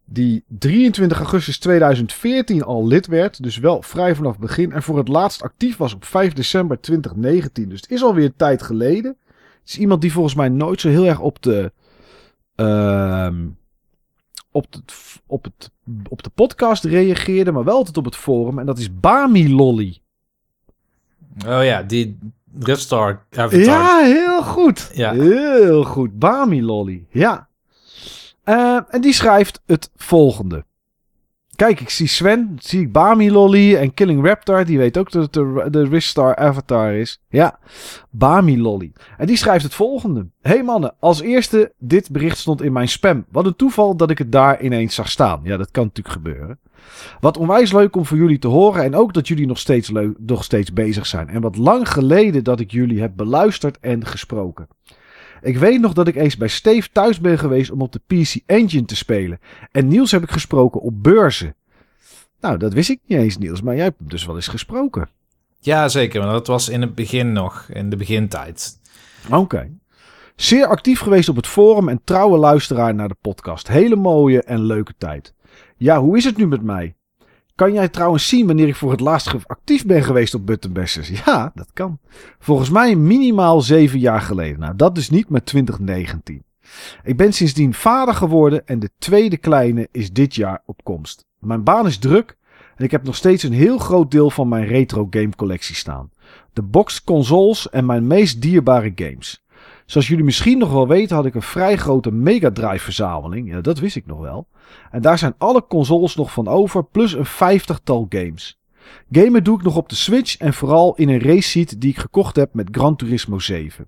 Die 0.06 0.44
23 0.48 1.18
augustus 1.18 1.60
2014 1.60 2.64
al 2.64 2.88
lid 2.88 3.08
werd, 3.08 3.44
dus 3.44 3.58
wel 3.58 3.82
vrij 3.82 4.16
vanaf 4.16 4.32
het 4.32 4.42
begin. 4.42 4.72
En 4.72 4.84
voor 4.84 4.98
het 4.98 5.08
laatst 5.08 5.42
actief 5.42 5.78
was 5.78 5.94
op 5.94 6.06
5 6.06 6.34
december 6.34 6.82
2019. 6.82 7.70
Dus 7.70 7.82
het 7.82 7.92
is 7.92 8.04
alweer 8.04 8.26
een 8.26 8.36
tijd 8.36 8.62
geleden. 8.62 9.18
Het 9.60 9.70
is 9.74 9.78
iemand 9.78 10.02
die 10.02 10.12
volgens 10.12 10.36
mij 10.36 10.50
nooit 10.50 10.82
zo 10.82 10.90
heel 10.90 11.06
erg 11.06 11.20
op 11.20 11.42
de. 11.42 11.72
ehm, 12.56 13.48
op, 14.52 14.74
het, 14.74 14.94
op, 15.26 15.44
het, 15.44 15.72
op 16.10 16.24
de 16.24 16.30
podcast 16.30 16.84
reageerde, 16.84 17.52
maar 17.52 17.64
wel 17.64 17.76
altijd 17.76 17.98
op 17.98 18.06
het 18.06 18.16
forum. 18.16 18.60
En 18.60 18.66
dat 18.66 18.78
is 18.78 19.00
Bami 19.00 19.54
Lolly. 19.54 19.98
Oh 21.48 21.64
ja, 21.64 21.84
die 21.84 22.18
Riftstar 22.60 23.26
Avatar. 23.32 23.60
Ja, 23.60 24.04
heel 24.04 24.44
goed. 24.44 24.90
Ja. 24.94 25.14
Heel 25.14 25.84
goed. 25.84 26.20
Bami 26.20 26.62
Lolly. 26.64 27.06
Ja. 27.10 27.48
Eh, 28.44 28.80
en 28.90 29.02
die 29.02 29.14
schrijft 29.14 29.62
het 29.66 29.90
volgende. 29.96 30.66
Kijk, 31.56 31.80
ik 31.80 31.90
zie 31.90 32.08
Sven, 32.08 32.58
zie 32.60 32.82
ik 32.82 32.92
Bami 32.92 33.32
Lolly 33.32 33.76
en 33.76 33.94
Killing 33.94 34.26
Raptor. 34.26 34.66
Die 34.66 34.78
weet 34.78 34.98
ook 34.98 35.12
dat 35.12 35.24
het 35.24 35.34
de, 35.34 35.68
de 35.70 35.84
Ristar 35.84 36.36
Avatar 36.36 36.94
is. 36.94 37.22
Ja, 37.30 37.60
Bami 38.10 38.62
Lolly. 38.62 38.92
En 39.18 39.28
die 39.28 39.38
schrijft 39.38 39.64
het 39.64 39.74
volgende. 39.74 40.28
Hey 40.42 40.64
mannen, 40.64 40.96
als 41.00 41.22
eerste, 41.22 41.74
dit 41.78 42.12
bericht 42.12 42.38
stond 42.38 42.62
in 42.62 42.74
mijn 42.74 42.88
spam. 42.88 43.26
Wat 43.32 43.46
een 43.46 43.56
toeval 43.56 43.96
dat 43.98 44.10
ik 44.10 44.18
het 44.18 44.32
daar 44.32 44.62
ineens 44.62 44.96
zag 44.96 45.10
staan. 45.10 45.40
Ja, 45.44 45.58
dat 45.58 45.72
kan 45.72 45.84
natuurlijk 45.84 46.16
gebeuren. 46.16 46.60
Wat 47.20 47.38
onwijs 47.38 47.72
leuk 47.72 47.96
om 47.96 48.06
voor 48.06 48.18
jullie 48.18 48.40
te 48.40 48.48
horen. 48.48 48.84
En 48.84 48.96
ook 48.96 49.14
dat 49.14 49.28
jullie 49.28 49.48
nog 49.48 49.60
steeds, 49.60 49.90
leuk, 49.90 50.16
nog 50.20 50.44
steeds 50.44 50.74
bezig 50.74 51.06
zijn. 51.06 51.30
En 51.30 51.42
wat 51.42 51.58
lang 51.58 51.90
geleden 51.90 52.44
dat 52.44 52.60
ik 52.60 52.72
jullie 52.72 53.02
heb 53.02 53.12
beluisterd 53.16 53.80
en 53.80 54.06
gesproken. 54.06 54.68
Ik 55.46 55.58
weet 55.58 55.82
nog 55.82 55.94
dat 55.94 56.08
ik 56.08 56.16
eens 56.16 56.38
bij 56.38 56.48
Steve 56.48 56.90
thuis 56.92 57.20
ben 57.20 57.40
geweest 57.40 57.72
om 57.72 57.82
op 57.82 57.92
de 57.92 58.02
PC 58.08 58.36
Engine 58.46 58.86
te 58.86 58.96
spelen. 58.96 59.40
En 59.72 59.88
Niels 59.88 60.12
heb 60.12 60.24
ik 60.24 60.32
gesproken 60.32 60.82
op 60.82 61.04
beurzen. 61.04 61.56
Nou, 62.40 62.58
dat 62.58 62.74
wist 62.74 62.90
ik 62.90 63.00
niet 63.06 63.20
eens, 63.20 63.38
Niels. 63.38 63.62
Maar 63.62 63.76
jij 63.76 63.84
hebt 63.84 64.00
hem 64.00 64.10
dus 64.10 64.26
wel 64.26 64.36
eens 64.36 64.48
gesproken. 64.48 65.10
Ja, 65.60 65.88
zeker. 65.88 66.22
Maar 66.22 66.32
dat 66.32 66.48
was 66.48 66.70
in 66.70 66.82
het 66.82 66.96
begin 66.96 67.32
nog, 67.32 67.68
in 67.70 67.90
de 67.90 67.96
begintijd. 67.96 68.80
Oké. 69.32 69.70
Zeer 70.36 70.66
actief 70.68 71.00
geweest 71.00 71.30
op 71.30 71.36
het 71.36 71.48
forum 71.48 71.90
en 71.90 72.02
trouwe 72.04 72.38
luisteraar 72.38 72.96
naar 72.96 73.08
de 73.08 73.18
podcast. 73.22 73.68
Hele 73.68 73.96
mooie 73.96 74.44
en 74.44 74.62
leuke 74.62 74.94
tijd. 74.98 75.34
Ja, 75.78 76.00
hoe 76.00 76.18
is 76.18 76.26
het 76.26 76.38
nu 76.38 76.48
met 76.48 76.62
mij? 76.62 76.96
Kan 77.56 77.74
jij 77.74 77.90
trouwens 77.90 78.28
zien 78.28 78.48
wanneer 78.48 78.68
ik 78.68 78.76
voor 78.76 78.92
het 78.92 79.00
laatst 79.00 79.48
actief 79.48 79.86
ben 79.86 80.04
geweest 80.04 80.34
op 80.34 80.46
Buttonbashers? 80.46 81.10
Ja, 81.26 81.52
dat 81.54 81.70
kan. 81.74 82.00
Volgens 82.40 82.70
mij 82.70 82.96
minimaal 82.96 83.62
zeven 83.62 84.00
jaar 84.00 84.22
geleden. 84.22 84.60
Nou, 84.60 84.76
dat 84.76 84.96
dus 84.96 85.10
niet, 85.10 85.30
maar 85.30 85.44
2019. 85.44 86.44
Ik 87.04 87.18
ben 87.18 87.34
sindsdien 87.34 87.74
vader 87.74 88.14
geworden 88.14 88.68
en 88.68 88.80
de 88.80 88.90
tweede 88.98 89.38
kleine 89.38 89.88
is 89.92 90.12
dit 90.12 90.36
jaar 90.36 90.62
op 90.66 90.84
komst. 90.84 91.26
Mijn 91.40 91.64
baan 91.64 91.88
is 91.88 91.98
druk, 91.98 92.38
En 92.76 92.84
ik 92.84 92.92
heb 92.92 93.04
nog 93.04 93.16
steeds 93.16 93.44
een 93.44 93.54
heel 93.54 93.78
groot 93.78 94.12
deel 94.12 94.30
van 94.30 94.48
mijn 94.48 94.66
retro 94.66 95.08
game 95.10 95.36
collectie 95.36 95.76
staan. 95.76 96.12
De 96.54 96.62
boxed 96.62 97.04
consoles 97.04 97.70
en 97.70 97.86
mijn 97.86 98.08
meest 98.08 98.42
dierbare 98.42 98.92
games. 98.96 99.45
Zoals 99.86 100.08
jullie 100.08 100.24
misschien 100.24 100.58
nog 100.58 100.72
wel 100.72 100.88
weten 100.88 101.16
had 101.16 101.26
ik 101.26 101.36
een 101.36 101.42
vrij 101.42 101.78
grote 101.78 102.12
Mega 102.12 102.52
Drive 102.52 102.84
verzameling. 102.84 103.50
Ja, 103.52 103.62
dat 103.62 103.80
wist 103.80 103.96
ik 103.96 104.06
nog 104.06 104.20
wel. 104.20 104.48
En 104.92 105.02
daar 105.02 105.18
zijn 105.18 105.36
alle 105.38 105.68
consoles 105.68 106.16
nog 106.16 106.32
van 106.32 106.48
over, 106.48 106.86
plus 106.86 107.14
een 107.14 107.26
vijftigtal 107.26 108.06
games. 108.10 108.60
Gamen 109.12 109.44
doe 109.44 109.58
ik 109.58 109.64
nog 109.64 109.76
op 109.76 109.90
de 109.90 109.96
Switch 109.96 110.38
en 110.38 110.54
vooral 110.54 110.96
in 110.96 111.10
een 111.10 111.20
race 111.20 111.50
seat 111.50 111.82
die 111.82 111.90
ik 111.90 111.98
gekocht 111.98 112.36
heb 112.36 112.54
met 112.54 112.68
Gran 112.72 112.96
Turismo 112.96 113.40
7. 113.40 113.88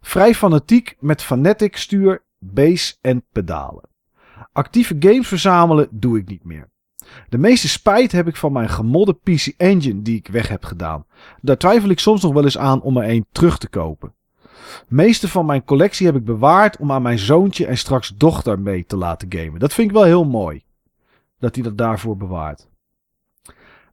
Vrij 0.00 0.34
fanatiek 0.34 0.96
met 1.00 1.22
Fanatic 1.22 1.76
stuur, 1.76 2.24
base 2.38 2.94
en 3.00 3.24
pedalen. 3.32 3.88
Actieve 4.52 4.96
games 4.98 5.28
verzamelen 5.28 5.88
doe 5.90 6.18
ik 6.18 6.28
niet 6.28 6.44
meer. 6.44 6.70
De 7.28 7.38
meeste 7.38 7.68
spijt 7.68 8.12
heb 8.12 8.28
ik 8.28 8.36
van 8.36 8.52
mijn 8.52 8.68
gemodde 8.68 9.12
PC 9.12 9.46
Engine 9.56 10.02
die 10.02 10.16
ik 10.16 10.28
weg 10.28 10.48
heb 10.48 10.64
gedaan. 10.64 11.06
Daar 11.40 11.56
twijfel 11.56 11.88
ik 11.88 11.98
soms 11.98 12.22
nog 12.22 12.32
wel 12.32 12.44
eens 12.44 12.58
aan 12.58 12.82
om 12.82 12.96
er 12.96 13.08
een 13.08 13.26
terug 13.32 13.58
te 13.58 13.68
kopen. 13.68 14.14
Meeste 14.88 15.28
van 15.28 15.46
mijn 15.46 15.64
collectie 15.64 16.06
heb 16.06 16.16
ik 16.16 16.24
bewaard 16.24 16.76
om 16.76 16.92
aan 16.92 17.02
mijn 17.02 17.18
zoontje 17.18 17.66
en 17.66 17.78
straks 17.78 18.14
dochter 18.16 18.60
mee 18.60 18.86
te 18.86 18.96
laten 18.96 19.32
gamen. 19.32 19.60
Dat 19.60 19.72
vind 19.72 19.88
ik 19.88 19.94
wel 19.94 20.04
heel 20.04 20.24
mooi. 20.24 20.62
Dat 21.38 21.54
hij 21.54 21.64
dat 21.64 21.78
daarvoor 21.78 22.16
bewaart. 22.16 22.68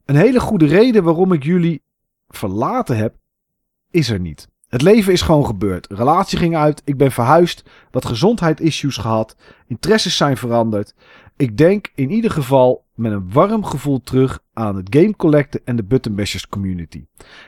Een 0.04 0.16
hele 0.16 0.40
goede 0.40 0.66
reden 0.66 1.04
waarom 1.04 1.32
ik 1.32 1.42
jullie 1.42 1.82
verlaten 2.28 2.96
heb, 2.96 3.14
is 3.90 4.10
er 4.10 4.20
niet. 4.20 4.48
Het 4.68 4.82
leven 4.82 5.12
is 5.12 5.22
gewoon 5.22 5.46
gebeurd. 5.46 5.86
Relatie 5.90 6.38
ging 6.38 6.56
uit, 6.56 6.82
ik 6.84 6.96
ben 6.96 7.12
verhuisd, 7.12 7.64
wat 7.90 8.04
gezondheidsissues 8.04 8.96
gehad, 8.96 9.36
interesses 9.66 10.16
zijn 10.16 10.36
veranderd. 10.36 10.94
Ik 11.36 11.56
denk 11.56 11.90
in 11.94 12.10
ieder 12.10 12.30
geval 12.30 12.84
met 12.94 13.12
een 13.12 13.32
warm 13.32 13.64
gevoel 13.64 14.00
terug 14.00 14.42
aan 14.52 14.76
het 14.76 14.96
game 14.96 15.16
collecten 15.16 15.60
en 15.64 15.76
de 15.76 15.84
button 15.84 16.14
bashers 16.14 16.48
community. 16.48 17.04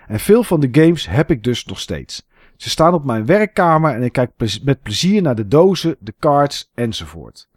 En 0.07 0.21
veel 0.21 0.43
van 0.43 0.61
de 0.61 0.69
games 0.73 1.09
heb 1.09 1.31
ik 1.31 1.45
dus 1.45 1.65
nog 1.65 1.81
steeds. 1.81 2.27
Ze 2.57 2.71
staan 2.71 2.95
op 2.95 3.05
mijn 3.05 3.27
werkkamer 3.27 3.95
en 3.95 4.03
ik 4.03 4.13
kijk 4.13 4.31
met 4.63 4.83
plezier 4.83 5.23
naar 5.23 5.35
de 5.35 5.49
dozen, 5.49 5.97
de 5.99 6.15
cards 6.19 6.71
enzovoort. 6.75 7.49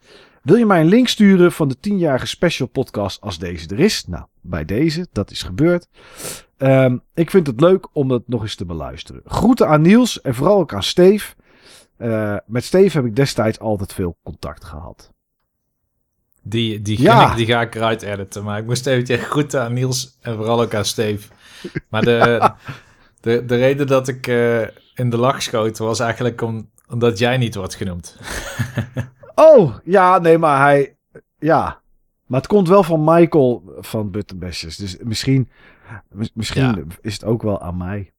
Wil 0.41 0.55
je 0.55 0.65
mij 0.65 0.81
een 0.81 0.88
link 0.88 1.07
sturen 1.07 1.51
van 1.51 1.67
de 1.67 1.76
10-jarige 1.76 2.27
special 2.27 2.67
podcast 2.67 3.21
als 3.21 3.39
deze 3.39 3.67
er 3.67 3.80
is? 3.80 4.05
Nou, 4.07 4.26
bij 4.41 4.65
deze, 4.65 5.07
dat 5.11 5.31
is 5.31 5.43
gebeurd. 5.43 5.88
Ehm, 6.57 6.97
ik 7.13 7.30
vind 7.30 7.47
het 7.47 7.61
leuk 7.61 7.88
om 7.93 8.07
dat 8.07 8.23
nog 8.26 8.41
eens 8.41 8.55
te 8.55 8.65
beluisteren. 8.65 9.21
Groeten 9.26 9.67
aan 9.67 9.81
Niels 9.81 10.21
en 10.21 10.35
vooral 10.35 10.59
ook 10.59 10.73
aan 10.73 10.84
Steve. 10.84 11.34
Uh, 11.97 12.35
met 12.45 12.63
Steve 12.63 12.97
heb 12.97 13.05
ik 13.05 13.15
destijds 13.15 13.59
altijd 13.59 13.93
veel 13.93 14.17
contact 14.23 14.63
gehad. 14.63 15.13
Die, 16.41 16.81
die, 16.81 17.01
ja. 17.01 17.31
ik, 17.31 17.38
die 17.38 17.45
ga 17.45 17.61
ik 17.61 17.76
eruit 17.76 18.01
editen. 18.01 18.43
Maar 18.43 18.59
ik 18.59 18.65
moest 18.65 18.88
eventjes 18.88 19.23
groeten 19.23 19.61
aan 19.61 19.73
Niels 19.73 20.17
en 20.21 20.35
vooral 20.35 20.61
ook 20.61 20.73
aan 20.73 20.85
Steve. 20.85 21.27
Maar 21.89 22.01
de, 22.01 22.51
de, 23.20 23.46
de 23.46 23.56
reden 23.56 23.88
dat 23.88 24.08
ik 24.08 24.28
uh, 24.28 24.62
in 24.94 25.10
de 25.10 25.18
lach 25.18 25.41
schoot 25.41 25.78
was 25.78 26.00
eigenlijk 26.00 26.41
om, 26.41 26.70
omdat 26.90 27.18
jij 27.18 27.38
niet 27.38 27.56
wordt 27.56 27.76
genoemd. 27.76 28.18
oh, 29.36 29.76
ja, 29.84 30.20
nee, 30.20 30.38
maar 30.38 30.60
hij... 30.60 30.98
Ja, 31.40 31.82
maar 32.26 32.40
het 32.40 32.50
komt 32.50 32.68
wel 32.68 32.84
van 32.84 33.04
Michael 33.04 33.64
van 33.78 34.12
Buttonbashers. 34.12 34.76
Dus 34.76 34.98
misschien, 34.98 35.50
misschien 36.34 36.91
is 37.02 37.14
het 37.14 37.24
ook 37.24 37.41
wel 37.41 37.62
aan 37.62 37.78
mij. 37.78 38.14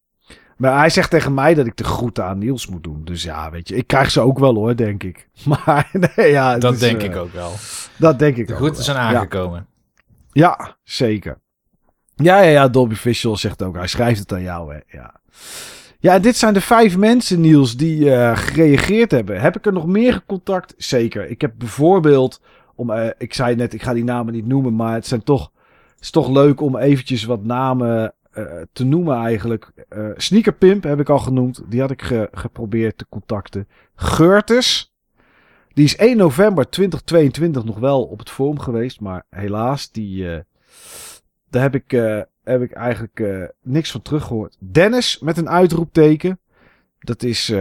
Maar 0.57 0.79
hij 0.79 0.91
zegt 0.91 1.11
tegen 1.11 1.35
mij 1.35 1.55
dat 1.55 1.67
ik 1.67 1.77
de 1.77 1.85
groeten 1.85 2.25
aan 2.25 2.39
Niels 2.39 2.67
moet 2.67 2.83
doen. 2.83 3.05
Dus 3.05 3.23
ja, 3.23 3.51
weet 3.51 3.69
je, 3.69 3.77
ik 3.77 3.87
krijg 3.87 4.11
ze 4.11 4.21
ook 4.21 4.39
wel 4.39 4.55
hoor, 4.55 4.77
denk 4.77 5.03
ik. 5.03 5.29
Maar 5.45 5.91
nee, 6.17 6.31
ja. 6.31 6.59
Dat 6.59 6.79
denk 6.79 7.03
ik 7.03 7.17
ook 7.17 7.33
wel. 7.33 7.53
Dat 7.97 8.19
denk 8.19 8.37
ik 8.37 8.47
de 8.47 8.53
ook 8.53 8.59
De 8.59 8.65
groeten 8.65 8.85
zijn 8.85 8.97
aangekomen. 8.97 9.67
Ja. 10.33 10.57
ja, 10.59 10.77
zeker. 10.83 11.41
Ja, 12.23 12.41
ja, 12.41 12.51
ja, 12.51 12.69
Dolby 12.69 12.95
Visual 12.95 13.37
zegt 13.37 13.63
ook, 13.63 13.77
hij 13.77 13.87
schrijft 13.87 14.19
het 14.19 14.33
aan 14.33 14.43
jou, 14.43 14.75
hè. 14.75 14.81
Ja. 14.99 15.21
Ja, 16.03 16.19
dit 16.19 16.37
zijn 16.37 16.55
de 16.55 16.61
vijf 16.61 16.97
mensen, 16.97 17.41
Niels, 17.41 17.77
die 17.77 18.05
uh, 18.05 18.37
gereageerd 18.37 19.11
hebben. 19.11 19.41
Heb 19.41 19.57
ik 19.57 19.67
er 19.67 19.73
nog 19.73 19.87
meer 19.87 20.23
contact? 20.27 20.75
Zeker. 20.77 21.31
Ik 21.31 21.41
heb 21.41 21.53
bijvoorbeeld 21.59 22.41
om, 22.75 22.91
uh, 22.91 23.07
ik 23.19 23.35
zei 23.35 23.57
net, 23.57 23.75
ik 23.75 23.83
ga 23.83 23.93
die 23.93 24.05
namen 24.05 24.33
niet 24.33 24.47
noemen, 24.47 24.77
maar 24.77 24.95
het 24.95 25.07
zijn 25.07 25.23
toch, 25.23 25.51
is 25.99 26.11
toch 26.11 26.29
leuk 26.29 26.61
om 26.61 26.77
eventjes 26.77 27.25
wat 27.25 27.45
namen 27.45 28.15
uh, 28.35 28.45
te 28.73 28.85
noemen 28.85 29.17
eigenlijk. 29.17 29.73
Sneaker 30.17 30.53
Pimp 30.53 30.83
heb 30.83 31.01
ik 31.01 31.09
al 31.09 31.19
genoemd. 31.19 31.63
Die 31.69 31.81
had 31.81 31.91
ik 31.91 32.03
ge 32.03 32.29
geprobeerd 32.33 32.99
te 32.99 33.07
contacten. 33.09 33.69
Geurtes. 33.95 34.95
Die 35.73 35.85
is 35.85 35.97
1 35.97 36.17
november 36.17 36.71
2022 36.71 37.65
nog 37.65 37.79
wel 37.79 38.03
op 38.03 38.19
het 38.19 38.31
forum 38.31 38.59
geweest. 38.59 39.01
Maar 39.01 39.27
helaas, 39.31 39.91
die, 39.91 40.45
daar 41.51 41.63
heb 41.63 41.75
ik, 41.75 41.91
heb 42.45 42.63
ik 42.63 42.73
eigenlijk 42.73 43.23
niks 43.63 43.91
van 43.91 44.03
teruggehoord. 44.03 44.57
Dennis 44.59 45.19
met 45.19 45.37
een 45.37 45.49
uitroepteken. 45.49 46.39
Dat 46.99 47.23
is 47.23 47.53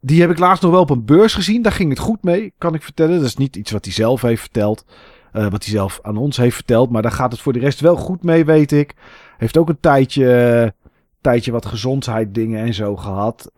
die 0.00 0.20
heb 0.20 0.30
ik 0.30 0.38
laatst 0.38 0.62
nog 0.62 0.72
wel 0.72 0.80
op 0.80 0.90
een 0.90 1.04
beurs 1.04 1.34
gezien. 1.34 1.62
Daar 1.62 1.72
ging 1.72 1.90
het 1.90 1.98
goed 1.98 2.22
mee, 2.22 2.52
kan 2.58 2.74
ik 2.74 2.82
vertellen. 2.82 3.16
Dat 3.16 3.26
is 3.26 3.36
niet 3.36 3.56
iets 3.56 3.70
wat 3.70 3.84
hij 3.84 3.94
zelf 3.94 4.22
heeft 4.22 4.40
verteld. 4.40 4.84
Wat 5.32 5.64
hij 5.64 5.72
zelf 5.72 5.98
aan 6.02 6.16
ons 6.16 6.36
heeft 6.36 6.54
verteld. 6.54 6.90
Maar 6.90 7.02
daar 7.02 7.12
gaat 7.12 7.32
het 7.32 7.40
voor 7.40 7.52
de 7.52 7.58
rest 7.58 7.80
wel 7.80 7.96
goed 7.96 8.22
mee, 8.22 8.44
weet 8.44 8.72
ik. 8.72 8.94
Heeft 9.36 9.56
ook 9.56 9.68
een 9.68 9.80
tijdje, 9.80 10.74
tijdje 11.20 11.52
wat 11.52 11.66
gezondheid 11.66 12.34
dingen 12.34 12.64
en 12.64 12.74
zo 12.74 12.96
gehad. 12.96 13.52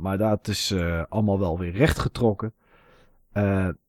Maar 0.00 0.18
dat 0.18 0.48
is 0.48 0.74
allemaal 1.08 1.38
wel 1.38 1.58
weer 1.58 1.72
rechtgetrokken. 1.72 2.52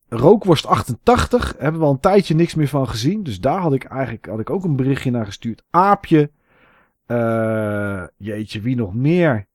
Rookworst 0.10 0.66
88 0.66 1.56
hebben 1.58 1.80
we 1.80 1.88
al 1.88 1.94
een 1.94 2.00
tijdje 2.00 2.36
niks 2.36 2.56
meer 2.56 2.68
van 2.68 2.88
gezien. 2.88 3.24
Dus 3.24 3.40
daar 3.40 3.60
had 3.60 3.74
ik 3.74 3.84
eigenlijk 3.84 4.26
had 4.26 4.40
ik 4.40 4.50
ook 4.50 4.64
een 4.64 4.76
berichtje 4.76 5.12
naar 5.12 5.26
gestuurd. 5.26 5.64
Aapje. 5.70 6.32
jeetje, 8.18 8.62
wie 8.62 8.76
nog 8.76 8.94
meer? 8.94 9.48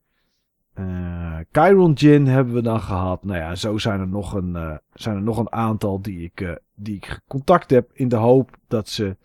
Uh, 0.78 1.38
Chiron 1.50 1.98
Gin 1.98 2.26
hebben 2.26 2.54
we 2.54 2.62
dan 2.62 2.80
gehad. 2.80 3.24
Nou 3.24 3.38
ja, 3.38 3.54
zo 3.54 3.78
zijn 3.78 4.00
er 4.00 4.08
nog 4.08 4.32
een, 4.32 4.54
uh, 4.54 4.76
zijn 4.92 5.16
er 5.16 5.22
nog 5.22 5.38
een 5.38 5.52
aantal 5.52 6.00
die 6.02 6.22
ik, 6.22 6.40
uh, 6.40 6.52
die 6.74 6.96
ik 6.96 7.20
contact 7.28 7.70
heb. 7.70 7.90
In 7.92 8.08
de 8.08 8.16
hoop 8.16 8.50
dat 8.68 8.88
ze, 8.88 9.16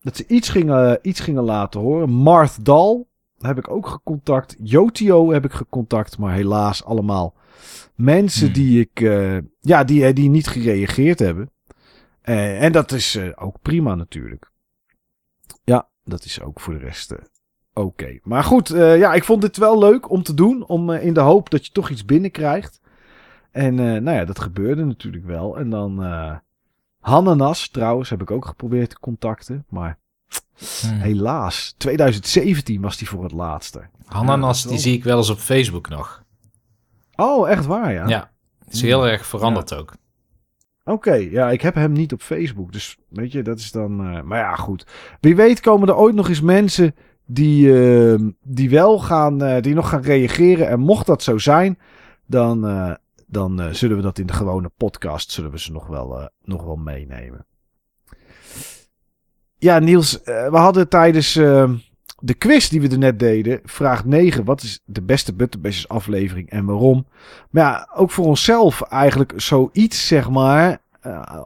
dat 0.00 0.16
ze 0.16 0.26
iets, 0.26 0.48
gingen, 0.48 0.98
iets 1.02 1.20
gingen 1.20 1.42
laten 1.42 1.80
horen. 1.80 2.10
Marth 2.10 2.64
Dal 2.64 3.08
heb 3.38 3.58
ik 3.58 3.70
ook 3.70 3.86
gecontact. 3.86 4.56
Jotio 4.58 5.32
heb 5.32 5.44
ik 5.44 5.52
gecontact. 5.52 6.18
Maar 6.18 6.32
helaas 6.32 6.84
allemaal 6.84 7.34
mensen 7.94 8.44
hmm. 8.44 8.54
die 8.54 8.80
ik. 8.80 9.00
ja, 9.60 9.84
die, 9.84 10.12
die 10.12 10.28
niet 10.28 10.48
gereageerd 10.48 11.18
hebben. 11.18 11.50
en 12.22 12.72
dat 12.72 12.92
is 12.92 13.18
ook 13.34 13.56
prima 13.62 13.94
natuurlijk. 13.94 14.50
Ja, 15.64 15.88
dat 16.04 16.24
is 16.24 16.40
ook 16.40 16.60
voor 16.60 16.74
de 16.74 16.80
rest 16.80 17.14
oké. 17.72 18.18
Maar 18.22 18.44
goed, 18.44 18.68
ja, 18.68 19.14
ik 19.14 19.24
vond 19.24 19.42
dit 19.42 19.56
wel 19.56 19.78
leuk 19.78 20.10
om 20.10 20.22
te 20.22 20.34
doen. 20.34 20.66
Om 20.66 20.90
in 20.90 21.14
de 21.14 21.20
hoop 21.20 21.50
dat 21.50 21.66
je 21.66 21.72
toch 21.72 21.90
iets 21.90 22.04
binnenkrijgt. 22.04 22.80
En 23.50 23.74
nou 23.74 24.10
ja, 24.10 24.24
dat 24.24 24.40
gebeurde 24.40 24.84
natuurlijk 24.84 25.24
wel. 25.24 25.58
En 25.58 25.70
dan 25.70 26.00
Hannanas 27.00 27.68
trouwens 27.68 28.10
heb 28.10 28.22
ik 28.22 28.30
ook 28.30 28.46
geprobeerd 28.46 28.90
te 28.90 28.98
contacten. 28.98 29.64
Maar 29.68 29.98
hmm. 30.80 30.98
helaas, 30.98 31.74
2017 31.76 32.80
was 32.80 32.96
die 32.96 33.08
voor 33.08 33.22
het 33.22 33.32
laatste. 33.32 33.88
Hannanas, 34.04 34.62
die 34.62 34.78
zie 34.78 34.96
ik 34.96 35.04
wel 35.04 35.16
eens 35.16 35.30
op 35.30 35.38
Facebook 35.38 35.88
nog. 35.88 36.22
Oh, 37.20 37.50
echt 37.50 37.66
waar, 37.66 37.92
ja? 37.92 38.06
Ja, 38.06 38.30
is 38.68 38.82
heel 38.82 39.08
erg 39.08 39.26
veranderd 39.26 39.74
ook. 39.74 39.92
Oké, 40.84 41.14
ja, 41.14 41.50
ik 41.50 41.60
heb 41.60 41.74
hem 41.74 41.92
niet 41.92 42.12
op 42.12 42.22
Facebook. 42.22 42.72
Dus 42.72 42.98
weet 43.08 43.32
je, 43.32 43.42
dat 43.42 43.58
is 43.58 43.72
dan. 43.72 43.96
maar 44.26 44.38
ja, 44.38 44.54
goed. 44.54 44.86
Wie 45.20 45.36
weet 45.36 45.60
komen 45.60 45.88
er 45.88 45.96
ooit 45.96 46.14
nog 46.14 46.28
eens 46.28 46.40
mensen 46.40 46.94
die, 47.26 47.66
uh, 47.66 48.28
die 48.42 48.70
wel 48.70 48.98
gaan, 48.98 49.42
uh, 49.42 49.60
die 49.60 49.74
nog 49.74 49.88
gaan 49.88 50.02
reageren. 50.02 50.68
En 50.68 50.80
mocht 50.80 51.06
dat 51.06 51.22
zo 51.22 51.38
zijn, 51.38 51.78
dan, 52.26 52.68
uh, 52.68 52.94
dan 53.26 53.74
zullen 53.74 53.96
we 53.96 54.02
dat 54.02 54.18
in 54.18 54.26
de 54.26 54.32
gewone 54.32 54.70
podcast, 54.76 55.30
zullen 55.30 55.50
we 55.50 55.58
ze 55.58 55.72
nog 55.72 55.86
wel, 55.86 56.30
nog 56.42 56.64
wel 56.64 56.76
meenemen. 56.76 57.46
Ja, 59.58 59.78
Niels, 59.78 60.20
we 60.24 60.56
hadden 60.56 60.88
tijdens 60.88 61.36
ehm, 61.36 61.74
de 62.20 62.34
quiz 62.34 62.68
die 62.68 62.80
we 62.80 62.88
er 62.88 62.98
net 62.98 63.18
deden, 63.18 63.60
vraag 63.64 64.04
9, 64.04 64.44
wat 64.44 64.62
is 64.62 64.80
de 64.84 65.02
beste 65.02 65.32
Butterbashers 65.32 65.88
aflevering 65.88 66.50
en 66.50 66.64
waarom? 66.64 67.06
Maar 67.50 67.62
ja, 67.62 67.88
ook 67.94 68.10
voor 68.10 68.24
onszelf 68.24 68.82
eigenlijk 68.82 69.32
zoiets, 69.36 70.06
zeg 70.06 70.30
maar, 70.30 70.78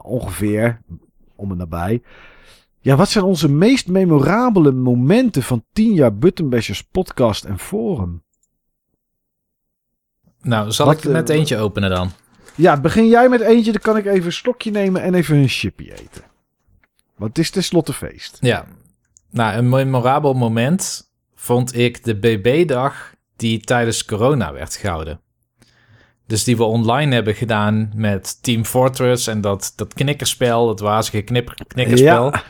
ongeveer, 0.01 0.81
om 1.35 1.51
en 1.51 1.57
nabij. 1.57 2.01
Ja, 2.79 2.95
wat 2.95 3.09
zijn 3.09 3.25
onze 3.25 3.49
meest 3.49 3.87
memorabele 3.87 4.71
momenten 4.71 5.43
van 5.43 5.63
10 5.73 5.93
jaar 5.93 6.17
Buttonbashers 6.17 6.83
podcast 6.83 7.43
en 7.43 7.59
forum? 7.59 8.23
Nou, 10.41 10.71
zal 10.71 10.91
ik 10.91 11.03
met 11.03 11.29
uh, 11.29 11.35
eentje 11.35 11.57
openen 11.57 11.89
dan? 11.89 12.11
Ja, 12.55 12.79
begin 12.79 13.07
jij 13.07 13.29
met 13.29 13.41
eentje, 13.41 13.71
dan 13.71 13.81
kan 13.81 13.97
ik 13.97 14.05
even 14.05 14.25
een 14.25 14.31
slokje 14.31 14.71
nemen 14.71 15.01
en 15.01 15.13
even 15.13 15.37
een 15.37 15.47
chipje 15.47 15.91
eten. 15.91 16.23
Want 17.15 17.37
het 17.37 17.45
is 17.45 17.49
tenslotte 17.49 17.93
feest. 17.93 18.37
Ja, 18.41 18.65
nou, 19.33 19.57
een 19.57 19.69
memorabel 19.69 20.33
moment 20.33 21.11
vond 21.35 21.75
ik 21.75 22.03
de 22.03 22.15
BB-dag 22.15 23.13
die 23.35 23.59
tijdens 23.59 24.05
corona 24.05 24.53
werd 24.53 24.75
gehouden. 24.75 25.21
Dus 26.27 26.43
die 26.43 26.57
we 26.57 26.63
online 26.63 27.13
hebben 27.13 27.35
gedaan 27.35 27.91
met 27.95 28.43
Team 28.43 28.65
Fortress 28.65 29.27
en 29.27 29.41
dat, 29.41 29.73
dat 29.75 29.93
knikkerspel, 29.93 30.65
dat 30.67 30.79
wazige 30.79 31.21
knip, 31.21 31.53
knikkerspel. 31.67 32.31
Ja. 32.31 32.43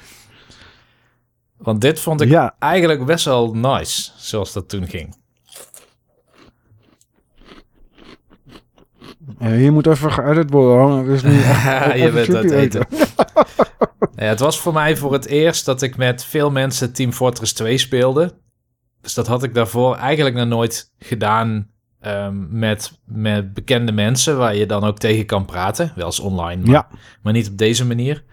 Want 1.57 1.81
dit 1.81 1.99
vond 1.99 2.22
ik 2.22 2.30
Ja. 2.30 2.55
eigenlijk 2.60 3.05
best 3.05 3.26
wel 3.26 3.53
nice, 3.53 4.11
zoals 4.15 4.53
dat 4.53 4.69
toen 4.69 4.88
ging. 4.88 5.15
Ja, 9.39 9.51
hier 9.51 9.73
moet 9.73 9.88
even 9.88 10.11
geëdit 10.11 10.49
worden. 10.49 10.77
hoor. 10.88 10.97
Het 10.97 11.07
is 11.07 11.23
nu 11.23 11.41
echt 11.43 11.97
je 11.99 12.11
bent 12.11 12.27
het 12.27 12.51
eten. 12.51 12.85
Ja, 14.15 14.23
het 14.30 14.39
was 14.39 14.60
voor 14.60 14.73
mij 14.73 14.97
voor 14.97 15.14
het 15.14 15.26
eerst 15.26 15.65
dat 15.65 15.81
ik 15.81 15.97
met 15.97 16.26
veel 16.26 16.51
mensen 16.51 16.93
Team 16.93 17.11
Fortress 17.11 17.53
2 17.53 17.77
speelde. 17.77 18.34
Dus 19.01 19.14
dat 19.14 19.27
had 19.27 19.43
ik 19.43 19.53
daarvoor 19.53 19.95
eigenlijk 19.95 20.35
nog 20.35 20.47
nooit 20.47 20.91
gedaan 20.99 21.68
ehm, 21.99 22.60
met, 22.60 22.99
met 23.05 23.53
bekende 23.53 23.91
mensen... 23.91 24.38
waar 24.38 24.55
je 24.55 24.65
dan 24.65 24.84
ook 24.84 24.97
tegen 24.97 25.26
kan 25.26 25.45
praten. 25.45 25.91
Wel 25.95 26.05
eens 26.05 26.19
online, 26.19 26.61
maar, 26.61 26.72
Ja. 26.72 26.88
maar 27.22 27.34
niet 27.34 27.47
op 27.49 27.57
deze 27.57 27.85
manier. 27.85 28.23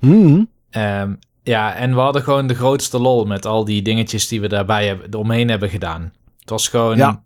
Mhm. 0.00 0.44
Ehm, 0.70 1.14
ja, 1.42 1.74
en 1.74 1.94
we 1.94 2.00
hadden 2.00 2.22
gewoon 2.22 2.46
de 2.46 2.54
grootste 2.54 2.98
lol 3.00 3.24
met 3.24 3.46
al 3.46 3.64
die 3.64 3.82
dingetjes 3.82 4.28
die 4.28 4.40
we 4.40 4.48
daarbij 4.48 4.86
hebben, 4.86 5.06
eromheen 5.10 5.48
hebben 5.48 5.68
gedaan. 5.70 6.12
Het 6.40 6.50
was 6.50 6.68
gewoon... 6.68 6.96
Ja. 6.96 7.24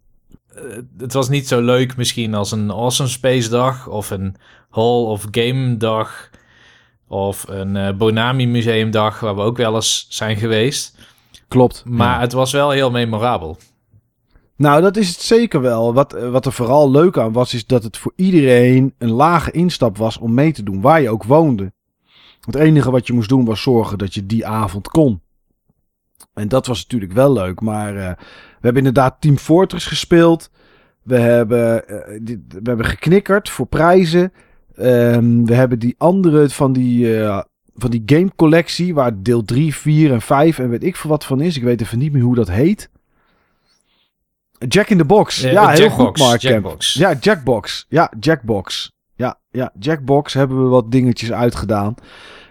Eh, 0.54 0.62
het 0.98 1.12
was 1.12 1.28
niet 1.28 1.48
zo 1.48 1.60
leuk 1.60 1.96
misschien 1.96 2.34
als 2.34 2.52
een 2.52 2.70
Awesome 2.70 3.08
Space 3.08 3.48
dag 3.48 3.88
of 3.88 4.10
een 4.10 4.36
Hall 4.70 5.02
of 5.04 5.26
Game 5.30 5.76
dag 5.76 6.30
of 7.08 7.44
een 7.48 7.76
eh, 7.76 7.96
Bonami 7.96 8.46
Museum 8.46 8.90
dag 8.90 9.20
waar 9.20 9.34
we 9.34 9.40
ook 9.42 9.56
wel 9.56 9.74
eens 9.74 10.06
zijn 10.08 10.36
geweest. 10.36 10.98
Klopt. 11.48 11.82
Maar 11.86 12.14
Ja. 12.14 12.20
het 12.20 12.32
was 12.32 12.52
wel 12.52 12.70
heel 12.70 12.90
memorabel. 12.90 13.56
Nou, 14.56 14.82
dat 14.82 14.96
is 14.96 15.08
het 15.08 15.20
zeker 15.20 15.60
wel. 15.60 15.94
Wat, 15.94 16.12
eh, 16.12 16.30
wat 16.30 16.46
er 16.46 16.52
vooral 16.52 16.90
leuk 16.90 17.18
aan 17.18 17.32
was, 17.32 17.54
is 17.54 17.66
dat 17.66 17.82
het 17.82 17.96
voor 17.96 18.12
iedereen 18.16 18.94
een 18.98 19.10
lage 19.10 19.50
instap 19.50 19.96
was 19.96 20.18
om 20.18 20.34
mee 20.34 20.52
te 20.52 20.62
doen, 20.62 20.80
waar 20.80 21.00
je 21.00 21.10
ook 21.10 21.24
woonde. 21.24 21.72
Het 22.40 22.54
enige 22.54 22.90
wat 22.90 23.06
je 23.06 23.12
moest 23.12 23.28
doen 23.28 23.44
was 23.44 23.62
zorgen 23.62 23.98
dat 23.98 24.14
je 24.14 24.26
die 24.26 24.46
avond 24.46 24.88
kon. 24.88 25.20
En 26.34 26.48
dat 26.48 26.66
was 26.66 26.82
natuurlijk 26.82 27.12
wel 27.12 27.32
leuk. 27.32 27.60
Maar 27.60 28.18
hebben 28.60 28.86
inderdaad 28.86 29.20
Team 29.20 29.36
Fortress 29.36 29.86
gespeeld. 29.86 30.50
We 31.02 31.18
hebben, 31.18 31.88
eh, 31.88 31.96
we 32.48 32.60
hebben 32.62 32.86
geknikkerd 32.86 33.48
voor 33.50 33.66
prijzen. 33.66 34.32
Ehm, 34.76 35.44
we 35.44 35.54
hebben 35.54 35.78
die 35.78 35.94
andere 35.98 36.48
van 36.48 36.72
die, 36.72 37.18
eh, 37.18 37.42
van 37.74 37.90
die 37.90 38.02
game 38.06 38.30
collectie, 38.36 38.94
waar 38.94 39.22
deel 39.22 39.42
3, 39.44 39.74
4 39.74 40.12
en 40.12 40.20
5 40.20 40.58
en 40.58 40.68
weet 40.68 40.84
ik 40.84 40.96
veel 40.96 41.10
wat 41.10 41.24
van 41.24 41.40
is. 41.40 41.56
Ik 41.56 41.62
weet 41.62 41.80
even 41.80 41.98
niet 41.98 42.12
meer 42.12 42.22
hoe 42.22 42.34
dat 42.34 42.50
heet. 42.50 42.90
Jack 44.68 44.88
in 44.88 44.98
the 44.98 45.04
Box. 45.04 45.40
Ja, 45.40 45.68
heel 45.68 45.80
Jackbox, 45.80 46.20
goed, 46.20 46.28
Mark. 46.28 46.40
Jackbox. 46.40 46.94
Ja, 46.94 47.14
Jackbox. 47.20 47.86
Ja, 47.88 48.12
Jackbox. 48.20 48.92
Ja, 49.14 49.38
ja, 49.50 49.72
Jackbox 49.78 50.34
hebben 50.34 50.62
we 50.62 50.68
wat 50.68 50.90
dingetjes 50.90 51.32
uitgedaan. 51.32 51.94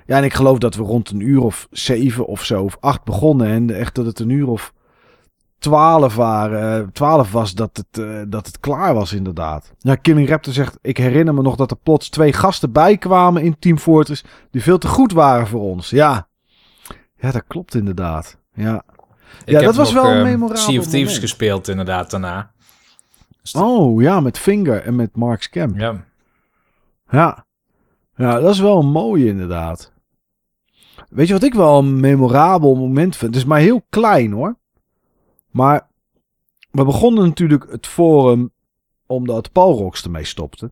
Ja, 0.06 0.18
en 0.18 0.23
ik 0.23 0.34
geloof 0.34 0.57
dat 0.57 0.76
we 0.76 0.84
rond 0.84 1.10
een 1.10 1.19
uur 1.19 1.41
of 1.41 1.68
zeven 1.72 2.26
of 2.26 2.45
zo, 2.45 2.64
of 2.64 2.77
acht 2.80 3.03
begonnen. 3.03 3.48
En 3.48 3.76
echt 3.76 3.95
dat 3.95 4.06
het 4.06 4.19
een 4.19 4.30
uur 4.30 4.48
of 4.48 4.73
twaalf, 5.60 6.15
waren, 6.15 6.81
eh, 6.81 6.88
twaalf 6.88 7.31
was 7.31 7.53
dat 7.53 7.77
het, 7.77 8.03
eh, 8.03 8.22
dat 8.27 8.45
het 8.45 8.60
klaar 8.60 8.94
was 8.94 9.14
inderdaad. 9.14 9.73
Ja, 9.77 9.95
Killing 9.95 10.30
Raptor 10.30 10.53
zegt, 10.53 10.77
ik 10.81 10.98
herinner 10.98 11.34
me 11.34 11.41
nog 11.41 11.56
dat 11.56 11.72
er 11.72 11.77
plots 11.77 12.10
twee 12.10 12.34
gasten 12.34 12.72
bijkwamen 12.72 13.44
in 13.44 13.60
Team 13.60 13.77
Fortress 13.77 14.23
die 14.52 14.64
veel 14.64 14.77
te 14.77 14.88
goed 14.88 15.11
waren 15.11 15.48
voor 15.48 15.61
ons. 15.61 15.90
Ja, 15.90 16.27
ja 17.15 17.31
dat 17.31 17.44
klopt 17.48 17.76
inderdaad. 17.76 18.38
Ja. 18.53 18.84
Ik 19.45 19.53
Ja, 19.53 19.61
dat 19.61 19.76
was 19.76 19.94
nog, 19.94 20.03
wel 20.03 20.11
een 20.11 20.18
ehm, 20.18 20.30
memorabel 20.30 20.64
Sea 20.64 20.80
of 20.80 20.84
Thieves 20.84 20.99
moment. 20.99 21.19
gespeeld 21.19 21.68
inderdaad 21.68 22.11
daarna. 22.11 22.52
Oh 23.53 24.02
ja, 24.02 24.19
met 24.19 24.38
Finger 24.38 24.81
en 24.81 24.95
met 24.95 25.15
Mark 25.15 25.41
Scam. 25.41 25.80
Ja. 25.80 26.03
Ja. 27.10 27.45
ja, 28.15 28.40
dat 28.40 28.53
is 28.53 28.60
wel 28.60 28.80
een 28.80 28.91
mooie 28.91 29.26
inderdaad. 29.26 29.91
Weet 31.10 31.27
je 31.27 31.34
wat 31.34 31.44
ik 31.44 31.53
wel 31.53 31.77
een 31.77 31.99
memorabel 31.99 32.76
moment 32.76 33.15
vind? 33.15 33.34
Het 33.34 33.44
is 33.44 33.48
maar 33.48 33.60
heel 33.60 33.86
klein 33.90 34.31
hoor. 34.31 34.57
Maar 35.49 35.88
we 36.71 36.85
begonnen 36.85 37.23
natuurlijk 37.23 37.71
het 37.71 37.88
forum 37.88 38.51
omdat 39.05 39.51
Paul 39.51 39.77
Rox 39.77 40.03
ermee 40.03 40.23
stopte. 40.23 40.71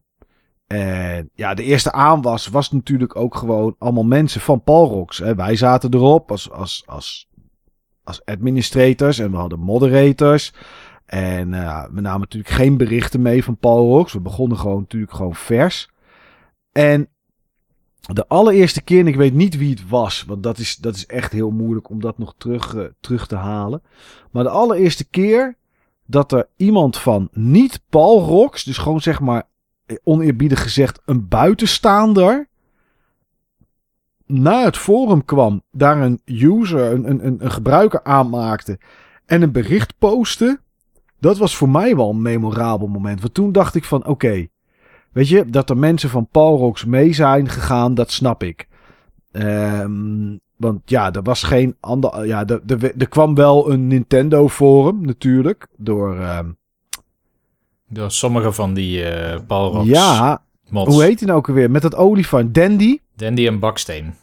En 0.67 1.29
ja, 1.33 1.53
de 1.53 1.63
eerste 1.63 1.91
aanwas 1.91 2.47
was 2.47 2.71
natuurlijk 2.71 3.15
ook 3.15 3.35
gewoon 3.35 3.75
allemaal 3.77 4.03
mensen 4.03 4.41
van 4.41 4.63
Paul 4.63 4.87
Rox. 4.87 5.17
Hè. 5.17 5.35
Wij 5.35 5.55
zaten 5.55 5.93
erop 5.93 6.31
als, 6.31 6.51
als, 6.51 6.83
als, 6.85 7.29
als 8.03 8.25
administrators 8.25 9.19
en 9.19 9.31
we 9.31 9.37
hadden 9.37 9.59
moderators. 9.59 10.53
En 11.05 11.53
eh, 11.53 11.83
we 11.91 12.01
namen 12.01 12.19
natuurlijk 12.19 12.53
geen 12.53 12.77
berichten 12.77 13.21
mee 13.21 13.43
van 13.43 13.57
Paul 13.57 13.89
Rox. 13.89 14.13
We 14.13 14.19
begonnen 14.19 14.57
gewoon 14.57 14.79
natuurlijk 14.79 15.13
gewoon 15.13 15.35
vers. 15.35 15.89
En 16.71 17.09
de 18.13 18.27
allereerste 18.27 18.81
keer, 18.81 18.99
en 18.99 19.07
ik 19.07 19.15
weet 19.15 19.33
niet 19.33 19.57
wie 19.57 19.69
het 19.69 19.89
was, 19.89 20.23
want 20.27 20.43
dat 20.43 20.57
is, 20.57 20.75
dat 20.75 20.95
is 20.95 21.05
echt 21.05 21.31
heel 21.31 21.49
moeilijk 21.49 21.89
om 21.89 22.01
dat 22.01 22.17
nog 22.17 22.33
terug, 22.37 22.75
eh, 22.75 22.83
terug 22.99 23.27
te 23.27 23.35
halen. 23.35 23.81
Maar 24.31 24.43
de 24.43 24.49
allereerste 24.49 25.09
keer 25.09 25.55
dat 26.05 26.31
er 26.31 26.47
iemand 26.55 26.97
van 26.97 27.29
niet 27.31 27.81
Paul 27.89 28.21
Rox, 28.21 28.63
dus 28.63 28.77
gewoon 28.77 29.01
zeg 29.01 29.19
maar 29.19 29.43
eh, 29.85 29.97
oneerbiedig 30.03 30.61
gezegd 30.61 31.01
een 31.05 31.27
buitenstaander, 31.27 32.47
naar 34.25 34.63
het 34.63 34.77
forum 34.77 35.25
kwam, 35.25 35.61
daar 35.71 36.01
een 36.01 36.21
user, 36.25 36.91
een, 36.91 37.09
een, 37.09 37.25
een, 37.25 37.43
een 37.43 37.51
gebruiker 37.51 38.03
aanmaakte 38.03 38.79
en 39.25 39.41
een 39.41 39.51
bericht 39.51 39.97
postte. 39.97 40.59
Dat 41.19 41.37
was 41.37 41.55
voor 41.55 41.69
mij 41.69 41.95
wel 41.95 42.09
een 42.09 42.21
memorabel 42.21 42.87
moment. 42.87 43.21
Want 43.21 43.33
toen 43.33 43.51
dacht 43.51 43.75
ik 43.75 43.83
van 43.83 44.05
oké, 44.05 44.47
weet 45.17 45.27
je, 45.27 45.45
dat 45.45 45.69
er 45.69 45.77
mensen 45.77 46.09
van 46.09 46.27
Palrox 46.31 46.85
mee 46.85 47.13
zijn 47.13 47.49
gegaan, 47.49 47.93
dat 47.93 48.11
snap 48.11 48.43
ik. 48.43 48.67
Ehm, 49.31 50.37
want 50.55 50.81
ja, 50.85 51.13
er 51.13 51.21
was 51.23 51.43
geen 51.43 51.75
ander. 51.79 52.25
Ja, 52.25 52.45
er, 52.47 52.61
er, 52.67 52.93
er 52.97 53.07
kwam 53.09 53.35
wel 53.35 53.71
een 53.71 53.87
Nintendo 53.87 54.49
forum 54.49 55.01
natuurlijk. 55.05 55.67
Door. 55.77 56.19
ehm, 56.19 56.49
Door 57.89 58.11
sommige 58.11 58.51
van 58.51 58.73
die 58.73 59.03
eh 59.03 59.39
Balrogs 59.47 59.87
ja, 59.87 60.41
mods. 60.69 60.93
hoe 60.93 61.03
heet 61.03 61.17
hij 61.19 61.27
nou 61.27 61.39
ook 61.39 61.47
alweer? 61.47 61.71
Met 61.71 61.81
dat 61.81 61.95
olifant. 61.95 62.53
Dandy. 62.53 62.99
Dandy 63.15 63.47
en 63.47 63.59
Baksteen. 63.59 64.13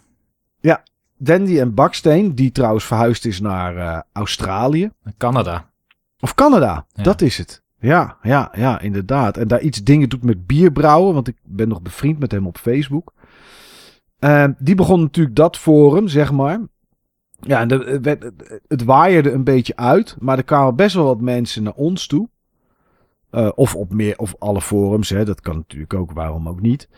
Dandy 1.18 1.58
en 1.58 1.74
Baksteen, 1.74 2.34
die 2.34 2.52
trouwens 2.52 2.84
verhuisd 2.84 3.24
is 3.24 3.40
naar 3.40 3.76
eh, 3.76 4.00
Australië. 4.12 4.90
Canada. 5.18 5.70
Of 6.20 6.34
Canada, 6.34 6.86
Ja. 6.92 7.02
dat 7.02 7.20
is 7.20 7.38
het. 7.38 7.62
Ja, 7.84 8.16
ja, 8.22 8.50
ja, 8.54 8.80
inderdaad. 8.80 9.36
En 9.36 9.48
daar 9.48 9.60
iets 9.60 9.82
dingen 9.82 10.08
doet 10.08 10.22
met 10.24 10.46
bierbrouwen, 10.46 11.14
want 11.14 11.28
ik 11.28 11.36
ben 11.42 11.68
nog 11.68 11.82
bevriend 11.82 12.18
met 12.18 12.32
hem 12.32 12.46
op 12.46 12.58
Facebook. 12.58 13.12
Ehm, 14.18 14.52
die 14.58 14.74
begon 14.74 15.00
natuurlijk 15.00 15.36
dat 15.36 15.56
forum, 15.56 16.08
zeg 16.08 16.32
maar. 16.32 16.60
Ja, 17.40 17.60
en 17.60 17.68
de- 17.68 17.98
het 18.02 18.32
het 18.68 18.84
waaide 18.84 19.30
een 19.32 19.44
beetje 19.44 19.76
uit, 19.76 20.16
maar 20.18 20.36
er 20.38 20.44
kwamen 20.44 20.76
best 20.76 20.94
wel 20.94 21.04
wat 21.04 21.20
mensen 21.20 21.62
naar 21.62 21.72
ons 21.72 22.06
toe. 22.06 22.28
Eh, 23.34 23.48
of 23.54 23.74
op 23.74 23.92
meer, 23.92 24.18
of 24.18 24.34
alle 24.38 24.60
forums, 24.60 25.08
hè. 25.08 25.24
dat 25.24 25.40
kan 25.40 25.56
natuurlijk 25.56 25.94
ook, 25.94 26.12
waarom 26.12 26.48
ook 26.48 26.60
niet. 26.60 26.88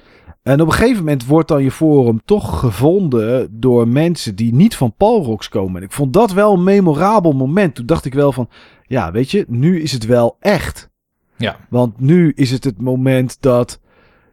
En 0.43 0.61
op 0.61 0.67
een 0.67 0.73
gegeven 0.73 0.99
moment 0.99 1.27
wordt 1.27 1.49
dan 1.49 1.63
je 1.63 1.71
forum 1.71 2.21
toch 2.25 2.59
gevonden 2.59 3.49
door 3.61 3.89
mensen 3.89 4.37
die 4.37 4.55
niet 4.55 4.77
van 4.77 4.95
Palrox 4.97 5.49
komen. 5.49 5.77
En 5.77 5.87
ik 5.87 5.93
vond 5.93 6.13
dat 6.13 6.33
wel 6.33 6.53
een 6.53 6.65
memorabel 6.65 7.33
moment. 7.33 7.75
Toen 7.75 7.87
dacht 7.87 8.05
ik 8.05 8.15
wel 8.15 8.33
van, 8.33 8.49
ja, 8.83 9.13
weet 9.13 9.31
je, 9.31 9.45
nu 9.49 9.83
is 9.83 9.93
het 9.93 10.07
wel 10.07 10.37
echt. 10.41 10.91
Ja. 11.37 11.57
Want 11.69 12.01
nu 12.01 12.33
is 12.35 12.51
het 12.51 12.65
het 12.65 12.81
moment 12.81 13.37
dat, 13.41 13.81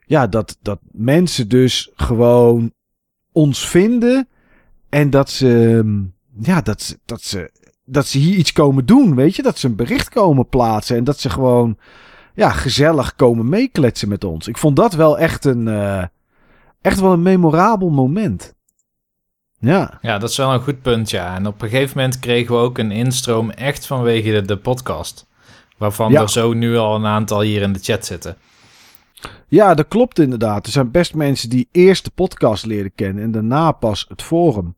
ja, 0.05 0.27
dat, 0.27 0.57
dat 0.61 0.79
mensen 0.91 1.49
dus 1.49 1.91
gewoon 1.95 2.71
ons 3.31 3.67
vinden. 3.67 4.27
En 4.89 5.09
dat 5.09 5.29
ze, 5.29 5.83
ja, 6.39 6.61
dat 6.61 6.81
ze, 6.81 6.99
dat 7.05 7.21
ze, 7.21 7.51
dat 7.85 8.07
ze 8.07 8.17
hier 8.17 8.35
iets 8.35 8.51
komen 8.53 8.85
doen, 8.85 9.15
weet 9.15 9.35
je. 9.35 9.41
Dat 9.41 9.57
ze 9.57 9.67
een 9.67 9.75
bericht 9.75 10.09
komen 10.09 10.47
plaatsen. 10.49 10.97
En 10.97 11.03
dat 11.03 11.19
ze 11.19 11.29
gewoon, 11.29 11.77
ja, 12.35 12.49
gezellig 12.49 13.15
komen 13.15 13.49
meekletsen 13.49 14.09
met 14.09 14.23
ons. 14.23 14.47
Ik 14.47 14.57
vond 14.57 14.75
dat 14.75 14.93
wel 14.93 15.17
echt 15.17 15.45
een, 15.45 15.67
eh, 15.67 16.03
echt 16.81 16.99
wel 16.99 17.11
een 17.11 17.21
memorabel 17.21 17.89
moment. 17.89 18.53
Ja. 19.59 19.97
Ja, 20.01 20.17
dat 20.17 20.29
is 20.29 20.37
wel 20.37 20.53
een 20.53 20.61
goed 20.63 20.81
punt, 20.81 21.09
ja. 21.09 21.35
En 21.35 21.47
op 21.47 21.61
een 21.61 21.69
gegeven 21.69 21.97
moment 21.97 22.19
kregen 22.19 22.55
we 22.55 22.61
ook 22.61 22.77
een 22.77 22.91
instroom 22.91 23.49
echt 23.49 23.85
vanwege 23.87 24.31
de, 24.31 24.41
de 24.41 24.57
podcast. 24.57 25.27
Waarvan 25.77 26.11
Ja. 26.11 26.21
er 26.21 26.29
zo 26.29 26.53
nu 26.53 26.77
al 26.77 26.95
een 26.95 27.05
aantal 27.05 27.41
hier 27.41 27.61
in 27.61 27.73
de 27.73 27.79
chat 27.79 28.05
zitten. 28.05 28.37
Ja, 29.47 29.73
dat 29.73 29.87
klopt 29.87 30.19
inderdaad. 30.19 30.65
Er 30.65 30.71
zijn 30.71 30.91
best 30.91 31.13
mensen 31.15 31.49
die 31.49 31.67
eerst 31.71 32.03
de 32.03 32.11
podcast 32.15 32.65
leren 32.65 32.91
kennen 32.95 33.23
en 33.23 33.31
daarna 33.31 33.71
pas 33.71 34.05
het 34.09 34.21
forum. 34.21 34.75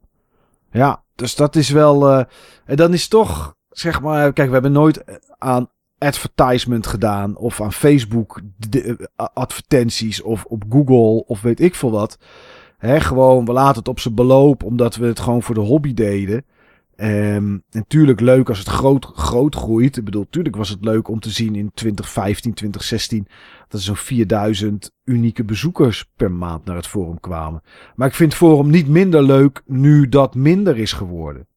Ja, 0.72 1.04
dus 1.16 1.36
dat 1.36 1.56
is 1.56 1.70
wel. 1.70 2.10
eh, 2.10 2.26
en 2.66 2.76
dan 2.76 2.94
is 2.94 3.08
toch, 3.08 3.56
zeg 3.70 4.02
maar, 4.02 4.34
kijk, 4.34 4.48
we 4.48 4.54
hebben 4.54 4.72
nooit 4.72 5.04
aan 5.38 5.70
advertisement 5.98 6.88
gedaan 6.88 7.38
of 7.38 7.62
aan 7.62 7.74
Facebook 7.74 8.42
eh, 8.72 8.94
advertenties 9.34 10.22
of 10.22 10.46
op 10.46 10.64
Google 10.70 11.26
of 11.26 11.42
weet 11.42 11.60
ik 11.60 11.76
veel 11.76 11.92
wat. 11.92 12.18
Hè, 12.78 13.00
gewoon, 13.00 13.46
we 13.46 13.52
laten 13.52 13.78
het 13.78 13.88
op 13.88 14.00
zijn 14.00 14.16
beloop 14.16 14.64
omdat 14.64 14.96
we 14.96 15.06
het 15.06 15.20
gewoon 15.20 15.44
voor 15.44 15.56
de 15.56 15.62
hobby 15.62 15.94
deden. 15.94 16.46
Ehm 16.96 17.58
natuurlijk 17.72 18.20
leuk 18.20 18.50
als 18.50 18.60
het 18.60 18.68
groot, 18.68 19.06
groot 19.06 19.56
groeit. 19.56 19.98
Ik 19.98 20.04
bedoel, 20.04 20.22
natuurlijk 20.22 20.56
was 20.56 20.70
het 20.70 20.86
leuk 20.86 21.08
om 21.08 21.20
te 21.20 21.30
zien 21.30 21.56
in 21.56 21.72
2015, 21.74 22.54
2016 22.54 23.28
dat 23.68 23.80
er 23.80 23.86
zo'n 23.86 23.96
4000 23.96 24.92
unieke 25.04 25.44
bezoekers 25.44 26.12
per 26.16 26.32
maand 26.32 26.66
naar 26.66 26.76
het 26.76 26.88
forum 26.88 27.20
kwamen. 27.20 27.62
Maar 27.96 28.08
ik 28.08 28.14
vind 28.14 28.30
het 28.30 28.42
forum 28.42 28.70
niet 28.70 28.88
minder 28.88 29.24
leuk 29.24 29.62
nu 29.66 30.10
dat 30.10 30.36
minder 30.36 30.78
is 30.78 30.94
geworden. 30.94 31.48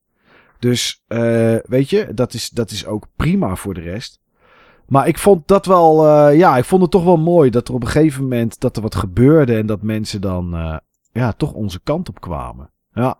Dus 0.58 1.02
eh, 1.06 1.56
weet 1.62 1.90
je, 1.90 2.14
dat 2.14 2.34
is, 2.34 2.48
dat 2.48 2.70
is 2.70 2.86
ook 2.86 3.06
prima 3.16 3.56
voor 3.56 3.74
de 3.74 3.80
rest. 3.80 4.20
Maar 4.86 5.08
ik 5.08 5.18
vond 5.18 5.48
dat 5.48 5.66
wel, 5.66 6.06
eh, 6.06 6.38
ja, 6.38 6.56
ik 6.56 6.64
vond 6.64 6.82
het 6.82 6.90
toch 6.90 7.04
wel 7.04 7.16
mooi 7.16 7.50
dat 7.50 7.68
er 7.68 7.74
op 7.74 7.82
een 7.82 7.88
gegeven 7.88 8.22
moment 8.22 8.60
dat 8.60 8.76
er 8.76 8.82
wat 8.82 8.94
gebeurde 8.94 9.56
en 9.56 9.66
dat 9.66 9.82
mensen 9.82 10.20
dan, 10.20 10.54
eh, 10.54 10.76
ja, 11.12 11.32
toch 11.32 11.52
onze 11.52 11.80
kant 11.82 12.08
op 12.08 12.20
kwamen. 12.20 12.70
Ja. 12.92 13.18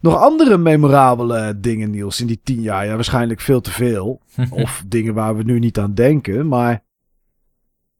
Nog 0.00 0.16
andere 0.16 0.58
memorabele 0.58 1.60
dingen, 1.60 1.90
Niels, 1.90 2.20
in 2.20 2.26
die 2.26 2.40
tien 2.44 2.60
jaar? 2.60 2.86
Ja, 2.86 2.94
waarschijnlijk 2.94 3.40
veel 3.40 3.60
te 3.60 3.70
veel. 3.70 4.20
of 4.50 4.82
dingen 4.86 5.14
waar 5.14 5.36
we 5.36 5.42
nu 5.42 5.58
niet 5.58 5.78
aan 5.78 5.94
denken. 5.94 6.48
Maar 6.48 6.82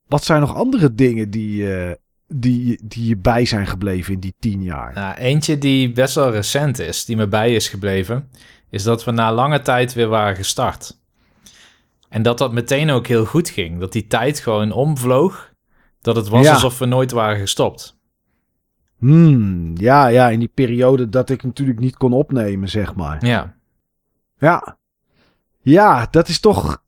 wat 0.07 0.25
zijn 0.25 0.41
nog 0.41 0.55
andere 0.55 0.95
dingen 0.95 1.31
die, 1.31 1.75
eh, 1.77 1.95
die, 2.29 2.81
die 2.85 3.09
je 3.09 3.17
bij 3.17 3.45
zijn 3.45 3.67
gebleven 3.67 4.15
in 4.15 4.21
die 4.21 4.35
tien 4.39 4.63
jaar? 4.63 4.93
Nou, 4.95 5.15
eentje 5.17 5.59
die 5.59 5.93
best 5.93 6.15
wel 6.15 6.31
recent 6.31 6.79
is, 6.79 7.05
die 7.05 7.17
me 7.17 7.29
bij 7.29 7.55
is 7.55 7.69
gebleven, 7.69 8.29
is 8.71 8.83
dat 8.83 9.05
we 9.05 9.11
na 9.11 9.33
lange 9.33 9.61
tijd 9.61 9.93
weer 9.95 10.09
waren 10.09 10.37
gestart. 10.37 10.99
En 12.09 12.23
dat 12.23 12.39
dat 12.39 12.53
meteen 12.53 12.91
ook 12.91 13.07
heel 13.07 13.25
goed 13.25 13.49
ging. 13.49 13.81
Dat 13.81 13.93
die 13.93 14.07
tijd 14.07 14.39
gewoon 14.39 14.73
omvloog. 14.73 15.53
Dat 16.01 16.17
het 16.17 16.29
was 16.29 16.45
Ja. 16.45 16.53
alsof 16.53 16.79
we 16.79 16.87
nooit 16.87 17.11
waren 17.11 17.39
gestopt. 17.41 17.99
Hmm, 19.01 19.73
ja, 19.77 20.07
ja, 20.07 20.29
in 20.29 20.39
die 20.39 20.51
periode 20.55 21.09
dat 21.09 21.31
ik 21.31 21.43
natuurlijk 21.43 21.81
niet 21.81 21.97
kon 21.97 22.13
opnemen, 22.13 22.69
zeg 22.69 22.95
maar. 22.95 23.27
Ja, 23.27 23.55
Ja. 24.39 24.79
Ja, 25.63 26.09
dat 26.11 26.29
is 26.29 26.41
toch. 26.41 26.83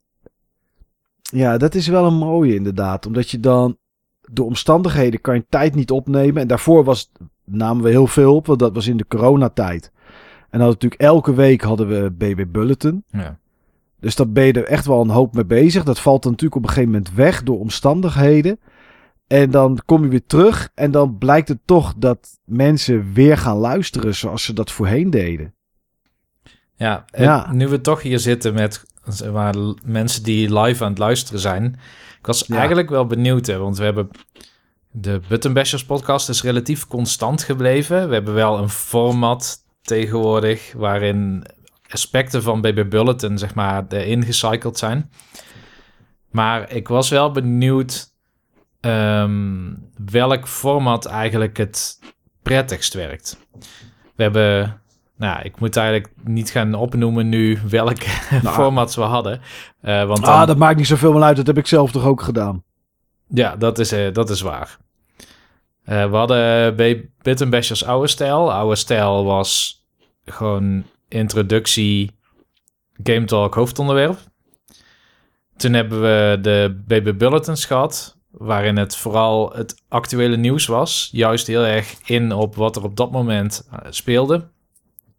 Ja, 1.22 1.58
dat 1.58 1.74
is 1.74 1.86
wel 1.86 2.06
een 2.06 2.14
mooie 2.14 2.54
inderdaad. 2.54 3.06
Omdat 3.06 3.30
je 3.30 3.40
dan. 3.40 3.76
De 4.20 4.42
omstandigheden 4.42 5.20
kan 5.20 5.34
je 5.34 5.46
tijd 5.48 5.74
niet 5.74 5.90
opnemen. 5.90 6.42
En 6.42 6.48
daarvoor 6.48 6.84
was, 6.84 7.12
namen 7.44 7.84
we 7.84 7.90
heel 7.90 8.06
veel 8.06 8.34
op, 8.34 8.46
want 8.46 8.58
dat 8.58 8.74
was 8.74 8.86
in 8.86 8.96
de 8.96 9.06
coronatijd. 9.06 9.92
En 10.50 10.58
dan 10.58 10.68
natuurlijk 10.68 11.02
elke 11.02 11.34
week 11.34 11.62
hadden 11.62 11.88
we 11.88 12.10
BB 12.10 12.44
Bulletin. 12.48 13.04
ja. 13.10 13.40
Dus 14.00 14.16
daar 14.16 14.30
ben 14.30 14.44
je 14.44 14.52
er 14.52 14.64
echt 14.64 14.86
wel 14.86 15.00
een 15.00 15.08
hoop 15.08 15.34
mee 15.34 15.44
bezig. 15.44 15.84
Dat 15.84 16.00
valt 16.00 16.22
dan 16.22 16.30
natuurlijk 16.30 16.60
op 16.60 16.68
een 16.68 16.74
gegeven 16.74 16.92
moment 16.92 17.14
weg 17.14 17.42
door 17.42 17.58
omstandigheden. 17.58 18.58
En 19.32 19.50
dan 19.50 19.80
kom 19.84 20.02
je 20.02 20.08
weer 20.08 20.26
terug. 20.26 20.70
En 20.74 20.90
dan 20.90 21.18
blijkt 21.18 21.48
het 21.48 21.58
toch 21.64 21.94
dat 21.96 22.38
mensen 22.44 23.12
weer 23.12 23.38
gaan 23.38 23.56
luisteren 23.56 24.14
zoals 24.14 24.44
ze 24.44 24.52
dat 24.52 24.70
voorheen 24.70 25.10
deden. 25.10 25.54
Ja, 26.76 27.52
nu 27.52 27.68
we 27.68 27.80
toch 27.80 28.02
hier 28.02 28.18
zitten 28.18 28.54
met 28.54 28.84
mensen 29.84 30.22
die 30.22 30.58
live 30.60 30.84
aan 30.84 30.90
het 30.90 30.98
luisteren 30.98 31.40
zijn. 31.40 31.64
Ik 32.18 32.26
was 32.26 32.44
Ja. 32.46 32.56
eigenlijk 32.56 32.90
wel 32.90 33.06
benieuwd, 33.06 33.46
hè, 33.46 33.58
want 33.58 33.78
we 33.78 33.84
hebben... 33.84 34.10
De 34.90 35.20
Button 35.28 35.52
Bashers 35.52 35.84
podcast 35.84 36.28
is 36.28 36.42
relatief 36.42 36.86
constant 36.86 37.42
gebleven. 37.42 38.08
We 38.08 38.14
hebben 38.14 38.34
wel 38.34 38.58
een 38.58 38.68
format 38.68 39.58
tegenwoordig 39.82 40.72
waarin 40.76 41.44
aspecten 41.88 42.42
van 42.42 42.60
BB 42.60 42.88
Bulletin, 42.88 43.38
zeg 43.38 43.54
maar, 43.54 43.84
erin 43.88 44.24
gecycled 44.24 44.78
zijn. 44.78 45.10
Maar 46.30 46.70
ik 46.72 46.88
was 46.88 47.08
wel 47.08 47.30
benieuwd 47.30 48.11
ehm, 48.82 49.74
welk 50.10 50.48
format 50.48 51.06
eigenlijk 51.06 51.56
het 51.56 51.98
prettigst 52.42 52.94
werkt. 52.94 53.46
We 54.16 54.22
hebben 54.22 54.80
nou, 55.16 55.42
ik 55.42 55.60
moet 55.60 55.76
eigenlijk 55.76 56.12
niet 56.24 56.50
gaan 56.50 56.74
opnoemen 56.74 57.28
nu 57.28 57.58
welke 57.68 58.08
formats 58.58 58.96
we 58.96 59.02
hadden. 59.02 59.40
Eh, 59.80 60.04
want 60.04 60.24
dan, 60.24 60.34
Ah, 60.34 60.46
dat 60.46 60.56
maakt 60.56 60.76
niet 60.76 60.86
zoveel 60.86 61.12
meer 61.12 61.22
uit. 61.22 61.36
Dat 61.36 61.46
heb 61.46 61.58
ik 61.58 61.66
zelf 61.66 61.90
toch 61.90 62.04
ook 62.04 62.22
gedaan. 62.22 62.64
ja, 63.28 63.56
dat 63.56 63.78
is, 63.78 63.92
eh, 63.92 64.12
dat 64.12 64.30
is 64.30 64.40
waar. 64.40 64.78
Eh, 65.84 66.10
we 66.10 66.16
hadden 66.16 66.76
bij 66.76 67.10
Bit 67.22 67.50
Bashers 67.50 67.84
oude 67.84 68.08
stijl. 68.08 68.52
Oude 68.52 68.76
stijl 68.76 69.24
was 69.24 69.82
gewoon 70.24 70.84
introductie, 71.08 72.10
Game 73.02 73.24
Talk, 73.24 73.54
hoofdonderwerp. 73.54 74.18
Toen 75.56 75.72
hebben 75.72 76.00
we 76.00 76.38
de 76.40 76.82
BB 76.86 77.18
Bulletins 77.18 77.64
gehad, 77.64 78.16
waarin 78.32 78.76
het 78.76 78.96
vooral 78.96 79.52
het 79.52 79.82
actuele 79.88 80.36
nieuws 80.36 80.66
was. 80.66 81.08
Juist 81.12 81.46
heel 81.46 81.64
erg 81.64 81.96
in 82.04 82.32
op 82.32 82.54
wat 82.54 82.76
er 82.76 82.84
op 82.84 82.96
dat 82.96 83.10
moment 83.10 83.68
eh, 83.70 83.78
speelde. 83.90 84.48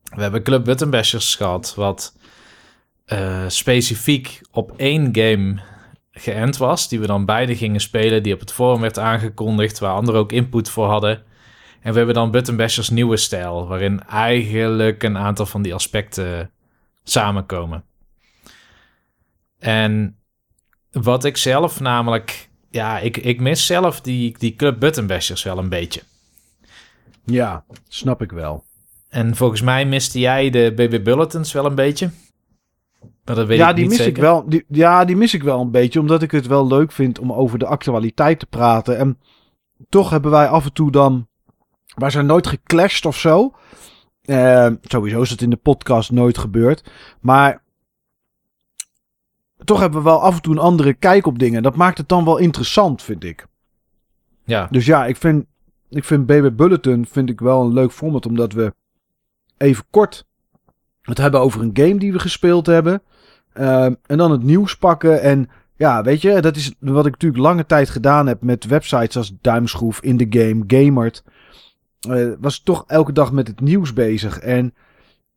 We 0.03 0.22
hebben 0.22 0.44
Club 0.44 0.64
Button 0.64 0.90
Bashers 0.90 1.35
gehad, 1.35 1.73
wat 1.76 2.18
eh, 3.06 3.44
specifiek 3.48 4.41
op 4.52 4.73
één 4.77 5.10
game 5.11 5.61
geënt 6.11 6.57
was, 6.57 6.90
die 6.90 6.99
we 6.99 7.07
dan 7.07 7.26
beide 7.26 7.56
gingen 7.56 7.81
spelen, 7.81 8.23
die 8.23 8.34
op 8.34 8.40
het 8.40 8.53
forum 8.53 8.81
werd 8.81 8.99
aangekondigd, 8.99 9.80
waar 9.80 9.94
anderen 9.94 10.22
ook 10.22 10.31
input 10.31 10.69
voor 10.69 10.88
hadden. 10.88 11.23
En 11.81 11.91
we 11.91 11.98
hebben 11.98 12.15
dan 12.15 12.31
Button 12.31 12.56
Bashers 12.56 12.90
nieuwe 12.90 13.18
stijl, 13.18 13.68
waarin 13.68 14.03
eigenlijk 14.03 15.03
een 15.03 15.18
aantal 15.18 15.45
van 15.45 15.61
die 15.61 15.73
aspecten 15.73 16.52
samenkomen. 17.03 17.84
En 19.60 20.18
wat 20.91 21.26
ik 21.26 21.38
zelf 21.38 21.80
namelijk, 21.80 22.49
ja, 22.73 22.99
ik, 22.99 23.17
ik 23.17 23.39
mis 23.39 23.65
zelf 23.65 24.01
die, 24.01 24.35
die 24.37 24.55
Club 24.55 24.79
Button 24.79 25.07
Bashers 25.07 25.43
wel 25.43 25.57
een 25.57 25.69
beetje. 25.69 26.01
Ja, 27.25 27.65
snap 27.87 28.21
ik 28.21 28.31
wel. 28.31 28.63
En 29.09 29.35
volgens 29.35 29.61
mij 29.61 29.85
miste 29.85 30.19
jij 30.19 30.49
de 30.49 30.73
BB 30.75 31.03
Bulletins 31.03 31.51
wel 31.51 31.65
een 31.65 31.75
beetje. 31.75 32.09
Maar 33.25 33.35
dat 33.35 33.47
weet 33.47 33.57
ja, 33.57 33.69
ik 33.69 33.75
die 33.75 33.83
niet 33.83 33.93
mis 33.93 34.03
zeker. 34.03 34.15
ik 34.17 34.21
wel. 34.23 34.49
Die, 34.49 34.65
ja, 34.67 35.05
die 35.05 35.15
mis 35.15 35.33
ik 35.33 35.43
wel 35.43 35.61
een 35.61 35.71
beetje. 35.71 35.99
Omdat 35.99 36.21
ik 36.21 36.31
het 36.31 36.47
wel 36.47 36.67
leuk 36.67 36.91
vind 36.91 37.19
om 37.19 37.33
over 37.33 37.59
de 37.59 37.65
actualiteit 37.65 38.39
te 38.39 38.45
praten. 38.45 38.97
En 38.97 39.19
toch 39.89 40.09
hebben 40.09 40.31
wij 40.31 40.47
af 40.47 40.65
en 40.65 40.73
toe 40.73 40.91
dan. 40.91 41.27
Wij 41.95 42.09
zijn 42.09 42.25
nooit 42.25 42.47
geclashed 42.47 43.05
of 43.05 43.17
zo. 43.17 43.53
Eh, 44.21 44.71
sowieso 44.81 45.21
is 45.21 45.29
het 45.29 45.41
in 45.41 45.49
de 45.49 45.55
podcast 45.55 46.11
nooit 46.11 46.37
gebeurd. 46.37 46.91
Maar. 47.19 47.62
Toch 49.64 49.80
hebben 49.80 49.99
we 50.03 50.10
wel 50.10 50.22
af 50.22 50.35
en 50.35 50.41
toe 50.41 50.53
een 50.53 50.60
andere 50.60 50.94
kijk 50.94 51.26
op 51.26 51.40
dingen. 51.40 51.64
Dat 51.64 51.76
maakt 51.76 51.98
het 51.98 52.10
dan 52.10 52.26
wel 52.26 52.38
interessant, 52.38 53.02
vind 53.02 53.23
ik. 53.23 53.45
Ja, 54.45 54.68
Dus 54.72 54.85
ja, 54.85 55.06
ik 55.06 55.18
vind, 55.18 55.45
ik 55.90 56.03
vind 56.03 56.26
BB 56.26 56.49
Bulletin 56.56 57.06
vind 57.06 57.30
ik 57.30 57.40
wel 57.40 57.61
een 57.61 57.73
leuk 57.73 57.91
format. 57.91 58.26
Omdat 58.26 58.53
we 58.53 58.73
even 59.57 59.85
kort 59.90 60.26
het 61.02 61.18
hebben 61.18 61.40
over 61.40 61.61
een 61.61 61.72
game 61.73 61.99
die 61.99 62.11
we 62.11 62.19
gespeeld 62.19 62.65
hebben. 62.65 63.02
Ehm, 63.53 63.94
en 64.06 64.18
dan 64.18 64.31
het 64.31 64.44
nieuws 64.44 64.77
pakken. 64.77 65.22
En 65.22 65.49
ja, 65.76 66.03
weet 66.03 66.22
je, 66.22 66.41
dat 66.41 66.56
is 66.56 66.73
wat 66.80 67.06
ik 67.06 67.11
natuurlijk 67.11 67.44
lange 67.44 67.65
tijd 67.65 67.90
gedaan 67.90 68.27
heb 68.27 68.41
met 68.41 68.65
websites 68.65 69.18
als 69.18 69.34
Duimschroef, 69.41 70.02
In 70.02 70.18
The 70.18 70.40
Game, 70.40 70.64
Gamert. 70.68 71.23
Eh, 72.10 72.27
was 72.40 72.60
toch 72.60 72.84
elke 72.88 73.11
dag 73.11 73.31
met 73.31 73.48
het 73.48 73.61
nieuws 73.61 73.94
bezig. 73.94 74.40
En 74.40 74.73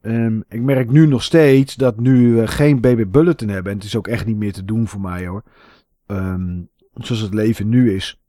ehm, 0.06 0.40
ik 0.48 0.60
merk 0.60 0.90
nu 0.90 1.06
nog 1.06 1.22
steeds 1.22 1.74
dat 1.74 2.00
nu 2.00 2.46
geen 2.46 2.80
BB 2.80 3.04
Bulletin 3.08 3.48
hebben. 3.48 3.72
En 3.72 3.78
het 3.78 3.86
is 3.86 3.96
ook 3.96 4.08
echt 4.08 4.26
niet 4.26 4.36
meer 4.36 4.52
te 4.52 4.64
doen 4.64 4.86
voor 4.88 5.00
mij 5.00 5.26
hoor. 5.26 5.42
Ehm, 6.06 6.60
zoals 6.94 7.20
het 7.20 7.34
leven 7.34 7.68
nu 7.68 7.94
is. 7.94 8.20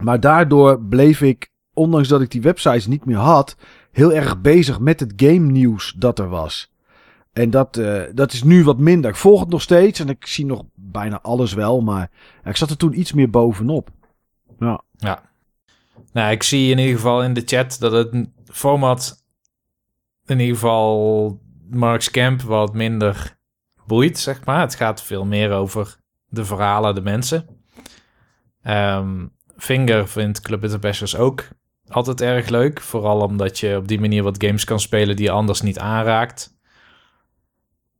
Maar 0.00 0.20
daardoor 0.20 0.82
bleef 0.82 1.20
ik, 1.20 1.50
ondanks 1.74 2.08
dat 2.08 2.20
ik 2.20 2.30
die 2.30 2.42
websites 2.42 2.86
niet 2.86 3.04
meer 3.04 3.16
had, 3.16 3.56
heel 3.90 4.12
erg 4.12 4.40
bezig 4.40 4.80
met 4.80 5.00
het 5.00 5.12
game 5.16 5.50
nieuws 5.50 5.94
dat 5.96 6.18
er 6.18 6.28
was. 6.28 6.72
En 7.32 7.50
dat, 7.50 7.76
eh, 7.76 8.02
dat 8.14 8.32
is 8.32 8.42
nu 8.42 8.64
wat 8.64 8.78
minder. 8.78 9.10
Ik 9.10 9.16
volg 9.16 9.40
het 9.40 9.48
nog 9.48 9.62
steeds 9.62 10.00
en 10.00 10.08
ik 10.08 10.26
zie 10.26 10.46
nog 10.46 10.64
bijna 10.74 11.20
alles 11.20 11.52
wel, 11.52 11.80
maar 11.80 12.10
ik 12.44 12.56
zat 12.56 12.70
er 12.70 12.76
toen 12.76 12.98
iets 12.98 13.12
meer 13.12 13.30
bovenop. 13.30 13.90
Ja, 14.96 15.22
nou, 16.12 16.32
ik 16.32 16.42
zie 16.42 16.70
in 16.70 16.78
ieder 16.78 16.94
geval 16.94 17.22
in 17.22 17.34
de 17.34 17.42
chat 17.44 17.76
dat 17.80 17.92
het 17.92 18.28
format 18.44 19.21
in 20.32 20.40
ieder 20.40 20.54
geval 20.54 21.40
Mark's 21.70 22.10
Camp 22.10 22.42
wat 22.42 22.74
minder 22.74 23.36
boeit, 23.86 24.18
zeg 24.18 24.44
maar. 24.44 24.60
Het 24.60 24.74
gaat 24.74 25.02
veel 25.02 25.24
meer 25.24 25.52
over 25.52 25.96
de 26.28 26.44
verhalen, 26.44 26.94
de 26.94 27.00
mensen. 27.00 27.46
Ehm, 28.62 29.26
Finger 29.56 30.08
vindt 30.08 30.40
Club 30.40 30.60
Bit 30.60 30.80
Bashers 30.80 31.16
ook 31.16 31.48
altijd 31.88 32.20
erg 32.20 32.48
leuk. 32.48 32.80
Vooral 32.80 33.20
omdat 33.20 33.58
je 33.58 33.76
op 33.76 33.88
die 33.88 34.00
manier 34.00 34.22
wat 34.22 34.44
games 34.44 34.64
kan 34.64 34.80
spelen 34.80 35.16
die 35.16 35.24
je 35.24 35.30
anders 35.30 35.60
niet 35.60 35.78
aanraakt. 35.78 36.56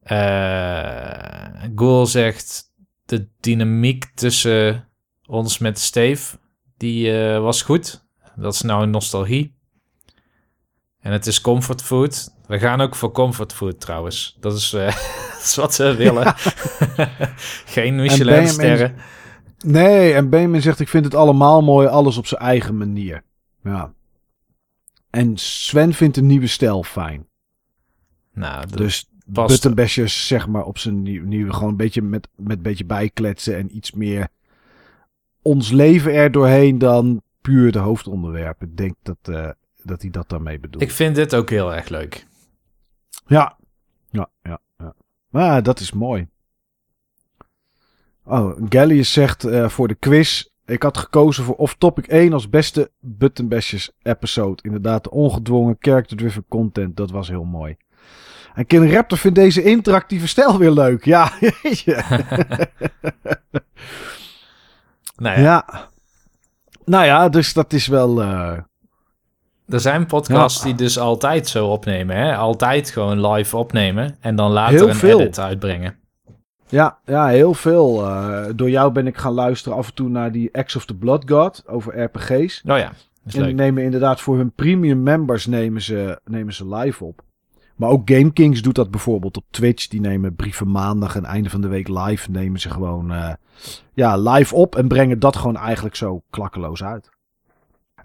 Eh 0.03 1.33
Ghoul 1.75 2.07
zegt 2.07 2.73
de 3.05 3.29
dynamiek 3.41 4.05
tussen 4.15 4.89
ons 5.27 5.59
met 5.59 5.79
Steve, 5.79 6.39
die 6.77 7.21
eh, 7.21 7.41
was 7.41 7.63
goed. 7.63 8.07
Dat 8.37 8.55
is 8.55 8.63
nou 8.63 8.87
nostalgie. 8.87 9.57
En 11.03 11.13
het 11.13 11.27
is 11.27 11.41
comfortfood. 11.41 12.35
We 12.47 12.59
gaan 12.59 12.81
ook 12.81 12.95
voor 12.95 13.13
comfortfood 13.13 13.81
trouwens. 13.81 14.37
Dat 14.41 14.57
is, 14.57 14.73
eh, 14.73 14.87
dat 15.33 15.43
is 15.43 15.55
wat 15.55 15.75
ze 15.75 15.95
willen. 15.95 16.35
Geen 17.75 17.95
Michelin-sterren. 17.97 18.95
Nee, 19.65 20.13
en 20.13 20.29
Benjamin 20.29 20.63
zegt 20.63 20.81
ik 20.81 20.89
vind 20.89 21.05
het 21.05 21.15
allemaal 21.15 21.63
mooi, 21.63 21.87
alles 21.87 22.17
op 22.17 22.27
zijn 22.27 22.41
eigen 22.41 22.77
manier. 22.77 23.23
Ja. 23.63 23.93
En 25.11 25.37
Sven 25.37 25.95
vindt 25.95 26.17
een 26.17 26.27
nieuwe 26.27 26.47
stijl 26.47 26.83
fijn. 26.83 27.27
Nou, 28.35 28.67
Dus 28.67 29.11
buttonbashers 29.27 30.27
zeg 30.27 30.47
maar 30.47 30.65
op 30.65 30.79
zijn 30.79 31.03
nieuw, 31.03 31.25
nieuwe, 31.25 31.53
gewoon 31.53 31.69
een 31.69 31.77
beetje 31.77 32.03
met, 32.03 32.29
met 32.37 32.57
een 32.57 32.63
beetje 32.63 32.85
bijkletsen 32.85 33.57
en 33.57 33.77
iets 33.77 33.93
meer 33.93 34.29
ons 35.43 35.71
leven 35.71 36.15
er 36.15 36.31
doorheen 36.31 36.79
dan 36.79 37.23
puur 37.41 37.73
de 37.73 37.79
hoofdonderwerpen. 37.79 38.69
Ik 38.69 38.77
denk 38.77 38.95
dat, 39.03 39.17
eh, 39.23 39.51
dat, 39.85 40.03
hij 40.03 40.11
dat 40.11 40.29
daarmee 40.29 40.59
bedoelt. 40.59 40.83
Ik 40.83 40.91
vind 40.91 41.15
dit 41.15 41.35
ook 41.35 41.51
heel 41.51 41.75
erg 41.75 41.89
leuk. 41.89 42.27
Ja, 43.27 43.57
ja, 44.11 44.31
ja. 44.43 44.61
ja. 44.79 44.95
Maar 45.29 45.63
dat 45.63 45.81
is 45.81 45.93
mooi. 45.93 46.29
Oh, 48.25 48.61
Gallius 48.69 49.13
zegt 49.13 49.45
uh, 49.45 49.69
voor 49.69 49.89
de 49.89 49.95
quiz. 49.95 50.45
Ik 50.67 50.83
had 50.83 50.99
gekozen 50.99 51.45
voor 51.45 51.55
Off 51.55 51.75
Topic 51.79 52.07
1 52.07 52.33
als 52.33 52.49
beste 52.49 52.91
Buttonbashers 53.01 53.91
episode. 54.03 54.63
Inderdaad, 54.63 55.05
de 55.05 55.11
ongedwongen 55.11 55.77
character-driven 55.79 56.45
content. 56.49 56.97
Dat 56.97 57.11
was 57.11 57.29
heel 57.29 57.45
mooi. 57.45 57.77
En 58.55 58.67
Ken 58.67 58.93
Raptor 58.93 59.19
vindt 59.19 59.37
deze 59.37 59.63
interactieve 59.63 60.29
stijl 60.29 60.59
weer 60.59 60.71
leuk. 60.71 61.05
Ja, 61.05 61.33
nou 65.17 65.39
ja. 65.39 65.41
ja. 65.41 65.91
Nou 66.85 67.05
ja, 67.05 67.29
dus 67.29 67.53
dat 67.53 67.73
is 67.73 67.87
wel... 67.87 68.23
Uh... 68.23 68.59
Er 69.69 69.81
zijn 69.81 70.07
podcasts 70.07 70.59
ja. 70.59 70.65
die 70.65 70.75
dus 70.75 70.99
altijd 70.99 71.49
zo 71.49 71.67
opnemen. 71.67 72.17
Hè? 72.17 72.37
Altijd 72.37 72.91
gewoon 72.91 73.27
live 73.31 73.57
opnemen. 73.57 74.17
En 74.21 74.37
dan 74.37 74.51
later 74.51 74.79
heel 74.79 74.89
een 74.89 74.95
veel. 74.95 75.21
edit 75.21 75.39
uitbrengen. 75.39 75.97
Ja, 76.69 76.99
ja 77.05 77.27
heel 77.27 77.55
veel. 77.55 78.09
Uh, 78.09 78.45
door 78.55 78.71
jou 78.71 78.93
ben 78.93 79.07
ik 79.07 79.17
gaan 79.17 79.33
luisteren 79.33 79.79
af 79.79 79.89
en 79.89 79.95
toe 79.95 80.09
naar 80.09 80.33
die 80.33 80.51
X 80.65 80.77
of 80.77 80.85
the 80.85 80.97
Blood 80.97 81.31
God 81.31 81.63
over 81.67 82.03
RPG's. 82.03 82.63
Oh 82.67 82.79
ja, 82.79 82.93
en 83.25 83.41
leuk. 83.41 83.55
nemen 83.55 83.83
inderdaad 83.83 84.21
voor 84.21 84.37
hun 84.37 84.53
premium 84.53 85.03
members 85.03 85.47
nemen 85.47 85.83
ze, 85.83 86.21
nemen 86.25 86.55
ze 86.55 86.75
live 86.75 87.05
op. 87.05 87.23
Maar 87.77 87.91
ook 87.91 88.11
GameKings 88.11 88.63
doet 88.63 88.75
dat 88.75 88.91
bijvoorbeeld 88.91 89.37
op 89.37 89.45
Twitch. 89.51 89.89
Die 89.89 90.01
nemen 90.01 90.35
brieven 90.35 90.71
maandag 90.71 91.17
en 91.17 91.25
einde 91.25 91.51
van 91.51 91.61
de 91.61 91.69
week 91.69 91.89
live. 91.89 92.31
Nemen 92.31 92.61
ze 92.61 92.71
gewoon 92.71 93.13
uh, 93.13 93.33
ja, 93.95 94.17
live 94.17 94.55
op 94.55 94.77
en 94.77 94.89
brengen 94.89 95.19
dat 95.19 95.37
gewoon 95.37 95.57
eigenlijk 95.57 95.97
zo 95.97 96.23
klakkeloos 96.31 96.85
uit. 96.85 97.11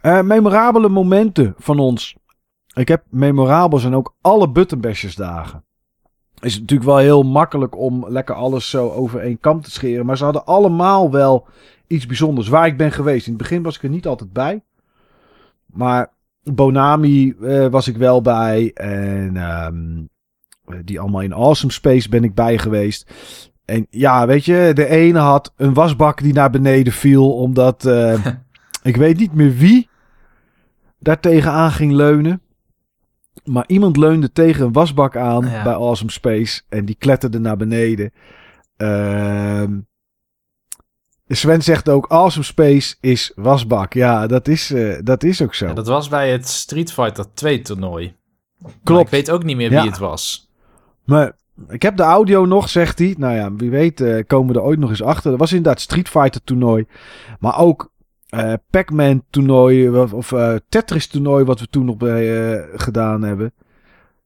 Uh, 0.08 0.22
memorabele 0.22 0.90
momenten 0.90 1.54
van 1.58 1.80
ons. 1.80 2.16
Ik 2.74 2.88
heb 2.88 3.04
memorabel 3.10 3.80
zijn 3.80 3.96
ook 3.96 4.16
alle 4.22 4.50
Buttonbashers 4.50 5.16
dagen. 5.16 5.64
Is 6.40 6.60
natuurlijk 6.60 6.90
wel 6.90 6.98
heel 6.98 7.24
makkelijk 7.24 7.78
om 7.78 8.10
lekker 8.10 8.36
alles 8.36 8.70
zo 8.70 8.90
over 8.90 9.20
één 9.20 9.40
kam 9.40 9.62
te 9.62 9.72
scheren. 9.72 10.06
Maar 10.06 10.18
ze 10.18 10.24
hadden 10.24 10.46
allemaal 10.46 11.12
wel 11.12 11.48
iets 11.88 12.06
bijzonders. 12.06 12.48
Waar 12.48 12.68
ik 12.68 12.78
ben 12.78 12.92
geweest. 12.92 13.26
In 13.26 13.34
het 13.34 13.42
begin 13.42 13.64
was 13.64 13.76
ik 13.76 13.84
er 13.84 13.90
niet 13.90 14.08
altijd 14.08 14.34
bij. 14.34 14.64
Maar 15.66 16.12
Bonami 16.44 17.36
uh, 17.42 17.68
was 17.68 17.88
ik 17.88 17.98
wel 17.98 18.22
bij. 18.22 18.72
En 18.74 19.36
um, 19.36 20.10
die 20.86 21.00
allemaal 21.00 21.22
in 21.22 21.34
Awesome 21.34 21.72
Space 21.72 22.10
ben 22.10 22.24
ik 22.24 22.34
bij 22.34 22.58
geweest. 22.58 23.12
En 23.66 23.88
ja, 23.90 24.28
weet 24.28 24.46
je, 24.46 24.72
de 24.74 24.88
ene 24.88 25.20
had 25.20 25.54
een 25.56 25.74
wasbak 25.74 26.22
die 26.22 26.34
naar 26.34 26.50
beneden 26.50 26.94
viel. 26.94 27.34
Omdat 27.34 27.86
uh, 27.86 28.26
ik 28.84 28.96
weet 28.96 29.18
niet 29.18 29.34
meer 29.34 29.56
wie 29.56 29.90
daar 30.99 31.19
tegenaan 31.19 31.72
ging 31.72 31.91
leunen. 31.91 32.41
Maar 33.44 33.64
iemand 33.68 33.98
leunde 33.98 34.32
tegen 34.32 34.65
een 34.65 34.74
wasbak 34.74 35.15
aan 35.15 35.41
bij 35.41 35.74
Awesome 35.74 36.11
Space. 36.11 36.61
En 36.69 36.86
die 36.86 36.95
kletterde 36.95 37.40
naar 37.40 37.57
beneden. 37.57 38.11
Uh, 38.78 39.64
Sven 41.28 41.61
zegt 41.61 41.90
ook, 41.90 42.07
Awesome 42.07 42.45
Space 42.45 42.95
is 42.99 43.32
wasbak. 43.36 43.94
Ja, 43.94 44.28
dat 44.28 44.48
is, 44.48 44.72
uh, 44.72 44.98
dat 45.03 45.24
is 45.24 45.41
ook 45.41 45.53
zo. 45.53 45.68
Ja, 45.68 45.74
dat 45.74 45.88
was 45.88 46.07
bij 46.07 46.32
het 46.32 46.48
Street 46.48 46.91
Fighter 46.94 47.26
2 47.34 47.61
toernooi. 47.61 48.15
Klopt. 48.61 48.86
Maar 48.86 49.02
ik 49.02 49.10
weet 49.10 49.32
ook 49.32 49.44
niet 49.44 49.56
meer 49.57 49.69
wie 49.69 49.80
het 49.80 49.98
was. 49.98 50.49
Maar 51.03 51.36
ik 51.69 51.82
heb 51.82 51.98
de 51.98 52.03
audio 52.03 52.45
nog, 52.45 52.69
zegt 52.69 52.99
hij. 52.99 53.15
Nou 53.18 53.36
ja, 53.36 53.53
wie 53.53 53.69
weet 53.69 54.02
uh, 54.02 54.24
komen 54.28 54.53
we 54.53 54.60
er 54.60 54.65
ooit 54.65 54.80
nog 54.80 54.90
eens 54.90 55.03
achter. 55.03 55.30
Dat 55.32 55.40
was 55.40 55.53
inderdaad 55.53 55.82
Street 55.82 56.10
Fighter 56.10 56.44
toernooi. 56.44 56.86
Maar 57.40 57.60
ook 57.60 57.91
uh, 58.30 58.54
Pac-Man 58.70 59.24
toernooi 59.30 59.90
of 59.90 60.34
Tetris 60.69 61.08
toernooi 61.08 61.45
wat 61.45 61.60
we 61.60 61.68
toen 61.68 61.85
nog 61.85 61.98
bij 61.98 62.58
gedaan 62.76 63.22
hebben. 63.22 63.53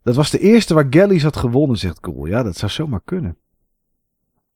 Dat 0.04 0.16
was 0.16 0.30
de 0.30 0.40
eerste 0.40 0.74
waar 0.74 0.88
Gallies 0.90 1.24
had 1.24 1.38
gewonnen, 1.38 1.78
zegt 1.78 2.00
Cool. 2.00 2.26
Ja, 2.26 2.44
dat 2.44 2.58
zou 2.58 2.72
zomaar 2.72 3.02
kunnen. 3.06 3.38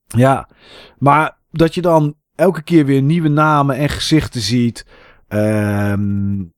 Ja, 0.08 0.50
maar 0.98 1.38
dat 1.52 1.76
je 1.76 1.82
dan 1.82 2.16
elke 2.36 2.62
keer 2.62 2.86
weer 2.86 3.02
nieuwe 3.02 3.28
namen 3.30 3.76
en 3.76 3.90
gezichten 3.90 4.42
ziet. 4.42 4.86
Um, 5.28 6.54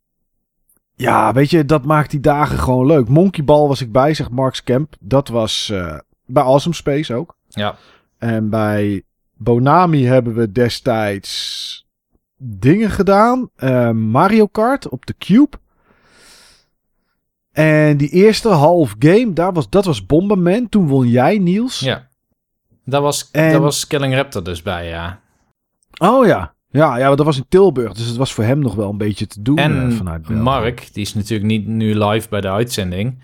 ja, 0.96 1.34
weet 1.34 1.50
je, 1.50 1.66
dat 1.66 1.86
maakt 1.86 2.12
die 2.12 2.20
dagen 2.20 2.58
gewoon 2.58 2.86
leuk. 2.86 3.08
Monkey 3.08 3.44
Ball 3.44 3.68
was 3.68 3.82
ik 3.82 3.92
bij, 3.92 4.14
zegt 4.14 4.30
Marks 4.30 4.64
Camp. 4.64 4.96
Dat 5.00 5.28
was 5.28 5.70
uh, 5.74 5.98
bij 6.26 6.44
Awesome 6.44 6.76
Space 6.76 7.14
ook. 7.14 7.38
Ja. 7.48 7.76
En 8.18 8.50
bij 8.50 9.04
Bonami 9.34 10.06
hebben 10.06 10.34
we 10.34 10.52
destijds 10.52 11.87
dingen 12.38 12.90
gedaan. 12.90 13.50
Uh, 13.58 13.92
Mario 13.92 14.48
Kart 14.48 14.90
op 14.90 15.06
de 15.06 15.16
Cube. 15.18 15.58
En 17.52 17.98
die 17.98 18.10
eerste 18.10 18.50
half 18.50 18.96
game, 19.00 19.34
daar 19.34 19.54
was, 19.54 19.70
dat 19.70 19.86
was 19.86 20.06
Bomberman. 20.06 20.70
Toen 20.70 20.88
won 20.88 21.08
jij, 21.08 21.38
Niels. 21.38 21.80
Ja. 21.80 22.08
Daar 22.86 23.02
was, 23.02 23.32
en... 23.32 23.52
daar 23.52 23.62
was 23.62 23.88
Killing 23.88 24.16
Raptor 24.16 24.44
dus 24.44 24.62
bij, 24.62 24.88
ja. 24.88 25.20
Oh 25.98 26.26
ja. 26.26 26.56
Ja, 26.70 26.98
ja, 26.98 27.16
dat 27.16 27.26
was 27.26 27.38
in 27.38 27.46
Tilburg. 27.50 27.94
Dus 27.94 28.06
het 28.06 28.18
was 28.18 28.34
voor 28.34 28.44
hem 28.44 28.60
nog 28.60 28.76
wel 28.76 28.90
een 28.90 28.98
beetje 28.98 29.28
te 29.28 29.42
doen 29.42 29.58
en 29.58 29.92
uh, 29.92 29.98
vanuit 29.98 30.30
Mark, 30.30 30.90
die 30.94 31.04
is 31.04 31.14
natuurlijk 31.14 31.50
niet 31.50 31.68
nu 31.68 32.04
live 32.04 32.30
bij 32.30 32.42
de 32.42 32.50
uitzending. 32.50 33.20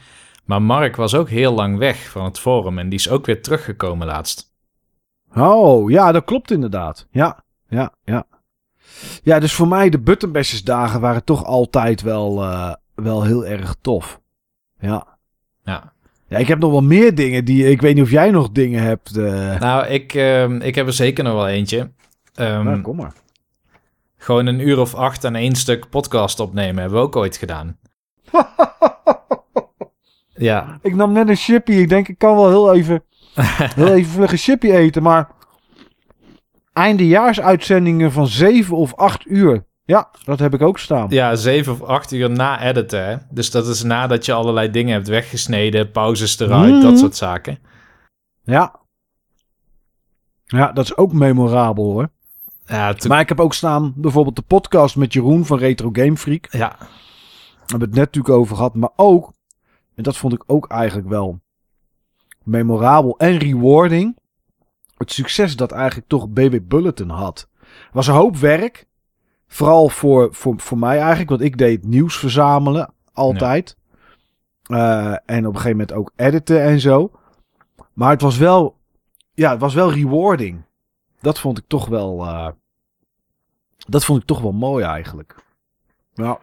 Maar 0.45 0.61
Mark 0.61 0.95
was 0.95 1.15
ook 1.15 1.29
heel 1.29 1.53
lang 1.53 1.77
weg 1.77 2.09
van 2.09 2.23
het 2.23 2.39
forum. 2.39 2.79
En 2.79 2.89
die 2.89 2.99
is 2.99 3.09
ook 3.09 3.25
weer 3.25 3.41
teruggekomen 3.41 4.07
laatst. 4.07 4.51
Oh, 5.35 5.89
ja, 5.89 6.11
dat 6.11 6.23
klopt 6.23 6.51
inderdaad. 6.51 7.07
Ja, 7.11 7.43
ja, 7.67 7.93
ja. 8.03 8.25
Ja, 9.23 9.39
dus 9.39 9.53
voor 9.53 9.67
mij 9.67 9.89
de 9.89 9.99
Buttonbashers 9.99 10.63
dagen 10.63 11.01
waren 11.01 11.23
toch 11.23 11.45
altijd 11.45 12.01
wel, 12.01 12.43
uh, 12.43 12.73
wel 12.95 13.23
heel 13.23 13.45
erg 13.45 13.75
tof. 13.81 14.19
Ja. 14.79 15.17
Ja. 15.63 15.93
Ja, 16.27 16.37
ik 16.37 16.47
heb 16.47 16.59
nog 16.59 16.71
wel 16.71 16.83
meer 16.83 17.15
dingen 17.15 17.45
die... 17.45 17.69
Ik 17.69 17.81
weet 17.81 17.95
niet 17.95 18.03
of 18.03 18.09
jij 18.09 18.31
nog 18.31 18.51
dingen 18.51 18.83
hebt. 18.83 19.17
Uh... 19.17 19.59
Nou, 19.59 19.87
ik, 19.87 20.13
uh, 20.13 20.49
ik 20.49 20.75
heb 20.75 20.87
er 20.87 20.93
zeker 20.93 21.23
nog 21.23 21.33
wel 21.33 21.47
eentje. 21.47 21.91
Um, 22.39 22.63
nou, 22.63 22.81
kom 22.81 22.95
maar. 22.95 23.13
Gewoon 24.17 24.45
een 24.45 24.59
uur 24.59 24.79
of 24.79 24.95
acht 24.95 25.25
aan 25.25 25.35
één 25.35 25.55
stuk 25.55 25.89
podcast 25.89 26.39
opnemen. 26.39 26.81
Hebben 26.81 26.99
we 26.99 27.05
ook 27.05 27.15
ooit 27.15 27.37
gedaan. 27.37 27.77
ja. 30.35 30.79
Ik 30.81 30.95
nam 30.95 31.11
net 31.11 31.29
een 31.29 31.35
chippy. 31.35 31.71
Ik 31.71 31.89
denk, 31.89 32.07
ik 32.07 32.17
kan 32.17 32.35
wel 32.35 32.49
heel 32.49 32.73
even, 32.73 33.03
heel 33.75 33.93
even 33.93 34.11
vlug 34.11 34.31
een 34.31 34.37
chippy 34.37 34.71
eten. 34.71 35.03
Maar 35.03 35.29
eindejaarsuitzendingen 36.73 38.11
van 38.11 38.27
zeven 38.27 38.77
of 38.77 38.95
acht 38.95 39.25
uur. 39.25 39.65
Ja, 39.85 40.09
dat 40.23 40.39
heb 40.39 40.53
ik 40.53 40.61
ook 40.61 40.79
staan. 40.79 41.07
Ja, 41.09 41.35
zeven 41.35 41.73
of 41.73 41.81
acht 41.81 42.11
uur 42.11 42.29
na 42.29 42.61
editen. 42.61 43.05
Hè? 43.05 43.15
Dus 43.29 43.51
dat 43.51 43.67
is 43.67 43.83
nadat 43.83 44.25
je 44.25 44.33
allerlei 44.33 44.71
dingen 44.71 44.93
hebt 44.93 45.07
weggesneden, 45.07 45.91
pauzes 45.91 46.39
eruit, 46.39 46.81
dat 46.81 46.91
mhm. 46.91 46.99
soort 46.99 47.15
zaken. 47.15 47.59
Ja. 48.43 48.79
Ja, 50.45 50.71
dat 50.71 50.83
is 50.83 50.97
ook 50.97 51.13
memorabel 51.13 51.83
hoor. 51.83 52.09
Ja, 52.65 52.95
Maar 53.07 53.19
ik 53.19 53.29
heb 53.29 53.39
ook 53.39 53.53
staan 53.53 53.93
bijvoorbeeld 53.95 54.35
de 54.35 54.41
podcast 54.41 54.95
met 54.95 55.13
Jeroen 55.13 55.45
van 55.45 55.57
Retro 55.57 55.89
Game 55.91 56.17
Freak. 56.17 56.47
Ja. 56.51 56.57
Daar 56.59 56.87
hebben 57.59 57.79
we 57.79 57.85
het 57.85 57.95
net 57.95 58.05
natuurlijk 58.05 58.35
over 58.35 58.55
gehad. 58.55 58.75
Maar 58.75 58.91
ook, 58.95 59.33
en 59.95 60.03
dat 60.03 60.17
vond 60.17 60.33
ik 60.33 60.43
ook 60.45 60.67
eigenlijk 60.67 61.09
wel 61.09 61.41
memorabel 62.43 63.17
en 63.17 63.37
rewarding. 63.37 64.17
Het 65.03 65.11
succes 65.11 65.55
dat 65.55 65.71
eigenlijk 65.71 66.07
toch 66.07 66.29
BB 66.29 66.59
Bulletin 66.63 67.09
had. 67.09 67.49
was 67.91 68.07
een 68.07 68.13
hoop 68.13 68.37
werk. 68.37 68.85
Vooral 69.47 69.89
voor, 69.89 70.33
voor, 70.33 70.59
voor 70.59 70.77
mij 70.77 70.99
eigenlijk. 70.99 71.29
Want 71.29 71.41
ik 71.41 71.57
deed 71.57 71.85
nieuws 71.85 72.17
verzamelen. 72.17 72.93
Altijd. 73.13 73.77
Uh, 74.67 75.15
en 75.25 75.47
op 75.47 75.53
een 75.53 75.61
gegeven 75.61 75.71
moment 75.71 75.93
ook 75.93 76.11
editen 76.15 76.61
en 76.61 76.79
zo. 76.79 77.11
Maar 77.93 78.09
het 78.09 78.21
was 78.21 78.37
wel, 78.37 78.77
ja, 79.33 79.51
het 79.51 79.59
was 79.59 79.73
wel 79.73 79.91
rewarding 79.91 80.63
dat 81.23 81.39
vond 81.39 81.57
ik 81.57 81.63
toch 81.67 81.87
wel. 81.87 82.25
Uh, 82.25 82.49
dat 83.77 84.05
vond 84.05 84.21
ik 84.21 84.27
toch 84.27 84.41
wel 84.41 84.51
mooi 84.51 84.85
eigenlijk. 84.85 85.35
Nou. 86.13 86.37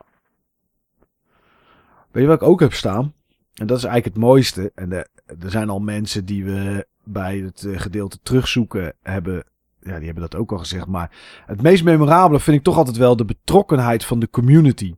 Weet 2.11 2.23
je 2.23 2.29
wat 2.29 2.43
ik 2.43 2.49
ook 2.49 2.61
heb 2.61 2.73
staan? 2.73 3.15
En 3.55 3.67
dat 3.67 3.79
is 3.79 3.85
eigenlijk 3.85 4.15
het 4.15 4.25
mooiste. 4.25 4.73
En 4.75 4.93
er 4.93 5.51
zijn 5.51 5.69
al 5.69 5.81
mensen 5.81 6.25
die 6.25 6.45
we 6.45 6.87
bij 7.05 7.39
het 7.39 7.65
eh, 7.65 7.79
gedeelte 7.79 8.19
terugzoeken 8.23 8.95
hebben. 9.03 9.45
Ja, 9.83 9.97
die 9.97 10.05
hebben 10.05 10.31
dat 10.31 10.37
ook 10.37 10.53
al 10.53 10.59
gezegd. 10.59 10.87
Maar 10.87 11.11
het 11.47 11.63
meest 11.63 11.85
memorabele 11.85 12.41
vind 12.41 12.57
ik 12.57 12.63
toch 12.63 12.77
altijd 12.77 12.97
wel 12.97 13.17
de 13.17 13.25
betrokkenheid 13.25 14.05
van 14.05 14.19
de 14.19 14.31
community. 14.31 14.95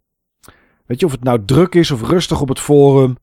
Weet 0.87 1.01
je, 1.01 1.07
of 1.07 1.13
het 1.13 1.23
nou 1.23 1.45
druk 1.45 1.75
is 1.75 1.91
of 1.91 2.09
rustig 2.09 2.41
op 2.41 2.49
het 2.49 2.61
forum. 2.61 3.17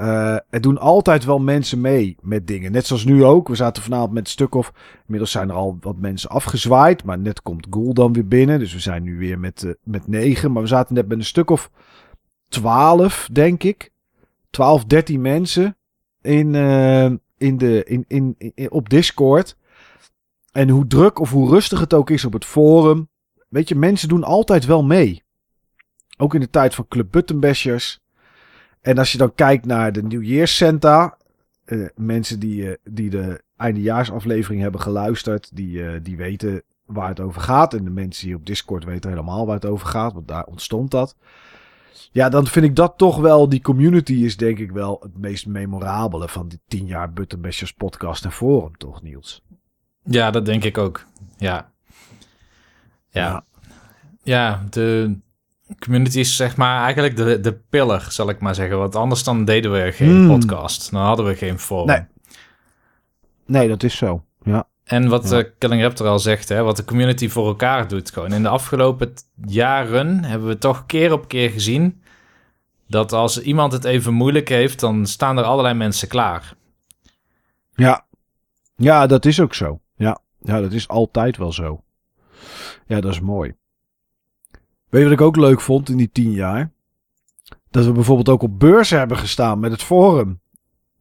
Uh, 0.00 0.34
er 0.50 0.60
doen 0.60 0.78
altijd 0.78 1.24
wel 1.24 1.38
mensen 1.38 1.80
mee 1.80 2.16
met 2.20 2.46
dingen. 2.46 2.72
Net 2.72 2.86
zoals 2.86 3.04
nu 3.04 3.24
ook. 3.24 3.48
We 3.48 3.54
zaten 3.54 3.82
vanavond 3.82 4.12
met 4.12 4.24
een 4.24 4.30
stuk 4.30 4.54
of. 4.54 4.72
Inmiddels 5.00 5.30
zijn 5.30 5.48
er 5.48 5.54
al 5.54 5.78
wat 5.80 5.96
mensen 5.96 6.30
afgezwaaid. 6.30 7.04
Maar 7.04 7.18
net 7.18 7.42
komt 7.42 7.66
Ghoul 7.70 7.94
dan 7.94 8.12
weer 8.12 8.28
binnen. 8.28 8.58
Dus 8.58 8.72
we 8.72 8.78
zijn 8.78 9.02
nu 9.02 9.18
weer 9.18 9.38
met, 9.38 9.62
uh, 9.62 9.72
met 9.82 10.08
negen. 10.08 10.52
Maar 10.52 10.62
we 10.62 10.68
zaten 10.68 10.94
net 10.94 11.08
met 11.08 11.18
een 11.18 11.24
stuk 11.24 11.50
of 11.50 11.70
twaalf, 12.48 13.28
denk 13.32 13.62
ik. 13.62 13.90
Twaalf, 14.50 14.84
dertien 14.84 15.20
mensen. 15.20 15.76
In, 16.22 16.54
in 17.40 17.56
de, 17.56 17.84
in, 17.84 18.04
in, 18.08 18.70
op 18.70 18.88
Discord. 18.88 19.56
En 20.52 20.68
hoe 20.68 20.86
druk 20.86 21.18
of 21.18 21.30
hoe 21.30 21.50
rustig 21.50 21.80
het 21.80 21.94
ook 21.94 22.10
is 22.10 22.24
op 22.24 22.32
het 22.32 22.44
forum. 22.44 23.08
Weet 23.48 23.68
je, 23.68 23.74
mensen 23.74 24.08
doen 24.08 24.24
altijd 24.24 24.66
wel 24.66 24.82
mee. 24.84 25.22
Ook 26.16 26.34
in 26.34 26.40
de 26.40 26.50
tijd 26.50 26.74
van 26.74 26.88
Club 26.88 27.10
Buttonbashers. 27.10 28.00
En 28.80 28.98
als 28.98 29.12
je 29.12 29.18
dan 29.18 29.34
kijkt 29.34 29.66
naar 29.66 29.92
de 29.92 30.02
New 30.02 30.22
Year's 30.22 30.56
Santa. 30.56 31.18
eh, 31.64 31.86
mensen 31.96 32.40
die, 32.40 32.68
eh, 32.70 32.76
die 32.84 33.10
de 33.10 33.42
eindejaarsaflevering 33.56 34.60
hebben 34.62 34.80
geluisterd. 34.80 35.56
Die, 35.56 35.86
eh, 35.86 36.00
die 36.02 36.16
weten 36.16 36.62
waar 36.84 37.08
het 37.08 37.20
over 37.20 37.40
gaat. 37.40 37.74
En 37.74 37.84
de 37.84 37.90
mensen 37.90 38.26
die 38.26 38.36
op 38.36 38.46
Discord 38.46 38.84
weten 38.84 39.10
helemaal 39.10 39.46
waar 39.46 39.54
het 39.54 39.66
over 39.66 39.86
gaat. 39.86 40.12
Want 40.12 40.28
daar 40.28 40.44
ontstond 40.44 40.90
dat. 40.90 41.16
Ja, 42.12 42.28
dan 42.28 42.46
vind 42.46 42.64
ik 42.64 42.76
dat 42.76 42.94
toch 42.96 43.16
wel. 43.16 43.48
Die 43.48 43.60
community 43.60 44.12
is 44.12 44.36
denk 44.36 44.58
ik 44.58 44.70
wel 44.70 44.98
het 45.02 45.18
meest 45.18 45.46
memorabele 45.46 46.28
van 46.28 46.48
die 46.48 46.60
10 46.68 46.86
jaar 46.86 47.12
Buttonbashers 47.12 47.72
podcast 47.72 48.24
en 48.24 48.32
forum, 48.32 48.76
toch 48.76 49.02
Niels? 49.02 49.42
Ja, 50.04 50.30
dat 50.30 50.44
denk 50.46 50.64
ik 50.64 50.78
ook. 50.78 51.06
Ja. 51.38 51.70
Ja. 53.10 53.44
Ja, 54.22 54.66
de 54.70 55.18
community 55.78 56.18
is 56.18 56.36
zeg 56.36 56.56
maar 56.56 56.82
eigenlijk 56.82 57.16
de, 57.16 57.40
de 57.40 57.52
pillar, 57.52 58.06
zal 58.10 58.28
ik 58.28 58.40
maar 58.40 58.54
zeggen. 58.54 58.78
Want 58.78 58.96
anders 58.96 59.24
dan 59.24 59.44
deden 59.44 59.72
we 59.72 59.92
geen 59.92 60.08
Hmm. 60.08 60.26
podcast. 60.26 60.90
Dan 60.90 61.02
hadden 61.02 61.26
we 61.26 61.34
geen 61.36 61.58
forum. 61.58 61.86
Nee. 61.86 62.04
Nee, 63.46 63.68
dat 63.68 63.82
is 63.82 63.96
zo. 63.96 64.24
Ja. 64.42 64.68
En 64.90 65.08
wat 65.08 65.28
Ja. 65.30 65.42
Killing 65.58 65.82
Raptor 65.82 66.06
al 66.06 66.18
zegt, 66.18 66.48
hè, 66.48 66.62
wat 66.62 66.76
de 66.76 66.84
community 66.84 67.28
voor 67.28 67.46
elkaar 67.46 67.88
doet. 67.88 68.10
Gewoon. 68.10 68.32
In 68.32 68.42
de 68.42 68.48
afgelopen 68.48 69.12
jaren 69.46 70.24
hebben 70.24 70.48
we 70.48 70.58
toch 70.58 70.86
keer 70.86 71.12
op 71.12 71.28
keer 71.28 71.50
gezien... 71.50 72.02
dat 72.88 73.12
als 73.12 73.40
iemand 73.42 73.72
het 73.72 73.84
even 73.84 74.14
moeilijk 74.14 74.48
heeft... 74.48 74.80
dan 74.80 75.06
staan 75.06 75.38
er 75.38 75.44
allerlei 75.44 75.74
mensen 75.74 76.08
klaar. 76.08 76.54
Ja. 77.74 78.06
Ja, 78.76 79.06
dat 79.06 79.24
is 79.24 79.40
ook 79.40 79.54
zo. 79.54 79.80
Ja. 79.96 80.20
ja, 80.40 80.60
dat 80.60 80.72
is 80.72 80.88
altijd 80.88 81.36
wel 81.36 81.52
zo. 81.52 81.82
Ja, 82.86 83.00
dat 83.00 83.12
is 83.12 83.20
mooi. 83.20 83.54
Weet 84.88 85.02
je 85.02 85.08
wat 85.08 85.18
ik 85.18 85.20
ook 85.20 85.36
leuk 85.36 85.60
vond 85.60 85.88
in 85.88 85.96
die 85.96 86.10
tien 86.12 86.32
jaar? 86.32 86.72
Dat 87.70 87.84
we 87.84 87.92
bijvoorbeeld 87.92 88.28
ook 88.28 88.42
op 88.42 88.58
beurzen 88.58 88.98
hebben 88.98 89.16
gestaan 89.16 89.60
met 89.60 89.70
het 89.70 89.82
forum. 89.82 90.40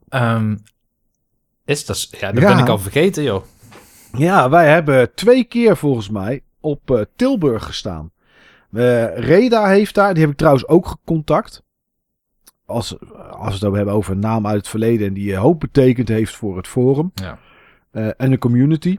Ehm, 0.10 0.56
is 1.66 1.86
dat... 1.86 2.08
Ja, 2.12 2.32
dat 2.32 2.42
Ja. 2.44 2.54
ben 2.54 2.64
ik 2.64 2.70
al 2.70 2.80
vergeten, 2.80 3.24
joh. 3.24 3.44
Ja, 4.18 4.50
wij 4.50 4.70
hebben 4.70 5.14
twee 5.14 5.44
keer 5.44 5.78
volgens 5.78 6.10
mij 6.10 6.44
op 6.60 6.92
eh, 6.92 7.02
Tilburg 7.16 7.66
gestaan. 7.66 8.12
Eh, 8.72 9.18
Reda 9.18 9.68
heeft 9.68 9.96
daar, 9.96 10.14
die 10.14 10.22
heb 10.22 10.32
ik 10.32 10.38
trouwens 10.38 10.68
ook 10.68 10.88
gecontact. 10.88 11.64
Als, 12.66 13.00
als 13.30 13.60
we 13.60 13.66
het 13.66 13.76
hebben 13.76 13.94
over 13.94 14.12
een 14.12 14.20
naam 14.20 14.48
uit 14.48 14.58
het 14.58 14.68
verleden 14.68 15.08
en 15.08 15.14
die 15.14 15.34
eh, 15.34 15.40
hoop 15.40 15.60
betekend 15.60 16.08
heeft 16.08 16.36
voor 16.36 16.58
het 16.58 16.68
forum. 16.68 17.12
Ja. 17.14 17.40
En 18.18 18.30
de 18.30 18.38
community. 18.38 18.98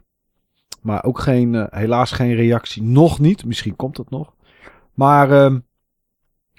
Maar 0.81 1.03
ook 1.03 1.19
geen, 1.19 1.67
helaas 1.69 2.11
geen 2.11 2.35
reactie. 2.35 2.83
Nog 2.83 3.19
niet. 3.19 3.45
Misschien 3.45 3.75
komt 3.75 3.95
dat 3.95 4.09
nog. 4.09 4.33
Maar 4.93 5.31
ehm, 5.31 5.59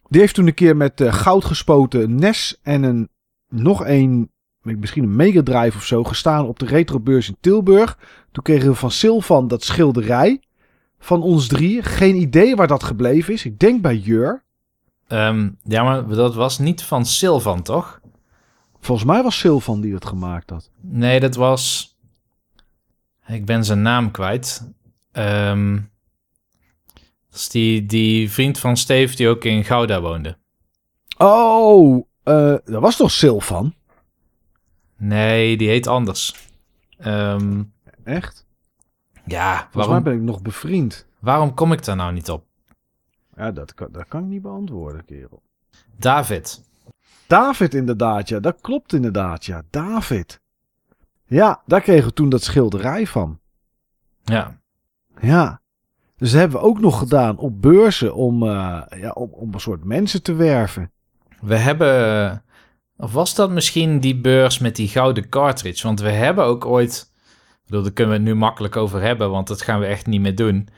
die 0.08 0.20
heeft 0.20 0.34
toen 0.34 0.46
een 0.46 0.54
keer 0.54 0.76
met 0.76 1.02
goud 1.04 1.44
gespoten 1.44 2.14
NES 2.14 2.58
en 2.62 2.82
een 2.82 3.08
nog 3.48 3.86
een, 3.86 4.30
misschien 4.62 5.02
een 5.02 5.16
Mega 5.16 5.42
Drive 5.42 5.76
of 5.76 5.84
zo, 5.84 6.04
gestaan 6.04 6.46
op 6.46 6.58
de 6.58 6.66
retrobeurs 6.66 7.28
in 7.28 7.36
Tilburg. 7.40 7.98
Toen 8.32 8.42
kregen 8.42 8.68
we 8.68 8.74
van 8.74 8.90
Silvan 8.90 9.48
dat 9.48 9.64
schilderij 9.64 10.40
van 10.98 11.22
ons 11.22 11.46
drie. 11.46 11.82
Geen 11.82 12.16
idee 12.16 12.56
waar 12.56 12.66
dat 12.66 12.82
gebleven 12.82 13.34
is. 13.34 13.44
Ik 13.44 13.58
denk 13.58 13.82
bij 13.82 13.96
Jur. 13.96 14.44
Ehm, 15.06 15.50
ja, 15.62 15.82
maar 15.82 16.08
dat 16.08 16.34
was 16.34 16.58
niet 16.58 16.82
van 16.82 17.06
Sylvan, 17.06 17.62
toch? 17.62 18.00
Volgens 18.80 19.06
mij 19.06 19.22
was 19.22 19.38
Silvan 19.38 19.80
die 19.80 19.94
het 19.94 20.06
gemaakt 20.06 20.50
had. 20.50 20.70
Nee, 20.80 21.20
dat 21.20 21.34
was... 21.34 21.94
Ik 23.26 23.44
ben 23.44 23.64
zijn 23.64 23.82
naam 23.82 24.10
kwijt. 24.10 24.70
Ehm, 25.12 25.74
dat 27.30 27.40
is 27.40 27.48
die, 27.48 27.86
die 27.86 28.30
vriend 28.30 28.58
van 28.58 28.76
Steve 28.76 29.16
die 29.16 29.28
ook 29.28 29.44
in 29.44 29.64
Gouda 29.64 30.00
woonde. 30.00 30.36
Oh, 31.16 32.06
eh, 32.22 32.54
dat 32.64 32.80
was 32.80 32.96
toch 32.96 33.10
Silvan? 33.10 33.74
Nee, 35.04 35.56
die 35.56 35.68
heet 35.68 35.86
anders. 35.86 36.48
Ehm, 36.98 37.62
Echt? 38.04 38.46
ja, 39.24 39.56
Volgens 39.56 39.74
waarom, 39.74 39.92
mij 39.92 40.02
ben 40.02 40.14
ik 40.14 40.20
nog 40.20 40.42
bevriend. 40.42 41.06
waarom 41.18 41.54
kom 41.54 41.72
ik 41.72 41.84
daar 41.84 41.96
nou 41.96 42.12
niet 42.12 42.30
op? 42.30 42.44
Ja, 43.36 43.50
dat 43.50 43.74
kan, 43.74 43.88
dat 43.90 44.08
kan 44.08 44.22
ik 44.22 44.28
niet 44.28 44.42
beantwoorden, 44.42 45.04
kerel. 45.04 45.42
David. 45.96 46.62
David 47.26 47.74
inderdaad, 47.74 48.28
ja. 48.28 48.40
Dat 48.40 48.60
klopt 48.60 48.92
inderdaad, 48.92 49.44
ja. 49.44 49.62
David. 49.70 50.40
Ja, 51.24 51.62
daar 51.66 51.80
kregen 51.80 52.06
we 52.06 52.12
toen 52.12 52.28
dat 52.28 52.42
schilderij 52.42 53.06
van. 53.06 53.40
Ja, 54.24 54.60
Ja. 55.20 55.60
Dus 56.16 56.30
dat 56.30 56.40
hebben 56.40 56.60
we 56.60 56.66
ook 56.66 56.80
nog 56.80 56.98
gedaan 56.98 57.38
op 57.38 57.62
beurzen 57.62 58.14
om, 58.14 58.42
eh, 58.42 58.82
ja, 58.90 59.10
om, 59.10 59.30
om 59.32 59.54
een 59.54 59.60
soort 59.60 59.84
mensen 59.84 60.22
te 60.22 60.34
werven. 60.34 60.90
we 61.40 61.56
hebben... 61.56 62.44
Of 62.96 63.12
was 63.12 63.34
dat 63.34 63.50
misschien 63.50 64.00
die 64.00 64.16
beurs 64.16 64.58
met 64.58 64.76
die 64.76 64.88
gouden 64.88 65.28
cartridge? 65.28 65.86
Want 65.86 66.00
we 66.00 66.10
hebben 66.10 66.44
ook 66.44 66.64
ooit... 66.64 67.10
Ik 67.52 67.68
bedoel, 67.68 67.82
daar 67.82 67.92
kunnen 67.92 68.14
we 68.14 68.20
het 68.20 68.28
nu 68.28 68.34
makkelijk 68.34 68.76
over 68.76 69.00
hebben, 69.00 69.30
want 69.30 69.46
dat 69.48 69.62
gaan 69.62 69.80
we 69.80 69.86
echt 69.86 70.06
niet 70.06 70.20
meer 70.20 70.34
doen. 70.34 70.68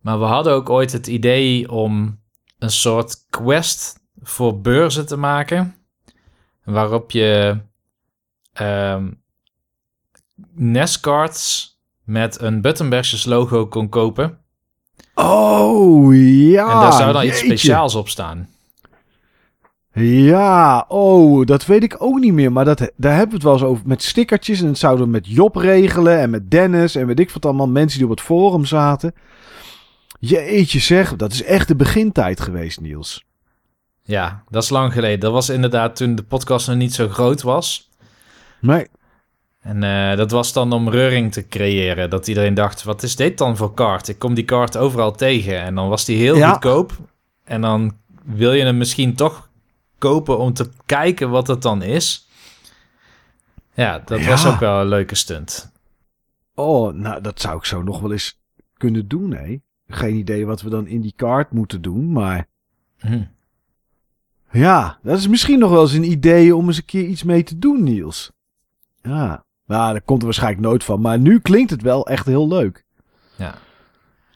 Maar 0.00 0.18
we 0.18 0.24
hadden 0.24 0.52
ook 0.52 0.70
ooit 0.70 0.92
het 0.92 1.06
idee 1.06 1.70
om 1.70 2.20
een 2.58 2.70
soort 2.70 3.26
quest 3.30 3.98
voor 4.22 4.60
beurzen 4.60 5.06
te 5.06 5.16
maken. 5.16 5.74
Waarop 6.64 7.10
je 7.10 7.60
ehm 8.52 9.08
NES-cards 10.54 11.74
met 12.04 12.40
een 12.40 12.60
Buttonbashers 12.60 13.24
logo 13.24 13.66
kon 13.66 13.88
kopen. 13.88 14.38
Oh, 15.14 16.14
ja. 16.14 16.72
en 16.72 16.80
daar 16.80 16.92
zou 16.92 17.12
dan 17.12 17.24
iets 17.24 17.38
speciaals 17.38 17.94
op 17.94 18.08
staan. 18.08 18.48
Ja, 20.00 20.84
oh, 20.88 21.46
dat 21.46 21.66
weet 21.66 21.82
ik 21.82 21.96
ook 21.98 22.18
niet 22.18 22.32
meer. 22.32 22.52
Maar 22.52 22.64
dat, 22.64 22.90
daar 22.96 23.12
hebben 23.12 23.28
we 23.28 23.34
het 23.34 23.42
wel 23.42 23.52
eens 23.52 23.62
over 23.62 23.86
met 23.86 24.02
stickertjes. 24.02 24.60
En 24.60 24.66
het 24.66 24.78
zouden 24.78 25.04
we 25.04 25.10
met 25.10 25.26
Job 25.26 25.56
regelen 25.56 26.18
en 26.18 26.30
met 26.30 26.50
Dennis 26.50 26.94
en 26.94 27.06
weet 27.06 27.20
ik 27.20 27.30
wat 27.30 27.44
allemaal. 27.44 27.68
Mensen 27.68 27.98
die 27.98 28.08
op 28.08 28.16
het 28.16 28.24
forum 28.26 28.64
zaten. 28.64 29.14
Jeetje 30.20 30.78
zeg, 30.78 31.16
dat 31.16 31.32
is 31.32 31.42
echt 31.42 31.68
de 31.68 31.76
begintijd 31.76 32.40
geweest, 32.40 32.80
Niels. 32.80 33.24
Ja, 34.02 34.42
dat 34.50 34.62
is 34.62 34.68
lang 34.68 34.92
geleden. 34.92 35.20
Dat 35.20 35.32
was 35.32 35.48
inderdaad 35.48 35.96
toen 35.96 36.14
de 36.14 36.22
podcast 36.22 36.66
nog 36.68 36.76
niet 36.76 36.94
zo 36.94 37.08
groot 37.08 37.42
was. 37.42 37.90
Nee. 38.60 38.86
En 39.60 39.82
eh, 39.82 40.16
dat 40.16 40.30
was 40.30 40.52
dan 40.52 40.72
om 40.72 40.88
reuring 40.88 41.32
te 41.32 41.48
creëren. 41.48 42.10
Dat 42.10 42.28
iedereen 42.28 42.54
dacht, 42.54 42.82
wat 42.82 43.02
is 43.02 43.16
dit 43.16 43.38
dan 43.38 43.56
voor 43.56 43.74
kaart? 43.74 44.08
Ik 44.08 44.18
kom 44.18 44.34
die 44.34 44.44
kaart 44.44 44.76
overal 44.76 45.12
tegen. 45.12 45.60
En 45.62 45.74
dan 45.74 45.88
was 45.88 46.04
die 46.04 46.16
heel 46.16 46.36
Ja. 46.36 46.50
goedkoop. 46.50 46.92
En 47.44 47.60
dan 47.60 47.92
wil 48.24 48.52
je 48.52 48.64
hem 48.64 48.76
misschien 48.76 49.14
toch 49.14 49.45
kopen 49.98 50.38
om 50.38 50.52
te 50.52 50.70
kijken 50.86 51.30
wat 51.30 51.46
het 51.46 51.62
dan 51.62 51.82
is. 51.82 52.28
Ja, 53.74 53.98
dat 53.98 54.20
Ja. 54.20 54.28
was 54.28 54.46
ook 54.46 54.58
wel 54.60 54.80
een 54.80 54.88
leuke 54.88 55.14
stunt. 55.14 55.72
Oh, 56.54 56.92
nou, 56.94 57.20
dat 57.20 57.40
zou 57.40 57.56
ik 57.56 57.64
zo 57.64 57.82
nog 57.82 58.00
wel 58.00 58.12
eens 58.12 58.40
kunnen 58.76 59.08
doen, 59.08 59.32
hè? 59.34 59.56
Geen 59.88 60.14
idee 60.16 60.46
wat 60.46 60.62
we 60.62 60.70
dan 60.70 60.86
in 60.86 61.00
die 61.00 61.12
kaart 61.16 61.50
moeten 61.52 61.82
doen, 61.82 62.12
maar... 62.12 62.46
Hm. 62.98 63.22
Ja, 64.50 64.98
dat 65.02 65.18
is 65.18 65.28
misschien 65.28 65.58
nog 65.58 65.70
wel 65.70 65.82
eens 65.82 65.92
een 65.92 66.10
idee 66.10 66.56
om 66.56 66.66
eens 66.66 66.76
een 66.76 66.84
keer 66.84 67.04
iets 67.04 67.22
mee 67.22 67.42
te 67.42 67.58
doen, 67.58 67.82
Niels. 67.82 68.32
Ja, 69.02 69.44
nou, 69.66 69.92
daar 69.92 70.00
komt 70.02 70.18
er 70.20 70.24
waarschijnlijk 70.24 70.62
nooit 70.62 70.84
van. 70.84 71.00
Maar 71.00 71.18
nu 71.18 71.40
klinkt 71.40 71.70
het 71.70 71.82
wel 71.82 72.06
echt 72.06 72.26
heel 72.26 72.48
leuk. 72.48 72.84
Ja. 73.36 73.54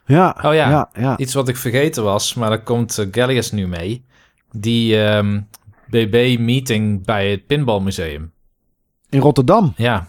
Ja, 0.05 0.35
Oh 0.37 0.53
ja. 0.53 0.69
ja, 0.69 0.89
ja. 0.93 1.17
Iets 1.17 1.33
wat 1.33 1.47
ik 1.47 1.57
vergeten 1.57 2.03
was, 2.03 2.33
maar 2.33 2.49
daar 2.49 2.63
komt 2.63 2.97
uh, 2.99 3.07
Gallius 3.11 3.51
nu 3.51 3.67
mee. 3.67 4.05
Die 4.51 5.03
ehm, 5.03 5.41
BB-meeting 5.89 7.05
bij 7.05 7.31
het 7.31 7.47
Pinbalmuseum. 7.47 8.31
In 9.09 9.19
Rotterdam. 9.19 9.73
Ja, 9.75 10.07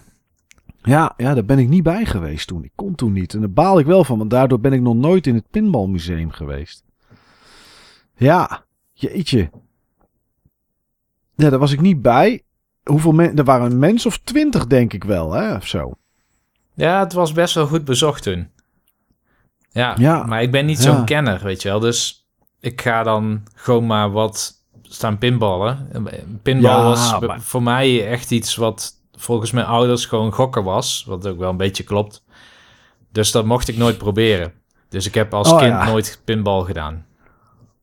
Ja, 0.82 1.14
ja, 1.16 1.34
daar 1.34 1.44
ben 1.44 1.58
ik 1.58 1.68
niet 1.68 1.82
bij 1.82 2.04
geweest 2.04 2.46
toen. 2.46 2.64
Ik 2.64 2.72
kon 2.74 2.94
toen 2.94 3.12
niet. 3.12 3.34
En 3.34 3.40
daar 3.40 3.50
baal 3.50 3.78
ik 3.78 3.86
wel 3.86 4.04
van, 4.04 4.18
want 4.18 4.30
daardoor 4.30 4.60
ben 4.60 4.72
ik 4.72 4.80
nog 4.80 4.94
nooit 4.94 5.26
in 5.26 5.34
het 5.34 5.50
Pinbalmuseum 5.50 6.30
geweest. 6.30 6.84
Ja, 8.16 8.64
jeetje. 8.92 9.50
Ja, 11.34 11.50
daar 11.50 11.58
was 11.58 11.72
ik 11.72 11.80
niet 11.80 12.02
bij. 12.02 12.42
Hoeveel 12.82 13.12
mensen... 13.12 13.38
Er 13.38 13.44
waren 13.44 13.70
een 13.70 13.78
mens 13.78 14.06
of 14.06 14.18
twintig, 14.18 14.66
denk 14.66 14.92
ik 14.92 15.04
wel, 15.04 15.32
hè, 15.32 15.54
of 15.54 15.66
zo. 15.66 15.92
Ja, 16.74 17.00
het 17.00 17.12
was 17.12 17.32
best 17.32 17.54
wel 17.54 17.66
goed 17.66 17.84
bezocht 17.84 18.22
toen. 18.22 18.50
Ja, 19.70 19.94
Ja, 19.98 20.24
maar 20.24 20.42
ik 20.42 20.50
ben 20.50 20.66
niet 20.66 20.82
ja. 20.82 20.94
zo'n 20.94 21.04
kenner, 21.04 21.40
weet 21.42 21.62
je 21.62 21.68
wel. 21.68 21.80
Dus 21.80 22.21
ik 22.62 22.80
ga 22.80 23.02
dan 23.02 23.42
gewoon 23.54 23.86
maar 23.86 24.10
wat 24.10 24.52
staan 24.82 25.18
pinballen. 25.18 25.88
Pinbal 26.42 26.78
Ja, 26.78 26.82
was 26.84 27.20
maar- 27.20 27.40
voor 27.40 27.62
mij 27.62 28.08
echt 28.08 28.30
iets 28.30 28.56
wat 28.56 28.92
volgens 29.12 29.50
mijn 29.50 29.66
ouders 29.66 30.06
gewoon 30.06 30.32
gokken 30.32 30.64
was. 30.64 31.04
Wat 31.06 31.26
ook 31.26 31.38
wel 31.38 31.50
een 31.50 31.56
beetje 31.56 31.84
klopt. 31.84 32.24
Dus 33.12 33.30
dat 33.30 33.44
mocht 33.44 33.68
ik 33.68 33.76
nooit 33.76 33.98
proberen. 33.98 34.52
Dus 34.88 35.06
ik 35.06 35.14
heb 35.14 35.34
als 35.34 35.50
Oh, 35.52 35.58
kind 35.58 35.70
ja. 35.70 35.84
nooit 35.84 36.20
pinbal 36.24 36.64
gedaan. 36.64 37.06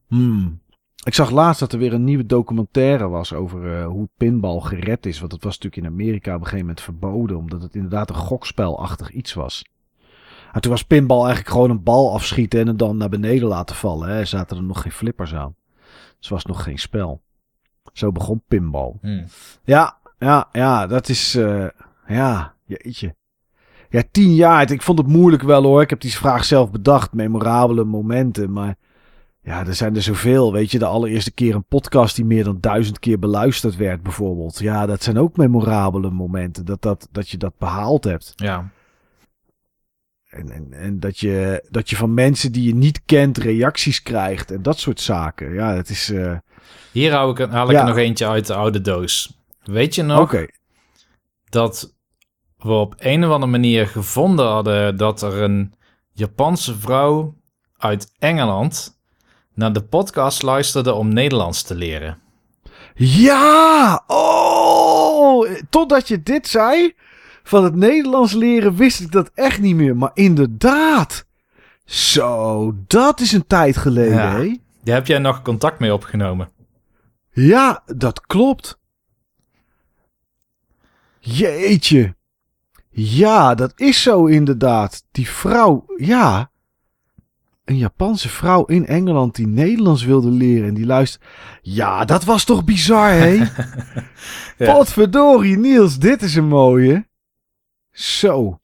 Hmm. 0.07 0.59
Ik 1.03 1.13
zag 1.13 1.29
laatst 1.29 1.59
dat 1.59 1.73
er 1.73 1.79
weer 1.79 1.93
een 1.93 2.03
nieuwe 2.03 2.25
documentaire 2.25 3.07
was 3.07 3.33
over 3.33 3.79
eh, 3.79 3.85
hoe 3.85 4.09
pinbal 4.17 4.59
gered 4.59 5.05
is. 5.05 5.19
Want 5.19 5.31
het 5.31 5.43
was 5.43 5.57
natuurlijk 5.59 5.85
in 5.87 5.91
Amerika 6.01 6.29
op 6.33 6.37
een 6.39 6.43
gegeven 6.43 6.65
moment 6.65 6.81
verboden. 6.81 7.37
Omdat 7.37 7.61
het 7.61 7.75
inderdaad 7.75 8.09
een 8.09 8.15
gokspelachtig 8.15 9.11
iets 9.11 9.33
was. 9.33 9.63
En 10.51 10.61
toen 10.61 10.71
was 10.71 10.83
pinbal 10.83 11.19
eigenlijk 11.19 11.49
gewoon 11.49 11.69
een 11.69 11.83
bal 11.83 12.13
afschieten 12.13 12.59
en 12.59 12.67
het 12.67 12.79
dan 12.79 12.97
naar 12.97 13.09
beneden 13.09 13.47
laten 13.47 13.75
vallen. 13.75 14.09
Hè. 14.09 14.19
Er 14.19 14.27
zaten 14.27 14.57
er 14.57 14.63
nog 14.63 14.81
geen 14.81 14.91
flippers 14.91 15.33
aan. 15.35 15.55
Ze 16.19 16.33
was 16.33 16.45
nog 16.45 16.63
geen 16.63 16.79
spel. 16.79 17.21
Zo 17.93 18.11
begon 18.11 18.41
pinball. 18.47 18.93
Hm. 19.01 19.25
Ja, 19.63 19.97
ja, 20.19 20.49
ja, 20.51 20.87
dat 20.87 21.09
is, 21.09 21.35
eh, 21.35 21.67
ja, 22.07 22.53
jeetje. 22.65 23.15
Ja, 23.89 24.03
tien 24.11 24.35
jaar. 24.35 24.71
Ik 24.71 24.81
vond 24.81 24.97
het 24.97 25.07
moeilijk 25.07 25.43
wel 25.43 25.63
hoor. 25.63 25.81
Ik 25.81 25.89
heb 25.89 26.01
die 26.01 26.13
vraag 26.13 26.45
zelf 26.45 26.71
bedacht. 26.71 27.13
Memorabele 27.13 27.83
momenten. 27.83 28.51
Maar 28.51 28.75
ja, 29.41 29.65
er 29.65 29.75
zijn 29.75 29.95
er 29.95 30.01
zoveel. 30.01 30.53
Weet 30.53 30.71
je, 30.71 30.79
de 30.79 30.85
allereerste 30.85 31.31
keer 31.31 31.55
een 31.55 31.65
podcast 31.65 32.15
die 32.15 32.25
meer 32.25 32.43
dan 32.43 32.57
duizend 32.59 32.99
keer 32.99 33.19
beluisterd 33.19 33.75
werd 33.75 34.03
bijvoorbeeld. 34.03 34.59
Ja, 34.59 34.85
dat 34.85 35.03
zijn 35.03 35.17
ook 35.17 35.37
memorabele 35.37 36.09
momenten. 36.09 36.65
Dat, 36.65 36.81
dat, 36.81 37.07
dat 37.11 37.29
je 37.29 37.37
dat 37.37 37.57
behaald 37.57 38.03
hebt. 38.03 38.33
Ja. 38.35 38.71
En, 40.29 40.51
en, 40.51 40.73
en 40.73 40.99
dat, 40.99 41.19
je, 41.19 41.65
dat 41.69 41.89
je 41.89 41.95
van 41.95 42.13
mensen 42.13 42.51
die 42.51 42.63
je 42.67 42.75
niet 42.75 43.01
kent 43.05 43.37
reacties 43.37 44.03
krijgt. 44.03 44.51
En 44.51 44.61
dat 44.61 44.79
soort 44.79 45.01
zaken. 45.01 45.53
Ja, 45.53 45.73
het 45.73 45.89
is... 45.89 46.09
eh, 46.09 46.37
Hier 46.91 47.11
hou 47.13 47.31
ik, 47.43 47.49
haal 47.51 47.65
ik 47.65 47.71
Ja. 47.71 47.81
er 47.81 47.87
nog 47.87 47.97
eentje 47.97 48.27
uit 48.27 48.47
de 48.47 48.53
oude 48.53 48.81
doos. 48.81 49.37
Weet 49.63 49.95
je 49.95 50.03
nog 50.03 50.35
dat 51.49 51.93
we 52.57 52.71
op 52.71 52.95
een 52.97 53.25
of 53.25 53.31
andere 53.31 53.51
manier 53.51 53.87
gevonden 53.87 54.45
hadden 54.47 54.97
dat 54.97 55.21
er 55.21 55.41
een 55.41 55.73
Japanse 56.13 56.79
vrouw 56.79 57.35
uit 57.77 58.11
Engeland 58.19 58.97
naar 59.53 59.73
de 59.73 59.83
podcast 59.83 60.41
luisterde 60.43 60.93
om 60.93 61.13
Nederlands 61.13 61.61
te 61.63 61.75
leren? 61.75 62.17
Ja! 62.95 64.03
Oh! 64.07 65.49
Totdat 65.69 66.07
je 66.07 66.23
dit 66.23 66.47
zei. 66.47 66.93
Van 67.43 67.63
het 67.63 67.75
Nederlands 67.75 68.33
leren 68.33 68.75
wist 68.75 68.99
ik 68.99 69.11
dat 69.11 69.31
echt 69.33 69.59
niet 69.61 69.75
meer. 69.75 69.97
Maar 69.97 70.11
inderdaad. 70.13 71.25
Zo, 71.85 72.73
dat 72.87 73.19
is 73.19 73.31
een 73.31 73.47
tijd 73.47 73.77
geleden, 73.77 74.13
Ja. 74.15 74.39
hè? 74.39 74.55
Daar 74.83 74.95
heb 74.95 75.07
jij 75.07 75.19
nog 75.19 75.41
contact 75.41 75.79
mee 75.79 75.93
opgenomen. 75.93 76.49
Ja, 77.31 77.83
dat 77.85 78.21
klopt. 78.25 78.79
Jeetje. 81.19 82.15
Ja, 82.89 83.55
dat 83.55 83.73
is 83.75 84.01
zo 84.01 84.25
inderdaad. 84.25 85.03
Die 85.11 85.29
vrouw, 85.29 85.85
ja. 85.97 86.51
Een 87.65 87.77
Japanse 87.77 88.29
vrouw 88.29 88.65
in 88.65 88.85
Engeland 88.87 89.35
die 89.35 89.47
Nederlands 89.47 90.03
wilde 90.03 90.29
leren 90.29 90.67
en 90.67 90.73
die 90.73 90.85
luistert. 90.85 91.23
Ja, 91.61 92.05
dat 92.05 92.23
was 92.23 92.43
toch 92.43 92.63
bizar, 92.63 93.11
hè? 93.11 93.35
Ja. 94.57 94.73
Potverdorie, 94.73 95.57
Niels, 95.57 95.99
dit 95.99 96.21
is 96.21 96.35
een 96.35 96.47
mooie. 96.47 97.07
Zo. 97.91 98.59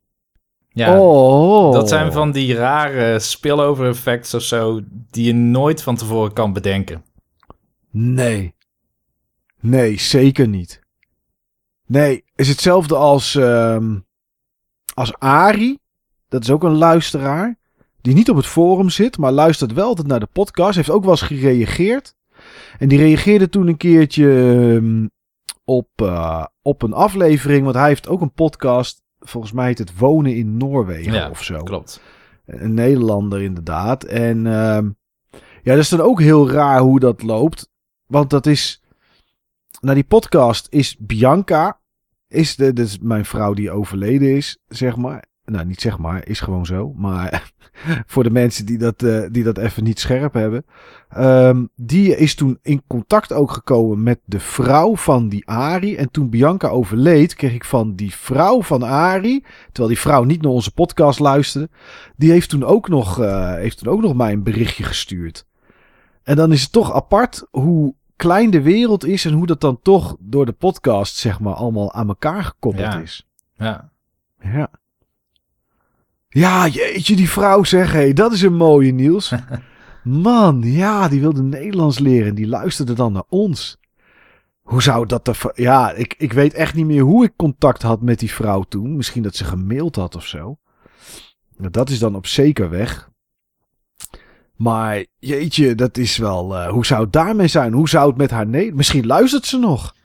Ja, 0.69 0.99
oh. 0.99 1.73
dat 1.73 1.89
zijn 1.89 2.11
van 2.11 2.31
die 2.31 2.55
rare 2.55 3.19
spillover 3.19 3.87
effects 3.87 4.33
of 4.33 4.41
zo 4.41 4.81
die 5.11 5.25
je 5.25 5.33
nooit 5.33 5.83
van 5.83 5.95
tevoren 5.95 6.33
kan 6.33 6.53
bedenken. 6.53 7.05
Nee. 7.91 8.55
Nee, 9.59 9.99
zeker 9.99 10.47
niet. 10.47 10.81
Nee, 11.85 12.23
is 12.35 12.47
hetzelfde 12.47 12.95
als, 12.95 13.35
ehm 13.35 13.95
als 14.93 15.19
Ari. 15.19 15.77
Dat 16.29 16.43
is 16.43 16.51
ook 16.51 16.63
een 16.63 16.77
luisteraar. 16.77 17.57
Die 18.01 18.13
niet 18.13 18.29
op 18.29 18.35
het 18.35 18.45
forum 18.45 18.89
zit, 18.89 19.17
maar 19.17 19.31
luistert 19.31 19.73
wel 19.73 19.87
altijd 19.87 20.07
naar 20.07 20.19
de 20.19 20.29
podcast. 20.31 20.75
Heeft 20.75 20.89
ook 20.89 21.03
wel 21.03 21.11
eens 21.11 21.21
gereageerd. 21.21 22.15
En 22.77 22.87
die 22.87 22.97
reageerde 22.97 23.49
toen 23.49 23.67
een 23.67 23.77
keertje 23.77 24.29
ehm, 24.75 25.07
op, 25.63 25.89
eh, 25.95 26.45
op 26.61 26.81
een 26.81 26.93
aflevering. 26.93 27.63
Want 27.63 27.75
hij 27.75 27.87
heeft 27.87 28.07
ook 28.07 28.21
een 28.21 28.33
podcast. 28.33 29.03
Volgens 29.25 29.53
mij 29.53 29.65
heet 29.65 29.77
het 29.77 29.97
Wonen 29.97 30.35
in 30.35 30.57
Noorwegen 30.57 31.13
Ja, 31.13 31.29
of 31.29 31.43
zo. 31.43 31.63
Klopt. 31.63 32.01
Een 32.45 32.73
Nederlander 32.73 33.41
inderdaad. 33.41 34.03
En 34.03 34.47
ehm, 34.47 34.89
ja, 35.63 35.73
dat 35.73 35.77
is 35.77 35.89
dan 35.89 36.01
ook 36.01 36.21
heel 36.21 36.49
raar 36.49 36.79
hoe 36.79 36.99
dat 36.99 37.21
loopt. 37.21 37.69
Want 38.07 38.29
dat 38.29 38.45
is... 38.45 38.83
Nou, 39.81 39.95
die 39.95 40.03
podcast 40.03 40.67
is 40.69 40.97
Bianca. 40.99 41.79
Is 42.27 42.55
de, 42.55 42.73
is 42.73 42.99
mijn 42.99 43.25
vrouw 43.25 43.53
die 43.53 43.71
overleden 43.71 44.35
is, 44.35 44.59
zeg 44.67 44.95
maar. 44.95 45.25
Nou, 45.45 45.65
niet 45.65 45.81
zeg 45.81 45.97
maar, 45.97 46.27
is 46.27 46.39
gewoon 46.39 46.65
zo. 46.65 46.93
Maar 46.95 47.51
voor 48.07 48.23
de 48.23 48.29
mensen 48.29 48.65
die 48.65 48.77
dat, 48.77 49.03
eh, 49.03 49.23
die 49.31 49.43
dat 49.43 49.57
even 49.57 49.83
niet 49.83 49.99
scherp 49.99 50.33
hebben. 50.33 50.65
Ehm, 51.09 51.65
die 51.75 52.17
is 52.17 52.35
toen 52.35 52.59
in 52.61 52.83
contact 52.87 53.33
ook 53.33 53.51
gekomen 53.51 54.03
met 54.03 54.19
de 54.25 54.39
vrouw 54.39 54.95
van 54.95 55.29
die 55.29 55.47
Ari. 55.47 55.95
En 55.95 56.11
toen 56.11 56.29
Bianca 56.29 56.67
overleed, 56.67 57.35
kreeg 57.35 57.53
ik 57.53 57.65
van 57.65 57.95
die 57.95 58.13
vrouw 58.13 58.61
van 58.61 58.83
Ari... 58.83 59.43
Terwijl 59.65 59.87
die 59.87 59.99
vrouw 59.99 60.23
niet 60.23 60.41
naar 60.41 60.51
onze 60.51 60.71
podcast 60.71 61.19
luisterde. 61.19 61.69
Die 62.15 62.31
heeft 62.31 62.49
toen 62.49 62.63
ook 62.63 62.87
nog, 62.89 63.19
eh, 63.21 63.53
heeft 63.53 63.77
toen 63.77 63.93
ook 63.93 64.01
nog 64.01 64.15
mij 64.15 64.31
een 64.33 64.43
berichtje 64.43 64.83
gestuurd. 64.83 65.45
En 66.23 66.35
dan 66.35 66.51
is 66.51 66.61
het 66.61 66.71
toch 66.71 66.93
apart 66.93 67.47
hoe 67.51 67.93
klein 68.15 68.49
de 68.49 68.61
wereld 68.61 69.05
is. 69.05 69.25
En 69.25 69.33
hoe 69.33 69.45
dat 69.45 69.61
dan 69.61 69.79
toch 69.81 70.15
door 70.19 70.45
de 70.45 70.51
podcast, 70.51 71.15
zeg 71.15 71.39
maar, 71.39 71.53
allemaal 71.53 71.93
aan 71.93 72.07
elkaar 72.07 72.43
gekoppeld 72.43 72.93
Ja. 72.93 72.99
is. 72.99 73.27
Ja. 73.55 73.89
Ja. 74.39 74.69
Ja, 76.35 76.67
jeetje, 76.67 77.15
die 77.15 77.29
vrouw 77.29 77.63
zeg, 77.63 77.91
hé, 77.91 78.13
dat 78.13 78.33
is 78.33 78.41
een 78.41 78.55
mooie 78.55 78.91
Niels. 78.91 79.31
Man, 80.03 80.61
ja, 80.63 81.07
die 81.07 81.19
wilde 81.21 81.43
Nederlands 81.43 81.99
leren 81.99 82.27
en 82.29 82.35
die 82.35 82.47
luisterde 82.47 82.93
dan 82.93 83.13
naar 83.13 83.23
ons. 83.29 83.77
Hoe 84.61 84.81
zou 84.81 85.05
dat 85.05 85.27
er... 85.27 85.51
Ja, 85.53 85.91
ik, 85.91 86.15
ik 86.17 86.33
weet 86.33 86.53
echt 86.53 86.73
niet 86.73 86.85
meer 86.85 87.01
hoe 87.01 87.25
ik 87.25 87.33
contact 87.35 87.81
had 87.81 88.01
met 88.01 88.19
die 88.19 88.31
vrouw 88.31 88.61
toen. 88.61 88.95
Misschien 88.95 89.23
dat 89.23 89.35
ze 89.35 89.43
gemaild 89.45 89.95
had 89.95 90.15
of 90.15 90.25
zo. 90.25 90.57
Nou, 91.57 91.71
Dat 91.71 91.89
is 91.89 91.99
dan 91.99 92.15
op 92.15 92.27
zeker 92.27 92.69
weg. 92.69 93.09
Maar 94.55 95.05
jeetje, 95.19 95.75
dat 95.75 95.97
is 95.97 96.17
wel... 96.17 96.57
eh, 96.57 96.69
hoe 96.69 96.85
zou 96.85 97.03
het 97.03 97.13
daarmee 97.13 97.47
zijn? 97.47 97.73
Hoe 97.73 97.89
zou 97.89 98.07
het 98.07 98.17
met 98.17 98.31
haar... 98.31 98.47
Nee, 98.47 98.73
misschien 98.73 99.05
luistert 99.05 99.45
ze 99.45 99.57
nog. 99.57 99.95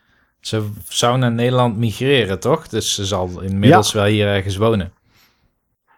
Ze 0.41 0.69
zou 0.89 1.19
naar 1.19 1.33
Nederland 1.33 1.77
migreren, 1.77 2.41
toch? 2.41 2.69
Dus 2.69 2.95
ze 2.95 3.05
zal 3.07 3.41
inmiddels 3.41 3.93
wel 3.93 4.05
hier 4.05 4.27
ergens 4.27 4.57
wonen. 4.57 4.93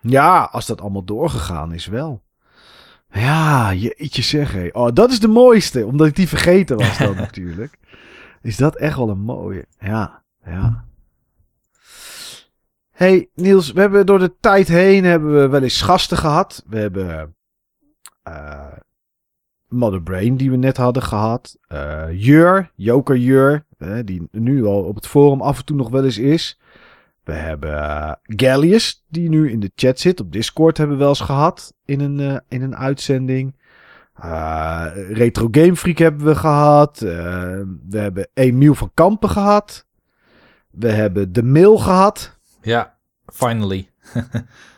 Ja, 0.02 0.48
als 0.52 0.66
dat 0.66 0.80
allemaal 0.80 1.04
doorgegaan 1.04 1.72
is 1.72 1.86
wel. 1.86 2.22
Ja, 3.10 3.74
jeetje 3.74 4.22
zeg 4.22 4.52
hé. 4.52 4.68
Oh, 4.72 4.88
dat 4.92 5.10
is 5.10 5.20
de 5.20 5.28
mooiste, 5.28 5.86
omdat 5.86 6.06
ik 6.06 6.16
die 6.16 6.28
vergeten 6.28 6.76
was 6.76 6.98
dan 6.98 7.14
natuurlijk. 7.26 7.78
Is 8.42 8.56
dat 8.56 8.76
echt 8.76 8.96
wel 8.96 9.08
een 9.08 9.20
mooie. 9.20 9.66
Ja, 9.78 10.22
ja. 10.44 10.84
Hey 12.90 13.28
Niels, 13.34 13.72
we 13.72 13.80
hebben 13.80 14.06
door 14.06 14.18
de 14.18 14.34
tijd 14.40 14.68
heen 14.68 15.04
hebben 15.04 15.40
we 15.40 15.48
wel 15.48 15.62
eens 15.62 15.82
gasten 15.82 16.16
gehad. 16.16 16.64
We 16.66 16.78
hebben 16.78 17.34
eh 18.22 18.66
Mother 19.68 20.02
Brain 20.02 20.36
die 20.36 20.50
we 20.50 20.56
net 20.56 20.76
hadden 20.76 21.02
gehad. 21.02 21.56
Eh 21.66 22.06
Jur, 22.10 22.70
Joker 22.74 23.16
Jur, 23.16 23.64
die 24.04 24.28
nu 24.30 24.64
al 24.64 24.82
op 24.82 24.94
het 24.94 25.06
forum 25.06 25.40
af 25.42 25.58
en 25.58 25.64
toe 25.64 25.76
nog 25.76 25.88
wel 25.88 26.04
eens 26.04 26.18
is. 26.18 26.58
We 27.24 27.32
hebben 27.32 27.78
eh, 27.78 28.12
Gallius, 28.22 29.04
die 29.08 29.28
nu 29.28 29.50
in 29.50 29.60
de 29.60 29.72
chat 29.74 30.00
zit. 30.00 30.20
Op 30.20 30.32
Discord 30.32 30.76
hebben 30.76 30.96
we 30.96 31.02
wel 31.02 31.12
eens 31.12 31.20
gehad 31.20 31.74
in 31.84 32.00
een, 32.00 32.20
eh, 32.20 32.36
in 32.48 32.62
een 32.62 32.76
uitzending. 32.76 33.56
Eh, 34.14 34.86
Retro 35.10 35.48
Game 35.50 35.76
Freak 35.76 35.98
hebben 35.98 36.26
we 36.26 36.34
gehad. 36.34 37.02
Eh, 37.02 37.60
we 37.88 37.98
hebben 37.98 38.28
Emiel 38.34 38.74
van 38.74 38.90
Kampen 38.94 39.30
gehad. 39.30 39.86
We 40.70 40.90
hebben 40.90 41.32
De 41.32 41.42
Mail 41.42 41.78
gehad. 41.78 42.38
Ja, 42.62 42.98
finally. 43.26 43.90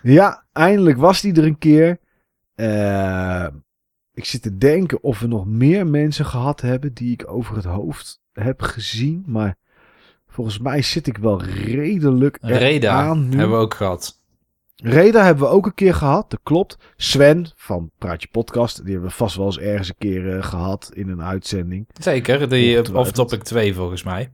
Ja, 0.02 0.44
eindelijk 0.52 0.98
was 0.98 1.20
die 1.20 1.34
er 1.34 1.44
een 1.44 1.58
keer. 1.58 1.98
Ik 4.14 4.24
zit 4.24 4.42
te 4.42 4.56
denken 4.56 5.02
of 5.02 5.20
we 5.20 5.26
nog 5.26 5.46
meer 5.46 5.86
mensen 5.86 6.24
gehad 6.24 6.60
hebben 6.60 6.94
die 6.94 7.12
ik 7.12 7.30
over 7.30 7.56
het 7.56 7.64
hoofd 7.64 8.20
heb 8.32 8.62
gezien. 8.62 9.24
Maar 9.26 9.56
volgens 10.34 10.58
mij 10.58 10.82
zit 10.82 11.06
ik 11.06 11.16
wel 11.18 11.42
redelijk 11.42 12.38
Reda 12.40 12.92
aan 12.92 13.28
nu. 13.28 13.36
hebben 13.38 13.56
we 13.56 13.62
ook 13.62 13.74
gehad. 13.74 14.22
Reda 14.76 15.24
hebben 15.24 15.44
we 15.44 15.50
ook 15.50 15.66
een 15.66 15.74
keer 15.74 15.94
gehad, 15.94 16.30
dat 16.30 16.40
klopt. 16.42 16.78
Sven 16.96 17.46
van 17.56 17.90
Praatje 17.98 18.28
Podcast, 18.30 18.82
die 18.84 18.92
hebben 18.92 19.10
we 19.10 19.16
vast 19.16 19.36
wel 19.36 19.46
eens 19.46 19.58
ergens 19.58 19.88
een 19.88 19.94
keer 19.98 20.36
eh, 20.36 20.42
gehad 20.42 20.90
in 20.94 21.08
een 21.08 21.22
uitzending. 21.22 21.86
Zeker, 22.00 22.48
die 22.48 22.72
of 22.72 22.78
Ongetwijfeld. 22.78 23.14
topic 23.14 23.42
2 23.42 23.74
volgens 23.74 24.02
mij. 24.02 24.32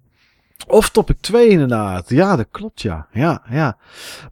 Of 0.67 0.91
topic 0.91 1.17
2 1.21 1.49
inderdaad. 1.49 2.09
Ja, 2.11 2.37
dat 2.37 2.47
klopt 2.51 2.83
ja. 2.83 3.09
Ja, 3.13 3.43
ja. 3.51 3.79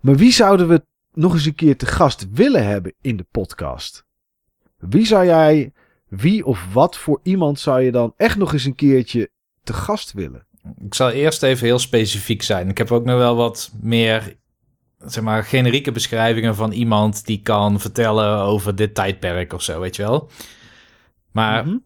Maar 0.00 0.16
wie 0.16 0.32
zouden 0.32 0.68
we 0.68 0.84
nog 1.12 1.32
eens 1.32 1.46
een 1.46 1.54
keer 1.54 1.76
te 1.76 1.86
gast 1.86 2.26
willen 2.32 2.66
hebben 2.66 2.94
in 3.00 3.16
de 3.16 3.26
podcast? 3.30 4.04
Wie 4.78 5.06
zou 5.06 5.24
jij, 5.24 5.72
wie 6.08 6.44
of 6.44 6.66
wat 6.72 6.98
voor 6.98 7.20
iemand 7.22 7.58
zou 7.60 7.80
je 7.80 7.92
dan 7.92 8.12
echt 8.16 8.36
nog 8.36 8.52
eens 8.52 8.64
een 8.64 8.74
keertje 8.74 9.30
te 9.62 9.72
gast 9.72 10.12
willen? 10.12 10.46
Ik 10.84 10.94
zal 10.94 11.10
eerst 11.10 11.42
even 11.42 11.66
heel 11.66 11.78
specifiek 11.78 12.42
zijn. 12.42 12.68
Ik 12.68 12.78
heb 12.78 12.92
ook 12.92 13.04
nog 13.04 13.16
wel 13.16 13.36
wat 13.36 13.70
meer, 13.80 14.36
zeg 14.98 15.24
maar, 15.24 15.44
generieke 15.44 15.92
beschrijvingen 15.92 16.54
van 16.54 16.72
iemand 16.72 17.26
die 17.26 17.42
kan 17.42 17.80
vertellen 17.80 18.38
over 18.38 18.74
dit 18.76 18.94
tijdperk 18.94 19.52
of 19.52 19.62
zo, 19.62 19.80
weet 19.80 19.96
je 19.96 20.02
wel. 20.02 20.30
Maar 21.32 21.66
Mhm. 21.66 21.76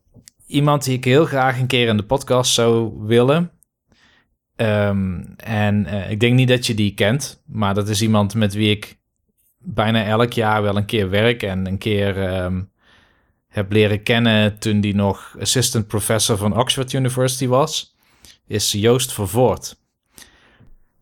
iemand 0.47 0.85
die 0.85 0.97
ik 0.97 1.05
heel 1.05 1.25
graag 1.25 1.59
een 1.59 1.67
keer 1.67 1.89
in 1.89 1.97
de 1.97 2.05
podcast 2.05 2.53
zou 2.55 2.93
willen. 3.07 3.51
Ehm, 4.57 5.23
en 5.37 5.87
eh, 5.87 6.11
ik 6.11 6.21
denk 6.21 6.35
niet 6.35 6.49
dat 6.49 6.67
je 6.67 6.75
die 6.75 6.95
kent, 6.95 7.43
maar 7.47 7.75
dat 7.75 7.89
is 7.89 8.03
iemand 8.03 8.35
met 8.35 8.55
wie 8.55 8.71
ik 8.71 9.01
bijna 9.59 10.05
elk 10.05 10.33
jaar 10.33 10.63
wel 10.63 10.77
een 10.77 10.85
keer 10.85 11.11
werk 11.11 11.43
en 11.43 11.67
een 11.67 11.79
keer 11.79 12.23
ehm, 12.29 12.63
heb 13.49 13.73
leren 13.73 14.03
kennen 14.03 14.59
toen 14.59 14.81
hij 14.81 14.93
nog 14.93 15.37
assistant 15.41 15.87
professor 15.87 16.37
van 16.37 16.57
Oxford 16.59 16.93
University 16.93 17.47
was, 17.47 17.92
is 18.53 18.73
Joost 18.73 19.13
Vervoort. 19.13 19.81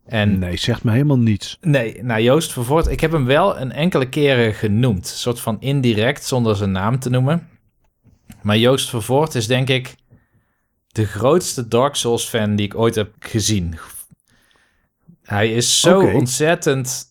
En 0.04 0.38
Nee, 0.38 0.56
zegt 0.56 0.84
me 0.84 0.92
helemaal 0.92 1.18
niets. 1.18 1.58
Nee, 1.60 2.02
nou 2.02 2.22
Joost 2.22 2.52
Vervoort, 2.52 2.86
ik 2.86 3.00
heb 3.00 3.12
hem 3.12 3.24
wel 3.24 3.58
een 3.58 3.72
enkele 3.72 4.08
keren 4.08 4.54
genoemd. 4.54 5.10
Een 5.10 5.16
soort 5.18 5.40
van 5.40 5.60
indirect, 5.60 6.24
zonder 6.24 6.56
zijn 6.56 6.72
naam 6.72 6.98
te 6.98 7.10
noemen. 7.10 7.48
Maar 8.42 8.58
Joost 8.58 8.88
Vervoort 8.88 9.34
is 9.34 9.46
denk 9.46 9.68
ik 9.68 9.94
de 10.88 11.06
grootste 11.06 11.68
Dark 11.68 11.94
Souls 11.94 12.24
fan 12.24 12.56
die 12.56 12.66
ik 12.66 12.74
ooit 12.74 12.94
heb 12.94 13.14
gezien. 13.18 13.78
Hij 15.22 15.52
is 15.52 15.80
zo 15.80 16.00
ontzettend 16.00 17.04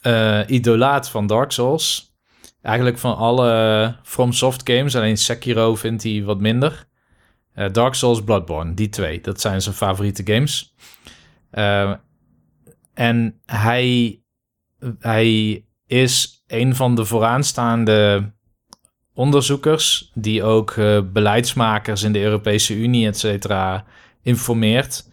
eh, 0.00 0.40
idolaat 0.46 1.08
van 1.08 1.26
Dark 1.26 1.50
Souls. 1.52 2.16
Eigenlijk 2.62 2.98
van 2.98 3.16
alle 3.16 3.96
From 4.02 4.32
Soft 4.32 4.70
games, 4.70 4.96
alleen 4.96 5.16
Sekiro 5.18 5.74
vindt 5.74 6.02
hij 6.02 6.22
wat 6.24 6.40
minder. 6.40 6.86
Eh, 7.54 7.70
Dark 7.72 7.94
Souls, 7.94 8.24
Bloodborne, 8.24 8.74
die 8.74 8.88
twee, 8.88 9.20
dat 9.20 9.40
zijn 9.40 9.62
zijn 9.62 9.74
favoriete 9.74 10.22
games. 10.24 10.74
Eh, 11.50 11.92
en 12.94 13.40
hij, 13.46 14.20
hij 14.98 15.64
is 15.86 16.44
een 16.46 16.76
van 16.76 16.94
de 16.94 17.04
vooraanstaande 17.04 18.32
onderzoekers 19.14 20.10
die 20.14 20.42
ook 20.42 20.70
eh, 20.70 21.00
beleidsmakers 21.12 22.02
in 22.02 22.12
de 22.12 22.22
Europese 22.22 22.76
Unie, 22.76 23.06
et 23.06 23.18
cetera, 23.18 23.84
informeert 24.22 25.10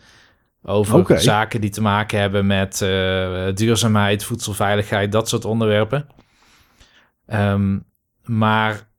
over 0.64 1.22
zaken 1.22 1.62
die 1.62 1.70
te 1.70 1.82
maken 1.82 2.20
hebben 2.20 2.48
met 2.48 2.78
duurzaamheid, 3.58 4.24
voedselveiligheid, 4.24 5.12
dat 5.12 5.30
soort 5.30 5.46
onderwerpen. 5.46 6.08
Ehm, 7.26 7.80
maar 8.24 8.90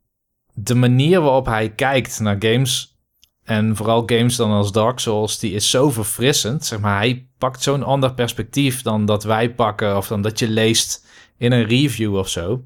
de 0.54 0.74
manier 0.74 1.20
waarop 1.20 1.46
hij 1.46 1.70
kijkt 1.70 2.20
naar 2.20 2.36
games 2.38 2.89
en 3.50 3.76
vooral 3.76 4.02
games 4.06 4.36
dan 4.36 4.50
als 4.50 4.72
Dark 4.72 4.98
Souls, 4.98 5.38
die 5.38 5.52
is 5.52 5.70
zo 5.70 5.90
verfrissend. 5.90 6.64
Zeg 6.64 6.80
maar, 6.80 6.96
hij 6.96 7.26
pakt 7.38 7.62
zo'n 7.62 7.82
ander 7.82 8.14
perspectief 8.14 8.82
dan 8.82 9.04
dat 9.04 9.24
wij 9.24 9.54
pakken 9.54 9.96
of 9.96 10.08
dan 10.08 10.22
dat 10.22 10.38
je 10.38 10.48
leest 10.48 11.06
in 11.36 11.52
een 11.52 11.64
review 11.64 12.16
of 12.16 12.28
zo. 12.28 12.64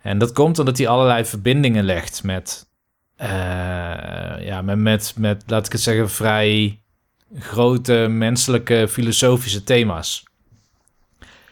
En 0.00 0.18
dat 0.18 0.32
komt 0.32 0.58
omdat 0.58 0.78
hij 0.78 0.88
allerlei 0.88 1.24
verbindingen 1.24 1.84
legt 1.84 2.22
met, 2.22 2.68
eh, 3.16 3.28
ja, 4.40 4.62
met, 4.62 4.78
met, 4.78 5.14
met, 5.16 5.42
laat 5.46 5.66
ik 5.66 5.72
het 5.72 5.80
zeggen, 5.80 6.10
vrij 6.10 6.80
grote 7.38 8.06
menselijke 8.10 8.86
filosofische 8.88 9.64
thema's. 9.64 10.24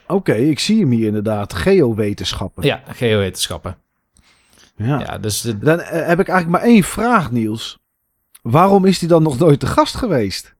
Oké, 0.06 0.34
ik 0.34 0.58
zie 0.58 0.80
hem 0.80 0.90
hier 0.90 1.06
inderdaad. 1.06 1.54
Geowetenschappen. 1.54 2.64
Ja, 2.64 2.82
geowetenschappen. 2.86 3.76
Ja. 4.76 4.98
Ja, 4.98 5.18
dus 5.18 5.40
de, 5.40 5.58
Dan 5.58 5.80
eh, 5.80 6.06
heb 6.06 6.20
ik 6.20 6.28
eigenlijk 6.28 6.62
maar 6.62 6.70
één 6.70 6.82
vraag, 6.82 7.30
Niels. 7.30 7.80
Waarom 8.42 8.84
is 8.84 8.98
hij 9.00 9.08
dan 9.08 9.22
nog 9.22 9.38
nooit 9.38 9.60
te 9.60 9.66
gast 9.66 9.94
geweest? 9.94 10.54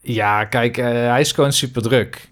Ja, 0.00 0.44
kijk, 0.44 0.76
eh, 0.76 0.84
hij 0.84 1.20
is 1.20 1.32
gewoon 1.32 1.52
super 1.52 1.82
druk. 1.82 2.30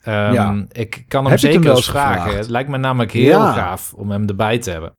Ehm, 0.00 0.32
Ja. 0.32 0.66
Ik 0.72 1.04
kan 1.08 1.22
hem 1.22 1.30
Heb 1.30 1.40
zeker 1.40 1.60
wel 1.60 1.76
eens 1.76 1.86
vragen. 1.90 2.14
gevraagd? 2.20 2.38
Het 2.38 2.48
lijkt 2.48 2.68
me 2.70 2.76
namelijk 2.76 3.12
heel 3.12 3.26
Ja. 3.40 3.52
gaaf 3.52 3.92
om 3.92 4.10
hem 4.10 4.28
erbij 4.28 4.58
te 4.58 4.70
hebben. 4.70 4.92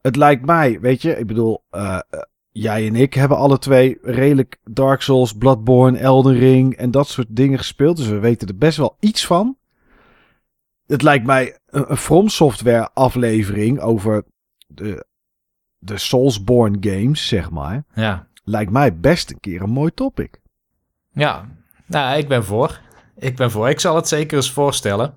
Het 0.00 0.16
lijkt 0.16 0.46
mij, 0.46 0.80
weet 0.80 1.02
je, 1.02 1.18
ik 1.18 1.26
bedoel, 1.26 1.64
eh, 1.70 1.94
eh, 2.10 2.20
jij 2.50 2.86
en 2.86 2.94
ik 2.96 3.14
hebben 3.14 3.36
alle 3.36 3.58
twee 3.58 3.98
redelijk 4.02 4.56
Dark 4.70 5.00
Souls, 5.02 5.32
Bloodborne, 5.32 5.98
Elden 5.98 6.38
Ring 6.38 6.76
en 6.76 6.90
dat 6.90 7.08
soort 7.08 7.26
dingen 7.30 7.58
gespeeld. 7.58 7.96
Dus 7.96 8.06
we 8.08 8.18
weten 8.18 8.48
er 8.48 8.56
best 8.56 8.76
wel 8.76 8.96
iets 9.00 9.26
van. 9.26 9.56
Het 10.86 11.02
lijkt 11.02 11.26
mij 11.26 11.58
een, 11.66 11.90
een 11.90 11.96
From 11.96 12.28
Software 12.28 12.90
aflevering 12.94 13.80
over 13.80 14.24
de, 14.66 15.06
de 15.78 15.98
Soulsborne 15.98 16.76
games, 16.80 17.28
zeg 17.28 17.50
maar. 17.50 17.84
Ja, 17.94 18.26
Lijkt 18.44 18.70
mij 18.70 18.98
best 18.98 19.30
een 19.30 19.40
keer 19.40 19.62
een 19.62 19.70
mooi 19.70 19.94
topic. 19.94 20.40
ja. 21.12 21.56
Nou, 21.86 22.18
ik 22.18 22.28
ben 22.28 22.44
voor. 22.44 22.80
Ik 23.16 23.36
ben 23.36 23.50
voor. 23.50 23.68
Ik 23.68 23.80
zal 23.80 23.96
het 23.96 24.08
zeker 24.08 24.36
eens 24.36 24.52
voorstellen. 24.52 25.14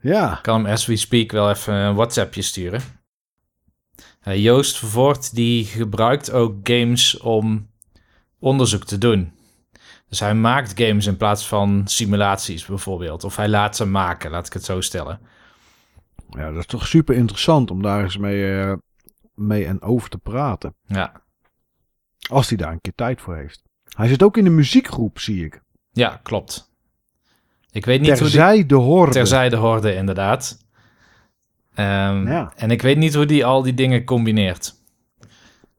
Ja, 0.00 0.36
Ik 0.36 0.42
kan 0.42 0.62
hem 0.64 0.72
as 0.72 0.86
we 0.86 0.96
speak 0.96 1.32
wel 1.32 1.50
even 1.50 1.74
een 1.74 1.94
WhatsAppje 1.94 2.42
sturen. 2.42 2.80
Eh, 4.20 4.42
Joost 4.42 4.78
Vervoort 4.78 5.34
die 5.34 5.64
gebruikt 5.64 6.30
ook 6.32 6.54
games 6.62 7.18
om 7.18 7.70
onderzoek 8.38 8.84
te 8.84 8.98
doen. 8.98 9.32
Dus 10.08 10.20
hij 10.20 10.34
maakt 10.34 10.80
games 10.80 11.06
in 11.06 11.16
plaats 11.16 11.46
van 11.48 11.82
simulaties 11.84 12.66
bijvoorbeeld. 12.66 13.24
Of 13.24 13.36
hij 13.36 13.48
laat 13.48 13.76
ze 13.76 13.86
maken, 13.86 14.30
laat 14.30 14.46
ik 14.46 14.52
het 14.52 14.64
zo 14.64 14.80
stellen. 14.80 15.20
ja 16.30 16.50
dat 16.50 16.58
is 16.58 16.66
toch 16.66 16.86
super 16.86 17.14
interessant 17.14 17.70
om 17.70 17.82
daar 17.82 18.02
eens 18.02 18.16
mee, 18.16 18.60
eh, 18.60 18.72
mee 19.36 19.66
en 19.66 19.82
over 19.82 20.08
te 20.08 20.18
praten. 20.18 20.74
Ja, 20.86 21.12
Als 22.30 22.48
hij 22.48 22.56
daar 22.58 22.72
een 22.72 22.80
keer 22.80 22.94
tijd 22.94 23.20
voor 23.20 23.36
heeft. 23.36 23.62
Hij 23.96 24.08
zit 24.08 24.22
ook 24.22 24.36
in 24.36 24.44
de 24.44 24.50
muziekgroep, 24.50 25.18
zie 25.18 25.44
ik. 25.44 25.60
ja 25.92 26.20
klopt. 26.22 26.70
Ik 27.70 27.84
weet 27.84 28.00
niet 28.00 28.08
hoe 28.08 28.18
die... 28.18 28.26
Terzij 28.26 28.66
de 28.66 28.74
horde. 28.74 29.12
Terzijde 29.12 29.56
horde, 29.56 29.94
inderdaad. 29.94 30.58
Ehm, 31.74 32.28
Ja. 32.28 32.52
En 32.56 32.70
ik 32.70 32.82
weet 32.82 32.96
niet 32.96 33.14
hoe 33.14 33.26
die 33.26 33.44
al 33.44 33.62
die 33.62 33.74
dingen 33.74 34.04
combineert. 34.04 34.74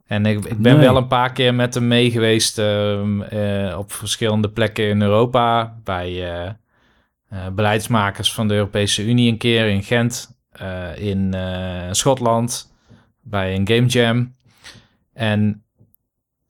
En 0.06 0.26
ik, 0.26 0.46
ik 0.46 0.58
ben 0.58 0.76
Nee. 0.78 0.86
wel 0.86 0.98
een 0.98 1.08
paar 1.08 1.32
keer 1.32 1.54
met 1.56 1.74
hem 1.74 1.88
mee 1.88 2.12
geweest 2.12 2.58
ehm, 2.58 3.22
eh, 3.22 3.78
op 3.78 3.92
verschillende 3.92 4.50
plekken 4.50 4.90
in 4.90 5.02
Europa. 5.02 5.78
Bij 5.84 6.34
eh, 6.34 6.52
eh, 7.30 7.48
beleidsmakers 7.54 8.34
van 8.34 8.48
de 8.48 8.54
Europese 8.54 9.06
Unie 9.06 9.32
een 9.32 9.38
keer 9.38 9.68
in 9.68 9.84
Gent. 9.84 10.36
in 10.96 11.36
Schotland. 11.92 12.74
Bij 13.30 13.56
een 13.56 13.68
Game 13.68 13.86
Jam. 13.86 14.36
En 15.14 15.64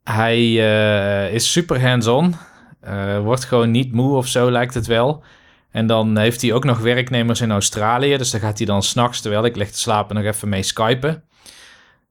hij 0.03 0.39
eh, 0.39 1.33
is 1.33 1.51
super 1.51 1.81
hands-on. 1.81 2.35
Eh, 2.79 3.19
wordt 3.19 3.43
gewoon 3.43 3.71
niet 3.71 3.91
moe 3.93 4.15
of 4.15 4.27
zo, 4.27 4.51
lijkt 4.51 4.73
het 4.73 4.87
wel. 4.87 5.23
En 5.71 5.87
dan 5.87 6.17
heeft 6.17 6.41
hij 6.41 6.53
ook 6.53 6.63
nog 6.63 6.79
werknemers 6.79 7.41
in 7.41 7.51
Australië. 7.51 8.17
Dus 8.17 8.31
dan 8.31 8.39
gaat 8.39 8.57
hij 8.57 8.67
dan 8.67 8.83
s'nachts, 8.83 9.21
terwijl 9.21 9.45
ik 9.45 9.55
lig 9.55 9.71
te 9.71 9.79
slapen, 9.79 10.15
nog 10.15 10.23
even 10.23 10.49
mee 10.49 10.63
skypen. 10.63 11.23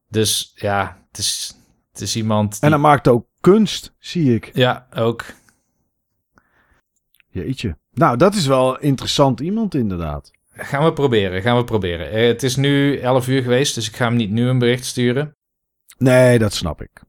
Dus 0.08 0.52
ja, 0.54 0.98
het 1.08 1.18
is, 1.18 1.56
het 1.92 2.00
is 2.00 2.16
iemand 2.16 2.52
die... 2.52 2.60
En 2.60 2.70
hij 2.70 2.78
maakt 2.78 3.08
ook 3.08 3.26
kunst, 3.40 3.94
zie 3.98 4.34
ik. 4.34 4.50
Ja, 4.54 4.86
ook. 4.94 5.24
Jeetje. 7.28 7.76
Nou, 7.92 8.16
dat 8.16 8.34
is 8.34 8.46
wel 8.46 8.78
interessant 8.78 9.40
iemand 9.40 9.74
inderdaad. 9.74 10.30
Gaan 10.57 10.85
we 10.85 10.93
proberen, 10.93 11.43
gaan 11.43 11.57
we 11.57 11.65
proberen. 11.65 12.10
Eh, 12.10 12.26
het 12.26 12.43
is 12.43 12.57
nu 12.57 12.99
11 12.99 13.28
uur 13.28 13.43
geweest, 13.43 13.75
dus 13.75 13.89
ik 13.89 13.97
ga 13.97 14.05
hem 14.05 14.17
niet 14.17 14.31
nu 14.31 14.49
een 14.49 14.59
bericht 14.59 14.85
sturen. 14.85 15.36
Nee, 15.99 16.39
dat 16.39 16.52
snap 16.52 16.83
ik. 16.83 17.02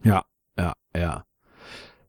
Ja, 0.00 0.26
ja, 0.52 0.74
ja. 0.90 1.26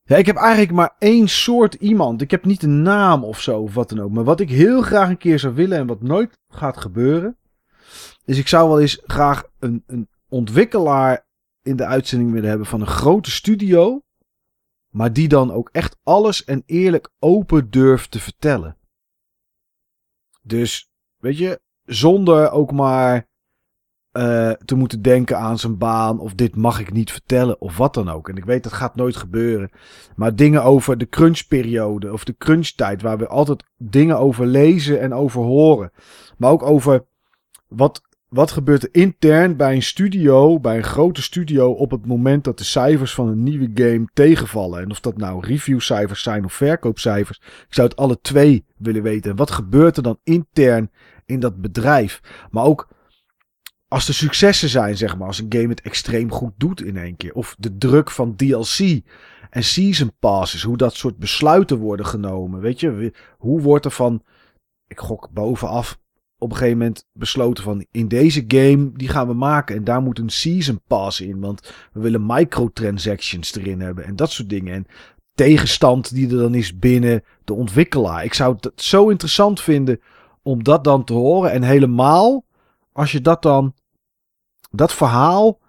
Ja, 0.03 0.17
ik 0.17 0.25
heb 0.25 0.35
eigenlijk 0.35 0.71
maar 0.71 0.95
één 0.99 1.27
soort 1.27 1.73
iemand. 1.73 2.21
Ik 2.21 2.31
heb 2.31 2.45
niet 2.45 2.63
een 2.63 2.81
naam 2.81 3.23
of 3.23 3.41
zo 3.41 3.59
of 3.59 3.73
wat 3.73 3.89
dan 3.89 3.99
ook. 3.99 4.11
Maar 4.11 4.23
wat 4.23 4.39
ik 4.39 4.49
heel 4.49 4.81
graag 4.81 5.09
een 5.09 5.17
keer 5.17 5.39
zou 5.39 5.53
willen 5.53 5.77
en 5.77 5.87
wat 5.87 6.01
nooit 6.01 6.39
gaat 6.49 6.77
gebeuren. 6.77 7.37
Is 8.25 8.37
ik 8.37 8.47
zou 8.47 8.69
wel 8.69 8.79
eens 8.79 9.01
graag 9.05 9.43
een, 9.59 9.83
een 9.87 10.09
ontwikkelaar 10.29 11.25
in 11.61 11.75
de 11.75 11.85
uitzending 11.85 12.31
willen 12.31 12.49
hebben 12.49 12.67
van 12.67 12.81
een 12.81 12.87
grote 12.87 13.31
studio. 13.31 14.01
Maar 14.89 15.13
die 15.13 15.27
dan 15.27 15.51
ook 15.51 15.69
echt 15.71 15.97
alles 16.03 16.43
en 16.43 16.63
eerlijk 16.65 17.09
open 17.19 17.69
durft 17.69 18.11
te 18.11 18.19
vertellen. 18.19 18.77
Dus, 20.41 20.89
weet 21.17 21.37
je, 21.37 21.61
zonder 21.85 22.51
ook 22.51 22.71
maar 22.71 23.29
eh, 24.11 24.51
te 24.51 24.75
moeten 24.75 25.01
denken 25.01 25.37
aan 25.37 25.59
zijn 25.59 25.77
baan 25.77 26.19
of 26.19 26.33
dit 26.33 26.55
mag 26.55 26.79
ik 26.79 26.93
niet 26.93 27.11
vertellen 27.11 27.61
of 27.61 27.77
wat 27.77 27.93
dan 27.93 28.09
ook. 28.09 28.29
En 28.29 28.37
ik 28.37 28.45
weet 28.45 28.63
dat 28.63 28.73
gaat 28.73 28.95
nooit 28.95 29.15
gebeuren. 29.15 29.69
Maar 30.15 30.35
dingen 30.35 30.63
over 30.63 30.97
de 30.97 31.09
crunchperiode 31.09 32.13
of 32.13 32.23
de 32.23 32.37
crunchtijd 32.37 33.01
waar 33.01 33.17
we 33.17 33.27
altijd 33.27 33.63
dingen 33.77 34.17
over 34.17 34.45
lezen 34.45 34.99
en 34.99 35.13
over 35.13 35.41
horen. 35.41 35.91
Maar 36.37 36.51
ook 36.51 36.63
over 36.63 37.05
wat, 37.67 38.01
wat 38.33 38.51
gebeurt 38.51 38.83
er 38.83 38.89
intern 38.91 39.55
bij 39.55 39.75
een 39.75 39.83
studio, 39.83 40.59
bij 40.59 40.77
een 40.77 40.83
grote 40.83 41.21
studio 41.21 41.71
op 41.71 41.91
het 41.91 42.05
moment 42.05 42.43
dat 42.43 42.57
de 42.57 42.63
cijfers 42.63 43.13
van 43.13 43.27
een 43.27 43.43
nieuwe 43.43 43.71
game 43.73 44.09
tegenvallen. 44.13 44.81
En 44.81 44.91
of 44.91 44.99
dat 44.99 45.17
nou 45.17 45.45
reviewcijfers 45.45 46.23
zijn 46.23 46.45
of 46.45 46.53
verkoopcijfers. 46.53 47.37
Ik 47.37 47.73
zou 47.73 47.87
het 47.87 47.97
alle 47.97 48.19
twee 48.21 48.65
willen 48.77 49.03
weten. 49.03 49.31
En 49.31 49.37
wat 49.37 49.51
gebeurt 49.51 49.97
er 49.97 50.03
dan 50.03 50.19
intern 50.23 50.91
in 51.25 51.39
dat 51.39 51.61
bedrijf? 51.61 52.21
Maar 52.51 52.63
ook 52.63 52.87
als 53.87 54.07
er 54.07 54.13
successen 54.13 54.69
zijn, 54.69 54.97
zeg 54.97 55.17
maar, 55.17 55.27
als 55.27 55.39
een 55.39 55.53
game 55.53 55.67
het 55.67 55.81
extreem 55.81 56.31
goed 56.31 56.53
doet 56.57 56.81
in 56.83 56.97
één 56.97 57.17
keer. 57.17 57.33
Of 57.33 57.55
de 57.59 57.77
druk 57.77 58.11
van 58.11 58.35
DLC 58.35 59.01
en 59.49 59.63
season 59.63 60.11
passes, 60.19 60.63
hoe 60.63 60.77
dat 60.77 60.95
soort 60.95 61.17
besluiten 61.17 61.77
worden 61.77 62.05
genomen. 62.05 62.59
Weet 62.61 62.79
je, 62.79 63.13
hoe 63.37 63.61
wordt 63.61 63.85
er 63.85 63.91
van, 63.91 64.23
ik 64.87 64.99
gok 64.99 65.29
bovenaf, 65.31 65.99
op 66.41 66.49
een 66.51 66.57
gegeven 66.57 66.77
moment 66.77 67.05
besloten 67.13 67.63
van, 67.63 67.85
in 67.91 68.07
deze 68.07 68.43
game, 68.47 68.91
die 68.93 69.07
gaan 69.07 69.27
we 69.27 69.33
maken. 69.33 69.75
En 69.75 69.83
daar 69.83 70.01
moet 70.01 70.19
een 70.19 70.29
season 70.29 70.81
pass 70.87 71.21
in, 71.21 71.39
want 71.39 71.73
we 71.93 71.99
willen 71.99 72.25
microtransactions 72.25 73.55
erin 73.55 73.81
hebben 73.81 74.05
en 74.05 74.15
dat 74.15 74.31
soort 74.31 74.49
dingen. 74.49 74.73
En 74.73 74.85
tegenstand 75.33 76.13
die 76.13 76.29
er 76.29 76.37
dan 76.37 76.55
is 76.55 76.77
binnen 76.77 77.23
de 77.43 77.53
ontwikkelaar. 77.53 78.23
Ik 78.23 78.33
zou 78.33 78.55
het 78.59 78.81
zo 78.81 79.09
interessant 79.09 79.61
vinden 79.61 79.99
om 80.41 80.63
dat 80.63 80.83
dan 80.83 81.03
te 81.03 81.13
horen. 81.13 81.51
En 81.51 81.63
helemaal 81.63 82.45
als 82.91 83.11
je 83.11 83.21
dat 83.21 83.41
dan 83.41 83.73
dat 84.71 84.93
verhaal 84.93 85.59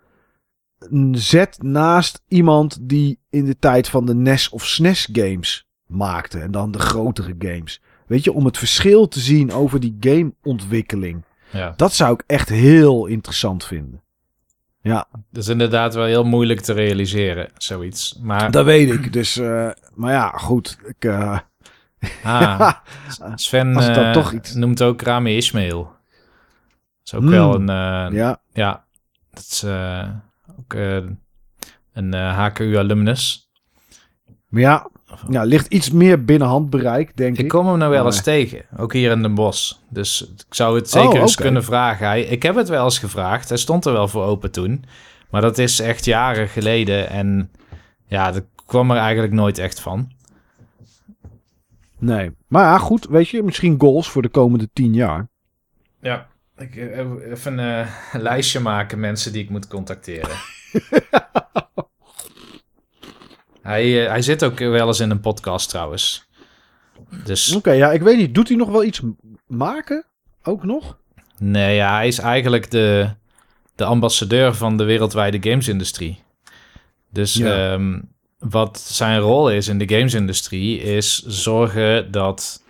zet 1.12 1.62
naast 1.62 2.22
iemand 2.28 2.78
die 2.80 3.18
in 3.30 3.44
de 3.44 3.58
tijd 3.58 3.88
van 3.88 4.06
de 4.06 4.14
NES 4.14 4.48
of 4.48 4.66
SNES 4.66 5.08
games 5.12 5.66
maakte. 5.86 6.38
En 6.38 6.50
dan 6.50 6.70
de 6.70 6.78
grotere 6.78 7.34
games. 7.38 7.80
Weet 8.12 8.24
je, 8.24 8.32
om 8.32 8.44
het 8.44 8.58
verschil 8.58 9.08
te 9.08 9.20
zien 9.20 9.52
over 9.52 9.80
die 9.80 9.96
gameontwikkeling. 10.00 11.22
Ja. 11.50 11.72
Dat 11.76 11.92
zou 11.94 12.12
ik 12.12 12.22
echt 12.26 12.48
heel 12.48 13.06
interessant 13.06 13.64
vinden. 13.64 14.02
Ja, 14.80 15.06
Dat 15.30 15.42
is 15.42 15.48
inderdaad 15.48 15.94
wel 15.94 16.04
heel 16.04 16.24
moeilijk 16.24 16.60
te 16.60 16.72
realiseren, 16.72 17.50
zoiets. 17.56 18.18
Maar 18.22 18.50
dat 18.50 18.64
weet 18.64 18.90
ik. 18.90 19.12
Dus, 19.12 19.36
eh, 19.36 19.70
maar 19.94 20.12
ja, 20.12 20.28
goed. 20.30 20.78
Ik, 20.86 21.04
eh, 21.04 21.38
ah, 22.24 22.72
Sven 23.34 23.76
eh, 23.76 24.12
toch 24.12 24.32
iets- 24.32 24.54
noemt 24.54 24.82
ook 24.82 25.02
Rami 25.02 25.36
Ismail. 25.36 25.82
Dat 25.82 25.92
is 27.04 27.14
ook 27.14 27.20
Hmm. 27.22 27.30
wel 27.30 27.54
een... 27.54 27.66
ja, 28.14 28.40
Ja, 28.52 28.84
dat 29.30 29.42
is 29.42 29.64
ook 30.58 30.74
een 31.92 32.14
HKU-alumnus. 32.14 33.50
ja, 34.48 34.88
ja, 35.28 35.42
ligt 35.42 35.66
iets 35.66 35.90
meer 35.90 36.24
binnen 36.24 36.48
handbereik, 36.48 37.16
denk 37.16 37.36
ik. 37.36 37.42
Ik 37.42 37.48
kom 37.48 37.66
hem 37.66 37.78
nou 37.78 37.90
wel 37.90 38.02
Maar- 38.02 38.12
eens 38.12 38.22
tegen, 38.22 38.64
ook 38.76 38.92
hier 38.92 39.10
in 39.10 39.22
Den 39.22 39.34
Bosch. 39.34 39.72
Dus 39.88 40.22
ik 40.48 40.54
zou 40.54 40.76
het 40.76 40.90
zeker 40.90 41.08
Oh, 41.08 41.20
eens 41.20 41.32
oké. 41.32 41.42
kunnen 41.42 41.64
vragen. 41.64 42.06
Hij, 42.06 42.22
ik 42.22 42.42
heb 42.42 42.54
het 42.54 42.68
wel 42.68 42.84
eens 42.84 42.98
gevraagd, 42.98 43.48
hij 43.48 43.58
stond 43.58 43.84
er 43.84 43.92
wel 43.92 44.08
voor 44.08 44.24
open 44.24 44.50
toen. 44.52 44.84
Maar 45.30 45.40
dat 45.40 45.58
is 45.58 45.80
echt 45.80 46.04
jaren 46.04 46.48
geleden 46.48 47.08
en 47.08 47.50
ja, 48.06 48.30
dat 48.32 48.44
kwam 48.66 48.90
er 48.90 48.96
eigenlijk 48.96 49.32
nooit 49.32 49.58
echt 49.58 49.80
van. 49.80 50.10
Nee. 51.98 52.30
Maar 52.48 52.62
ja, 52.64 52.78
goed, 52.78 53.06
weet 53.08 53.28
je, 53.28 53.42
misschien 53.42 53.80
goals 53.80 54.10
voor 54.10 54.22
de 54.22 54.28
komende 54.28 54.68
tien 54.72 54.94
jaar. 54.94 55.28
Ja, 56.00 56.26
ik 56.56 56.76
eh, 56.76 56.98
even 57.30 57.58
een 57.58 57.86
eh, 57.86 58.20
lijstje 58.22 58.60
maken 58.60 59.00
mensen 59.00 59.32
die 59.32 59.42
ik 59.42 59.50
moet 59.50 59.68
contacteren. 59.68 60.36
hij, 63.62 64.04
eh, 64.04 64.10
hij 64.10 64.22
zit 64.22 64.44
ook 64.44 64.58
wel 64.58 64.86
eens 64.86 65.00
in 65.00 65.10
een 65.10 65.20
podcast 65.20 65.68
trouwens. 65.68 66.26
Dus 67.24 67.54
Oké, 67.54 67.70
ja, 67.72 67.92
ik 67.92 68.02
weet 68.02 68.16
niet. 68.16 68.34
Doet 68.34 68.48
hij 68.48 68.56
nog 68.56 68.68
wel 68.70 68.84
iets 68.84 69.00
maken? 69.46 70.04
Ook 70.42 70.64
nog? 70.64 70.98
nee, 71.38 71.74
ja, 71.76 71.94
hij 71.94 72.06
is 72.06 72.18
eigenlijk 72.18 72.70
de, 72.70 73.08
de 73.74 73.84
ambassadeur 73.84 74.54
van 74.54 74.76
de 74.76 74.84
wereldwijde 74.84 75.50
gamesindustrie. 75.50 76.22
Dus 77.10 77.34
Ja. 77.34 77.72
ehm, 77.72 78.00
wat 78.38 78.78
zijn 78.80 79.18
rol 79.20 79.50
is 79.50 79.68
in 79.68 79.78
de 79.78 79.88
gamesindustrie 79.96 80.80
is 80.80 81.22
zorgen 81.26 82.10
dat 82.10 82.62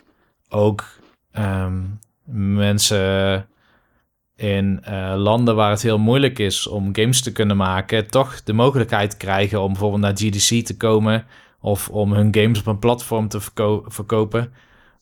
ook 0.48 0.84
ehm, 1.32 1.80
mensen 2.24 3.46
in 4.42 4.84
eh, 4.84 5.14
landen 5.16 5.56
waar 5.56 5.70
het 5.70 5.82
heel 5.82 5.98
moeilijk 5.98 6.38
is 6.38 6.66
om 6.66 6.94
games 6.94 7.22
te 7.22 7.32
kunnen 7.32 7.56
maken, 7.56 8.10
toch 8.10 8.42
de 8.42 8.52
mogelijkheid 8.52 9.16
krijgen 9.16 9.60
om 9.60 9.68
bijvoorbeeld 9.68 10.00
naar 10.00 10.16
GDC 10.16 10.66
te 10.66 10.76
komen 10.76 11.26
of 11.60 11.88
om 11.88 12.12
hun 12.12 12.34
games 12.34 12.60
op 12.60 12.66
een 12.66 12.78
platform 12.78 13.28
te 13.28 13.40
verko- 13.40 13.84
verkopen 13.86 14.52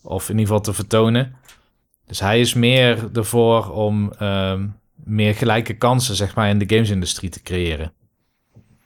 of 0.02 0.22
in 0.22 0.38
ieder 0.38 0.46
geval 0.46 0.60
te 0.60 0.72
vertonen. 0.72 1.34
Dus 2.06 2.20
hij 2.20 2.40
is 2.40 2.54
meer 2.54 3.08
ervoor 3.12 3.70
om 3.70 4.12
ehm, 4.12 4.68
meer 4.94 5.34
gelijke 5.34 5.76
kansen 5.76 6.14
zeg 6.14 6.34
maar 6.34 6.48
in 6.48 6.58
de 6.58 6.74
gamesindustrie 6.74 7.30
te 7.30 7.42
creëren. 7.42 7.92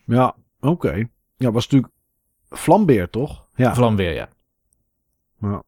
Ja, 0.04 0.34
oké. 0.60 1.08
Ja, 1.36 1.50
was 1.50 1.68
natuurlijk 1.68 1.92
Flambeer, 2.48 3.10
toch? 3.10 3.48
Ja. 3.54 3.74
Vlambeer, 3.74 4.14
ja. 4.14 4.28
Ja, 5.40 5.62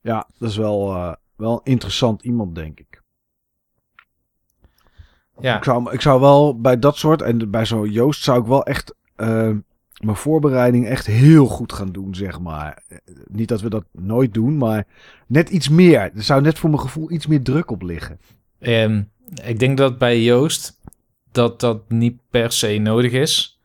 ja 0.00 0.26
dat 0.38 0.50
is 0.50 0.56
wel, 0.56 0.94
eh, 0.94 1.12
wel 1.36 1.60
interessant 1.62 2.22
iemand, 2.22 2.54
denk 2.54 2.80
ik. 2.80 3.02
Ja, 5.40 5.56
Ik 5.56 5.64
zou, 5.64 5.92
ik 5.92 6.00
zou 6.00 6.20
wel 6.20 6.60
bij 6.60 6.78
dat 6.78 6.96
soort, 6.96 7.22
en 7.22 7.50
bij 7.50 7.66
zo'n 7.66 7.90
Joost, 7.90 8.22
zou 8.22 8.40
ik 8.40 8.46
wel 8.46 8.64
echt 8.64 8.94
eh, 9.16 9.50
mijn 10.00 10.16
voorbereiding 10.16 10.86
echt 10.86 11.06
heel 11.06 11.46
goed 11.46 11.72
gaan 11.72 11.92
doen, 11.92 12.14
zeg 12.14 12.40
maar. 12.40 12.82
Eh, 12.88 12.98
Niet 13.26 13.48
dat 13.48 13.60
we 13.60 13.70
dat 13.70 13.84
nooit 13.92 14.34
doen, 14.34 14.56
maar 14.56 14.86
net 15.26 15.48
iets 15.50 15.68
meer. 15.68 16.00
Er 16.00 16.22
zou 16.22 16.42
net 16.42 16.58
voor 16.58 16.70
mijn 16.70 16.82
gevoel 16.82 17.10
iets 17.10 17.26
meer 17.26 17.42
druk 17.42 17.70
op 17.70 17.82
liggen. 17.82 18.20
Ehm, 18.58 19.02
ik 19.44 19.58
denk 19.58 19.76
dat 19.78 19.98
bij 19.98 20.22
Joost 20.22 20.80
dat 21.32 21.60
dat 21.60 21.90
niet 21.90 22.20
per 22.30 22.52
se 22.52 22.78
nodig 22.78 23.12
is. 23.12 23.60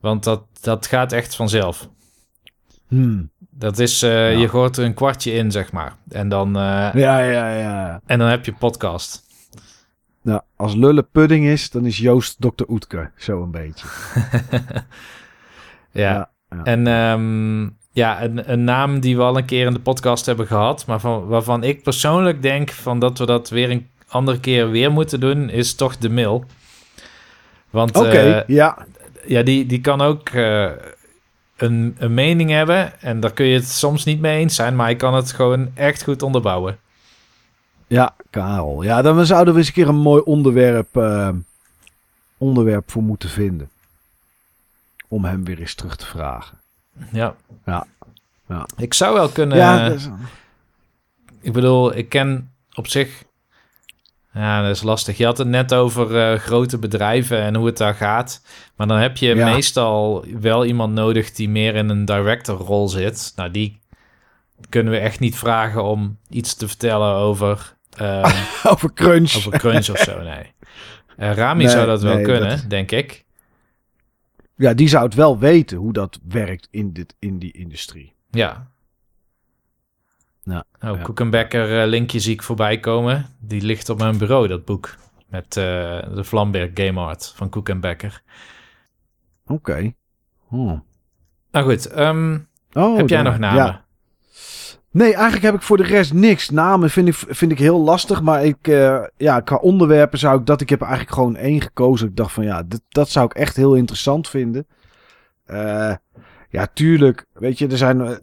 Want 0.00 0.24
dat, 0.24 0.44
dat 0.60 0.86
gaat 0.86 1.12
echt 1.12 1.34
vanzelf. 1.36 1.88
Hmm. 2.88 3.30
Dat 3.62 3.78
is, 3.78 4.02
eh, 4.02 4.10
Ja. 4.32 4.38
je 4.38 4.48
gooit 4.48 4.76
er 4.76 4.84
een 4.84 4.94
kwartje 4.94 5.32
in, 5.32 5.50
zeg 5.50 5.72
maar. 5.72 5.96
En 6.08 6.28
dan, 6.28 6.48
eh, 6.56 6.90
Ja, 6.94 7.18
ja, 7.18 7.54
ja. 7.56 8.00
en 8.06 8.18
dan 8.18 8.28
heb 8.28 8.44
je 8.44 8.52
podcast. 8.52 9.22
Nou, 10.22 10.40
als 10.56 10.74
lullen 10.74 11.08
pudding 11.10 11.46
is, 11.46 11.70
dan 11.70 11.84
is 11.86 11.98
Joost 11.98 12.36
Dr. 12.40 12.64
Oetker. 12.68 13.12
Zo 13.16 13.42
een 13.42 13.50
beetje. 13.50 13.86
Ja. 15.90 16.00
Ja, 16.02 16.28
ja. 16.48 16.62
En 16.64 16.86
ehm, 16.86 17.62
ja, 17.92 18.22
een, 18.22 18.52
een 18.52 18.64
naam 18.64 19.00
die 19.00 19.16
we 19.16 19.22
al 19.22 19.36
een 19.36 19.44
keer 19.44 19.66
in 19.66 19.72
de 19.72 19.80
podcast 19.80 20.26
hebben 20.26 20.46
gehad, 20.46 20.86
maar 20.86 21.00
van, 21.00 21.26
waarvan 21.26 21.62
ik 21.64 21.82
persoonlijk 21.82 22.42
denk 22.42 22.70
van 22.70 22.98
dat 22.98 23.18
we 23.18 23.26
dat 23.26 23.48
weer 23.50 23.70
een 23.70 23.88
andere 24.08 24.40
keer 24.40 24.70
weer 24.70 24.92
moeten 24.92 25.20
doen, 25.20 25.50
is 25.50 25.74
toch 25.74 25.96
de 25.96 26.10
mail. 26.10 26.44
Want 27.70 27.96
Oké, 27.96 28.08
eh, 28.08 28.40
ja. 28.46 28.86
ja, 29.26 29.42
die, 29.42 29.66
die 29.66 29.80
kan 29.80 30.00
ook 30.00 30.28
een, 31.62 31.96
een 31.98 32.14
mening 32.14 32.50
hebben. 32.50 33.00
En 33.00 33.20
daar 33.20 33.32
kun 33.32 33.46
je 33.46 33.54
het 33.54 33.68
soms 33.68 34.04
niet 34.04 34.20
mee 34.20 34.38
eens 34.38 34.54
zijn, 34.54 34.76
maar 34.76 34.86
hij 34.86 34.96
kan 34.96 35.14
het 35.14 35.32
gewoon 35.32 35.70
echt 35.74 36.02
goed 36.02 36.22
onderbouwen. 36.22 36.78
Ja, 37.86 38.14
Karel. 38.30 38.82
Ja, 38.82 39.02
dan 39.02 39.26
zouden 39.26 39.52
we 39.54 39.58
eens 39.58 39.68
een 39.68 39.74
keer 39.74 39.88
een 39.88 39.94
mooi 39.96 40.22
onderwerp, 40.22 40.96
eh, 40.96 41.28
onderwerp 42.38 42.90
voor 42.90 43.02
moeten 43.02 43.28
vinden. 43.28 43.70
Om 45.08 45.24
hem 45.24 45.44
weer 45.44 45.58
eens 45.60 45.74
terug 45.74 45.96
te 45.96 46.06
vragen. 46.06 46.58
Ja. 47.12 47.34
Ja. 47.66 47.86
Ja. 48.48 48.66
Ik 48.76 48.94
zou 48.94 49.14
wel 49.14 49.28
kunnen. 49.28 49.58
ja, 49.58 49.86
is- 49.86 50.08
Ik 51.40 51.52
bedoel, 51.52 51.96
ik 51.96 52.08
ken 52.08 52.52
op 52.74 52.86
zich. 52.86 53.24
Ja, 54.34 54.62
dat 54.62 54.70
is 54.76 54.82
lastig. 54.82 55.16
Je 55.16 55.24
had 55.24 55.38
het 55.38 55.48
net 55.48 55.74
over 55.74 56.16
eh, 56.32 56.38
grote 56.38 56.78
bedrijven 56.78 57.38
en 57.40 57.54
hoe 57.54 57.66
het 57.66 57.76
daar 57.76 57.94
gaat. 57.94 58.42
Maar 58.76 58.86
dan 58.86 58.98
heb 58.98 59.16
je 59.16 59.34
Ja. 59.34 59.52
meestal 59.52 60.24
wel 60.40 60.64
iemand 60.64 60.94
nodig 60.94 61.32
die 61.32 61.48
meer 61.48 61.74
in 61.74 61.88
een 61.88 62.04
director-rol 62.04 62.88
zit. 62.88 63.32
Nou, 63.36 63.50
die 63.50 63.80
kunnen 64.68 64.92
we 64.92 64.98
echt 64.98 65.20
niet 65.20 65.36
vragen 65.36 65.84
om 65.84 66.18
iets 66.30 66.54
te 66.54 66.68
vertellen 66.68 67.14
over, 67.14 67.76
eh, 67.96 68.42
over 68.72 68.92
crunch. 68.92 69.34
over 69.36 69.58
crunch 69.58 69.88
of 69.90 69.98
zo. 69.98 70.22
Nee. 70.22 70.52
Eh, 71.16 71.32
Rami 71.34 71.64
Nee, 71.64 71.72
zou 71.72 71.86
dat 71.86 72.02
wel 72.02 72.14
nee, 72.14 72.24
kunnen, 72.24 72.48
dat- 72.48 72.70
denk 72.70 72.90
ik. 72.90 73.24
Ja, 74.56 74.74
die 74.74 74.88
zou 74.88 75.04
het 75.04 75.14
wel 75.14 75.38
weten 75.38 75.76
hoe 75.78 75.92
dat 75.92 76.18
werkt 76.28 76.68
in, 76.70 76.92
dit, 76.92 77.14
in 77.18 77.38
die 77.38 77.52
industrie. 77.52 78.14
Ja. 78.30 78.70
Ja, 80.44 80.64
Oh, 80.84 80.96
ja. 80.96 81.02
Koekenbekker 81.02 81.80
eh, 81.82 81.88
linkje 81.88 82.20
zie 82.20 82.32
ik 82.32 82.42
voorbij 82.42 82.80
komen. 82.80 83.26
Die 83.40 83.62
ligt 83.62 83.88
op 83.88 83.98
mijn 83.98 84.18
bureau, 84.18 84.48
dat 84.48 84.64
boek. 84.64 84.94
Met 85.28 85.56
eh, 85.56 85.62
de 86.14 86.24
Vlamberg 86.24 86.70
Game 86.74 87.00
Art 87.00 87.32
van 87.36 87.48
Koekenbekker. 87.48 88.22
Oké. 89.46 89.92
Oh. 90.50 90.80
Nou 91.50 91.66
goed, 91.66 91.86
ehm, 91.86 92.38
Oh, 92.72 92.96
heb 92.96 93.08
jij 93.08 93.22
nog 93.22 93.38
namen? 93.38 93.64
Ja. 93.64 93.84
Nee, 94.90 95.14
eigenlijk 95.14 95.44
heb 95.44 95.54
ik 95.54 95.62
voor 95.62 95.76
de 95.76 95.82
rest 95.82 96.12
niks. 96.12 96.50
Namen 96.50 96.90
vind 96.90 97.08
ik, 97.08 97.14
vind 97.14 97.52
ik 97.52 97.58
heel 97.58 97.80
lastig. 97.80 98.22
Maar 98.22 98.44
ik, 98.44 98.68
eh, 98.68 99.04
ja, 99.16 99.40
qua 99.40 99.56
onderwerpen 99.56 100.18
zou 100.18 100.40
ik 100.40 100.46
dat. 100.46 100.60
Ik 100.60 100.68
heb 100.68 100.80
eigenlijk 100.80 101.12
gewoon 101.12 101.36
één 101.36 101.60
gekozen. 101.60 102.08
Ik 102.08 102.16
dacht 102.16 102.32
van 102.32 102.44
ja, 102.44 102.62
dit, 102.62 102.82
dat 102.88 103.08
zou 103.08 103.26
ik 103.26 103.34
echt 103.34 103.56
heel 103.56 103.74
interessant 103.74 104.28
vinden. 104.28 104.66
Ja, 106.50 106.66
tuurlijk. 106.74 107.26
Weet 107.32 107.58
je, 107.58 107.68
er 107.68 107.76
zijn, 107.76 108.20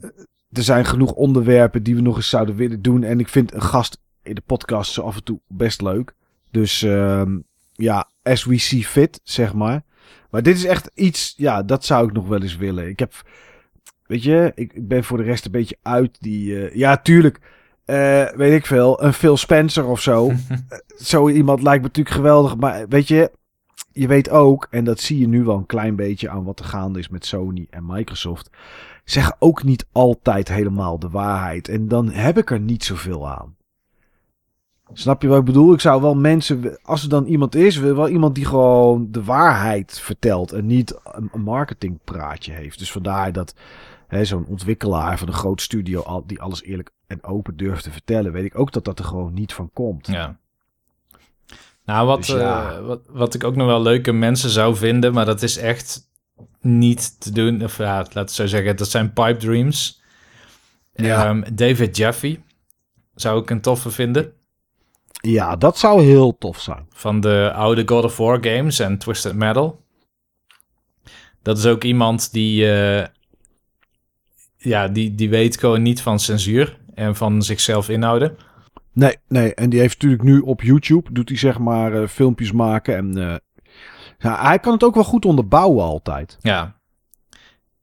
er 0.52 0.64
zijn 0.64 0.86
genoeg 0.86 1.12
onderwerpen 1.12 1.84
die 1.84 1.96
we 1.96 2.02
nog 2.02 2.16
eens 2.16 2.30
zouden 2.30 2.56
willen 2.56 2.82
doen. 2.82 3.04
En 3.04 3.20
ik 3.20 3.28
vind 3.28 3.54
een 3.54 3.62
gast 3.62 4.02
in 4.24 4.36
de 4.36 4.42
podcast 4.46 4.92
zo 4.92 5.02
af 5.02 5.16
en 5.16 5.24
toe 5.24 5.40
best 5.48 5.82
leuk. 5.82 6.14
Dus 6.52 6.82
ehm, 6.82 7.38
ja, 7.74 8.10
as 8.24 8.46
we 8.46 8.58
see 8.58 8.84
fit, 8.84 9.20
zeg 9.24 9.54
maar. 9.54 9.84
Maar 10.30 10.44
dit 10.44 10.56
is 10.56 10.66
echt 10.66 10.92
iets, 10.94 11.34
ja, 11.38 11.64
dat 11.64 11.86
zou 11.86 12.08
ik 12.08 12.14
nog 12.14 12.28
wel 12.28 12.42
eens 12.42 12.56
willen. 12.56 12.88
Ik 12.88 13.00
heb, 13.00 13.14
weet 14.06 14.24
je, 14.24 14.52
ik, 14.56 14.88
ben 14.88 15.04
voor 15.04 15.18
de 15.18 15.24
rest 15.24 15.46
een 15.46 15.52
beetje 15.52 15.78
uit 15.82 16.18
die, 16.20 16.68
eh, 16.68 16.76
ja, 16.76 16.98
tuurlijk, 16.98 17.40
eh, 17.86 18.30
weet 18.36 18.54
ik 18.54 18.66
veel, 18.66 19.04
een 19.04 19.14
Phil 19.14 19.38
Spencer 19.38 19.86
of 19.86 20.02
zo. 20.02 20.32
zo 21.12 21.30
iemand 21.30 21.62
lijkt 21.62 21.82
me 21.82 21.88
natuurlijk 21.88 22.16
geweldig, 22.16 22.56
maar 22.56 22.88
weet 22.88 23.08
je, 23.08 23.32
je 23.92 24.08
weet 24.08 24.30
ook, 24.30 24.68
en 24.70 24.84
dat 24.84 25.00
zie 25.00 25.20
je 25.20 25.28
nu 25.28 25.44
wel 25.44 25.58
een 25.58 25.66
klein 25.66 25.96
beetje 25.96 26.30
aan 26.30 26.44
wat 26.44 26.60
er 26.60 26.66
gaande 26.66 27.00
is 27.00 27.10
met 27.10 27.26
Sony 27.26 27.68
en 27.70 27.86
Microsoft, 27.86 28.50
zeggen 29.04 29.36
ook 29.40 29.64
niet 29.64 29.86
altijd 29.92 30.48
helemaal 30.48 31.00
de 31.00 31.10
waarheid. 31.10 31.68
En 31.68 31.88
dan 31.88 32.10
heb 32.10 32.38
ik 32.38 32.52
er 32.52 32.60
niet 32.60 32.84
zoveel 32.84 33.30
aan. 33.30 33.58
Snap 34.94 35.22
je 35.22 35.28
wat 35.28 35.40
ik 35.40 35.46
bedoel? 35.46 35.74
Ik 35.74 35.80
zou 35.80 36.02
wel 36.02 36.16
mensen, 36.16 36.80
als 36.84 37.04
er 37.04 37.10
dan 37.10 37.26
iemand 37.26 37.56
is, 37.56 37.78
wel 37.78 38.10
iemand 38.10 38.36
die 38.36 38.46
gewoon 38.46 39.08
de 39.12 39.24
waarheid 39.24 40.00
vertelt 40.00 40.52
en 40.52 40.66
niet 40.66 41.00
een, 41.12 41.42
marketingpraatje 41.42 42.54
heeft. 42.54 42.80
Dus 42.80 42.92
vandaar 42.92 43.32
dat 43.32 43.56
hè, 44.08 44.26
zo'n 44.26 44.46
ontwikkelaar 44.46 45.18
van 45.18 45.28
een 45.28 45.34
groot 45.34 45.62
studio 45.62 46.02
al, 46.02 46.24
die 46.26 46.42
alles 46.42 46.64
eerlijk 46.64 46.92
en 47.08 47.24
open 47.24 47.58
durft 47.58 47.84
te 47.84 47.92
vertellen, 47.92 48.32
weet 48.32 48.46
ik 48.46 48.60
ook 48.60 48.72
dat 48.72 48.86
dat 48.86 49.00
er 49.00 49.06
gewoon 49.06 49.34
niet 49.34 49.54
van 49.54 49.70
komt. 49.74 50.08
Ja. 50.08 50.38
Nou, 51.86 52.08
wat, 52.08 52.18
Dus 52.18 52.28
ja. 52.28 52.72
eh, 52.72 52.86
wat, 52.86 53.02
wat 53.10 53.34
ik 53.34 53.44
ook 53.44 53.56
nog 53.56 53.68
wel 53.68 53.82
leuke 53.82 54.12
mensen 54.12 54.50
zou 54.50 54.76
vinden, 54.76 55.14
maar 55.14 55.26
dat 55.26 55.42
is 55.42 55.58
echt 55.58 56.09
niet 56.62 57.20
te 57.20 57.32
doen. 57.32 57.64
Of 57.64 57.78
ja, 57.78 57.98
laten 57.98 58.26
we 58.26 58.32
zo 58.32 58.48
zeggen, 58.48 58.76
dat 58.76 58.90
zijn 58.90 59.14
pipe 59.14 59.38
dreams. 59.38 60.02
Ja. 60.94 61.26
Ehm, 61.26 61.56
David 61.56 61.98
Jeffy 61.98 62.40
zou 63.16 63.42
ik 63.42 63.50
een 63.50 63.62
toffe 63.62 63.92
vinden. 63.92 64.34
Ja, 65.22 65.56
dat 65.56 65.78
zou 65.78 66.02
heel 66.02 66.38
tof 66.38 66.60
zijn. 66.60 66.86
Van 66.90 67.22
de 67.22 67.52
oude 67.54 67.84
God 67.86 68.04
of 68.04 68.18
War 68.18 68.44
games 68.44 68.80
en 68.80 68.98
Twisted 68.98 69.36
Metal. 69.36 69.84
Dat 71.42 71.58
is 71.58 71.66
ook 71.66 71.84
iemand 71.84 72.32
die, 72.32 72.72
eh, 72.72 73.08
ja, 74.58 74.88
die, 74.88 75.16
die 75.16 75.30
weet 75.30 75.60
gewoon 75.60 75.82
niet 75.82 76.02
van 76.02 76.20
censuur 76.20 76.78
en 76.94 77.16
van 77.16 77.42
zichzelf 77.42 77.90
inhouden. 77.90 78.38
Nee, 78.94 79.18
nee. 79.28 79.54
En 79.54 79.70
die 79.70 79.80
heeft 79.80 79.94
natuurlijk 79.94 80.24
nu 80.24 80.40
op 80.40 80.62
YouTube, 80.62 81.14
doet 81.14 81.30
hij 81.30 81.38
zeg 81.38 81.60
maar 81.60 82.02
eh, 82.02 82.08
filmpjes 82.08 82.52
maken. 82.52 82.96
En 82.96 83.18
eh, 83.18 83.36
ja, 84.20 84.42
hij 84.42 84.60
kan 84.60 84.74
het 84.74 84.84
ook 84.84 84.96
wel 84.96 85.04
goed 85.04 85.26
onderbouwen 85.26 85.84
altijd. 85.84 86.38
Ja. 86.42 86.78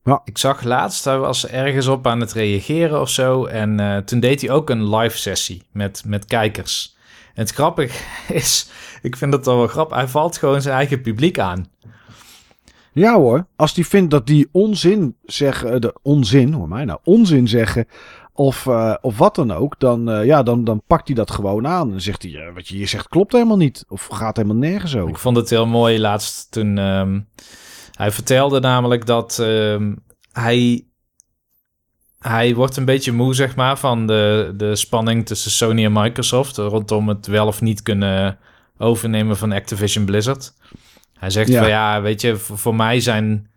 Ja. 0.04 0.20
Ik 0.24 0.38
zag 0.38 0.62
laatst, 0.62 1.04
hij 1.04 1.18
was 1.18 1.46
ergens 1.46 1.86
op 1.86 2.06
aan 2.06 2.20
het 2.20 2.32
reageren 2.32 3.00
of 3.00 3.08
zo. 3.08 3.44
En 3.44 3.80
eh, 3.80 3.96
toen 3.96 4.20
deed 4.20 4.40
hij 4.40 4.50
ook 4.50 4.70
een 4.70 4.96
live 4.96 5.18
sessie 5.18 5.62
met, 5.72 6.02
met 6.06 6.24
kijkers. 6.24 6.96
En 7.34 7.42
het 7.42 7.50
grappige 7.50 8.04
is, 8.32 8.70
ik 9.02 9.16
vind 9.16 9.32
het 9.32 9.46
al 9.46 9.56
wel 9.56 9.66
grappig, 9.66 9.96
hij 9.96 10.08
valt 10.08 10.36
gewoon 10.36 10.62
zijn 10.62 10.76
eigen 10.76 11.00
publiek 11.00 11.38
aan. 11.38 11.66
Ja 12.92 13.14
hoor, 13.14 13.46
als 13.56 13.74
die 13.74 13.86
vindt 13.86 14.10
dat 14.10 14.26
die 14.26 14.48
onzin 14.52 15.16
zeggen, 15.24 15.72
eh, 15.72 15.80
de 15.80 15.94
onzin, 16.02 16.52
hoor 16.52 16.68
mij 16.68 16.84
nou, 16.84 16.98
onzin 17.04 17.48
zeggen, 17.48 17.86
of, 18.36 18.66
eh, 18.66 18.94
of 19.00 19.18
wat 19.18 19.34
dan 19.34 19.50
ook, 19.52 19.74
dan, 19.80 20.10
eh, 20.10 20.24
ja, 20.24 20.42
dan, 20.42 20.64
dan 20.64 20.82
pakt 20.86 21.06
hij 21.06 21.16
dat 21.16 21.30
gewoon 21.30 21.66
aan. 21.66 21.92
En 21.92 22.00
zegt 22.00 22.22
hij, 22.22 22.34
eh, 22.34 22.54
wat 22.54 22.68
je 22.68 22.76
hier 22.76 22.88
zegt 22.88 23.08
klopt 23.08 23.32
helemaal 23.32 23.56
niet, 23.56 23.84
of 23.88 24.06
gaat 24.06 24.36
helemaal 24.36 24.56
nergens 24.56 24.94
Ik 24.94 25.00
over. 25.00 25.18
vond 25.18 25.36
het 25.36 25.50
heel 25.50 25.66
mooi 25.66 26.00
laatst 26.00 26.50
toen 26.50 26.78
ehm, 26.78 27.20
hij 27.96 28.10
vertelde 28.10 28.60
namelijk 28.60 29.06
dat 29.06 29.38
ehm, 29.38 29.94
hij, 30.32 30.84
hij 32.18 32.54
wordt 32.54 32.76
een 32.76 32.84
beetje 32.84 33.12
moe, 33.12 33.34
zeg 33.34 33.56
maar, 33.56 33.78
van 33.78 34.06
de, 34.06 34.52
de 34.56 34.76
spanning 34.76 35.26
tussen 35.26 35.50
Sony 35.50 35.84
en 35.84 35.92
Microsoft 35.92 36.56
rondom 36.56 37.08
het 37.08 37.26
wel 37.26 37.46
of 37.46 37.60
niet 37.60 37.82
kunnen 37.82 38.38
overnemen 38.78 39.36
van 39.36 39.52
Activision 39.52 40.04
Blizzard. 40.04 40.52
Hij 41.18 41.30
zegt 41.30 41.48
Ja. 41.48 41.58
van 41.58 41.68
ja, 41.68 42.00
weet 42.00 42.20
je, 42.20 42.36
voor, 42.36 42.58
voor 42.58 42.74
mij 42.74 43.00
zijn 43.00 43.50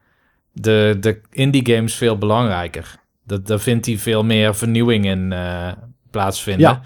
de, 0.52 0.98
de 1.00 1.22
indie 1.32 1.76
games 1.76 1.96
veel 1.96 2.18
belangrijker. 2.18 2.98
Dat, 3.30 3.48
daar 3.48 3.60
vindt 3.60 3.86
hij 3.86 3.98
veel 3.98 4.24
meer 4.24 4.56
vernieuwing 4.56 5.06
in 5.06 5.32
eh, 5.34 5.72
plaatsvinden. 6.12 6.70
Ja. 6.70 6.82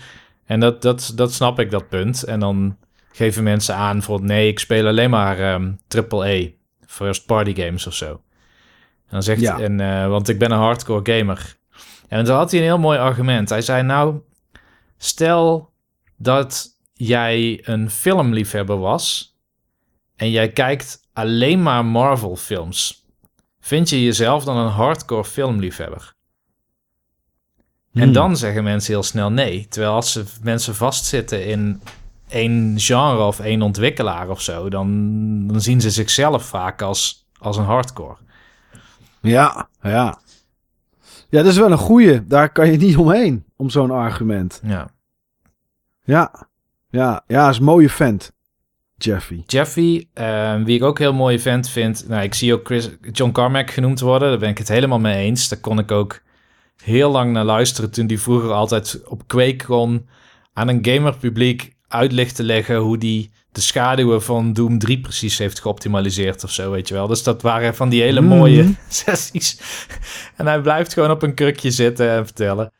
En 0.45 0.59
dat, 0.59 0.81
dat, 0.81 1.11
dat 1.15 1.33
snap 1.33 1.59
ik, 1.59 1.71
dat 1.71 1.89
punt. 1.89 2.23
En 2.23 2.39
dan 2.39 2.77
geven 3.11 3.43
mensen 3.43 3.75
aan 3.75 3.93
bijvoorbeeld... 3.93 4.29
nee, 4.29 4.47
ik 4.47 4.59
speel 4.59 4.87
alleen 4.87 5.09
maar 5.09 5.39
ehm 5.39 5.71
AAA, 6.09 6.47
first 6.85 7.25
party 7.25 7.55
games 7.55 7.87
of 7.87 7.93
zo. 7.93 8.09
En 8.09 9.09
dan 9.09 9.23
zegt 9.23 9.41
Ja. 9.41 9.59
en, 9.59 9.79
eh, 9.79 10.07
want 10.07 10.29
ik 10.29 10.39
ben 10.39 10.51
een 10.51 10.57
hardcore 10.57 11.17
gamer. 11.17 11.55
En 12.07 12.25
dan 12.25 12.35
had 12.37 12.51
hij 12.51 12.59
een 12.59 12.65
heel 12.65 12.79
mooi 12.79 12.99
argument. 12.99 13.49
Hij 13.49 13.61
zei 13.61 13.83
nou, 13.83 14.19
stel 14.97 15.73
dat 16.17 16.67
jij 16.93 17.61
een 17.63 17.89
filmliefhebber 17.89 18.79
was... 18.79 19.37
en 20.15 20.29
jij 20.29 20.51
kijkt 20.51 20.99
alleen 21.13 21.63
maar 21.63 21.85
Marvel 21.85 22.35
films... 22.35 23.07
vind 23.59 23.89
je 23.89 24.03
jezelf 24.03 24.43
dan 24.43 24.57
een 24.57 24.71
hardcore 24.71 25.25
filmliefhebber? 25.25 26.12
En 27.93 28.03
Hmm. 28.03 28.13
dan 28.13 28.37
zeggen 28.37 28.63
mensen 28.63 28.93
heel 28.93 29.03
snel 29.03 29.31
nee. 29.31 29.67
Terwijl 29.69 29.93
als 29.93 30.11
ze 30.11 30.23
mensen 30.41 30.75
vastzitten 30.75 31.45
in 31.45 31.81
één 32.29 32.73
genre 32.79 33.23
of 33.23 33.39
één 33.39 33.61
ontwikkelaar 33.61 34.29
of 34.29 34.41
zo, 34.41 34.69
dan, 34.69 34.87
dan 35.47 35.61
zien 35.61 35.81
ze 35.81 35.89
zichzelf 35.89 36.45
vaak 36.45 36.81
als, 36.81 37.27
als 37.39 37.57
een 37.57 37.63
hardcore. 37.63 38.17
Ja, 39.21 39.67
ja. 39.81 40.19
Ja, 41.29 41.41
dat 41.41 41.51
is 41.51 41.57
wel 41.57 41.71
een 41.71 41.77
goeie. 41.77 42.27
Daar 42.27 42.49
kan 42.51 42.71
je 42.71 42.77
niet 42.77 42.97
omheen, 42.97 43.45
om 43.55 43.69
zo'n 43.69 43.91
argument. 43.91 44.61
Ja. 44.63 44.87
Ja, 46.03 46.47
ja, 46.89 47.23
ja, 47.27 47.49
is 47.49 47.57
een 47.57 47.63
mooie 47.63 47.89
vent, 47.89 48.31
Jeffy. 48.97 49.43
Jeffy, 49.45 50.07
eh, 50.13 50.55
wie 50.63 50.75
ik 50.75 50.83
ook 50.83 50.99
heel 50.99 51.13
mooi 51.13 51.39
vent 51.39 51.69
vind, 51.69 52.07
nou, 52.07 52.23
ik 52.23 52.33
zie 52.33 52.53
ook 52.53 52.65
Chris, 52.65 52.89
John 53.11 53.31
Carmack 53.31 53.71
genoemd 53.71 53.99
worden. 53.99 54.29
Daar 54.29 54.39
ben 54.39 54.49
ik 54.49 54.57
het 54.57 54.67
helemaal 54.67 54.99
mee 54.99 55.25
eens. 55.25 55.49
Daar 55.49 55.59
kon 55.59 55.79
ik 55.79 55.91
ook 55.91 56.21
heel 56.81 57.11
lang 57.11 57.31
naar 57.31 57.43
luisteren 57.45 57.91
toen 57.91 58.07
die 58.07 58.21
vroeger 58.21 58.51
altijd 58.51 59.01
op 59.05 59.27
Quake 59.27 59.65
kon 59.65 60.07
aan 60.53 60.67
een 60.67 60.85
gamerpubliek 60.85 61.75
uit 61.87 62.35
te 62.35 62.43
leggen 62.43 62.75
hoe 62.77 62.97
die 62.97 63.31
de 63.51 63.61
schaduwen 63.61 64.23
van 64.23 64.53
Doom 64.53 64.79
3 64.79 64.99
precies 64.99 65.37
heeft 65.37 65.59
geoptimaliseerd 65.59 66.43
of 66.43 66.51
zo, 66.51 66.71
weet 66.71 66.87
je 66.87 66.93
wel. 66.93 67.07
Dus 67.07 67.23
dat 67.23 67.41
waren 67.41 67.75
van 67.75 67.89
die 67.89 68.01
hele 68.01 68.21
Mhm. 68.21 68.29
mooie 68.37 68.73
sessies. 68.89 69.59
en 70.35 70.45
hij 70.47 70.61
blijft 70.61 70.93
gewoon 70.93 71.11
op 71.11 71.21
een 71.23 71.33
krukje 71.33 71.71
zitten 71.71 72.09
en 72.09 72.25
vertellen. 72.25 72.71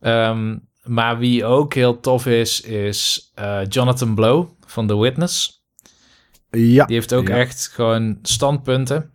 Ehm, 0.00 0.56
maar 0.84 1.18
wie 1.18 1.44
ook 1.44 1.74
heel 1.74 2.00
tof 2.00 2.26
is, 2.26 2.60
is 2.60 3.30
eh, 3.34 3.60
Jonathan 3.68 4.14
Blow 4.14 4.48
van 4.66 4.86
The 4.86 4.98
Witness. 5.00 5.62
Ja, 6.50 6.84
Die 6.84 6.94
heeft 6.96 7.14
ook 7.14 7.28
Ja. 7.28 7.36
echt 7.36 7.68
gewoon 7.72 8.18
standpunten. 8.22 9.12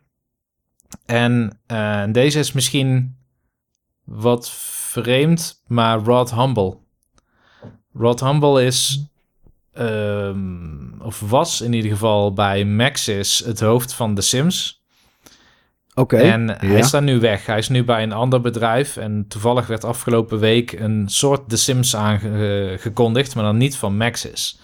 En 1.05 1.59
eh, 1.67 2.03
deze 2.11 2.39
is 2.39 2.51
misschien 2.51 3.17
wat 4.09 4.49
vreemd, 4.51 5.63
maar 5.67 5.99
Rod 5.99 6.33
Humble. 6.33 6.77
Rod 7.93 8.19
Humble 8.19 8.65
is, 8.65 9.05
ehm, 9.73 11.01
of 11.01 11.19
was 11.19 11.61
in 11.61 11.73
ieder 11.73 11.91
geval 11.91 12.33
bij 12.33 12.65
Maxis 12.65 13.39
het 13.39 13.59
hoofd 13.59 13.93
van 13.93 14.15
The 14.15 14.21
Sims. 14.21 14.83
oké. 15.93 16.17
En 16.17 16.47
ja. 16.47 16.57
hij 16.57 16.79
is 16.79 16.91
daar 16.91 17.03
nu 17.03 17.19
weg. 17.19 17.45
Hij 17.45 17.57
is 17.57 17.69
nu 17.69 17.83
bij 17.83 18.03
een 18.03 18.11
ander 18.11 18.41
bedrijf. 18.41 18.97
En 18.97 19.25
toevallig 19.27 19.67
werd 19.67 19.83
afgelopen 19.83 20.39
week 20.39 20.71
een 20.71 21.09
soort 21.09 21.49
The 21.49 21.57
Sims 21.57 21.95
aangekondigd, 21.95 23.35
maar 23.35 23.43
dan 23.43 23.57
niet 23.57 23.77
van 23.77 23.97
Maxis. 23.97 24.59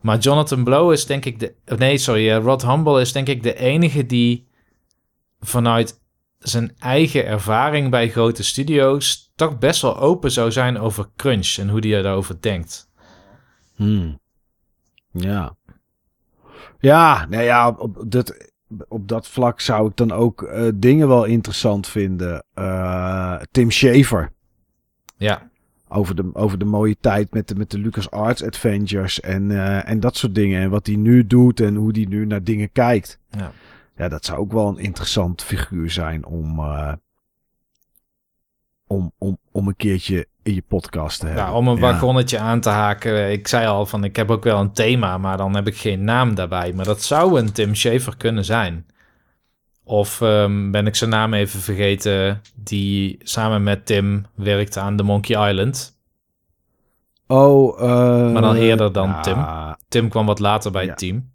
Maar 0.00 0.18
Jonathan 0.18 0.64
Blow 0.64 0.92
is 0.92 1.06
denk 1.06 1.24
ik 1.24 1.40
de... 1.40 1.54
Nee, 1.76 1.98
sorry. 1.98 2.30
eh, 2.30 2.42
Rod 2.42 2.62
Humble 2.62 3.00
is 3.00 3.12
denk 3.12 3.28
ik 3.28 3.42
de 3.42 3.54
enige 3.54 4.06
die 4.06 4.46
vanuit 5.40 5.97
zijn 6.38 6.72
eigen 6.78 7.26
ervaring 7.26 7.90
bij 7.90 8.08
grote 8.08 8.42
studio's 8.44 9.32
toch 9.34 9.58
best 9.58 9.82
wel 9.82 9.98
open 9.98 10.30
zou 10.30 10.52
zijn 10.52 10.78
over 10.78 11.08
crunch 11.16 11.56
en 11.58 11.68
hoe 11.68 11.86
hij 11.86 12.02
daarover 12.02 12.40
denkt. 12.40 12.88
Hmm. 13.74 14.18
Ja. 15.12 15.56
Ja, 16.80 17.26
nou 17.28 17.42
ja, 17.42 17.68
op, 17.68 17.80
op 17.80 18.10
dat, 18.10 18.50
op 18.88 19.08
dat 19.08 19.28
vlak 19.28 19.60
zou 19.60 19.88
ik 19.88 19.96
dan 19.96 20.12
ook 20.12 20.42
eh, 20.42 20.68
dingen 20.74 21.08
wel 21.08 21.24
interessant 21.24 21.86
vinden. 21.86 22.44
Eh, 22.54 23.40
Tim 23.50 23.70
Schafer. 23.70 24.32
Ja, 25.16 25.50
Over 25.88 26.14
de, 26.16 26.30
over 26.32 26.58
de 26.58 26.64
mooie 26.64 26.96
tijd 27.00 27.32
met 27.34 27.48
de, 27.48 27.54
met 27.54 27.70
de 27.70 27.78
Lucas 27.78 28.10
Arts 28.10 28.42
Adventures 28.42 29.20
en, 29.20 29.50
eh, 29.50 29.88
en 29.88 30.00
dat 30.00 30.16
soort 30.16 30.34
dingen. 30.34 30.62
En 30.62 30.70
wat 30.70 30.86
hij 30.86 30.96
nu 30.96 31.26
doet 31.26 31.60
en 31.60 31.74
hoe 31.74 31.90
hij 31.92 32.06
nu 32.08 32.26
naar 32.26 32.44
dingen 32.44 32.72
kijkt. 32.72 33.18
ja. 33.30 33.52
Ja, 33.98 34.08
dat 34.08 34.24
zou 34.24 34.38
ook 34.38 34.52
wel 34.52 34.68
een 34.68 34.78
interessant 34.78 35.42
figuur 35.42 35.90
zijn 35.90 36.24
om, 36.26 36.58
eh, 36.58 36.92
om, 38.86 39.12
om, 39.18 39.38
om 39.52 39.68
een 39.68 39.76
keertje 39.76 40.26
in 40.42 40.54
je 40.54 40.62
podcast 40.68 41.20
te 41.20 41.26
hebben. 41.26 41.44
Ja, 41.44 41.52
om 41.52 41.68
een 41.68 41.74
Ja. 41.74 41.80
wagonnetje 41.80 42.38
aan 42.38 42.60
te 42.60 42.68
haken. 42.68 43.32
Ik 43.32 43.48
zei 43.48 43.66
al 43.66 43.86
van 43.86 44.04
ik 44.04 44.16
heb 44.16 44.30
ook 44.30 44.44
wel 44.44 44.60
een 44.60 44.72
thema, 44.72 45.18
maar 45.18 45.36
dan 45.36 45.54
heb 45.54 45.66
ik 45.66 45.76
geen 45.76 46.04
naam 46.04 46.34
daarbij. 46.34 46.72
Maar 46.72 46.84
dat 46.84 47.02
zou 47.02 47.38
een 47.40 47.52
Tim 47.52 47.74
Schafer 47.74 48.16
kunnen 48.16 48.44
zijn. 48.44 48.86
Of 49.84 50.20
ehm, 50.20 50.70
ben 50.70 50.86
ik 50.86 50.94
zijn 50.94 51.10
naam 51.10 51.34
even 51.34 51.60
vergeten, 51.60 52.40
die 52.54 53.18
samen 53.22 53.62
met 53.62 53.86
Tim 53.86 54.26
werkte 54.34 54.80
aan 54.80 54.96
The 54.96 55.02
Monkey 55.02 55.48
Island. 55.50 55.96
Oh, 57.26 57.80
eh, 57.82 58.32
Maar 58.32 58.42
dan 58.42 58.54
eerder 58.56 58.92
dan 58.92 59.08
ja, 59.08 59.20
Tim. 59.20 59.44
Tim 59.88 60.08
kwam 60.08 60.26
wat 60.26 60.38
later 60.38 60.70
bij 60.70 60.82
Ja. 60.84 60.88
het 60.88 60.98
team. 60.98 61.32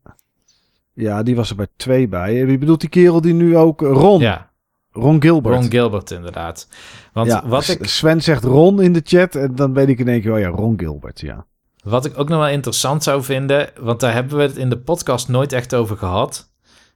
Ja, 0.93 1.23
die 1.23 1.35
was 1.35 1.49
er 1.49 1.55
bij 1.55 1.67
twee 1.75 2.07
bij. 2.07 2.45
Wie 2.45 2.57
bedoelt 2.57 2.79
die 2.79 2.89
kerel 2.89 3.21
die 3.21 3.33
nu 3.33 3.57
ook... 3.57 3.81
eh, 3.81 3.91
Ron. 3.91 4.19
Ja, 4.19 4.51
Ron 4.91 5.21
Gilbert. 5.21 5.55
Ron 5.55 5.71
Gilbert 5.71 6.11
inderdaad. 6.11 6.67
Want 7.13 7.27
ja, 7.27 7.47
wat, 7.47 7.67
ik, 7.67 7.85
Sven 7.87 8.21
zegt 8.21 8.43
Ron 8.43 8.81
in 8.81 8.93
de 8.93 9.01
chat 9.03 9.35
en 9.35 9.55
dan 9.55 9.73
weet 9.73 9.87
ik 9.87 9.99
in 9.99 10.07
één 10.07 10.21
keer... 10.21 10.33
Oh 10.33 10.39
ja, 10.39 10.47
Ron 10.47 10.79
Gilbert, 10.79 11.19
ja. 11.19 11.45
wat 11.83 12.05
ik 12.05 12.19
ook 12.19 12.29
nog 12.29 12.39
wel 12.39 12.47
interessant 12.47 13.03
zou 13.03 13.23
vinden, 13.23 13.69
want 13.79 13.99
daar 13.99 14.13
hebben 14.13 14.37
we 14.37 14.43
het 14.43 14.57
in 14.57 14.69
de 14.69 14.79
podcast 14.79 15.27
nooit 15.27 15.53
echt 15.53 15.75
over 15.75 15.97
gehad. 15.97 16.51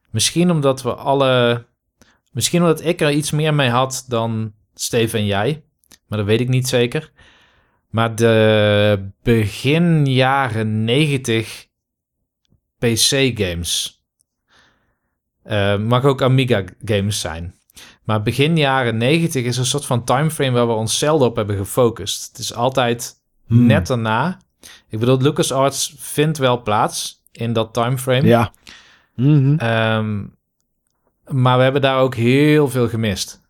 Misschien 0.09 0.51
omdat 0.51 0.81
we 0.81 0.93
alle... 0.93 1.65
Misschien 2.31 2.61
omdat 2.61 2.83
ik 2.83 3.01
er 3.01 3.11
iets 3.11 3.31
meer 3.31 3.53
mee 3.53 3.69
had 3.69 4.05
dan 4.07 4.53
Steven 4.73 5.19
en 5.19 5.25
jij. 5.25 5.63
Maar 6.07 6.17
dat 6.17 6.27
weet 6.27 6.39
ik 6.39 6.49
niet 6.49 6.67
zeker. 6.67 7.11
Maar 7.89 8.15
de 8.15 9.09
begin 9.23 10.05
jaren 10.05 10.83
90 10.83 11.66
PC-games. 12.79 14.01
Eh, 15.43 15.77
mag 15.77 16.03
ook 16.03 16.21
Amiga-games 16.21 17.19
zijn. 17.19 17.55
Maar 18.03 18.21
begin 18.21 18.57
jaren 18.57 18.97
90 18.97 19.45
is 19.45 19.57
een 19.57 19.65
soort 19.65 19.85
van 19.85 20.03
timeframe 20.03 20.51
waar 20.51 20.67
we 20.67 20.73
ons 20.73 20.97
zelden 20.97 21.27
op 21.27 21.35
hebben 21.35 21.57
gefocust. 21.57 22.27
Het 22.27 22.37
is 22.37 22.53
altijd 22.53 23.15
Hmm. 23.47 23.65
net 23.65 23.87
daarna. 23.87 24.39
Ik 24.89 24.99
bedoel, 24.99 25.21
LucasArts 25.21 25.95
vindt 25.97 26.37
wel 26.37 26.61
plaats 26.61 27.23
in 27.31 27.53
dat 27.53 27.73
timeframe. 27.73 28.27
Ja. 28.27 28.51
Mhm. 29.15 29.55
Ehm, 29.57 30.25
maar 31.27 31.57
we 31.57 31.63
hebben 31.63 31.81
daar 31.81 31.99
ook 31.99 32.15
heel 32.15 32.67
veel 32.69 32.89
gemist. 32.89 33.41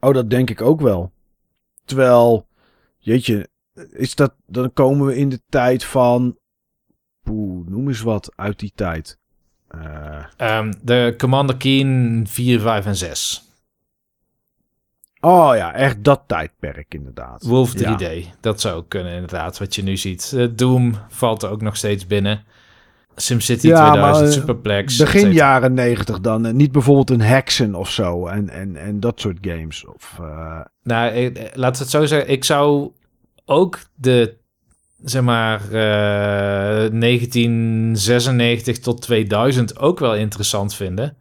Oh, 0.00 0.14
dat 0.14 0.30
denk 0.30 0.50
ik 0.50 0.60
ook 0.60 0.80
wel. 0.80 1.12
Terwijl, 1.84 2.46
jeetje, 2.98 3.48
is 3.90 4.14
dat, 4.14 4.34
dan 4.46 4.72
komen 4.72 5.06
we 5.06 5.16
in 5.16 5.28
de 5.28 5.40
tijd 5.48 5.84
van, 5.84 6.36
poeh, 7.22 7.66
noem 7.68 7.88
eens 7.88 8.00
wat 8.00 8.32
uit 8.36 8.58
die 8.58 8.72
tijd. 8.74 9.18
Eh, 9.68 10.24
Ehm, 10.36 10.72
de 10.82 11.14
Commander 11.18 11.56
Keen 11.56 12.24
4, 12.28 12.60
5 12.60 12.86
en 12.86 12.96
6. 12.96 13.44
oh 15.20 15.50
ja, 15.56 15.74
echt 15.74 16.04
dat 16.04 16.22
tijdperk 16.26 16.94
inderdaad. 16.94 17.42
Wolf 17.42 17.74
3D. 17.74 18.00
Ja. 18.00 18.22
Dat 18.40 18.60
zou 18.60 18.76
ook 18.76 18.88
kunnen 18.88 19.12
inderdaad, 19.12 19.58
wat 19.58 19.74
je 19.74 19.82
nu 19.82 19.96
ziet. 19.96 20.32
Eh, 20.36 20.46
Doom 20.52 20.94
valt 21.08 21.42
er 21.42 21.50
ook 21.50 21.62
nog 21.62 21.76
steeds 21.76 22.06
binnen. 22.06 22.44
SimCity 23.16 23.66
Ja, 23.66 23.90
2000, 23.90 24.20
maar, 24.20 24.28
eh, 24.28 24.38
Superplex. 24.38 24.96
Begin 24.96 25.32
jaren 25.32 25.74
negentig 25.74 26.20
dan. 26.20 26.46
En 26.46 26.56
niet 26.56 26.72
bijvoorbeeld 26.72 27.10
een 27.10 27.20
Hexen 27.20 27.74
of 27.74 27.90
zo. 27.90 28.26
En, 28.26 28.48
en, 28.48 28.76
en 28.76 29.00
dat 29.00 29.20
soort 29.20 29.38
games. 29.40 29.86
Of, 29.86 30.20
Nou, 30.82 31.12
eh, 31.12 31.44
laat 31.54 31.78
het 31.78 31.90
zo 31.90 32.04
zeggen. 32.06 32.30
Ik 32.30 32.44
zou 32.44 32.90
ook 33.44 33.78
de, 33.94 34.36
zeg 35.02 35.22
maar, 35.22 35.60
eh 35.72 36.90
1996 36.90 38.78
tot 38.78 39.02
2000 39.02 39.78
ook 39.78 39.98
wel 39.98 40.14
interessant 40.14 40.74
vinden. 40.74 41.16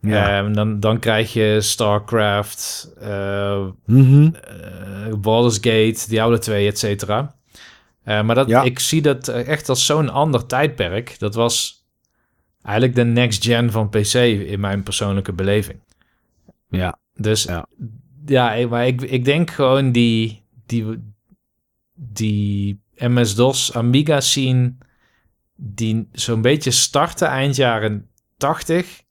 ja. 0.00 0.38
Ehm, 0.38 0.52
dan, 0.52 0.80
dan 0.80 0.98
krijg 0.98 1.32
je 1.32 1.58
StarCraft, 1.60 2.92
eh 3.00 3.66
Mhm. 3.86 4.28
eh, 4.34 5.14
Baldur's 5.20 5.54
Gate, 5.56 6.08
Diablo 6.08 6.38
2, 6.38 6.66
et 6.66 6.78
cetera. 6.78 7.34
Eh, 8.02 8.22
maar 8.22 8.34
dat, 8.34 8.48
Ja. 8.48 8.62
ik 8.62 8.78
zie 8.78 9.02
dat 9.02 9.28
eh, 9.28 9.48
echt 9.48 9.68
als 9.68 9.86
zo'n 9.86 10.08
ander 10.10 10.46
tijdperk. 10.46 11.18
Dat 11.18 11.34
was 11.34 11.84
eigenlijk 12.62 12.96
de 12.96 13.04
next 13.04 13.44
gen 13.44 13.70
van 13.70 13.88
PC 13.88 14.14
in 14.46 14.60
mijn 14.60 14.82
persoonlijke 14.82 15.32
beleving. 15.32 15.78
ja. 16.68 16.98
Dus 17.14 17.42
Ja. 17.42 17.66
ja, 18.26 18.52
ik- 18.54 18.68
maar 18.68 18.86
ik, 18.86 19.02
ik 19.02 19.24
denk 19.24 19.50
gewoon 19.50 19.92
die, 19.92 20.42
die, 20.66 20.84
die 21.96 22.80
MS-DOS 22.96 23.74
Amiga 23.74 24.20
scene 24.20 24.74
die 25.56 26.08
zo'n 26.12 26.40
beetje 26.40 26.70
startte 26.70 27.24
eind 27.24 27.56
jaren 27.56 28.08
80 28.36 29.02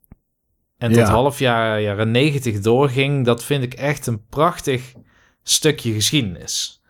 en 0.78 0.92
tot 0.92 1.00
Ja. 1.00 1.10
half 1.10 1.40
jaar, 1.40 1.82
jaren 1.82 2.12
90 2.12 2.60
doorging, 2.60 3.26
dat 3.26 3.44
vind 3.44 3.64
ik 3.64 3.74
echt 3.74 4.08
een 4.08 4.26
prachtig 4.26 4.94
stukje 5.44 5.94
geschiedenis. 5.94 6.82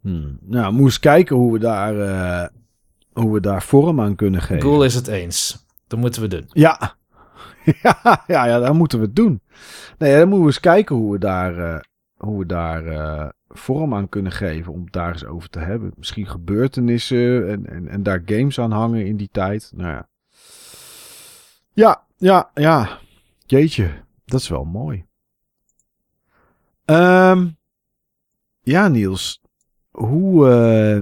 Hmm. 0.00 0.38
Nou, 0.40 0.72
moest 0.72 0.98
kijken 0.98 1.36
hoe 1.36 1.52
we 1.52 1.58
daar, 1.58 2.00
eh, 2.00 2.48
hoe 3.12 3.32
we 3.32 3.40
daar 3.40 3.62
vorm 3.62 4.00
aan 4.00 4.14
kunnen 4.14 4.40
geven. 4.42 4.58
Cool 4.62 4.84
is 4.84 4.94
het 4.94 5.06
eens. 5.06 5.66
Dat 5.86 5.98
moeten 5.98 6.22
we 6.22 6.28
doen. 6.28 6.44
Ja. 6.52 6.96
ja, 7.82 8.24
ja, 8.26 8.46
ja, 8.46 8.58
daar 8.58 8.74
moeten 8.74 8.98
we 8.98 9.04
het 9.04 9.16
doen. 9.16 9.40
Nee, 9.98 10.18
dan 10.18 10.20
moeten 10.28 10.40
we 10.40 10.46
eens 10.46 10.60
kijken 10.60 10.96
hoe 10.96 11.12
we 11.12 11.18
daar, 11.18 11.58
eh, 11.58 11.80
hoe 12.16 12.38
we 12.38 12.46
daar 12.46 12.86
eh, 12.86 13.28
vorm 13.52 13.94
aan 13.94 14.08
kunnen 14.08 14.32
geven. 14.32 14.72
Om 14.72 14.84
het 14.84 14.92
daar 14.92 15.12
eens 15.12 15.24
over 15.24 15.48
te 15.50 15.58
hebben. 15.58 15.92
Misschien 15.96 16.26
gebeurtenissen 16.26 17.48
en, 17.50 17.66
en, 17.66 17.88
en 17.88 18.02
daar 18.02 18.22
games 18.24 18.58
aan 18.60 18.72
hangen 18.72 19.06
in 19.06 19.16
die 19.16 19.28
tijd. 19.32 19.72
Nou 19.74 19.92
ja. 19.92 20.08
Ja, 21.72 22.04
ja, 22.16 22.50
ja. 22.54 22.98
Jeetje, 23.46 23.90
dat 24.24 24.40
is 24.40 24.48
wel 24.48 24.64
mooi. 24.64 25.04
Ehm, 26.84 27.48
ja, 28.60 28.88
Niels. 28.88 29.40
Hoe. 29.90 30.48
eh, 30.48 31.00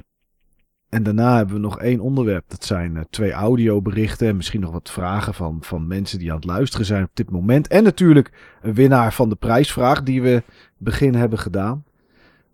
en 0.88 1.02
daarna 1.02 1.36
hebben 1.36 1.54
we 1.54 1.60
nog 1.60 1.78
één 1.80 2.00
onderwerp. 2.00 2.44
Dat 2.48 2.64
zijn 2.64 2.96
eh, 2.96 3.02
twee 3.10 3.32
audioberichten. 3.32 4.28
En 4.28 4.36
misschien 4.36 4.60
nog 4.60 4.72
wat 4.72 4.90
vragen 4.90 5.34
van, 5.34 5.58
van 5.60 5.86
mensen 5.86 6.18
die 6.18 6.30
aan 6.30 6.36
het 6.36 6.44
luisteren 6.44 6.86
zijn 6.86 7.04
op 7.04 7.10
dit 7.14 7.30
moment. 7.30 7.68
En 7.68 7.82
natuurlijk 7.84 8.56
een 8.62 8.74
winnaar 8.74 9.12
van 9.12 9.28
de 9.28 9.34
prijsvraag 9.34 10.02
die 10.02 10.22
we 10.22 10.42
begin 10.76 11.14
hebben 11.14 11.38
gedaan. 11.38 11.84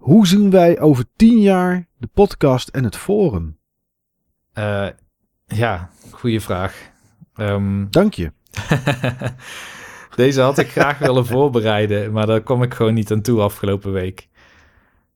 Hoe 0.05 0.27
zien 0.27 0.51
wij 0.51 0.81
over 0.81 1.05
tien 1.17 1.41
jaar 1.41 1.89
de 1.97 2.09
podcast 2.15 2.69
en 2.69 2.85
het 2.85 2.97
forum? 2.97 3.59
Eh, 4.53 4.89
ja, 5.47 5.91
goede 6.11 6.41
vraag. 6.41 6.91
Ehm, 7.35 7.87
Dank 7.91 8.15
je. 8.15 8.33
Deze 10.17 10.41
had 10.41 10.59
ik 10.59 10.71
graag 10.71 10.99
willen 10.99 11.27
voorbereiden, 11.27 12.13
maar 12.13 12.27
daar 12.27 12.41
kom 12.41 12.63
ik 12.63 12.75
gewoon 12.75 12.95
niet 12.95 13.13
aan 13.13 13.21
toe 13.21 13.41
afgelopen 13.41 13.93
week. 13.93 14.29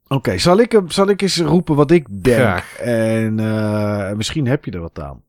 Oké, 0.07 0.39
zal, 0.39 0.59
ik, 0.59 0.81
zal 0.87 1.09
ik 1.09 1.23
eens 1.23 1.39
roepen 1.39 1.75
wat 1.77 1.91
ik 1.91 2.07
denk? 2.25 2.39
Graag. 2.39 2.79
En 2.79 3.41
eh, 3.41 4.13
misschien 4.13 4.47
heb 4.47 4.65
je 4.65 4.71
er 4.71 4.81
wat 4.81 5.01
aan. 5.01 5.23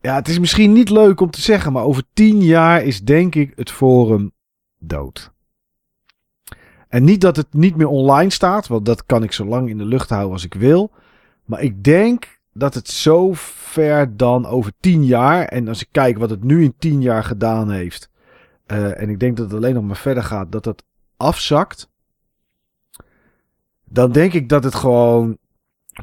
Ja, 0.00 0.14
het 0.14 0.28
is 0.28 0.38
misschien 0.38 0.72
niet 0.72 0.90
leuk 0.90 1.20
om 1.20 1.30
te 1.30 1.40
zeggen, 1.40 1.72
maar 1.72 1.84
over 1.84 2.02
tien 2.12 2.42
jaar 2.42 2.82
is 2.82 3.00
denk 3.02 3.34
ik 3.34 3.52
het 3.56 3.70
forum 3.70 4.32
dood. 4.78 5.34
En 6.88 7.04
niet 7.04 7.20
dat 7.20 7.36
het 7.36 7.46
niet 7.50 7.76
meer 7.76 7.88
online 7.88 8.30
staat, 8.30 8.66
want 8.66 8.86
dat 8.86 9.06
kan 9.06 9.22
ik 9.22 9.32
zo 9.32 9.44
lang 9.44 9.68
in 9.68 9.78
de 9.78 9.84
lucht 9.84 10.08
houden 10.08 10.32
als 10.32 10.44
ik 10.44 10.54
wil. 10.54 10.90
Maar 11.44 11.62
ik 11.62 11.84
denk 11.84 12.40
dat 12.52 12.74
het 12.74 12.88
zo 12.88 13.30
ver 13.34 14.16
dan 14.16 14.46
over 14.46 14.72
tien 14.80 15.04
jaar, 15.04 15.44
en 15.44 15.68
als 15.68 15.82
ik 15.82 15.88
kijk 15.90 16.18
wat 16.18 16.30
het 16.30 16.44
nu 16.44 16.64
in 16.64 16.74
tien 16.78 17.02
jaar 17.02 17.24
gedaan 17.24 17.70
heeft, 17.70 18.10
eh, 18.66 19.00
en 19.00 19.08
ik 19.08 19.20
denk 19.20 19.36
dat 19.36 19.46
het 19.46 19.54
alleen 19.54 19.74
nog 19.74 19.84
maar 19.84 19.96
verder 19.96 20.22
gaat, 20.22 20.52
dat 20.52 20.64
het 20.64 20.84
afzakt. 21.16 21.88
Dan 23.84 24.12
denk 24.12 24.32
ik 24.32 24.48
dat 24.48 24.64
het 24.64 24.74
gewoon 24.74 25.38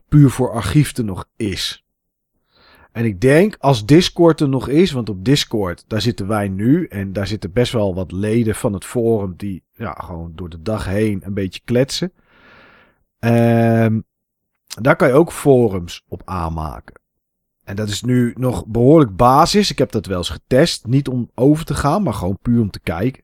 puur 0.07 0.29
voor 0.29 0.51
archief 0.51 0.97
er 0.97 1.03
nog 1.03 1.25
is. 1.35 1.82
En 2.93 3.05
ik 3.05 3.21
denk 3.21 3.55
als 3.59 3.85
Discord 3.85 4.39
er 4.39 4.49
nog 4.49 4.67
is, 4.67 4.91
want 4.91 5.09
op 5.09 5.25
Discord 5.25 5.83
daar 5.87 6.01
zitten 6.01 6.27
wij 6.27 6.47
nu 6.47 6.85
en 6.85 7.13
daar 7.13 7.27
zitten 7.27 7.51
best 7.51 7.71
wel 7.71 7.95
wat 7.95 8.11
leden 8.11 8.55
van 8.55 8.73
het 8.73 8.85
forum 8.85 9.33
die 9.37 9.63
ja, 9.71 9.91
gewoon 9.91 10.31
door 10.35 10.49
de 10.49 10.61
dag 10.61 10.85
heen 10.85 11.21
een 11.23 11.33
beetje 11.33 11.61
kletsen. 11.65 12.13
Ehm, 13.19 13.99
daar 14.81 14.95
kan 14.95 15.07
je 15.07 15.13
ook 15.13 15.31
forums 15.31 16.03
op 16.07 16.21
aanmaken. 16.25 17.01
En 17.63 17.75
dat 17.75 17.89
is 17.89 18.01
nu 18.01 18.33
nog 18.37 18.65
behoorlijk 18.65 19.15
basis. 19.15 19.71
Ik 19.71 19.77
heb 19.77 19.91
dat 19.91 20.05
wel 20.05 20.17
eens 20.17 20.29
getest. 20.29 20.87
Niet 20.87 21.07
om 21.07 21.29
over 21.35 21.65
te 21.65 21.73
gaan, 21.73 22.03
maar 22.03 22.13
gewoon 22.13 22.37
puur 22.41 22.61
om 22.61 22.71
te 22.71 22.79
kijken. 22.79 23.23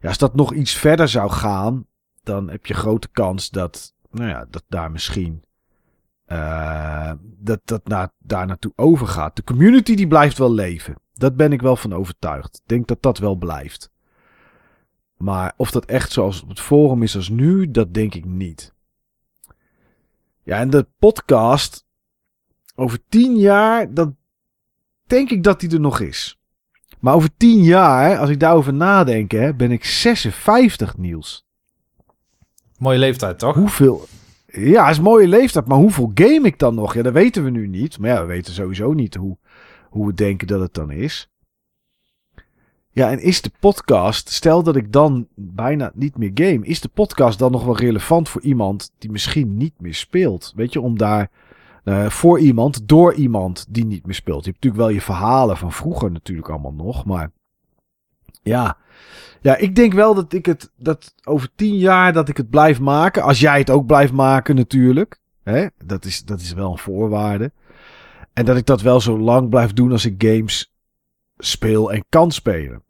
Ja, 0.00 0.08
als 0.08 0.18
dat 0.18 0.34
nog 0.34 0.54
iets 0.54 0.74
verder 0.74 1.08
zou 1.08 1.30
gaan, 1.30 1.86
dan 2.22 2.50
heb 2.50 2.66
je 2.66 2.74
grote 2.74 3.08
kans 3.08 3.50
dat, 3.50 3.94
nou 4.10 4.28
ja, 4.28 4.46
dat 4.50 4.64
daar 4.68 4.90
misschien 4.90 5.42
eh, 6.24 7.12
dat 7.20 7.60
dat 7.64 7.88
naar, 7.88 8.10
daar 8.18 8.46
naartoe 8.46 8.72
overgaat. 8.76 9.36
De 9.36 9.44
community 9.44 9.94
die 9.94 10.06
blijft 10.06 10.38
wel 10.38 10.52
leven. 10.52 10.94
Dat 11.12 11.36
ben 11.36 11.52
ik 11.52 11.62
wel 11.62 11.76
van 11.76 11.94
overtuigd. 11.94 12.56
Ik 12.56 12.68
denk 12.68 12.86
dat 12.86 13.02
dat 13.02 13.18
wel 13.18 13.34
blijft. 13.34 13.90
Maar 15.16 15.54
of 15.56 15.70
dat 15.70 15.84
echt 15.84 16.12
zoals 16.12 16.42
op 16.42 16.48
het 16.48 16.60
forum 16.60 17.02
is 17.02 17.16
als 17.16 17.28
nu, 17.28 17.70
dat 17.70 17.94
denk 17.94 18.14
ik 18.14 18.24
niet. 18.24 18.74
Ja, 20.42 20.58
en 20.58 20.70
de 20.70 20.86
podcast 20.98 21.86
over 22.74 22.98
tien 23.08 23.36
jaar, 23.36 23.94
dan 23.94 24.16
denk 25.06 25.30
ik 25.30 25.42
dat 25.42 25.60
die 25.60 25.70
er 25.70 25.80
nog 25.80 26.00
is. 26.00 26.38
Maar 27.00 27.14
over 27.14 27.36
tien 27.36 27.62
jaar, 27.62 28.18
als 28.18 28.30
ik 28.30 28.40
daarover 28.40 28.74
nadenk, 28.74 29.30
hè, 29.30 29.54
ben 29.54 29.72
ik 29.72 29.84
56, 29.84 30.96
Niels. 30.96 31.46
Mooie 32.78 32.98
leeftijd, 32.98 33.38
toch? 33.38 33.54
Hoeveel... 33.54 34.06
Ja, 34.56 34.88
is 34.88 34.96
een 34.96 35.02
mooie 35.02 35.28
leeftijd, 35.28 35.66
maar 35.66 35.78
hoeveel 35.78 36.10
game 36.14 36.46
ik 36.46 36.58
dan 36.58 36.74
nog? 36.74 36.94
Ja, 36.94 37.02
dat 37.02 37.12
weten 37.12 37.44
we 37.44 37.50
nu 37.50 37.66
niet. 37.66 37.98
Maar 37.98 38.10
ja, 38.10 38.20
we 38.20 38.26
weten 38.26 38.52
sowieso 38.52 38.92
niet 38.92 39.14
hoe, 39.14 39.36
hoe 39.90 40.06
we 40.06 40.14
denken 40.14 40.46
dat 40.46 40.60
het 40.60 40.74
dan 40.74 40.90
is. 40.90 41.28
Ja, 42.90 43.10
en 43.10 43.20
is 43.20 43.42
de 43.42 43.50
podcast, 43.60 44.28
stel 44.28 44.62
dat 44.62 44.76
ik 44.76 44.92
dan 44.92 45.26
bijna 45.34 45.92
niet 45.94 46.16
meer 46.16 46.30
game, 46.34 46.66
is 46.66 46.80
de 46.80 46.88
podcast 46.88 47.38
dan 47.38 47.52
nog 47.52 47.64
wel 47.64 47.76
relevant 47.76 48.28
voor 48.28 48.42
iemand 48.42 48.92
die 48.98 49.10
misschien 49.10 49.56
niet 49.56 49.80
meer 49.80 49.94
speelt? 49.94 50.52
Weet 50.56 50.72
je, 50.72 50.80
om 50.80 50.98
daar 50.98 51.30
eh, 51.84 52.08
voor 52.08 52.38
iemand, 52.38 52.88
door 52.88 53.14
iemand 53.14 53.66
die 53.68 53.84
niet 53.84 54.06
meer 54.06 54.14
speelt. 54.14 54.44
Je 54.44 54.50
hebt 54.50 54.64
natuurlijk 54.64 54.84
wel 54.84 54.94
je 54.94 55.00
verhalen 55.00 55.56
van 55.56 55.72
vroeger 55.72 56.10
natuurlijk 56.10 56.48
allemaal 56.48 56.72
nog, 56.72 57.04
maar 57.04 57.30
ja. 58.42 58.76
Ja, 59.40 59.56
ik 59.56 59.76
denk 59.76 59.92
wel 59.92 60.14
dat 60.14 60.32
ik 60.32 60.46
het, 60.46 60.70
dat 60.76 61.14
over 61.24 61.48
tien 61.54 61.76
jaar 61.76 62.12
dat 62.12 62.28
ik 62.28 62.36
het 62.36 62.50
blijf 62.50 62.80
maken. 62.80 63.22
Als 63.22 63.40
jij 63.40 63.58
het 63.58 63.70
ook 63.70 63.86
blijft 63.86 64.12
maken 64.12 64.56
natuurlijk. 64.56 65.20
Hè? 65.42 65.66
Dat, 65.84 66.04
is, 66.04 66.24
dat 66.24 66.40
is 66.40 66.52
wel 66.52 66.70
een 66.70 66.78
voorwaarde. 66.78 67.52
En 68.32 68.44
dat 68.44 68.56
ik 68.56 68.66
dat 68.66 68.80
wel 68.80 69.00
zo 69.00 69.18
lang 69.18 69.48
blijf 69.48 69.72
doen 69.72 69.92
als 69.92 70.04
ik 70.04 70.22
games 70.22 70.74
speel 71.38 71.92
en 71.92 72.04
kan 72.08 72.32
spelen. 72.32 72.82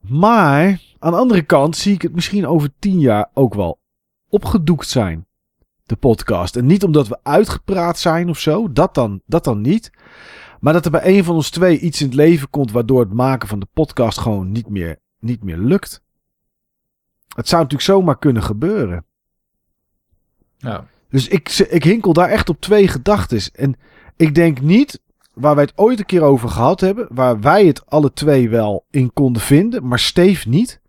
Maar 0.00 0.80
aan 0.98 1.12
de 1.12 1.18
andere 1.18 1.42
kant 1.42 1.76
zie 1.76 1.94
ik 1.94 2.02
het 2.02 2.14
misschien 2.14 2.46
over 2.46 2.70
tien 2.78 3.00
jaar 3.00 3.30
ook 3.34 3.54
wel 3.54 3.78
opgedoekt 4.28 4.88
zijn. 4.88 5.26
De 5.86 5.96
podcast. 5.96 6.56
En 6.56 6.66
niet 6.66 6.84
omdat 6.84 7.08
we 7.08 7.18
uitgepraat 7.22 7.98
zijn 7.98 8.28
of 8.28 8.38
zo. 8.38 8.72
Dat 8.72 8.94
dan, 8.94 9.22
dat 9.26 9.44
dan 9.44 9.60
niet. 9.60 9.90
Maar 10.60 10.72
dat 10.72 10.84
er 10.84 10.90
bij 10.90 11.16
een 11.16 11.24
van 11.24 11.34
ons 11.34 11.50
twee 11.50 11.78
iets 11.78 12.00
in 12.00 12.06
het 12.06 12.16
leven 12.16 12.50
komt 12.50 12.72
waardoor 12.72 13.00
het 13.00 13.12
maken 13.12 13.48
van 13.48 13.60
de 13.60 13.68
podcast 13.72 14.18
gewoon 14.18 14.52
niet 14.52 14.68
meer, 14.68 14.98
niet 15.18 15.42
meer 15.42 15.58
lukt. 15.58 16.02
Het 17.34 17.48
zou 17.48 17.62
natuurlijk 17.62 17.90
zomaar 17.90 18.18
kunnen 18.18 18.42
gebeuren. 18.42 19.04
Ja. 20.56 20.86
Dus 21.10 21.28
ik, 21.28 21.48
ik 21.48 21.84
hinkel 21.84 22.12
daar 22.12 22.28
echt 22.28 22.48
op 22.48 22.60
twee 22.60 22.88
gedachten. 22.88 23.40
En 23.54 23.76
ik 24.16 24.34
denk 24.34 24.60
niet, 24.60 25.00
waar 25.34 25.54
wij 25.54 25.64
het 25.64 25.78
ooit 25.78 25.98
een 25.98 26.06
keer 26.06 26.22
over 26.22 26.48
gehad 26.48 26.80
hebben, 26.80 27.08
waar 27.10 27.40
wij 27.40 27.66
het 27.66 27.86
alle 27.86 28.12
twee 28.12 28.50
wel 28.50 28.86
in 28.90 29.12
konden 29.12 29.42
vinden, 29.42 29.86
maar 29.86 29.98
Steve 29.98 30.48
niet. 30.48 30.80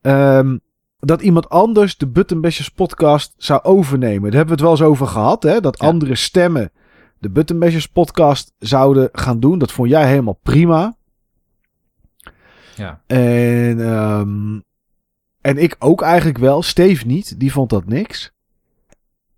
Ehm, 0.00 0.58
dat 0.98 1.22
iemand 1.22 1.48
anders 1.48 1.96
de 1.96 2.08
Buttonbashers 2.08 2.68
podcast 2.68 3.34
zou 3.36 3.62
overnemen. 3.62 4.30
Daar 4.30 4.38
hebben 4.38 4.46
we 4.46 4.52
het 4.52 4.60
wel 4.60 4.70
eens 4.70 4.92
over 4.92 5.06
gehad, 5.06 5.42
hè? 5.42 5.60
Dat 5.60 5.78
andere 5.78 6.14
stemmen 6.14 6.70
de 7.18 7.30
Buttonbashers 7.30 7.88
podcast 7.88 8.52
zouden 8.58 9.08
gaan 9.12 9.40
doen. 9.40 9.58
Dat 9.58 9.72
vond 9.72 9.90
jij 9.90 10.08
helemaal 10.08 10.38
prima. 10.42 10.96
Ja. 12.76 13.02
En, 13.06 13.80
ehm, 13.80 14.60
en 15.40 15.58
ik 15.58 15.76
ook 15.78 16.02
eigenlijk 16.02 16.38
wel. 16.38 16.62
Steve 16.62 17.06
niet, 17.06 17.40
die 17.40 17.52
vond 17.52 17.70
dat 17.70 17.86
niks. 17.86 18.32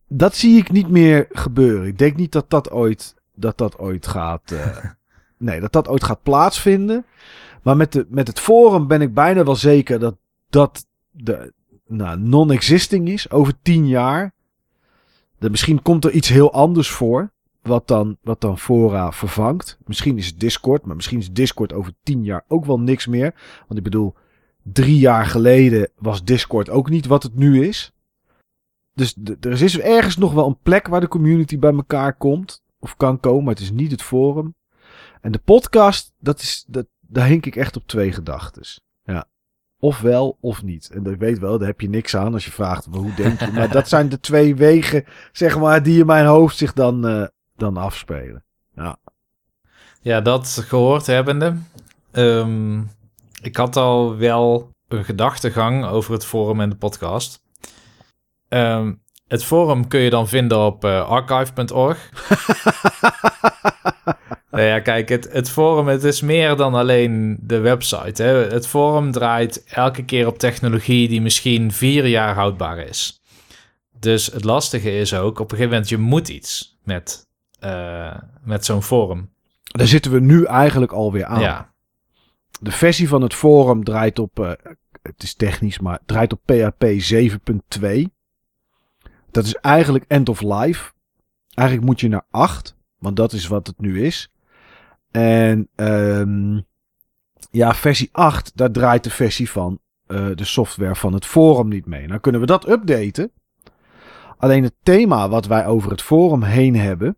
Dat 0.08 0.34
zie 0.34 0.58
ik 0.58 0.70
niet 0.70 0.88
meer 0.88 1.26
gebeuren. 1.30 1.86
Ik 1.86 1.98
denk 1.98 2.16
niet 2.16 2.32
dat 2.32 2.50
dat 2.50 2.70
ooit, 2.70 3.14
dat 3.34 3.58
dat 3.58 3.78
ooit 3.78 4.06
gaat. 4.06 4.50
Uh, 4.50 4.76
nee, 5.38 5.60
dat 5.60 5.72
dat 5.72 5.88
ooit 5.88 6.04
gaat 6.04 6.22
plaatsvinden. 6.22 7.04
Maar 7.62 7.76
met, 7.76 7.92
de, 7.92 8.06
met 8.08 8.26
het 8.26 8.40
forum 8.40 8.86
ben 8.86 9.00
ik 9.00 9.14
bijna 9.14 9.44
wel 9.44 9.56
zeker 9.56 9.98
dat 9.98 10.16
dat 10.48 10.86
de 11.10 11.52
nou, 11.86 12.18
non-existing 12.18 13.08
is 13.08 13.30
over 13.30 13.54
tien 13.62 13.88
jaar. 13.88 14.34
De, 15.38 15.50
misschien 15.50 15.82
komt 15.82 16.04
er 16.04 16.10
iets 16.10 16.28
heel 16.28 16.52
anders 16.52 16.90
voor. 16.90 17.32
Wat 17.62 17.88
dan, 17.88 18.16
wat 18.22 18.40
dan 18.40 18.58
Fora 18.58 19.12
vervangt. 19.12 19.78
Misschien 19.84 20.18
is 20.18 20.36
Discord. 20.36 20.86
Maar 20.86 20.96
misschien 20.96 21.18
is 21.18 21.32
Discord 21.32 21.72
over 21.72 21.92
tien 22.02 22.24
jaar 22.24 22.44
ook 22.48 22.64
wel 22.64 22.80
niks 22.80 23.06
meer. 23.06 23.34
Want 23.66 23.78
ik 23.78 23.82
bedoel, 23.82 24.14
drie 24.62 24.98
jaar 24.98 25.26
geleden 25.26 25.90
was 25.96 26.24
Discord 26.24 26.70
ook 26.70 26.90
niet 26.90 27.06
wat 27.06 27.22
het 27.22 27.34
nu 27.34 27.66
is. 27.66 27.92
Dus 28.94 29.16
er 29.40 29.62
is 29.62 29.78
ergens 29.78 30.16
nog 30.16 30.32
wel 30.32 30.46
een 30.46 30.58
plek 30.62 30.86
waar 30.86 31.00
de 31.00 31.08
community 31.08 31.58
bij 31.58 31.72
elkaar 31.72 32.16
komt. 32.16 32.62
Of 32.78 32.96
kan 32.96 33.20
komen, 33.20 33.44
maar 33.44 33.54
het 33.54 33.62
is 33.62 33.70
niet 33.70 33.90
het 33.90 34.02
forum. 34.02 34.54
En 35.20 35.32
de 35.32 35.38
podcast, 35.38 36.12
dat 36.18 36.40
is, 36.40 36.64
dat, 36.68 36.86
daar 37.00 37.26
hink 37.26 37.46
ik 37.46 37.56
echt 37.56 37.76
op 37.76 37.86
twee 37.86 38.12
gedachten. 38.12 38.62
Ja. 39.02 39.28
Of 39.78 40.00
wel 40.00 40.36
of 40.40 40.62
niet. 40.62 40.90
En 40.90 41.02
dat 41.02 41.16
weet 41.16 41.38
wel, 41.38 41.58
daar 41.58 41.68
heb 41.68 41.80
je 41.80 41.88
niks 41.88 42.16
aan 42.16 42.32
als 42.32 42.44
je 42.44 42.50
vraagt 42.50 42.84
hoe 42.90 43.14
denk 43.14 43.40
je. 43.40 43.52
Maar 43.52 43.70
dat 43.70 43.88
zijn 43.88 44.08
de 44.08 44.20
twee 44.20 44.56
wegen, 44.56 45.04
zeg 45.32 45.58
maar, 45.58 45.82
die 45.82 46.00
in 46.00 46.06
mijn 46.06 46.26
hoofd 46.26 46.56
zich 46.56 46.72
dan, 46.72 47.06
uh, 47.06 47.26
dan 47.60 47.76
afspelen. 47.76 48.44
Ja. 48.74 48.96
Ja, 50.02 50.20
dat 50.20 50.64
gehoord 50.66 51.06
hebbende. 51.06 51.56
Um, 52.12 52.90
ik 53.42 53.56
had 53.56 53.76
al 53.76 54.16
wel 54.16 54.70
een 54.88 55.04
gedachtegang 55.04 55.86
over 55.86 56.12
het 56.12 56.26
forum 56.26 56.60
en 56.60 56.70
de 56.70 56.76
podcast. 56.76 57.42
Um, 58.48 59.02
het 59.26 59.44
forum 59.44 59.88
kun 59.88 60.00
je 60.00 60.10
dan 60.10 60.28
vinden 60.28 60.58
op 60.58 60.84
uh, 60.84 61.08
archive.org. 61.08 62.10
nou 64.50 64.64
ja, 64.64 64.80
kijk, 64.80 65.08
het, 65.08 65.32
het 65.32 65.50
forum 65.50 65.86
het 65.86 66.04
is 66.04 66.20
meer 66.20 66.56
dan 66.56 66.74
alleen 66.74 67.38
de 67.40 67.58
website. 67.58 68.22
Hè. 68.22 68.28
Het 68.28 68.66
forum 68.66 69.12
draait 69.12 69.64
elke 69.64 70.04
keer 70.04 70.26
op 70.26 70.38
technologie 70.38 71.08
die 71.08 71.20
misschien 71.20 71.72
vier 71.72 72.06
jaar 72.06 72.34
houdbaar 72.34 72.78
is. 72.78 73.20
Dus 73.98 74.26
het 74.26 74.44
lastige 74.44 74.98
is 74.98 75.14
ook, 75.14 75.38
op 75.38 75.50
een 75.50 75.56
gegeven 75.56 75.70
moment, 75.70 75.88
je 75.88 75.98
moet 75.98 76.28
iets 76.28 76.78
met, 76.84 77.28
uh, 77.60 78.16
met 78.42 78.64
zo'n 78.64 78.82
forum. 78.82 79.30
Daar 79.62 79.86
zitten 79.86 80.12
we 80.12 80.20
nu 80.20 80.44
eigenlijk 80.44 80.92
alweer 80.92 81.24
aan. 81.24 81.40
Ja. 81.40 81.72
De 82.60 82.70
versie 82.70 83.08
van 83.08 83.22
het 83.22 83.34
forum 83.34 83.84
draait 83.84 84.18
op, 84.18 84.38
uh, 84.38 84.50
het 85.02 85.22
is 85.22 85.34
technisch, 85.34 85.78
maar 85.78 85.98
draait 86.06 86.32
op 86.32 86.40
PHP 86.44 86.84
7.2. 87.80 88.02
Dat 89.30 89.44
is 89.44 89.54
eigenlijk 89.54 90.04
end 90.08 90.28
of 90.28 90.40
life. 90.40 90.92
Eigenlijk 91.54 91.88
moet 91.88 92.00
je 92.00 92.08
naar 92.08 92.26
8, 92.30 92.76
want 92.98 93.16
dat 93.16 93.32
is 93.32 93.46
wat 93.46 93.66
het 93.66 93.80
nu 93.80 94.04
is. 94.04 94.32
En 95.10 95.68
um, 95.76 96.66
ja, 97.50 97.74
versie 97.74 98.08
8, 98.12 98.56
daar 98.56 98.70
draait 98.70 99.04
de 99.04 99.10
versie 99.10 99.50
van 99.50 99.80
uh, 100.06 100.28
de 100.34 100.44
software 100.44 100.96
van 100.96 101.12
het 101.12 101.26
forum 101.26 101.68
niet 101.68 101.86
mee. 101.86 102.06
Nou 102.06 102.20
kunnen 102.20 102.40
we 102.40 102.46
dat 102.46 102.68
updaten. 102.68 103.32
Alleen 104.36 104.62
het 104.62 104.74
thema 104.82 105.28
wat 105.28 105.46
wij 105.46 105.66
over 105.66 105.90
het 105.90 106.02
forum 106.02 106.42
heen 106.42 106.76
hebben, 106.76 107.16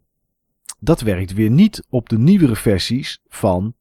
dat 0.84 1.00
werkt 1.00 1.32
weer 1.32 1.50
niet 1.50 1.86
op 1.88 2.08
de 2.08 2.18
nieuwere 2.18 2.56
versies 2.56 3.20
van 3.28 3.74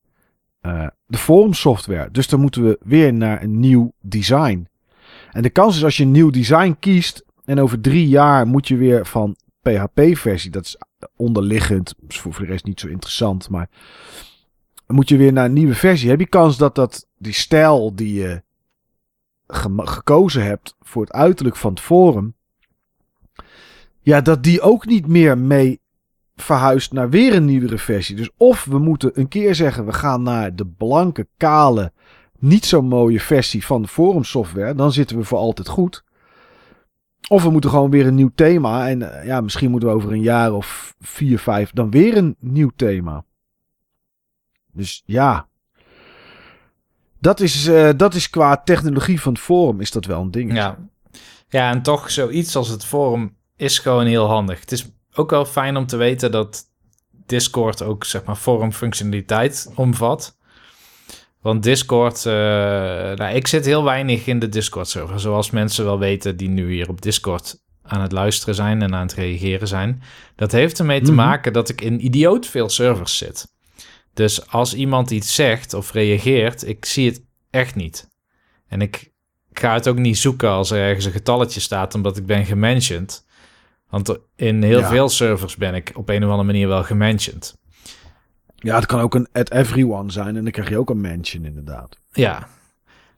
uh, 0.61 0.87
de 1.05 1.17
forum 1.17 1.53
software. 1.53 2.11
Dus 2.11 2.27
dan 2.27 2.39
moeten 2.39 2.63
we 2.63 2.77
weer 2.83 3.13
naar 3.13 3.43
een 3.43 3.59
nieuw 3.59 3.93
design. 4.01 4.67
En 5.31 5.41
de 5.41 5.49
kans 5.49 5.75
is 5.75 5.83
als 5.83 5.97
je 5.97 6.03
een 6.03 6.11
nieuw 6.11 6.29
design 6.29 6.75
kiest 6.79 7.25
en 7.45 7.59
over 7.59 7.81
drie 7.81 8.07
jaar 8.07 8.47
moet 8.47 8.67
je 8.67 8.75
weer 8.75 9.05
van 9.05 9.35
PHP-versie, 9.61 10.51
dat 10.51 10.65
is 10.65 10.77
onderliggend, 11.15 11.95
is 12.07 12.19
voor 12.19 12.35
de 12.39 12.45
rest 12.45 12.65
niet 12.65 12.79
zo 12.79 12.87
interessant, 12.87 13.49
maar 13.49 13.69
moet 14.87 15.09
je 15.09 15.17
weer 15.17 15.33
naar 15.33 15.45
een 15.45 15.53
nieuwe 15.53 15.75
versie. 15.75 16.09
Heb 16.09 16.19
je 16.19 16.27
kans 16.27 16.57
dat, 16.57 16.75
dat 16.75 17.07
die 17.17 17.33
stijl 17.33 17.95
die 17.95 18.13
je 18.13 18.43
gekozen 19.47 20.43
hebt 20.43 20.75
voor 20.79 21.01
het 21.01 21.11
uiterlijk 21.11 21.55
van 21.55 21.71
het 21.71 21.81
forum, 21.81 22.35
ja, 24.01 24.21
dat 24.21 24.43
die 24.43 24.61
ook 24.61 24.85
niet 24.85 25.07
meer 25.07 25.37
mee 25.37 25.79
verhuist 26.41 26.93
naar 26.93 27.09
weer 27.09 27.33
een 27.33 27.45
nieuwere 27.45 27.77
versie. 27.77 28.15
Dus 28.15 28.29
of 28.37 28.65
we 28.65 28.79
moeten 28.79 29.11
een 29.13 29.27
keer 29.27 29.55
zeggen, 29.55 29.85
we 29.85 29.93
gaan 29.93 30.23
naar 30.23 30.55
de 30.55 30.65
blanke, 30.65 31.27
kale, 31.37 31.91
niet 32.39 32.65
zo 32.65 32.81
mooie 32.81 33.19
versie 33.19 33.65
van 33.65 33.81
de 33.81 33.87
forum 33.87 34.23
software, 34.23 34.75
dan 34.75 34.91
zitten 34.91 35.17
we 35.17 35.23
voor 35.23 35.37
altijd 35.37 35.67
goed. 35.67 36.03
Of 37.27 37.43
we 37.43 37.49
moeten 37.49 37.69
gewoon 37.69 37.89
weer 37.89 38.07
een 38.07 38.15
nieuw 38.15 38.31
thema. 38.35 38.89
En 38.89 39.19
eh, 39.19 39.25
ja, 39.25 39.41
misschien 39.41 39.71
moeten 39.71 39.89
we 39.89 39.95
over 39.95 40.11
een 40.11 40.21
jaar 40.21 40.53
of 40.53 40.95
vier, 40.99 41.39
vijf 41.39 41.71
dan 41.71 41.91
weer 41.91 42.17
een 42.17 42.35
nieuw 42.39 42.71
thema. 42.75 43.23
Dus 44.73 45.03
ja. 45.05 45.47
Dat 47.19 47.39
is, 47.39 47.67
uh, 47.67 47.89
dat 47.95 48.13
is 48.13 48.29
qua 48.29 48.57
technologie 48.57 49.21
van 49.21 49.33
het 49.33 49.41
forum 49.41 49.81
is 49.81 49.91
dat 49.91 50.05
wel 50.05 50.21
een 50.21 50.31
ding. 50.31 50.53
Ja. 50.53 50.77
ja, 51.49 51.71
en 51.71 51.81
toch 51.81 52.11
zoiets 52.11 52.55
als 52.55 52.69
het 52.69 52.85
forum 52.85 53.35
is 53.55 53.79
gewoon 53.79 54.05
heel 54.05 54.27
handig. 54.27 54.59
Het 54.59 54.71
is 54.71 54.91
ook 55.13 55.29
wel 55.29 55.45
fijn 55.45 55.77
om 55.77 55.85
te 55.85 55.97
weten 55.97 56.31
dat 56.31 56.63
Discord 57.25 57.81
ook 57.81 58.03
zeg 58.05 58.23
maar 58.23 58.35
forum 58.35 58.71
functionaliteit 58.71 59.71
omvat. 59.75 60.37
Want 61.41 61.63
Discord, 61.63 62.25
uh, 62.25 62.33
nou, 62.33 63.35
ik 63.35 63.47
zit 63.47 63.65
heel 63.65 63.83
weinig 63.83 64.27
in 64.27 64.39
de 64.39 64.49
Discord-server. 64.49 65.19
Zoals 65.19 65.49
mensen 65.49 65.85
wel 65.85 65.99
weten 65.99 66.37
die 66.37 66.49
nu 66.49 66.71
hier 66.71 66.89
op 66.89 67.01
Discord 67.01 67.61
aan 67.83 68.01
het 68.01 68.11
luisteren 68.11 68.55
zijn 68.55 68.81
en 68.81 68.93
aan 68.93 69.01
het 69.01 69.13
reageren 69.13 69.67
zijn. 69.67 70.03
Dat 70.35 70.51
heeft 70.51 70.79
ermee 70.79 71.01
te 71.01 71.11
mhm. 71.11 71.21
maken 71.21 71.53
dat 71.53 71.69
ik 71.69 71.81
in 71.81 72.05
idioot 72.05 72.47
veel 72.47 72.69
servers 72.69 73.17
zit. 73.17 73.47
Dus 74.13 74.47
als 74.47 74.73
iemand 74.73 75.11
iets 75.11 75.35
zegt 75.35 75.73
of 75.73 75.91
reageert, 75.91 76.67
ik 76.67 76.85
zie 76.85 77.09
het 77.09 77.23
echt 77.49 77.75
niet. 77.75 78.09
En 78.67 78.81
ik 78.81 79.11
ga 79.53 79.73
het 79.73 79.87
ook 79.87 79.97
niet 79.97 80.17
zoeken 80.17 80.49
als 80.49 80.71
er 80.71 80.79
ergens 80.79 81.05
een 81.05 81.11
getalletje 81.11 81.59
staat, 81.59 81.95
omdat 81.95 82.17
ik 82.17 82.25
ben 82.25 82.45
gementiond. 82.45 83.25
Want 83.91 84.17
in 84.35 84.63
heel 84.63 84.83
veel 84.83 85.09
servers 85.09 85.55
ben 85.55 85.75
ik 85.75 85.91
op 85.93 86.09
een 86.09 86.23
of 86.23 86.29
andere 86.29 86.43
manier 86.43 86.67
wel 86.67 86.83
gementiond. 86.83 87.59
Ja, 88.55 88.75
het 88.75 88.85
kan 88.85 88.99
ook 88.99 89.15
een 89.15 89.27
at 89.31 89.51
everyone 89.51 90.11
zijn 90.11 90.35
en 90.35 90.43
dan 90.43 90.51
krijg 90.51 90.69
je 90.69 90.77
ook 90.77 90.89
een 90.89 91.01
mention 91.01 91.45
inderdaad. 91.45 91.97
Ja, 92.11 92.47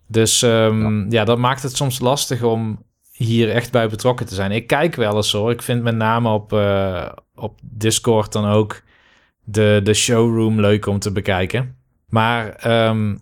dus 0.08 0.42
um, 0.42 1.11
ja. 1.11 1.24
dat 1.24 1.38
maakt 1.38 1.64
het 1.64 1.76
soms 1.76 2.00
lastig 2.00 2.43
om 2.43 2.85
hier 3.11 3.50
echt 3.50 3.72
bij 3.72 3.90
betrokken 3.90 4.26
te 4.26 4.35
zijn. 4.35 4.52
Ik 4.52 4.68
kijk 4.68 4.95
wel 4.95 5.16
eens 5.16 5.32
hoor. 5.32 5.52
Ik 5.52 5.61
vind 5.61 5.84
met 5.84 5.95
name 5.95 6.30
op, 6.30 6.53
uh, 6.53 7.10
op 7.35 7.60
Discord 7.64 8.32
dan 8.32 8.45
ook 8.45 8.82
de, 9.43 9.80
de 9.84 9.93
showroom 9.93 10.60
leuk 10.60 10.85
om 10.85 11.00
te 11.00 11.11
bekijken. 11.11 11.77
Maar 12.08 12.72
um, 12.88 13.19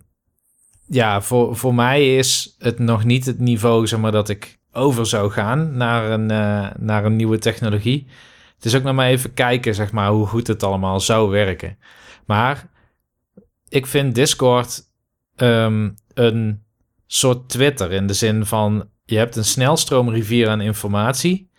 ja, 0.88 1.22
voor, 1.22 1.56
voor 1.56 1.76
mij 1.76 2.18
is 2.18 2.56
het 2.60 2.80
nog 2.80 3.04
niet 3.04 3.26
het 3.26 3.40
niveau 3.40 3.88
zeg 3.88 4.00
maar, 4.00 4.12
dat 4.12 4.30
ik 4.30 4.60
over 4.72 5.06
zou 5.06 5.32
gaan 5.32 5.78
naar 5.78 6.12
een, 6.12 6.32
uh, 6.32 6.68
naar 6.80 7.06
een 7.06 7.16
nieuwe 7.16 7.38
technologie. 7.38 8.08
Het 8.56 8.66
is 8.66 8.76
ook 8.76 8.84
nog 8.84 8.96
maar 8.96 9.08
even 9.08 9.34
kijken 9.34 9.76
zeg 9.76 9.92
maar, 9.92 10.10
hoe 10.10 10.28
goed 10.28 10.48
het 10.48 10.64
allemaal 10.64 11.00
zou 11.00 11.30
werken. 11.30 11.78
Maar 12.26 12.70
ik 13.70 13.86
vind 13.86 14.16
Discord 14.16 14.82
um, 15.36 15.96
een 16.14 16.64
soort 17.08 17.50
Twitter 17.50 17.92
in 17.92 18.08
de 18.08 18.14
zin 18.14 18.46
van 18.46 18.90
je 19.06 19.18
hebt 19.18 19.36
een 19.36 19.46
snelstroomrivier 19.46 20.50
aan 20.50 20.62
informatie. 20.62 21.50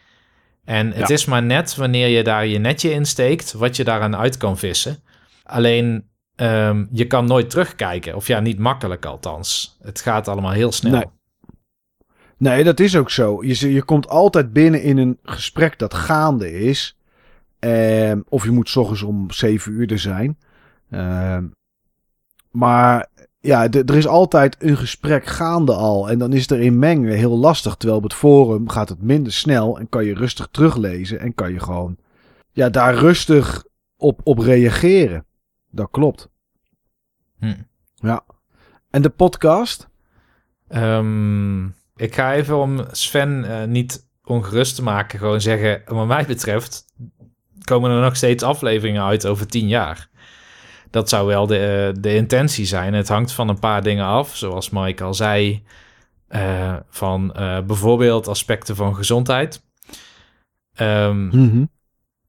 En 0.64 0.92
het 0.92 1.10
is 1.10 1.24
maar 1.24 1.42
net 1.42 1.74
wanneer 1.76 2.08
je 2.08 2.22
daar 2.22 2.46
je 2.46 2.58
netje 2.58 2.90
in 2.90 3.06
steekt, 3.06 3.52
wat 3.52 3.76
je 3.76 3.84
daaraan 3.84 4.16
uit 4.16 4.36
kan 4.36 4.58
vissen. 4.58 5.02
Alleen 5.42 6.08
um, 6.36 6.88
je 6.92 7.06
kan 7.06 7.24
nooit 7.24 7.50
terugkijken. 7.50 8.16
Of 8.16 8.26
ja, 8.26 8.40
niet 8.40 8.58
makkelijk 8.58 9.04
althans. 9.04 9.76
Het 9.80 10.00
gaat 10.00 10.28
allemaal 10.28 10.52
heel 10.52 10.72
snel. 10.72 10.92
Nee. 10.92 11.04
Nee, 12.42 12.64
dat 12.64 12.80
is 12.80 12.96
ook 12.96 13.10
zo. 13.10 13.44
Je, 13.44 13.72
je 13.72 13.82
komt 13.82 14.08
altijd 14.08 14.52
binnen 14.52 14.82
in 14.82 14.98
een 14.98 15.18
gesprek 15.22 15.78
dat 15.78 15.94
gaande 15.94 16.52
is. 16.52 16.98
Eh, 17.58 18.12
of 18.28 18.44
je 18.44 18.50
moet 18.50 18.68
s 18.68 18.76
ochtends 18.76 19.02
om 19.02 19.30
zeven 19.30 19.72
uur 19.72 19.92
er 19.92 19.98
zijn. 19.98 20.38
Uh, 20.90 21.38
maar 22.50 23.08
ja, 23.40 23.70
er 23.70 23.96
is 23.96 24.06
altijd 24.06 24.56
een 24.58 24.76
gesprek 24.76 25.26
gaande 25.26 25.74
al. 25.74 26.10
En 26.10 26.18
dan 26.18 26.32
is 26.32 26.50
er 26.50 26.60
in 26.60 26.78
mengen 26.78 27.16
heel 27.16 27.38
lastig. 27.38 27.74
Terwijl 27.74 27.98
op 27.98 28.04
het 28.04 28.14
forum 28.14 28.68
gaat 28.68 28.88
het 28.88 29.02
minder 29.02 29.32
snel. 29.32 29.78
En 29.78 29.88
kan 29.88 30.04
je 30.04 30.14
rustig 30.14 30.48
teruglezen. 30.50 31.20
En 31.20 31.34
kan 31.34 31.52
je 31.52 31.60
gewoon 31.60 31.96
ja, 32.52 32.68
daar 32.68 32.94
rustig 32.94 33.64
op, 33.96 34.20
op 34.24 34.38
reageren. 34.38 35.24
Dat 35.70 35.88
klopt. 35.90 36.28
Hm. 37.38 37.54
En 38.90 39.02
de 39.02 39.10
podcast? 39.10 39.88
Ehm, 40.68 41.66
ik 42.02 42.14
ga 42.14 42.34
even 42.34 42.58
om 42.58 42.84
Sven 42.90 43.44
eh, 43.44 43.66
niet 43.66 44.08
ongerust 44.24 44.74
te 44.74 44.82
maken, 44.82 45.18
gewoon 45.18 45.40
zeggen, 45.40 45.82
wat 45.86 46.06
mij 46.06 46.24
betreft, 46.26 46.84
komen 47.64 47.90
er 47.90 48.00
nog 48.00 48.16
steeds 48.16 48.42
afleveringen 48.42 49.02
uit 49.04 49.26
over 49.26 49.46
tien 49.46 49.68
jaar. 49.68 50.08
Dat 50.90 51.08
zou 51.08 51.26
wel 51.26 51.46
de, 51.46 51.58
eh, 51.94 52.02
de 52.02 52.14
intentie 52.14 52.64
zijn. 52.64 52.94
Het 52.94 53.08
hangt 53.08 53.32
van 53.32 53.48
een 53.48 53.58
paar 53.58 53.82
dingen 53.82 54.04
af, 54.04 54.36
zoals 54.36 54.70
Mike 54.70 55.04
al 55.04 55.14
zei, 55.14 55.64
eh, 56.28 56.76
van 56.88 57.32
bijvoorbeeld 57.66 58.28
aspecten 58.28 58.76
van 58.76 58.94
gezondheid. 58.94 59.64
Ehm, 60.74 61.26
Mhm. 61.26 61.64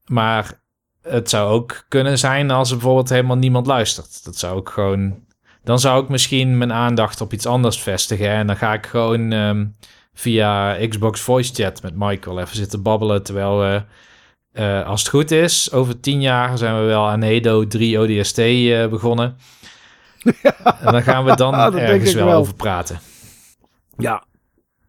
maar 0.05 0.61
het 1.01 1.29
zou 1.29 1.51
ook 1.51 1.85
kunnen 1.87 2.19
zijn 2.19 2.51
als 2.51 2.69
er 2.69 2.75
bijvoorbeeld 2.75 3.09
helemaal 3.09 3.37
niemand 3.37 3.67
luistert. 3.67 4.23
Dat 4.23 4.35
zou 4.35 4.59
ik 4.59 4.69
gewoon. 4.69 5.25
Dan 5.64 5.80
zou 5.80 6.03
ik 6.03 6.09
misschien 6.09 6.58
mijn 6.58 6.74
aandacht 6.74 7.22
op 7.22 7.33
iets 7.33 7.45
anders 7.45 7.82
vestigen. 7.82 8.30
En 8.30 8.48
dan 8.48 8.58
ga 8.58 8.74
ik 8.74 8.85
gewoon 8.85 9.32
ehm, 9.32 9.66
via 10.14 10.77
Xbox 10.88 11.22
Voice 11.22 11.53
Chat 11.53 11.82
met 11.82 11.93
Michael 11.95 12.40
even 12.40 12.56
zitten 12.56 12.82
babbelen. 12.82 13.24
Terwijl 13.24 13.59
we, 13.59 13.83
eh, 14.51 14.88
als 14.88 15.00
het 15.01 15.09
goed 15.09 15.32
is, 15.32 15.72
over 15.72 16.00
tien 16.00 16.22
jaar 16.22 16.58
zijn 16.58 16.80
we 16.80 16.85
wel 16.85 17.08
aan 17.08 17.22
Hedo 17.22 17.67
3 17.67 18.00
ODST 18.00 18.38
eh, 18.38 18.88
begonnen. 18.88 19.35
En 20.80 20.92
dan 20.92 21.03
gaan 21.03 21.25
we 21.25 21.35
dan 21.45 21.53
ergens 21.77 22.14
wel, 22.14 22.25
wel. 22.25 22.40
over 22.40 22.56
praten. 22.56 23.00
Ja. 23.98 24.24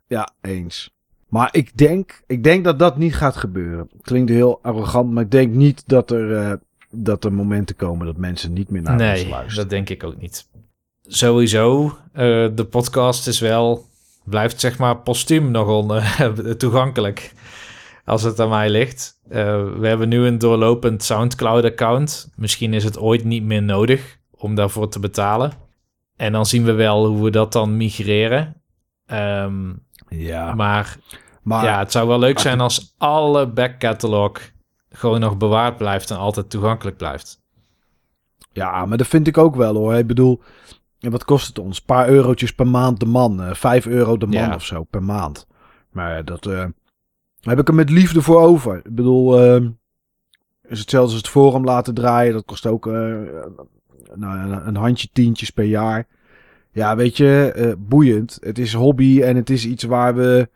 Ja, 0.06 0.30
eens. 0.40 0.94
Maar 1.28 1.48
ik 1.52 1.76
denk, 1.76 2.22
ik 2.26 2.44
denk 2.44 2.64
dat 2.64 2.78
dat 2.78 2.96
niet 2.96 3.14
gaat 3.14 3.36
gebeuren. 3.36 3.88
Klinkt 4.02 4.30
heel 4.30 4.58
arrogant, 4.62 5.10
maar 5.10 5.22
ik 5.22 5.30
denk 5.30 5.54
niet 5.54 5.82
dat 5.86 6.10
er, 6.10 6.36
eh, 6.36 6.52
dat 6.90 7.24
er 7.24 7.32
momenten 7.32 7.76
komen 7.76 8.06
dat 8.06 8.16
mensen 8.16 8.52
niet 8.52 8.70
meer 8.70 8.82
naar 8.82 8.92
ons 8.92 9.02
nee, 9.02 9.28
luisteren. 9.28 9.56
dat 9.56 9.70
denk 9.70 9.88
ik 9.88 10.04
ook 10.04 10.20
niet. 10.20 10.48
Sowieso, 11.06 11.98
eh, 12.12 12.46
de 12.54 12.66
podcast 12.70 13.26
is 13.26 13.40
wel, 13.40 13.84
blijft 14.24 14.60
zeg 14.60 14.78
maar 14.78 14.96
postuum 14.96 15.50
nogal 15.50 15.94
eh, 15.96 16.28
toegankelijk. 16.32 17.32
Als 18.04 18.22
het 18.22 18.40
aan 18.40 18.48
mij 18.48 18.70
ligt. 18.70 19.20
Eh, 19.28 19.64
we 19.78 19.86
hebben 19.86 20.08
nu 20.08 20.26
een 20.26 20.38
doorlopend 20.38 21.02
Soundcloud-account. 21.02 22.30
Misschien 22.36 22.74
is 22.74 22.84
het 22.84 22.98
ooit 22.98 23.24
niet 23.24 23.42
meer 23.42 23.62
nodig 23.62 24.18
om 24.30 24.54
daarvoor 24.54 24.88
te 24.88 24.98
betalen. 24.98 25.52
En 26.16 26.32
dan 26.32 26.46
zien 26.46 26.64
we 26.64 26.72
wel 26.72 27.06
hoe 27.06 27.24
we 27.24 27.30
dat 27.30 27.52
dan 27.52 27.76
migreren. 27.76 28.62
Ehm, 29.06 29.72
Ja, 30.08 30.54
maar 30.54 30.96
maar 31.42 31.64
ja, 31.64 31.78
het 31.78 31.92
zou 31.92 32.08
wel 32.08 32.18
leuk 32.18 32.38
zijn 32.38 32.60
als 32.60 32.94
alle 32.98 33.46
backcatalog 33.48 34.32
gewoon 34.88 35.20
nog 35.20 35.36
bewaard 35.36 35.76
blijft 35.76 36.10
en 36.10 36.16
altijd 36.16 36.50
toegankelijk 36.50 36.96
blijft. 36.96 37.42
Ja, 38.52 38.86
maar 38.86 38.98
dat 38.98 39.06
vind 39.06 39.26
ik 39.26 39.38
ook 39.38 39.56
wel 39.56 39.74
hoor. 39.74 39.94
Ik 39.94 40.06
bedoel, 40.06 40.42
en 41.04 41.10
wat 41.10 41.24
kost 41.24 41.46
het 41.46 41.58
ons? 41.58 41.78
Een 41.78 41.84
paar 41.84 42.08
eurotjes 42.08 42.54
per 42.54 42.66
maand 42.66 43.00
de 43.00 43.06
man. 43.06 43.42
eh, 43.42 43.54
Vijf 43.54 43.86
euro 43.86 44.16
de 44.16 44.26
man 44.26 44.34
Ja. 44.48 44.54
of 44.54 44.64
zo 44.64 44.84
per 44.84 45.02
maand. 45.02 45.46
Maar 45.90 46.24
dat 46.24 46.46
eh, 46.46 46.64
heb 47.40 47.58
ik 47.58 47.68
er 47.68 47.74
met 47.74 47.90
liefde 47.90 48.22
voor 48.22 48.40
over. 48.40 48.76
Ik 48.76 48.94
bedoel, 48.94 49.40
eh, 49.42 49.62
is 50.68 50.78
hetzelfde 50.78 51.12
als 51.12 51.22
het 51.22 51.28
forum 51.32 51.64
laten 51.64 51.94
draaien. 51.94 52.32
Dat 52.32 52.44
kost 52.44 52.66
ook 52.66 52.86
eh, 52.86 52.92
nou, 54.14 54.38
een- 54.38 54.66
een 54.66 54.76
handje 54.76 55.08
tientjes 55.12 55.50
per 55.50 55.64
jaar. 55.64 56.06
Ja, 56.70 56.96
weet 56.96 57.16
je, 57.16 57.74
boeiend. 57.78 58.38
Het 58.40 58.58
is 58.58 58.72
hobby 58.74 59.20
en 59.22 59.36
het 59.36 59.50
is 59.50 59.66
iets 59.66 59.84
waar 59.84 60.14
we, 60.14 60.48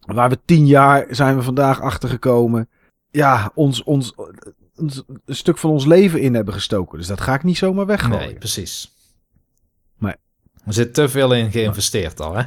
waar 0.00 0.28
we 0.28 0.38
tien 0.44 0.66
jaar 0.66 1.06
zijn 1.10 1.36
we 1.36 1.42
vandaag 1.42 1.80
achter 1.80 2.08
gekomen. 2.08 2.68
Ja, 3.10 3.50
ons, 3.54 3.82
ons, 3.82 4.14
ons- 4.76 5.02
een 5.26 5.34
stuk 5.34 5.58
van 5.58 5.70
ons 5.70 5.86
leven 5.86 6.20
in 6.20 6.34
hebben 6.34 6.54
gestoken. 6.54 6.98
Dus 6.98 7.06
dat 7.06 7.20
ga 7.20 7.34
ik 7.34 7.42
niet 7.42 7.56
zomaar 7.56 7.86
weggooien. 7.86 8.18
Nee, 8.26 8.34
precies. 8.34 8.92
Er 10.66 10.72
zit 10.72 10.94
te 10.94 11.08
veel 11.08 11.34
in 11.34 11.50
geïnvesteerd 11.50 12.20
al, 12.20 12.36
hè? 12.36 12.42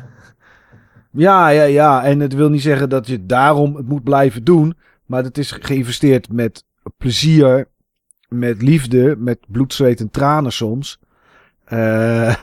Ja, 1.12 1.48
ja, 1.50 1.64
ja. 1.64 2.04
En 2.04 2.20
het 2.20 2.34
wil 2.34 2.50
niet 2.50 2.62
zeggen 2.62 2.90
dat 2.90 3.08
je 3.08 3.26
daarom 3.26 3.76
het 3.76 3.88
moet 3.88 4.04
blijven 4.04 4.44
doen. 4.44 4.78
Maar 5.06 5.24
het 5.24 5.38
is 5.38 5.52
geïnvesteerd 5.52 6.32
met 6.32 6.66
plezier, 6.98 7.70
met 8.28 8.62
liefde, 8.62 9.16
met 9.18 9.40
bloed, 9.48 9.74
zweet 9.74 10.00
en 10.00 10.10
tranen 10.12 10.52
soms. 10.52 11.00
Eh, 11.66 12.36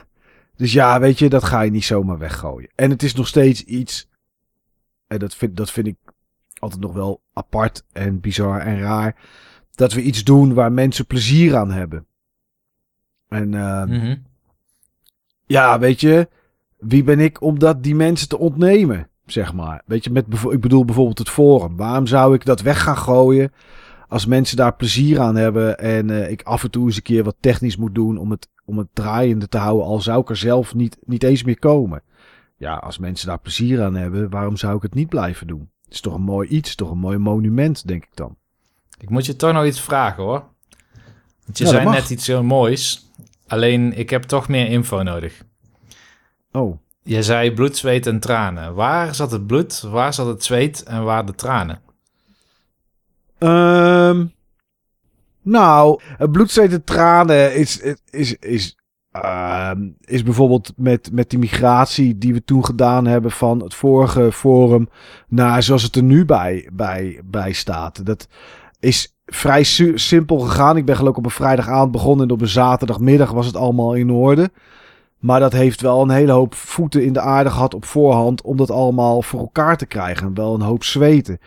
dus 0.55 0.73
ja, 0.73 0.99
weet 0.99 1.19
je, 1.19 1.29
dat 1.29 1.43
ga 1.43 1.61
je 1.61 1.71
niet 1.71 1.83
zomaar 1.83 2.17
weggooien. 2.17 2.69
En 2.75 2.89
het 2.89 3.03
is 3.03 3.13
nog 3.13 3.27
steeds 3.27 3.63
iets. 3.63 4.09
En 5.07 5.19
dat 5.19 5.35
vind, 5.35 5.57
dat 5.57 5.71
vind 5.71 5.87
ik 5.87 5.97
altijd 6.59 6.81
nog 6.81 6.93
wel 6.93 7.21
apart 7.33 7.83
en 7.91 8.19
bizar 8.19 8.59
en 8.59 8.79
raar. 8.79 9.15
Dat 9.75 9.93
we 9.93 10.01
iets 10.01 10.23
doen 10.23 10.53
waar 10.53 10.71
mensen 10.71 11.05
plezier 11.05 11.55
aan 11.55 11.71
hebben. 11.71 12.05
En 13.27 13.53
eh, 13.53 13.83
Mhm. 13.83 14.15
Ja, 15.51 15.79
weet 15.79 16.01
je, 16.01 16.27
wie 16.77 17.03
ben 17.03 17.19
ik 17.19 17.41
om 17.41 17.59
dat 17.59 17.83
die 17.83 17.95
mensen 17.95 18.27
te 18.29 18.37
ontnemen, 18.37 19.09
zeg 19.25 19.53
maar. 19.53 19.81
Weet 19.85 20.03
je, 20.03 20.09
met, 20.09 20.25
ik 20.49 20.61
bedoel 20.61 20.85
bijvoorbeeld 20.85 21.17
het 21.17 21.29
forum. 21.29 21.77
Waarom 21.77 22.07
zou 22.07 22.33
ik 22.33 22.45
dat 22.45 22.61
weg 22.61 22.83
gaan 22.83 22.97
gooien 22.97 23.51
als 24.07 24.25
mensen 24.25 24.57
daar 24.57 24.75
plezier 24.75 25.19
aan 25.19 25.35
hebben 25.35 25.79
en 25.79 26.09
eh, 26.09 26.31
ik 26.31 26.41
af 26.43 26.63
en 26.63 26.71
toe 26.71 26.85
eens 26.85 26.95
een 26.95 27.01
keer 27.01 27.23
wat 27.23 27.35
technisch 27.39 27.77
moet 27.77 27.95
doen 27.95 28.17
om 28.17 28.31
het, 28.31 28.47
om 28.65 28.77
het 28.77 28.87
draaiende 28.93 29.47
te 29.47 29.57
houden, 29.57 29.85
al 29.85 30.01
zou 30.01 30.21
ik 30.21 30.29
er 30.29 30.37
zelf 30.37 30.75
niet, 30.75 30.97
niet 31.05 31.23
eens 31.23 31.43
meer 31.43 31.59
komen. 31.59 32.01
Ja, 32.57 32.75
als 32.75 32.97
mensen 32.97 33.27
daar 33.27 33.39
plezier 33.39 33.83
aan 33.83 33.95
hebben, 33.95 34.29
waarom 34.29 34.57
zou 34.57 34.75
ik 34.75 34.81
het 34.81 34.93
niet 34.93 35.09
blijven 35.09 35.47
doen? 35.47 35.69
Het 35.83 35.93
is 35.93 36.01
toch 36.01 36.13
een 36.13 36.21
mooi 36.21 36.49
iets, 36.49 36.75
toch 36.75 36.91
een 36.91 36.97
mooi 36.97 37.17
monument, 37.17 37.87
denk 37.87 38.03
ik 38.03 38.15
dan. 38.15 38.35
Ik 38.99 39.09
moet 39.09 39.25
je 39.25 39.35
toch 39.35 39.53
nog 39.53 39.65
iets 39.65 39.81
vragen, 39.81 40.23
hoor. 40.23 40.43
Want 41.45 41.57
je 41.57 41.63
Ja, 41.63 41.69
zei 41.69 41.89
net 41.89 42.09
iets 42.09 42.27
heel 42.27 42.43
moois. 42.43 43.10
Alleen, 43.51 43.97
ik 43.97 44.09
heb 44.09 44.23
toch 44.23 44.47
meer 44.47 44.67
info 44.67 45.03
nodig. 45.03 45.43
Oh, 46.51 46.77
Je 47.03 47.23
zei 47.23 47.53
bloed, 47.53 47.77
zweet 47.77 48.07
en 48.07 48.19
tranen. 48.19 48.73
Waar 48.73 49.15
zat 49.15 49.31
het 49.31 49.47
bloed, 49.47 49.81
waar 49.81 50.13
zat 50.13 50.27
het 50.27 50.43
zweet 50.43 50.83
en 50.83 51.03
waar 51.03 51.25
de 51.25 51.35
tranen? 51.35 51.81
Ehm, 53.37 54.25
nou, 55.41 56.01
het 56.03 56.31
bloed, 56.31 56.51
zweet 56.51 56.71
en 56.71 56.83
tranen 56.83 57.55
is, 57.55 57.81
is, 58.09 58.35
is, 58.35 58.77
ehm, 59.11 59.89
is 59.99 60.23
bijvoorbeeld 60.23 60.73
met, 60.75 61.11
met 61.11 61.29
die 61.29 61.39
migratie 61.39 62.17
die 62.17 62.33
we 62.33 62.43
toen 62.43 62.65
gedaan 62.65 63.05
hebben 63.05 63.31
van 63.31 63.59
het 63.59 63.73
vorige 63.73 64.31
forum 64.31 64.89
naar 65.27 65.63
zoals 65.63 65.83
het 65.83 65.95
er 65.95 66.03
nu 66.03 66.25
bij, 66.25 66.69
bij, 66.73 67.21
bij 67.23 67.51
staat. 67.51 68.05
Dat 68.05 68.27
is 68.79 69.10
vrij 69.33 69.63
simpel 69.95 70.39
gegaan. 70.39 70.77
Ik 70.77 70.85
ben 70.85 70.95
geloof 70.95 71.11
ik 71.11 71.17
op 71.17 71.25
een 71.25 71.31
vrijdagavond 71.31 71.91
begonnen 71.91 72.27
en 72.27 72.33
op 72.33 72.41
een 72.41 72.47
zaterdagmiddag 72.47 73.31
was 73.31 73.45
het 73.45 73.55
allemaal 73.55 73.93
in 73.93 74.11
orde. 74.11 74.51
Maar 75.19 75.39
dat 75.39 75.51
heeft 75.51 75.81
wel 75.81 76.01
een 76.01 76.09
hele 76.09 76.31
hoop 76.31 76.55
voeten 76.55 77.05
in 77.05 77.13
de 77.13 77.19
aarde 77.19 77.49
gehad 77.49 77.73
op 77.73 77.85
voorhand 77.85 78.41
om 78.41 78.57
dat 78.57 78.71
allemaal 78.71 79.21
voor 79.21 79.39
elkaar 79.39 79.77
te 79.77 79.85
krijgen. 79.85 80.27
En 80.27 80.33
wel 80.33 80.53
een 80.53 80.61
hoop 80.61 80.83
zweten. 80.83 81.39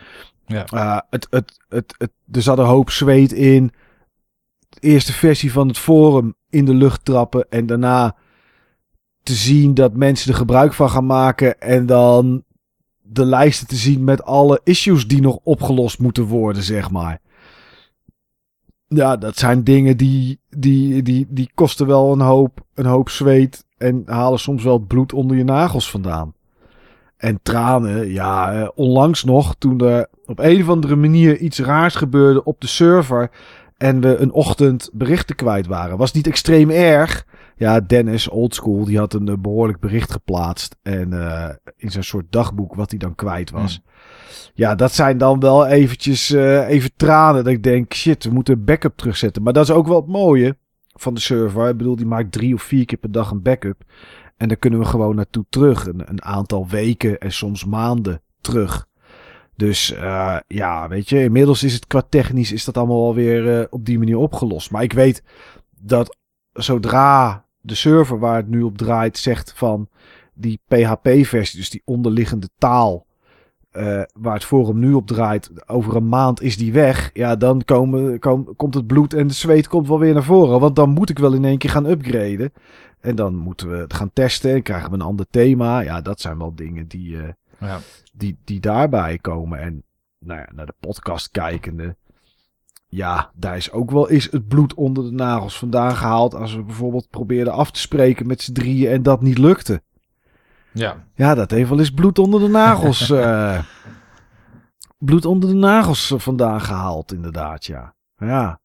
Ja. 0.45 0.65
Eh, 0.65 0.99
het, 1.09 1.27
het, 1.29 1.59
het, 1.69 1.95
het, 1.97 2.11
er 2.31 2.41
zat 2.41 2.57
een 2.57 2.65
hoop 2.65 2.89
zweet 2.89 3.31
in. 3.31 3.71
De 4.69 4.79
eerste 4.79 5.13
versie 5.13 5.51
van 5.51 5.67
het 5.67 5.77
forum 5.77 6.35
in 6.49 6.65
de 6.65 6.73
lucht 6.73 7.05
trappen. 7.05 7.45
En 7.49 7.65
daarna 7.65 8.15
te 9.23 9.33
zien 9.33 9.73
dat 9.73 9.93
mensen 9.93 10.31
er 10.31 10.37
gebruik 10.37 10.73
van 10.73 10.89
gaan 10.89 11.05
maken. 11.05 11.59
En 11.59 11.85
dan 11.85 12.43
de 13.01 13.25
lijsten 13.25 13.67
te 13.67 13.75
zien 13.75 14.03
met 14.03 14.23
alle 14.23 14.61
issues 14.63 15.07
die 15.07 15.21
nog 15.21 15.39
opgelost 15.43 15.99
moeten 15.99 16.23
worden, 16.23 16.63
zeg 16.63 16.91
maar. 16.91 17.21
Ja, 18.95 19.17
dat 19.17 19.37
zijn 19.37 19.63
dingen 19.63 19.97
die, 19.97 20.39
die, 20.49 21.01
die, 21.01 21.27
die 21.29 21.51
kosten 21.53 21.87
wel 21.87 22.11
een 22.11 22.19
hoop, 22.19 22.59
een 22.73 22.85
hoop 22.85 23.09
zweet. 23.09 23.65
En 23.77 24.03
halen 24.05 24.39
soms 24.39 24.63
wel 24.63 24.79
bloed 24.79 25.13
onder 25.13 25.37
je 25.37 25.43
nagels 25.43 25.89
vandaan. 25.89 26.33
En 27.17 27.39
tranen, 27.43 28.11
ja, 28.11 28.53
eh, 28.53 28.67
onlangs 28.75 29.23
nog, 29.23 29.55
toen 29.57 29.79
er 29.79 30.07
op 30.25 30.39
een 30.39 30.61
of 30.61 30.69
andere 30.69 30.95
manier 30.95 31.37
iets 31.37 31.59
raars 31.59 31.95
gebeurde 31.95 32.43
op 32.43 32.61
de 32.61 32.67
server. 32.67 33.31
En 33.77 34.01
we 34.01 34.17
een 34.17 34.31
ochtend 34.31 34.89
berichten 34.93 35.35
kwijt 35.35 35.67
waren. 35.67 35.97
Was 35.97 36.11
niet 36.11 36.27
extreem 36.27 36.69
erg. 36.69 37.25
Ja, 37.57 37.79
Dennis, 37.79 38.29
oldschool, 38.29 38.85
die 38.85 38.97
had 38.97 39.13
een 39.13 39.27
eh, 39.27 39.35
behoorlijk 39.39 39.79
bericht 39.79 40.11
geplaatst. 40.11 40.75
En 40.81 41.13
eh, 41.13 41.49
in 41.77 41.91
zijn 41.91 42.03
soort 42.03 42.25
dagboek 42.29 42.75
wat 42.75 42.89
hij 42.89 42.99
dan 42.99 43.15
kwijt 43.15 43.51
was. 43.51 43.81
Ja, 44.53 44.75
dat 44.75 44.91
zijn 44.91 45.17
dan 45.17 45.39
wel 45.39 45.65
eventjes 45.65 46.31
eh, 46.31 46.69
even 46.69 46.91
tranen. 46.95 47.43
Dat 47.43 47.53
ik 47.53 47.63
denk, 47.63 47.93
shit, 47.93 48.23
we 48.23 48.31
moeten 48.31 48.53
een 48.53 48.65
backup 48.65 48.97
terugzetten. 48.97 49.43
Maar 49.43 49.53
dat 49.53 49.63
is 49.63 49.75
ook 49.75 49.87
wel 49.87 49.95
het 49.95 50.07
mooie 50.07 50.57
van 50.93 51.13
de 51.13 51.19
server. 51.19 51.69
Ik 51.69 51.77
bedoel, 51.77 51.95
die 51.95 52.05
maakt 52.05 52.31
drie 52.31 52.53
of 52.53 52.61
vier 52.61 52.85
keer 52.85 52.97
per 52.97 53.11
dag 53.11 53.31
een 53.31 53.41
backup. 53.41 53.83
En 54.37 54.47
daar 54.47 54.57
kunnen 54.57 54.79
we 54.79 54.85
gewoon 54.85 55.15
naartoe 55.15 55.45
terug. 55.49 55.87
Een, 55.87 56.09
een 56.09 56.23
aantal 56.23 56.67
weken 56.67 57.19
en 57.19 57.31
soms 57.31 57.65
maanden 57.65 58.21
terug. 58.41 58.87
Dus 59.55 59.91
eh, 59.91 60.37
ja, 60.47 60.87
weet 60.87 61.09
je, 61.09 61.23
inmiddels 61.23 61.63
is 61.63 61.73
het 61.73 61.87
qua 61.87 62.01
technisch 62.09 62.51
is 62.51 62.65
dat 62.65 62.77
allemaal 62.77 63.05
alweer 63.05 63.59
eh, 63.59 63.65
op 63.69 63.85
die 63.85 63.97
manier 63.97 64.17
opgelost. 64.17 64.71
Maar 64.71 64.83
ik 64.83 64.93
weet 64.93 65.23
dat 65.79 66.17
zodra 66.53 67.45
de 67.61 67.75
server 67.75 68.19
waar 68.19 68.35
het 68.35 68.47
nu 68.47 68.61
op 68.61 68.77
draait 68.77 69.17
zegt 69.17 69.53
van 69.55 69.89
die 70.33 70.59
PHP-versie, 70.67 71.59
dus 71.59 71.69
die 71.69 71.81
onderliggende 71.85 72.49
taal, 72.57 73.05
eh, 73.75 74.01
waar 74.13 74.33
het 74.33 74.45
forum 74.45 74.79
nu 74.79 74.93
op 74.93 75.07
draait, 75.07 75.51
over 75.69 75.95
een 75.95 76.09
maand 76.09 76.41
is 76.41 76.57
die 76.57 76.73
weg. 76.73 77.09
Ja, 77.13 77.35
dan 77.35 77.63
komen, 77.65 78.19
kom, 78.19 78.55
komt 78.55 78.73
het 78.73 78.87
bloed 78.87 79.13
en 79.13 79.27
de 79.27 79.33
zweet 79.33 79.67
komt 79.67 79.87
wel 79.87 79.99
weer 79.99 80.13
naar 80.13 80.23
voren. 80.23 80.59
Want 80.59 80.75
dan 80.75 80.89
moet 80.89 81.09
ik 81.09 81.19
wel 81.19 81.33
in 81.33 81.45
één 81.45 81.57
keer 81.57 81.69
gaan 81.69 81.85
upgraden. 81.85 82.53
En 82.99 83.15
dan 83.15 83.35
moeten 83.35 83.69
we 83.69 83.77
het 83.77 83.93
gaan 83.93 84.11
testen 84.13 84.53
en 84.53 84.61
krijgen 84.61 84.89
we 84.89 84.95
een 84.95 85.01
ander 85.01 85.25
thema. 85.29 85.79
Ja, 85.79 86.01
dat 86.01 86.21
zijn 86.21 86.37
wel 86.37 86.55
dingen 86.55 86.87
die, 86.87 87.17
eh, 87.17 87.27
Ja. 87.59 87.79
die, 88.13 88.37
die 88.43 88.59
daarbij 88.59 89.17
komen. 89.17 89.59
En 89.59 89.83
nou 90.19 90.39
ja, 90.39 90.47
naar 90.55 90.65
de 90.65 90.75
podcast 90.79 91.31
kijkende. 91.31 91.95
Ja, 92.87 93.31
daar 93.35 93.57
is 93.57 93.71
ook 93.71 93.91
wel 93.91 94.09
eens 94.09 94.27
het 94.31 94.47
bloed 94.47 94.73
onder 94.73 95.03
de 95.03 95.11
nagels 95.11 95.57
vandaan 95.57 95.95
gehaald. 95.95 96.35
Als 96.35 96.55
we 96.55 96.63
bijvoorbeeld 96.63 97.09
probeerden 97.09 97.53
af 97.53 97.71
te 97.71 97.79
spreken 97.79 98.27
met 98.27 98.41
z'n 98.41 98.53
drieën 98.53 98.91
en 98.91 99.03
dat 99.03 99.21
niet 99.21 99.37
lukte. 99.37 99.81
Ja. 100.75 101.03
Ja, 101.15 101.35
dat 101.35 101.51
heeft 101.51 101.69
wel 101.69 101.79
eens 101.79 101.91
bloed 101.91 102.19
onder 102.19 102.39
de 102.39 102.47
nagels. 102.47 103.09
eh, 103.11 103.59
bloed 104.97 105.25
onder 105.25 105.49
de 105.49 105.55
nagels 105.55 106.13
vandaan 106.17 106.61
gehaald, 106.61 107.13
inderdaad, 107.13 107.65
ja. 107.65 107.95
Ja. 108.17 108.59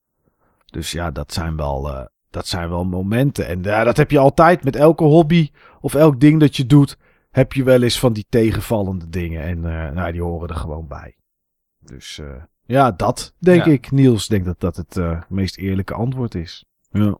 Dus 0.66 0.92
ja, 0.92 1.10
dat 1.10 1.32
zijn 1.32 1.56
wel, 1.56 1.94
eh, 1.94 2.04
dat 2.30 2.46
zijn 2.46 2.68
wel 2.68 2.84
momenten. 2.84 3.46
En 3.46 3.62
ja, 3.62 3.84
dat 3.84 3.96
heb 3.96 4.10
je 4.10 4.18
altijd 4.18 4.64
met 4.64 4.76
elke 4.76 5.04
hobby 5.04 5.50
of 5.80 5.94
elk 5.94 6.20
ding 6.20 6.40
dat 6.40 6.56
je 6.56 6.66
doet. 6.66 6.98
Heb 7.30 7.52
je 7.52 7.64
wel 7.64 7.82
eens 7.82 7.98
van 7.98 8.12
die 8.12 8.26
tegenvallende 8.28 9.08
dingen. 9.08 9.42
En 9.42 9.56
eh, 9.64 9.90
nou, 9.92 10.12
die 10.12 10.22
horen 10.22 10.48
er 10.48 10.56
gewoon 10.56 10.86
bij. 10.86 11.16
Dus 11.78 12.20
ja, 12.66 12.90
dat 12.90 13.34
denk 13.38 13.64
Ja. 13.64 13.72
ik. 13.72 13.90
Niels 13.90 14.26
denkt 14.26 14.46
dat 14.46 14.60
dat 14.60 14.76
het 14.76 15.00
meest 15.28 15.56
eerlijke 15.56 15.94
antwoord 15.94 16.34
is. 16.34 16.64
Ja. 16.90 17.16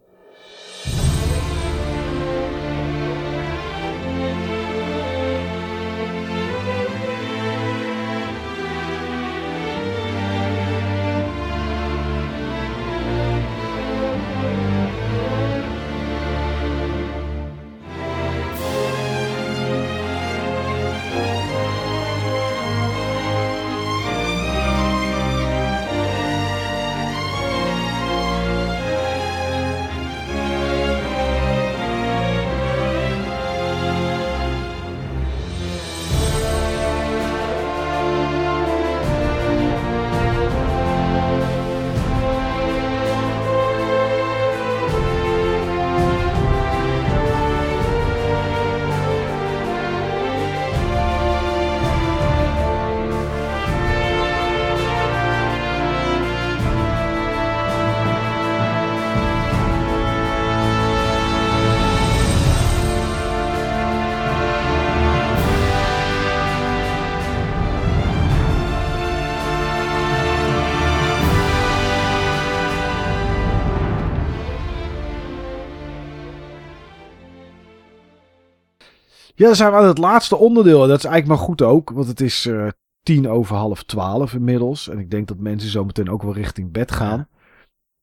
Ja, 79.40 79.46
dan 79.46 79.56
zijn 79.56 79.70
we 79.70 79.76
aan 79.76 79.86
het 79.86 79.98
laatste 79.98 80.36
onderdeel. 80.36 80.82
En 80.82 80.88
dat 80.88 80.98
is 80.98 81.04
eigenlijk 81.04 81.38
maar 81.38 81.48
goed 81.48 81.62
ook, 81.62 81.90
want 81.90 82.06
het 82.06 82.20
is 82.20 82.46
eh, 82.46 82.68
tien 83.02 83.28
over 83.28 83.56
half 83.56 83.82
twaalf 83.82 84.34
inmiddels. 84.34 84.88
En 84.88 84.98
ik 84.98 85.10
denk 85.10 85.28
dat 85.28 85.38
mensen 85.38 85.70
zo 85.70 85.84
meteen 85.84 86.10
ook 86.10 86.22
wel 86.22 86.32
richting 86.32 86.72
bed 86.72 86.92
gaan. 86.92 87.28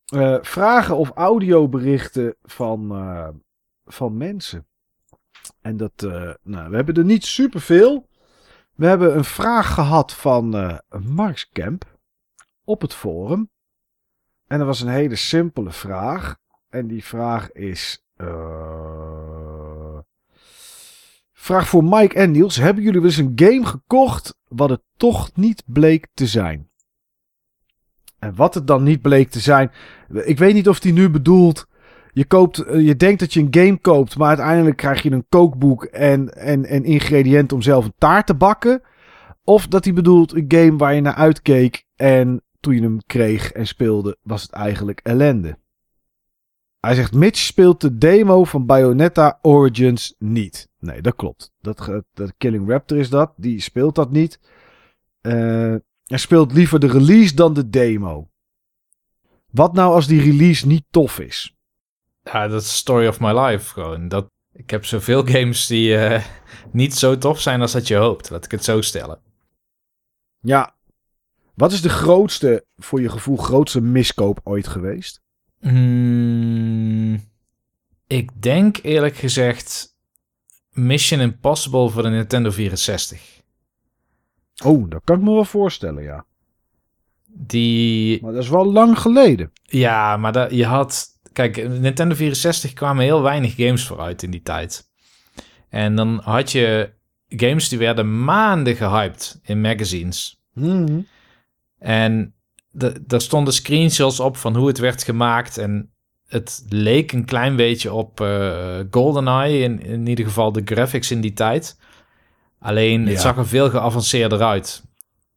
Eh, 0.05 0.37
vragen 0.41 0.97
of 0.97 1.09
audioberichten 1.09 2.35
van, 2.43 2.91
eh, 2.91 3.29
van 3.85 4.17
mensen. 4.17 4.67
En 5.61 5.77
dat, 5.77 6.01
nou, 6.43 6.69
we 6.69 6.75
hebben 6.75 6.95
er 6.95 7.05
niet 7.05 7.25
superveel. 7.25 8.07
We 8.75 8.85
hebben 8.85 9.17
een 9.17 9.23
vraag 9.23 9.73
gehad 9.73 10.13
van 10.13 10.79
Marks 11.03 11.49
Kemp 11.49 11.97
op 12.63 12.81
het 12.81 12.93
forum. 12.93 13.49
En 14.47 14.57
dat 14.57 14.67
was 14.67 14.81
een 14.81 14.87
hele 14.87 15.15
simpele 15.15 15.71
vraag. 15.71 16.37
En 16.69 16.87
die 16.87 17.03
vraag 17.03 17.51
is. 17.51 18.05
Vraag 21.39 21.67
voor 21.67 21.83
Mike 21.83 22.15
en 22.15 22.31
Niels. 22.31 22.55
Hebben 22.55 22.83
jullie 22.83 22.99
wel 22.99 23.09
eens 23.09 23.17
een 23.17 23.31
game 23.35 23.65
gekocht 23.65 24.37
wat 24.47 24.69
het 24.69 24.81
toch 24.97 25.29
niet 25.35 25.63
bleek 25.65 26.07
te 26.13 26.27
zijn? 26.27 26.69
En 28.19 28.35
wat 28.35 28.53
het 28.53 28.67
dan 28.67 28.83
niet 28.83 29.01
bleek 29.01 29.29
te 29.29 29.39
zijn. 29.39 29.71
Ik 30.13 30.37
weet 30.37 30.53
niet 30.53 30.67
of 30.67 30.83
hij 30.83 30.91
nu 30.91 31.09
bedoelt. 31.09 31.67
Je, 32.11 32.25
koopt, 32.25 32.59
eh, 32.59 32.85
je 32.85 32.95
denkt 32.95 33.19
dat 33.19 33.33
je 33.33 33.39
een 33.39 33.47
game 33.63 33.77
koopt, 33.77 34.17
maar 34.17 34.27
uiteindelijk 34.27 34.77
krijg 34.77 35.01
je 35.01 35.11
een 35.11 35.25
kookboek 35.29 35.83
en, 35.83 36.33
en, 36.33 36.65
en 36.65 36.83
ingrediënten 36.83 37.57
om 37.57 37.63
zelf 37.63 37.85
een 37.85 37.93
taart 37.97 38.25
te 38.25 38.35
bakken. 38.35 38.81
Of 39.43 39.67
dat 39.67 39.83
hij 39.83 39.93
bedoelt 39.93 40.33
een 40.33 40.45
game 40.47 40.77
waar 40.77 40.93
je 40.93 41.01
naar 41.01 41.15
uitkeek 41.15 41.85
en 41.95 42.41
toen 42.59 42.75
je 42.75 42.81
hem 42.81 42.97
kreeg 43.05 43.51
en 43.51 43.67
speelde, 43.67 44.17
was 44.21 44.41
het 44.41 44.51
eigenlijk 44.51 44.99
ellende. 45.03 45.57
Hij 46.79 46.95
zegt, 46.95 47.13
Mitch 47.13 47.39
speelt 47.39 47.81
de 47.81 47.97
demo 47.97 48.43
van 48.43 48.65
Bayonetta 48.65 49.39
Origins 49.41 50.15
niet. 50.17 50.69
Nee, 50.79 51.01
dat 51.01 51.15
klopt. 51.15 51.51
Dat, 51.61 52.03
dat 52.13 52.33
Killing 52.37 52.69
Raptor 52.69 52.97
is 52.97 53.09
dat. 53.09 53.33
Die 53.35 53.61
speelt 53.61 53.95
dat 53.95 54.11
niet. 54.11 54.39
Eh, 55.21 55.75
hij 56.03 56.17
speelt 56.17 56.53
liever 56.53 56.79
de 56.79 56.87
release 56.87 57.35
dan 57.35 57.53
de 57.53 57.69
demo. 57.69 58.29
Wat 59.51 59.73
nou 59.73 59.93
als 59.93 60.07
die 60.07 60.21
release 60.21 60.67
niet 60.67 60.85
tof 60.89 61.19
is? 61.19 61.55
Ja, 62.23 62.47
dat 62.47 62.61
is 62.61 62.77
story 62.77 63.07
of 63.07 63.19
my 63.19 63.39
life 63.39 63.73
gewoon. 63.73 64.07
Dat, 64.07 64.29
ik 64.53 64.69
heb 64.69 64.85
zoveel 64.85 65.25
games 65.35 65.67
die 65.67 65.97
eh, 65.97 66.25
niet 66.71 66.95
zo 66.95 67.17
tof 67.17 67.41
zijn 67.41 67.61
als 67.61 67.71
dat 67.71 67.87
je 67.87 67.95
hoopt. 67.95 68.29
Laat 68.29 68.45
ik 68.45 68.51
het 68.51 68.63
zo 68.63 68.81
stellen. 68.81 69.19
Ja. 70.39 70.75
Wat 71.53 71.71
is 71.71 71.81
de 71.81 71.89
grootste, 71.89 72.65
voor 72.75 73.01
je 73.01 73.09
gevoel, 73.09 73.37
grootste 73.37 73.81
miskoop 73.81 74.39
ooit 74.43 74.67
geweest? 74.67 75.21
Hmm, 75.59 77.19
ik 78.07 78.41
denk 78.41 78.77
eerlijk 78.81 79.15
gezegd 79.15 79.95
Mission 80.71 81.19
Impossible 81.19 81.89
voor 81.89 82.03
de 82.03 82.09
Nintendo 82.09 82.51
64. 82.51 83.41
Oh, 84.63 84.89
dat 84.89 85.01
kan 85.03 85.17
ik 85.17 85.23
me 85.23 85.33
wel 85.33 85.45
voorstellen, 85.45 86.03
ja. 86.03 86.25
Die, 87.25 88.21
Maar 88.21 88.33
dat 88.33 88.43
is 88.43 88.49
wel 88.49 88.71
lang 88.71 88.99
geleden. 88.99 89.51
ja, 89.63 90.17
maar 90.17 90.31
dat, 90.31 90.51
je 90.51 90.65
had... 90.65 91.15
Kijk, 91.33 91.69
Nintendo 91.69 92.15
64 92.15 92.73
kwamen 92.73 93.03
heel 93.03 93.21
weinig 93.21 93.55
games 93.55 93.87
vooruit 93.87 94.23
in 94.23 94.31
die 94.31 94.41
tijd. 94.41 94.89
En 95.69 95.95
dan 95.95 96.19
had 96.23 96.51
je 96.51 96.93
games 97.27 97.69
die 97.69 97.77
werden 97.77 98.23
maanden 98.23 98.75
gehyped 98.75 99.39
in 99.43 99.61
magazines. 99.61 100.41
Mhm. 100.53 100.99
En 101.79 102.35
de- 102.77 103.03
daar 103.07 103.21
stonden 103.21 103.53
screenshots 103.53 104.19
op 104.19 104.37
van 104.37 104.55
hoe 104.55 104.67
het 104.67 104.77
werd 104.77 105.03
gemaakt. 105.03 105.57
En 105.57 105.91
het 106.27 106.65
leek 106.69 107.11
een 107.11 107.25
klein 107.25 107.55
beetje 107.55 107.93
op 107.93 108.21
eh, 108.21 108.79
GoldenEye, 108.91 109.59
in, 109.63 109.81
in 109.81 110.07
ieder 110.07 110.25
geval 110.25 110.51
de 110.51 110.61
graphics 110.65 111.11
in 111.11 111.21
die 111.21 111.33
tijd. 111.33 111.79
Alleen 112.59 113.03
Ja. 113.03 113.09
het 113.09 113.19
zag 113.21 113.37
er 113.37 113.47
veel 113.47 113.69
geavanceerder 113.69 114.41
uit. 114.41 114.83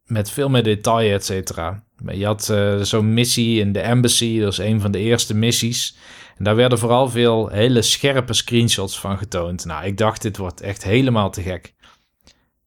Met 0.05 0.31
veel 0.31 0.49
meer 0.49 0.63
detail, 0.63 1.13
et 1.13 1.25
cetera. 1.25 1.83
Je 2.11 2.25
had 2.25 2.49
eh, 2.49 2.79
zo'n 2.81 3.13
missie 3.13 3.59
in 3.59 3.71
de 3.71 3.79
Embassy, 3.79 4.39
dat 4.39 4.51
is 4.51 4.57
een 4.57 4.81
van 4.81 4.91
de 4.91 4.99
eerste 4.99 5.35
missies. 5.35 5.97
En 6.37 6.43
daar 6.43 6.55
werden 6.55 6.77
vooral 6.79 7.09
veel 7.09 7.47
hele 7.47 7.81
scherpe 7.81 8.33
screenshots 8.33 8.99
van 8.99 9.17
getoond. 9.17 9.65
Nou, 9.65 9.85
ik 9.85 9.97
dacht, 9.97 10.21
dit 10.21 10.37
wordt 10.37 10.61
echt 10.61 10.83
helemaal 10.83 11.31
te 11.31 11.41
gek. 11.41 11.73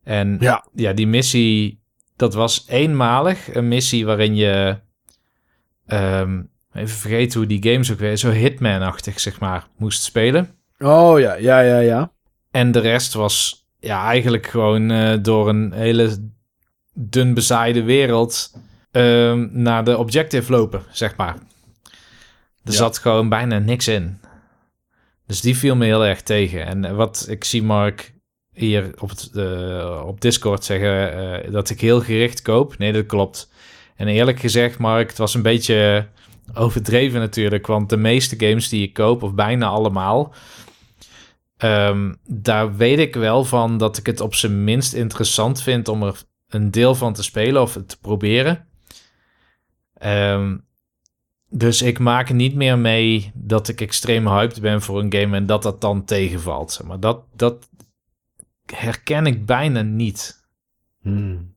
En 0.02 0.36
Ja. 0.40 0.66
ja, 0.74 0.92
die 0.92 1.06
missie, 1.06 1.82
dat 2.16 2.34
was 2.34 2.64
eenmalig. 2.68 3.54
Een 3.54 3.68
missie 3.68 4.06
waarin 4.06 4.34
je, 4.34 4.78
ehm, 5.86 6.42
even 6.72 6.96
vergeten 6.96 7.38
hoe 7.38 7.48
die 7.48 7.72
games 7.72 7.92
ook 7.92 7.98
weer, 7.98 8.16
zo 8.16 8.30
Hitman-achtig 8.30 9.20
zeg 9.20 9.40
maar, 9.40 9.66
moest 9.76 10.02
spelen. 10.02 10.54
Oh 10.78 11.20
ja, 11.20 11.34
ja, 11.34 11.60
ja, 11.60 11.78
ja. 11.78 12.12
En 12.50 12.72
de 12.72 12.78
rest 12.80 13.14
was 13.14 13.66
ja, 13.80 14.04
eigenlijk 14.06 14.46
gewoon 14.46 14.90
eh, 14.90 15.18
door 15.22 15.48
een 15.48 15.72
hele 15.72 16.30
dun 16.94 17.34
bezaaide 17.34 17.82
wereld 17.82 18.52
ehm, 18.90 19.48
naar 19.50 19.84
de 19.84 19.98
objective 19.98 20.52
lopen, 20.52 20.82
zeg 20.90 21.16
maar. 21.16 21.34
Er 22.64 22.72
Ja. 22.72 22.76
zat 22.78 22.98
gewoon 22.98 23.28
bijna 23.28 23.58
niks 23.58 23.88
in. 23.88 24.20
Dus 25.26 25.40
die 25.40 25.56
viel 25.56 25.76
me 25.76 25.84
heel 25.84 26.04
erg 26.04 26.22
tegen. 26.22 26.66
En 26.66 26.96
wat 26.96 27.26
ik 27.28 27.44
zie 27.44 27.62
Mark 27.62 28.13
hier 28.54 28.90
op, 28.98 29.08
het, 29.08 29.30
uh, 29.34 30.02
op 30.06 30.20
Discord 30.20 30.64
zeggen 30.64 31.18
uh, 31.46 31.52
dat 31.52 31.70
ik 31.70 31.80
heel 31.80 32.00
gericht 32.00 32.42
koop. 32.42 32.78
Nee, 32.78 32.92
dat 32.92 33.06
klopt. 33.06 33.52
En 33.96 34.08
eerlijk 34.08 34.40
gezegd, 34.40 34.78
Mark, 34.78 35.08
het 35.08 35.18
was 35.18 35.34
een 35.34 35.42
beetje 35.42 36.08
overdreven 36.54 37.20
natuurlijk. 37.20 37.66
Want 37.66 37.90
de 37.90 37.96
meeste 37.96 38.46
games 38.46 38.68
die 38.68 38.82
ik 38.82 38.92
koop, 38.92 39.22
of 39.22 39.34
bijna 39.34 39.66
allemaal, 39.66 40.34
um, 41.58 42.16
daar 42.26 42.76
weet 42.76 42.98
ik 42.98 43.14
wel 43.14 43.44
van 43.44 43.78
dat 43.78 43.96
ik 43.96 44.06
het 44.06 44.20
op 44.20 44.34
zijn 44.34 44.64
minst 44.64 44.92
interessant 44.92 45.62
vind 45.62 45.88
om 45.88 46.02
er 46.02 46.22
een 46.48 46.70
deel 46.70 46.94
van 46.94 47.12
te 47.12 47.22
spelen 47.22 47.62
of 47.62 47.78
te 47.86 47.98
proberen. 48.00 48.66
Um, 50.04 50.64
dus 51.48 51.82
ik 51.82 51.98
maak 51.98 52.32
niet 52.32 52.54
meer 52.54 52.78
mee 52.78 53.32
dat 53.34 53.68
ik 53.68 53.80
extreem 53.80 54.28
hyped 54.28 54.60
ben 54.60 54.82
voor 54.82 55.00
een 55.00 55.12
game 55.12 55.36
en 55.36 55.46
dat 55.46 55.62
dat 55.62 55.80
dan 55.80 56.04
tegenvalt. 56.04 56.80
Maar 56.86 57.00
dat, 57.00 57.24
dat 57.36 57.68
herken 58.66 59.26
ik 59.26 59.46
bijna 59.46 59.82
niet. 59.82 60.46
Hmm. 61.00 61.54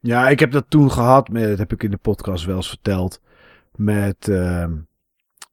Ja, 0.00 0.28
ik 0.28 0.40
heb 0.40 0.52
dat 0.52 0.64
toen 0.68 0.90
gehad, 0.90 1.28
met, 1.28 1.48
dat 1.48 1.58
heb 1.58 1.72
ik 1.72 1.82
in 1.82 1.90
de 1.90 1.96
podcast 1.96 2.44
wel 2.44 2.56
eens 2.56 2.68
verteld, 2.68 3.20
met 3.74 4.28
uh, 4.28 4.66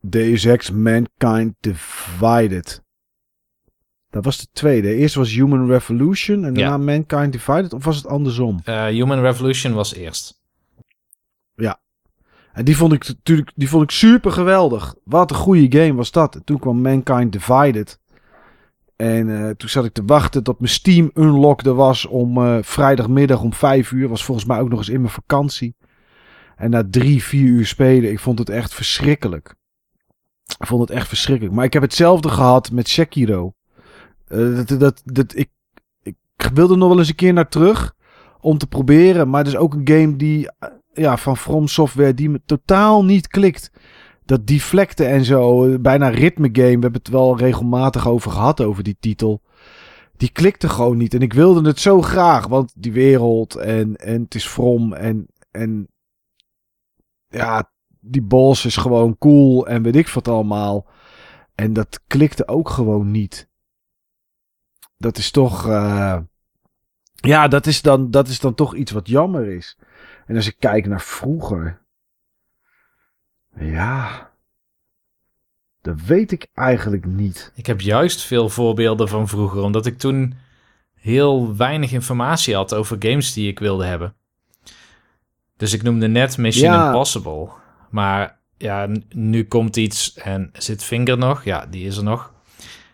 Deus 0.02 0.46
Ex 0.46 0.72
Mankind 0.72 1.56
Divided. 1.60 2.84
Dat 4.10 4.26
was 4.26 4.38
de 4.38 4.48
tweede. 4.54 4.96
Eerst 4.96 5.16
was 5.16 5.34
Human 5.34 5.68
Revolution 5.68 6.46
en 6.46 6.54
daarna 6.54 6.78
Mankind 6.78 7.32
Divided. 7.32 7.74
Of 7.74 7.86
was 7.86 7.96
het 7.96 8.08
andersom? 8.08 8.62
Uh, 8.66 8.86
Human 8.86 9.22
Revolution 9.22 9.74
was 9.74 9.94
eerst. 9.94 10.42
Ja. 11.56 11.80
En 12.54 12.66
die 12.66 12.78
vond 12.78 12.94
ik 12.94 13.08
natuurlijk 13.08 13.52
die 13.56 13.70
vond 13.70 13.84
ik 13.84 13.92
super 13.92 14.32
geweldig. 14.32 14.96
Wat 15.04 15.30
een 15.30 15.36
goede 15.36 15.80
game 15.80 15.94
was 15.94 16.12
dat. 16.12 16.36
En 16.36 16.44
toen 16.44 16.60
kwam 16.60 16.82
Mankind 16.82 17.32
Divided. 17.32 18.00
En 19.02 19.28
uh, 19.28 19.50
toen 19.50 19.70
zat 19.70 19.86
ik 19.86 19.94
te 19.94 20.06
wachten 20.06 20.44
tot 20.44 20.60
mijn 20.60 20.72
Steam 20.72 21.12
unlocked 21.14 21.66
was 21.66 22.06
om 22.06 22.38
uh, 22.38 22.58
vrijdagmiddag 22.62 23.42
om 23.42 23.54
vijf 23.54 23.92
uur. 23.92 24.08
Was 24.08 24.26
volgens 24.26 24.48
mij 24.48 24.60
ook 24.60 24.70
nog 24.70 24.80
eens 24.80 24.90
in 24.90 25.02
mijn 25.02 25.14
vakantie. 25.14 25.76
En 26.56 26.70
na 26.70 26.84
drie, 26.90 27.24
vier 27.24 27.48
uur 27.48 27.66
spelen, 27.66 28.12
ik 28.12 28.20
vond 28.20 28.40
het 28.40 28.50
echt 28.50 28.74
verschrikkelijk. 28.74 29.56
Ik 30.60 30.68
vond 30.68 30.82
het 30.82 30.90
echt 30.90 31.08
verschrikkelijk. 31.08 31.56
Maar 31.56 31.66
ik 31.66 31.74
heb 31.74 31.82
hetzelfde 31.82 32.30
gehad 32.30 32.72
met 32.72 32.90
Sekiro. 32.90 33.54
Uh, 34.28 34.56
dat, 34.66 34.80
dat, 34.80 35.02
dat, 35.06 35.36
ik, 35.36 35.50
ik 36.04 36.50
wilde 36.54 36.76
nog 36.76 36.90
wel 36.90 37.00
eens 37.00 37.10
een 37.10 37.16
keer 37.16 37.34
naar 37.34 37.50
terug 37.50 37.96
om 38.40 38.58
te 38.58 38.68
proberen. 38.68 39.30
Maar 39.30 39.40
het 39.40 39.54
is 39.54 39.60
ook 39.60 39.74
een 39.74 39.88
game 39.88 40.16
die 40.16 40.50
ja, 40.94 41.18
van 41.18 41.38
From 41.38 41.68
Software 41.68 42.14
die 42.14 42.30
me 42.30 42.42
totaal 42.46 43.06
niet 43.06 43.28
klikt. 43.28 43.72
Dat 44.26 44.48
deflecten 44.48 45.08
en 45.10 45.26
zo, 45.26 45.80
bijna 45.80 46.08
ritme 46.08 46.50
game. 46.52 46.76
We 46.76 46.82
hebben 46.82 46.94
het 46.94 47.08
wel 47.08 47.38
regelmatig 47.38 48.08
over 48.08 48.32
gehad, 48.32 48.62
over 48.62 48.84
die 48.84 48.98
titel. 49.00 49.42
Die 50.18 50.32
klikte 50.32 50.70
gewoon 50.70 50.98
niet. 50.98 51.14
En 51.14 51.22
ik 51.22 51.34
wilde 51.34 51.68
het 51.68 51.80
zo 51.80 52.02
graag, 52.02 52.48
want 52.48 52.74
die 52.76 52.92
wereld 52.92 53.56
en, 53.56 53.96
en 53.96 54.22
het 54.22 54.36
is 54.36 54.48
From 54.48 54.94
en, 54.94 55.28
en 55.52 55.88
ja, 57.28 57.72
die 58.00 58.22
boss 58.22 58.66
is 58.66 58.78
gewoon 58.78 59.18
cool 59.18 59.68
en 59.68 59.84
weet 59.84 59.96
ik 59.96 60.10
wat 60.10 60.28
allemaal. 60.28 60.88
En 61.56 61.74
dat 61.74 62.02
klikte 62.08 62.48
ook 62.48 62.70
gewoon 62.70 63.12
niet. 63.12 63.50
Dat 64.98 65.18
is 65.18 65.32
toch. 65.32 65.68
Uh, 65.68 66.18
ja, 67.16 67.48
dat 67.48 67.66
is, 67.66 67.82
dan, 67.82 68.12
dat 68.12 68.28
is 68.28 68.40
dan 68.40 68.54
toch 68.54 68.76
iets 68.76 68.92
wat 68.92 69.08
jammer 69.08 69.48
is. 69.48 69.78
En 70.26 70.36
als 70.36 70.48
ik 70.48 70.56
kijk 70.60 70.88
naar 70.88 71.02
vroeger. 71.02 71.81
Ja. 73.60 74.32
Dat 75.82 76.02
weet 76.02 76.32
ik 76.32 76.48
eigenlijk 76.54 77.06
niet. 77.06 77.52
Ik 77.56 77.66
heb 77.66 77.82
juist 77.82 78.22
veel 78.22 78.50
voorbeelden 78.50 79.08
van 79.08 79.28
vroeger, 79.28 79.62
omdat 79.62 79.86
ik 79.86 79.98
toen 79.98 80.34
heel 80.94 81.56
weinig 81.56 81.92
informatie 81.92 82.56
had 82.56 82.74
over 82.74 82.96
games 83.00 83.34
die 83.34 83.50
ik 83.50 83.60
wilde 83.60 83.86
hebben. 83.86 84.16
Dus 85.58 85.74
ik 85.74 85.84
noemde 85.84 86.08
net 86.08 86.38
Mission 86.38 86.72
ja. 86.72 86.86
Impossible. 86.86 87.50
Maar 87.90 88.40
ja, 88.58 88.90
nu 89.10 89.44
komt 89.44 89.78
iets 89.78 90.14
en 90.14 90.50
zit 90.54 90.84
Finger 90.84 91.18
nog? 91.18 91.44
Ja, 91.44 91.66
die 91.66 91.86
is 91.86 91.98
er 91.98 92.04
nog. 92.04 92.34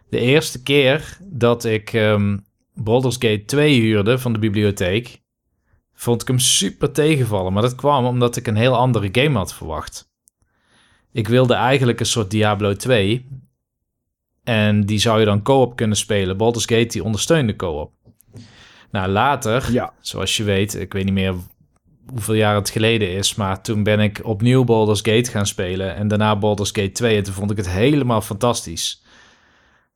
De 0.09 0.19
eerste 0.19 0.63
keer 0.63 1.17
dat 1.21 1.63
ik 1.63 1.93
um, 1.93 2.45
Baldur's 2.73 3.15
Gate 3.15 3.43
2 3.45 3.79
huurde 3.79 4.19
van 4.19 4.33
de 4.33 4.39
bibliotheek, 4.39 5.21
vond 5.93 6.21
ik 6.21 6.27
hem 6.27 6.39
super 6.39 6.91
tegenvallen. 6.91 7.53
Maar 7.53 7.61
dat 7.61 7.75
kwam 7.75 8.05
omdat 8.05 8.35
ik 8.35 8.47
een 8.47 8.55
heel 8.55 8.75
andere 8.75 9.09
game 9.11 9.37
had 9.37 9.53
verwacht. 9.53 10.11
Ik 11.17 11.27
wilde 11.27 11.53
eigenlijk 11.53 11.99
een 11.99 12.05
soort 12.05 12.31
Diablo 12.31 12.73
2. 12.73 13.27
En 14.43 14.85
die 14.85 14.99
zou 14.99 15.19
je 15.19 15.25
dan 15.25 15.41
co-op 15.41 15.75
kunnen 15.75 15.97
spelen. 15.97 16.37
Baldur's 16.37 16.65
Gate 16.65 16.85
die 16.85 17.03
ondersteunde 17.03 17.55
co-op. 17.55 17.91
Nou, 18.91 19.09
later, 19.09 19.71
ja. 19.71 19.93
zoals 19.99 20.37
je 20.37 20.43
weet, 20.43 20.75
ik 20.75 20.93
weet 20.93 21.03
niet 21.03 21.13
meer 21.13 21.33
hoeveel 22.07 22.33
jaar 22.33 22.55
het 22.55 22.69
geleden 22.69 23.11
is, 23.11 23.35
maar 23.35 23.61
toen 23.61 23.83
ben 23.83 23.99
ik 23.99 24.19
opnieuw 24.23 24.63
Baldur's 24.63 25.01
Gate 25.01 25.31
gaan 25.31 25.47
spelen 25.47 25.95
en 25.95 26.07
daarna 26.07 26.35
Baldur's 26.35 26.71
Gate 26.71 26.91
2 26.91 27.17
en 27.17 27.23
toen 27.23 27.33
vond 27.33 27.51
ik 27.51 27.57
het 27.57 27.69
helemaal 27.69 28.21
fantastisch. 28.21 29.03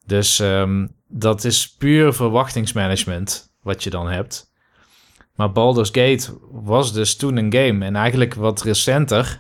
Dus 0.06 0.40
um, 0.40 0.95
dat 1.08 1.43
is 1.43 1.75
puur 1.75 2.14
verwachtingsmanagement 2.14 3.53
wat 3.61 3.83
je 3.83 3.90
dan 3.90 4.09
hebt. 4.09 4.51
Maar 5.35 5.51
Baldur's 5.51 5.90
Gate 5.91 6.38
was 6.51 6.93
dus 6.93 7.16
toen 7.16 7.38
een 7.38 7.53
game. 7.53 7.85
En 7.85 7.95
eigenlijk 7.95 8.33
wat 8.33 8.61
recenter, 8.61 9.38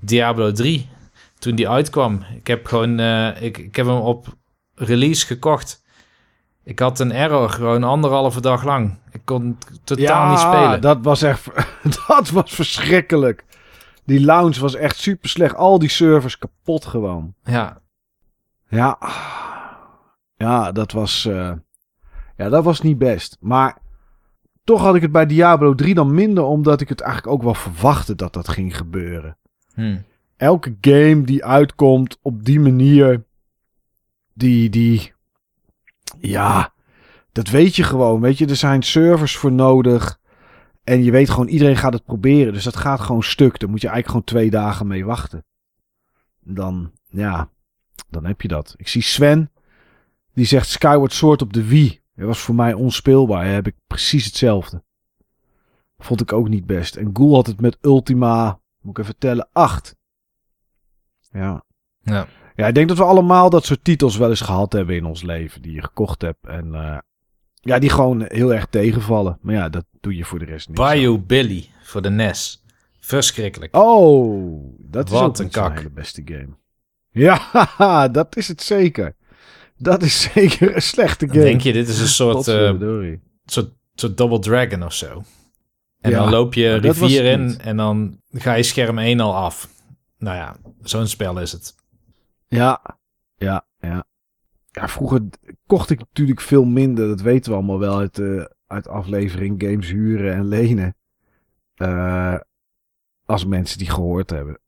Diablo 0.00 0.52
3, 0.52 0.88
toen 1.38 1.54
die 1.54 1.68
uitkwam. 1.68 2.24
Ik 2.34 2.46
heb 2.46 2.66
gewoon, 2.66 3.00
uh, 3.00 3.42
ik, 3.42 3.58
ik 3.58 3.76
heb 3.76 3.86
hem 3.86 3.96
op 3.96 4.26
release 4.74 5.26
gekocht. 5.26 5.82
Ik 6.64 6.78
had 6.78 6.98
een 6.98 7.12
error 7.12 7.50
gewoon 7.50 7.84
anderhalve 7.84 8.40
dag 8.40 8.64
lang. 8.64 8.98
Ik 9.10 9.20
kon 9.24 9.58
totaal 9.84 10.30
niet 10.30 10.38
spelen. 10.38 10.80
dat 10.80 10.98
was 11.02 11.22
echt, 11.22 11.46
dat 12.06 12.30
was 12.30 12.52
verschrikkelijk. 12.52 13.44
Die 14.04 14.24
lounge 14.24 14.60
was 14.60 14.74
echt 14.74 14.96
super 14.96 15.28
slecht. 15.28 15.54
Al 15.54 15.78
die 15.78 15.88
servers 15.88 16.38
kapot 16.38 16.84
gewoon. 16.84 17.34
Ja. 17.44 17.80
Ja. 18.68 18.98
Ja, 20.36 20.72
dat 20.72 20.92
was, 20.92 21.24
uh, 21.24 21.52
ja, 22.36 22.48
dat 22.48 22.64
was 22.64 22.80
niet 22.80 22.98
best. 22.98 23.36
Maar 23.40 23.78
toch 24.64 24.80
had 24.80 24.94
ik 24.94 25.02
het 25.02 25.12
bij 25.12 25.26
Diablo 25.26 25.74
3 25.74 25.94
dan 25.94 26.14
minder, 26.14 26.44
omdat 26.44 26.80
ik 26.80 26.88
het 26.88 27.00
eigenlijk 27.00 27.32
ook 27.32 27.42
wel 27.42 27.54
verwachtte 27.54 28.14
dat 28.14 28.32
dat 28.32 28.48
ging 28.48 28.76
gebeuren. 28.76 29.36
Hmm. 29.74 30.04
Elke 30.38 30.76
game 30.80 31.22
die 31.22 31.44
uitkomt 31.44 32.18
op 32.22 32.44
die 32.44 32.60
manier, 32.60 33.24
die, 34.34 34.70
die, 34.70 35.12
ja, 36.18 36.72
dat 37.32 37.48
weet 37.48 37.76
je 37.76 37.82
gewoon. 37.82 38.20
Weet 38.20 38.38
je, 38.38 38.46
er 38.46 38.56
zijn 38.56 38.82
servers 38.82 39.36
voor 39.36 39.52
nodig. 39.52 40.20
En 40.84 41.04
je 41.04 41.10
weet 41.10 41.30
gewoon, 41.30 41.48
iedereen 41.48 41.76
gaat 41.76 41.92
het 41.92 42.04
proberen. 42.04 42.52
Dus 42.52 42.64
dat 42.64 42.76
gaat 42.76 43.00
gewoon 43.00 43.22
stuk. 43.22 43.58
Daar 43.58 43.70
moet 43.70 43.80
je 43.80 43.88
eigenlijk 43.88 44.08
gewoon 44.08 44.24
twee 44.42 44.62
dagen 44.62 44.86
mee 44.86 45.04
wachten. 45.04 45.44
Dan, 46.40 46.92
ja, 47.08 47.50
dan 48.08 48.24
heb 48.24 48.40
je 48.40 48.48
dat. 48.48 48.74
Ik 48.76 48.88
zie 48.88 49.02
Sven, 49.02 49.50
die 50.34 50.44
zegt 50.44 50.68
Skyward 50.68 51.12
Sword 51.12 51.42
op 51.42 51.52
de 51.52 51.64
Wii. 51.64 52.00
Dat 52.14 52.26
was 52.26 52.38
voor 52.38 52.54
mij 52.54 52.72
onspeelbaar. 52.72 53.46
heb 53.46 53.66
ik 53.66 53.74
precies 53.86 54.24
hetzelfde. 54.24 54.82
Vond 55.98 56.20
ik 56.20 56.32
ook 56.32 56.48
niet 56.48 56.66
best. 56.66 56.96
En 56.96 57.10
Ghoul 57.12 57.34
had 57.34 57.46
het 57.46 57.60
met 57.60 57.78
Ultima, 57.80 58.60
moet 58.80 58.90
ik 58.90 58.98
even 58.98 59.04
vertellen, 59.04 59.48
8. 59.52 59.96
Ja. 61.32 61.64
Ja. 62.00 62.26
Ja, 62.54 62.66
ik 62.66 62.74
denk 62.74 62.88
dat 62.88 62.96
we 62.96 63.04
allemaal 63.04 63.50
dat 63.50 63.64
soort 63.64 63.84
titels 63.84 64.16
wel 64.16 64.28
eens 64.28 64.40
gehad 64.40 64.72
hebben 64.72 64.96
in 64.96 65.04
ons 65.04 65.22
leven. 65.22 65.62
Die 65.62 65.72
je 65.72 65.82
gekocht 65.82 66.22
hebt. 66.22 66.46
En 66.46 66.66
uh, 66.72 66.98
ja, 67.54 67.78
die 67.78 67.90
gewoon 67.90 68.24
heel 68.28 68.54
erg 68.54 68.66
tegenvallen. 68.70 69.38
Maar 69.42 69.54
ja, 69.54 69.68
dat 69.68 69.84
doe 70.00 70.16
je 70.16 70.24
voor 70.24 70.38
de 70.38 70.44
rest 70.44 70.68
niet. 70.68 70.76
Bayou 70.76 71.18
Billy 71.18 71.66
voor 71.82 72.02
de 72.02 72.10
NES. 72.10 72.64
Verschrikkelijk. 73.00 73.76
Oh, 73.76 74.74
dat 74.78 75.08
Wat 75.08 75.22
is 75.22 75.28
ook 75.28 75.38
een 75.46 75.50
kak. 75.52 75.82
de 75.82 75.90
beste 75.90 76.22
game. 76.24 76.48
Ja, 77.78 78.08
dat 78.08 78.36
is 78.36 78.48
het 78.48 78.62
zeker. 78.62 79.16
Dat 79.76 80.02
is 80.02 80.22
zeker 80.34 80.74
een 80.74 80.82
slechte 80.82 81.26
game. 81.28 81.40
Denk 81.40 81.60
je, 81.60 81.72
dit 81.72 81.88
is 81.88 82.00
een 82.00 82.08
soort, 82.08 82.46
uh, 82.46 83.12
soort, 83.44 83.70
soort 83.94 84.16
Double 84.16 84.38
Dragon 84.38 84.82
of 84.84 84.92
zo? 84.92 85.22
En 86.00 86.12
dan 86.12 86.30
loop 86.30 86.54
je 86.54 86.74
rivier 86.74 87.24
in 87.24 87.60
en 87.60 87.76
dan 87.76 88.20
ga 88.32 88.54
je 88.54 88.62
scherm 88.62 88.98
1 88.98 89.20
al 89.20 89.34
af. 89.34 89.68
Nou 90.18 90.36
ja, 90.36 90.56
zo'n 90.82 91.06
spel 91.06 91.40
is 91.40 91.52
het. 91.52 91.74
Ja, 92.46 92.98
ja, 93.36 93.66
ja. 93.78 94.06
Ja, 94.70 94.88
vroeger 94.88 95.22
kocht 95.66 95.90
ik 95.90 95.98
natuurlijk 95.98 96.40
veel 96.40 96.64
minder. 96.64 97.08
Dat 97.08 97.20
weten 97.20 97.50
we 97.50 97.56
allemaal 97.56 97.78
wel 97.78 97.98
uit, 97.98 98.18
uh, 98.18 98.44
uit 98.66 98.88
aflevering 98.88 99.62
games 99.62 99.90
huren 99.90 100.34
en 100.34 100.44
lenen. 100.44 100.96
Uh, 101.76 102.38
als 103.24 103.44
mensen 103.44 103.78
die 103.78 103.90
gehoord 103.90 104.30
hebben. 104.30 104.60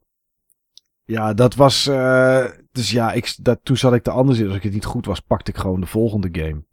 Ja, 1.05 1.35
dat 1.35 1.55
was. 1.55 1.87
Uh, 1.87 2.45
dus 2.73 2.91
ja, 2.91 3.13
ik, 3.13 3.37
toen 3.63 3.77
zat 3.77 3.95
ik 3.95 4.07
er 4.07 4.13
anders 4.13 4.39
in. 4.39 4.47
Als 4.47 4.57
ik 4.57 4.63
het 4.63 4.73
niet 4.73 4.85
goed 4.85 5.07
was, 5.07 5.21
pakte 5.21 5.51
ik 5.51 5.57
gewoon 5.57 5.81
de 5.81 5.87
volgende 5.87 6.29
game. 6.33 6.65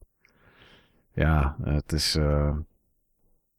Ja, 1.14 1.56
het 1.64 1.92
is. 1.92 2.18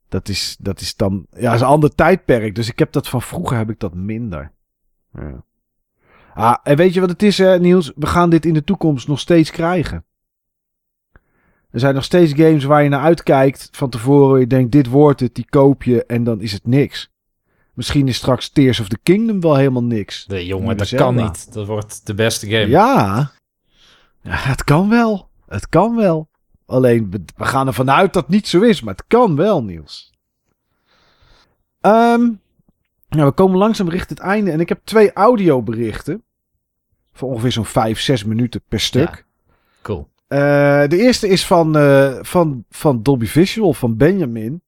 Dat 0.09 0.29
is, 0.29 0.57
dat 0.61 0.81
is 0.81 0.97
dan. 0.97 1.27
Ja, 1.31 1.55
is 1.55 1.61
een 1.61 1.67
ander 1.67 1.95
tijdperk. 1.95 2.55
Dus 2.55 2.69
ik 2.69 2.79
heb 2.79 2.93
dat 2.93 3.09
van 3.09 3.23
vroeger 3.23 3.57
heb 3.57 3.71
ik 3.71 3.79
dat 3.79 3.95
minder. 3.95 4.53
Ja. 5.21 5.43
Ah, 6.35 6.57
en 6.63 6.77
weet 6.77 6.95
je 6.95 7.01
wat 7.01 7.09
het 7.09 7.23
is, 7.23 7.39
hè, 7.39 7.59
Niels? 7.59 7.93
We 7.97 8.07
gaan 8.07 8.31
dit 8.31 8.47
in 8.47 8.55
de 8.55 8.65
toekomst 8.65 9.09
nog 9.09 9.21
steeds 9.21 9.51
krijgen. 9.51 10.05
Er 11.71 11.81
zijn 11.81 11.95
nog 11.95 12.05
steeds 12.05 12.33
games 12.33 12.65
waar 12.65 12.83
je 12.83 12.89
naar 12.89 13.01
uitkijkt 13.03 13.69
van 13.73 13.91
tevoren. 13.91 14.41
Je 14.41 14.47
denkt, 14.47 14.73
dit 14.73 14.87
wordt 14.87 15.21
het, 15.21 15.35
die 15.35 15.47
koop 15.51 15.83
je 15.83 16.07
en 16.07 16.25
dan 16.25 16.41
is 16.41 16.53
het 16.53 16.67
niks. 16.67 17.11
Misschien 17.73 18.09
is 18.09 18.17
straks 18.17 18.49
Tears 18.49 18.81
of 18.81 18.89
the 18.89 18.99
Kingdom 19.03 19.41
wel 19.41 19.57
helemaal 19.57 19.83
niks. 19.83 20.25
De 20.27 20.47
jongen, 20.47 20.77
dat 20.77 20.89
kan 20.99 21.15
niet. 21.25 21.53
Dat 21.53 21.67
wordt 21.67 22.07
de 22.07 22.15
beste 22.15 22.47
game. 22.47 22.69
Ja. 22.69 23.31
ja, 24.23 24.31
het 24.37 24.65
kan 24.65 24.89
wel. 24.89 25.29
Het 25.47 25.69
kan 25.69 25.97
wel. 25.97 26.29
Alleen, 26.67 27.11
we- 27.11 27.45
gaan 27.45 27.67
ervan 27.67 27.91
uit 27.91 28.13
dat 28.13 28.23
het 28.23 28.33
niet 28.33 28.49
zo 28.49 28.61
is, 28.61 28.81
maar 28.83 28.95
het 28.95 29.05
kan 29.07 29.37
wel, 29.37 29.63
Niels. 29.65 30.13
Ehm, 31.81 32.31
nou, 33.09 33.27
we 33.27 33.33
komen 33.33 33.59
langzaam 33.59 33.89
richting 33.89 34.19
het 34.19 34.29
einde 34.29 34.51
en 34.51 34.61
ik 34.61 34.69
heb 34.69 34.81
twee 34.85 35.13
audioberichten. 35.13 36.23
Voor 37.13 37.29
ongeveer 37.29 37.53
zo'n 37.53 37.65
vijf, 37.65 38.01
zes 38.01 38.25
minuten 38.25 38.63
per 38.69 38.81
stuk. 38.81 39.09
Ja. 39.09 39.53
Cool. 39.83 40.09
Eh, 40.29 40.39
de 40.89 40.99
eerste 40.99 41.29
is 41.29 41.47
van, 41.47 41.77
eh, 41.77 42.19
van, 42.23 42.65
van 42.71 43.03
Dolby 43.03 43.27
Visual, 43.27 43.73
van 43.73 43.97
Benjamin. 43.97 44.63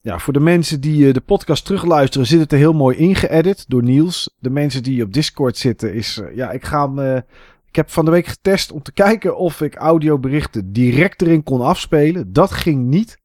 Ja, 0.00 0.18
voor 0.18 0.32
de 0.32 0.40
mensen 0.40 0.80
die 0.80 1.06
eh, 1.06 1.14
de 1.14 1.20
podcast 1.20 1.64
terugluisteren, 1.64 2.26
zit 2.26 2.40
het 2.40 2.52
er 2.52 2.58
heel 2.58 2.72
mooi 2.72 2.96
ingeëdit 2.96 3.64
door 3.68 3.82
Niels. 3.82 4.36
De 4.38 4.50
mensen 4.50 4.82
die 4.82 5.02
op 5.02 5.12
Discord 5.12 5.56
zitten, 5.56 5.94
is. 5.94 6.20
ja, 6.34 6.50
ik 6.50 6.64
ga 6.64 6.92
hem. 6.92 7.24
ik 7.68 7.76
heb 7.76 7.90
van 7.90 8.04
de 8.04 8.10
week 8.10 8.26
getest 8.26 8.72
om 8.72 8.82
te 8.82 8.92
kijken 8.92 9.36
of 9.36 9.60
ik 9.60 9.74
audioberichten 9.74 10.72
direct 10.72 11.22
erin 11.22 11.42
kon 11.42 11.60
afspelen. 11.60 12.32
Dat 12.32 12.50
ging 12.50 12.86
niet. 12.86 13.19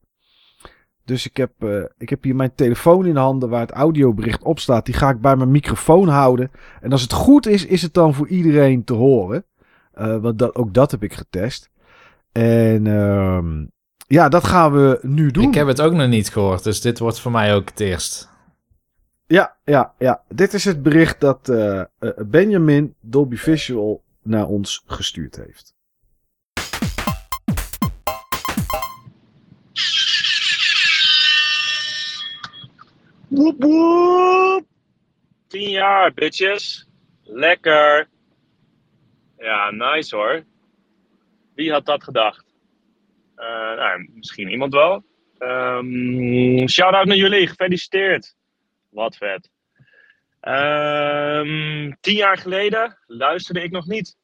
Dus 1.06 1.26
ik 1.26 1.38
heb, 1.38 1.52
eh, 1.60 1.84
ik 1.98 2.10
heb 2.10 2.24
hier 2.24 2.36
mijn 2.36 2.56
telefoon 2.56 3.06
in 3.06 3.16
handen 3.16 3.50
waar 3.50 3.62
het 3.62 3.72
audiobericht 3.72 4.44
op 4.44 4.60
staat. 4.60 4.86
Die 4.86 4.94
ga 4.94 5.10
ik 5.10 5.22
bij 5.22 5.36
mijn 5.36 5.52
microfoon 5.52 6.08
houden. 6.08 6.52
En 6.82 6.92
als 6.92 7.02
het 7.02 7.14
goed 7.14 7.48
is, 7.48 7.66
is 7.66 7.82
het 7.82 7.94
dan 7.94 8.14
voor 8.14 8.28
iedereen 8.28 8.84
te 8.84 8.94
horen. 8.94 9.46
Eh, 9.94 10.18
want 10.18 10.40
dat, 10.40 10.56
ook 10.56 10.74
dat 10.74 10.92
heb 10.92 11.04
ik 11.04 11.14
getest. 11.14 11.70
En 12.32 12.88
ehm, 12.88 13.66
ja, 14.08 14.30
dat 14.30 14.44
gaan 14.44 14.72
we 14.72 15.00
nu 15.02 15.32
doen. 15.32 15.48
Ik 15.48 15.54
heb 15.54 15.68
het 15.68 15.82
ook 15.82 15.94
nog 15.94 16.08
niet 16.08 16.30
gehoord, 16.30 16.64
dus 16.64 16.82
dit 16.82 17.00
wordt 17.00 17.20
voor 17.20 17.32
mij 17.32 17.56
ook 17.56 17.70
het 17.70 17.80
eerst. 17.80 18.30
Ja, 19.28 19.56
ja, 19.64 19.94
ja. 19.98 20.24
Dit 20.28 20.54
is 20.54 20.66
het 20.66 20.84
bericht 20.84 21.20
dat 21.20 21.50
eh, 21.50 21.82
Benjamin 22.26 22.96
Dolby 23.02 23.36
Visual 23.36 24.04
naar 24.24 24.48
ons 24.48 24.84
gestuurd 24.86 25.36
heeft. 25.36 25.75
Woep 33.36 33.64
woep. 33.64 34.66
Tien 35.48 35.70
jaar, 35.70 36.14
bitches. 36.14 36.88
Lekker. 37.24 38.08
Ja, 39.38 39.72
nice 39.72 40.16
hoor. 40.16 40.44
Wie 41.56 41.72
had 41.72 41.86
dat 41.86 42.04
gedacht? 42.04 42.46
Eh, 43.36 43.46
nou, 43.76 44.10
misschien 44.14 44.50
iemand 44.50 44.74
wel. 44.74 45.04
Ehm 45.38 46.68
Shout-out 46.68 47.06
naar 47.06 47.16
jullie, 47.16 47.48
gefeliciteerd. 47.48 48.36
Wat 48.90 49.18
vet. 49.18 49.50
Ehm, 50.40 51.92
tien 52.00 52.16
jaar 52.16 52.38
geleden 52.38 52.98
luisterde 53.06 53.64
ik 53.64 53.72
nog 53.72 53.86
niet. 53.86 54.18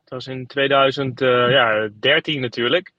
Het 0.00 0.10
was 0.10 0.26
in 0.26 0.46
2013 0.46 2.40
natuurlijk. 2.40 2.92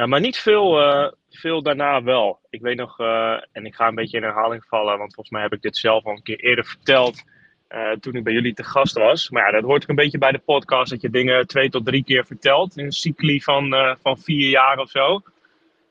Ja, 0.00 0.06
maar 0.06 0.20
niet 0.20 0.38
veel, 0.38 0.80
eh, 0.80 1.12
veel 1.30 1.62
daarna 1.62 2.02
wel. 2.02 2.38
Ik 2.50 2.60
weet 2.60 2.76
nog, 2.76 3.00
eh, 3.00 3.36
en 3.52 3.66
ik 3.66 3.74
ga 3.74 3.88
een 3.88 3.94
beetje 3.94 4.16
in 4.16 4.22
herhaling 4.22 4.64
vallen, 4.64 4.98
want 4.98 5.14
volgens 5.14 5.30
mij 5.30 5.42
heb 5.42 5.52
ik 5.52 5.62
dit 5.62 5.76
zelf 5.76 6.04
al 6.04 6.12
een 6.12 6.22
keer 6.22 6.40
eerder 6.40 6.64
verteld. 6.64 7.22
eh, 7.68 7.90
toen 7.90 8.14
ik 8.14 8.24
bij 8.24 8.32
jullie 8.32 8.54
te 8.54 8.64
gast 8.64 8.94
was. 8.94 9.30
Maar 9.30 9.44
ja, 9.46 9.50
dat 9.50 9.62
hoort 9.62 9.82
ook 9.82 9.88
een 9.88 9.94
beetje 9.94 10.18
bij 10.18 10.32
de 10.32 10.38
podcast, 10.38 10.90
dat 10.90 11.00
je 11.00 11.10
dingen 11.10 11.46
twee 11.46 11.70
tot 11.70 11.86
drie 11.86 12.04
keer 12.04 12.26
vertelt. 12.26 12.76
In 12.76 12.84
een 12.84 12.92
cycli 12.92 13.42
van, 13.42 13.74
eh, 13.74 13.94
van 14.02 14.18
vier 14.18 14.48
jaar 14.48 14.78
of 14.78 14.90
zo. 14.90 15.16
Ik 15.16 15.22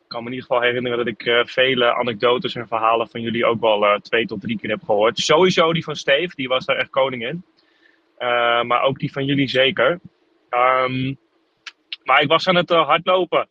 kan 0.08 0.24
me 0.24 0.30
in 0.30 0.34
ieder 0.36 0.48
geval 0.48 0.62
herinneren 0.64 0.98
dat 0.98 1.08
ik 1.08 1.26
eh, 1.26 1.46
vele 1.46 1.94
anekdotes 1.94 2.56
en 2.56 2.68
verhalen 2.68 3.10
van 3.10 3.22
jullie 3.22 3.46
ook 3.46 3.62
wel 3.62 3.86
eh, 3.86 4.00
twee 4.00 4.26
tot 4.26 4.42
drie 4.42 4.60
keer 4.60 4.70
heb 4.70 4.84
gehoord. 4.84 5.18
Sowieso 5.20 5.74
die 5.74 5.84
van 5.84 5.96
Steve, 5.96 6.36
die 6.36 6.48
was 6.48 6.66
daar 6.66 6.78
echt 6.78 6.90
koning 6.90 7.24
in. 7.28 7.44
Eh, 8.18 8.62
maar 8.64 8.82
ook 8.82 9.00
die 9.00 9.12
van 9.12 9.26
jullie 9.26 9.48
zeker. 9.48 10.00
Ehm, 10.50 11.14
maar 12.04 12.22
ik 12.22 12.28
was 12.28 12.48
aan 12.48 12.56
het 12.56 12.72
eh, 12.72 12.88
hardlopen 12.88 13.48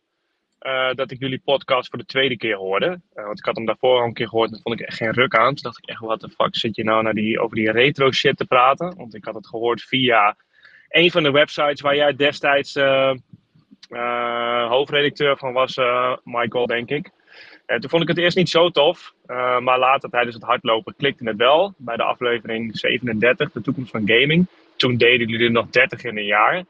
eh, 0.59 0.93
dat 0.93 1.11
ik 1.11 1.19
jullie 1.19 1.41
podcast 1.45 1.89
voor 1.89 1.99
de 1.99 2.05
tweede 2.05 2.37
keer 2.37 2.55
hoorde. 2.55 3.01
Eh, 3.13 3.25
want 3.25 3.39
ik 3.39 3.45
had 3.45 3.55
hem 3.55 3.65
daarvoor 3.65 3.99
al 3.99 4.05
een 4.05 4.13
keer 4.13 4.27
gehoord 4.27 4.51
en 4.51 4.59
vond 4.61 4.79
ik 4.79 4.87
echt 4.87 4.97
geen 4.97 5.13
ruk 5.13 5.35
aan. 5.35 5.53
Toen 5.53 5.63
dacht 5.63 5.77
ik 5.77 5.89
echt, 5.89 5.99
wat 5.99 6.21
de 6.21 6.29
fuck 6.29 6.55
zit 6.55 6.75
je 6.75 6.83
nou 6.83 7.03
naar 7.03 7.13
die, 7.13 7.39
over 7.39 7.55
die 7.55 7.71
retro 7.71 8.11
shit 8.11 8.37
te 8.37 8.45
praten? 8.45 8.95
Want 8.95 9.15
ik 9.15 9.25
had 9.25 9.35
het 9.35 9.47
gehoord 9.47 9.81
via 9.81 10.35
een 10.89 11.11
van 11.11 11.23
de 11.23 11.31
websites 11.31 11.81
waar 11.81 11.95
jij 11.95 12.15
destijds 12.15 12.75
eh, 12.75 13.13
hoofdredacteur 14.67 15.37
van 15.37 15.53
was, 15.53 15.75
Michael, 16.23 16.65
denk 16.65 16.89
ik. 16.89 17.09
En 17.65 17.79
toen 17.79 17.89
vond 17.89 18.01
ik 18.01 18.07
het 18.07 18.17
eerst 18.17 18.37
niet 18.37 18.49
zo 18.49 18.69
tof, 18.69 19.13
maar 19.59 19.79
later 19.79 20.09
tijdens 20.09 20.35
het 20.35 20.43
hardlopen 20.43 20.95
klikte 20.95 21.27
het 21.27 21.37
wel. 21.37 21.73
Bij 21.77 21.95
de 21.95 22.03
aflevering 22.03 22.77
37, 22.77 23.51
de 23.51 23.61
toekomst 23.61 23.91
van 23.91 24.01
gaming. 24.05 24.47
Toen 24.75 24.97
deden 24.97 25.27
jullie 25.27 25.45
er 25.45 25.51
nog 25.51 25.69
30 25.69 26.03
in 26.03 26.17
een 26.17 26.25
jaar. 26.25 26.63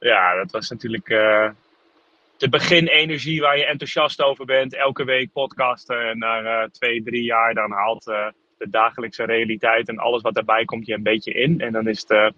Ja, 0.00 0.34
dat 0.34 0.50
was 0.50 0.70
natuurlijk 0.70 1.08
de 2.44 2.50
beginenergie 2.50 3.40
waar 3.40 3.58
je 3.58 3.66
enthousiast 3.66 4.22
over 4.22 4.44
bent. 4.44 4.74
Elke 4.74 5.04
week 5.04 5.32
podcasten 5.32 6.08
en 6.08 6.18
na 6.18 6.42
eh, 6.42 6.68
twee, 6.70 7.02
drie 7.02 7.22
jaar 7.22 7.54
dan 7.54 7.70
haalt 7.70 8.08
eh, 8.08 8.26
de 8.58 8.70
dagelijkse 8.70 9.24
realiteit 9.24 9.88
en 9.88 9.98
alles 9.98 10.22
wat 10.22 10.34
daarbij 10.34 10.64
komt 10.64 10.86
je 10.86 10.94
een 10.94 11.02
beetje 11.02 11.32
in. 11.32 11.60
En 11.60 11.72
dan 11.72 11.88
is 11.88 12.04
de 12.04 12.32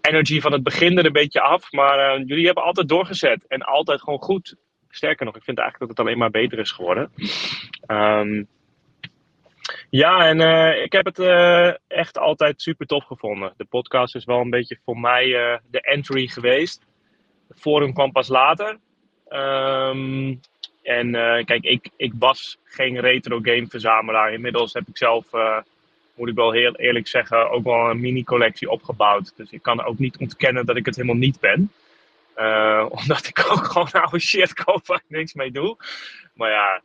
energy 0.00 0.40
van 0.40 0.52
het 0.52 0.62
begin 0.62 0.98
er 0.98 1.06
een 1.06 1.12
beetje 1.12 1.40
af. 1.40 1.72
Maar 1.72 1.98
eh, 1.98 2.26
jullie 2.26 2.44
hebben 2.44 2.64
altijd 2.64 2.88
doorgezet 2.88 3.46
en 3.46 3.62
altijd 3.62 4.00
gewoon 4.00 4.22
goed. 4.22 4.56
Sterker 4.88 5.26
nog, 5.26 5.36
ik 5.36 5.44
vind 5.44 5.58
eigenlijk 5.58 5.88
dat 5.88 5.98
het 5.98 6.06
alleen 6.06 6.20
maar 6.20 6.40
beter 6.42 6.58
is 6.58 6.70
geworden. 6.70 7.12
Ehm, 7.86 8.44
ja, 9.90 10.26
en 10.26 10.40
ik 10.82 10.92
heb 10.92 11.04
het 11.04 11.18
echt 11.86 12.18
altijd 12.18 12.62
super 12.62 12.86
tof 12.86 13.04
gevonden. 13.04 13.54
De 13.56 13.64
podcast 13.64 14.14
is 14.14 14.24
wel 14.24 14.40
een 14.40 14.50
beetje 14.50 14.78
voor 14.84 14.98
mij 14.98 15.26
de 15.70 15.80
entry 15.80 16.26
geweest. 16.26 16.86
Het 17.48 17.60
forum 17.60 17.92
kwam 17.92 18.12
pas 18.12 18.28
later. 18.28 18.78
Ehm, 19.28 20.34
en 20.82 21.14
eh, 21.14 21.44
kijk, 21.44 21.64
ik, 21.64 21.90
ik 21.96 22.12
was 22.18 22.58
geen 22.64 23.00
retro 23.00 23.38
game 23.42 23.66
verzamelaar. 23.68 24.32
Inmiddels 24.32 24.72
heb 24.72 24.88
ik 24.88 24.96
zelf, 24.96 25.32
eh, 25.32 25.58
moet 26.14 26.28
ik 26.28 26.34
wel 26.34 26.52
heel 26.52 26.76
eerlijk 26.76 27.06
zeggen, 27.06 27.50
ook 27.50 27.64
wel 27.64 27.90
een 27.90 28.00
mini 28.00 28.24
collectie 28.24 28.70
opgebouwd. 28.70 29.32
Dus 29.36 29.50
ik 29.50 29.62
kan 29.62 29.84
ook 29.84 29.98
niet 29.98 30.16
ontkennen 30.16 30.66
dat 30.66 30.76
ik 30.76 30.86
het 30.86 30.96
helemaal 30.96 31.16
niet 31.16 31.40
ben. 31.40 31.72
Eh, 32.34 32.86
omdat 33.00 33.26
ik 33.26 33.46
ook 33.50 33.64
gewoon 33.64 33.90
oude 33.90 34.18
shit 34.18 34.52
koop 34.52 34.86
waar 34.86 35.02
ik 35.06 35.16
niks 35.16 35.34
mee 35.34 35.50
doe. 35.50 35.76
Maar 36.34 36.50
ja, 36.50 36.82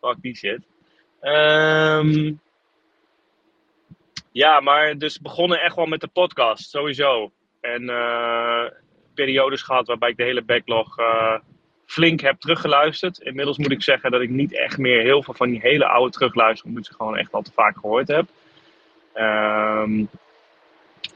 fuck 0.00 0.16
die 0.20 0.36
shit. 0.36 0.60
Ehm, 1.20 2.32
ja, 4.32 4.60
maar 4.60 4.98
dus 4.98 5.20
begonnen 5.20 5.60
echt 5.60 5.76
wel 5.76 5.86
met 5.86 6.00
de 6.00 6.08
podcast, 6.08 6.70
sowieso. 6.70 7.32
En 7.60 7.88
periodes 9.16 9.62
gehad 9.62 9.86
waarbij 9.86 10.10
ik 10.10 10.16
de 10.16 10.22
hele 10.22 10.42
backlog 10.42 10.98
eh, 10.98 11.34
flink 11.86 12.20
heb 12.20 12.40
teruggeluisterd. 12.40 13.18
Inmiddels 13.18 13.58
moet 13.58 13.70
ik 13.72 13.82
zeggen 13.82 14.10
dat 14.10 14.20
ik 14.20 14.30
niet 14.30 14.54
echt 14.54 14.78
meer 14.78 15.02
heel 15.02 15.22
veel 15.22 15.34
van 15.34 15.50
die 15.50 15.60
hele 15.60 15.86
oude 15.86 16.12
terugluister, 16.12 16.66
omdat 16.66 16.82
ik 16.82 16.88
ze 16.90 16.96
gewoon 16.96 17.16
echt 17.16 17.32
al 17.32 17.42
te 17.42 17.52
vaak 17.52 17.76
gehoord 17.78 18.08
heb. 18.08 18.26
Ehm, 19.12 20.04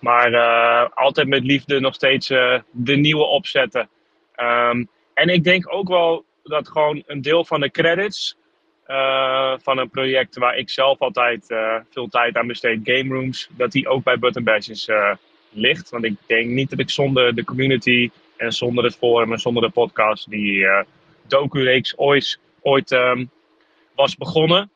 maar 0.00 0.32
eh, 0.32 0.90
altijd 0.94 1.28
met 1.28 1.44
liefde 1.44 1.80
nog 1.80 1.94
steeds 1.94 2.30
eh, 2.30 2.58
de 2.70 2.96
nieuwe 2.96 3.24
opzetten. 3.24 3.88
Ehm, 4.34 4.84
en 5.14 5.28
ik 5.28 5.44
denk 5.44 5.74
ook 5.74 5.88
wel 5.88 6.24
dat 6.42 6.68
gewoon 6.68 7.02
een 7.06 7.22
deel 7.22 7.44
van 7.44 7.60
de 7.60 7.70
credits 7.70 8.38
van 9.62 9.78
een 9.78 9.90
project 9.90 10.36
waar 10.36 10.56
ik 10.56 10.70
zelf 10.70 10.98
altijd 10.98 11.46
veel 11.90 12.08
tijd 12.08 12.36
aan 12.36 12.46
besteed, 12.46 12.80
Game 12.82 13.14
Rooms, 13.14 13.48
dat 13.56 13.72
die 13.72 13.88
ook 13.88 14.02
bij 14.04 14.18
Button 14.18 14.44
Bashes 14.44 14.88
eh, 14.88 15.14
ligt. 15.50 15.90
Want 15.90 16.04
ik 16.04 16.14
denk 16.26 16.50
niet 16.50 16.70
dat 16.70 16.78
ik 16.78 16.90
zonder 16.90 17.34
de 17.34 17.44
community 17.44 18.10
en 18.36 18.52
zonder 18.52 18.84
het 18.84 18.96
forum 18.96 19.32
en 19.32 19.38
zonder 19.38 19.62
de 19.62 19.70
podcast 19.70 20.30
die 20.30 20.66
eh 20.66 20.84
docu-reeks 21.30 21.98
ooit, 21.98 22.38
ooit 22.62 22.92
ehm, 22.92 23.24
was 23.94 24.16
begonnen. 24.16 24.70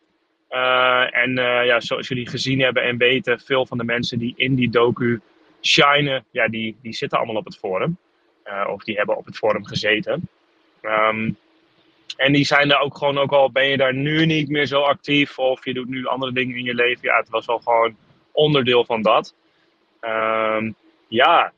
Eh, 0.49 1.17
en 1.17 1.39
eh, 1.39 1.67
ja, 1.67 1.81
zoals 1.81 2.09
jullie 2.09 2.29
gezien 2.29 2.61
hebben 2.61 2.83
en 2.83 2.97
weten, 2.97 3.41
veel 3.41 3.67
van 3.67 3.79
de 3.79 3.85
mensen 3.85 4.19
die 4.19 4.35
in 4.37 4.55
die 4.55 4.71
docu 4.71 5.21
shinen, 5.63 6.25
ja, 6.31 6.49
die, 6.49 6.77
die 6.83 6.93
zitten 6.93 7.19
allemaal 7.19 7.37
op 7.37 7.45
het 7.45 7.57
forum. 7.57 7.97
Of 8.69 8.85
die 8.85 8.97
hebben 8.97 9.17
op 9.17 9.27
het 9.27 9.37
forum 9.37 9.67
gezeten. 9.67 10.29
Ehm, 10.81 11.31
en 12.17 12.33
die 12.33 12.45
zijn 12.45 12.71
er 12.71 12.79
ook 12.79 12.97
gewoon, 12.97 13.19
ook 13.19 13.33
al 13.33 13.51
ben 13.51 13.67
je 13.67 13.77
daar 13.77 13.95
nu 13.95 14.27
niet 14.27 14.49
meer 14.49 14.67
zo 14.67 14.81
actief 14.81 15.39
of 15.39 15.65
je 15.65 15.75
doet 15.75 15.89
nu 15.89 16.07
andere 16.07 16.33
dingen 16.33 16.57
in 16.57 16.65
je 16.65 16.75
leven. 16.75 17.09
Ja, 17.09 17.17
het 17.17 17.29
was 17.29 17.47
wel 17.47 17.59
gewoon 17.59 17.97
onderdeel 18.33 18.85
van 18.85 19.03
dat. 19.03 19.35
Ehm, 20.05 20.73
ja, 21.09 21.53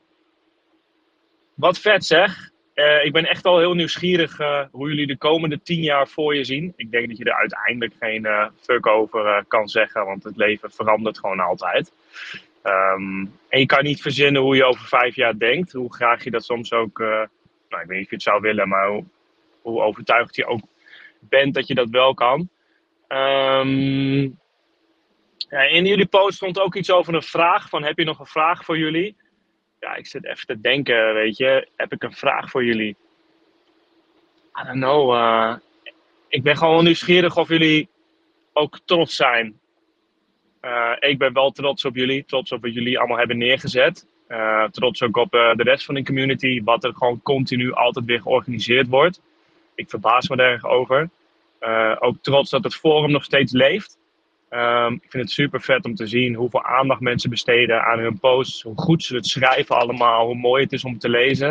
wat 1.53 1.79
vet 1.79 2.05
zeg. 2.05 2.51
Eh, 2.73 3.05
ik 3.05 3.11
ben 3.11 3.25
echt 3.25 3.45
al 3.45 3.59
heel 3.59 3.73
nieuwsgierig 3.73 4.39
eh, 4.39 4.63
hoe 4.71 4.87
jullie 4.87 5.07
de 5.07 5.17
komende 5.17 5.61
tien 5.61 5.81
jaar 5.81 6.07
voor 6.07 6.35
je 6.35 6.43
zien. 6.43 6.73
Ik 6.75 6.91
denk 6.91 7.07
dat 7.07 7.17
je 7.17 7.23
er 7.23 7.39
uiteindelijk 7.39 7.93
geen 7.99 8.25
eh, 8.25 8.47
fuck 8.61 8.87
over 8.87 9.45
kan 9.47 9.67
zeggen, 9.67 10.05
want 10.05 10.23
het 10.23 10.35
leven 10.35 10.71
verandert 10.71 11.19
gewoon 11.19 11.39
altijd. 11.39 11.91
Ehm, 12.61 13.25
en 13.49 13.59
je 13.59 13.65
kan 13.65 13.83
niet 13.83 14.01
verzinnen 14.01 14.41
hoe 14.41 14.55
je 14.55 14.65
over 14.65 14.87
vijf 14.87 15.15
jaar 15.15 15.37
denkt. 15.37 15.71
Hoe 15.71 15.93
graag 15.93 16.23
je 16.23 16.31
dat 16.31 16.43
soms 16.43 16.73
ook, 16.73 16.99
nou, 16.99 17.81
ik 17.81 17.87
weet 17.87 17.87
niet 17.87 18.03
of 18.03 18.09
je 18.09 18.15
het 18.15 18.23
zou 18.23 18.41
willen, 18.41 18.67
maar 18.67 18.87
hoe, 18.87 19.03
hoe 19.61 19.81
overtuigd 19.81 20.35
je 20.35 20.45
ook 20.45 20.61
bent 21.19 21.53
dat 21.53 21.67
je 21.67 21.75
dat 21.75 21.89
wel 21.89 22.13
kan. 22.13 22.49
Um, 23.07 24.39
in 25.49 25.85
jullie 25.85 26.05
post 26.05 26.35
stond 26.35 26.59
ook 26.59 26.75
iets 26.75 26.91
over 26.91 27.13
een 27.13 27.21
vraag. 27.21 27.69
Van 27.69 27.83
heb 27.83 27.97
je 27.97 28.05
nog 28.05 28.19
een 28.19 28.25
vraag 28.25 28.65
voor 28.65 28.77
jullie? 28.77 29.15
Ja, 29.79 29.95
ik 29.95 30.05
zit 30.05 30.25
even 30.25 30.45
te 30.45 30.61
denken, 30.61 31.13
weet 31.13 31.37
je. 31.37 31.67
Heb 31.75 31.93
ik 31.93 32.03
een 32.03 32.13
vraag 32.13 32.49
voor 32.49 32.65
jullie? 32.65 32.95
I 34.61 34.65
don't 34.65 34.79
know. 34.79 35.13
Uh, 35.13 35.55
ik 36.27 36.43
ben 36.43 36.57
gewoon 36.57 36.83
nieuwsgierig 36.83 37.37
of 37.37 37.49
jullie 37.49 37.89
ook 38.53 38.79
trots 38.85 39.15
zijn. 39.15 39.59
Uh, 40.61 40.91
ik 40.99 41.17
ben 41.17 41.33
wel 41.33 41.51
trots 41.51 41.85
op 41.85 41.95
jullie. 41.95 42.25
Trots 42.25 42.51
op 42.51 42.61
wat 42.61 42.73
jullie 42.73 42.99
allemaal 42.99 43.17
hebben 43.17 43.37
neergezet. 43.37 44.07
Uh, 44.29 44.63
trots 44.63 45.01
ook 45.01 45.17
op 45.17 45.31
de 45.31 45.63
rest 45.63 45.85
van 45.85 45.95
de 45.95 46.03
community. 46.03 46.63
Wat 46.63 46.83
er 46.83 46.93
gewoon 46.93 47.21
continu 47.21 47.73
altijd 47.73 48.05
weer 48.05 48.21
georganiseerd 48.21 48.87
wordt. 48.87 49.21
Ik 49.75 49.89
verbaas 49.89 50.29
me 50.29 50.35
er 50.35 50.51
erg 50.51 50.65
over. 50.65 51.09
ook 51.99 52.17
trots 52.21 52.49
dat 52.49 52.63
het 52.63 52.75
forum 52.75 53.11
nog 53.11 53.23
steeds 53.23 53.51
leeft. 53.51 53.97
Um, 54.49 54.93
ik 54.93 55.11
vind 55.11 55.23
het 55.23 55.31
super 55.31 55.61
vet 55.61 55.85
om 55.85 55.95
te 55.95 56.07
zien 56.07 56.35
hoeveel 56.35 56.63
aandacht 56.63 57.01
mensen 57.01 57.29
besteden 57.29 57.83
aan 57.83 57.99
hun 57.99 58.19
posts. 58.19 58.61
Hoe 58.61 58.77
goed 58.77 59.03
ze 59.03 59.15
het 59.15 59.27
schrijven 59.27 59.75
allemaal. 59.75 60.25
Hoe 60.25 60.35
mooi 60.35 60.63
het 60.63 60.73
is 60.73 60.83
om 60.83 60.99
te 60.99 61.09
lezen. 61.09 61.49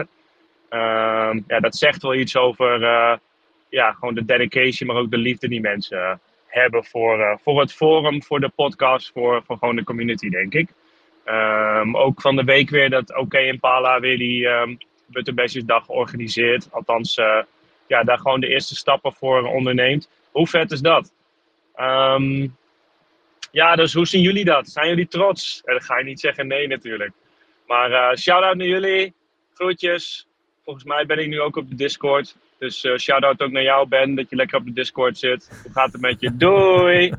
Um, 0.70 1.44
ja, 1.46 1.60
dat 1.60 1.76
zegt 1.76 2.02
wel 2.02 2.14
iets 2.14 2.36
over 2.36 2.82
uh, 2.82 3.16
ja, 3.68 3.92
gewoon 3.92 4.14
de 4.14 4.24
dedication, 4.24 4.88
maar 4.88 4.96
ook 4.96 5.10
de 5.10 5.18
liefde 5.18 5.48
die 5.48 5.60
mensen 5.60 6.20
hebben 6.46 6.84
voor, 6.84 7.18
uh, 7.18 7.36
voor 7.42 7.60
het 7.60 7.72
forum, 7.72 8.22
voor 8.22 8.40
de 8.40 8.48
podcast, 8.48 9.10
voor, 9.12 9.42
voor 9.46 9.56
gewoon 9.58 9.76
de 9.76 9.84
community, 9.84 10.28
denk 10.28 10.54
ik. 10.54 10.68
Um, 11.24 11.96
ook 11.96 12.20
van 12.20 12.36
de 12.36 12.44
week 12.44 12.70
weer 12.70 12.90
dat 12.90 13.16
OK 13.16 13.34
Impala 13.34 14.00
weer 14.00 14.18
die 14.18 14.46
um, 14.46 14.78
Butterbestjesdag 15.06 15.88
organiseert. 15.88 16.68
Althans, 16.72 17.16
uh, 17.16 17.42
ja, 17.86 18.04
daar 18.04 18.18
gewoon 18.18 18.40
de 18.40 18.48
eerste 18.48 18.74
stappen 18.74 19.12
voor 19.12 19.42
onderneemt. 19.42 20.10
Hoe 20.30 20.46
vet 20.46 20.72
is 20.72 20.80
dat? 20.80 21.12
Um, 21.80 22.56
ja, 23.56 23.76
dus 23.76 23.92
hoe 23.92 24.06
zien 24.06 24.22
jullie 24.22 24.44
dat? 24.44 24.68
Zijn 24.68 24.88
jullie 24.88 25.08
trots? 25.08 25.62
En 25.64 25.74
dan 25.74 25.82
ga 25.82 25.98
je 25.98 26.04
niet 26.04 26.20
zeggen 26.20 26.46
nee 26.46 26.68
natuurlijk. 26.68 27.12
Maar 27.66 27.90
uh, 27.90 28.16
shout-out 28.16 28.56
naar 28.56 28.66
jullie. 28.66 29.14
Groetjes. 29.54 30.26
Volgens 30.64 30.84
mij 30.84 31.06
ben 31.06 31.18
ik 31.18 31.28
nu 31.28 31.40
ook 31.40 31.56
op 31.56 31.68
de 31.68 31.74
Discord. 31.74 32.36
Dus 32.58 32.84
uh, 32.84 32.96
shout-out 32.96 33.42
ook 33.42 33.50
naar 33.50 33.62
jou, 33.62 33.88
Ben, 33.88 34.14
dat 34.14 34.30
je 34.30 34.36
lekker 34.36 34.58
op 34.58 34.64
de 34.64 34.72
Discord 34.72 35.18
zit. 35.18 35.60
Hoe 35.62 35.72
gaat 35.72 35.92
het 35.92 36.00
met 36.00 36.20
je? 36.20 36.36
Doei! 36.42 37.12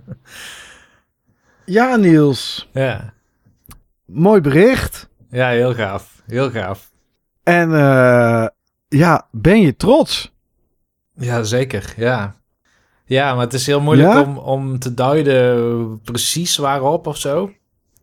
Ja, 1.65 1.95
Niels. 1.95 2.69
Ja. 2.73 3.13
Mooi 4.05 4.41
bericht. 4.41 5.09
Ja, 5.31 5.49
heel 5.49 5.73
gaaf. 5.73 6.21
Heel 6.25 6.49
gaaf. 6.51 6.91
En 7.43 7.69
uh, 7.69 8.47
ja, 8.87 9.27
ben 9.31 9.61
je 9.61 9.75
trots? 9.75 10.31
Ja, 11.15 11.43
zeker. 11.43 11.93
Ja. 11.95 12.36
Ja, 13.07 13.33
maar 13.33 13.43
het 13.43 13.53
is 13.53 13.65
heel 13.65 13.81
moeilijk 13.81 14.25
om, 14.27 14.37
om 14.37 14.79
te 14.79 14.93
duiden 14.93 16.01
precies 16.01 16.57
waarop 16.57 17.07
of 17.07 17.17
zo. 17.17 17.51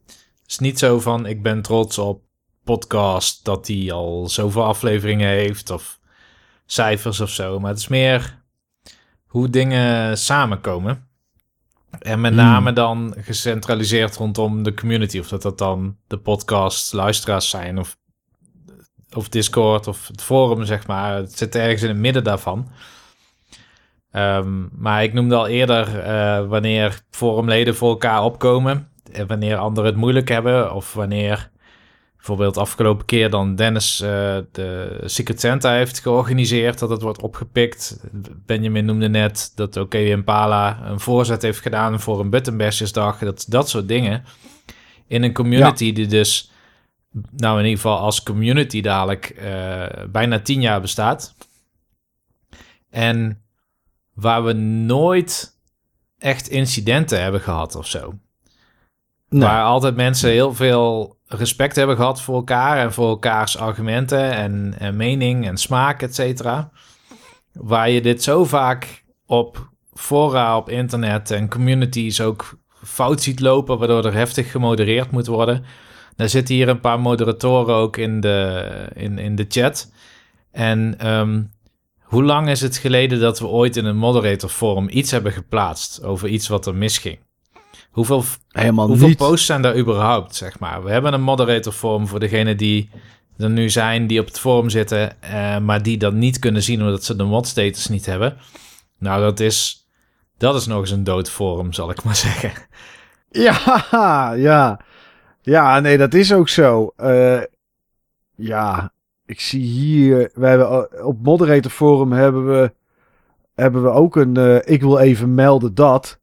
Het 0.07 0.51
is 0.53 0.59
niet 0.59 0.79
zo 0.79 1.01
van 1.01 1.27
ik 1.27 1.43
ben 1.43 1.63
trots 1.63 1.99
op 1.99 2.23
podcast 2.65 3.45
dat 3.45 3.67
die 3.67 3.93
al 3.93 4.29
zoveel 4.29 4.65
afleveringen 4.65 5.29
heeft 5.29 5.71
of 5.71 5.99
cijfers 6.67 7.21
of 7.21 7.31
zo. 7.31 7.61
Maar 7.61 7.71
het 7.71 7.79
is 7.79 7.89
meer 7.89 8.43
hoe 9.27 9.51
dingen 9.51 10.19
samenkomen. 10.19 11.09
En 11.99 12.21
met 12.21 12.33
hmm. 12.33 12.43
name 12.43 12.73
dan 12.73 13.15
gecentraliseerd 13.19 14.17
rondom 14.17 14.63
de 14.63 14.75
community. 14.75 15.19
Of 15.19 15.29
dat 15.29 15.43
dat 15.43 15.59
dan 15.59 15.97
de 16.07 16.19
podcast 16.19 16.93
luisteraars 16.93 17.49
zijn 17.49 17.79
of, 17.79 17.97
of 19.13 19.29
Discord 19.29 19.87
of 19.87 20.09
het 20.09 20.23
forum, 20.23 20.65
zeg 20.65 20.87
maar. 20.87 21.17
Het 21.17 21.39
zit 21.39 21.55
ergens 21.55 21.83
in 21.83 21.89
het 21.89 21.99
midden 21.99 22.25
daarvan. 22.25 22.69
Um, 24.17 24.69
maar 24.79 25.03
ik 25.03 25.13
noemde 25.13 25.35
al 25.35 25.47
eerder 25.47 25.89
uh, 25.89 26.49
wanneer 26.49 27.01
forumleden 27.11 27.77
voor 27.77 27.91
elkaar 27.91 28.25
opkomen. 28.25 28.89
En 29.13 29.27
wanneer 29.27 29.57
anderen 29.57 29.91
het 29.91 30.01
moeilijk 30.01 30.29
hebben. 30.29 30.75
Of 30.75 30.95
wanneer 30.95 31.51
bijvoorbeeld 32.17 32.57
afgelopen 32.57 33.05
keer 33.05 33.31
dan 33.31 33.55
Dennis 33.55 34.01
uh, 34.01 34.09
de 34.53 35.01
Secret 35.05 35.41
Santa 35.41 35.73
heeft 35.73 36.01
georganiseerd. 36.01 36.79
Dat 36.79 36.91
het 36.91 37.03
wordt 37.03 37.23
opgepikt. 37.23 38.01
Benjamin 38.47 38.85
noemde 38.85 39.09
net 39.09 39.53
dat 39.55 39.77
OK 39.77 39.95
Impala 39.95 40.79
een 40.85 41.01
voorzet 41.01 41.43
heeft 41.43 41.61
gedaan 41.61 42.01
voor 42.01 42.21
een 42.21 42.31
Buttonbashers 42.31 42.93
Dat, 42.93 43.45
dat 43.49 43.69
soort 43.69 43.89
dingen. 43.89 44.25
In 45.07 45.23
een 45.23 45.35
community 45.35 45.93
die 45.93 46.07
dus, 46.07 46.51
nou 47.37 47.59
in 47.59 47.65
ieder 47.65 47.81
geval 47.81 47.99
als 47.99 48.23
community 48.23 48.81
dadelijk 48.81 49.35
uh, 49.43 49.85
bijna 50.09 50.41
tien 50.41 50.61
jaar 50.61 50.81
bestaat. 50.81 51.35
En 52.91 53.44
waar 54.15 54.45
we 54.45 54.53
nooit 54.53 55.59
echt 56.19 56.49
incidenten 56.49 57.23
hebben 57.23 57.41
gehad 57.41 57.75
of 57.75 57.87
zo. 57.87 58.15
Waar 59.29 59.65
altijd 59.65 59.97
mensen 59.97 60.31
heel 60.31 60.55
veel 60.55 61.19
respect 61.27 61.77
hebben 61.77 61.97
gehad 61.97 62.21
voor 62.21 62.35
elkaar 62.35 62.79
en 62.79 62.93
voor 62.93 63.09
elkaars 63.09 63.59
argumenten 63.59 64.33
en, 64.33 64.75
en 64.79 64.97
mening 64.97 65.47
en 65.47 65.57
smaak, 65.57 66.03
et 66.03 66.15
cetera. 66.15 66.71
Waar 67.53 67.91
je 67.91 68.01
dit 68.01 68.23
zo 68.23 68.45
vaak 68.45 69.05
op 69.27 69.69
fora 69.93 70.57
op 70.57 70.69
internet 70.69 71.31
en 71.31 71.49
communities 71.49 72.21
ook 72.21 72.59
fout 72.83 73.23
ziet 73.23 73.41
lopen, 73.41 73.79
waardoor 73.79 74.05
er 74.05 74.15
heftig 74.15 74.51
gemodereerd 74.51 75.11
moet 75.11 75.27
worden. 75.27 75.65
Dan 76.17 76.29
zitten 76.29 76.55
hier 76.55 76.69
een 76.69 76.81
paar 76.81 77.01
moderatoren 77.01 77.75
ook 77.75 77.97
in 77.97 78.21
de, 78.21 78.69
in, 78.95 79.19
in 79.19 79.35
de 79.35 79.45
chat. 79.49 79.93
En 80.51 81.09
um, 81.13 81.51
hoe 82.15 82.25
lang 82.25 82.49
is 82.49 82.61
het 82.61 82.77
geleden 82.77 83.21
dat 83.21 83.39
we 83.39 83.47
ooit 83.47 83.77
in 83.77 83.85
een 83.85 83.97
moderator 83.97 84.49
forum 84.49 84.89
iets 84.91 85.11
hebben 85.11 85.33
geplaatst 85.33 86.03
over 86.03 86.29
iets 86.29 86.49
wat 86.49 86.67
er 86.67 86.75
misging? 86.75 87.19
Hoeveel, 87.91 88.25
Helemaal 88.49 88.87
hoeveel 88.87 89.09
niet. 89.09 89.17
posts 89.17 89.47
zijn 89.47 89.63
daar 89.63 89.77
überhaupt, 89.77 90.35
zeg 90.35 90.59
maar? 90.59 90.85
We 90.85 90.91
hebben 90.91 91.13
een 91.13 91.23
moderator 91.23 91.73
forum 91.73 92.07
voor 92.07 92.21
degenen 92.21 92.57
die 92.57 92.91
er 93.39 93.51
nu 93.51 93.71
zijn, 93.71 94.07
die 94.07 94.21
op 94.21 94.27
het 94.27 94.39
forum 94.39 94.71
zitten, 94.71 95.23
eh, 95.23 95.59
maar 95.59 95.83
die 95.83 95.99
dat 95.99 96.13
niet 96.13 96.39
kunnen 96.39 96.63
zien 96.63 96.81
omdat 96.81 97.05
ze 97.05 97.17
de 97.17 97.25
mod 97.25 97.47
status 97.47 97.89
niet 97.89 98.07
hebben. 98.07 98.37
Nou, 98.99 99.21
dat 99.21 99.41
is, 99.41 99.87
dat 100.39 100.55
is 100.55 100.67
nog 100.67 100.81
eens 100.81 100.91
een 100.91 101.05
dood 101.05 101.31
forum, 101.31 101.73
zal 101.73 101.91
ik 101.91 102.03
maar 102.03 102.17
zeggen. 102.29 102.53
Ja, 103.31 103.59
ja. 104.51 104.81
Ja, 105.43 105.81
nee, 105.81 105.99
dat 105.99 106.15
is 106.15 106.33
ook 106.33 106.49
zo. 106.49 106.93
Uh, 106.97 107.41
ja, 108.37 108.93
ik 109.27 109.41
zie 109.41 109.63
hier, 109.63 110.31
we 110.35 110.47
hebben 110.47 111.05
op 111.05 111.23
Moderator 111.23 111.71
Forum 111.71 112.13
hebben 112.13 112.47
we, 112.47 112.73
hebben 113.55 113.83
we 113.83 113.89
ook 113.89 114.17
een, 114.17 114.39
uh, 114.39 114.59
ik 114.65 114.81
wil 114.81 114.99
even 114.99 115.35
melden 115.35 115.75
dat, 115.75 116.21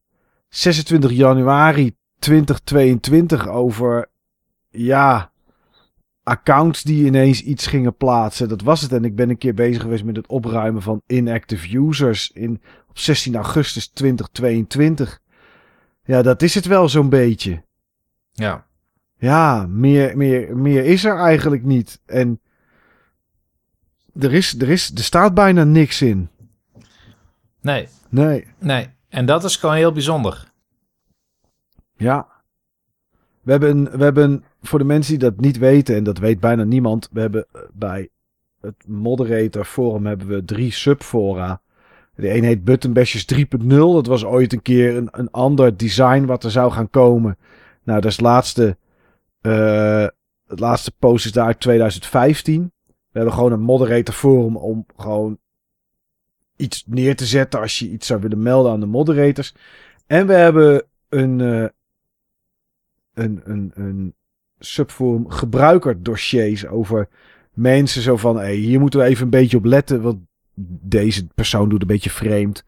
26 0.49 1.11
januari 1.11 1.95
2022 2.19 3.47
over, 3.47 4.09
ja, 4.69 5.31
accounts 6.23 6.83
die 6.83 7.05
ineens 7.05 7.43
iets 7.43 7.67
gingen 7.67 7.95
plaatsen. 7.95 8.49
Dat 8.49 8.61
was 8.61 8.81
het. 8.81 8.91
En 8.91 9.05
ik 9.05 9.15
ben 9.15 9.29
een 9.29 9.37
keer 9.37 9.53
bezig 9.53 9.81
geweest 9.81 10.03
met 10.03 10.15
het 10.15 10.27
opruimen 10.27 10.81
van 10.81 11.01
inactive 11.07 11.77
users 11.77 12.31
in, 12.31 12.61
op 12.89 12.97
16 12.97 13.35
augustus 13.35 13.87
2022. 13.87 15.19
Ja, 16.03 16.21
dat 16.21 16.41
is 16.41 16.55
het 16.55 16.65
wel 16.65 16.89
zo'n 16.89 17.09
beetje. 17.09 17.63
Ja. 18.31 18.65
Ja, 19.17 19.65
meer, 19.69 20.17
meer, 20.17 20.57
meer 20.57 20.85
is 20.85 21.05
er 21.05 21.17
eigenlijk 21.17 21.63
niet. 21.63 22.01
En 22.05 22.39
er, 24.19 24.33
is, 24.33 24.59
er, 24.59 24.69
is, 24.69 24.91
er 24.95 25.03
staat 25.03 25.33
bijna 25.33 25.63
niks 25.63 26.01
in. 26.01 26.29
Nee. 27.61 27.87
Nee. 28.09 28.47
Nee. 28.59 28.89
En 29.09 29.25
dat 29.25 29.43
is 29.43 29.55
gewoon 29.55 29.75
heel 29.75 29.91
bijzonder. 29.91 30.51
Ja. 31.95 32.27
We 33.41 33.51
hebben, 33.51 33.97
we 33.97 34.03
hebben, 34.03 34.43
voor 34.61 34.79
de 34.79 34.85
mensen 34.85 35.19
die 35.19 35.29
dat 35.29 35.39
niet 35.39 35.57
weten, 35.57 35.95
en 35.95 36.03
dat 36.03 36.17
weet 36.17 36.39
bijna 36.39 36.63
niemand, 36.63 37.09
we 37.11 37.19
hebben 37.19 37.45
eh, 37.51 37.61
bij 37.73 38.09
het 38.61 38.87
moderator 38.87 39.65
forum 39.65 40.05
hebben 40.05 40.27
we 40.27 40.45
drie 40.45 40.71
subfora. 40.71 41.61
De 42.15 42.33
een 42.33 42.43
heet 42.43 42.63
Buttonbashers 42.63 43.25
3.0. 43.33 43.67
Dat 43.67 44.05
was 44.05 44.25
ooit 44.25 44.53
een 44.53 44.61
keer 44.61 44.97
een, 44.97 45.07
een 45.11 45.31
ander 45.31 45.77
design 45.77 46.25
wat 46.25 46.43
er 46.43 46.51
zou 46.51 46.71
gaan 46.71 46.89
komen. 46.89 47.37
Nou, 47.83 48.01
dat 48.01 48.11
is 48.11 48.17
het 48.17 48.25
laatste, 48.25 48.77
uh, 49.41 50.05
het 50.47 50.59
laatste 50.59 50.91
post 50.99 51.25
is 51.25 51.31
daar 51.31 51.45
uit 51.45 51.59
2015. 51.59 52.71
We 53.11 53.19
hebben 53.19 53.33
gewoon 53.33 53.51
een 53.51 53.61
moderator 53.61 54.13
forum 54.13 54.57
om 54.57 54.85
gewoon 54.95 55.39
iets 56.55 56.83
neer 56.87 57.15
te 57.15 57.25
zetten 57.25 57.59
als 57.59 57.79
je 57.79 57.89
iets 57.89 58.07
zou 58.07 58.21
willen 58.21 58.41
melden 58.41 58.71
aan 58.71 58.79
de 58.79 58.85
moderators. 58.85 59.55
En 60.07 60.27
we 60.27 60.33
hebben 60.33 60.83
een, 61.09 61.39
uh, 61.39 61.65
een, 63.13 63.41
een, 63.43 63.71
een 63.73 64.15
subforum 64.59 65.29
gebruikerdossiers 65.29 66.67
over 66.67 67.07
mensen 67.53 68.01
zo 68.01 68.17
van, 68.17 68.37
hey, 68.37 68.55
hier 68.55 68.79
moeten 68.79 68.99
we 68.99 69.05
even 69.05 69.23
een 69.23 69.29
beetje 69.29 69.57
op 69.57 69.65
letten, 69.65 70.01
want 70.01 70.19
deze 70.83 71.27
persoon 71.27 71.69
doet 71.69 71.81
een 71.81 71.87
beetje 71.87 72.09
vreemd 72.09 72.63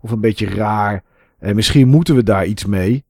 of 0.00 0.10
een 0.10 0.20
beetje 0.20 0.48
raar. 0.48 1.04
En 1.38 1.54
misschien 1.54 1.88
moeten 1.88 2.14
we 2.14 2.22
daar 2.22 2.46
iets 2.46 2.64
mee. 2.64 3.04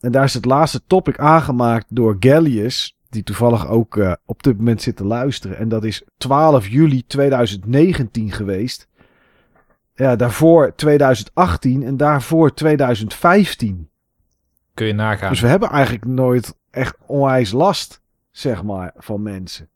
En 0.00 0.12
daar 0.12 0.24
is 0.24 0.34
het 0.34 0.44
laatste 0.44 0.82
topic 0.86 1.18
aangemaakt 1.18 1.86
door 1.88 2.16
Gallius. 2.20 2.97
Die 3.10 3.22
toevallig 3.22 3.68
ook 3.68 3.96
uh, 3.96 4.12
op 4.24 4.42
dit 4.42 4.56
moment 4.56 4.82
zit 4.82 4.96
te 4.96 5.04
luisteren. 5.04 5.56
En 5.56 5.68
dat 5.68 5.84
is 5.84 6.02
12 6.16 6.68
juli 6.68 7.06
2019 7.06 8.32
geweest. 8.32 8.88
Ja, 9.94 10.16
daarvoor 10.16 10.74
2018 10.74 11.82
en 11.82 11.96
daarvoor 11.96 12.54
2015. 12.54 13.90
Kun 14.74 14.86
je 14.86 14.92
nagaan. 14.92 15.30
Dus 15.30 15.40
we 15.40 15.46
hebben 15.46 15.68
eigenlijk 15.68 16.04
nooit 16.04 16.54
echt 16.70 16.96
onwijs 17.06 17.52
last, 17.52 18.00
zeg 18.30 18.62
maar, 18.62 18.92
van 18.96 19.22
mensen. 19.22 19.68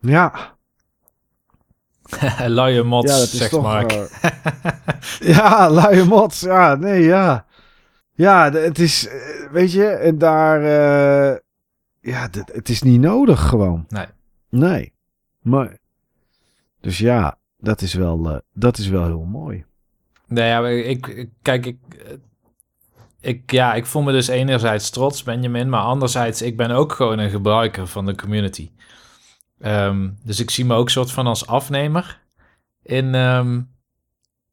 Ja. 0.00 0.56
luie 2.46 2.82
mots, 2.82 3.32
ja, 3.32 3.48
toch, 3.48 3.62
Mark. 3.62 3.92
Uh, 3.92 4.04
ja, 5.36 5.70
luie 5.70 6.04
mots. 6.04 6.40
Ja, 6.40 6.74
nee, 6.74 7.02
ja. 7.02 7.46
Ja, 8.18 8.52
het 8.52 8.78
is, 8.78 9.08
eh, 9.08 9.50
weet 9.50 9.72
je, 9.72 9.86
en 9.86 10.18
daar, 10.18 10.60
uh, 10.60 11.36
ja, 12.00 12.28
het 12.52 12.68
is 12.68 12.82
niet 12.82 13.00
nodig 13.00 13.48
gewoon. 13.48 13.84
Nee. 13.88 14.06
Nee. 14.48 14.92
Maar, 15.38 15.78
dus 16.80 16.98
ja, 16.98 17.38
dat 17.58 17.80
is 17.80 17.94
wel, 17.94 18.30
uh, 18.30 18.38
dat 18.52 18.78
is 18.78 18.88
wel 18.88 19.04
heel 19.04 19.24
mooi. 19.24 19.64
Nee, 20.26 20.48
ja, 20.48 20.68
ik, 20.68 21.28
kijk, 21.42 21.66
ik, 21.66 21.78
ik, 23.20 23.50
ja, 23.50 23.74
ik 23.74 23.86
voel 23.86 24.02
me 24.02 24.12
dus 24.12 24.28
enerzijds 24.28 24.90
trots, 24.90 25.22
Benjamin, 25.22 25.68
maar 25.68 25.82
anderzijds, 25.82 26.42
ik 26.42 26.56
ben 26.56 26.70
ook 26.70 26.92
gewoon 26.92 27.18
een 27.18 27.30
gebruiker 27.30 27.86
van 27.86 28.06
de 28.06 28.14
community. 28.14 28.70
Um, 29.60 30.18
dus 30.24 30.40
ik 30.40 30.50
zie 30.50 30.64
me 30.64 30.74
ook 30.74 30.90
soort 30.90 31.10
van 31.10 31.26
als 31.26 31.46
afnemer 31.46 32.20
in, 32.82 33.14
um, 33.14 33.70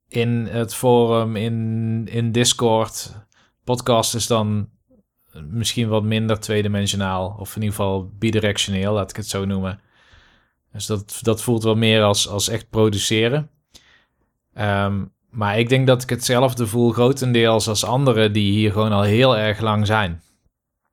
in 0.08 0.48
het 0.50 0.76
forum, 0.76 1.36
in, 1.36 2.08
in 2.10 2.32
Discord. 2.32 3.25
Podcast 3.66 4.16
is 4.16 4.28
dan 4.28 4.70
misschien 5.50 5.88
wat 5.88 6.04
minder 6.04 6.40
tweedimensionaal, 6.40 7.36
of 7.40 7.56
in 7.56 7.62
ieder 7.62 7.76
geval 7.76 8.10
bidirectioneel, 8.20 8.94
laat 8.94 9.10
ik 9.10 9.16
het 9.16 9.28
zo 9.28 9.46
noemen. 9.46 9.80
Dus 10.72 10.86
dat, 10.86 11.20
dat 11.22 11.42
voelt 11.42 11.64
wel 11.64 11.76
meer 11.76 12.04
als, 12.04 12.28
als 12.28 12.48
echt 12.48 12.70
produceren. 12.70 13.50
Um, 14.58 15.14
maar 15.30 15.60
ik 15.60 15.70
denk 15.70 15.88
dat 15.88 16.04
ik 16.04 16.10
hetzelfde 16.10 16.68
voel 16.68 16.92
grotendeels 16.92 17.68
als 17.68 17.84
anderen 17.84 18.34
die 18.34 18.52
hier 18.52 18.72
gewoon 18.72 18.92
al 18.92 19.02
heel 19.02 19.38
erg 19.38 19.60
lang 19.60 19.86
zijn. 19.86 20.22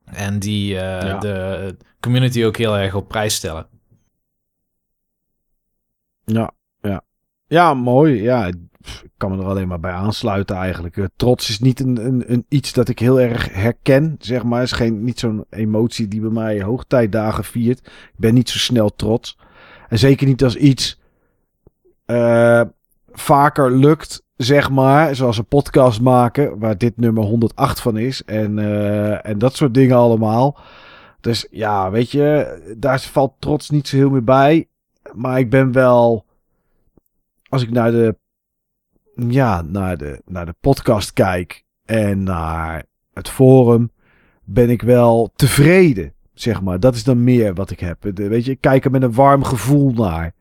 En 0.05 0.39
die 0.39 0.75
uh, 0.75 1.21
de 1.21 1.77
community 2.01 2.45
ook 2.45 2.57
heel 2.57 2.79
erg 2.79 2.95
op 2.95 3.09
prijs 3.09 3.35
stellen. 3.35 3.67
Ja, 6.25 6.51
ja. 6.81 7.03
Ja, 7.47 7.75
mooi. 7.75 8.23
Ja, 8.23 8.51
ik 9.03 9.11
kan 9.17 9.31
me 9.31 9.43
er 9.43 9.49
alleen 9.49 9.69
maar 9.69 9.81
bij 9.81 9.93
aansluiten 9.93 10.57
eigenlijk. 10.57 10.97
Uh, 10.97 11.05
trots 11.17 11.49
is 11.49 11.61
niet 11.61 11.81
een, 11.81 12.07
een, 12.07 12.33
een, 12.33 12.45
iets 12.49 12.73
dat 12.73 12.89
ik 12.89 12.99
heel 12.99 13.21
erg 13.21 13.55
herken, 13.55 14.17
zeg 14.19 14.45
maar. 14.45 14.63
is 14.63 14.73
geen, 14.73 15.05
niet 15.05 15.19
zo'n 15.19 15.45
emotie 15.51 16.09
die 16.09 16.21
bij 16.21 16.31
mij 16.31 16.63
hoogtijdagen 16.63 17.45
viert. 17.45 17.79
Ik 17.87 18.15
ben 18.17 18.35
niet 18.35 18.51
zo 18.51 18.59
snel 18.59 18.95
trots. 18.97 19.39
En 19.89 19.99
zeker 19.99 20.27
niet 20.27 20.45
als 20.45 20.57
iets 20.57 21.01
uh, 22.07 22.63
vaker 23.13 23.77
lukt 23.77 24.23
zeg 24.37 24.71
maar. 24.71 25.15
Zoals 25.15 25.39
een 25.39 25.47
podcast 25.47 26.01
maken, 26.01 26.59
waar 26.59 26.79
dit 26.79 26.97
nummer 26.97 27.25
108 27.25 27.81
van 27.81 27.97
is. 27.97 28.25
En, 28.25 28.59
uh, 28.59 29.27
en 29.27 29.39
dat 29.39 29.57
soort 29.57 29.75
dingen 29.75 29.97
allemaal. 29.97 30.59
Dus 31.21 31.47
ja, 31.51 31.91
weet 31.91 32.11
je, 32.11 32.59
daar 32.79 33.01
valt 33.01 33.35
trots 33.39 33.71
niet 33.71 33.89
zo 33.89 33.97
heel 33.97 34.11
meer 34.11 34.25
bij. 34.25 34.69
Maar 35.13 35.39
ik 35.39 35.51
ben 35.51 35.73
wel, 35.73 36.25
als 37.49 37.63
ik 37.63 37.71
naar 37.71 37.91
de, 37.91 38.17
ja, 39.15 39.63
naar 39.63 39.97
de, 39.97 40.23
naar 40.25 40.47
de 40.47 40.55
podcast 40.61 41.13
kijk 41.13 41.65
en 41.85 42.23
naar 42.23 42.85
het 43.13 43.29
forum, 43.29 43.91
ben 44.45 44.71
ik 44.71 44.83
wel 44.83 45.33
tevreden, 45.37 46.13
zeg 46.35 46.63
maar. 46.63 46.81
Dat 46.81 46.95
is 46.95 47.05
dan 47.05 47.25
meer 47.25 47.55
wat 47.55 47.71
ik 47.71 47.81
heb. 47.81 48.03
weet 48.15 48.45
je, 48.45 48.51
ik 48.51 48.61
kijk 48.61 48.85
er 48.85 48.91
met 48.91 49.03
een 49.03 49.15
warm 49.15 49.45
gevoel 49.45 49.91
naar. 49.91 50.35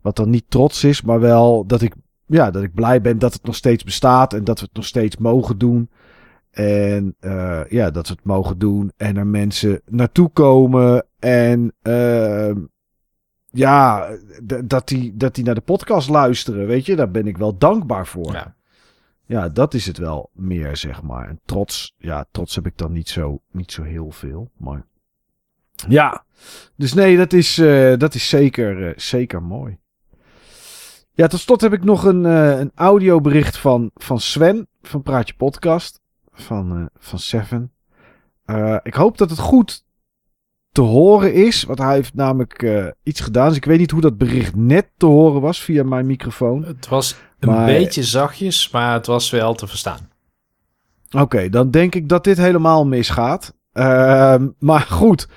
Wat 0.00 0.16
dan 0.16 0.30
niet 0.30 0.44
trots 0.48 0.84
is, 0.84 1.02
maar 1.02 1.20
wel 1.20 1.66
dat 1.66 1.82
ik 1.82 1.94
ja, 2.26 2.50
dat 2.50 2.62
ik 2.62 2.74
blij 2.74 3.00
ben 3.00 3.18
dat 3.18 3.32
het 3.32 3.44
nog 3.44 3.54
steeds 3.54 3.84
bestaat 3.84 4.32
en 4.32 4.44
dat 4.44 4.58
we 4.58 4.64
het 4.64 4.76
nog 4.76 4.84
steeds 4.84 5.16
mogen 5.16 5.58
doen. 5.58 5.90
En 6.50 7.16
uh, 7.20 7.60
ja, 7.68 7.90
dat 7.90 8.08
we 8.08 8.14
het 8.14 8.24
mogen 8.24 8.58
doen 8.58 8.92
en 8.96 9.16
er 9.16 9.26
mensen 9.26 9.80
naartoe 9.86 10.30
komen. 10.32 11.06
En 11.18 11.72
uh, 11.82 12.50
ja, 13.54 14.08
dat 14.64 14.88
die, 14.88 15.16
dat 15.16 15.34
die 15.34 15.44
naar 15.44 15.54
de 15.54 15.60
podcast 15.60 16.08
luisteren, 16.08 16.66
weet 16.66 16.86
je, 16.86 16.96
daar 16.96 17.10
ben 17.10 17.26
ik 17.26 17.36
wel 17.36 17.58
dankbaar 17.58 18.06
voor. 18.06 18.32
Ja. 18.32 18.54
ja, 19.24 19.48
dat 19.48 19.74
is 19.74 19.86
het 19.86 19.98
wel 19.98 20.30
meer, 20.32 20.76
zeg 20.76 21.02
maar. 21.02 21.28
En 21.28 21.40
trots, 21.44 21.94
ja, 21.98 22.26
trots 22.30 22.54
heb 22.54 22.66
ik 22.66 22.78
dan 22.78 22.92
niet 22.92 23.08
zo, 23.08 23.40
niet 23.50 23.72
zo 23.72 23.82
heel 23.82 24.10
veel. 24.10 24.50
Maar 24.56 24.84
ja, 25.88 26.24
dus 26.76 26.94
nee, 26.94 27.16
dat 27.16 27.32
is, 27.32 27.58
uh, 27.58 27.96
dat 27.96 28.14
is 28.14 28.28
zeker, 28.28 28.92
zeker 28.96 29.42
mooi. 29.42 29.78
Ja, 31.12 31.26
tot 31.26 31.40
slot 31.40 31.60
heb 31.60 31.72
ik 31.72 31.84
nog 31.84 32.04
een, 32.04 32.24
uh, 32.24 32.58
een 32.58 32.72
audiobericht 32.74 33.56
van, 33.56 33.90
van 33.94 34.20
Sven 34.20 34.68
van 34.82 35.02
Praatje 35.02 35.34
Podcast 35.34 36.00
van, 36.32 36.90
van 36.98 37.18
Seven. 37.18 37.72
Ik 38.82 38.94
hoop 38.94 39.18
dat 39.18 39.30
het 39.30 39.38
goed 39.38 39.84
te 40.74 40.80
horen 40.80 41.34
is, 41.34 41.64
want 41.64 41.78
hij 41.78 41.94
heeft 41.94 42.14
namelijk 42.14 42.84
iets 43.02 43.20
gedaan. 43.20 43.48
Dus 43.48 43.56
ik 43.56 43.64
weet 43.64 43.78
niet 43.78 43.90
hoe 43.90 44.00
dat 44.00 44.18
bericht 44.18 44.56
net 44.56 44.86
te 44.96 45.06
horen 45.06 45.40
was 45.40 45.60
via 45.60 45.84
mijn 45.84 46.06
microfoon. 46.06 46.64
Het 46.64 46.88
was 46.88 47.16
een 47.38 47.64
beetje 47.64 48.02
zachtjes, 48.02 48.70
maar 48.70 48.92
het 48.92 49.06
was 49.06 49.30
wel 49.30 49.54
te 49.54 49.66
verstaan. 49.66 50.08
Oké, 51.10 51.48
dan 51.48 51.70
denk 51.70 51.94
ik 51.94 52.08
dat 52.08 52.24
dit 52.24 52.36
helemaal 52.36 52.86
misgaat. 52.86 53.54
Ehm, 53.72 54.48
maar 54.58 54.80
goed, 54.80 55.28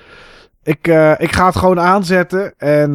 ik, 0.62 0.86
ik 1.18 1.32
ga 1.32 1.46
het 1.46 1.56
gewoon 1.56 1.80
aanzetten. 1.80 2.54
En 2.56 2.92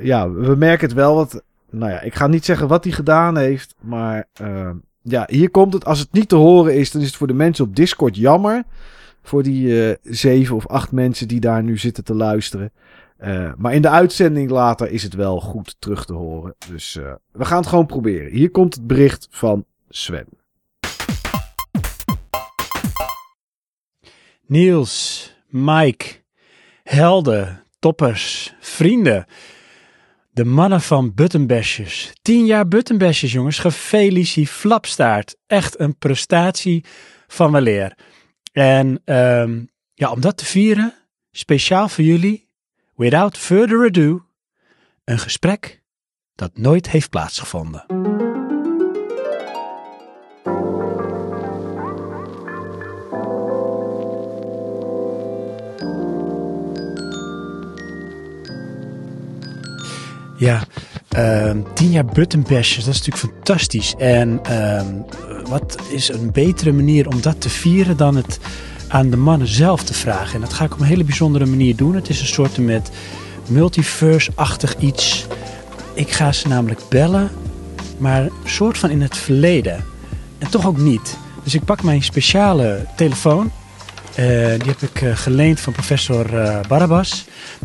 ja, 0.00 0.30
we 0.30 0.54
merken 0.56 0.86
het 0.86 0.96
wel, 0.96 1.14
want 1.14 1.40
nou 1.72 1.92
ja, 1.92 2.00
ik 2.00 2.14
ga 2.14 2.26
niet 2.26 2.44
zeggen 2.44 2.68
wat 2.68 2.84
hij 2.84 2.92
gedaan 2.92 3.36
heeft. 3.36 3.74
Maar 3.80 4.28
uh, 4.42 4.70
ja, 5.02 5.26
hier 5.30 5.50
komt 5.50 5.72
het. 5.72 5.84
Als 5.84 5.98
het 5.98 6.12
niet 6.12 6.28
te 6.28 6.36
horen 6.36 6.76
is, 6.76 6.90
dan 6.90 7.00
is 7.00 7.06
het 7.06 7.16
voor 7.16 7.26
de 7.26 7.32
mensen 7.32 7.64
op 7.64 7.76
Discord 7.76 8.16
jammer. 8.16 8.62
Voor 9.22 9.42
die 9.42 9.66
uh, 9.66 9.94
zeven 10.02 10.56
of 10.56 10.66
acht 10.66 10.92
mensen 10.92 11.28
die 11.28 11.40
daar 11.40 11.62
nu 11.62 11.78
zitten 11.78 12.04
te 12.04 12.14
luisteren. 12.14 12.72
Uh, 13.20 13.52
maar 13.56 13.74
in 13.74 13.82
de 13.82 13.88
uitzending 13.88 14.50
later 14.50 14.90
is 14.90 15.02
het 15.02 15.14
wel 15.14 15.40
goed 15.40 15.76
terug 15.78 16.04
te 16.04 16.12
horen. 16.12 16.54
Dus 16.68 16.94
we 17.32 17.44
gaan 17.44 17.58
het 17.58 17.66
gewoon 17.66 17.86
proberen. 17.86 18.30
Hier 18.30 18.50
komt 18.50 18.74
het 18.74 18.86
bericht 18.86 19.28
van 19.30 19.64
Sven. 19.88 20.26
Niels, 24.46 25.34
Mike, 25.48 26.06
helden, 26.82 27.62
toppers, 27.78 28.54
vrienden. 28.60 29.26
De 30.30 30.44
mannen 30.44 30.80
van 30.80 31.14
Buttonbashers. 31.14 32.12
10 32.22 32.46
jaar 32.46 32.68
Buttonbashers, 32.68 33.32
jongens. 33.32 33.58
Gefeliciteerd, 33.58 34.48
flapstaart. 34.48 35.36
Echt 35.46 35.80
een 35.80 35.98
prestatie 35.98 36.84
van 37.26 37.52
weleer. 37.52 37.96
En 38.52 39.02
um, 39.04 39.70
ja, 39.94 40.10
om 40.10 40.20
dat 40.20 40.36
te 40.36 40.44
vieren, 40.44 40.94
speciaal 41.30 41.88
voor 41.88 42.04
jullie, 42.04 42.48
without 42.96 43.38
further 43.38 43.86
ado, 43.86 44.26
een 45.04 45.18
gesprek 45.18 45.82
dat 46.34 46.56
nooit 46.56 46.90
heeft 46.90 47.10
plaatsgevonden. 47.10 47.84
Ja, 60.36 60.62
tien 61.74 61.90
jaar 61.90 62.04
buttonbashers, 62.04 62.84
dat 62.84 62.94
is 62.94 63.02
natuurlijk 63.02 63.34
fantastisch. 63.34 63.94
En 63.98 64.40
uh, 64.50 64.80
wat 65.48 65.76
is 65.90 66.08
een 66.08 66.30
betere 66.32 66.72
manier 66.72 67.08
om 67.08 67.20
dat 67.20 67.40
te 67.40 67.48
vieren 67.48 67.96
dan 67.96 68.16
het 68.16 68.38
aan 68.88 69.10
de 69.10 69.16
mannen 69.16 69.48
zelf 69.48 69.82
te 69.82 69.94
vragen? 69.94 70.34
En 70.34 70.40
dat 70.40 70.52
ga 70.52 70.64
ik 70.64 70.72
op 70.72 70.80
een 70.80 70.86
hele 70.86 71.04
bijzondere 71.04 71.46
manier 71.46 71.76
doen. 71.76 71.94
Het 71.94 72.08
is 72.08 72.20
een 72.20 72.26
soort 72.26 72.58
met 72.58 72.90
multiverse-achtig 73.48 74.76
iets. 74.78 75.26
Ik 75.94 76.10
ga 76.10 76.32
ze 76.32 76.48
namelijk 76.48 76.80
bellen, 76.88 77.30
maar 77.98 78.28
soort 78.44 78.78
van 78.78 78.90
in 78.90 79.02
het 79.02 79.16
verleden. 79.16 79.84
En 80.38 80.50
toch 80.50 80.66
ook 80.66 80.78
niet. 80.78 81.16
Dus 81.42 81.54
ik 81.54 81.64
pak 81.64 81.82
mijn 81.82 82.02
speciale 82.02 82.86
telefoon 82.96 83.50
uh, 84.18 84.26
die 84.58 84.68
heb 84.68 84.82
ik 84.82 85.00
uh, 85.00 85.16
geleend 85.16 85.60
van 85.60 85.72
professor 85.72 86.34
uh, 86.34 86.60
Barabas. 86.68 87.24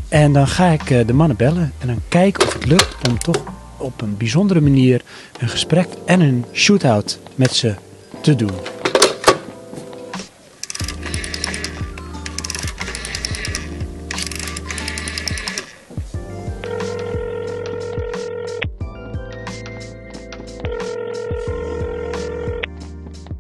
En 0.10 0.34
dan 0.34 0.48
ga 0.48 0.68
ik 0.68 1.08
de 1.08 1.14
mannen 1.14 1.38
bellen 1.38 1.74
en 1.78 1.88
dan 1.88 2.02
kijken 2.08 2.48
of 2.48 2.54
het 2.54 2.66
lukt 2.66 3.08
om 3.10 3.18
toch 3.18 3.44
op 3.78 4.02
een 4.02 4.18
bijzondere 4.18 4.62
manier 4.62 5.02
een 5.40 5.50
gesprek 5.50 5.88
en 6.06 6.22
een 6.22 6.46
shootout 6.54 7.20
met 7.36 7.56
ze 7.56 7.76
te 8.22 8.36
doen. 8.36 8.77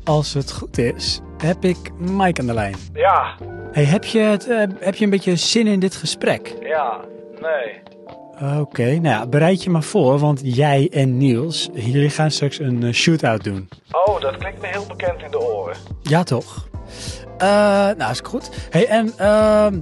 Als 0.07 0.33
het 0.33 0.51
goed 0.51 0.77
is, 0.77 1.19
heb 1.37 1.63
ik 1.65 1.77
Mike 1.97 2.41
aan 2.41 2.47
de 2.47 2.53
lijn. 2.53 2.75
Ja, 2.93 3.35
Hey, 3.71 3.83
heb, 3.85 4.03
je 4.03 4.19
het, 4.19 4.47
eh, 4.47 4.63
heb 4.79 4.95
je 4.95 5.03
een 5.03 5.09
beetje 5.09 5.35
zin 5.35 5.67
in 5.67 5.79
dit 5.79 5.95
gesprek? 5.95 6.55
ja, 6.61 6.99
nee. 7.41 7.79
Oké, 8.59 8.83
nou 8.83 9.01
ja, 9.01 9.27
bereid 9.27 9.63
je 9.63 9.69
maar 9.69 9.83
voor, 9.83 10.19
want 10.19 10.41
jij 10.43 10.89
en 10.91 11.17
Niels, 11.17 11.69
jullie 11.73 12.09
gaan 12.09 12.31
straks 12.31 12.59
een 12.59 12.83
eh, 12.83 12.93
shootout 12.93 13.43
doen. 13.43 13.69
Oh, 13.91 14.21
dat 14.21 14.37
klinkt 14.37 14.61
me 14.61 14.67
heel 14.67 14.85
bekend 14.87 15.21
in 15.21 15.31
de 15.31 15.39
oren. 15.39 15.77
Ja, 16.01 16.23
toch? 16.23 16.67
Eh, 17.37 17.47
nou, 17.97 18.11
is 18.11 18.19
goed. 18.23 18.49
Hey, 18.69 18.87
en 18.87 19.11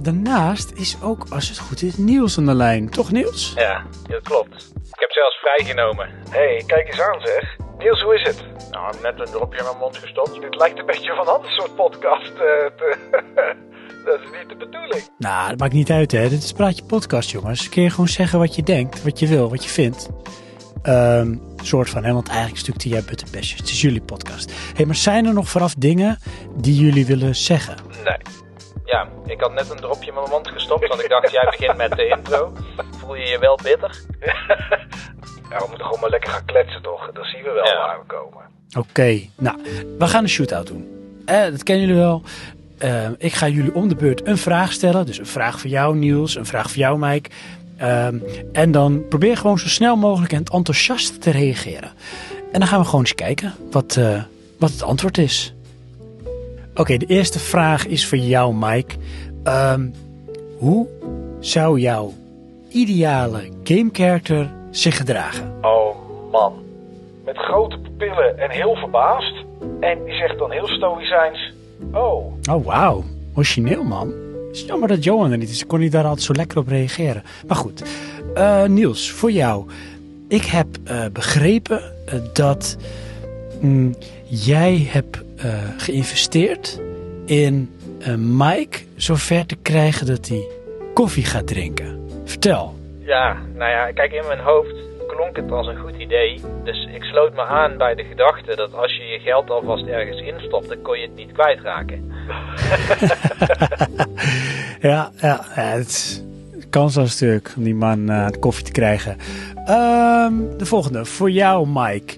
daarnaast 0.02 0.72
is 0.74 0.96
ook, 1.02 1.26
als 1.30 1.48
het 1.48 1.58
goed 1.58 1.82
is, 1.82 1.96
Niels 1.96 2.38
aan 2.38 2.46
de 2.46 2.54
lijn. 2.54 2.90
Toch, 2.90 3.12
Niels? 3.12 3.52
Ja, 3.56 3.82
dat 4.08 4.22
klopt. 4.22 4.72
Zelfs 5.18 5.36
vrijgenomen. 5.36 6.08
Hé, 6.30 6.38
hey, 6.38 6.62
kijk 6.66 6.86
eens 6.88 7.00
aan 7.00 7.20
zeg. 7.20 7.56
Niels, 7.78 8.02
hoe 8.02 8.14
is 8.14 8.22
het? 8.22 8.44
Nou, 8.70 8.94
net 9.02 9.20
een 9.20 9.32
dropje 9.32 9.58
in 9.58 9.64
mijn 9.64 9.76
mond 9.78 9.96
gestopt. 9.96 10.40
Dit 10.40 10.54
lijkt 10.54 10.78
een 10.78 10.86
beetje 10.86 11.14
van 11.14 11.26
een 11.26 11.32
ander 11.34 11.50
soort 11.50 11.74
podcast. 11.74 12.30
eh, 12.32 12.66
te- 12.76 12.96
dat 14.04 14.20
is 14.20 14.26
niet 14.38 14.48
de 14.48 14.56
bedoeling. 14.58 15.08
Nou, 15.18 15.48
dat 15.50 15.58
maakt 15.58 15.72
niet 15.72 15.90
uit, 15.90 16.12
hè. 16.12 16.28
Dit 16.28 16.42
is 16.42 16.52
Praatje 16.52 16.84
Podcast, 16.84 17.30
jongens. 17.30 17.68
Kun 17.68 17.82
je 17.82 17.90
gewoon 17.90 18.08
zeggen 18.08 18.38
wat 18.38 18.54
je 18.54 18.62
denkt, 18.62 19.02
wat 19.02 19.18
je 19.18 19.26
wil, 19.26 19.50
wat 19.50 19.64
je 19.64 19.70
vindt. 19.70 20.08
Ehm, 20.82 21.36
soort 21.62 21.90
van, 21.90 22.04
hè, 22.04 22.12
want 22.12 22.28
eigenlijk 22.28 22.60
is 22.60 22.66
het 22.66 22.74
natuurlijk 22.76 23.02
Tia 23.04 23.10
Buttenbestjes. 23.10 23.60
Het 23.60 23.68
is 23.68 23.80
jullie 23.80 24.02
podcast. 24.02 24.52
hey, 24.74 24.84
maar 24.86 24.94
zijn 24.94 25.26
er 25.26 25.32
nog 25.34 25.48
vooraf 25.48 25.74
dingen 25.74 26.18
die 26.56 26.74
jullie 26.74 27.06
willen 27.06 27.34
zeggen? 27.34 27.76
Nee. 28.04 28.16
Ja, 28.86 29.08
ik 29.26 29.40
had 29.40 29.52
net 29.52 29.70
een 29.70 29.76
dropje 29.76 30.08
in 30.08 30.14
mijn 30.14 30.30
mond 30.30 30.48
gestopt, 30.48 30.88
want 30.88 31.02
ik 31.02 31.08
dacht, 31.08 31.30
jij 31.30 31.44
begint 31.50 31.76
met 31.76 31.90
de 31.96 32.06
intro. 32.08 32.52
Voel 32.98 33.14
je 33.14 33.26
je 33.26 33.38
wel 33.38 33.58
bitter? 33.62 33.90
Ja, 35.50 35.58
we 35.58 35.64
moeten 35.68 35.84
gewoon 35.86 36.00
maar 36.00 36.10
lekker 36.10 36.30
gaan 36.30 36.44
kletsen, 36.44 36.82
toch? 36.82 37.10
Dan 37.12 37.24
zien 37.24 37.42
we 37.42 37.50
wel 37.50 37.64
Ja. 37.66 37.76
waar 37.76 37.98
we 37.98 38.06
komen. 38.06 38.42
Oké, 38.78 39.20
nou, 39.36 39.56
we 39.98 40.06
gaan 40.06 40.22
een 40.22 40.28
shootout 40.28 40.66
doen. 40.66 40.86
Eh, 41.24 41.42
dat 41.44 41.62
kennen 41.62 41.86
jullie 41.86 42.00
wel. 42.02 42.22
Eh, 42.78 43.08
ik 43.18 43.32
ga 43.32 43.48
jullie 43.48 43.74
om 43.74 43.88
de 43.88 43.94
beurt 43.94 44.26
een 44.26 44.38
vraag 44.38 44.72
stellen. 44.72 45.06
Dus 45.06 45.18
een 45.18 45.26
vraag 45.26 45.60
voor 45.60 45.70
jou, 45.70 45.96
Niels. 45.96 46.34
Een 46.36 46.46
vraag 46.46 46.68
voor 46.70 46.78
jou, 46.78 46.98
Mike. 46.98 47.30
Ehm, 47.76 48.18
en 48.52 48.70
dan 48.72 49.08
probeer 49.08 49.36
gewoon 49.36 49.58
zo 49.58 49.68
snel 49.68 49.96
mogelijk 49.96 50.32
en 50.32 50.44
enthousiast 50.44 51.22
te 51.22 51.30
reageren. 51.30 51.90
En 52.52 52.58
dan 52.60 52.68
gaan 52.68 52.78
we 52.80 52.84
gewoon 52.84 53.00
eens 53.00 53.14
kijken 53.14 53.54
wat, 53.70 53.96
eh, 53.96 54.22
wat 54.58 54.70
het 54.70 54.82
antwoord 54.82 55.18
is. 55.18 55.54
Oké, 56.76 56.96
de 56.96 57.06
eerste 57.06 57.38
vraag 57.38 57.86
is 57.86 58.06
voor 58.06 58.18
jou, 58.18 58.54
Mike. 58.54 58.94
Ehm, 59.44 59.88
hoe 60.58 60.86
zou 61.40 61.80
jouw 61.80 62.12
ideale 62.68 63.40
game 63.64 63.88
character 63.92 64.50
zich 64.70 64.96
gedragen? 64.96 65.54
Oh 65.62 65.96
man. 66.32 66.52
Met 67.24 67.36
grote 67.36 67.78
pupillen 67.78 68.38
en 68.38 68.50
heel 68.50 68.74
verbaasd. 68.74 69.34
En 69.80 70.04
die 70.04 70.14
zegt 70.14 70.38
dan 70.38 70.50
heel 70.50 70.66
stoïcijns. 70.66 71.52
Oh, 71.92 72.32
Oh, 72.50 72.64
wauw. 72.66 73.04
Origineel, 73.34 73.82
man. 73.84 74.08
Het 74.46 74.56
is 74.56 74.64
jammer 74.64 74.88
dat 74.88 75.04
Johan 75.04 75.30
er 75.32 75.38
niet 75.38 75.50
is. 75.50 75.62
Ik 75.62 75.68
kon 75.68 75.80
niet 75.80 75.92
daar 75.92 76.04
altijd 76.04 76.22
zo 76.22 76.32
lekker 76.32 76.58
op 76.58 76.68
reageren. 76.68 77.22
Maar 77.46 77.56
goed. 77.56 77.82
Eh, 78.34 78.64
Niels, 78.64 79.10
voor 79.10 79.30
jou. 79.30 79.66
Ik 80.28 80.44
heb 80.44 80.66
eh, 80.84 81.04
begrepen 81.12 81.80
eh, 82.06 82.14
dat 82.32 82.76
mm, 83.60 83.94
jij 84.28 84.88
hebt 84.90 85.24
eh, 85.36 85.54
geïnvesteerd 85.76 86.80
in 87.24 87.70
eh, 88.00 88.14
Mike 88.14 88.78
zover 88.96 89.46
te 89.46 89.56
krijgen 89.56 90.06
dat 90.06 90.28
hij 90.28 90.46
koffie 90.94 91.24
gaat 91.24 91.46
drinken. 91.46 92.08
Vertel. 92.24 92.74
Ja, 92.98 93.36
nou 93.54 93.70
ja, 93.70 93.92
kijk, 93.92 94.12
in 94.12 94.26
mijn 94.26 94.40
hoofd 94.40 94.74
klonk 95.06 95.36
het 95.36 95.50
als 95.50 95.66
een 95.66 95.78
goed 95.78 95.96
idee. 95.98 96.40
Dus 96.64 96.88
ik 96.94 97.02
sloot 97.02 97.34
me 97.34 97.42
aan 97.42 97.76
bij 97.76 97.94
de 97.94 98.04
gedachte 98.04 98.56
dat 98.56 98.74
als 98.74 98.96
je 98.96 99.02
je 99.02 99.18
geld 99.18 99.50
alvast 99.50 99.86
ergens 99.86 100.20
instopte, 100.20 100.76
kon 100.76 100.98
je 100.98 101.06
het 101.06 101.16
niet 101.16 101.32
kwijtraken. 101.32 102.04
Ja, 104.80 105.10
ja, 105.20 105.40
het 105.44 105.86
is 105.86 106.22
kans 106.70 106.98
stuk 107.04 107.52
om 107.56 107.62
die 107.62 107.74
man 107.74 108.10
eh, 108.10 108.26
koffie 108.40 108.64
te 108.64 108.72
krijgen. 108.72 109.16
Ehm, 109.66 110.32
de 110.58 110.66
volgende, 110.66 111.04
voor 111.04 111.30
jou 111.30 111.68
Mike. 111.68 112.14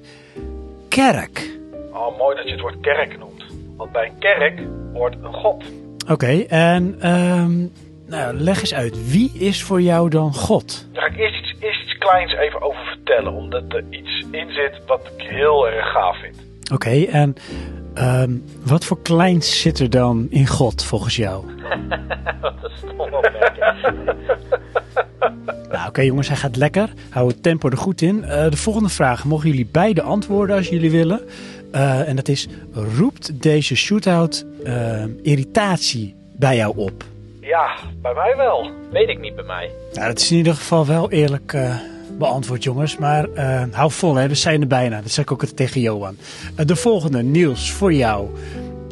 Kerk. 0.89 1.58
Oh, 1.99 2.19
mooi 2.19 2.37
dat 2.37 2.45
je 2.45 2.51
het 2.51 2.61
woord 2.61 2.81
kerk 2.81 3.19
noemt. 3.19 3.45
Want 3.77 3.93
bij 3.93 4.07
een 4.07 4.19
kerk 4.19 4.61
hoort 4.93 5.17
een 5.23 5.35
god. 5.35 5.65
Oké, 6.11 6.45
en 6.49 6.97
ehm, 7.01 7.67
nou, 8.07 8.35
leg 8.35 8.61
eens 8.61 8.75
uit. 8.75 9.11
Wie 9.11 9.33
is 9.33 9.63
voor 9.63 9.81
jou 9.81 10.09
dan 10.09 10.35
God? 10.35 10.89
Daar 10.93 11.03
ga 11.03 11.09
ik 11.09 11.17
eerst 11.17 11.39
iets, 11.39 11.55
eerst 11.61 11.83
iets 11.83 11.99
kleins 11.99 12.33
even 12.33 12.63
over 12.63 12.85
vertellen. 12.85 13.33
Omdat 13.33 13.63
er 13.69 13.85
iets 13.91 14.25
in 14.31 14.51
zit 14.51 14.81
wat 14.87 15.11
ik 15.17 15.27
heel 15.27 15.69
erg 15.69 15.93
gaaf 15.93 16.21
vind. 16.21 16.47
Oké, 16.73 17.03
en 17.05 17.35
ehm, 17.95 18.33
wat 18.65 18.85
voor 18.85 19.03
kleins 19.03 19.61
zit 19.61 19.79
er 19.79 19.91
dan 19.91 20.27
in 20.31 20.47
God 20.47 20.85
volgens 20.85 21.17
jou? 21.17 21.45
Wat 22.41 22.55
een 22.63 22.71
stom. 22.77 23.11
Nou, 25.71 25.89
oké 25.89 26.01
jongens, 26.01 26.29
hij 26.29 26.37
gaat 26.37 26.57
lekker. 26.57 26.93
Hou 27.11 27.29
het 27.29 27.43
tempo 27.43 27.69
er 27.69 27.77
goed 27.77 28.01
in. 28.01 28.25
Eh, 28.25 28.51
de 28.51 28.57
volgende 28.57 28.89
vraag 28.89 29.25
mogen 29.25 29.49
jullie 29.49 29.69
beide 29.73 30.03
antwoorden 30.03 30.57
als 30.57 30.69
jullie 30.69 30.91
willen. 30.91 31.21
Eh, 31.71 32.09
en 32.09 32.17
dat 32.17 32.29
is, 32.29 32.49
roept 32.97 33.43
deze 33.43 33.77
shootout 33.77 34.47
eh, 34.65 35.05
irritatie 35.23 36.15
bij 36.37 36.57
jou 36.57 36.77
op? 36.77 37.05
Ja, 37.41 37.71
bij 38.03 38.15
mij 38.15 38.37
wel. 38.37 38.71
Weet 38.93 39.09
ik 39.09 39.21
niet 39.21 39.35
bij 39.35 39.45
mij. 39.45 39.71
Nou, 39.93 40.07
dat 40.07 40.19
is 40.19 40.31
in 40.31 40.37
ieder 40.37 40.55
geval 40.55 40.87
wel 40.87 41.11
eerlijk 41.11 41.53
eh, 41.53 41.77
beantwoord, 42.19 42.63
jongens. 42.63 42.97
Maar 42.97 43.27
hou 43.71 43.91
vol, 43.91 44.15
hè. 44.15 44.29
we 44.29 44.35
zijn 44.35 44.61
er 44.61 44.67
bijna. 44.67 45.01
Dat 45.01 45.11
zeg 45.11 45.25
ik 45.25 45.33
ook 45.33 45.45
tegen 45.45 45.81
Johan. 45.81 46.17
De 46.67 46.77
volgende, 46.77 47.23
Niels, 47.23 47.73
voor 47.73 47.93
jou. 47.93 48.29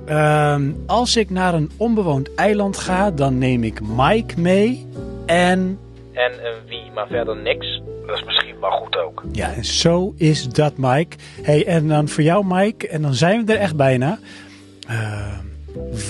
Ehm, 0.07 0.71
als 0.87 1.17
ik 1.17 1.31
naar 1.31 1.55
een 1.55 1.71
onbewoond 1.77 2.35
eiland 2.35 2.77
ga, 2.77 3.11
dan 3.11 3.39
neem 3.39 3.65
ik 3.65 3.81
Mike 3.97 4.41
mee. 4.41 4.87
En 5.27 5.79
En 6.17 6.33
een 6.47 6.67
wie, 6.67 6.91
maar 6.95 7.07
verder 7.07 7.37
niks. 7.37 7.83
Dat 8.07 8.17
is 8.17 8.25
misschien 8.25 8.61
wel 8.61 8.71
goed 8.71 8.97
ook. 8.99 9.23
ja, 9.33 9.53
en 9.53 9.65
zo 9.65 10.15
is 10.17 10.49
dat, 10.49 10.73
Mike. 10.77 11.17
Hey, 11.43 11.67
en 11.67 11.89
dan 11.89 12.09
voor 12.09 12.23
jou, 12.23 12.45
Mike, 12.47 12.89
en 12.89 13.03
dan 13.03 13.15
zijn 13.15 13.47
we 13.47 13.53
er 13.53 13.59
echt 13.59 13.77
bijna. 13.77 14.19
Ehm, 14.89 15.45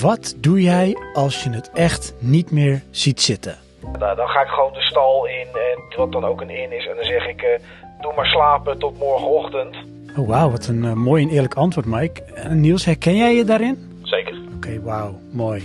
wat 0.03 0.35
doe 0.41 0.63
jij 0.63 0.97
als 1.15 1.45
je 1.45 1.51
het 1.51 1.71
echt 1.73 2.15
niet 2.19 2.51
meer 2.51 2.83
ziet 2.91 3.21
zitten? 3.21 3.59
Nou, 3.99 4.17
dan 4.17 4.29
ga 4.29 4.41
ik 4.41 4.49
gewoon 4.49 4.73
de 4.73 4.81
stal 4.83 5.27
in, 5.27 5.47
en 5.53 5.97
wat 5.97 6.13
dan 6.13 6.25
ook 6.25 6.41
een 6.41 6.51
in 6.51 6.73
is. 6.73 6.87
En 6.87 6.97
dan 6.97 7.05
zeg 7.05 7.27
ik, 7.29 7.43
eh, 7.43 7.61
doe 8.01 8.13
maar 8.17 8.27
slapen 8.27 8.79
tot 8.79 8.99
morgenochtend. 8.99 9.77
Oh, 10.17 10.29
wauw, 10.29 10.51
wat 10.51 10.67
een 10.67 10.85
eh, 10.85 10.93
mooi 10.93 11.23
en 11.25 11.31
eerlijk 11.31 11.55
antwoord, 11.55 11.87
Mike. 11.87 12.23
En 12.23 12.61
Niels, 12.61 12.85
herken 12.85 13.17
jij 13.17 13.35
je 13.35 13.45
daarin? 13.45 14.01
Zeker. 14.03 14.39
Oké, 14.57 14.81
wauw, 14.83 15.19
mooi. 15.33 15.63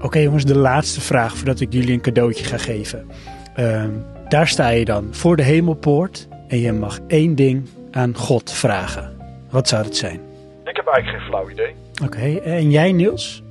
Oké 0.00 0.18
jongens, 0.18 0.44
de 0.44 0.56
laatste 0.56 1.00
vraag 1.00 1.36
voordat 1.36 1.60
ik 1.60 1.72
jullie 1.72 1.92
een 1.92 2.00
cadeautje 2.00 2.44
ga 2.44 2.56
geven. 2.58 3.10
Ehm, 3.56 3.90
daar 4.28 4.48
sta 4.48 4.68
je 4.68 4.84
dan 4.84 5.08
voor 5.10 5.36
de 5.36 5.42
hemelpoort 5.42 6.28
en 6.48 6.58
je 6.58 6.72
mag 6.72 6.98
één 7.06 7.34
ding 7.34 7.68
aan 7.90 8.16
God 8.16 8.52
vragen. 8.52 9.16
Wat 9.50 9.68
zou 9.68 9.84
het 9.84 9.96
zijn? 9.96 10.20
Ik 10.64 10.76
heb 10.76 10.86
eigenlijk 10.86 11.18
geen 11.18 11.28
flauw 11.28 11.50
idee. 11.50 11.74
Oké, 12.04 12.40
en 12.44 12.70
jij 12.70 12.92
Niels? 12.92 13.42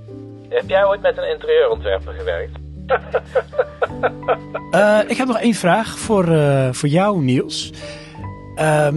Heb 0.50 0.70
jij 0.70 0.86
ooit 0.86 1.02
met 1.02 1.18
een 1.18 1.30
interieurontwerper 1.30 2.14
gewerkt? 2.14 2.58
Eh, 4.72 5.00
ik 5.08 5.18
heb 5.18 5.28
nog 5.28 5.40
één 5.40 5.54
vraag 5.54 6.00
voor, 6.00 6.28
eh, 6.28 6.72
voor 6.72 6.90
jou 6.90 7.22
Niels. 7.22 7.72
Ehm, 8.56 8.96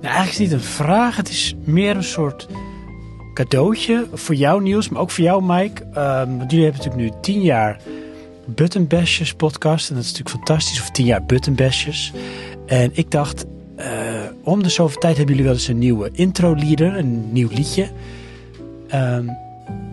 eigenlijk 0.00 0.28
is 0.28 0.38
het 0.38 0.38
niet 0.38 0.52
een 0.52 0.60
vraag, 0.60 1.16
het 1.16 1.28
is 1.28 1.54
meer 1.64 1.96
een 1.96 2.04
soort 2.04 2.48
cadeautje 3.34 4.06
voor 4.12 4.34
jou 4.34 4.62
Niels, 4.62 4.88
maar 4.88 5.00
ook 5.00 5.10
voor 5.10 5.24
jou 5.24 5.42
Mike. 5.44 5.82
Ehm, 5.82 6.36
want 6.36 6.50
jullie 6.50 6.64
hebben 6.64 6.84
natuurlijk 6.84 7.14
nu 7.14 7.20
tien 7.20 7.40
jaar 7.40 7.80
Buttonbashers 8.46 9.34
podcast. 9.34 9.88
En 9.88 9.94
dat 9.94 10.04
is 10.04 10.10
natuurlijk 10.10 10.36
fantastisch, 10.36 10.80
of 10.80 10.90
tien 10.90 11.06
jaar 11.06 11.24
Buttonbashers. 11.24 12.12
En 12.66 12.90
ik 12.92 13.10
dacht, 13.10 13.44
eh, 13.76 13.86
om 14.42 14.62
de 14.62 14.68
zoveel 14.68 15.00
tijd 15.00 15.16
hebben 15.16 15.34
jullie 15.34 15.50
wel 15.50 15.58
eens 15.58 15.68
een 15.68 15.78
nieuwe 15.78 16.10
intro-leader, 16.12 16.96
een 16.96 17.32
nieuw 17.32 17.48
liedje. 17.50 17.88
Ehm, 18.88 19.26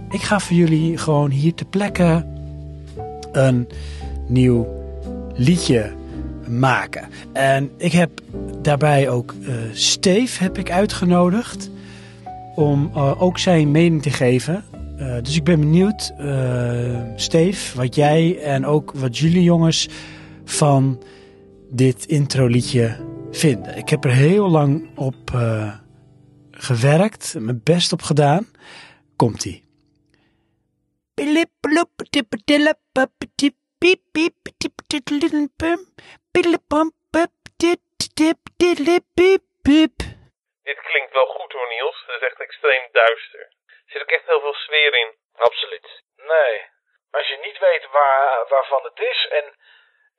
ik 0.09 0.21
ga 0.21 0.39
voor 0.39 0.55
jullie 0.55 0.97
gewoon 0.97 1.29
hier 1.29 1.53
ter 1.53 1.65
plekke 1.65 2.25
een 3.31 3.67
nieuw 4.27 4.67
liedje 5.35 5.91
maken. 6.47 7.07
En 7.33 7.71
ik 7.77 7.91
heb 7.91 8.09
daarbij 8.61 9.09
ook 9.09 9.35
eh 9.47 9.53
Steve 9.73 10.43
heb 10.43 10.57
ik 10.57 10.71
uitgenodigd 10.71 11.69
om 12.55 12.91
eh, 12.95 13.21
ook 13.21 13.37
zijn 13.37 13.71
mening 13.71 14.01
te 14.01 14.09
geven. 14.09 14.63
Eh, 14.99 15.21
dus 15.21 15.35
ik 15.35 15.43
ben 15.43 15.59
benieuwd, 15.59 16.11
eh, 16.17 17.01
Steve, 17.15 17.77
wat 17.77 17.95
jij 17.95 18.39
en 18.41 18.65
ook 18.65 18.91
wat 18.91 19.17
jullie 19.17 19.43
jongens 19.43 19.87
van 20.45 21.03
dit 21.71 22.05
introliedje 22.05 22.97
vinden. 23.31 23.77
Ik 23.77 23.89
heb 23.89 24.03
er 24.03 24.11
heel 24.11 24.49
lang 24.49 24.97
op 24.97 25.15
eh, 25.33 25.73
gewerkt, 26.51 27.35
mijn 27.39 27.61
best 27.63 27.91
op 27.91 28.01
gedaan. 28.01 28.45
Komt-ie. 29.15 29.63
Dit 40.63 40.79
klinkt 40.81 41.13
wel 41.13 41.25
goed 41.25 41.51
hoor 41.51 41.67
Niels, 41.69 42.03
het 42.07 42.21
is 42.21 42.27
echt 42.27 42.39
extreem 42.41 42.87
duister. 42.91 43.57
Er 43.89 43.95
zit 43.95 44.01
ook 44.01 44.17
echt 44.17 44.25
heel 44.25 44.39
veel 44.39 44.53
sfeer 44.53 44.95
in. 44.95 45.15
Absoluut. 45.35 46.01
Nee. 46.15 46.69
Als 47.11 47.27
je 47.27 47.37
niet 47.37 47.57
weet 47.59 47.85
waar, 47.91 48.47
waarvan 48.47 48.83
het 48.83 48.99
is 48.99 49.27
en, 49.27 49.53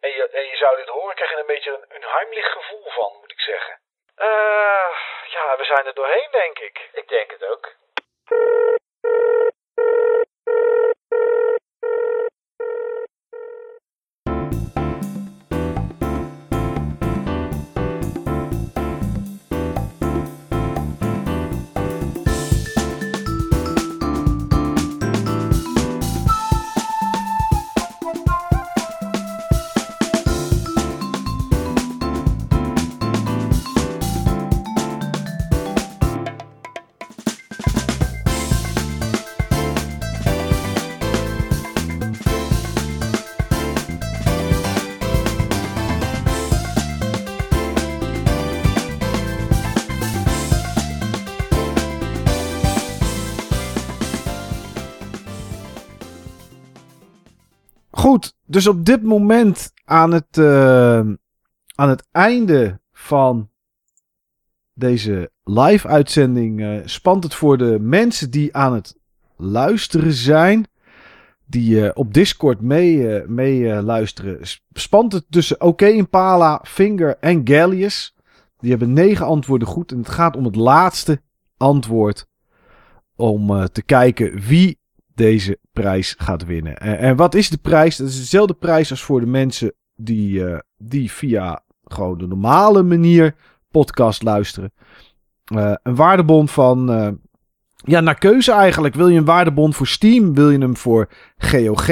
en, 0.00 0.10
je, 0.10 0.28
en 0.28 0.46
je 0.46 0.56
zou 0.56 0.76
dit 0.76 0.88
horen, 0.88 1.14
krijg 1.14 1.30
je 1.30 1.36
een 1.36 1.46
beetje 1.46 1.70
een, 1.70 1.84
een 1.88 2.04
heimlich 2.04 2.52
gevoel 2.52 2.90
van, 2.90 3.16
moet 3.20 3.30
ik 3.30 3.40
zeggen. 3.40 3.80
Eh, 4.16 4.90
ja, 5.26 5.56
we 5.56 5.64
zijn 5.64 5.86
er 5.86 5.94
doorheen, 5.94 6.30
denk 6.30 6.58
ik. 6.58 6.88
Ik 6.92 7.08
denk 7.08 7.30
het 7.30 7.44
ook. 7.44 7.74
Goed, 58.10 58.34
dus 58.46 58.66
op 58.66 58.84
dit 58.84 59.02
moment 59.02 59.72
aan 59.84 60.12
het, 60.12 60.38
eh, 60.38 60.98
aan 61.74 61.88
het 61.88 62.08
einde 62.12 62.80
van 62.92 63.50
deze 64.74 65.30
live 65.44 65.88
uitzending 65.88 66.60
eh, 66.60 66.80
spant 66.84 67.24
het 67.24 67.34
voor 67.34 67.58
de 67.58 67.78
mensen 67.80 68.30
die 68.30 68.56
aan 68.56 68.74
het 68.74 68.96
luisteren 69.36 70.12
zijn. 70.12 70.66
Die 71.46 71.86
eh, 71.86 71.90
op 71.94 72.14
Discord 72.14 72.60
mee, 72.60 73.22
mee 73.26 73.82
luisteren. 73.82 74.46
sp- 74.46 74.62
Spant 74.72 75.12
het 75.12 75.24
tussen 75.30 75.60
Oké 75.60 75.86
Impala, 75.86 76.60
Finger 76.64 77.16
en 77.18 77.40
Gallius. 77.48 78.14
Die 78.58 78.70
hebben 78.70 78.92
negen 78.92 79.26
antwoorden 79.26 79.68
goed. 79.68 79.92
En 79.92 79.98
het 79.98 80.08
gaat 80.08 80.36
om 80.36 80.44
het 80.44 80.56
laatste 80.56 81.22
antwoord. 81.56 82.26
Om 83.16 83.68
te 83.72 83.82
kijken 83.82 84.40
wie 84.40 84.79
deze 85.20 85.58
prijs 85.72 86.14
gaat 86.18 86.44
winnen. 86.44 86.76
En, 86.76 86.98
en 86.98 87.16
wat 87.16 87.34
is 87.34 87.50
de 87.50 87.58
prijs? 87.58 87.96
Dat 87.96 88.08
is 88.08 88.16
dezelfde 88.18 88.54
prijs 88.54 88.90
als 88.90 89.02
voor 89.02 89.20
de 89.20 89.26
mensen 89.26 89.72
die, 89.94 90.44
eh, 90.46 90.58
die 90.76 91.10
via 91.12 91.62
gewoon 91.84 92.18
de 92.18 92.26
normale 92.26 92.82
manier 92.82 93.34
podcast 93.70 94.22
luisteren. 94.22 94.72
Eh, 95.44 95.74
een 95.82 95.94
waardebon 95.94 96.48
van. 96.48 96.92
eh, 96.92 97.08
ja, 97.74 98.00
naar 98.00 98.18
keuze 98.18 98.52
eigenlijk. 98.52 98.94
Wil 98.94 99.08
je 99.08 99.18
een 99.18 99.24
waardebon 99.24 99.74
voor 99.74 99.86
Steam? 99.86 100.34
Wil 100.34 100.50
je 100.50 100.58
hem 100.58 100.76
voor 100.76 101.08
GOG? 101.38 101.86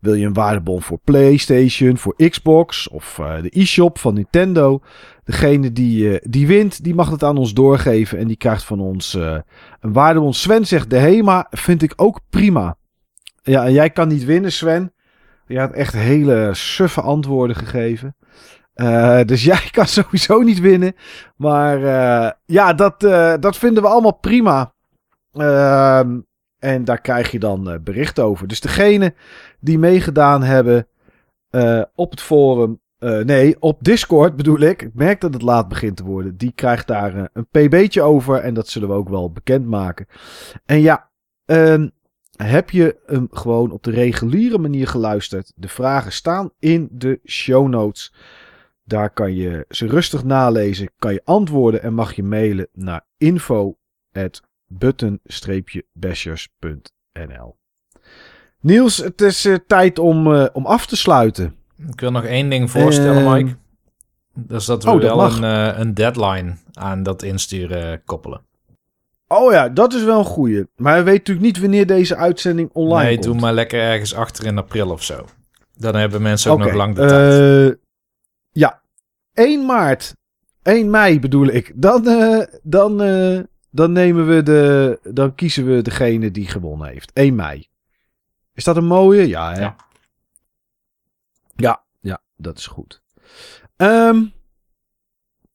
Wil 0.00 0.14
je 0.14 0.26
een 0.26 0.32
waardebon 0.32 0.82
voor 0.82 0.98
PlayStation, 1.04 1.98
voor 1.98 2.14
Xbox 2.28 2.88
of 2.88 3.18
eh, 3.18 3.42
de 3.42 3.60
e-shop 3.60 3.98
van 3.98 4.14
Nintendo? 4.14 4.80
Degene 5.24 5.72
die, 5.72 6.18
eh, 6.18 6.30
die 6.30 6.46
wint, 6.46 6.84
die 6.84 6.94
mag 6.94 7.10
het 7.10 7.24
aan 7.24 7.36
ons 7.36 7.54
doorgeven 7.54 8.18
en 8.18 8.26
die 8.26 8.36
krijgt 8.36 8.64
van 8.64 8.80
ons 8.80 9.14
eh, 9.14 9.38
een 9.80 9.92
waardebon. 9.92 10.34
Sven 10.34 10.66
zegt 10.66 10.90
de 10.90 10.98
HEMA, 10.98 11.46
vind 11.50 11.82
ik 11.82 11.92
ook 11.96 12.20
prima. 12.30 12.76
Ja, 13.42 13.64
en 13.64 13.72
jij 13.72 13.90
kan 13.90 14.08
niet 14.08 14.24
winnen, 14.24 14.52
Sven. 14.52 14.92
Je 15.46 15.58
had 15.58 15.72
echt 15.72 15.94
hele 15.94 16.50
suffe 16.52 17.00
antwoorden 17.00 17.56
gegeven. 17.56 18.16
Eh, 18.74 19.20
dus 19.24 19.44
jij 19.52 19.68
kan 19.70 19.86
sowieso 19.86 20.40
niet 20.40 20.60
winnen. 20.60 20.94
Maar 21.36 21.78
ja, 22.44 22.72
dat, 22.72 23.00
dat 23.40 23.56
vinden 23.56 23.82
we 23.82 23.88
allemaal 23.88 24.18
prima. 24.18 24.74
Ehm, 25.32 26.20
en 26.58 26.84
daar 26.84 27.00
krijg 27.00 27.30
je 27.30 27.38
dan 27.38 27.80
bericht 27.84 28.20
over. 28.20 28.48
Dus 28.48 28.60
degene 28.60 29.14
die 29.60 29.78
meegedaan 29.78 30.42
hebben 30.42 30.86
op 31.94 32.10
het 32.10 32.20
forum. 32.20 32.80
Eh, 33.00 33.18
nee, 33.18 33.56
op 33.60 33.84
Discord 33.84 34.36
bedoel 34.36 34.58
ik. 34.58 34.82
Ik 34.82 34.94
merk 34.94 35.20
dat 35.20 35.32
het 35.32 35.42
laat 35.42 35.68
begint 35.68 35.96
te 35.96 36.04
worden. 36.04 36.36
Die 36.36 36.52
krijgt 36.52 36.86
daar 36.86 37.16
eh, 37.16 37.24
een 37.32 37.46
pb'tje 37.46 38.02
over. 38.02 38.36
En 38.36 38.54
dat 38.54 38.68
zullen 38.68 38.88
we 38.88 38.94
ook 38.94 39.08
wel 39.08 39.32
bekendmaken. 39.32 40.06
En 40.64 40.80
ja, 40.80 41.10
ehm, 41.44 41.88
heb 42.36 42.70
je 42.70 42.98
hem 43.06 43.28
gewoon 43.30 43.70
op 43.70 43.82
de 43.82 43.90
reguliere 43.90 44.58
manier 44.58 44.86
geluisterd? 44.86 45.52
De 45.56 45.68
vragen 45.68 46.12
staan 46.12 46.50
in 46.58 46.88
de 46.92 47.20
show 47.26 47.68
notes. 47.68 48.14
Daar 48.84 49.10
kan 49.10 49.34
je 49.34 49.64
ze 49.68 49.86
rustig 49.86 50.24
nalezen. 50.24 50.90
Kan 50.98 51.12
je 51.12 51.22
antwoorden 51.24 51.82
en 51.82 51.94
mag 51.94 52.14
je 52.14 52.22
mailen 52.22 52.68
naar 52.72 53.06
info 53.16 53.78
button-bashers.nl. 54.66 57.56
Niels, 58.60 58.96
het 58.96 59.20
is 59.20 59.44
eh, 59.44 59.54
tijd 59.66 59.98
om, 59.98 60.26
om 60.52 60.66
af 60.66 60.86
te 60.86 60.96
sluiten. 60.96 61.59
Ik 61.88 62.00
wil 62.00 62.10
nog 62.10 62.24
één 62.24 62.48
ding 62.50 62.70
voorstellen, 62.70 63.24
Ehm, 63.24 63.32
Mike. 63.32 63.56
Is 64.48 64.64
dat 64.64 64.84
we 64.84 64.90
oh, 64.90 65.00
dat 65.00 65.04
wel 65.04 65.16
mag. 65.16 65.36
een, 65.36 65.44
eh, 65.44 65.78
een 65.78 65.94
deadline 65.94 66.56
aan 66.72 67.02
dat 67.02 67.22
insturen 67.22 68.04
koppelen. 68.04 68.40
Oh 69.28 69.52
ja, 69.52 69.68
dat 69.68 69.92
is 69.94 70.04
wel 70.04 70.18
een 70.18 70.24
goeie. 70.24 70.66
Maar 70.76 70.92
hij 70.92 71.04
weet 71.04 71.18
natuurlijk 71.18 71.46
niet 71.46 71.60
wanneer 71.60 71.86
deze 71.86 72.16
uitzending 72.16 72.70
online 72.72 73.04
nee, 73.04 73.12
komt. 73.14 73.24
doe 73.24 73.34
maar 73.40 73.52
lekker 73.52 73.80
ergens 73.80 74.14
achter 74.14 74.46
in 74.46 74.58
april 74.58 74.90
of 74.90 75.02
zo. 75.02 75.24
Dan 75.76 75.94
hebben 75.94 76.22
mensen 76.22 76.50
ook 76.52 76.58
nog 76.58 76.72
lang 76.72 76.94
de 76.94 77.06
tijd. 77.06 77.70
eh, 77.72 77.76
ja, 78.50 78.82
1 79.34 79.66
maart, 79.66 80.14
1 80.62 80.90
mei 80.90 81.20
bedoel 81.20 81.46
ik. 81.46 81.72
Dan, 81.74 82.08
eh, 82.08 82.46
dan, 82.62 82.96
dan 83.70 83.92
nemen 83.92 84.26
we 84.26 84.42
de, 84.42 84.98
dan 85.02 85.34
kiezen 85.34 85.66
we 85.74 85.82
degene 85.82 86.30
die 86.30 86.46
gewonnen 86.46 86.88
heeft. 86.88 87.10
1 87.14 87.34
mei. 87.34 87.66
Is 88.54 88.64
dat 88.64 88.76
een 88.76 88.86
mooie? 88.86 89.28
Ja, 89.28 89.52
hè? 89.52 89.60
Ja. 89.60 89.76
Ja, 91.60 91.84
ja, 92.00 92.22
dat 92.36 92.58
is 92.58 92.66
goed. 92.66 93.02
Ehm, 93.76 94.24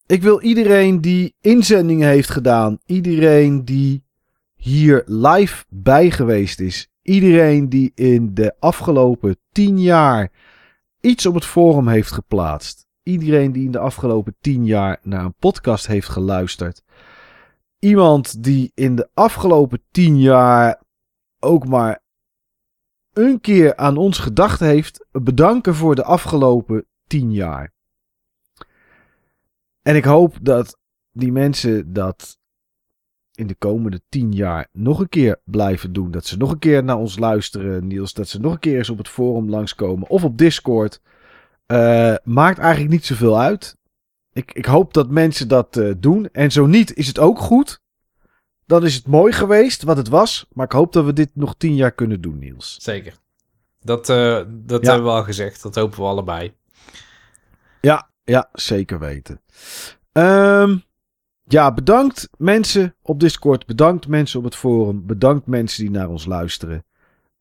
ik 0.06 0.22
wil 0.22 0.42
iedereen 0.42 1.02
die 1.02 1.36
inzendingen 1.42 2.08
heeft 2.08 2.30
gedaan, 2.30 2.80
iedereen 2.86 3.66
die 3.66 4.04
hier 4.56 5.04
live 5.06 5.66
bij 5.70 6.12
geweest 6.12 6.60
is, 6.60 6.90
iedereen 7.02 7.70
die 7.70 7.92
in 7.96 8.34
de 8.34 8.56
afgelopen 8.60 9.38
10 9.52 9.82
jaar 9.82 10.32
iets 11.02 11.26
op 11.26 11.34
het 11.34 11.46
forum 11.46 11.88
heeft 11.88 12.12
geplaatst, 12.12 12.88
iedereen 13.04 13.52
die 13.52 13.66
in 13.66 13.72
de 13.72 13.80
afgelopen 13.80 14.36
10 14.42 14.66
jaar 14.66 15.00
naar 15.02 15.26
een 15.26 15.36
podcast 15.40 15.88
heeft 15.88 16.08
geluisterd, 16.10 16.84
iemand 17.80 18.44
die 18.44 18.72
in 18.74 18.96
de 18.96 19.10
afgelopen 19.14 19.82
10 19.92 20.20
jaar 20.20 20.82
ook 21.40 21.68
maar 21.68 22.04
een 23.18 23.42
keer 23.42 23.76
aan 23.76 23.98
ons 23.98 24.18
gedacht 24.18 24.60
heeft, 24.60 25.06
bedanken 25.12 25.76
voor 25.76 25.96
de 25.96 26.04
afgelopen 26.04 26.86
10 27.08 27.32
jaar. 27.32 27.74
En 29.82 29.96
ik 29.96 30.06
hoop 30.06 30.38
dat 30.42 30.78
die 31.12 31.32
mensen 31.32 31.94
dat 31.94 32.38
in 33.36 33.48
de 33.48 33.56
komende 33.56 34.02
10 34.10 34.32
jaar 34.32 34.68
nog 34.72 35.00
een 35.00 35.10
keer 35.10 35.42
blijven 35.44 35.94
doen. 35.94 36.12
Dat 36.12 36.26
ze 36.26 36.38
nog 36.38 36.52
een 36.52 36.60
keer 36.60 36.84
naar 36.84 36.98
ons 36.98 37.20
luisteren, 37.20 37.88
Niels. 37.88 38.14
Dat 38.14 38.28
ze 38.28 38.40
nog 38.40 38.54
een 38.54 38.60
keer 38.60 38.78
eens 38.78 38.90
op 38.90 38.98
het 38.98 39.08
forum 39.08 39.50
langskomen 39.50 40.10
of 40.10 40.24
op 40.24 40.38
Discord. 40.38 41.02
Eh, 41.66 42.16
maakt 42.24 42.60
eigenlijk 42.60 42.92
niet 42.92 43.06
zoveel 43.06 43.40
uit. 43.40 43.78
Ik, 44.34 44.52
ik 44.52 44.66
hoop 44.66 44.94
dat 44.94 45.10
mensen 45.10 45.48
dat 45.48 45.78
eh, 45.78 45.92
doen. 45.98 46.30
En 46.32 46.52
zo 46.52 46.66
niet, 46.66 46.94
is 46.94 47.08
het 47.08 47.20
ook 47.20 47.40
goed. 47.40 47.82
Dan 48.66 48.84
is 48.86 48.96
het 48.96 49.08
mooi 49.08 49.34
geweest 49.34 49.84
wat 49.84 49.98
het 49.98 50.08
was. 50.08 50.46
Maar 50.54 50.66
ik 50.66 50.72
hoop 50.72 50.94
dat 50.94 51.06
we 51.06 51.14
dit 51.14 51.30
nog 51.34 51.56
10 51.58 51.76
jaar 51.76 51.92
kunnen 51.92 52.22
doen, 52.22 52.40
Niels. 52.40 52.78
Zeker. 52.82 53.18
Dat, 53.80 54.10
eh, 54.10 54.42
dat 54.48 54.82
Ja. 54.82 54.92
hebben 54.92 55.12
we 55.12 55.18
al 55.18 55.24
gezegd. 55.24 55.62
Dat 55.62 55.76
hopen 55.76 56.00
we 56.00 56.06
allebei. 56.06 56.54
Ja, 57.82 58.10
ja, 58.24 58.50
zeker 58.54 59.00
weten. 59.00 59.42
Ehm, 60.12 60.78
ja, 61.44 61.74
bedankt 61.74 62.30
mensen 62.38 62.96
op 63.02 63.20
Discord. 63.20 63.66
Bedankt 63.66 64.08
mensen 64.08 64.40
op 64.40 64.46
het 64.46 64.56
forum. 64.56 65.06
Bedankt 65.06 65.48
mensen 65.48 65.82
die 65.84 65.92
naar 65.92 66.10
ons 66.10 66.26
luisteren. 66.26 66.86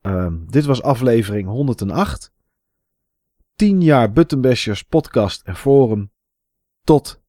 Ehm, 0.01 0.37
dit 0.47 0.65
was 0.65 0.83
aflevering 0.83 1.49
108. 1.49 2.33
10 3.55 3.81
jaar 3.83 4.13
Buttonbashers 4.13 4.83
podcast 4.83 5.43
en 5.43 5.57
forum. 5.57 6.13
Tot 6.83 7.21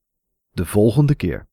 de 0.52 0.66
volgende 0.66 1.16
keer. 1.16 1.48